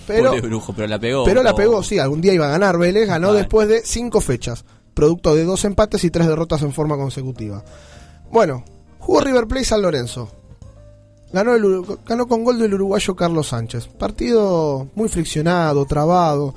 Pero, 0.06 0.32
brujo, 0.40 0.72
pero 0.72 0.86
la 0.88 0.98
pegó. 0.98 1.24
pero 1.24 1.42
la 1.42 1.54
pegó, 1.54 1.82
sí, 1.82 1.98
algún 1.98 2.20
día 2.20 2.32
iba 2.32 2.46
a 2.46 2.50
ganar 2.50 2.78
Vélez, 2.78 3.06
ganó 3.06 3.28
Vale. 3.28 3.40
después 3.40 3.68
de 3.68 3.82
cinco 3.84 4.20
fechas, 4.22 4.64
producto 4.94 5.34
de 5.34 5.44
dos 5.44 5.64
empates 5.64 6.04
y 6.04 6.10
tres 6.10 6.26
derrotas 6.28 6.62
en 6.62 6.72
forma 6.72 6.96
consecutiva. 6.96 7.64
Bueno, 8.30 8.64
jugó 9.00 9.20
River 9.20 9.46
Plate 9.46 9.64
San 9.64 9.82
Lorenzo. 9.82 10.28
Ganó, 11.32 11.54
el 11.54 11.82
ganó 12.06 12.26
con 12.28 12.44
gol 12.44 12.58
del 12.60 12.74
uruguayo 12.74 13.16
Carlos 13.16 13.48
Sánchez. 13.48 13.88
Partido 13.88 14.86
muy 14.94 15.08
friccionado, 15.08 15.84
trabado. 15.84 16.54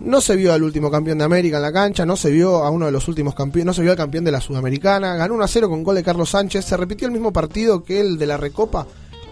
No 0.00 0.20
se 0.20 0.36
vio 0.36 0.52
al 0.52 0.62
último 0.62 0.90
campeón 0.90 1.18
de 1.18 1.24
América 1.24 1.56
en 1.56 1.62
la 1.62 1.72
cancha, 1.72 2.06
no 2.06 2.16
se 2.16 2.30
vio 2.30 2.64
a 2.64 2.70
uno 2.70 2.86
de 2.86 2.92
los 2.92 3.08
últimos 3.08 3.34
campeones, 3.34 3.66
no 3.66 3.72
se 3.74 3.82
vio 3.82 3.90
al 3.92 3.96
campeón 3.96 4.24
de 4.24 4.30
la 4.32 4.40
Sudamericana. 4.40 5.16
Ganó 5.16 5.34
1 5.34 5.44
a 5.44 5.48
0 5.48 5.68
con 5.68 5.82
gol 5.84 5.96
de 5.96 6.02
Carlos 6.04 6.30
Sánchez. 6.30 6.64
Se 6.64 6.76
repitió 6.76 7.06
el 7.06 7.12
mismo 7.12 7.32
partido 7.32 7.82
que 7.82 8.00
el 8.00 8.18
de 8.18 8.26
la 8.26 8.36
Recopa. 8.36 8.86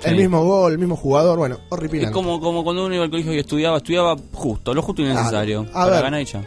El 0.04 0.16
mismo 0.16 0.44
gol, 0.44 0.72
el 0.72 0.78
mismo 0.78 0.94
jugador. 0.94 1.38
Bueno, 1.38 1.54
Es 1.56 1.60
horripilante. 1.70 2.12
como, 2.12 2.38
como 2.40 2.62
cuando 2.62 2.84
uno 2.84 2.94
iba 2.94 3.04
al 3.04 3.10
colegio 3.10 3.32
y 3.32 3.38
estudiaba, 3.38 3.78
estudiaba 3.78 4.14
justo, 4.32 4.74
lo 4.74 4.82
justo 4.82 5.02
y 5.02 5.06
necesario. 5.06 5.62
Claro. 5.64 5.78
A 5.78 5.80
para 5.84 5.90
ver. 5.96 6.02
ganar 6.02 6.20
y 6.20 6.24
ya. 6.26 6.44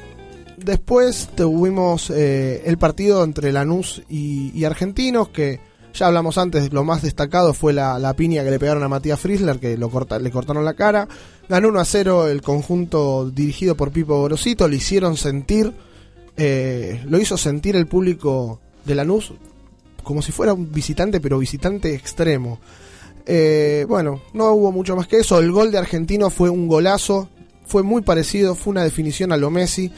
Después 0.64 1.30
tuvimos 1.36 2.10
eh, 2.10 2.64
el 2.66 2.78
partido 2.78 3.24
entre 3.24 3.52
Lanús 3.52 4.02
y, 4.10 4.64
Argentinos, 4.66 5.30
que 5.30 5.60
ya 5.94 6.08
hablamos 6.08 6.38
antes, 6.38 6.72
lo 6.74 6.84
más 6.84 7.02
destacado 7.02 7.54
fue 7.54 7.74
la, 7.74 7.98
la 7.98 8.14
piña 8.14 8.44
que 8.44 8.52
le 8.52 8.60
pegaron 8.60 8.84
a 8.84 8.88
Matías 8.90 9.20
Frizzler, 9.20 9.60
que 9.60 9.78
lo 9.78 9.90
corta- 9.90 10.20
le 10.20 10.32
cortaron 10.32 10.66
la 10.66 10.74
cara. 10.74 11.08
Ganó 11.48 11.70
1 11.70 11.80
a 11.80 11.86
0 11.86 12.28
el 12.28 12.42
conjunto 12.42 13.30
dirigido 13.32 13.76
por 13.76 13.92
Pipo 13.92 14.20
Gorosito, 14.20 14.68
le 14.68 14.76
hicieron 14.78 15.18
sentir, 15.18 15.74
eh, 16.38 17.02
lo 17.08 17.20
hizo 17.20 17.38
sentir 17.38 17.76
el 17.76 17.88
público 17.88 18.60
de 18.86 18.96
Lanús 18.96 19.34
como 20.04 20.22
si 20.22 20.32
fuera 20.32 20.54
un 20.54 20.72
visitante, 20.72 21.20
pero 21.20 21.38
visitante 21.40 21.94
extremo. 21.94 22.60
Eh, 23.26 23.86
bueno, 23.88 24.22
no 24.34 24.52
hubo 24.54 24.72
mucho 24.72 24.96
más 24.96 25.08
que 25.08 25.18
eso. 25.18 25.40
El 25.40 25.52
gol 25.52 25.72
de 25.72 25.78
Argentino 25.78 26.30
fue 26.32 26.50
un 26.50 26.68
golazo, 26.68 27.30
fue 27.68 27.84
muy 27.84 28.02
parecido, 28.02 28.56
fue 28.56 28.72
una 28.72 28.84
definición 28.84 29.32
a 29.32 29.38
lo 29.38 29.52
Messi. 29.52 29.92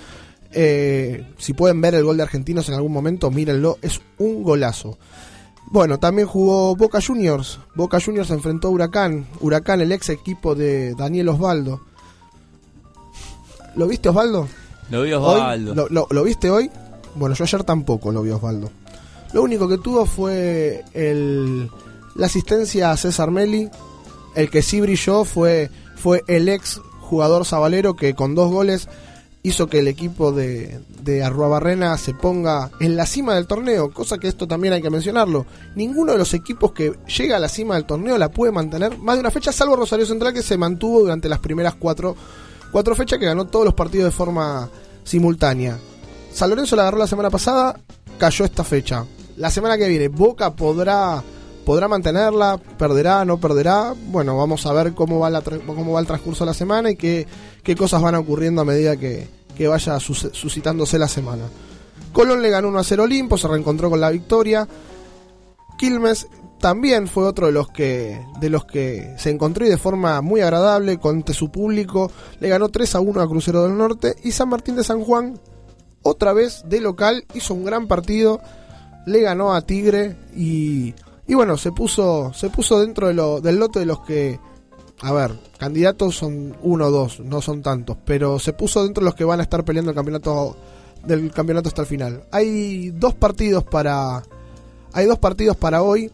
Eh, 0.54 1.26
si 1.38 1.54
pueden 1.54 1.80
ver 1.82 1.96
el 1.96 2.04
gol 2.04 2.18
de 2.18 2.24
Argentinos 2.24 2.68
en 2.70 2.76
algún 2.76 2.92
momento, 2.92 3.32
mírenlo, 3.32 3.78
es 3.82 4.02
un 4.18 4.44
golazo. 4.44 4.98
Bueno, 5.72 6.00
también 6.00 6.28
jugó 6.28 6.76
Boca 6.76 7.00
Juniors. 7.02 7.60
Boca 7.76 8.00
Juniors 8.04 8.28
se 8.28 8.34
enfrentó 8.34 8.68
a 8.68 8.72
Huracán. 8.72 9.26
Huracán, 9.40 9.80
el 9.82 9.92
ex 9.94 10.10
equipo 10.10 10.54
de 10.56 10.94
Daniel 10.96 11.30
Osvaldo. 11.30 11.82
¿Lo 13.76 13.88
viste, 13.88 14.10
Osvaldo? 14.10 14.48
Lo 14.90 15.02
Hoy- 15.02 15.14
Osvaldo. 15.14 15.76
¿Lo, 15.76 15.88
lo- 15.90 16.08
lo 16.10 16.24
viste 16.24 16.50
hoy? 16.50 16.70
Bueno, 17.16 17.36
yo 17.36 17.44
ayer 17.46 17.64
tampoco 17.64 18.12
lo 18.12 18.22
vi 18.22 18.32
Osvaldo. 18.32 18.70
Lo 19.34 19.44
único 19.44 19.68
que 19.70 19.78
tuvo 19.78 20.06
fue 20.06 20.84
el, 20.94 21.70
la 22.16 22.26
asistencia 22.26 22.92
a 22.92 22.98
César 22.98 23.32
Meli. 23.32 23.70
El 24.36 24.50
que 24.50 24.62
sí 24.62 24.82
brilló 24.82 25.24
fue, 25.24 25.70
fue 25.96 26.24
el 26.28 26.50
ex 26.50 26.82
jugador 27.00 27.46
Zabalero 27.46 27.96
que 27.96 28.14
con 28.14 28.36
dos 28.36 28.52
goles 28.52 28.90
hizo 29.44 29.68
que 29.68 29.80
el 29.80 29.88
equipo 29.88 30.32
de, 30.32 30.80
de 31.02 31.24
Arruabarrena 31.24 31.98
se 31.98 32.14
ponga 32.14 32.70
en 32.80 32.96
la 32.96 33.06
cima 33.06 33.36
del 33.36 33.48
torneo, 33.48 33.92
cosa 33.92 34.18
que 34.18 34.28
esto 34.28 34.48
también 34.48 34.74
hay 34.74 34.82
que 34.82 34.90
mencionarlo. 34.90 35.46
Ninguno 35.76 36.12
de 36.12 36.20
los 36.20 36.34
equipos 36.34 36.72
que 36.74 36.94
llega 37.18 37.38
a 37.38 37.40
la 37.40 37.50
cima 37.50 37.76
del 37.76 37.86
torneo 37.86 38.18
la 38.18 38.30
puede 38.30 38.52
mantener 38.52 38.98
más 38.98 39.16
de 39.16 39.22
una 39.22 39.32
fecha, 39.32 39.52
salvo 39.52 39.76
Rosario 39.76 40.06
Central 40.06 40.34
que 40.34 40.44
se 40.44 40.58
mantuvo 40.58 41.02
durante 41.02 41.30
las 41.30 41.40
primeras 41.40 41.76
cuatro, 41.76 42.16
cuatro 42.72 42.96
fechas 42.96 43.20
que 43.20 43.26
ganó 43.26 43.48
todos 43.48 43.66
los 43.66 43.74
partidos 43.74 44.06
de 44.06 44.12
forma 44.12 44.70
simultánea. 45.04 45.78
San 46.32 46.50
Lorenzo 46.50 46.76
la 46.76 46.84
agarró 46.84 47.00
la 47.00 47.08
semana 47.08 47.30
pasada, 47.30 47.80
cayó 48.18 48.46
esta 48.46 48.64
fecha. 48.64 49.06
La 49.38 49.50
semana 49.50 49.78
que 49.78 49.88
viene, 49.88 50.08
Boca 50.08 50.54
podrá 50.56 51.24
podrá 51.66 51.88
mantenerla, 51.88 52.58
perderá, 52.78 53.24
no 53.26 53.40
perderá. 53.40 53.94
Bueno, 54.08 54.38
vamos 54.38 54.66
a 54.66 54.74
ver 54.74 54.94
cómo 54.94 55.20
va, 55.20 55.30
la 55.30 55.42
cómo 55.42 55.94
va 55.94 56.00
el 56.00 56.08
transcurso 56.08 56.44
de 56.44 56.50
la 56.52 56.54
semana 56.54 56.90
y 56.92 56.96
qué, 56.96 57.28
qué 57.64 57.76
cosas 57.76 58.02
van 58.02 58.16
ocurriendo 58.16 58.62
a 58.62 58.66
medida 58.66 58.98
que, 58.98 59.28
que 59.56 59.68
vaya 59.68 60.00
sus- 60.00 60.30
suscitándose 60.34 60.98
la 61.00 61.08
semana. 61.08 61.44
Colón 62.14 62.42
le 62.42 62.50
ganó 62.50 62.68
1 62.70 62.80
a 62.80 62.84
0 62.84 63.04
Olimpo, 63.04 63.38
se 63.38 63.48
reencontró 63.48 63.90
con 63.90 64.02
la 64.02 64.10
victoria. 64.10 64.68
Quilmes 65.78 66.28
también 66.60 67.08
fue 67.08 67.26
otro 67.26 67.48
de 67.48 67.54
los 67.54 67.70
que 67.70 68.22
de 68.40 68.50
los 68.50 68.66
que 68.66 69.16
se 69.18 69.32
encontró 69.32 69.66
y 69.66 69.70
de 69.70 69.78
forma 69.78 70.22
muy 70.22 70.42
agradable 70.42 70.98
con 71.00 71.24
su 71.34 71.50
público. 71.52 72.12
Le 72.40 72.50
ganó 72.50 72.70
3 72.70 72.96
a 72.96 73.00
1 73.00 73.22
a 73.22 73.28
Crucero 73.28 73.64
del 73.64 73.78
Norte 73.78 74.16
y 74.24 74.32
San 74.32 74.50
Martín 74.50 74.76
de 74.76 74.84
San 74.84 75.02
Juan 75.04 75.40
otra 76.04 76.34
vez 76.34 76.64
de 76.68 76.82
local 76.82 77.26
hizo 77.34 77.54
un 77.54 77.64
gran 77.64 77.88
partido, 77.88 78.42
le 79.06 79.22
ganó 79.22 79.54
a 79.54 79.62
Tigre 79.62 80.16
y, 80.36 80.94
y 81.32 81.34
bueno, 81.34 81.56
se 81.56 81.72
puso 81.72 82.34
se 82.34 82.50
puso 82.50 82.82
dentro 82.82 83.08
de 83.08 83.42
del 83.42 83.56
lote 83.56 83.80
de 83.80 83.86
los 83.86 84.02
que 84.02 84.38
a 85.02 85.14
ver, 85.14 85.32
candidatos 85.58 86.18
son 86.18 86.58
uno 86.62 86.88
o 86.88 86.92
dos, 86.92 87.22
no 87.22 87.42
son 87.42 87.62
tantos, 87.62 87.96
pero 88.04 88.38
se 88.38 88.52
puso 88.52 88.84
dentro 88.84 89.02
de 89.02 89.06
los 89.06 89.16
que 89.16 89.24
van 89.24 89.40
a 89.40 89.44
estar 89.44 89.64
peleando 89.64 89.92
el 89.92 89.96
campeonato 89.96 90.58
del 91.06 91.32
campeonato 91.32 91.70
hasta 91.70 91.84
el 91.84 91.88
final. 91.88 92.26
Hay 92.32 92.90
dos 92.90 93.14
partidos 93.14 93.64
para 93.64 94.22
hay 94.92 95.06
dos 95.06 95.20
partidos 95.20 95.56
para 95.56 95.84
hoy. 95.84 96.12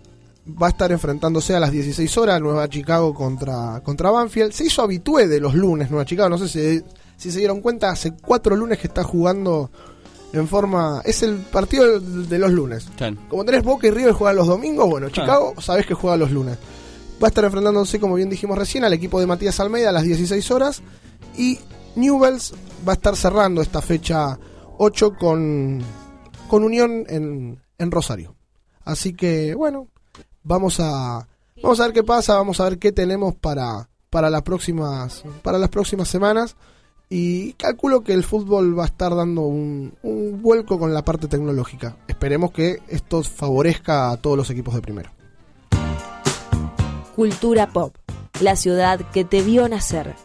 Va 0.48 0.68
a 0.68 0.70
estar 0.70 0.92
enfrentándose 0.92 1.56
a 1.56 1.60
las 1.60 1.72
16 1.72 2.16
horas 2.20 2.40
Nueva 2.40 2.70
Chicago 2.70 3.16
contra, 3.16 3.82
contra 3.84 4.12
Banfield. 4.12 4.52
Se 4.52 4.66
hizo 4.66 4.84
habitué 4.84 5.28
de 5.28 5.40
los 5.40 5.56
lunes 5.56 5.90
Nueva 5.90 6.06
Chicago. 6.06 6.30
No 6.30 6.38
sé 6.38 6.48
si, 6.48 6.86
si 7.18 7.32
se 7.32 7.40
dieron 7.40 7.62
cuenta, 7.62 7.90
hace 7.90 8.14
cuatro 8.14 8.56
lunes 8.56 8.78
que 8.78 8.86
está 8.86 9.04
jugando 9.04 9.72
en 10.34 10.48
forma... 10.48 11.02
Es 11.06 11.24
el 11.24 11.38
partido 11.38 12.00
de 12.00 12.40
los 12.40 12.52
lunes. 12.52 12.88
Como 13.30 13.46
tenés 13.46 13.64
Boca 13.64 13.88
y 13.88 13.92
River 13.92 14.14
juegan 14.14 14.36
los 14.36 14.48
domingos, 14.48 14.90
bueno, 14.90 15.10
Chicago 15.10 15.54
sabés 15.60 15.86
que 15.86 15.94
juega 15.94 16.18
los 16.18 16.32
lunes. 16.32 16.58
Va 17.22 17.28
a 17.28 17.30
estar 17.30 17.44
enfrentándose, 17.44 18.00
como 18.00 18.16
bien 18.16 18.30
dijimos 18.30 18.58
recién, 18.58 18.84
al 18.84 18.94
equipo 18.94 19.20
de 19.20 19.28
Matías 19.28 19.60
Almeida 19.60 19.90
a 19.90 19.94
las 19.94 20.04
16 20.04 20.52
horas. 20.52 20.82
Y 21.38 21.60
Newells 21.96 22.54
va 22.88 22.94
a 22.94 22.96
estar 22.96 23.16
cerrando 23.16 23.62
esta 23.62 23.82
fecha 23.82 24.38
8 24.78 25.14
con, 25.20 25.82
con 26.48 26.64
Unión 26.64 27.06
en, 27.08 27.60
en 27.78 27.92
Rosario. 27.92 28.36
Así 28.84 29.14
que, 29.14 29.54
bueno, 29.56 29.88
vamos 30.44 30.80
a, 30.80 31.28
vamos 31.62 31.80
a 31.80 31.84
ver 31.84 31.94
qué 31.94 32.04
pasa, 32.04 32.36
vamos 32.36 32.60
a 32.60 32.70
ver 32.70 32.80
qué 32.80 32.92
tenemos 32.92 33.36
para, 33.36 33.90
para, 34.10 34.30
las, 34.30 34.44
próximas, 34.44 35.24
para 35.44 35.58
las 35.58 35.70
próximas 35.70 36.08
semanas. 36.08 36.56
Y 37.10 37.54
calculo 37.54 38.04
que 38.04 38.14
el 38.14 38.24
fútbol 38.24 38.78
va 38.78 38.84
a 38.84 38.88
estar 38.88 39.16
dando 39.16 39.42
un, 39.42 39.94
vuelco 40.42 40.78
con 40.78 40.94
la 40.94 41.04
parte 41.04 41.28
tecnológica. 41.28 41.96
Esperemos 42.08 42.52
que 42.52 42.82
esto 42.90 43.24
favorezca 43.24 44.12
a 44.12 44.18
todos 44.18 44.36
los 44.36 44.50
equipos 44.50 44.76
de 44.76 44.82
primero. 44.82 45.12
Cultura 47.16 47.68
Pop, 47.68 47.96
la 48.42 48.56
ciudad 48.56 49.00
que 49.12 49.24
te 49.24 49.42
vio 49.42 49.70
nacer. 49.70 50.16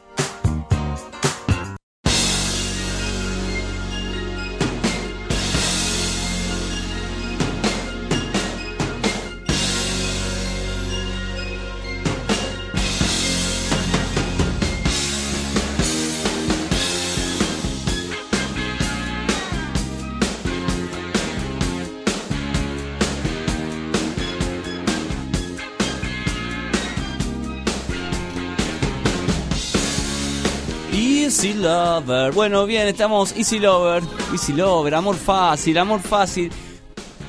Easy 31.42 31.54
Lover. 31.54 32.30
Bueno, 32.30 32.66
bien, 32.66 32.86
estamos 32.86 33.32
Easy 33.36 33.58
Lover. 33.58 34.04
Easy 34.30 34.52
Lover, 34.52 34.94
amor 34.94 35.16
fácil, 35.16 35.76
amor 35.76 35.98
fácil. 36.00 36.52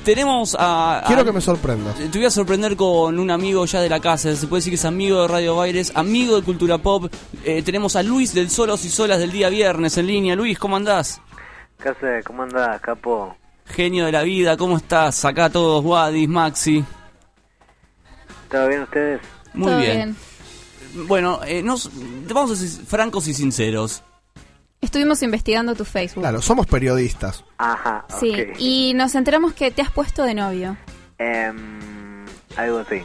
Tenemos 0.05 0.53
a. 0.53 0.99
a- 0.99 1.03
Quiero 1.07 1.25
que 1.25 1.31
me 1.31 1.41
sorprenda. 1.41 1.91
Te 1.95 2.09
voy 2.19 2.25
a 2.25 2.29
sorprender 2.29 2.75
con 2.75 3.17
un 3.17 3.31
amigo 3.31 3.65
ya 3.65 3.81
de 3.81 3.89
la 3.89 3.99
casa. 3.99 4.35
Se 4.35 4.45
puede 4.45 4.59
decir 4.59 4.69
que 4.69 4.75
es 4.75 4.85
amigo 4.85 5.23
de 5.23 5.27
Radio 5.29 5.55
Baires, 5.55 5.91
amigo 5.95 6.35
de 6.35 6.43
Cultura 6.43 6.77
Pop. 6.77 7.11
Eh, 7.43 7.63
tenemos 7.63 7.95
a 7.95 8.03
Luis 8.03 8.35
del 8.35 8.51
Solos 8.51 8.85
y 8.85 8.89
Solas 8.89 9.17
del 9.17 9.31
día 9.31 9.49
viernes 9.49 9.97
en 9.97 10.05
línea. 10.05 10.35
Luis, 10.35 10.59
¿cómo 10.59 10.75
andás? 10.75 11.19
¿Qué? 11.81 12.21
¿Cómo 12.23 12.43
andás, 12.43 12.79
capo? 12.81 13.35
Genio 13.65 14.05
de 14.05 14.11
la 14.11 14.21
vida, 14.21 14.55
¿cómo 14.57 14.77
estás? 14.77 15.25
Acá 15.25 15.49
todos, 15.49 15.83
Wadis, 15.83 16.29
Maxi. 16.29 16.85
¿Todo 18.51 18.67
bien 18.67 18.83
ustedes? 18.83 19.21
Muy 19.55 19.73
bien. 19.81 20.15
Bueno, 20.93 21.39
eh, 21.45 21.63
nos, 21.63 21.89
vamos 22.27 22.51
a 22.51 22.55
ser 22.55 22.85
francos 22.85 23.27
y 23.27 23.33
sinceros. 23.33 24.03
Estuvimos 24.81 25.23
investigando 25.23 25.75
tu 25.75 25.85
Facebook. 25.85 26.23
Claro, 26.23 26.41
somos 26.41 26.67
periodistas. 26.67 27.43
Ajá. 27.57 28.05
Sí, 28.19 28.33
y 28.57 28.93
nos 28.93 29.15
enteramos 29.15 29.53
que 29.53 29.71
te 29.71 29.81
has 29.81 29.91
puesto 29.91 30.23
de 30.23 30.33
novio. 30.33 30.77
Em, 31.17 32.25
algo 32.57 32.79
así. 32.79 33.01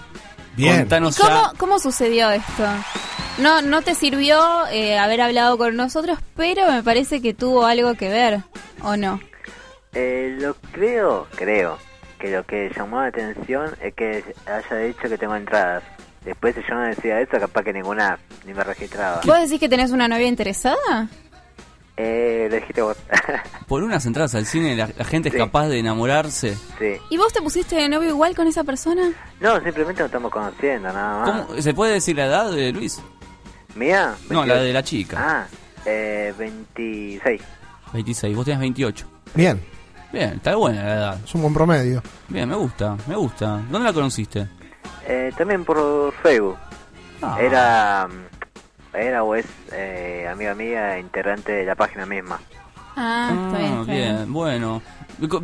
Bien. 0.57 0.81
Contanos 0.81 1.17
¿Cómo, 1.17 1.31
ya. 1.31 1.52
¿Cómo 1.57 1.78
sucedió 1.78 2.31
esto? 2.31 2.65
No, 3.39 3.62
no 3.62 3.83
te 3.83 3.94
sirvió 3.94 4.67
eh, 4.73 4.99
haber 4.99 5.20
hablado 5.20 5.57
con 5.57 5.76
nosotros, 5.76 6.18
pero 6.34 6.70
me 6.73 6.83
parece 6.83 7.23
que 7.23 7.33
tuvo 7.33 7.65
algo 7.65 7.94
que 7.94 8.08
ver, 8.08 8.42
¿o 8.83 8.97
no? 8.97 9.20
Eh, 9.94 10.36
lo 10.41 10.55
creo, 10.73 11.28
creo, 11.36 11.78
que 12.18 12.33
lo 12.33 12.44
que 12.44 12.73
llamó 12.76 13.00
la 13.00 13.07
atención 13.07 13.70
es 13.81 13.94
que 13.94 14.25
haya 14.47 14.76
dicho 14.78 15.08
que 15.08 15.17
tengo 15.17 15.36
entradas. 15.36 15.84
Después 16.24 16.55
si 16.55 16.60
yo 16.68 16.74
no 16.74 16.82
decía 16.82 17.20
eso, 17.20 17.38
capaz 17.38 17.62
que 17.62 17.72
ninguna 17.72 18.18
ni 18.47 18.52
me 18.55 18.62
registraba. 18.64 19.20
¿Vos 19.24 19.40
decís 19.40 19.58
que 19.60 19.68
tenés 19.68 19.90
una 19.92 20.08
novia 20.08 20.26
interesada? 20.26 21.08
Eh, 21.97 22.47
lo 22.48 22.56
dijiste 22.56 22.80
vos. 22.82 22.97
Por 23.66 23.82
unas 23.82 24.06
entradas 24.06 24.34
al 24.36 24.47
cine, 24.47 24.76
la, 24.76 24.88
la 24.97 25.05
gente 25.05 25.30
Sí. 25.30 25.36
es 25.36 25.42
capaz 25.42 25.66
de 25.68 25.78
enamorarse. 25.80 26.55
sí. 26.78 26.94
¿Y 27.10 27.16
vos 27.16 27.32
te 27.32 27.42
pusiste 27.42 27.74
de 27.76 27.88
novio 27.88 28.10
igual 28.10 28.36
con 28.36 28.47
esa 28.47 28.62
persona? 28.62 29.10
No, 29.40 29.55
simplemente 29.62 30.02
nos 30.02 30.08
estamos 30.08 30.30
conociendo, 30.30 30.92
nada 30.92 31.18
más. 31.20 31.42
¿Cómo- 31.47 31.60
¿Se 31.62 31.74
puede 31.74 31.94
decir 31.94 32.16
la 32.16 32.26
edad 32.26 32.52
de 32.52 32.72
Luis? 32.72 33.00
¿Mía? 33.74 34.14
No, 34.30 34.44
la 34.47 34.55
28. 34.55 34.62
de 34.64 34.72
la 34.72 34.82
chica. 34.82 35.16
Ah, 35.18 35.47
eh, 35.86 36.32
26. 36.38 37.40
26, 37.92 38.36
vos 38.36 38.44
tenés 38.44 38.60
28. 38.60 39.06
Bien, 39.34 39.60
Bien, 40.12 40.34
está 40.34 40.55
buena 40.56 40.82
la 40.84 40.94
edad. 40.94 41.18
es 41.24 41.34
un 41.34 41.42
buen 41.42 41.52
promedio. 41.55 42.02
Bien, 42.28 42.48
me 42.48 42.55
gusta, 42.56 42.97
me 43.06 43.14
gusta. 43.16 43.60
¿Dónde 43.70 43.80
la 43.88 43.92
conociste? 43.92 44.48
Eh, 45.07 45.33
también 45.36 45.65
por 45.65 46.12
Facebook. 46.23 46.57
Ah. 47.23 47.36
Era, 47.41 48.08
mm, 48.08 48.97
era 48.97 49.23
o 49.25 49.34
es 49.34 49.47
eh, 49.73 50.28
amiga 50.31 50.55
mía, 50.55 50.99
integrante 50.99 51.52
de 51.52 51.65
la 51.65 51.75
página 51.75 52.07
misma. 52.07 52.41
Ah, 52.97 53.31
está 53.33 53.58
bien, 53.58 53.81
está 53.81 53.92
bien. 53.92 54.33
bueno. 54.33 54.83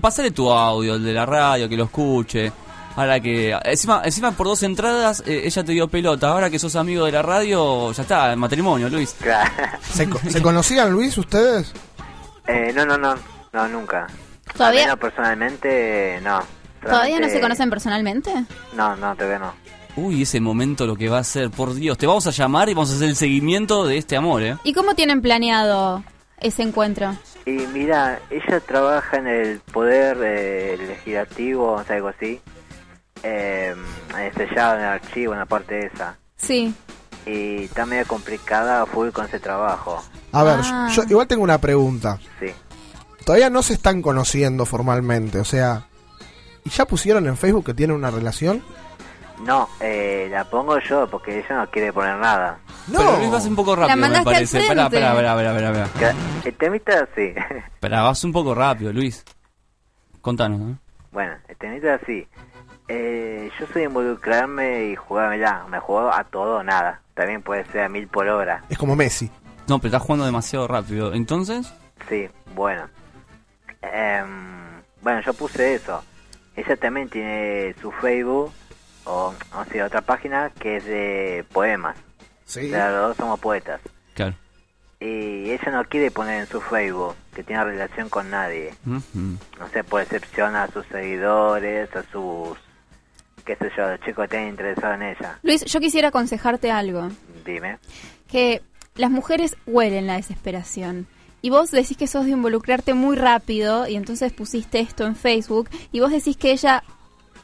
Pasale 0.01 0.31
tu 0.31 0.51
audio, 0.51 0.95
el 0.95 1.05
de 1.05 1.13
la 1.13 1.27
radio, 1.27 1.69
que 1.69 1.77
lo 1.77 1.85
escuche. 1.85 2.53
Ahora 2.97 3.19
que. 3.19 3.51
Encima, 3.65 4.03
encima 4.05 4.31
por 4.31 4.47
dos 4.47 4.63
entradas, 4.63 5.23
eh, 5.27 5.43
ella 5.45 5.65
te 5.65 5.73
dio 5.73 5.89
pelota. 5.89 6.29
Ahora 6.29 6.49
que 6.49 6.61
sos 6.61 6.77
amigo 6.77 7.05
de 7.07 7.11
la 7.13 7.23
radio, 7.23 7.91
ya 7.91 8.03
está, 8.03 8.31
el 8.33 8.37
matrimonio, 8.39 8.89
Luis. 8.89 9.17
¿Se, 9.83 10.09
co- 10.09 10.21
¿se 10.29 10.41
conocían, 10.41 10.93
Luis, 10.93 11.19
ustedes? 11.19 11.73
Eh, 12.47 12.73
no, 12.73 12.85
no, 12.87 12.97
no, 12.97 13.17
no, 13.53 13.69
nunca. 13.69 14.07
¿Todavía- 14.57 14.95
personalmente, 14.95 16.21
no. 16.23 16.41
¿Todavía 16.85 17.21
no 17.21 17.29
se 17.29 17.41
conocen 17.41 17.71
personalmente? 17.71 18.33
No, 18.75 18.97
no, 18.97 19.15
todavía 19.15 19.39
no. 19.39 19.53
Uy, 19.97 20.23
ese 20.23 20.41
momento 20.41 20.87
lo 20.87 20.97
que 20.97 21.09
va 21.09 21.19
a 21.19 21.25
ser, 21.25 21.51
por 21.51 21.73
Dios. 21.75 21.97
Te 21.99 22.07
vamos 22.07 22.27
a 22.27 22.31
llamar 22.31 22.69
y 22.69 22.75
vamos 22.75 22.91
a 22.93 22.97
hacer 22.97 23.09
el 23.09 23.17
seguimiento 23.17 23.87
de 23.87 23.97
este 23.99 24.17
amor, 24.17 24.43
¿eh? 24.43 24.57
¿Y 24.65 24.73
cómo 24.73 24.95
tienen 24.95 25.23
planeado 25.23 26.03
ese 26.41 26.63
encuentro? 26.63 27.15
Y 27.47 27.53
mira, 27.73 28.19
ella 28.31 28.59
trabaja 28.61 29.19
en 29.19 29.27
el 29.29 29.61
poder 29.61 30.19
eh, 30.25 30.77
legislativo, 30.79 31.73
o 31.75 31.85
sea, 31.85 31.97
algo 31.97 32.09
así. 32.09 32.41
Eh, 33.23 33.75
sellado 34.37 34.75
en 34.75 34.81
el 34.81 34.87
archivo, 34.89 35.33
en 35.33 35.39
la 35.39 35.47
parte 35.47 35.87
esa. 35.87 36.17
Sí. 36.37 36.75
Y 37.27 37.65
está 37.65 37.87
medio 37.87 38.07
complicada 38.07 38.85
full 38.87 39.11
con 39.11 39.27
ese 39.27 39.39
trabajo. 39.39 40.03
A 40.33 40.43
ver, 40.43 40.57
Ah. 40.65 40.91
yo 40.93 41.05
igual 41.09 41.27
tengo 41.29 41.43
una 41.45 41.59
pregunta. 41.59 42.19
Sí. 42.41 42.47
Todavía 43.25 43.49
no 43.49 43.63
se 43.63 43.75
están 43.75 44.03
conociendo 44.03 44.67
formalmente, 44.67 45.39
o 45.39 45.45
sea... 45.45 45.87
¿Y 46.65 46.71
ya 46.71 46.85
pusieron 46.87 47.27
en 47.27 47.37
Facebook 47.37 47.67
que 47.67 47.75
tienen 47.75 47.97
una 47.97 48.11
relación? 48.11 48.63
No, 49.45 49.69
eh, 49.81 50.29
la 50.31 50.45
pongo 50.45 50.79
yo 50.79 51.07
porque 51.09 51.39
ella 51.41 51.57
no 51.57 51.71
quiere 51.71 51.93
poner 51.93 52.17
nada. 52.17 52.59
Pero 52.91 53.17
Luis 53.19 53.31
vas 53.31 53.45
un 53.47 53.57
poco 53.57 53.75
rápido, 53.77 53.97
me 53.97 54.01
mandaste 54.03 54.29
al 54.29 54.35
parece. 54.35 54.59
Espera, 54.61 54.89
frente. 54.89 54.97
espera, 54.97 55.33
espera, 55.33 55.51
espera, 55.51 55.69
espera, 55.69 55.85
espera. 55.85 56.13
Que- 56.43 56.49
El 56.49 56.55
temita 56.57 57.09
sí. 57.15 57.35
Espera, 57.75 58.03
vas 58.03 58.25
un 58.25 58.33
poco 58.33 58.55
rápido, 58.55 58.93
Luis. 58.93 59.25
Contanos, 60.21 60.61
¿eh? 60.61 60.75
bueno, 61.13 61.35
el 61.49 61.57
temita 61.57 61.99
sí. 62.07 62.27
Eh, 62.89 63.51
yo 63.59 63.67
soy 63.67 63.83
de 63.83 63.89
involucrarme 63.89 64.85
y 64.87 64.97
jugármela. 64.97 65.65
Me 65.71 65.81
juego 65.81 66.13
a 66.13 66.25
todo 66.25 66.59
o 66.59 66.63
nada. 66.63 67.01
También 67.15 67.43
puede 67.43 67.65
ser 67.67 67.83
a 67.83 67.89
mil 67.89 68.07
por 68.09 68.29
hora. 68.29 68.63
Es 68.69 68.79
como 68.79 68.95
Messi. 68.97 69.31
No, 69.67 69.79
pero 69.79 69.89
estás 69.89 70.03
jugando 70.03 70.25
demasiado 70.27 70.67
rápido. 70.69 71.13
Entonces, 71.15 71.73
Sí, 72.09 72.29
bueno. 72.55 72.89
Em, 73.83 74.83
bueno, 75.03 75.21
yo 75.23 75.33
puse 75.35 75.75
eso. 75.75 76.03
Ella 76.57 76.77
también 76.77 77.09
tiene 77.09 77.75
su 77.81 77.91
Facebook, 77.93 78.53
o, 79.05 79.35
o 79.55 79.65
sea, 79.73 79.87
otra 79.87 80.01
página 80.03 80.51
que 80.59 80.77
es 80.77 80.85
de 80.85 81.45
poemas. 81.53 81.97
Sí. 82.45 82.67
O 82.67 82.71
sea, 82.71 82.91
los 82.91 83.09
dos 83.09 83.17
somos 83.17 83.41
poetas. 83.41 83.81
claro. 84.15 84.35
Y 85.01 85.51
ella 85.51 85.71
no 85.71 85.85
quiere 85.85 86.11
poner 86.11 86.41
en 86.41 86.47
su 86.47 86.63
Facebook 86.63 87.15
que 87.35 87.43
tiene 87.43 87.63
relación 87.63 88.09
con 88.09 88.31
nadie. 88.31 88.73
Ujú. 88.87 89.37
No 89.59 89.69
sé, 89.71 89.85
por 89.85 90.01
excepción 90.01 90.57
a 90.57 90.67
sus 90.69 90.87
seguidores, 90.87 91.95
a 91.95 92.03
sus... 92.11 92.57
qué 93.45 93.55
sé 93.57 93.71
yo, 93.77 93.87
los 93.91 94.01
chicos 94.01 94.29
que 94.29 94.37
estén 94.37 94.49
interesados 94.49 94.97
en 94.97 95.03
ella. 95.03 95.39
Luis, 95.43 95.63
yo 95.67 95.81
quisiera 95.81 96.09
aconsejarte 96.09 96.71
algo. 96.71 97.11
Dime. 97.45 97.79
Que 98.29 98.63
las 98.95 99.11
mujeres 99.11 99.57
huelen 99.67 100.07
la 100.07 100.15
desesperación. 100.17 101.07
Y 101.45 101.51
vos 101.51 101.71
decís 101.71 101.99
que 101.99 102.07
sos 102.07 102.25
de 102.25 102.31
involucrarte 102.31 102.95
muy 102.95 103.17
rápido 103.17 103.87
y 103.87 103.97
entonces 103.97 104.33
pusiste 104.33 104.81
esto 104.81 105.05
en 105.05 105.15
Facebook 105.15 105.69
y 105.93 106.01
vos 106.01 106.11
decís 106.11 106.39
que 106.39 106.53
ella 106.53 106.83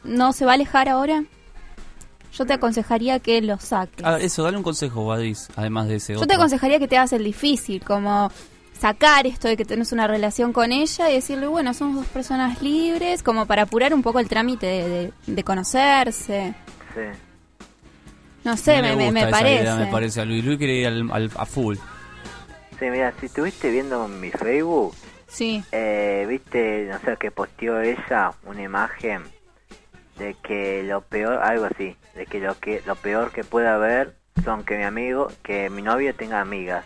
no 0.03 0.33
se 0.33 0.43
va 0.43 0.51
a 0.51 0.55
alejar 0.55 0.89
ahora. 0.89 1.23
Yo 2.33 2.45
te 2.47 2.53
aconsejaría 2.53 3.19
que 3.19 3.39
lo 3.43 3.59
saques. 3.59 4.03
Ah, 4.03 4.17
eso, 4.19 4.41
dale 4.41 4.57
un 4.57 4.63
consejo, 4.63 5.05
Badis, 5.05 5.49
además 5.55 5.87
de 5.87 5.97
ese 5.97 6.13
Yo 6.13 6.19
otro. 6.19 6.27
te 6.29 6.33
aconsejaría 6.33 6.79
que 6.79 6.87
te 6.87 6.97
hagas 6.97 7.13
el 7.13 7.23
difícil, 7.23 7.83
como 7.83 8.31
sacar 8.79 9.27
esto 9.27 9.47
de 9.47 9.55
que 9.55 9.65
tenés 9.65 9.91
una 9.91 10.07
relación 10.07 10.51
con 10.51 10.71
ella 10.71 11.11
y 11.11 11.13
decirle, 11.13 11.45
bueno, 11.45 11.75
somos 11.75 11.97
dos 11.97 12.05
personas 12.07 12.59
libres, 12.63 13.21
como 13.21 13.45
para 13.45 13.61
apurar 13.61 13.93
un 13.93 14.01
poco 14.01 14.19
el 14.19 14.27
trámite 14.27 14.65
de, 14.65 14.89
de- 14.89 15.13
de 15.27 15.43
conocerse. 15.43 16.55
Sí. 16.95 17.01
No 18.43 18.57
sé, 18.57 18.81
No 18.81 19.11
me, 19.11 19.27
parece. 19.27 19.61
idea, 19.61 19.75
me 19.75 19.85
parece 19.91 20.21
a 20.21 20.25
Luis. 20.25 20.43
Luis 20.43 20.57
quiere 20.57 20.75
ir 20.77 20.87
al, 20.87 21.11
al- 21.11 21.31
a 21.35 21.45
full. 21.45 21.77
Sí, 22.81 22.89
mira, 22.89 23.13
si 23.19 23.27
estuviste 23.27 23.69
viendo 23.69 24.07
mi 24.07 24.31
Facebook, 24.31 24.95
Sí. 25.27 25.63
eh, 25.71 26.25
viste, 26.27 26.87
no 26.91 26.99
sé, 26.99 27.15
que 27.17 27.29
posteó 27.29 27.79
ella 27.79 28.31
una 28.43 28.63
imagen 28.63 29.21
de 30.17 30.35
que 30.43 30.81
lo 30.83 31.01
peor, 31.01 31.37
algo 31.43 31.65
así, 31.65 31.95
de 32.15 32.25
que 32.25 32.39
lo 32.39 32.59
que 32.59 32.81
lo 32.87 32.95
peor 32.95 33.31
que 33.31 33.43
puede 33.43 33.67
haber 33.69 34.15
son 34.43 34.63
que 34.63 34.77
mi 34.77 34.83
amigo, 34.83 35.31
que 35.43 35.69
mi 35.69 35.83
novio 35.83 36.13
tenga 36.15 36.41
amigas. 36.41 36.83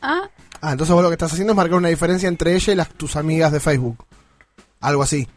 Ah, 0.00 0.28
Ah, 0.62 0.72
entonces 0.72 0.94
vos 0.94 1.02
lo 1.02 1.10
que 1.10 1.14
estás 1.14 1.30
haciendo 1.30 1.52
es 1.52 1.56
marcar 1.58 1.76
una 1.76 1.88
diferencia 1.90 2.26
entre 2.26 2.54
ella 2.54 2.72
y 2.72 2.76
las 2.76 2.88
tus 2.88 3.16
amigas 3.16 3.52
de 3.52 3.60
Facebook. 3.60 4.02
Algo 4.80 5.02
así. 5.02 5.28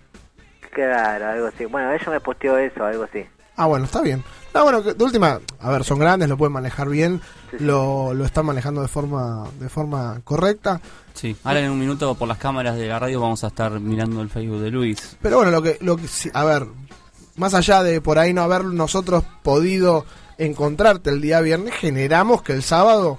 Claro, 0.72 1.28
algo 1.28 1.48
así. 1.48 1.66
Bueno, 1.66 1.92
ella 1.92 2.10
me 2.12 2.22
posteó 2.22 2.58
eso, 2.58 2.86
algo 2.86 3.04
así. 3.04 3.26
Ah, 3.58 3.66
bueno, 3.66 3.84
está 3.86 4.02
bien. 4.02 4.24
No, 4.58 4.64
bueno, 4.64 4.82
de 4.82 5.04
última, 5.04 5.40
a 5.60 5.70
ver, 5.70 5.84
son 5.84 6.00
grandes, 6.00 6.28
lo 6.28 6.36
pueden 6.38 6.52
manejar 6.54 6.90
bien, 6.90 7.22
lo, 7.60 8.14
lo 8.14 8.26
están 8.26 8.46
manejando 8.48 8.82
de 8.82 8.88
forma 8.88 9.46
de 9.60 9.70
forma 9.70 10.20
correcta. 10.24 10.82
Sí, 11.14 11.36
ahora 11.44 11.60
en 11.60 11.70
un 11.72 11.80
minuto 11.80 12.16
por 12.16 12.28
las 12.28 12.38
cámaras 12.40 12.76
de 12.76 12.88
la 12.88 12.98
radio 12.98 13.22
vamos 13.22 13.44
a 13.44 13.48
estar 13.48 13.80
mirando 13.80 14.20
el 14.22 14.30
Facebook 14.30 14.60
de 14.62 14.72
Luis. 14.72 15.16
Pero 15.22 15.38
bueno, 15.38 15.52
lo 15.52 15.62
que, 15.62 15.78
lo 15.82 15.96
que 15.98 16.08
sí- 16.08 16.32
a 16.34 16.44
ver, 16.44 16.66
más 17.36 17.54
allá 17.54 17.84
de 17.84 18.02
por 18.02 18.18
ahí 18.18 18.34
no 18.34 18.42
haber 18.42 18.66
nosotros 18.66 19.24
podido 19.44 20.06
encontrarte 20.40 21.10
el 21.12 21.22
día 21.22 21.40
viernes, 21.42 21.74
generamos 21.76 22.42
que 22.42 22.54
el 22.54 22.64
sábado 22.64 23.18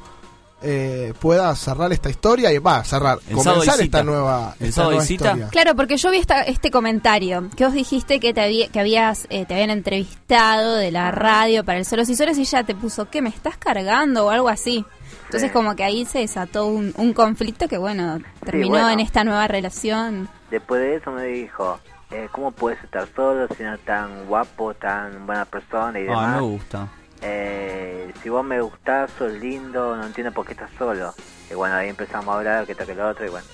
eh, 0.62 1.14
pueda 1.20 1.54
cerrar 1.54 1.92
esta 1.92 2.10
historia 2.10 2.52
y 2.52 2.58
va 2.58 2.78
a 2.78 2.84
cerrar, 2.84 3.18
El 3.28 3.36
comenzar 3.36 3.80
esta 3.80 4.02
nueva, 4.02 4.54
esta 4.58 4.84
nueva 4.84 5.04
historia. 5.04 5.48
claro, 5.50 5.76
porque 5.76 5.96
yo 5.96 6.10
vi 6.10 6.18
esta, 6.18 6.42
este 6.42 6.70
comentario 6.70 7.48
que 7.56 7.64
vos 7.64 7.72
dijiste 7.74 8.18
que 8.20 8.34
te, 8.34 8.40
había- 8.40 8.68
que 8.68 8.80
habías 8.80 9.26
eh, 9.30 9.44
te 9.46 9.54
habían 9.54 9.70
entrevistado 9.70 10.74
de 10.76 10.90
la 10.90 11.10
radio 11.10 11.64
para 11.64 11.78
el 11.78 11.84
Solo 11.84 12.02
y 12.02 12.14
Solos 12.16 12.38
y 12.38 12.42
ella 12.42 12.64
te 12.64 12.74
puso, 12.74 13.08
¿qué 13.08 13.22
me 13.22 13.28
estás 13.28 13.56
cargando? 13.56 14.26
o 14.26 14.30
algo 14.30 14.48
así. 14.48 14.84
Entonces 15.26 15.50
Sí. 15.50 15.52
como 15.52 15.76
que 15.76 15.84
ahí 15.84 16.04
se 16.06 16.20
desató 16.20 16.66
un, 16.66 16.92
un 16.96 17.12
conflicto 17.12 17.68
que 17.68 17.76
bueno, 17.78 18.18
terminó 18.44 18.70
bueno. 18.70 18.90
en 18.90 19.00
esta 19.00 19.24
nueva 19.24 19.46
relación. 19.46 20.28
Después 20.50 20.80
de 20.80 20.96
eso 20.96 21.10
me 21.12 21.24
dijo, 21.24 21.78
eh, 22.10 22.28
¿cómo 22.32 22.50
puedes 22.50 22.82
estar 22.82 23.06
solo 23.14 23.46
siendo 23.54 23.76
tan 23.78 24.24
guapo, 24.26 24.72
tan 24.74 25.26
buena 25.26 25.44
persona 25.44 25.98
y 26.00 26.04
Ah, 26.04 26.10
demás? 26.10 26.36
me 26.36 26.40
gusta. 26.42 26.88
Eh, 27.22 28.12
si 28.22 28.28
vos 28.28 28.44
me 28.44 28.60
gustás, 28.60 29.10
sos 29.18 29.32
lindo, 29.32 29.96
no 29.96 30.06
entiendo 30.06 30.32
por 30.32 30.46
qué 30.46 30.52
estás 30.52 30.70
solo. 30.78 31.12
Y 31.50 31.54
bueno, 31.54 31.74
ahí 31.76 31.88
empezamos 31.88 32.28
a 32.28 32.38
hablar, 32.38 32.66
que 32.66 32.74
tal 32.74 32.86
que 32.86 32.94
lo 32.94 33.08
otro, 33.08 33.26
y 33.26 33.30
bueno. 33.30 33.46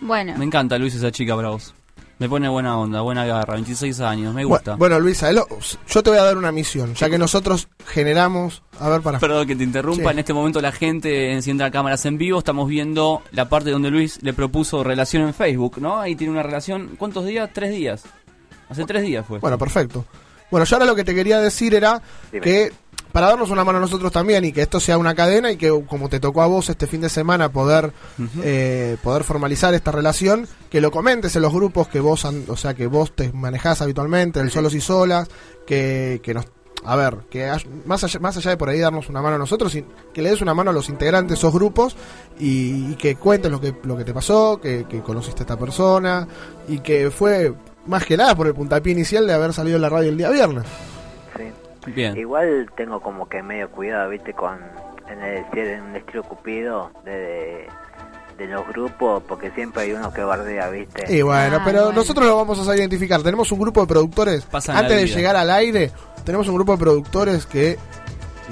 Bueno, 0.00 0.34
Me 0.36 0.44
encanta 0.44 0.78
Luis 0.78 0.94
esa 0.94 1.10
chica 1.10 1.34
para 1.34 1.48
vos. 1.50 1.74
Me 2.18 2.30
pone 2.30 2.48
buena 2.48 2.78
onda, 2.78 3.02
buena 3.02 3.26
garra, 3.26 3.54
26 3.54 4.00
años, 4.00 4.32
me 4.34 4.42
gusta. 4.44 4.76
Bueno, 4.76 4.98
Luisa, 4.98 5.30
lo- 5.32 5.46
yo 5.86 6.02
te 6.02 6.08
voy 6.10 6.18
a 6.18 6.22
dar 6.22 6.38
una 6.38 6.50
misión, 6.50 6.94
ya 6.94 7.10
que 7.10 7.18
nosotros 7.18 7.68
generamos, 7.86 8.62
a 8.80 8.88
ver, 8.88 9.02
para... 9.02 9.18
Perdón 9.18 9.46
que 9.46 9.54
te 9.54 9.64
interrumpa, 9.64 10.04
Sí. 10.04 10.08
en 10.12 10.18
este 10.20 10.32
momento 10.32 10.62
la 10.62 10.72
gente 10.72 11.32
enciende 11.32 11.70
cámaras 11.70 12.06
en 12.06 12.16
vivo, 12.16 12.38
estamos 12.38 12.68
viendo 12.70 13.22
la 13.32 13.50
parte 13.50 13.70
donde 13.70 13.90
Luis 13.90 14.22
le 14.22 14.32
propuso 14.32 14.82
relación 14.82 15.24
en 15.24 15.34
Facebook, 15.34 15.76
¿no? 15.78 16.00
Ahí 16.00 16.16
tiene 16.16 16.32
una 16.32 16.42
relación, 16.42 16.96
¿cuántos 16.96 17.26
días? 17.26 17.50
Tres 17.52 17.70
días. 17.70 18.04
Hace 18.70 18.86
tres 18.86 19.02
días 19.02 19.26
fue. 19.26 19.38
Bueno, 19.38 19.58
perfecto. 19.58 20.06
Bueno, 20.50 20.64
yo 20.64 20.76
ahora 20.76 20.86
lo 20.86 20.94
que 20.94 21.04
te 21.04 21.14
quería 21.14 21.40
decir 21.40 21.74
era 21.74 22.00
Dime. 22.32 22.44
que 22.44 22.72
para 23.12 23.28
darnos 23.28 23.50
una 23.50 23.64
mano 23.64 23.78
a 23.78 23.80
nosotros 23.80 24.12
también 24.12 24.44
y 24.44 24.52
que 24.52 24.60
esto 24.62 24.78
sea 24.78 24.98
una 24.98 25.14
cadena 25.14 25.50
y 25.50 25.56
que 25.56 25.70
como 25.88 26.08
te 26.10 26.20
tocó 26.20 26.42
a 26.42 26.46
vos 26.46 26.68
este 26.68 26.86
fin 26.86 27.00
de 27.00 27.08
semana 27.08 27.50
poder 27.50 27.92
eh, 28.42 28.96
poder 29.02 29.24
formalizar 29.24 29.72
esta 29.74 29.90
relación, 29.90 30.46
que 30.70 30.80
lo 30.82 30.90
comentes 30.90 31.34
en 31.34 31.42
los 31.42 31.52
grupos 31.52 31.88
que 31.88 32.00
vos, 32.00 32.24
o 32.24 32.56
sea, 32.56 32.74
que 32.74 32.86
vos 32.86 33.14
te 33.16 33.32
manejás 33.32 33.80
habitualmente, 33.80 34.40
el 34.40 34.50
solos 34.50 34.74
y 34.74 34.80
solas, 34.82 35.28
que, 35.66 36.20
que 36.22 36.34
nos 36.34 36.44
a 36.84 36.94
ver, 36.94 37.16
que 37.30 37.48
hay- 37.48 37.66
más 37.86 38.04
allá, 38.04 38.20
más 38.20 38.36
allá 38.36 38.50
de 38.50 38.56
por 38.58 38.68
ahí 38.68 38.78
darnos 38.78 39.08
una 39.08 39.20
mano 39.22 39.36
a 39.36 39.38
nosotros, 39.38 39.74
y 39.74 39.84
que 40.12 40.20
le 40.22 40.30
des 40.30 40.40
una 40.42 40.52
mano 40.54 40.70
a 40.70 40.74
los 40.74 40.88
integrantes 40.90 41.30
de 41.30 41.34
esos 41.36 41.52
grupos 41.52 41.96
y, 42.38 42.92
y 42.92 42.96
que 42.96 43.16
cuentes 43.16 43.50
lo 43.50 43.60
que, 43.60 43.74
lo 43.82 43.96
que 43.96 44.04
te 44.04 44.12
pasó, 44.14 44.60
que, 44.60 44.84
que 44.88 45.00
conociste 45.00 45.40
a 45.40 45.44
esta 45.44 45.56
persona 45.58 46.28
y 46.68 46.78
que 46.80 47.10
fue 47.10 47.54
más 47.86 48.04
que 48.04 48.16
nada 48.16 48.34
por 48.34 48.46
el 48.46 48.54
puntapié 48.54 48.92
inicial 48.92 49.26
de 49.26 49.32
haber 49.34 49.52
salido 49.52 49.76
en 49.76 49.82
la 49.82 49.88
radio 49.88 50.10
el 50.10 50.16
día 50.16 50.30
viernes. 50.30 50.64
Sí. 51.36 51.92
Bien. 51.92 52.16
Igual 52.16 52.66
tengo 52.76 53.00
como 53.00 53.28
que 53.28 53.42
medio 53.42 53.70
cuidado, 53.70 54.10
viste, 54.10 54.32
con 54.32 54.58
en 55.08 55.22
el 55.22 55.44
en 55.58 55.82
un 55.84 55.96
estilo 55.96 56.24
cupido 56.24 56.90
de, 57.04 57.12
de, 57.12 57.68
de 58.38 58.46
los 58.48 58.66
grupos, 58.68 59.22
porque 59.28 59.50
siempre 59.52 59.82
hay 59.82 59.92
uno 59.92 60.12
que 60.12 60.22
bardea, 60.24 60.68
viste. 60.68 61.04
Y 61.16 61.22
bueno, 61.22 61.60
pero 61.64 61.92
nosotros 61.92 62.26
lo 62.26 62.36
vamos 62.36 62.68
a 62.68 62.76
identificar. 62.76 63.22
Tenemos 63.22 63.52
un 63.52 63.60
grupo 63.60 63.82
de 63.82 63.86
productores, 63.86 64.44
Pasan 64.46 64.76
antes 64.78 64.96
de 64.96 65.06
llegar 65.06 65.36
al 65.36 65.48
aire, 65.50 65.92
tenemos 66.24 66.48
un 66.48 66.56
grupo 66.56 66.72
de 66.72 66.78
productores 66.78 67.46
que 67.46 67.78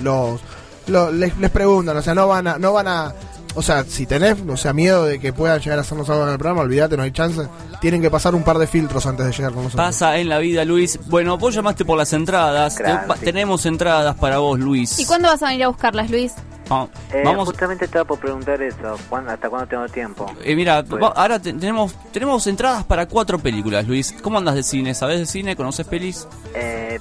los, 0.03 0.41
lo- 0.87 1.11
les, 1.11 1.37
les 1.39 1.51
preguntan, 1.51 1.97
o 1.97 2.03
sea, 2.03 2.15
no 2.15 2.29
van 2.29 2.47
a, 2.47 2.59
no 2.59 2.73
van 2.73 2.87
a, 2.87 3.13
o 3.55 3.63
sea, 3.63 3.85
si 3.85 4.07
tenés, 4.07 4.37
o 4.49 4.57
sea, 4.57 4.73
miedo 4.73 5.05
de 5.05 5.19
que 5.19 5.33
puedan 5.33 5.61
llegar 5.61 5.79
a 5.79 5.83
hacernos 5.83 6.09
algo 6.11 6.25
en 6.25 6.31
el 6.33 6.39
programa, 6.39 6.63
olvídate, 6.63 6.97
no 6.97 7.03
hay 7.03 7.13
chance. 7.13 7.43
Tienen 7.81 8.01
que 8.03 8.11
pasar 8.11 8.35
un 8.35 8.43
par 8.43 8.59
de 8.59 8.67
filtros 8.67 9.05
antes 9.07 9.27
de 9.27 9.33
llegar 9.33 9.53
con 9.53 9.65
nosotros. 9.65 9.87
Pasa 9.87 10.17
en 10.19 10.29
la 10.29 10.39
vida, 10.39 10.65
Luis. 10.65 10.99
Bueno, 11.09 11.37
vos 11.39 11.55
llamaste 11.55 11.85
por 11.85 11.99
las 11.99 12.13
entradas. 12.13 12.77
Te-. 12.77 13.25
Tenemos 13.25 13.67
entradas 13.67 14.15
para 14.17 14.39
vos, 14.39 14.59
Luis. 14.59 14.99
¿Y 14.99 15.07
cuándo 15.07 15.29
vas 15.29 15.43
a 15.43 15.49
venir 15.49 15.65
a 15.65 15.69
buscarlas, 15.69 16.11
Luis? 16.11 16.33
Va- 16.73 16.89
Eh, 17.13 17.23
Vamos. 17.25 17.47
Justamente 17.47 17.85
estaba 17.85 18.07
por 18.07 18.19
preguntar 18.19 18.61
eso, 18.63 18.97
¿cuándo, 19.11 19.31
¿hasta 19.31 19.51
cuándo 19.51 19.67
tengo 19.69 19.87
tiempo? 19.89 20.33
Eh, 20.43 20.57
mira, 20.57 20.83
Pues- 20.83 21.03
va- 21.03 21.09
ahora 21.15 21.39
te- 21.39 21.53
tenemos 21.53 21.95
tenemos 22.11 22.47
entradas 22.47 22.85
para 22.85 23.07
cuatro 23.07 23.39
películas, 23.39 23.87
Luis. 23.87 24.15
¿Cómo 24.23 24.39
andas 24.39 24.55
de 24.55 24.63
cine? 24.63 24.95
¿Sabés 24.95 25.19
de 25.21 25.27
cine? 25.27 25.57
¿Conoces 25.57 25.87
pelis? 25.87 26.27
Eh, 26.55 26.99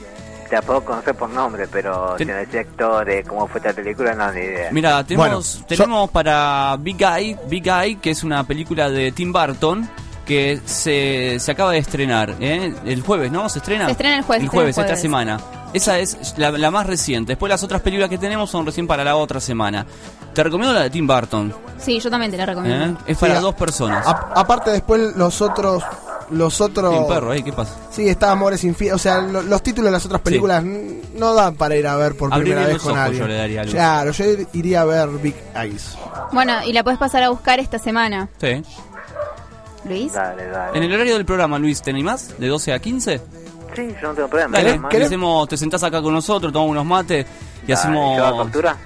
la 0.53 0.61
puedo 0.61 0.83
conocer 0.83 1.15
por 1.15 1.29
nombre, 1.29 1.67
pero 1.71 2.17
si 2.17 2.25
me 2.25 2.33
decía 2.33 2.61
actores, 2.61 3.27
cómo 3.27 3.47
fue 3.47 3.59
esta 3.59 3.73
película, 3.73 4.13
no, 4.15 4.31
ni 4.31 4.39
idea. 4.41 4.69
Mira, 4.71 5.03
tenemos, 5.03 5.63
tenemos 5.67 6.09
para 6.11 6.75
Big 6.79 6.97
Guy, 6.97 7.37
Big 7.47 7.63
Guy, 7.69 7.95
que 7.97 8.11
es 8.11 8.23
una 8.23 8.43
película 8.43 8.89
de 8.89 9.11
Tim 9.11 9.31
Burton 9.33 9.89
que 10.25 10.61
se, 10.65 11.37
se 11.39 11.51
acaba 11.51 11.71
de 11.71 11.79
estrenar, 11.79 12.35
¿eh? 12.39 12.73
El 12.85 13.01
jueves, 13.01 13.29
¿no? 13.31 13.49
¿Se 13.49 13.59
estrena? 13.59 13.85
Se 13.85 13.91
estrena 13.91 14.15
el 14.17 14.23
jueves, 14.23 14.43
El 14.43 14.49
jueves, 14.49 14.77
esta 14.77 14.95
semana. 14.95 15.39
Esa 15.73 15.97
es 15.99 16.35
la, 16.37 16.51
la 16.51 16.69
más 16.71 16.85
reciente. 16.85 17.31
Después 17.33 17.49
las 17.49 17.61
otras 17.63 17.81
películas 17.81 18.09
que 18.09 18.17
tenemos 18.19 18.49
son 18.49 18.65
recién 18.65 18.85
para 18.87 19.03
la 19.03 19.15
otra 19.15 19.39
semana. 19.41 19.85
Te 20.33 20.43
recomiendo 20.43 20.73
la 20.73 20.83
de 20.83 20.89
Tim 20.91 21.05
Burton. 21.07 21.53
Sí, 21.79 21.99
yo 21.99 22.09
también 22.09 22.31
te 22.31 22.37
la 22.37 22.45
recomiendo. 22.45 22.85
¿eh? 22.85 23.03
Es 23.07 23.17
para 23.17 23.35
Sí, 23.37 23.41
dos 23.41 23.55
personas. 23.55 24.05
A- 24.07 24.31
aparte 24.35 24.69
después 24.71 25.15
los 25.17 25.41
otros, 25.41 25.83
los 26.31 26.61
otros... 26.61 26.95
Un 26.97 27.07
perro, 27.07 27.33
¿eh? 27.33 27.43
¿Qué 27.43 27.53
pasa? 27.53 27.75
Sí, 27.91 28.07
está 28.07 28.31
Amores 28.31 28.63
Infieles. 28.63 28.95
O 28.95 28.99
sea, 28.99 29.21
lo- 29.21 29.41
los 29.41 29.61
títulos 29.63 29.85
de 29.87 29.91
las 29.91 30.05
otras 30.05 30.21
películas 30.21 30.63
no 30.63 31.33
dan 31.33 31.55
para 31.55 31.75
ir 31.75 31.87
a 31.87 31.95
ver 31.95 32.15
por 32.15 32.29
primera 32.31 32.65
vez 32.65 32.77
con 32.81 32.91
ojos, 32.91 33.03
alguien. 33.03 33.21
yo 33.23 33.27
le 33.27 33.35
daría 33.35 33.61
a 33.61 33.63
Luis. 33.63 33.75
Claro, 33.75 34.11
yo 34.11 34.25
ir- 34.25 34.47
iría 34.53 34.81
a 34.81 34.85
ver 34.85 35.09
Big 35.09 35.35
Eyes. 35.55 35.97
Bueno, 36.31 36.53
y 36.65 36.73
la 36.73 36.83
puedes 36.83 36.99
pasar 36.99 37.23
a 37.23 37.29
buscar 37.29 37.59
esta 37.59 37.77
semana, 37.79 38.29
Sí. 38.39 38.63
Luis. 39.87 40.13
Dale, 40.13 40.45
dale. 40.47 40.77
En 40.77 40.83
el 40.83 40.93
horario 40.93 41.15
del 41.15 41.25
programa, 41.25 41.59
Luis, 41.59 41.81
¿te 41.81 41.89
animás? 41.91 42.33
¿De 42.39 42.47
12 42.47 42.73
a 42.73 42.79
15? 42.79 43.21
Sí, 43.75 43.87
yo 44.01 44.07
no 44.09 44.13
tengo 44.13 44.27
problema. 44.29 44.57
Dale, 44.57 44.79
hacemos, 45.05 45.47
te 45.49 45.57
sentás 45.57 45.83
acá 45.83 46.01
con 46.01 46.13
nosotros, 46.13 46.53
tomamos 46.53 46.71
unos 46.71 46.85
mates 46.85 47.25
y 47.25 47.61
Dale, 47.61 47.73
hacemos... 47.73 48.15
¿lleva 48.15 48.37
factura? 48.43 48.77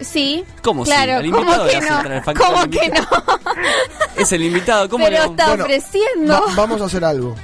Sí. 0.00 0.44
¿Cómo 0.62 0.84
sí? 0.84 0.90
claro, 0.90 1.16
Al 1.18 1.30
¿cómo 1.30 1.52
que 1.66 1.80
no? 1.80 2.22
¿Cómo 2.34 2.70
que 2.70 2.88
no? 2.88 3.06
Es 4.16 4.32
el 4.32 4.42
invitado, 4.42 4.88
¿cómo 4.88 5.04
Pero 5.04 5.18
le 5.18 5.24
está 5.30 5.48
Bueno, 5.48 5.64
ofreciendo. 5.64 6.32
Va- 6.34 6.54
vamos 6.56 6.80
a 6.80 6.84
hacer 6.86 7.04
algo. 7.04 7.34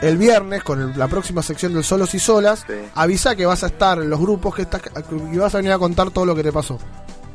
El 0.00 0.16
viernes, 0.16 0.62
con 0.64 0.80
el- 0.80 0.98
la 0.98 1.08
próxima 1.08 1.42
sección 1.42 1.74
del 1.74 1.84
Solos 1.84 2.14
y 2.14 2.18
Solas, 2.18 2.64
avisa 2.94 3.36
que 3.36 3.44
vas 3.46 3.62
a 3.64 3.66
estar 3.66 3.98
en 3.98 4.08
los 4.08 4.18
grupos 4.20 4.54
que 4.54 4.62
estás, 4.62 4.80
y 5.32 5.36
vas 5.36 5.54
a 5.54 5.58
venir 5.58 5.72
a 5.72 5.78
contar 5.78 6.10
todo 6.10 6.24
lo 6.24 6.34
que 6.34 6.42
te 6.42 6.52
pasó. 6.52 6.78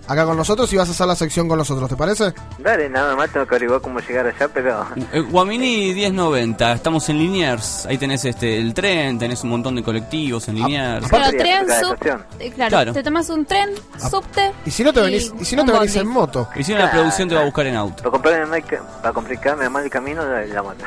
Acá 0.07 0.23
con 0.25 0.37
nosotros 0.37 0.71
y 0.71 0.77
vas 0.77 0.87
a 0.87 0.91
hacer 0.91 1.07
la 1.07 1.15
sección 1.15 1.47
con 1.47 1.57
nosotros, 1.57 1.89
¿te 1.89 1.95
parece? 1.95 2.31
Dale, 2.59 2.87
nada 2.89 3.15
más 3.15 3.29
tengo 3.31 3.47
que 3.47 3.55
averiguar 3.55 3.81
cómo 3.81 3.99
llegar 3.99 4.27
allá, 4.27 4.47
pero... 4.53 4.85
Eh, 5.11 5.19
Guamini 5.21 5.93
1090, 5.95 6.73
estamos 6.73 7.09
en 7.09 7.17
Liniers, 7.17 7.87
ahí 7.87 7.97
tenés 7.97 8.23
este 8.25 8.59
el 8.59 8.73
tren, 8.75 9.17
tenés 9.17 9.43
un 9.43 9.49
montón 9.49 9.75
de 9.75 9.81
colectivos 9.83 10.47
en 10.47 10.55
Liniers. 10.55 11.07
Pero 11.09 11.29
tren, 11.31 11.65
sub... 11.81 11.97
eh, 12.39 12.51
Claro, 12.51 12.69
Claro. 12.69 12.93
te 12.93 13.01
tomas 13.01 13.29
un 13.29 13.45
tren, 13.45 13.69
subte. 14.09 14.51
Y 14.65 14.69
si 14.71 14.83
no 14.83 14.93
te 14.93 15.01
venís, 15.01 15.33
y 15.39 15.45
si 15.45 15.55
no 15.55 15.65
te 15.65 15.71
venís 15.71 15.95
en 15.95 16.07
moto. 16.07 16.49
Y 16.55 16.63
si 16.63 16.73
no, 16.73 16.79
la 16.79 16.91
producción 16.91 17.27
te 17.27 17.33
va 17.35 17.41
a 17.41 17.45
buscar 17.45 17.65
en 17.65 17.75
auto. 17.75 18.11
Para, 18.21 19.11
complicarme 19.13 19.67
más 19.69 19.83
el 19.85 19.89
camino, 19.89 20.21
la 20.23 20.61
moto. 20.61 20.85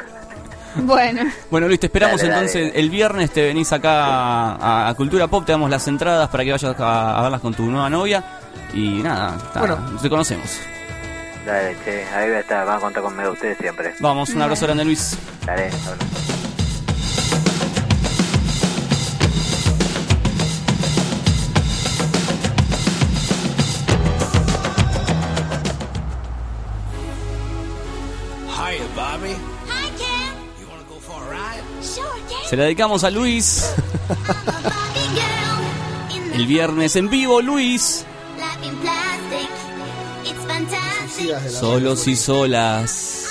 Bueno, 0.77 1.23
Bueno, 1.51 1.67
Luis, 1.67 1.81
te 1.81 1.87
esperamos 1.87 2.19
Dale, 2.21 2.31
dale. 2.31 2.47
entonces 2.47 2.73
el 2.77 2.89
viernes, 2.91 3.31
te 3.33 3.43
venís 3.43 3.73
acá 3.73 4.05
a, 4.55 4.89
a 4.89 4.95
Cultura 4.95 5.27
Pop, 5.27 5.45
te 5.45 5.51
damos 5.53 5.69
las 5.71 5.89
entradas 5.89 6.29
para 6.29 6.45
que 6.45 6.53
vayas 6.53 6.79
a, 6.79 7.19
a 7.19 7.23
verlas 7.23 7.41
con 7.41 7.53
tu 7.55 7.65
nueva 7.67 7.91
novia. 7.91 8.23
Y 8.73 9.03
nada, 9.03 9.37
nada, 9.55 9.61
Bueno. 9.61 9.99
te 10.01 10.09
conocemos. 10.11 10.59
Dale, 11.47 11.77
che, 11.85 12.05
ahí 12.15 12.31
va 12.31 12.37
a 12.37 12.41
estar, 12.41 12.67
van 12.67 12.77
a 12.77 12.81
contar 12.81 13.03
conmigo 13.03 13.31
ustedes 13.33 13.57
siempre. 13.59 13.95
Vamos, 14.01 14.31
un 14.31 14.43
abrazo 14.43 14.67
grande, 14.67 14.85
Luis. 14.85 15.17
Dale, 15.47 15.65
abrazo. 15.87 16.05
Hiya, 28.49 28.85
Bobby. 28.97 29.33
Hi, 29.69 29.89
Ken. 29.97 30.33
You 30.61 30.67
want 30.69 30.81
to 30.83 30.89
go 30.89 30.99
for 31.01 31.17
a 31.23 31.31
ride? 31.31 31.63
Sure, 31.83 32.05
Ken. 32.29 32.49
Se 32.49 32.57
la 32.57 32.65
dedicamos 32.65 33.05
a 33.05 33.11
Luis. 33.11 33.73
El 36.33 36.47
viernes 36.47 36.97
en 36.97 37.09
vivo, 37.09 37.41
Luis. 37.41 38.05
Solos 41.51 42.07
y 42.09 42.17
solas. 42.17 43.25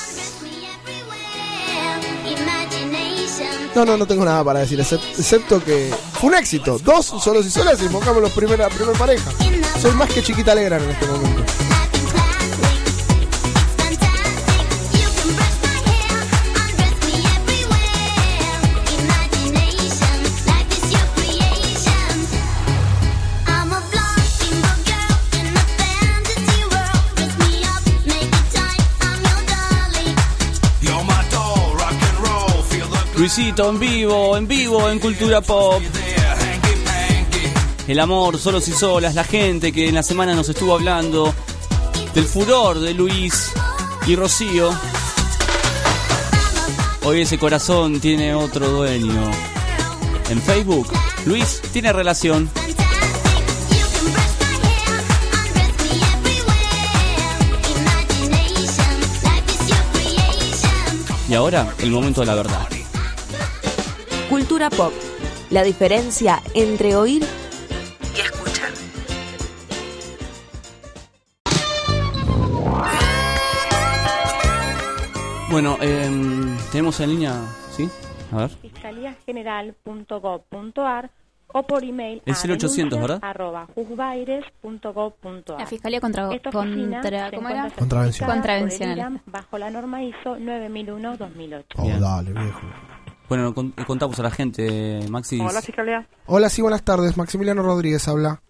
No, 3.75 3.85
no, 3.85 3.97
no 3.97 4.05
tengo 4.07 4.25
nada 4.25 4.43
para 4.43 4.59
decir, 4.61 4.79
excep- 4.79 4.99
excepto 5.17 5.63
que 5.63 5.93
fue 6.19 6.29
un 6.29 6.35
éxito. 6.35 6.79
Dos 6.79 7.05
solos 7.05 7.45
y 7.45 7.51
solas 7.51 7.79
y 7.81 7.85
invocamos 7.85 8.21
los 8.21 8.31
primera, 8.31 8.69
primer 8.69 8.97
pareja. 8.97 9.31
Soy 9.81 9.91
más 9.91 10.11
que 10.11 10.23
chiquita 10.23 10.53
alegra 10.53 10.77
en 10.77 10.89
este 10.89 11.05
momento. 11.05 11.43
Luisito 33.17 33.71
en 33.71 33.79
vivo, 33.79 34.37
en 34.37 34.47
vivo 34.47 34.87
en 34.91 34.99
Cultura 34.99 35.41
Pop. 35.41 35.81
El 37.87 37.99
amor, 37.99 38.37
solos 38.37 38.67
y 38.67 38.73
solas, 38.73 39.15
la 39.15 39.23
gente 39.23 39.71
que 39.71 39.89
en 39.89 39.95
la 39.95 40.03
semana 40.03 40.35
nos 40.35 40.49
estuvo 40.49 40.75
hablando 40.75 41.33
del 42.13 42.25
furor 42.25 42.79
de 42.79 42.93
Luis 42.93 43.53
y 44.05 44.15
Rocío. 44.15 44.69
Hoy 47.05 47.21
ese 47.21 47.39
corazón 47.39 47.99
tiene 47.99 48.35
otro 48.35 48.69
dueño. 48.69 49.31
En 50.29 50.39
Facebook, 50.39 50.87
Luis 51.25 51.59
tiene 51.73 51.91
relación. 51.91 52.47
Y 61.27 61.33
ahora, 61.33 61.73
el 61.79 61.89
momento 61.89 62.21
de 62.21 62.27
la 62.27 62.35
verdad. 62.35 62.76
Cultura 64.37 64.69
pop. 64.69 64.93
La 65.49 65.63
diferencia 65.63 66.43
entre 66.53 66.95
oír 66.95 67.23
y 68.15 68.19
escuchar. 68.19 68.69
Bueno, 75.49 75.79
em, 75.81 76.55
tenemos 76.71 76.99
en 76.99 77.09
línea, 77.09 77.33
¿sí? 77.71 77.89
A 78.31 78.37
ver. 78.37 78.51
fiscaliageneral.gov.ar 78.51 81.09
o 81.47 81.63
por 81.63 81.83
email 81.83 82.21
El 82.23 82.35
0800, 82.35 83.01
¿verdad? 83.01 83.17
arroba 83.23 83.67
juzgaires.gov.ar. 83.73 85.59
La 85.59 85.65
Fiscalía 85.65 85.99
contra, 85.99 86.31
Esta 86.31 86.51
contra 86.51 87.31
¿cómo 87.31 87.49
era? 87.49 87.71
Contravención. 87.71 88.29
Contravencional. 88.29 89.19
Bajo 89.25 89.57
la 89.57 89.71
norma 89.71 90.03
ISO 90.03 90.37
9001-2008. 90.37 91.63
Oh, 91.77 91.99
dale, 91.99 92.33
viejo. 92.33 92.61
Bueno, 93.29 93.53
con- 93.53 93.71
contamos 93.85 94.19
a 94.19 94.23
la 94.23 94.31
gente, 94.31 94.99
Maxi. 95.09 95.39
Hola, 95.41 95.61
Fiscalía. 95.61 96.07
Hola, 96.27 96.49
sí, 96.49 96.61
buenas 96.61 96.83
tardes. 96.83 97.17
Maximiliano 97.17 97.61
Rodríguez 97.61 98.07
habla. 98.07 98.41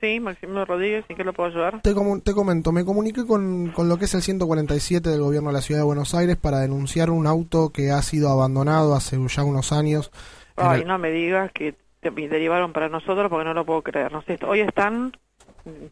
Sí, 0.00 0.20
Maximiliano 0.20 0.66
Rodríguez, 0.66 1.06
¿en 1.08 1.16
qué 1.16 1.24
lo 1.24 1.32
puedo 1.32 1.48
ayudar? 1.48 1.80
Te, 1.80 1.94
comu- 1.94 2.22
te 2.22 2.34
comento, 2.34 2.70
me 2.72 2.84
comuniqué 2.84 3.24
con, 3.26 3.72
con 3.74 3.88
lo 3.88 3.96
que 3.98 4.04
es 4.04 4.14
el 4.14 4.20
147 4.22 5.08
del 5.08 5.22
gobierno 5.22 5.48
de 5.48 5.54
la 5.54 5.62
ciudad 5.62 5.80
de 5.80 5.86
Buenos 5.86 6.14
Aires 6.14 6.36
para 6.36 6.58
denunciar 6.58 7.08
un 7.10 7.26
auto 7.26 7.70
que 7.70 7.90
ha 7.90 8.02
sido 8.02 8.28
abandonado 8.28 8.94
hace 8.94 9.18
ya 9.28 9.42
unos 9.44 9.72
años. 9.72 10.10
Ay, 10.56 10.82
el- 10.82 10.86
no 10.86 10.98
me 10.98 11.10
digas 11.10 11.50
que 11.52 11.74
te 12.00 12.10
derivaron 12.10 12.74
para 12.74 12.90
nosotros 12.90 13.30
porque 13.30 13.46
no 13.46 13.54
lo 13.54 13.64
puedo 13.64 13.80
creer. 13.82 14.12
No 14.12 14.20
sé, 14.22 14.38
hoy 14.46 14.60
están, 14.60 15.12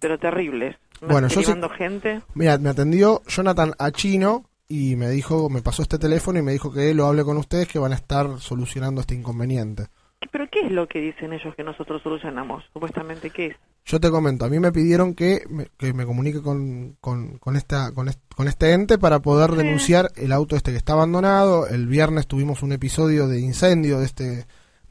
pero 0.00 0.18
terribles. 0.18 0.76
Me 1.00 1.08
Bueno, 1.08 1.28
yo 1.28 1.40
sé- 1.42 1.58
gente. 1.78 2.20
Mira, 2.34 2.58
me 2.58 2.68
atendió 2.68 3.22
Jonathan 3.26 3.72
Achino 3.78 4.44
y 4.68 4.96
me 4.96 5.08
dijo, 5.10 5.48
me 5.50 5.62
pasó 5.62 5.82
este 5.82 5.98
teléfono 5.98 6.38
y 6.38 6.42
me 6.42 6.52
dijo 6.52 6.72
que 6.72 6.94
lo 6.94 7.06
hable 7.06 7.24
con 7.24 7.36
ustedes 7.36 7.68
que 7.68 7.78
van 7.78 7.92
a 7.92 7.96
estar 7.96 8.40
solucionando 8.40 9.00
este 9.00 9.14
inconveniente. 9.14 9.86
¿Pero 10.32 10.46
qué 10.50 10.60
es 10.66 10.72
lo 10.72 10.88
que 10.88 11.00
dicen 11.00 11.32
ellos 11.34 11.54
que 11.54 11.62
nosotros 11.64 12.02
solucionamos? 12.02 12.64
Supuestamente, 12.72 13.30
¿qué 13.30 13.46
es? 13.48 13.56
Yo 13.84 14.00
te 14.00 14.10
comento, 14.10 14.46
a 14.46 14.48
mí 14.48 14.58
me 14.58 14.72
pidieron 14.72 15.14
que 15.14 15.42
me, 15.50 15.66
que 15.76 15.92
me 15.92 16.06
comunique 16.06 16.40
con, 16.40 16.96
con, 17.02 17.36
con 17.36 17.54
esta, 17.56 17.92
con, 17.92 18.08
est- 18.08 18.22
con 18.34 18.48
este 18.48 18.72
ente 18.72 18.96
para 18.96 19.18
poder 19.20 19.50
denunciar 19.50 20.10
el 20.16 20.32
auto 20.32 20.56
este 20.56 20.70
que 20.70 20.78
está 20.78 20.94
abandonado. 20.94 21.66
El 21.66 21.86
viernes 21.86 22.26
tuvimos 22.26 22.62
un 22.62 22.72
episodio 22.72 23.28
de 23.28 23.40
incendio 23.40 23.98
de 23.98 24.06
este, 24.06 24.24
de 24.24 24.46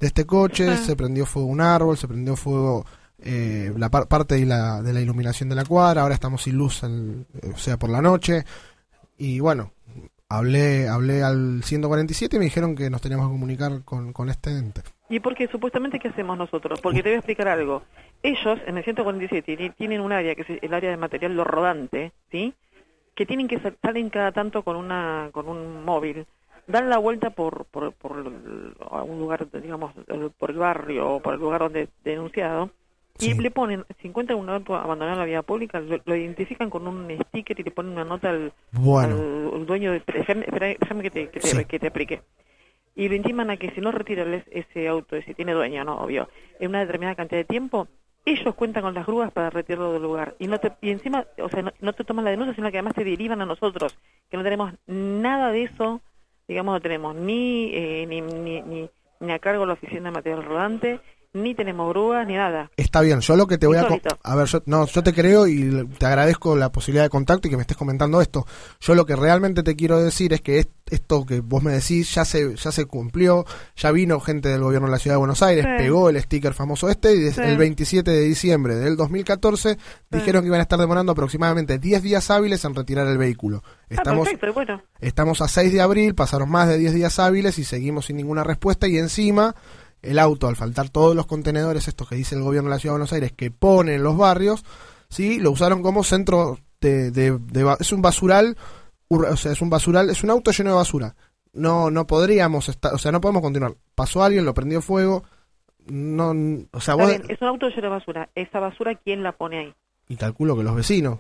este 0.07 0.25
coche, 0.25 0.77
se 0.77 0.95
prendió 0.95 1.25
fuego 1.25 1.47
un 1.47 1.61
árbol, 1.61 1.97
se 1.97 2.07
prendió 2.07 2.35
fuego 2.35 2.85
eh, 3.17 3.73
la 3.75 3.89
par- 3.89 4.07
parte 4.07 4.35
de 4.35 4.45
la, 4.45 4.83
de 4.83 4.93
la 4.93 5.01
iluminación 5.01 5.49
de 5.49 5.55
la 5.55 5.65
cuadra, 5.65 6.03
ahora 6.03 6.13
estamos 6.13 6.43
sin 6.43 6.55
luz, 6.57 6.83
en- 6.83 7.25
o 7.51 7.57
sea, 7.57 7.77
por 7.77 7.89
la 7.89 8.01
noche. 8.03 8.45
Y 9.17 9.39
bueno, 9.39 9.71
hablé, 10.29 10.87
hablé 10.87 11.23
al 11.23 11.61
147 11.63 12.35
y 12.35 12.39
me 12.39 12.45
dijeron 12.45 12.75
que 12.75 12.89
nos 12.89 13.01
teníamos 13.01 13.27
que 13.27 13.33
comunicar 13.33 13.83
con, 13.83 14.13
con 14.13 14.29
este 14.29 14.51
ente. 14.57 14.81
¿Y 15.09 15.19
por 15.19 15.35
qué? 15.35 15.47
Supuestamente, 15.47 15.99
¿qué 15.99 16.07
hacemos 16.07 16.37
nosotros? 16.37 16.81
Porque 16.81 17.03
te 17.03 17.09
voy 17.09 17.15
a 17.15 17.19
explicar 17.19 17.47
algo. 17.47 17.83
Ellos, 18.23 18.59
en 18.65 18.77
el 18.77 18.83
147, 18.83 19.57
ti- 19.57 19.69
tienen 19.71 20.01
un 20.01 20.11
área, 20.11 20.33
que 20.33 20.41
es 20.41 20.63
el 20.63 20.73
área 20.73 20.89
de 20.89 20.97
material 20.97 21.35
lo 21.35 21.43
rodante, 21.43 22.13
¿sí? 22.31 22.53
Que 23.15 23.25
tienen 23.25 23.47
que 23.47 23.59
sal- 23.59 23.77
salen 23.81 24.09
cada 24.09 24.31
tanto 24.31 24.63
con 24.63 24.75
una 24.75 25.29
con 25.31 25.47
un 25.47 25.83
móvil, 25.85 26.25
dan 26.65 26.89
la 26.89 26.97
vuelta 26.97 27.29
por, 27.29 27.65
por, 27.65 27.93
por 27.93 28.17
el- 28.19 28.73
a 28.89 29.03
un 29.03 29.19
lugar, 29.19 29.45
digamos, 29.61 29.93
por 30.39 30.49
el 30.49 30.57
barrio 30.57 31.07
o 31.15 31.19
por 31.21 31.35
el 31.35 31.39
lugar 31.41 31.59
donde 31.61 31.89
denunciado, 32.03 32.71
y 33.19 33.33
le 33.35 33.51
ponen, 33.51 33.85
si 34.01 34.07
encuentran 34.07 34.39
un 34.39 34.49
auto 34.49 34.75
abandonado 34.75 35.13
en 35.13 35.19
la 35.19 35.25
vía 35.25 35.41
pública, 35.43 35.79
lo, 35.79 35.99
lo 36.03 36.15
identifican 36.15 36.69
con 36.69 36.87
un 36.87 37.07
sticker 37.27 37.59
y 37.59 37.63
le 37.63 37.71
ponen 37.71 37.93
una 37.93 38.03
nota 38.03 38.29
al, 38.31 38.53
Bueno. 38.71 39.15
al- 39.15 39.51
al 39.53 39.65
dueño 39.65 39.91
de... 39.91 40.01
Déjame, 40.05 40.41
espera, 40.45 40.67
déjame 40.79 41.03
que 41.03 41.11
te, 41.11 41.29
que 41.29 41.39
te, 41.39 41.47
Sí. 41.47 41.65
que 41.65 41.79
te 41.79 41.87
explique 41.87 42.21
y 42.95 43.09
lo 43.09 43.15
intiman 43.15 43.49
a 43.49 43.57
que 43.57 43.71
si 43.71 43.81
no 43.81 43.91
retiran 43.91 44.33
es- 44.33 44.45
ese 44.51 44.87
auto, 44.87 45.19
si 45.21 45.33
tiene 45.33 45.53
dueño, 45.53 45.83
no, 45.83 45.97
obvio, 45.97 46.29
en 46.59 46.69
una 46.69 46.79
determinada 46.81 47.15
cantidad 47.15 47.39
de 47.41 47.45
tiempo, 47.45 47.87
ellos 48.25 48.53
cuentan 48.55 48.83
con 48.83 48.93
las 48.93 49.05
grúas 49.05 49.31
para 49.31 49.49
retirarlo 49.49 49.93
del 49.93 50.01
lugar. 50.03 50.35
Y 50.39 50.47
no 50.47 50.59
te, 50.59 50.73
y 50.81 50.91
encima, 50.91 51.25
o 51.39 51.49
sea, 51.49 51.61
no, 51.63 51.71
no 51.81 51.93
te 51.93 52.03
toman 52.03 52.23
la 52.25 52.31
denuncia, 52.31 52.53
sino 52.55 52.69
que 52.71 52.77
además 52.77 52.93
te 52.95 53.03
derivan 53.03 53.41
a 53.41 53.45
nosotros, 53.45 53.97
que 54.29 54.37
no 54.37 54.43
tenemos 54.43 54.73
nada 54.87 55.51
de 55.51 55.63
eso, 55.63 56.01
digamos, 56.47 56.73
no 56.73 56.81
tenemos 56.81 57.15
ni, 57.15 57.71
eh, 57.73 58.05
ni, 58.07 58.21
ni, 58.21 58.61
ni, 58.61 58.89
ni 59.19 59.31
a 59.31 59.39
cargo 59.39 59.65
la 59.65 59.73
oficina 59.73 60.03
de 60.05 60.11
material 60.11 60.43
rodante, 60.43 60.99
ni 61.33 61.55
tenemos 61.55 61.89
grúas, 61.89 62.27
ni 62.27 62.35
nada. 62.35 62.69
Está 62.77 63.01
bien, 63.01 63.19
yo 63.21 63.35
lo 63.35 63.47
que 63.47 63.57
te 63.57 63.65
voy 63.67 63.77
a... 63.77 63.81
Insólito. 63.81 64.17
A 64.23 64.35
ver, 64.35 64.47
yo, 64.47 64.61
no, 64.67 64.85
yo 64.85 65.01
te 65.03 65.13
creo 65.13 65.47
y 65.47 65.87
te 65.97 66.05
agradezco 66.05 66.55
la 66.55 66.71
posibilidad 66.71 67.03
de 67.03 67.09
contacto 67.09 67.47
y 67.47 67.51
que 67.51 67.57
me 67.57 67.61
estés 67.63 67.75
comentando 67.77 68.21
esto. 68.21 68.45
Yo 68.79 68.93
lo 68.95 69.05
que 69.05 69.15
realmente 69.15 69.63
te 69.63 69.75
quiero 69.75 69.99
decir 70.01 70.33
es 70.33 70.41
que 70.41 70.59
es- 70.59 70.67
esto 70.91 71.25
que 71.25 71.39
vos 71.39 71.63
me 71.63 71.71
decís 71.71 72.13
ya 72.13 72.23
se, 72.23 72.55
ya 72.55 72.71
se 72.71 72.85
cumplió, 72.85 73.45
ya 73.75 73.91
vino 73.91 74.19
gente 74.19 74.49
del 74.49 74.61
gobierno 74.61 74.87
de 74.87 74.91
la 74.91 74.99
Ciudad 74.99 75.15
de 75.15 75.19
Buenos 75.19 75.41
Aires, 75.41 75.65
Sí. 75.65 75.71
pegó 75.83 76.09
el 76.09 76.21
sticker 76.21 76.53
famoso 76.53 76.87
este 76.89 77.15
y 77.15 77.19
desde 77.21 77.43
Sí. 77.45 77.49
el 77.49 77.57
27 77.57 78.11
de 78.11 78.21
diciembre 78.21 78.75
del 78.75 78.95
2014 78.95 79.77
dijeron 80.11 80.41
que 80.43 80.47
iban 80.47 80.59
a 80.59 80.63
estar 80.63 80.77
demorando 80.77 81.13
aproximadamente 81.13 81.79
10 81.79 82.03
días 82.03 82.29
hábiles 82.29 82.63
en 82.65 82.75
retirar 82.75 83.07
el 83.07 83.17
vehículo. 83.17 83.63
Estamos, 83.89 84.27
ah, 84.27 84.31
perfecto, 84.31 84.53
bueno. 84.53 84.83
Estamos 84.99 85.41
a 85.41 85.47
6 85.47 85.71
de 85.73 85.81
abril, 85.81 86.13
pasaron 86.13 86.49
más 86.51 86.67
de 86.67 86.77
10 86.77 86.93
días 86.93 87.17
hábiles 87.17 87.57
y 87.57 87.63
seguimos 87.63 88.05
sin 88.07 88.17
ninguna 88.17 88.43
respuesta 88.43 88.87
y 88.87 88.97
encima 88.97 89.55
el 90.03 90.19
auto, 90.19 90.47
al 90.47 90.55
faltar 90.55 90.89
todos 90.89 91.15
los 91.15 91.25
contenedores, 91.25 91.87
estos 91.87 92.07
que 92.07 92.15
dice 92.15 92.35
el 92.35 92.43
gobierno 92.43 92.69
de 92.69 92.75
la 92.75 92.79
Ciudad 92.79 92.93
de 92.93 92.99
Buenos 92.99 93.13
Aires, 93.13 93.31
que 93.31 93.49
pone 93.49 93.95
en 93.95 94.03
los 94.03 94.15
barrios, 94.17 94.63
sí, 95.09 95.39
lo 95.39 95.49
usaron 95.51 95.81
como 95.81 96.03
centro 96.03 96.59
de... 96.81 97.09
de- 97.11 97.75
es 97.79 97.91
un 97.91 98.01
basural, 98.01 98.55
ur- 99.09 99.27
o 99.31 99.37
sea, 99.37 99.51
es 99.53 99.61
un 99.61 99.69
basural, 99.69 100.09
es 100.09 100.23
un 100.23 100.29
auto 100.29 100.51
lleno 100.51 100.69
de 100.71 100.75
basura. 100.75 101.15
No, 101.53 101.89
no 101.91 102.05
podríamos 102.07 102.67
estar, 102.69 102.93
o 102.93 102.97
sea, 102.97 103.11
no 103.11 103.21
podemos 103.21 103.41
continuar. 103.41 103.75
Pasó 103.95 104.23
alguien, 104.23 104.43
lo 104.45 104.53
prendió 104.53 104.81
fuego, 104.81 105.23
no, 105.85 106.29
o 106.71 106.81
sea, 106.81 106.93
Está 106.93 106.95
vos, 106.95 107.07
bien, 107.07 107.23
es 107.29 107.41
un 107.41 107.47
auto 107.47 107.67
lleno 107.69 107.81
de 107.83 107.89
basura. 107.89 108.29
¿Esa 108.35 108.59
basura 108.59 108.95
quién 109.03 109.23
la 109.23 109.31
pone 109.33 109.59
ahí? 109.59 109.73
y 110.09 110.15
calculo 110.17 110.57
que 110.57 110.63
los 110.63 110.75
vecinos, 110.75 111.19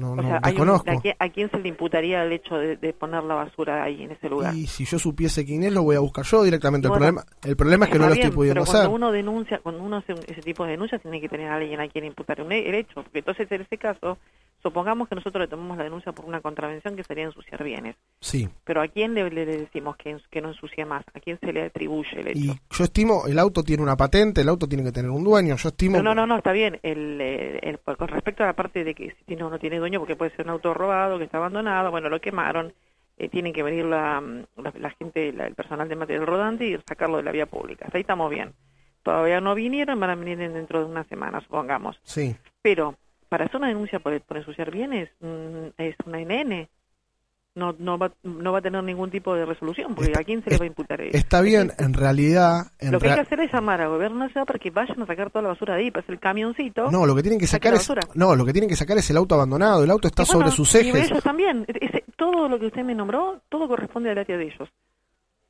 no, 0.00 0.12
O 0.12 0.16
no 0.16 0.22
sea, 0.22 0.40
hay 0.42 0.52
un- 0.54 0.58
desconozco. 0.66 0.90
¿a, 0.90 0.96
quién, 1.00 1.14
a 1.18 1.28
quién 1.28 1.50
se 1.50 1.58
le 1.58 1.68
imputaría 1.68 2.24
el 2.24 2.32
hecho 2.32 2.56
de, 2.56 2.76
de 2.76 2.92
poner 2.92 3.22
la 3.22 3.34
basura 3.34 3.84
ahí 3.84 4.02
en 4.02 4.10
ese 4.12 4.28
lugar? 4.28 4.54
Y 4.54 4.66
si 4.66 4.84
yo 4.84 4.98
supiese 4.98 5.44
quién 5.44 5.62
es, 5.62 5.72
lo 5.72 5.82
voy 5.82 5.96
a 5.96 6.00
buscar 6.00 6.24
yo 6.24 6.42
directamente. 6.42 6.88
El 6.88 6.92
problema, 6.92 7.22
el 7.44 7.56
problema 7.56 7.84
es 7.86 7.92
que 7.92 7.98
no 7.98 8.06
lo 8.08 8.14
estoy 8.14 8.30
pudiendo 8.30 8.62
pero 8.62 8.70
hacer. 8.72 8.88
cuando 8.88 8.96
uno 8.96 9.12
denuncia, 9.12 9.60
cuando 9.62 9.82
uno 9.84 9.98
hace 9.98 10.14
ese 10.26 10.40
tipo 10.42 10.64
de 10.64 10.72
denuncias, 10.72 11.00
tiene 11.02 11.20
que 11.20 11.28
tener 11.28 11.48
a 11.48 11.56
alguien 11.56 11.80
a 11.80 11.88
quien 11.88 12.04
imputar 12.06 12.40
un, 12.42 12.50
el 12.50 12.74
hecho. 12.74 12.94
Porque 12.94 13.18
entonces, 13.20 13.46
en 13.52 13.60
ese 13.62 13.76
caso, 13.78 14.18
supongamos 14.62 15.08
que 15.08 15.14
nosotros 15.14 15.40
le 15.42 15.48
tomamos 15.48 15.76
la 15.78 15.84
denuncia 15.84 16.12
por 16.12 16.24
una 16.24 16.40
contravención 16.40 16.96
que 16.96 17.04
sería 17.04 17.24
ensuciar 17.24 17.62
bienes. 17.64 17.96
Sí. 18.20 18.48
Pero 18.64 18.82
¿a 18.82 18.88
quién 18.88 19.14
le, 19.14 19.28
decimos 19.30 19.96
que, 19.96 20.16
que 20.30 20.40
no 20.40 20.48
ensucia 20.48 20.84
más? 20.86 21.04
¿A 21.14 21.20
quién 21.20 21.38
se 21.40 21.52
le 21.52 21.64
atribuye 21.64 22.20
el 22.20 22.28
hecho? 22.28 22.38
Y 22.38 22.60
yo 22.70 22.84
estimo, 22.84 23.26
el 23.26 23.38
auto 23.38 23.62
tiene 23.62 23.82
una 23.82 23.96
patente, 23.96 24.40
el 24.42 24.48
auto 24.48 24.66
tiene 24.68 24.84
que 24.84 24.92
tener 24.92 25.10
un 25.10 25.24
dueño. 25.24 25.56
Yo 25.56 25.68
estimo. 25.70 25.96
No, 25.96 26.02
no, 26.02 26.14
no, 26.14 26.26
no, 26.26 26.36
está 26.36 26.52
bien. 26.52 26.78
El, 26.82 27.20
eh, 27.20 27.58
el- 27.62 27.78
con 27.80 28.08
respecto 28.08 28.42
a 28.42 28.46
la 28.46 28.52
parte 28.54 28.84
de 28.84 28.94
que 28.94 29.10
si 29.10 29.24
tiene 29.24 29.42
o 29.44 29.50
no 29.50 29.58
tiene 29.58 29.78
dueño, 29.78 29.98
porque 29.98 30.16
puede 30.16 30.34
ser 30.36 30.44
un 30.46 30.50
auto 30.52 30.74
robado, 30.74 31.18
que 31.18 31.24
está 31.24 31.38
abandonado, 31.38 31.90
bueno, 31.90 32.08
lo 32.08 32.20
quemaron, 32.20 32.72
eh, 33.18 33.28
tienen 33.28 33.52
que 33.52 33.62
venir 33.62 33.84
la, 33.84 34.20
mm, 34.20 34.44
la, 34.62 34.72
la 34.78 34.90
gente, 34.90 35.32
la- 35.32 35.46
el 35.46 35.54
personal 35.54 35.88
de 35.88 35.96
material 35.96 36.26
rodante 36.26 36.66
y 36.66 36.76
sacarlo 36.86 37.16
de 37.18 37.22
la 37.22 37.32
vía 37.32 37.46
pública. 37.46 37.86
Hasta 37.86 37.98
ahí 37.98 38.02
estamos 38.02 38.30
bien. 38.30 38.52
Todavía 39.02 39.40
no 39.40 39.54
vinieron, 39.54 39.98
van 39.98 40.10
a 40.10 40.14
venir 40.14 40.40
en- 40.40 40.52
dentro 40.52 40.80
de 40.80 40.84
una 40.84 41.04
semana, 41.04 41.40
supongamos. 41.40 41.98
Sí. 42.02 42.36
Pero 42.62 42.96
para 43.30 43.46
hacer 43.46 43.56
una 43.56 43.68
denuncia 43.68 43.98
por, 44.00 44.20
por 44.20 44.36
ensuciar 44.36 44.70
bienes 44.70 45.08
mm, 45.20 45.68
es 45.78 45.96
una 46.04 46.18
NN. 46.20 46.68
No, 47.52 47.74
no, 47.80 47.98
va, 47.98 48.12
no 48.22 48.52
va 48.52 48.58
a 48.60 48.62
tener 48.62 48.82
ningún 48.84 49.10
tipo 49.10 49.34
de 49.34 49.44
resolución, 49.44 49.94
porque 49.96 50.12
¿a 50.16 50.22
quién 50.22 50.42
se 50.44 50.50
le 50.50 50.56
va 50.58 50.64
a 50.64 50.68
imputar 50.68 51.00
eso? 51.00 51.16
Está 51.16 51.40
bien, 51.40 51.72
en 51.78 51.94
realidad. 51.94 52.70
En 52.78 52.92
Lo 52.92 53.00
que 53.00 53.08
hay 53.08 53.16
que 53.16 53.20
hacer 53.22 53.40
es 53.40 53.52
llamar 53.52 53.80
al 53.80 53.88
gobierno 53.88 54.18
nacional 54.20 54.46
para 54.46 54.58
que 54.60 54.70
vayan 54.70 55.02
a 55.02 55.06
sacar 55.06 55.30
toda 55.30 55.42
la 55.42 55.48
basura 55.48 55.74
de 55.74 55.80
ahí, 55.82 55.90
para 55.90 56.02
hacer 56.02 56.14
el 56.14 56.20
camioncito. 56.20 56.90
No, 56.92 57.06
lo 57.06 57.14
que 57.16 57.22
tienen 57.22 57.40
que 57.40 57.48
sacar 57.48 57.74
es. 57.74 57.90
No, 58.14 58.36
lo 58.36 58.44
que 58.44 58.52
tienen 58.52 58.68
que 58.70 58.76
sacar 58.76 58.96
es 58.98 59.10
el 59.10 59.16
auto 59.16 59.34
abandonado. 59.34 59.82
El 59.82 59.90
auto 59.90 60.06
está 60.06 60.22
Y 60.22 60.26
bueno, 60.26 60.40
sobre 60.42 60.50
sus 60.52 60.74
y 60.76 60.78
ejes. 60.90 61.10
ellos 61.10 61.24
también. 61.24 61.64
Ese- 61.66 62.04
todo 62.16 62.48
lo 62.48 62.58
que 62.58 62.66
usted 62.66 62.84
me 62.84 62.94
nombró, 62.94 63.40
todo 63.48 63.66
corresponde 63.66 64.10
al 64.10 64.18
área 64.18 64.36
de 64.36 64.44
ellos. 64.44 64.68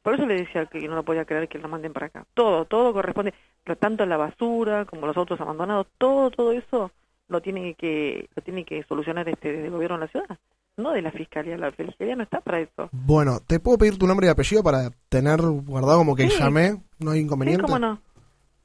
Por 0.02 0.15
eso 0.15 0.25
le 0.25 0.36
decía 0.36 0.65
que 0.67 0.81
no 0.89 0.94
lo 0.94 1.02
podía 1.05 1.26
creer 1.26 1.49
que 1.49 1.59
lo 1.59 1.68
manden 1.68 1.92
para 1.92 2.07
acá. 2.07 2.25
Todo, 2.33 2.65
todo 2.65 2.94
corresponde, 2.94 3.34
tanto 3.78 4.07
la 4.07 4.17
basura 4.17 4.86
como 4.86 5.07
los 5.07 5.17
autos 5.18 5.39
abandonados, 5.39 5.86
todo, 5.99 6.31
todo 6.31 6.52
eso 6.52 6.91
lo 7.31 7.41
tiene 7.41 7.75
que 7.75 8.28
lo 8.34 8.42
tiene 8.42 8.65
que 8.65 8.83
solucionar 8.84 9.28
este 9.28 9.52
desde 9.52 9.67
el 9.67 9.70
gobierno 9.73 9.97
de 9.99 10.05
la 10.07 10.10
ciudad, 10.10 10.39
no 10.76 10.91
de 10.91 11.00
la 11.02 11.10
fiscalía. 11.12 11.57
La 11.57 11.70
fiscalía 11.73 12.17
no 12.17 12.25
está 12.25 12.41
para 12.41 12.60
eso. 12.60 12.89
Bueno, 12.92 13.39
¿te 13.47 13.60
puedo 13.60 13.78
pedir 13.78 13.97
tu 13.99 14.07
nombre 14.07 14.26
y 14.26 14.31
apellido 14.31 14.62
para 14.62 14.91
tener 15.09 15.41
guardado 15.41 15.99
como 15.99 16.15
que 16.17 16.28
Sí. 16.28 16.39
llamé? 16.39 16.76
¿No 16.99 17.12
hay 17.12 17.20
Sí, 17.20 17.25
inconveniente? 17.25 17.62
cómo 17.62 17.78
no. 17.78 18.00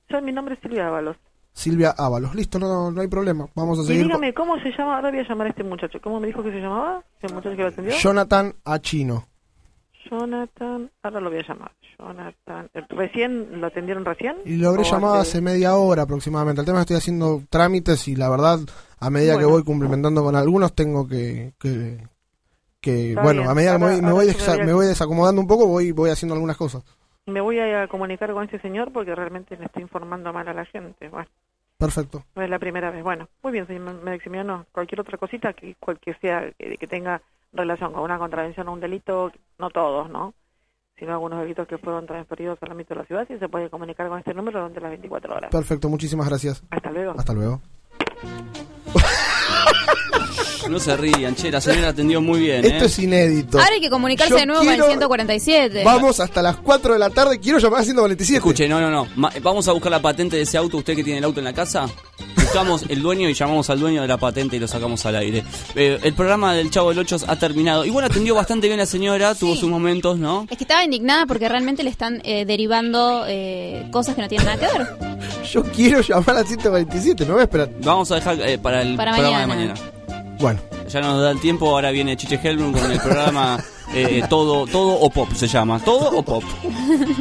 Yo, 0.09 0.21
mi 0.21 0.31
nombre 0.31 0.55
es 0.55 0.59
Silvia 0.61 0.87
Ábalos. 0.87 1.15
Silvia 1.53 1.91
Ábalos. 1.97 2.35
Listo, 2.35 2.59
no, 2.59 2.91
no 2.91 3.01
hay 3.01 3.07
problema. 3.07 3.47
Vamos 3.55 3.79
a 3.79 3.83
seguir. 3.83 4.03
dígame, 4.03 4.33
¿cómo 4.33 4.59
se 4.59 4.71
llama? 4.71 4.97
Ahora 4.97 5.09
voy 5.09 5.19
a 5.19 5.27
llamar 5.27 5.47
a 5.47 5.49
este 5.51 5.63
muchacho. 5.63 5.99
¿Cómo 6.01 6.19
me 6.19 6.27
dijo 6.27 6.43
que 6.43 6.51
se 6.51 6.59
llamaba? 6.59 7.01
¿Ese 7.21 7.33
muchacho 7.33 7.55
que 7.55 7.61
lo 7.61 7.67
atendió? 7.69 7.93
Jonathan 7.95 8.53
Achino. 8.65 9.25
Jonathan, 10.09 10.91
ahora 11.01 11.19
lo 11.19 11.29
voy 11.29 11.39
a 11.39 11.47
llamar. 11.47 11.71
Jonathan, 11.97 12.69
¿recién 12.89 13.59
lo 13.61 13.67
atendieron 13.67 14.05
recién? 14.05 14.37
Y 14.45 14.57
lo 14.57 14.69
habré 14.69 14.81
¿O 14.81 14.85
llamado 14.85 15.15
hace- 15.15 15.29
hace 15.37 15.41
media 15.41 15.75
hora 15.75 16.03
aproximadamente. 16.03 16.61
El 16.61 16.65
tema 16.65 16.79
es 16.79 16.85
que 16.85 16.93
estoy 16.93 16.97
haciendo 17.03 17.41
trámites 17.49 18.07
y 18.07 18.15
la 18.15 18.29
verdad, 18.29 18.59
a 18.99 19.09
medida 19.09 19.37
que 19.37 19.45
voy 19.45 19.63
cumplimentando 19.63 20.23
con 20.23 20.35
algunos, 20.35 20.73
tengo 20.73 21.07
que... 21.07 21.53
que, 21.59 21.97
que- 22.81 23.15
bueno, 23.15 23.41
bien. 23.41 23.49
a 23.51 23.53
medida 23.55 23.71
que 23.73 23.77
me 23.79 23.85
Ahora- 23.85 23.95
voy, 23.95 24.01
me, 24.05 24.11
voy 24.11 24.25
me 24.27 24.33
voy 24.33 24.59
a- 24.61 24.65
me 24.65 24.73
voy 24.73 24.85
desacomodando 24.87 25.41
un 25.41 25.47
poco, 25.47 25.67
voy, 25.67 25.91
voy 25.91 26.09
haciendo 26.09 26.33
algunas 26.35 26.57
cosas. 26.57 26.83
Me 27.27 27.41
voy 27.41 27.59
a 27.59 27.87
comunicar 27.87 28.31
con 28.33 28.43
este 28.43 28.59
señor 28.59 28.91
porque 28.93 29.15
realmente 29.15 29.57
le 29.57 29.65
estoy 29.65 29.81
informando 29.81 30.31
mal 30.31 30.47
a 30.47 30.53
la 30.53 30.65
gente. 30.65 31.09
Bueno, 31.09 31.27
Perfecto. 31.77 32.23
no 32.35 32.43
es 32.43 32.49
la 32.49 32.59
primera 32.59 32.91
vez. 32.91 33.03
Bueno, 33.03 33.27
muy 33.41 33.51
bien, 33.51 33.65
señor 33.65 34.03
Maximiliano. 34.03 34.67
Cualquier 34.71 35.01
otra 35.01 35.17
cosita 35.17 35.53
que, 35.53 35.75
cual 35.79 35.97
que 35.99 36.13
sea, 36.21 36.51
que, 36.59 36.77
que 36.77 36.85
tenga 36.87 37.21
relación 37.51 37.93
con 37.93 38.03
una 38.03 38.19
contravención 38.19 38.67
o 38.67 38.73
un 38.73 38.79
delito, 38.79 39.31
no 39.57 39.69
todos, 39.71 40.07
¿no? 40.09 40.35
Sino 40.97 41.13
algunos 41.13 41.41
delitos 41.41 41.67
que 41.67 41.77
fueron 41.77 42.05
transferidos 42.05 42.57
al 42.61 42.71
ámbito 42.71 42.93
de 42.93 43.01
la 43.01 43.05
ciudad, 43.05 43.27
y 43.29 43.37
se 43.37 43.49
puede 43.49 43.69
comunicar 43.69 44.07
con 44.07 44.19
este 44.19 44.33
número 44.33 44.59
durante 44.59 44.79
las 44.79 44.91
24 44.91 45.35
horas. 45.35 45.51
Perfecto, 45.51 45.89
muchísimas 45.89 46.27
gracias. 46.29 46.63
Hasta 46.69 46.91
luego. 46.91 47.13
Hasta 47.17 47.33
luego. 47.33 47.61
No 50.69 50.79
se 50.79 50.97
rían, 50.97 51.35
che, 51.35 51.51
la 51.51 51.61
señora 51.61 51.89
atendió 51.89 52.21
muy 52.21 52.39
bien, 52.39 52.65
¿eh? 52.65 52.69
Esto 52.69 52.85
es 52.85 52.97
inédito. 52.97 53.59
Ahora 53.59 53.75
hay 53.75 53.81
que 53.81 53.89
comunicarse 53.91 54.31
Yo 54.31 54.37
de 54.39 54.45
nuevo 54.47 54.61
con 54.61 54.67
quiero- 54.69 54.85
el 54.85 54.89
147. 54.93 55.83
Vamos 55.83 56.19
hasta 56.19 56.41
las 56.41 56.55
4 56.57 56.93
de 56.93 56.99
la 56.99 57.11
tarde. 57.11 57.39
Quiero 57.39 57.59
llamar 57.59 57.81
a 57.81 57.83
147. 57.83 58.37
Escuche, 58.37 58.67
no, 58.67 58.81
no, 58.81 58.89
no. 58.89 59.07
Ma- 59.15 59.31
vamos 59.43 59.67
a 59.67 59.73
buscar 59.73 59.91
la 59.91 60.01
patente 60.01 60.37
de 60.37 60.41
ese 60.41 60.57
auto. 60.57 60.77
Usted 60.77 60.95
que 60.95 61.03
tiene 61.03 61.19
el 61.19 61.23
auto 61.23 61.39
en 61.39 61.43
la 61.43 61.53
casa. 61.53 61.87
Buscamos 62.35 62.83
el 62.89 63.01
dueño 63.01 63.29
y 63.29 63.33
llamamos 63.35 63.69
al 63.69 63.79
dueño 63.79 64.01
de 64.01 64.07
la 64.07 64.17
patente 64.17 64.55
y 64.55 64.59
lo 64.59 64.67
sacamos 64.67 65.05
al 65.05 65.15
aire. 65.17 65.43
Eh, 65.75 65.99
el 66.01 66.13
programa 66.13 66.53
del 66.55 66.71
Chavo 66.71 66.89
del 66.89 66.99
8 66.99 67.17
ha 67.27 67.35
terminado. 67.35 67.85
Igual 67.85 68.05
atendió 68.05 68.33
bastante 68.33 68.65
bien 68.67 68.79
la 68.79 68.85
señora, 68.87 69.35
tuvo 69.35 69.55
sus 69.55 69.69
momentos, 69.69 70.17
¿no? 70.17 70.47
Es 70.49 70.57
que 70.57 70.63
estaba 70.63 70.83
indignada 70.83 71.25
porque 71.27 71.47
realmente 71.47 71.83
le 71.83 71.89
están 71.91 72.21
eh, 72.23 72.45
derivando 72.45 73.25
eh, 73.27 73.87
cosas 73.91 74.15
que 74.15 74.21
no 74.21 74.27
tienen 74.27 74.47
nada 74.47 74.57
que 74.59 74.77
ver. 74.77 75.15
Yo 75.51 75.63
quiero 75.63 76.01
llamar 76.01 76.37
a 76.37 76.43
147. 76.43 77.25
No 77.25 77.33
voy 77.33 77.41
a 77.41 77.43
esperar. 77.43 77.69
Vamos 77.83 78.11
a 78.11 78.15
dejar 78.15 78.39
eh, 78.41 78.57
para 78.57 78.81
el 78.81 78.95
Para 78.95 79.11
programa 79.13 79.39
de 79.41 79.47
mañana. 79.55 79.73
Bueno. 80.39 80.59
Ya 80.87 81.01
nos 81.01 81.21
da 81.21 81.31
el 81.31 81.39
tiempo, 81.39 81.69
ahora 81.69 81.91
viene 81.91 82.15
Chiche 82.15 82.39
Helblum 82.41 82.71
con 82.71 82.91
el 82.91 82.99
programa 82.99 83.57
eh, 83.93 84.23
Todo 84.29 84.67
todo 84.67 84.93
o 84.93 85.09
Pop 85.09 85.31
se 85.33 85.47
llama. 85.47 85.79
Todo 85.79 86.17
o 86.17 86.23
Pop. 86.23 86.43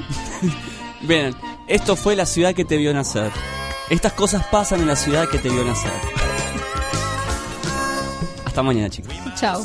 Bien, 1.03 1.35
esto 1.67 1.97
fue 1.97 2.17
la 2.17 2.27
ciudad 2.27 2.55
que 2.55 2.65
te 2.65 2.77
vio 2.77 2.93
nacer. 2.93 3.31
Estas 3.91 4.13
cosas 4.13 4.47
pasan 4.47 4.81
en 4.81 4.87
la 4.87 4.97
ciudad 4.97 5.29
que 5.29 5.39
te 5.39 5.49
vio 5.49 5.65
nacer. 5.65 5.93
Hasta 8.45 8.63
mañana, 8.63 8.89
chicos. 8.89 9.13
Chao. 9.35 9.63